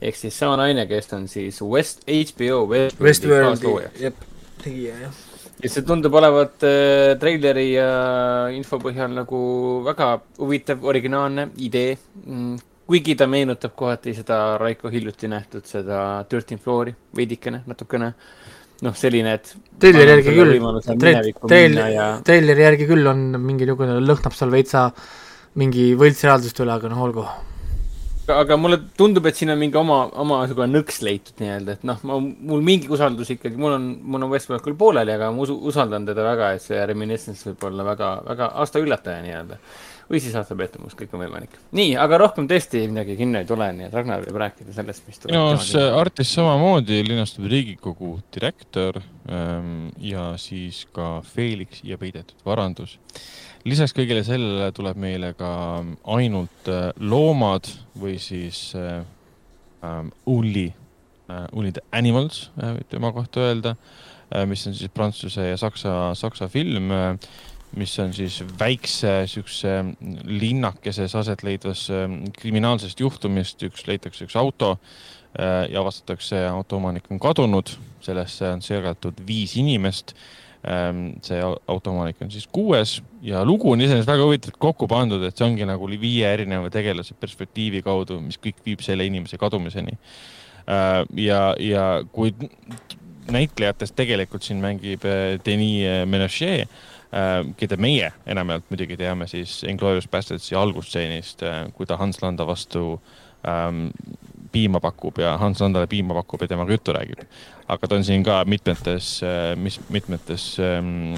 ehk 0.00 0.18
siis 0.18 0.36
sama 0.38 0.58
naine, 0.60 0.86
kes 0.88 1.08
on 1.16 1.26
siis 1.30 1.60
West, 1.64 2.04
HBO 2.06 2.66
Westworldi 2.68 3.32
kaaslooja. 3.32 3.90
jep, 4.00 4.22
tegija 4.62 4.96
jah. 5.06 5.20
ja 5.62 5.72
see 5.72 5.84
tundub 5.88 6.14
olevat 6.20 6.64
äh, 6.68 7.16
treileri 7.20 7.68
ja 7.72 7.90
info 8.54 8.80
põhjal 8.82 9.14
nagu 9.16 9.40
väga 9.86 10.10
huvitav, 10.38 10.84
originaalne 10.84 11.50
idee 11.64 11.96
mm,. 11.96 12.58
kuigi 12.86 13.16
ta 13.18 13.28
meenutab 13.30 13.74
kohati 13.78 14.14
seda 14.14 14.58
Raiko 14.60 14.92
hiljuti 14.92 15.30
nähtud 15.32 15.64
seda 15.66 16.00
Dirty 16.30 16.60
Floor'i 16.60 16.94
veidikene, 17.16 17.64
natukene. 17.66 18.12
noh, 18.84 18.96
selline, 18.96 19.36
et. 19.38 19.52
treileri 19.80 20.16
järgi 20.16 20.34
küll, 20.36 20.54
minna 20.58 20.80
ja 21.92 22.06
treil-, 22.20 22.22
treileri 22.26 22.66
järgi 22.66 22.88
küll 22.90 23.08
on 23.10 23.28
mingi 23.40 23.64
niisugune, 23.64 23.98
lõhnab 24.04 24.36
seal 24.36 24.52
veitsa 24.52 24.88
mingi 25.60 25.92
võltsreaalsust 25.98 26.60
üle, 26.64 26.74
aga 26.76 26.90
noh, 26.92 27.02
olgu. 27.06 27.24
aga 28.32 28.58
mulle 28.60 28.80
tundub, 28.98 29.26
et 29.30 29.38
siin 29.38 29.54
on 29.54 29.60
mingi 29.60 29.78
oma, 29.80 30.02
oma 30.20 30.42
niisugune 30.42 30.68
nõks 30.74 31.00
leitud 31.06 31.40
nii-öelda, 31.40 31.78
et 31.78 31.88
noh, 31.88 32.00
ma, 32.08 32.20
mul 32.20 32.64
mingi 32.66 32.90
usaldus 32.92 33.32
ikkagi, 33.36 33.56
mul 33.60 33.78
on, 33.78 33.90
mul 34.04 34.26
on 34.26 34.32
Westworld 34.34 34.64
küll 34.66 34.78
pooleli, 34.78 35.14
aga 35.16 35.30
ma 35.32 35.44
usu, 35.46 35.56
usaldan 35.72 36.08
teda 36.08 36.26
väga, 36.26 36.54
et 36.56 36.64
see 36.64 36.80
Reminiscence 36.90 37.48
võib 37.48 37.68
olla 37.70 37.86
väga, 37.94 38.10
väga 38.28 38.50
aasta 38.64 38.82
üllataja 38.82 39.24
nii-öelda. 39.24 39.60
Või 40.10 40.20
siis 40.22 40.34
aasta 40.38 40.56
pettumus, 40.58 40.94
kõik 40.98 41.14
on 41.16 41.22
võimalik. 41.24 41.56
nii, 41.76 41.96
aga 41.98 42.18
rohkem 42.22 42.46
tõesti 42.50 42.84
midagi 42.90 43.16
kinno 43.18 43.40
ei 43.42 43.48
tule, 43.48 43.68
nii 43.74 43.88
et 43.88 43.96
Ragnar 43.96 44.22
võib 44.22 44.38
rääkida 44.42 44.74
sellest, 44.76 45.06
mis 45.08 45.18
tuleb. 45.22 45.34
minu 45.34 45.50
arust 45.50 45.72
see 45.74 45.88
Artis 46.00 46.32
samamoodi 46.36 47.00
linastub 47.06 47.48
Riigikogu 47.50 48.12
direktor 48.34 49.00
ähm, 49.00 49.88
ja 50.02 50.28
siis 50.40 50.84
ka 50.94 51.20
Felix 51.26 51.82
ja 51.86 51.98
peidetud 51.98 52.46
varandus. 52.46 52.98
lisaks 53.66 53.94
kõigele 53.96 54.22
sellele 54.26 54.70
tuleb 54.76 54.98
meile 55.02 55.34
ka 55.38 55.50
ainult 56.16 56.70
äh, 56.70 56.90
loomad 57.02 57.70
või 57.98 58.18
siis 58.22 58.70
äh, 58.78 59.02
ähm, 59.82 60.12
only 60.26 60.68
äh,, 61.30 61.46
only 61.52 61.72
the 61.72 61.82
animals 61.92 62.50
äh, 62.62 62.76
võib 62.78 62.94
tema 62.94 63.12
kohta 63.12 63.48
öelda 63.48 63.76
mis 64.50 64.64
on 64.66 64.74
siis 64.74 64.90
prantsuse 64.90 65.44
ja 65.52 65.54
saksa, 65.54 65.92
saksa 66.18 66.48
film, 66.50 66.88
mis 67.76 67.98
on 67.98 68.12
siis 68.14 68.38
väikse 68.58 69.26
siukse 69.28 69.72
linnakese 70.24 71.08
aset 71.18 71.42
leidvas 71.42 71.88
kriminaalsest 72.38 73.00
juhtumist, 73.00 73.62
üks 73.66 73.86
leitakse 73.88 74.24
üks 74.24 74.36
auto 74.38 74.76
ja 75.36 75.82
avastatakse, 75.82 76.38
autoomanik 76.48 77.10
on 77.12 77.18
kadunud, 77.20 77.74
sellesse 78.00 78.48
on 78.54 78.62
segatud 78.64 79.18
viis 79.26 79.56
inimest. 79.60 80.14
Ehm, 80.66 81.12
see 81.22 81.38
autoomanik 81.44 82.18
on 82.24 82.30
siis 82.32 82.48
kuues. 82.50 82.98
Ja 83.22 83.44
lugu 83.46 83.70
on 83.70 83.80
iseenesest 83.84 84.08
väga 84.08 84.24
huvitavalt 84.26 84.58
kokku 84.58 84.88
pandud, 84.90 85.22
et 85.22 85.38
see 85.38 85.46
ongi 85.46 85.66
nagu 85.68 85.86
viie 85.86 86.26
erineva 86.26 86.70
tegelase 86.74 87.14
perspektiivi 87.20 87.84
kaudu, 87.86 88.18
mis 88.24 88.40
kõik 88.42 88.64
viib 88.66 88.82
selle 88.82 89.06
inimese 89.06 89.38
kadumiseni. 89.38 89.94
Ehm, 90.66 91.12
ja, 91.22 91.40
ja 91.62 91.86
kui 92.12 92.34
näitlejatest 93.30 93.94
tegelikult 93.98 94.46
siin 94.46 94.58
mängib 94.62 95.06
eh, 95.06 95.36
Denis 95.46 96.06
Menochet, 96.10 96.82
keda 97.56 97.76
meie 97.80 98.10
enamjaolt 98.26 98.70
muidugi 98.70 98.96
teame 98.98 99.28
siis 99.30 99.60
Inglourious 99.68 100.08
Bastardsi 100.10 100.56
algusstseenist, 100.58 101.42
eh, 101.42 101.60
kui 101.74 101.86
ta 101.86 101.96
Hans 102.00 102.18
Landa 102.22 102.46
vastu 102.46 103.00
ähm, 103.46 103.86
piima 104.52 104.80
pakub 104.80 105.18
ja 105.18 105.36
Hans 105.38 105.60
Landale 105.60 105.86
piima 105.86 106.14
pakub 106.14 106.42
ja 106.42 106.48
temaga 106.48 106.72
juttu 106.72 106.92
räägib. 106.92 107.22
aga 107.68 107.88
ta 107.88 107.94
on 107.94 108.04
siin 108.04 108.24
ka 108.24 108.44
mitmetes, 108.44 109.22
äh, 109.22 109.56
mis, 109.56 109.80
mitmetes 109.88 110.58
ähm, 110.58 111.14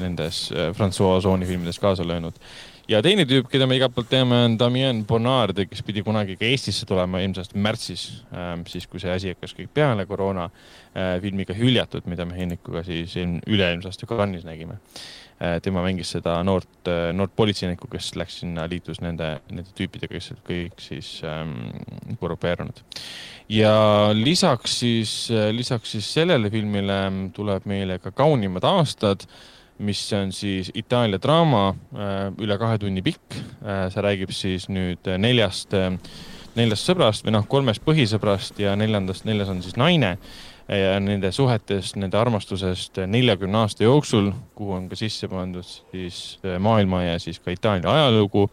nendes 0.00 0.52
äh, 0.52 0.72
Francois 0.74 1.24
Ozoni 1.24 1.46
filmides 1.46 1.78
kaasa 1.78 2.06
löönud. 2.06 2.34
Ja 2.90 3.02
teine 3.04 3.26
tüüp, 3.28 3.48
keda 3.52 3.66
me 3.68 3.78
igalt 3.78 3.94
poolt 3.94 4.10
teame, 4.10 4.42
on 4.48 4.58
Damien 4.60 5.04
Bonnard, 5.08 5.58
kes 5.70 5.82
pidi 5.86 6.04
kunagi 6.06 6.36
ka 6.40 6.48
Eestisse 6.48 6.86
tulema 6.88 7.22
ilmselt 7.22 7.54
märtsis 7.54 8.06
ähm,, 8.34 8.66
siis 8.70 8.88
kui 8.90 9.02
see 9.02 9.12
asi 9.14 9.34
hakkas 9.34 9.56
kõik 9.58 9.72
peale, 9.74 10.06
koroona 10.10 10.48
äh, 10.48 11.16
filmiga 11.22 11.56
Hüljatud, 11.56 12.08
mida 12.10 12.26
me 12.28 12.38
Hennikuga 12.38 12.84
siis 12.86 13.16
üle-eelmise 13.18 13.92
aasta 13.92 14.08
Cannes'is 14.10 14.48
nägime 14.48 14.80
Äh, 15.42 15.58
tema 15.58 15.82
mängis 15.82 16.12
seda 16.12 16.36
noort, 16.46 16.86
äh, 16.86 17.08
noort 17.16 17.32
politseinikku, 17.34 17.88
kes 17.90 18.12
läks 18.20 18.36
sinna, 18.42 18.62
liitus 18.70 19.00
nende, 19.02 19.40
nende 19.50 19.72
tüüpidega, 19.74 20.12
kes 20.14 20.28
olid 20.34 20.42
kõik 20.46 20.82
siis 20.84 21.08
ähm, 21.26 21.56
korrupeerunud. 22.20 22.78
ja 23.50 23.72
lisaks 24.14 24.76
siis, 24.84 25.12
lisaks 25.50 25.96
siis 25.96 26.12
sellele 26.14 26.50
filmile 26.50 27.00
tuleb 27.34 27.66
meile 27.66 27.98
ka 27.98 28.12
Kaunimad 28.14 28.62
aastad, 28.68 29.26
mis 29.82 30.00
on 30.14 30.30
siis 30.32 30.70
Itaalia 30.78 31.18
draama, 31.22 31.72
üle 32.40 32.58
kahe 32.58 32.78
tunni 32.78 33.02
pikk. 33.02 33.34
see 33.62 34.04
räägib 34.06 34.30
siis 34.34 34.68
nüüd 34.70 35.08
neljast, 35.18 35.74
neljast 36.54 36.88
sõbrast 36.88 37.26
või 37.26 37.34
noh, 37.34 37.46
kolmest 37.50 37.82
põhisõbrast 37.84 38.60
ja 38.62 38.76
neljandast, 38.78 39.26
neljas 39.26 39.50
on 39.50 39.62
siis 39.64 39.76
naine 39.80 40.16
ja 40.68 41.00
nende 41.02 41.32
suhetest, 41.34 41.96
nende 42.00 42.18
armastusest 42.18 43.02
neljakümne 43.10 43.64
aasta 43.64 43.84
jooksul, 43.84 44.30
kuhu 44.54 44.76
on 44.78 44.88
ka 44.90 44.98
sisse 44.98 45.28
pandud 45.30 45.66
siis 45.66 46.38
äh, 46.46 46.58
maailma 46.62 47.02
ja 47.04 47.18
siis 47.22 47.40
ka 47.40 47.54
Itaalia 47.54 47.92
ajalugu. 47.92 48.48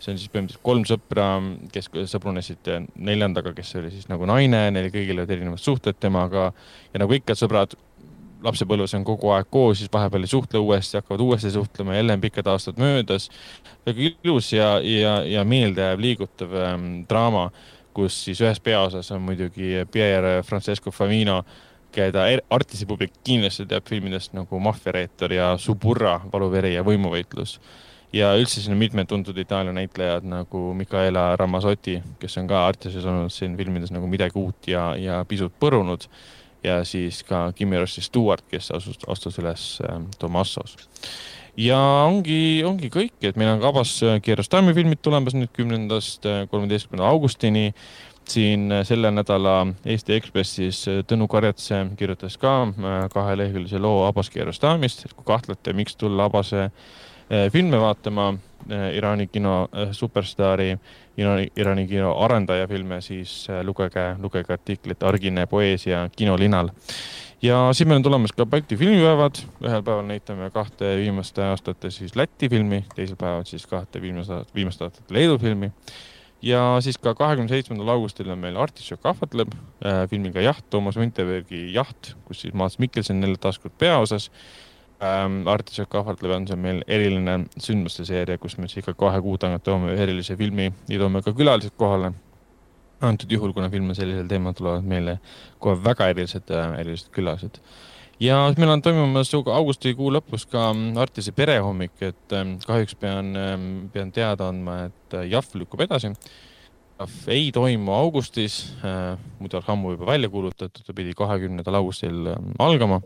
see 0.00 0.14
on 0.14 0.18
siis 0.18 0.30
põhimõtteliselt 0.32 0.64
kolm 0.64 0.84
sõpra, 0.88 1.24
kes 1.74 1.90
sõbrunesid 2.08 2.70
neljandaga, 2.96 3.52
kes 3.52 3.74
oli 3.76 3.90
siis 3.92 4.06
nagu 4.08 4.24
naine, 4.24 4.62
neil 4.72 4.88
kõigil 4.88 5.18
olid 5.18 5.32
erinevad 5.34 5.60
suhted 5.60 5.98
temaga 6.00 6.46
ja 6.94 7.02
nagu 7.02 7.12
ikka 7.12 7.36
sõbrad 7.36 7.76
lapsepõlves 8.44 8.94
on 8.98 9.04
kogu 9.04 9.32
aeg 9.34 9.50
koos, 9.50 9.78
siis 9.78 9.92
vahepeal 9.92 10.24
ei 10.24 10.32
suhtle 10.32 10.62
uuesti, 10.62 10.96
hakkavad 11.00 11.20
uuesti 11.20 11.50
suhtlema, 11.50 11.94
jälle 11.94 12.16
on 12.16 12.20
pikad 12.20 12.46
aastad 12.46 12.78
möödas. 12.78 13.30
väga 13.86 14.10
ilus 14.24 14.52
ja, 14.52 14.78
ja, 14.80 15.20
ja 15.24 15.44
meeldejääv 15.44 16.00
liigutav 16.00 16.54
ähm, 16.54 16.88
draama 17.08 17.50
kus 17.94 18.16
siis 18.24 18.40
ühes 18.40 18.60
peaosas 18.62 19.10
on 19.14 19.22
muidugi 19.22 19.84
Pierre 19.92 20.40
Francesco 20.46 20.90
Famino, 20.90 21.42
keda 21.92 22.26
er-, 22.30 22.42
artisi 22.50 22.86
publik 22.86 23.20
kindlasti 23.26 23.66
teab 23.70 23.88
filmidest 23.88 24.34
nagu 24.36 24.60
Maffiareetur 24.62 25.34
ja 25.34 25.52
Suburra, 25.58 26.20
Valuveri 26.32 26.74
ja 26.76 26.84
võimuvõitlus. 26.86 27.58
ja 28.12 28.32
üldse 28.34 28.58
siin 28.58 28.74
on 28.74 28.80
mitmed 28.80 29.06
tuntud 29.06 29.36
Itaalia 29.38 29.72
näitlejad 29.72 30.24
nagu 30.26 30.72
Micaela 30.74 31.36
Ramazzotti, 31.38 32.00
kes 32.18 32.38
on 32.40 32.48
ka 32.50 32.64
artisis 32.66 33.04
olnud 33.06 33.30
siin 33.30 33.56
filmides 33.56 33.92
nagu 33.94 34.06
midagi 34.10 34.38
uut 34.38 34.66
ja, 34.66 34.94
ja 34.98 35.24
pisut 35.28 35.54
põrunud. 35.60 36.08
Ja 36.64 36.84
siis 36.84 37.22
ka 37.24 37.52
Kimi 37.56 37.78
Rossi 37.78 38.02
Stewart, 38.04 38.44
kes 38.50 38.70
asus, 38.76 38.98
astus 39.08 39.38
üles 39.42 39.66
äh, 39.84 40.00
Tomassos. 40.18 40.76
Ja 41.58 41.78
ongi, 42.06 42.62
ongi 42.64 42.90
kõik, 42.92 43.16
et 43.26 43.38
meil 43.38 43.50
on 43.56 43.62
kavas 43.62 43.96
äh, 44.06 44.20
Kiarostami 44.22 44.74
filmid 44.76 45.02
tulemas 45.02 45.34
nüüd 45.34 45.50
kümnendast 45.56 46.26
äh, 46.28 46.44
kolmeteistkümnenda 46.50 47.08
augustini. 47.10 47.72
siin 48.30 48.70
äh, 48.72 48.84
selle 48.86 49.10
nädala 49.10 49.66
Eesti 49.84 50.14
Ekspressis 50.14 50.84
Tõnu 51.08 51.26
Karjatse 51.28 51.86
kirjutas 51.98 52.36
ka 52.38 52.68
kaheleheküljelise 53.12 53.78
loo 53.78 54.04
Abbas 54.06 54.30
Kiarostamist, 54.30 55.04
et 55.04 55.14
kui 55.14 55.24
kahtlete, 55.26 55.72
miks 55.72 55.96
tulla 55.96 56.28
Abbase 56.30 56.70
filme 57.52 57.78
vaatama, 57.80 58.34
Iraani 58.68 59.26
kino 59.26 59.68
superstaari, 59.92 60.74
Iraani 61.56 61.86
kino 61.88 62.12
arendaja 62.24 62.68
filme, 62.68 63.00
siis 63.00 63.46
lugege, 63.66 64.14
lugege 64.20 64.52
artiklit 64.52 65.02
Argine 65.02 65.46
poeesia 65.46 66.08
kinolinal. 66.16 66.70
Ja 67.42 67.70
siis 67.72 67.88
meil 67.88 67.96
on 67.96 68.04
tulemas 68.04 68.34
ka 68.36 68.44
Balti 68.46 68.76
filmipäevad, 68.76 69.38
ühel 69.64 69.82
päeval 69.82 70.04
näitame 70.04 70.50
kahte 70.52 70.92
viimaste 71.00 71.40
aastate 71.48 71.88
siis 71.90 72.12
Läti 72.16 72.50
filmi, 72.52 72.82
teisel 72.94 73.16
päeval 73.16 73.46
siis 73.48 73.64
kahte 73.66 74.02
viimast, 74.02 74.52
viimast 74.54 74.82
aastat 74.84 75.10
Leedu 75.10 75.38
filmi. 75.40 75.70
ja 76.42 76.76
siis 76.80 76.98
ka 76.98 77.14
kahekümne 77.14 77.48
seitsmendal 77.48 77.88
augustil 77.88 78.28
on 78.32 78.38
meil 78.38 78.56
Artišok 78.56 79.06
ahvatleb 79.06 79.54
filmiga 80.10 80.40
Jaht, 80.40 80.64
Toomas 80.70 80.96
Vinterbergi 80.96 81.72
Jaht, 81.72 82.14
kus 82.24 82.40
siis 82.44 82.54
Maats 82.54 82.78
Mikkelson 82.78 83.22
jälle 83.22 83.40
taas 83.40 83.58
kord 83.58 83.72
peaosas 83.78 84.30
ähm,. 85.04 85.42
Artišok 85.48 85.94
ahvatleb 86.02 86.36
on 86.36 86.48
see 86.48 86.56
meil 86.60 86.82
eriline 86.86 87.44
sündmuste 87.56 88.04
seeria, 88.08 88.38
kus 88.38 88.58
me 88.58 88.68
siis 88.68 88.84
ikka 88.84 88.96
kahe 88.98 89.20
kuu 89.24 89.38
tagant 89.40 89.64
toome 89.64 89.94
ühe 89.94 90.02
erilise 90.08 90.36
filmi 90.36 90.72
ja 90.88 90.98
toome 91.00 91.22
ka 91.24 91.32
külalised 91.36 91.76
kohale 91.80 92.12
antud 93.00 93.32
juhul, 93.32 93.54
kuna 93.56 93.70
film 93.72 93.88
on 93.90 93.96
sellisel 93.96 94.28
teemal, 94.28 94.54
tulevad 94.56 94.84
meile 94.86 95.16
kohe 95.62 95.78
väga 95.84 96.10
erilised, 96.12 96.52
äh, 96.52 96.74
erilised 96.82 97.10
külalised. 97.14 97.60
ja 98.20 98.36
meil 98.58 98.68
on 98.74 98.82
toimumas 98.84 99.32
augustikuu 99.34 100.10
lõpus 100.12 100.44
ka 100.50 100.66
mm, 100.74 100.98
Artise 101.00 101.32
perehommik, 101.32 101.96
et 102.04 102.36
ähm, 102.36 102.58
kahjuks 102.66 102.94
pean, 103.00 103.32
ähm, 103.36 103.66
pean 103.92 104.12
teada 104.12 104.50
andma, 104.52 104.90
et 104.90 105.16
äh, 105.16 105.28
Jahv 105.32 105.56
lükkub 105.56 105.80
edasi. 105.86 106.12
Ei 107.32 107.46
toimu 107.56 107.94
augustis, 107.96 108.74
äh, 108.84 109.14
muidu 109.38 109.56
oleks 109.56 109.70
ammu 109.72 109.94
juba 109.94 110.10
välja 110.10 110.28
kuulutatud, 110.28 110.82
ta 110.84 110.92
pidi 110.92 111.16
kahekümnendal 111.16 111.78
augustil 111.80 112.34
ähm, 112.34 112.52
algama 112.60 113.00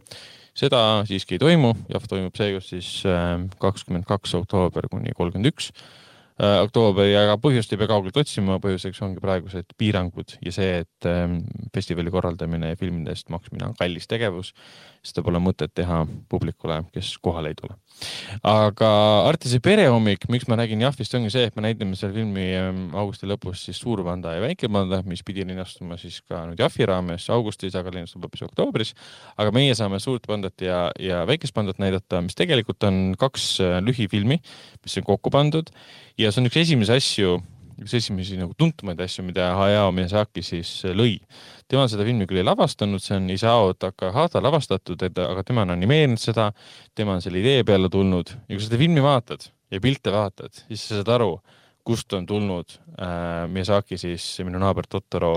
seda 0.54 1.02
siiski 1.08 1.36
ei 1.36 1.42
toimu, 1.42 1.74
Jahv 1.90 2.08
toimub 2.10 2.36
seekord 2.38 2.66
siis 2.66 2.88
kakskümmend 3.60 4.06
kaks 4.08 4.36
oktoober 4.38 4.88
kuni 4.92 5.14
kolmkümmend 5.16 5.50
üks 5.50 5.72
Äh, 6.34 6.56
oktoobri, 6.64 7.12
aga 7.14 7.36
põhjust 7.38 7.70
ei 7.70 7.78
pea 7.78 7.86
kaugelt 7.86 8.16
otsima, 8.18 8.56
põhjuseks 8.58 8.98
ongi 9.06 9.20
praegused 9.22 9.68
piirangud 9.78 10.32
ja 10.42 10.50
see, 10.56 10.80
et 10.82 11.06
ähm, 11.06 11.36
festivali 11.70 12.10
korraldamine 12.10 12.72
ja 12.72 12.78
filmide 12.80 13.14
eest 13.14 13.30
maksmine 13.30 13.68
on 13.68 13.76
kallis 13.78 14.10
tegevus 14.10 14.50
seda 15.06 15.22
pole 15.22 15.38
mõtet 15.38 15.70
teha 15.78 16.00
publikule, 16.32 16.80
kes 16.90 17.12
kohale 17.22 17.52
ei 17.54 17.58
tule. 17.60 17.78
Aga 18.44 18.90
Artise 19.28 19.60
perehommik, 19.64 20.26
miks 20.32 20.48
ma 20.50 20.58
räägin 20.58 20.82
Jahvist, 20.84 21.14
ongi 21.16 21.30
see, 21.32 21.46
et 21.48 21.56
me 21.56 21.64
näitame 21.66 21.96
selle 21.98 22.16
filmi 22.16 22.46
ähm, 22.58 22.82
augusti 22.96 23.28
lõpus 23.30 23.64
siis 23.68 23.80
Suurpanda 23.80 24.34
ja 24.34 24.42
Väikepanda, 24.44 25.00
mis 25.08 25.24
pidi 25.26 25.46
linastuma 25.46 25.98
siis 26.00 26.20
ka 26.28 26.44
nüüd 26.48 26.60
Jahvi 26.62 26.88
raames 26.90 27.28
augustis, 27.34 27.76
aga 27.78 27.94
linastub 27.94 28.26
hoopis 28.26 28.44
oktoobris. 28.48 28.94
aga 29.38 29.54
meie 29.54 29.74
saame 29.78 30.00
Suurt 30.02 30.26
pandat 30.30 30.60
ja, 30.64 30.86
ja 31.00 31.24
Väikest 31.28 31.54
pandat 31.56 31.80
näidata, 31.82 32.22
mis 32.24 32.38
tegelikult 32.38 32.82
on 32.88 33.02
kaks 33.20 33.48
äh, 33.64 33.78
lühifilmi, 33.84 34.40
mis 34.84 35.00
on 35.00 35.06
kokku 35.06 35.32
pandud 35.34 35.70
ja 36.20 36.30
see 36.30 36.42
on 36.42 36.50
üks 36.50 36.60
esimesi 36.64 36.94
asju, 36.94 37.38
üks 37.82 37.94
esimesi 37.98 38.38
nagu 38.38 38.54
tuntumaid 38.58 39.00
asju, 39.04 39.24
mida 39.26 39.50
Hayao 39.58 39.90
Miyazaki 39.94 40.44
siis 40.44 40.70
äh, 40.86 40.94
lõi. 40.96 41.16
Tema 41.70 41.86
seda 41.90 42.06
filmi 42.06 42.28
küll 42.30 42.42
ei 42.42 42.46
lavastanud, 42.46 43.02
see 43.02 43.16
on 43.18 43.28
Isao 43.34 43.72
Takahata 43.78 44.42
lavastatud, 44.44 45.02
aga 45.06 45.44
tema 45.46 45.64
on 45.64 45.74
animeerinud 45.74 46.20
seda, 46.20 46.50
tema 46.94 47.16
on 47.16 47.24
selle 47.24 47.40
idee 47.42 47.64
peale 47.66 47.90
tulnud. 47.92 48.34
Ja 48.48 48.54
kui 48.54 48.62
sa 48.62 48.68
seda 48.68 48.80
filmi 48.80 49.04
vaatad 49.04 49.48
ja 49.74 49.82
pilte 49.84 50.14
vaatad, 50.14 50.64
siis 50.68 50.86
sa 50.88 51.00
saad 51.00 51.12
aru, 51.16 51.30
kust 51.84 52.12
on 52.16 52.26
tulnud 52.28 52.78
äh, 52.96 53.44
Miyazaki 53.52 53.98
siis 54.00 54.26
minu 54.44 54.60
naaber 54.62 54.88
Totoro 54.88 55.36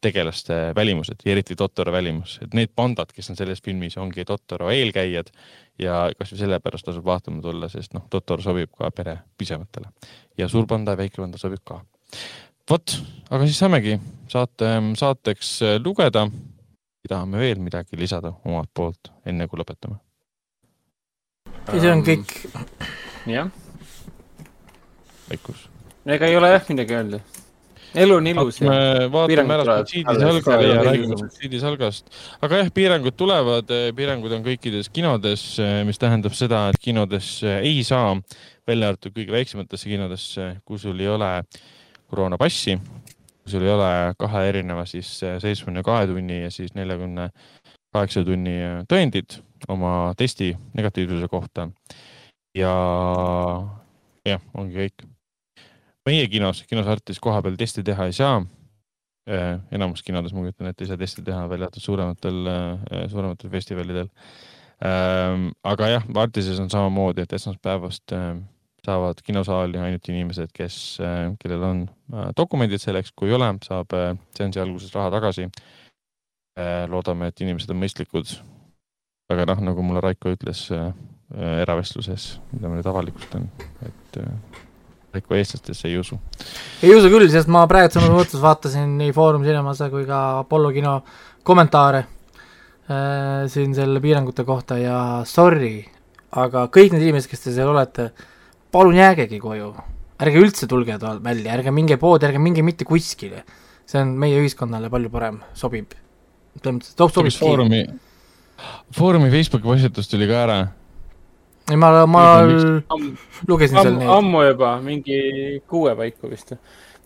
tegelaste 0.00 0.72
välimused 0.76 1.24
ja 1.24 1.32
eriti 1.32 1.56
Totoro 1.56 1.92
välimus, 1.92 2.38
et 2.42 2.54
need 2.54 2.70
pandad, 2.76 3.10
kes 3.14 3.30
on 3.32 3.38
selles 3.38 3.62
filmis, 3.64 3.96
ongi 3.98 4.24
Totoro 4.24 4.70
eelkäijad 4.70 5.32
ja 5.78 6.04
kasvõi 6.18 6.38
sellepärast 6.44 6.86
tasub 6.86 7.06
vaatama 7.06 7.42
tulla, 7.42 7.68
sest 7.72 7.96
noh, 7.96 8.06
Totoro 8.10 8.42
sobib 8.42 8.70
ka 8.78 8.90
pere 8.94 9.18
pisematele 9.38 9.90
ja 10.38 10.48
suur 10.48 10.66
panda 10.70 10.94
ja 10.94 11.02
väike 11.02 11.22
panda 11.22 11.40
sobib 11.40 11.64
ka 11.66 11.80
vot, 12.70 12.98
aga 13.30 13.46
siis 13.46 13.58
saamegi 13.58 13.96
saate, 14.30 14.70
saateks 14.98 15.54
lugeda. 15.84 16.28
tahame 17.08 17.38
veel 17.40 17.58
midagi 17.64 17.96
lisada 17.96 18.34
omalt 18.44 18.68
poolt, 18.74 19.08
enne 19.26 19.46
kui 19.48 19.58
lõpetame? 19.58 19.96
ei, 21.72 21.80
see 21.80 21.92
on 21.92 22.04
kõik. 22.04 22.34
jah. 23.26 23.50
vaikus. 25.30 25.68
ega 26.06 26.26
ei 26.26 26.36
ole 26.36 26.52
jah 26.52 26.68
midagi 26.68 26.98
öelda. 27.00 27.20
Elu 27.94 28.16
on 28.18 28.26
ilus 28.30 28.60
ja 28.60 28.68
me 28.70 29.08
vaatame 29.12 29.56
ära. 29.56 29.78
Suitsiidi 29.80 30.18
salga 30.20 30.58
ja 30.62 30.82
räägime. 30.86 31.18
Suitsiidi 31.20 31.60
salgast. 31.62 32.12
aga 32.44 32.62
jah, 32.62 32.70
piirangud 32.74 33.16
tulevad, 33.18 33.72
piirangud 33.96 34.36
on 34.36 34.44
kõikides 34.46 34.90
kinodes, 34.92 35.44
mis 35.88 36.00
tähendab 36.00 36.36
seda, 36.36 36.68
et 36.72 36.80
kinodes 36.82 37.38
ei 37.58 37.82
saa, 37.86 38.14
välja 38.68 38.92
arvatud 38.92 39.14
kõige 39.16 39.34
väiksematesse 39.34 39.88
kinodesse, 39.88 40.48
kui 40.68 40.80
sul 40.80 41.00
ei 41.00 41.08
ole 41.08 41.32
koroonapassi, 42.10 42.76
kui 42.76 43.52
sul 43.52 43.66
ei 43.66 43.72
ole 43.72 43.90
kahe 44.20 44.44
erineva 44.50 44.84
siis 44.88 45.18
seitsmekümne 45.22 45.84
kahe 45.86 46.08
tunni 46.10 46.42
ja 46.44 46.52
siis 46.52 46.74
neljakümne 46.76 47.30
kaheksa 47.94 48.24
tunni 48.26 48.58
tõendid 48.90 49.40
oma 49.72 50.12
testi 50.16 50.52
negatiivsuse 50.76 51.28
kohta. 51.28 51.70
ja 52.54 52.72
jah, 54.26 54.42
ongi 54.54 54.76
kõik. 54.76 55.07
Meie 56.08 56.28
kinos, 56.30 56.62
kinos 56.68 56.88
Artis 56.90 57.20
koha 57.22 57.42
peal 57.44 57.56
testi 57.60 57.84
teha 57.86 58.08
ei 58.08 58.14
saa 58.16 58.38
eh, 59.28 59.56
enamus 59.74 60.04
kinodes 60.06 60.34
ma 60.34 60.44
kujutan 60.44 60.70
ette 60.70 60.86
ei 60.86 60.92
saa 60.92 61.00
testi 61.00 61.24
teha, 61.26 61.44
välja 61.50 61.68
arvatud 61.68 61.84
suurematel, 61.84 62.52
suurematel 63.12 63.52
festivalidel. 63.52 64.12
aga 65.72 65.88
jah, 65.90 66.06
Artises 66.22 66.60
on 66.62 66.70
samamoodi, 66.70 67.24
et 67.24 67.34
esmaspäevast 67.34 68.14
eh, 68.16 68.28
saavad 68.86 69.20
kinosaali 69.26 69.80
ainult 69.82 70.06
inimesed, 70.08 70.52
kes, 70.54 70.76
kellel 71.42 71.64
on 71.66 71.82
dokumendid 72.38 72.80
selleks, 72.80 73.10
kui 73.12 73.28
ei 73.28 73.34
ole, 73.36 73.50
saab 73.66 73.92
seansi 74.38 74.62
alguses 74.62 74.94
raha 74.94 75.10
tagasi. 75.18 75.48
loodame, 76.88 77.28
et 77.28 77.40
inimesed 77.42 77.70
on 77.70 77.78
mõistlikud. 77.82 78.38
aga 79.30 79.44
noh, 79.50 79.60
nagu 79.66 79.82
mulle 79.84 80.00
Raiko 80.00 80.32
ütles 80.32 80.62
eravestluses, 81.34 82.38
mida 82.54 82.70
ma 82.70 82.78
nüüd 82.78 82.88
avalikustan, 82.88 83.50
et 83.84 84.22
Raiko 85.14 85.34
eestlastesse 85.38 85.88
ei 85.88 85.96
usu 85.96 86.18
ei 86.84 86.92
usu 86.92 87.08
küll, 87.08 87.28
sest 87.32 87.48
ma 87.48 87.64
praegu 87.70 87.94
sõna 87.94 88.10
mõttes 88.12 88.40
vaatasin 88.42 88.96
nii 89.00 89.12
Foorum 89.16 89.44
Cinemas 89.46 89.80
kui 89.92 90.04
ka 90.08 90.22
Apollo 90.42 90.72
kino 90.74 90.98
kommentaare 91.48 92.02
äh, 92.04 93.46
siin 93.48 93.72
selle 93.76 94.02
piirangute 94.04 94.44
kohta 94.48 94.76
ja 94.80 94.98
sorry, 95.28 95.80
aga 96.36 96.66
kõik 96.72 96.92
need 96.94 97.06
inimesed, 97.06 97.30
kes 97.30 97.46
te 97.46 97.54
seal 97.56 97.70
olete, 97.72 98.10
palun 98.74 98.98
jäägegi 98.98 99.40
koju. 99.40 99.72
ärge 100.18 100.40
üldse 100.42 100.66
tulge 100.66 100.98
välja, 100.98 101.52
ärge 101.54 101.70
minge 101.70 101.96
poodi, 101.96 102.26
ärge 102.26 102.42
minge 102.42 102.62
mitte 102.62 102.84
kuskile. 102.84 103.44
see 103.88 104.00
on 104.02 104.12
meie 104.20 104.36
ühiskonnale 104.42 104.90
palju 104.90 105.10
parem, 105.10 105.40
sobib. 105.54 105.94
selles 106.60 106.74
mõttes, 106.74 106.92
et 106.92 106.98
sobib 106.98 107.32
kas 107.32 107.40
Foorumi, 107.40 107.86
Foorumi 108.92 109.30
Facebooki 109.30 109.64
postitus 109.64 110.08
tuli 110.08 110.28
ka 110.28 110.44
ära? 110.44 110.58
Ei, 111.70 111.76
ma, 111.76 112.06
ma 112.06 112.24
Am- 112.40 113.08
lugesin 113.48 113.78
seal 113.78 113.96
neid 113.98 114.12
ammu 114.12 114.44
juba, 114.50 114.76
mingi 114.84 115.18
kuue 115.68 115.94
paiku 115.98 116.30
vist. 116.30 116.54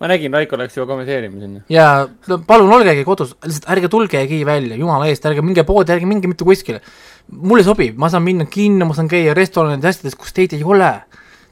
ma 0.01 0.11
nägin, 0.11 0.35
Raiko 0.35 0.59
läks 0.59 0.77
juba 0.77 0.89
kommenteerima 0.93 1.41
sinna. 1.41 1.63
ja 1.71 2.09
no 2.29 2.39
palun 2.47 2.73
olgegi 2.79 3.05
kodus, 3.07 3.35
lihtsalt 3.45 3.71
ärge 3.75 3.91
tulgegi 3.91 4.43
välja, 4.47 4.79
jumala 4.79 5.09
eest, 5.11 5.27
ärge 5.27 5.43
minge 5.43 5.65
poodi, 5.69 5.95
ärge 5.95 6.07
minge 6.07 6.31
mitte 6.31 6.47
kuskile. 6.47 6.81
mulle 7.31 7.65
sobib, 7.67 7.99
ma 7.99 8.11
saan 8.13 8.23
minna 8.27 8.47
kinno, 8.47 8.87
ma 8.87 8.95
saan 8.99 9.11
käia 9.11 9.35
restoranides, 9.35 9.97
asjades, 9.97 10.19
kus 10.19 10.35
teid 10.37 10.55
ei 10.59 10.65
ole. 10.65 10.95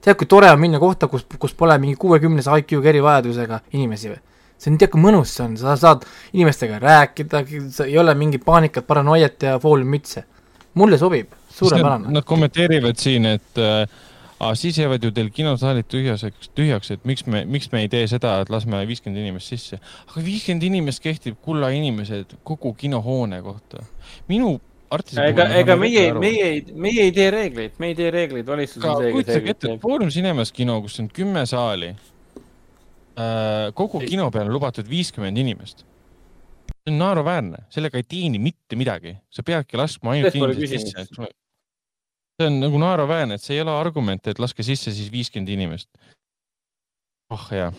tead, 0.01 0.17
kui 0.17 0.27
tore 0.27 0.51
on 0.51 0.61
minna 0.61 0.79
kohta, 0.81 1.09
kus, 1.09 1.27
kus 1.39 1.55
pole 1.55 1.77
mingi 1.79 1.99
kuuekümnese 2.01 2.51
IQ-ga 2.63 2.89
erivajadusega 2.95 3.61
inimesi 3.77 4.15
või? 4.15 4.21
see 4.61 4.71
on, 4.71 4.79
tead 4.81 4.93
kui 4.93 5.01
mõnus 5.01 5.35
see 5.35 5.45
on, 5.47 5.57
sa 5.61 5.75
saad 5.81 6.05
inimestega 6.37 6.79
rääkida, 6.83 7.45
ei 7.87 7.99
ole 7.99 8.15
mingit 8.15 8.45
paanikat, 8.45 8.87
paranoiat 8.87 9.43
ja 9.49 9.59
fooliummütse. 9.59 10.25
mulle 10.75 10.99
sobib, 10.99 11.33
suurepärane. 11.57 12.13
Nad 12.15 12.27
kommenteerivad 12.29 13.01
siin, 13.01 13.27
et 13.27 13.61
äh, 13.61 13.85
ah, 14.41 14.55
siis 14.59 14.79
jäävad 14.79 15.05
ju 15.05 15.13
teil 15.15 15.31
kinosaalid 15.35 15.89
tühjaseks, 15.91 16.51
tühjaks, 16.57 16.91
et 16.95 17.05
miks 17.09 17.27
me, 17.27 17.45
miks 17.45 17.71
me 17.73 17.85
ei 17.85 17.91
tee 17.93 18.07
seda, 18.11 18.39
et 18.45 18.51
lasme 18.53 18.81
viiskümmend 18.89 19.21
inimest 19.23 19.53
sisse. 19.53 19.81
aga 20.09 20.25
viiskümmend 20.25 20.67
inimest 20.71 21.03
kehtib, 21.05 21.39
kulla 21.45 21.71
inimesed, 21.77 22.37
kogu 22.45 22.75
kinohoone 22.75 23.43
kohta. 23.43 23.85
minu 24.29 24.59
artisi 24.91 25.21
ega, 25.23 25.47
ega 25.61 25.77
meie, 25.79 26.07
meie 26.19 26.47
ei, 26.55 26.63
meie 26.75 27.09
ei 27.09 27.13
tee 27.15 27.29
reegleid, 27.35 27.77
me 27.79 27.93
ei 27.93 27.99
tee 27.99 28.11
reegleid, 28.15 28.47
valitsus 28.47 28.83
on 28.83 28.97
see, 28.97 29.11
kes 29.11 29.19
kujutage 29.19 29.37
reegleid 29.37 29.57
ette, 29.57 29.67
teeb. 29.69 29.85
Foorum 29.85 30.11
Cinemas 30.15 30.55
kino, 30.57 30.81
kus 30.87 30.99
on 31.03 31.13
kümme 31.15 31.45
saali. 31.51 31.95
kogu 33.77 34.01
kino 34.01 34.31
peale 34.33 34.49
on 34.49 34.55
lubatud 34.55 34.89
viiskümmend 34.89 35.39
inimest. 35.39 35.85
See 36.91 36.93
on 36.93 36.99
naeruväärne, 37.01 37.65
sellega 37.73 38.01
ei 38.01 38.07
teeni 38.09 38.41
mitte 38.43 38.79
midagi, 38.79 39.17
sa 39.31 39.45
peadki 39.47 39.79
laskma 39.81 40.17
ainult 40.17 40.37
inimesed 40.37 40.79
sisse 40.79 41.31
see 42.41 42.49
on 42.49 42.61
nagu 42.63 42.81
naeruväärne, 42.81 43.37
et 43.37 43.45
see 43.45 43.59
ei 43.59 43.65
ole 43.65 43.75
argument, 43.75 44.31
et 44.31 44.41
laske 44.41 44.65
sisse 44.65 44.93
siis 44.97 45.11
viiskümmend 45.13 45.53
inimest. 45.53 45.89
oh 47.35 47.45
jaa. 47.53 47.73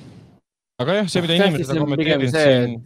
aga 0.81 0.99
jah, 0.99 1.09
see, 1.09 1.23
mida 1.25 1.39
inimesed 1.39 1.73
on 1.73 1.85
kommenteerinud 1.85 2.37
siin. 2.37 2.77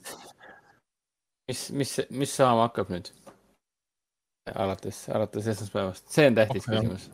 mis, 1.51 1.67
mis, 1.81 1.93
mis 2.09 2.39
saama 2.39 2.69
hakkab 2.69 2.95
nüüd? 2.95 3.11
alates, 4.53 5.05
alates 5.09 5.51
esmaspäevast, 5.55 6.07
see 6.15 6.29
on 6.29 6.39
tähtis 6.39 6.67
oh, 6.69 6.75
küsimus. 6.75 7.09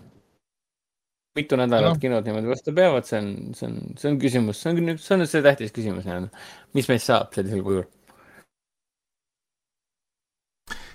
mitu 1.39 1.57
nädalat 1.57 1.95
no. 1.95 2.01
kinod 2.03 2.27
niimoodi 2.27 2.51
vastu 2.51 2.75
peavad, 2.75 3.07
see 3.07 3.21
on, 3.21 3.31
see 3.57 3.69
on, 3.69 3.79
see 3.97 4.11
on 4.11 4.21
küsimus, 4.21 4.61
see 4.61 4.75
on 4.75 4.93
see 4.99 5.17
on 5.17 5.27
see 5.33 5.45
tähtis 5.47 5.73
küsimus 5.75 6.05
nii-öelda. 6.05 6.45
mis 6.77 6.91
meist 6.91 7.09
saab 7.09 7.33
sellisel 7.33 7.65
kujul? 7.65 7.87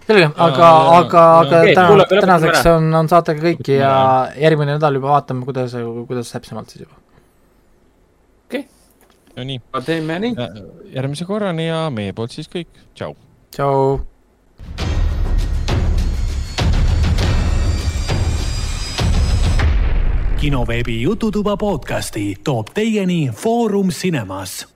Selge, 0.06 0.28
aga, 0.36 0.68
aga, 0.96 1.22
aga 1.40 1.60
okay, 1.60 1.74
täna, 1.74 2.06
tänaseks 2.10 2.68
on, 2.70 2.88
on 2.94 3.10
saatega 3.10 3.42
kõik 3.42 3.70
ja 3.74 3.92
järgmine 4.38 4.76
nädal 4.76 5.00
juba 5.00 5.16
vaatame, 5.16 5.46
kuidas, 5.48 5.74
kuidas 6.06 6.30
täpsemalt 6.34 6.70
siis 6.70 6.86
juba. 6.86 6.98
okei 8.46 8.60
okay.. 8.60 8.68
no 9.36 9.46
nii. 9.50 9.62
teeme 9.86 10.18
nii. 10.22 10.50
järgmise 10.94 11.26
korrani 11.28 11.66
ja 11.66 11.86
meie 11.90 12.14
poolt 12.16 12.36
siis 12.36 12.50
kõik, 12.52 12.70
tšau. 12.94 13.16
tšau. 13.56 13.98
kinoveebi 20.36 21.00
Jututuba 21.00 21.56
podcasti 21.56 22.36
toob 22.44 22.70
teieni 22.76 23.30
Foorum 23.34 23.88
Cinemas 23.88 24.75